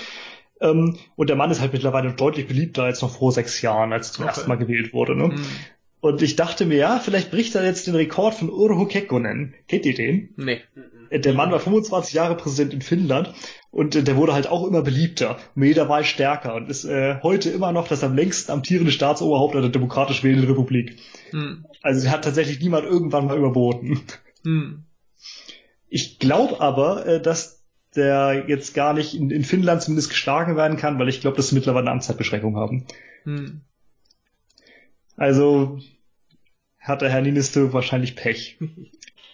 Ähm, 0.61 0.98
und 1.15 1.30
der 1.30 1.35
Mann 1.35 1.51
ist 1.51 1.59
halt 1.59 1.74
mittlerweile 1.74 2.14
deutlich 2.14 2.48
beliebter 2.48 2.83
als 2.83 3.01
noch 3.01 3.17
vor 3.17 3.32
sechs 3.32 3.61
Jahren, 3.61 3.91
als 3.91 4.09
er 4.09 4.14
zum 4.14 4.24
Okay. 4.24 4.33
ersten 4.33 4.49
Mal 4.49 4.56
gewählt 4.56 4.93
wurde. 4.93 5.15
Ne? 5.15 5.35
Hm. 5.35 5.45
Und 6.06 6.22
ich 6.22 6.35
dachte 6.35 6.67
mir, 6.67 6.77
ja, 6.77 7.00
vielleicht 7.00 7.32
bricht 7.32 7.56
er 7.56 7.66
jetzt 7.66 7.88
den 7.88 7.95
Rekord 7.95 8.35
von 8.35 8.51
Urho 8.51 8.85
Kekkonen. 8.85 9.56
Kennt 9.67 9.88
ihr 9.88 9.95
den? 9.95 10.35
Nee. 10.38 10.61
Äh, 11.09 11.19
Der 11.19 11.34
Mann 11.34 11.51
war 11.51 11.59
25 11.59 12.14
Jahre 12.14 12.38
Präsident 12.38 12.75
in 12.75 12.84
Finnland 12.84 13.34
und 13.72 13.95
äh, 13.95 14.03
der 14.03 14.16
wurde 14.16 14.34
halt 14.34 14.45
auch 14.45 14.67
immer 14.67 14.84
beliebter, 14.84 15.40
mit 15.56 15.69
jeder 15.69 15.90
Wahl 15.90 16.03
stärker 16.03 16.53
und 16.53 16.69
ist 16.69 16.85
äh, 16.85 17.19
heute 17.24 17.50
immer 17.50 17.72
noch 17.72 17.88
das 17.88 18.03
am 18.03 18.16
längsten 18.16 18.51
amtierende 18.51 18.92
Staatsoberhaupt 18.92 19.56
der 19.56 19.67
demokratisch 19.69 20.24
wählenden 20.24 20.48
Republik. 20.48 21.00
Hm. 21.32 21.66
Also 21.82 22.01
sie 22.01 22.11
hat 22.11 22.24
tatsächlich 22.24 22.59
niemand 22.59 22.85
irgendwann 22.85 23.25
mal 23.25 23.40
überboten. 23.40 24.03
Hm. 24.43 24.85
Ich 25.90 26.19
glaube 26.19 26.61
aber, 26.61 27.08
äh, 27.08 27.19
dass 27.19 27.66
der 27.95 28.45
jetzt 28.48 28.75
gar 28.75 28.93
nicht 28.93 29.16
in, 29.16 29.32
in 29.32 29.43
Finnland 29.43 29.82
zumindest 29.82 30.09
geschlagen 30.09 30.56
werden 30.56 30.77
kann, 30.77 31.00
weil 31.00 31.09
ich 31.09 31.19
glaube, 31.19 31.38
dass 31.38 31.48
sie 31.48 31.56
mittlerweile 31.56 31.85
eine 31.85 31.93
Amtszeitbeschränkung 31.93 32.58
haben. 32.58 32.85
Hm. 33.24 33.61
Also 35.17 35.80
hat 36.88 37.01
der 37.01 37.09
Herr 37.09 37.22
Niinistö 37.22 37.73
wahrscheinlich 37.73 38.15
Pech. 38.15 38.57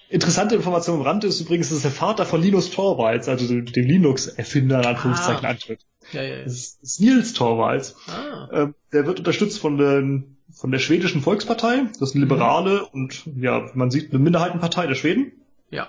Interessante 0.09 0.55
Information 0.55 0.97
am 0.97 1.01
Rand 1.03 1.23
ist 1.23 1.39
übrigens, 1.39 1.69
dass 1.69 1.83
der 1.83 1.91
Vater 1.91 2.25
von 2.25 2.41
Linus 2.41 2.71
Torvalds, 2.71 3.29
also 3.29 3.47
dem, 3.47 3.65
dem 3.65 3.85
Linux-Erfinder 3.85 4.79
in 4.79 4.85
Anführungszeichen, 4.85 5.45
Ah. 5.45 5.49
antritt. 5.49 5.79
Ja, 6.11 6.21
ja, 6.21 6.35
ja. 6.37 6.43
Das 6.43 6.77
ist, 6.81 6.99
Nils 6.99 7.33
Torvalds. 7.33 7.95
Ah. 8.07 8.49
Ähm, 8.51 8.75
der 8.91 9.05
wird 9.05 9.19
unterstützt 9.19 9.59
von, 9.59 9.77
den, 9.77 10.35
von 10.51 10.71
der 10.71 10.79
schwedischen 10.79 11.21
Volkspartei. 11.21 11.83
Das 11.99 12.09
ist 12.09 12.15
eine 12.15 12.25
liberale 12.25 12.85
und 12.85 13.23
ja, 13.37 13.69
man 13.73 13.89
sieht 13.91 14.11
eine 14.11 14.19
Minderheitenpartei 14.19 14.87
der 14.87 14.95
Schweden. 14.95 15.31
Ja. 15.69 15.87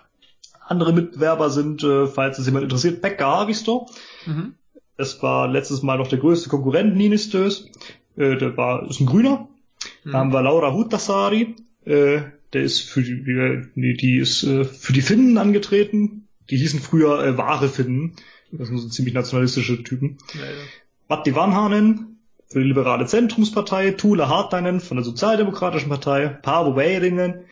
Andere 0.65 0.92
Mitbewerber 0.92 1.50
sind, 1.50 1.82
äh, 1.82 2.07
falls 2.07 2.39
es 2.39 2.47
jemand 2.47 2.62
interessiert, 2.65 3.02
Pekka 3.02 3.24
Haavisto. 3.26 3.89
Mhm. 4.26 4.55
Das 4.97 5.20
war 5.23 5.49
letztes 5.49 5.82
Mal 5.82 5.99
noch 5.99 6.07
der 6.07 6.18
größte 6.20 6.49
Konkurrent 6.49 6.97
Niinistös. 6.97 7.66
Äh, 8.16 8.36
der 8.36 8.57
war, 8.57 8.89
ist 8.89 9.00
ein 9.00 9.07
Grüner. 9.07 9.49
Hm. 10.03 10.13
Da 10.13 10.19
haben 10.19 10.33
wir 10.33 10.43
Laura 10.43 10.73
Huhtasaari. 10.73 11.57
Äh, 11.85 12.23
der 12.53 12.63
ist 12.63 12.81
für 12.81 13.03
die, 13.03 13.23
die, 13.75 13.95
die 13.95 14.19
ist 14.19 14.43
äh, 14.45 14.65
für 14.65 14.93
die 14.93 15.03
Finnen 15.03 15.39
angetreten. 15.39 16.29
Die 16.51 16.57
hießen 16.57 16.81
früher 16.81 17.25
äh, 17.25 17.39
wahre 17.39 17.69
Finnen. 17.69 18.17
Das 18.51 18.69
sind 18.69 18.79
so 18.79 18.89
ziemlich 18.89 19.15
nationalistische 19.15 19.83
Typen. 19.83 20.19
Ja, 20.35 20.41
ja. 20.41 20.47
Matti 21.09 21.35
Vanhanen 21.35 22.19
für 22.49 22.61
die 22.61 22.69
liberale 22.69 23.07
Zentrumspartei, 23.07 23.93
Tule 23.93 24.29
Hartainen 24.29 24.81
von 24.81 24.99
der 24.99 25.05
Sozialdemokratischen 25.05 25.89
Partei, 25.89 26.29
Paavo 26.29 26.77
Väyrynen 26.77 27.47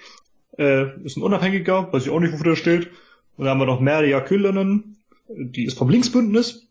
äh, 0.58 0.94
ist 1.04 1.16
ein 1.16 1.22
Unabhängiger, 1.22 1.90
weiß 1.90 2.04
ich 2.04 2.10
auch 2.10 2.20
nicht, 2.20 2.32
wofür 2.32 2.50
der 2.50 2.56
steht. 2.56 2.88
Und 3.36 3.44
dann 3.44 3.48
haben 3.48 3.60
wir 3.60 3.66
noch 3.66 3.80
Merja 3.80 4.20
Kyllönen, 4.20 4.98
die 5.28 5.64
ist 5.64 5.78
vom 5.78 5.88
Linksbündnis, 5.88 6.68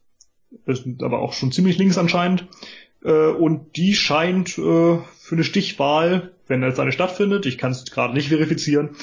ist 0.65 0.85
aber 1.01 1.19
auch 1.19 1.33
schon 1.33 1.51
ziemlich 1.51 1.77
links 1.79 1.97
anscheinend. 1.97 2.47
Äh, 3.03 3.29
und 3.29 3.75
die 3.75 3.95
scheint 3.95 4.57
äh, 4.57 4.99
für 5.29 5.35
eine 5.35 5.43
Stichwahl, 5.43 6.33
wenn 6.47 6.63
jetzt 6.63 6.79
eine 6.79 6.91
stattfindet, 6.91 7.45
ich 7.45 7.59
kann 7.59 7.71
es 7.71 7.85
gerade 7.85 8.15
nicht 8.15 8.29
verifizieren, 8.29 8.95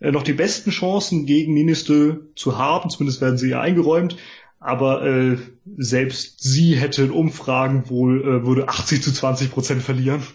äh, 0.00 0.10
noch 0.10 0.24
die 0.24 0.32
besten 0.32 0.72
Chancen 0.72 1.26
gegen 1.26 1.54
Niinistö 1.54 2.22
zu 2.34 2.58
haben, 2.58 2.90
zumindest 2.90 3.20
werden 3.20 3.38
sie 3.38 3.50
ihr 3.50 3.60
eingeräumt. 3.60 4.16
Aber 4.58 5.06
äh, 5.06 5.38
selbst 5.76 6.42
sie 6.42 6.74
hätte 6.74 7.04
in 7.04 7.12
Umfragen 7.12 7.88
wohl, 7.88 8.20
äh, 8.20 8.44
würde 8.44 8.68
80 8.68 9.00
zu 9.00 9.12
20 9.12 9.52
Prozent 9.52 9.80
verlieren. 9.80 10.26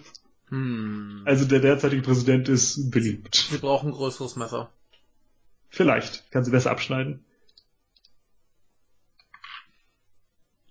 Hm. 0.47 1.23
Also 1.25 1.43
der 1.43 1.59
derzeitige 1.59 2.01
Präsident 2.01 2.47
ist 2.47 2.89
beliebt. 2.89 3.51
Wir 3.51 3.59
brauchen 3.59 3.89
ein 3.89 3.93
größeres 3.93 4.37
Messer. 4.37 4.71
Vielleicht 5.67 6.31
kann 6.31 6.45
sie 6.45 6.51
besser 6.51 6.71
abschneiden. 6.71 7.25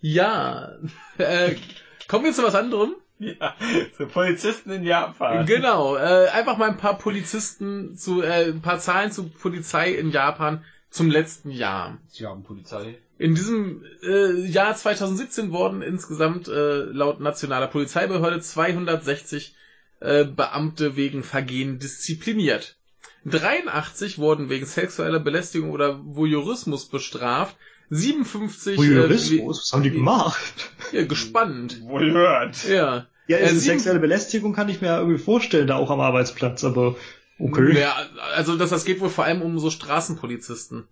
Ja. 0.01 0.70
Äh, 1.18 1.57
kommen 2.09 2.25
wir 2.25 2.33
zu 2.33 2.43
was 2.43 2.55
anderem? 2.55 2.94
Ja, 3.18 3.55
so 3.97 4.07
Polizisten 4.07 4.70
in 4.70 4.83
Japan. 4.83 5.47
Genau. 5.47 5.97
Äh, 5.97 6.28
einfach 6.28 6.57
mal 6.59 6.70
ein 6.70 6.76
paar 6.76 6.99
Polizisten 6.99 7.97
zu, 7.97 8.23
äh, 8.23 8.51
ein 8.51 8.60
paar 8.60 8.81
Zahlen 8.81 9.12
zu 9.12 9.28
Polizei 9.28 9.93
in 9.93 10.10
Japan 10.10 10.65
zum 10.91 11.10
letzten 11.10 11.51
Jahr. 11.51 11.99
Sie 12.09 12.26
haben 12.26 12.43
Polizei. 12.43 12.99
In 13.18 13.34
diesem 13.34 13.84
äh, 14.02 14.47
Jahr 14.47 14.75
2017 14.75 15.52
wurden 15.52 15.83
insgesamt 15.83 16.49
äh, 16.49 16.83
laut 16.83 17.20
nationaler 17.20 17.68
Polizeibehörde 17.68 18.41
260 18.41 19.55
äh, 20.01 20.25
Beamte 20.25 20.97
wegen 20.97 21.23
Vergehen 21.23 21.78
diszipliniert. 21.78 22.76
83 23.25 24.18
wurden 24.18 24.51
wegen 24.51 24.67
sexueller 24.67 25.20
Belästigung 25.20 25.70
oder 25.70 26.01
Voyeurismus 26.05 26.86
bestraft. 26.86 27.57
57 27.94 28.76
Voyeurismus? 28.76 29.60
Was 29.60 29.73
haben 29.73 29.82
die 29.82 29.90
gemacht? 29.90 30.70
Äh, 30.92 30.98
ja, 30.98 31.05
gespannt. 31.06 31.81
Wohl 31.84 32.12
hört. 32.12 32.68
Ja. 32.68 33.06
Ja, 33.26 33.39
Äh, 33.39 33.44
also 33.44 33.58
sexuelle 33.58 34.00
Belästigung 34.00 34.52
kann 34.52 34.68
ich 34.68 34.81
mir 34.81 34.89
ja 34.89 34.98
irgendwie 34.98 35.18
vorstellen, 35.18 35.66
da 35.66 35.76
auch 35.76 35.90
am 35.90 36.00
Arbeitsplatz, 36.00 36.64
aber 36.64 36.97
okay. 37.39 37.78
Ja, 37.78 37.94
also 38.34 38.56
das, 38.56 38.70
das 38.70 38.84
geht 38.84 39.00
wohl 39.00 39.08
vor 39.08 39.24
allem 39.24 39.42
um 39.42 39.58
so 39.58 39.70
Straßenpolizisten. 39.70 40.86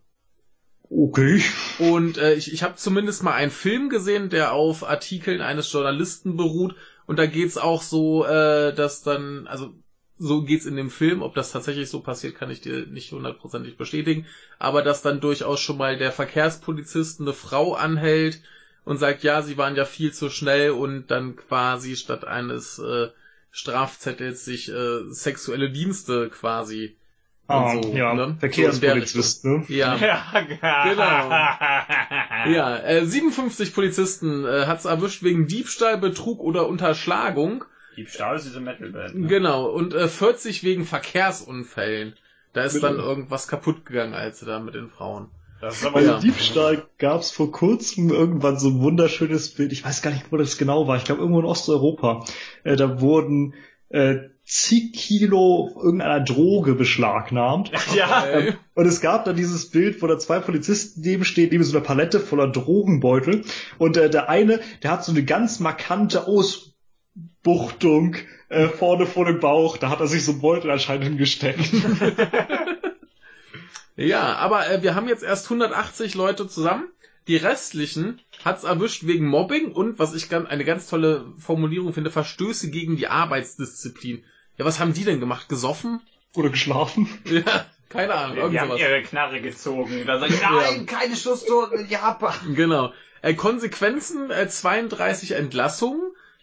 Okay. 0.88 1.42
Und 1.78 2.18
äh, 2.18 2.34
ich, 2.34 2.52
ich 2.52 2.62
habe 2.62 2.76
zumindest 2.76 3.22
mal 3.22 3.32
einen 3.32 3.50
Film 3.50 3.88
gesehen, 3.88 4.28
der 4.28 4.52
auf 4.52 4.86
Artikeln 4.86 5.40
eines 5.40 5.72
Journalisten 5.72 6.36
beruht. 6.36 6.74
Und 7.06 7.18
da 7.18 7.26
geht's 7.26 7.56
auch 7.56 7.82
so, 7.82 8.24
äh, 8.24 8.74
dass 8.74 9.02
dann, 9.02 9.46
also 9.46 9.74
so 10.22 10.42
geht's 10.42 10.66
in 10.66 10.76
dem 10.76 10.90
Film. 10.90 11.22
Ob 11.22 11.34
das 11.34 11.52
tatsächlich 11.52 11.90
so 11.90 12.00
passiert, 12.00 12.36
kann 12.36 12.50
ich 12.50 12.60
dir 12.60 12.86
nicht 12.86 13.12
hundertprozentig 13.12 13.76
bestätigen. 13.76 14.26
Aber 14.58 14.82
dass 14.82 15.02
dann 15.02 15.20
durchaus 15.20 15.60
schon 15.60 15.78
mal 15.78 15.96
der 15.98 16.12
Verkehrspolizist 16.12 17.20
eine 17.20 17.32
Frau 17.32 17.74
anhält 17.74 18.40
und 18.84 18.98
sagt, 18.98 19.22
ja, 19.22 19.42
sie 19.42 19.56
waren 19.56 19.76
ja 19.76 19.84
viel 19.84 20.12
zu 20.12 20.30
schnell 20.30 20.70
und 20.70 21.08
dann 21.10 21.36
quasi 21.36 21.96
statt 21.96 22.26
eines 22.26 22.78
äh, 22.78 23.08
Strafzettels 23.50 24.44
sich 24.44 24.70
äh, 24.70 25.10
sexuelle 25.10 25.70
Dienste 25.70 26.30
quasi 26.30 26.96
Ah, 27.48 27.72
und 27.74 27.84
so, 27.84 27.92
ja, 27.92 28.14
ne? 28.14 28.36
Verkehrspolizist, 28.38 29.44
ne? 29.44 29.64
Ja, 29.68 29.96
genau. 29.96 31.30
ja. 32.50 32.76
Äh, 32.78 33.04
57 33.04 33.74
Polizisten 33.74 34.44
äh, 34.44 34.66
hat's 34.66 34.84
erwischt 34.84 35.22
wegen 35.22 35.48
Diebstahl, 35.48 35.98
Betrug 35.98 36.40
oder 36.40 36.68
Unterschlagung. 36.68 37.64
Diebstahl 37.96 38.36
ist 38.36 38.46
diese 38.46 38.60
Metalband. 38.60 39.14
Ne? 39.14 39.26
Genau. 39.28 39.66
Und 39.70 39.94
äh, 39.94 40.08
40 40.08 40.64
wegen 40.64 40.84
Verkehrsunfällen. 40.84 42.14
Da 42.52 42.64
ist 42.64 42.74
Bitte? 42.74 42.86
dann 42.86 42.96
irgendwas 42.98 43.48
kaputt 43.48 43.86
gegangen, 43.86 44.14
als 44.14 44.40
sie 44.40 44.46
da 44.46 44.58
mit 44.60 44.74
den 44.74 44.90
Frauen. 44.90 45.28
Das 45.60 45.76
ist 45.76 45.86
aber 45.86 45.94
Bei 46.00 46.04
Ja. 46.04 46.18
dem 46.18 46.22
Diebstahl 46.22 46.86
gab's 46.98 47.30
vor 47.30 47.50
kurzem 47.52 48.10
irgendwann 48.10 48.58
so 48.58 48.68
ein 48.68 48.80
wunderschönes 48.80 49.54
Bild. 49.54 49.72
Ich 49.72 49.84
weiß 49.84 50.02
gar 50.02 50.10
nicht, 50.10 50.26
wo 50.30 50.36
das 50.36 50.58
genau 50.58 50.86
war. 50.88 50.96
Ich 50.96 51.04
glaube 51.04 51.20
irgendwo 51.20 51.40
in 51.40 51.46
Osteuropa. 51.46 52.24
Äh, 52.64 52.76
da 52.76 53.00
wurden 53.00 53.54
äh, 53.88 54.16
zig 54.44 54.92
Kilo 54.92 55.70
irgendeiner 55.76 56.20
Droge 56.20 56.74
beschlagnahmt. 56.74 57.70
Ja. 57.94 58.26
Äh, 58.26 58.54
Und 58.74 58.86
es 58.86 59.00
gab 59.00 59.24
dann 59.24 59.36
dieses 59.36 59.70
Bild, 59.70 60.02
wo 60.02 60.06
da 60.08 60.18
zwei 60.18 60.40
Polizisten 60.40 61.00
nebenstehen, 61.02 61.48
neben 61.52 61.62
so 61.64 61.76
einer 61.76 61.86
Palette 61.86 62.18
voller 62.20 62.48
Drogenbeutel. 62.48 63.44
Und 63.78 63.96
äh, 63.96 64.10
der 64.10 64.28
eine, 64.28 64.60
der 64.82 64.90
hat 64.90 65.04
so 65.04 65.12
eine 65.12 65.24
ganz 65.24 65.60
markante 65.60 66.26
Ausbuchtung 67.14 68.16
äh, 68.48 68.68
vorne 68.68 69.06
vor 69.06 69.24
dem 69.24 69.40
Bauch. 69.40 69.76
Da 69.76 69.90
hat 69.90 70.00
er 70.00 70.06
sich 70.06 70.24
so 70.24 70.32
einen 70.32 70.40
Beutel 70.40 70.70
anscheinend 70.70 71.04
hingesteckt. 71.04 71.70
Ja, 73.94 74.36
aber 74.36 74.70
äh, 74.70 74.82
wir 74.82 74.94
haben 74.94 75.06
jetzt 75.06 75.22
erst 75.22 75.44
180 75.44 76.14
Leute 76.14 76.48
zusammen. 76.48 76.88
Die 77.28 77.36
restlichen 77.36 78.22
hat's 78.42 78.64
erwischt 78.64 79.06
wegen 79.06 79.26
Mobbing 79.26 79.70
und, 79.70 79.98
was 79.98 80.14
ich 80.14 80.30
ganz, 80.30 80.48
eine 80.48 80.64
ganz 80.64 80.88
tolle 80.88 81.26
Formulierung 81.36 81.92
finde, 81.92 82.10
Verstöße 82.10 82.70
gegen 82.70 82.96
die 82.96 83.08
Arbeitsdisziplin. 83.08 84.24
Ja, 84.56 84.64
was 84.64 84.80
haben 84.80 84.94
die 84.94 85.04
denn 85.04 85.20
gemacht? 85.20 85.50
Gesoffen? 85.50 86.00
Oder 86.34 86.48
geschlafen. 86.48 87.06
Ja, 87.26 87.66
keine 87.90 88.14
Ahnung, 88.14 88.36
Die 88.36 88.40
irgend 88.40 88.60
haben 88.60 88.76
ihre 88.78 89.02
Knarre 89.02 89.42
gezogen. 89.42 90.04
Da 90.06 90.18
sag 90.18 90.30
ich, 90.30 90.40
nein, 90.50 90.86
keine 90.86 91.14
Schusstoten 91.14 91.80
in 91.80 91.90
Japan. 91.90 92.54
Genau. 92.54 92.94
Äh, 93.20 93.34
Konsequenzen, 93.34 94.30
äh, 94.30 94.48
32 94.48 95.32
Entlassungen, 95.32 96.00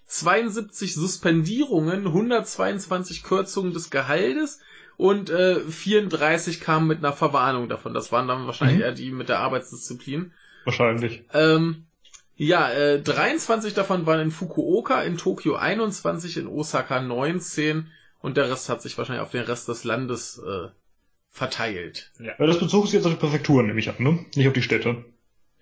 72 0.10 0.96
Suspendierungen, 0.96 2.08
122 2.08 3.22
Kürzungen 3.24 3.74
des 3.74 3.92
Gehaltes 3.92 4.60
und 4.98 5.30
äh, 5.30 5.60
34 5.60 6.60
kamen 6.62 6.88
mit 6.88 6.98
einer 6.98 7.14
Verwarnung 7.14 7.70
davon. 7.70 7.94
Das 7.94 8.12
waren 8.12 8.28
dann 8.28 8.48
wahrscheinlich 8.48 8.78
Mhm. 8.78 8.84
eher 8.84 8.92
die 8.92 9.12
mit 9.12 9.30
der 9.30 9.40
Arbeitsdisziplin. 9.40 10.34
Wahrscheinlich. 10.66 11.24
Ähm, 11.34 11.86
ja, 12.36 12.72
äh, 12.72 13.00
23 13.02 13.76
davon 13.76 14.08
waren 14.08 14.20
in 14.20 14.32
Fukuoka, 14.32 15.02
in 15.04 15.18
Tokio 15.18 15.56
21, 15.56 16.38
in 16.38 16.48
Osaka 16.48 17.02
19 17.02 17.88
und 18.20 18.36
der 18.36 18.50
Rest 18.50 18.68
hat 18.68 18.82
sich 18.82 18.98
wahrscheinlich 18.98 19.22
auf 19.24 19.32
den 19.32 19.44
Rest 19.44 19.68
des 19.68 19.84
Landes 19.84 20.40
äh, 20.40 20.70
verteilt. 21.30 22.12
Ja, 22.20 22.34
das 22.46 22.60
bezog 22.60 22.86
sich 22.86 22.96
jetzt 22.96 23.06
auf 23.06 23.14
die 23.14 23.20
Präfekturen, 23.20 23.68
nehme 23.68 23.80
ich 23.80 23.90
an, 23.90 23.96
ne? 24.00 24.26
Nicht 24.36 24.48
auf 24.48 24.54
die 24.54 24.64
Städte. 24.64 25.06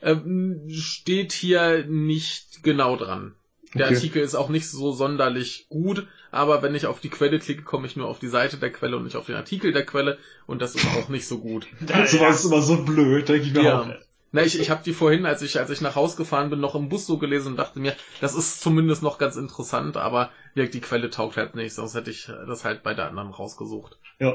Ähm, 0.01 0.61
steht 0.69 1.33
hier 1.33 1.85
nicht 1.85 2.63
genau 2.63 2.95
dran. 2.95 3.35
Der 3.73 3.87
Okay. 3.87 3.95
Artikel 3.95 4.21
ist 4.21 4.35
auch 4.35 4.49
nicht 4.49 4.69
so 4.69 4.91
sonderlich 4.91 5.67
gut, 5.69 6.07
aber 6.31 6.61
wenn 6.61 6.75
ich 6.75 6.85
auf 6.87 6.99
die 6.99 7.09
Quelle 7.09 7.39
klicke, 7.39 7.63
komme 7.63 7.87
ich 7.87 7.95
nur 7.95 8.07
auf 8.07 8.19
die 8.19 8.27
Seite 8.27 8.57
der 8.57 8.71
Quelle 8.71 8.97
und 8.97 9.03
nicht 9.03 9.15
auf 9.15 9.25
den 9.25 9.35
Artikel 9.35 9.73
der 9.73 9.85
Quelle 9.85 10.17
und 10.45 10.61
das 10.61 10.75
ist 10.75 10.85
auch 10.85 11.09
nicht 11.09 11.27
so 11.27 11.39
gut. 11.39 11.67
Das 11.81 12.13
ist 12.13 12.45
immer 12.45 12.61
so 12.61 12.83
blöd, 12.83 13.27
denke 13.27 13.47
ich 13.47 13.53
mir 13.53 13.61
auch. 13.61 13.87
Ja. 13.87 13.95
Na, 14.33 14.43
ich, 14.43 14.59
ich 14.59 14.69
habe 14.69 14.83
die 14.83 14.93
vorhin, 14.93 15.25
als 15.25 15.41
ich, 15.41 15.57
als 15.57 15.69
ich 15.69 15.79
nach 15.81 15.95
Haus 15.95 16.17
gefahren 16.17 16.49
bin, 16.49 16.59
noch 16.59 16.75
im 16.75 16.89
Bus 16.89 17.07
so 17.07 17.17
gelesen 17.17 17.53
und 17.53 17.57
dachte 17.57 17.79
mir, 17.79 17.95
das 18.19 18.35
ist 18.35 18.61
zumindest 18.61 19.01
noch 19.01 19.17
ganz 19.17 19.37
interessant, 19.37 19.95
aber 19.95 20.31
wirkt 20.53 20.73
die 20.73 20.81
Quelle 20.81 21.09
taugt 21.09 21.37
halt 21.37 21.55
nicht, 21.55 21.73
sonst 21.73 21.95
hätte 21.95 22.11
ich 22.11 22.29
das 22.45 22.65
halt 22.65 22.83
bei 22.83 22.93
der 22.93 23.07
anderen 23.07 23.31
rausgesucht. 23.31 23.97
Ja. 24.19 24.33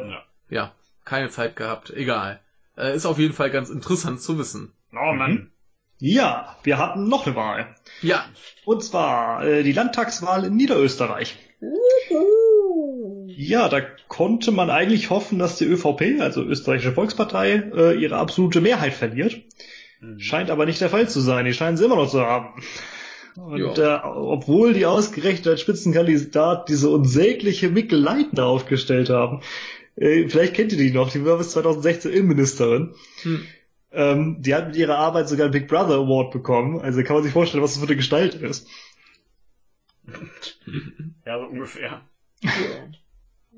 Ja, 0.49 0.75
keine 1.05 1.29
Zeit 1.29 1.57
gehabt, 1.57 1.91
egal. 1.91 2.41
Äh, 2.77 2.97
ist 2.97 3.07
auf 3.07 3.19
jeden 3.19 3.35
Fall 3.35 3.51
ganz 3.51 3.69
interessant 3.69 4.21
zu 4.21 4.39
wissen. 4.39 4.73
Oh 4.93 5.13
Mann. 5.13 5.52
Ja, 6.05 6.57
wir 6.65 6.79
hatten 6.79 7.07
noch 7.07 7.27
eine 7.27 7.37
Wahl. 7.37 7.77
Ja, 8.01 8.25
Und 8.65 8.83
zwar 8.83 9.47
äh, 9.47 9.63
die 9.63 9.71
Landtagswahl 9.71 10.45
in 10.45 10.57
Niederösterreich. 10.57 11.37
Ja, 13.29 13.69
da 13.69 13.81
konnte 14.09 14.51
man 14.51 14.69
eigentlich 14.69 15.11
hoffen, 15.11 15.39
dass 15.39 15.59
die 15.59 15.65
ÖVP, 15.65 16.21
also 16.21 16.43
Österreichische 16.43 16.91
Volkspartei, 16.91 17.71
äh, 17.77 17.97
ihre 17.97 18.17
absolute 18.17 18.61
Mehrheit 18.61 18.95
verliert. 18.95 19.43
Mhm. 20.01 20.19
Scheint 20.19 20.51
aber 20.51 20.67
nicht 20.67 20.81
der 20.81 20.91
Fall 20.91 21.09
zu 21.09 21.21
sein. 21.21 21.45
Die 21.45 21.55
scheinen 21.55 21.77
sie 21.77 21.85
immer 21.85 21.95
noch 21.95 22.11
zu 22.11 22.21
haben. 22.21 22.61
Und 23.37 23.79
äh, 23.79 23.99
obwohl 24.03 24.73
die 24.73 24.87
ausgerechnet 24.87 25.47
als 25.47 25.61
Spitzenkandidat 25.61 26.69
diese 26.69 26.91
unsägliche 26.91 27.71
Mikkel 27.71 28.01
Leitner 28.01 28.47
aufgestellt 28.47 29.09
haben, 29.09 29.41
äh, 29.95 30.29
vielleicht 30.29 30.55
kennt 30.55 30.73
ihr 30.73 30.79
die 30.79 30.91
noch, 30.91 31.13
die 31.13 31.25
war 31.25 31.39
bis 31.39 31.51
2016 31.51 32.13
Innenministerin. 32.13 32.97
Hm. 33.23 33.47
Ähm, 33.93 34.41
die 34.41 34.55
hat 34.55 34.69
mit 34.69 34.77
ihrer 34.77 34.99
Arbeit 34.99 35.29
sogar 35.29 35.45
einen 35.45 35.53
Big 35.53 35.69
Brother 35.69 35.95
Award 35.97 36.33
bekommen. 36.33 36.81
Also 36.81 37.03
kann 37.03 37.15
man 37.15 37.23
sich 37.23 37.33
vorstellen, 37.33 37.63
was 37.63 37.73
das 37.73 37.81
für 37.81 37.89
eine 37.89 37.97
Gestalt 37.97 38.35
ist. 38.35 38.69
Ja, 41.25 41.39
so 41.39 41.47
ungefähr. 41.47 42.03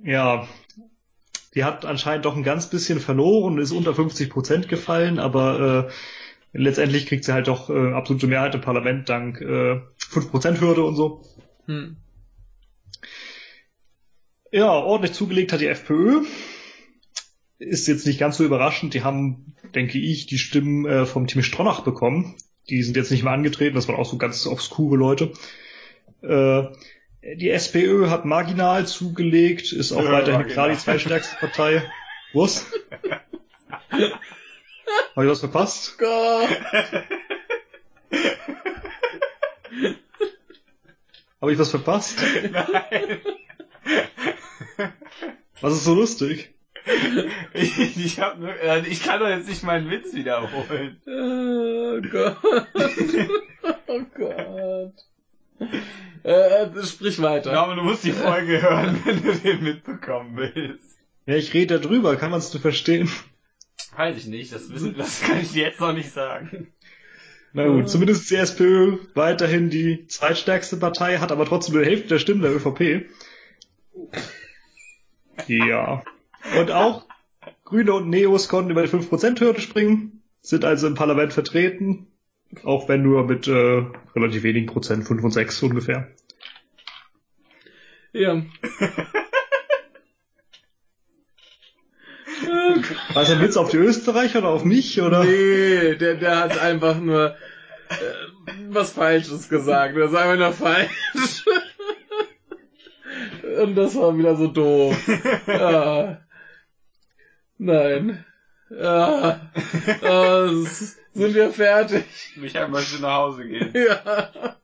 Ja, 0.03 0.47
die 1.55 1.65
hat 1.65 1.87
anscheinend 1.87 2.27
doch 2.27 2.37
ein 2.37 2.43
ganz 2.43 2.69
bisschen 2.69 3.01
verloren, 3.01 3.59
ist 3.59 3.73
unter 3.73 3.95
50 3.95 4.29
Prozent 4.29 4.69
gefallen, 4.69 5.19
aber 5.19 5.89
äh, 5.89 6.59
letztendlich 6.59 7.07
kriegt 7.07 7.25
sie 7.25 7.33
halt 7.33 7.49
doch 7.49 7.71
äh, 7.71 7.93
absolute 7.93 8.27
Mehrheit 8.27 8.55
im 8.55 8.61
Parlament 8.61 9.09
dank 9.09 9.41
äh, 9.41 9.81
5 9.97 10.31
Prozent 10.31 10.61
Hürde 10.61 10.85
und 10.85 10.97
so. 10.97 11.23
hm. 11.67 11.97
Ja, 14.51 14.71
ordentlich 14.71 15.15
zugelegt 15.15 15.53
hat 15.53 15.61
die 15.61 15.67
FPÖ. 15.67 16.23
Ist 17.65 17.87
jetzt 17.89 18.07
nicht 18.07 18.19
ganz 18.19 18.37
so 18.37 18.45
überraschend. 18.45 18.95
Die 18.95 19.03
haben, 19.03 19.55
denke 19.75 19.99
ich, 19.99 20.27
die 20.27 20.39
Stimmen 20.39 20.85
äh, 20.87 21.07
vom 21.07 21.27
Team 21.27 21.43
Stronach 21.43 21.81
bekommen. 21.81 22.35
Die 22.69 22.83
sind 22.83 22.97
jetzt 22.97 23.11
nicht 23.11 23.23
mehr 23.25 23.33
angetreten. 23.33 23.75
Das 23.75 23.89
waren 23.89 23.97
auch 23.97 24.09
so 24.11 24.17
ganz 24.19 24.47
obskure 24.47 24.97
Leute. 24.97 25.33
Äh, 26.23 26.65
die 27.37 27.49
SPÖ 27.51 28.09
hat 28.11 28.25
marginal 28.27 28.87
zugelegt, 28.87 29.73
ist 29.73 29.93
auch 29.93 30.05
Ja, 30.05 30.13
weiterhin 30.13 30.41
marginal. 30.41 30.53
klar 30.53 30.69
die 30.69 30.77
zweitstärkste 30.79 31.37
Partei. 31.41 31.83
Was? 32.35 32.67
Habe 35.17 35.25
ich 35.25 35.31
was 35.31 35.41
verpasst? 35.41 35.97
Gott. 35.99 36.49
Habe 41.41 41.53
ich 41.53 41.59
was 41.59 41.71
verpasst? 41.71 42.19
Nein. 42.51 43.19
Was 45.61 45.75
ist 45.75 45.85
so 45.85 45.95
lustig? 45.95 46.54
Ich, 47.53 47.79
ich, 48.05 48.21
hab 48.21 48.39
nur, 48.39 48.55
äh, 48.61 48.87
ich 48.87 49.03
kann 49.03 49.21
doch 49.21 49.29
jetzt 49.29 49.49
nicht 49.49 49.63
meinen 49.63 49.91
Witz 49.91 50.15
wiederholen. 50.15 51.01
Oh 51.97 52.01
Gott. 52.11 52.37
Oh 53.87 54.01
Gott. 54.19 54.93
Äh, 56.25 56.83
sprich 56.85 57.23
weiter. 57.23 57.53
Ja, 57.53 57.63
aber 57.63 57.77
du 57.77 57.83
musst 57.83 58.05
die 58.05 58.13
Folge 58.13 58.61
hören, 58.61 59.01
wenn 59.05 59.23
du 59.23 59.33
den 59.33 59.63
mitbekommen 59.63 60.37
willst. 60.37 60.99
Ja, 61.27 61.37
ich 61.37 61.55
rede 61.55 61.79
darüber. 61.79 62.17
Kann 62.17 62.31
man 62.31 62.41
es 62.41 62.53
nur 62.53 62.61
verstehen? 62.61 63.09
Weiß 63.97 64.17
ich 64.17 64.27
nicht, 64.27 64.53
das 64.53 64.71
wissen, 64.71 64.97
das 64.99 65.23
kann 65.23 65.41
ich 65.41 65.53
dir 65.53 65.69
jetzt 65.69 65.81
noch 65.81 65.93
nicht 65.93 66.11
sagen. 66.11 66.73
Na 67.53 67.69
gut, 67.69 67.89
zumindest 67.89 68.23
ist 68.23 68.31
die 68.31 68.37
SPÖ 68.37 68.99
weiterhin 69.15 69.71
die 69.71 70.09
zweitstärkste 70.09 70.77
Partei, 70.77 71.19
hat 71.19 71.31
aber 71.31 71.47
trotzdem 71.47 71.77
nur 71.77 71.85
die 71.85 71.91
Hälfte 71.91 72.09
der 72.09 72.19
Stimmen 72.19 72.43
der 72.43 72.57
ÖVP. 72.57 73.07
Ja. 75.47 76.03
Und 76.59 76.71
auch 76.71 77.07
Grüne 77.65 77.95
und 77.95 78.09
Neos 78.09 78.49
konnten 78.49 78.71
über 78.71 78.83
die 78.83 78.89
5%-Hürde 78.89 79.61
springen, 79.61 80.23
sind 80.41 80.65
also 80.65 80.87
im 80.87 80.95
Parlament 80.95 81.33
vertreten, 81.33 82.07
auch 82.63 82.89
wenn 82.89 83.03
nur 83.03 83.25
mit 83.25 83.49
äh, 83.49 83.85
relativ 84.15 84.43
wenigen 84.43 84.67
Prozent, 84.67 85.07
5 85.07 85.25
und 85.25 85.31
6 85.31 85.63
ungefähr. 85.63 86.09
Ja. 88.13 88.43
War 93.15 93.23
es 93.23 93.31
ein 93.31 93.41
Witz 93.41 93.57
auf 93.57 93.71
die 93.71 93.79
Österreicher 93.79 94.41
oder 94.41 94.51
auf 94.51 94.65
mich, 94.65 95.01
oder? 95.01 95.25
Nee, 95.25 95.95
der, 95.95 96.17
der 96.17 96.41
hat 96.41 96.59
einfach 96.59 97.01
nur 97.01 97.35
äh, 97.89 97.95
was 98.69 98.93
Falsches 98.93 99.49
gesagt. 99.49 99.97
Das 99.97 100.11
ist 100.11 100.17
einfach 100.17 100.37
nur 100.37 100.53
falsch. 100.53 101.45
Und 103.63 103.77
das 103.77 103.95
war 103.95 104.19
wieder 104.19 104.37
so 104.37 104.49
doof. 104.49 104.97
Ja. 105.47 106.24
Nein. 107.59 108.25
Ja. 108.71 109.41
Ah, 110.03 110.47
s- 110.47 110.97
sind 111.13 111.35
wir 111.35 111.51
fertig? 111.53 112.05
Michael 112.37 112.69
möchte 112.69 113.01
nach 113.01 113.15
Hause 113.15 113.47
gehen. 113.47 113.73
Ja. 113.75 114.57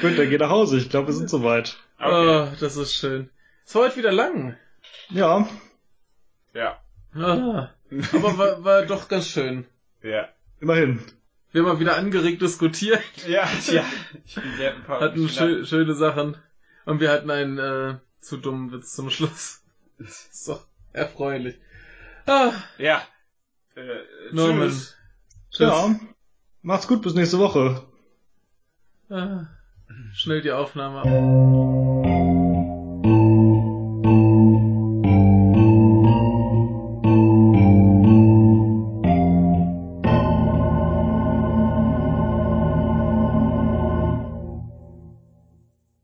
Gut, 0.00 0.16
dann 0.18 0.30
geh 0.30 0.38
nach 0.38 0.50
Hause, 0.50 0.78
ich 0.78 0.88
glaube, 0.88 1.08
wir 1.08 1.14
sind 1.14 1.28
soweit. 1.28 1.76
Okay. 1.98 2.08
Ah, 2.30 2.52
das 2.60 2.76
ist 2.76 2.94
schön. 2.94 3.28
Es 3.66 3.74
war 3.74 3.82
heute 3.82 3.96
wieder 3.96 4.12
lang. 4.12 4.56
Ja, 5.10 5.46
Ja. 6.54 6.80
Ah, 7.14 7.70
aber 8.12 8.38
war, 8.38 8.64
war 8.64 8.82
doch 8.86 9.08
ganz 9.08 9.26
schön. 9.28 9.66
Ja. 10.02 10.28
immerhin. 10.60 11.00
Wir 11.52 11.62
haben 11.62 11.68
mal 11.68 11.80
wieder 11.80 11.96
angeregt 11.96 12.40
diskutiert, 12.40 13.02
Ja, 13.26 13.48
ja. 13.66 13.84
Ich 14.24 14.36
bin 14.36 14.56
sehr 14.56 14.76
ein 14.76 14.84
paar 14.84 15.00
hatten 15.00 15.28
schö 15.28 15.64
schöne 15.66 15.94
Sachen 15.94 16.36
und 16.84 17.00
wir 17.00 17.10
hatten 17.10 17.28
einen 17.30 17.58
äh, 17.58 17.94
zu 18.20 18.36
dummen 18.36 18.70
Witz 18.72 18.94
zum 18.94 19.10
Schluss. 19.10 19.62
So, 20.30 20.58
erfreulich. 20.94 21.56
Ah, 22.26 22.52
Ja. 22.78 23.02
Äh, 23.76 23.80
Norman. 24.32 24.68
tschüss. 24.68 24.96
Tschüss. 25.50 25.60
Ja. 25.68 25.94
Macht's 26.62 26.86
gut, 26.88 27.02
bis 27.02 27.14
nächste 27.14 27.38
Woche. 27.38 27.82
Ah, 29.08 29.46
schnell 30.12 30.42
die 30.42 30.52
Aufnahme 30.52 31.00
ab. 31.00 32.09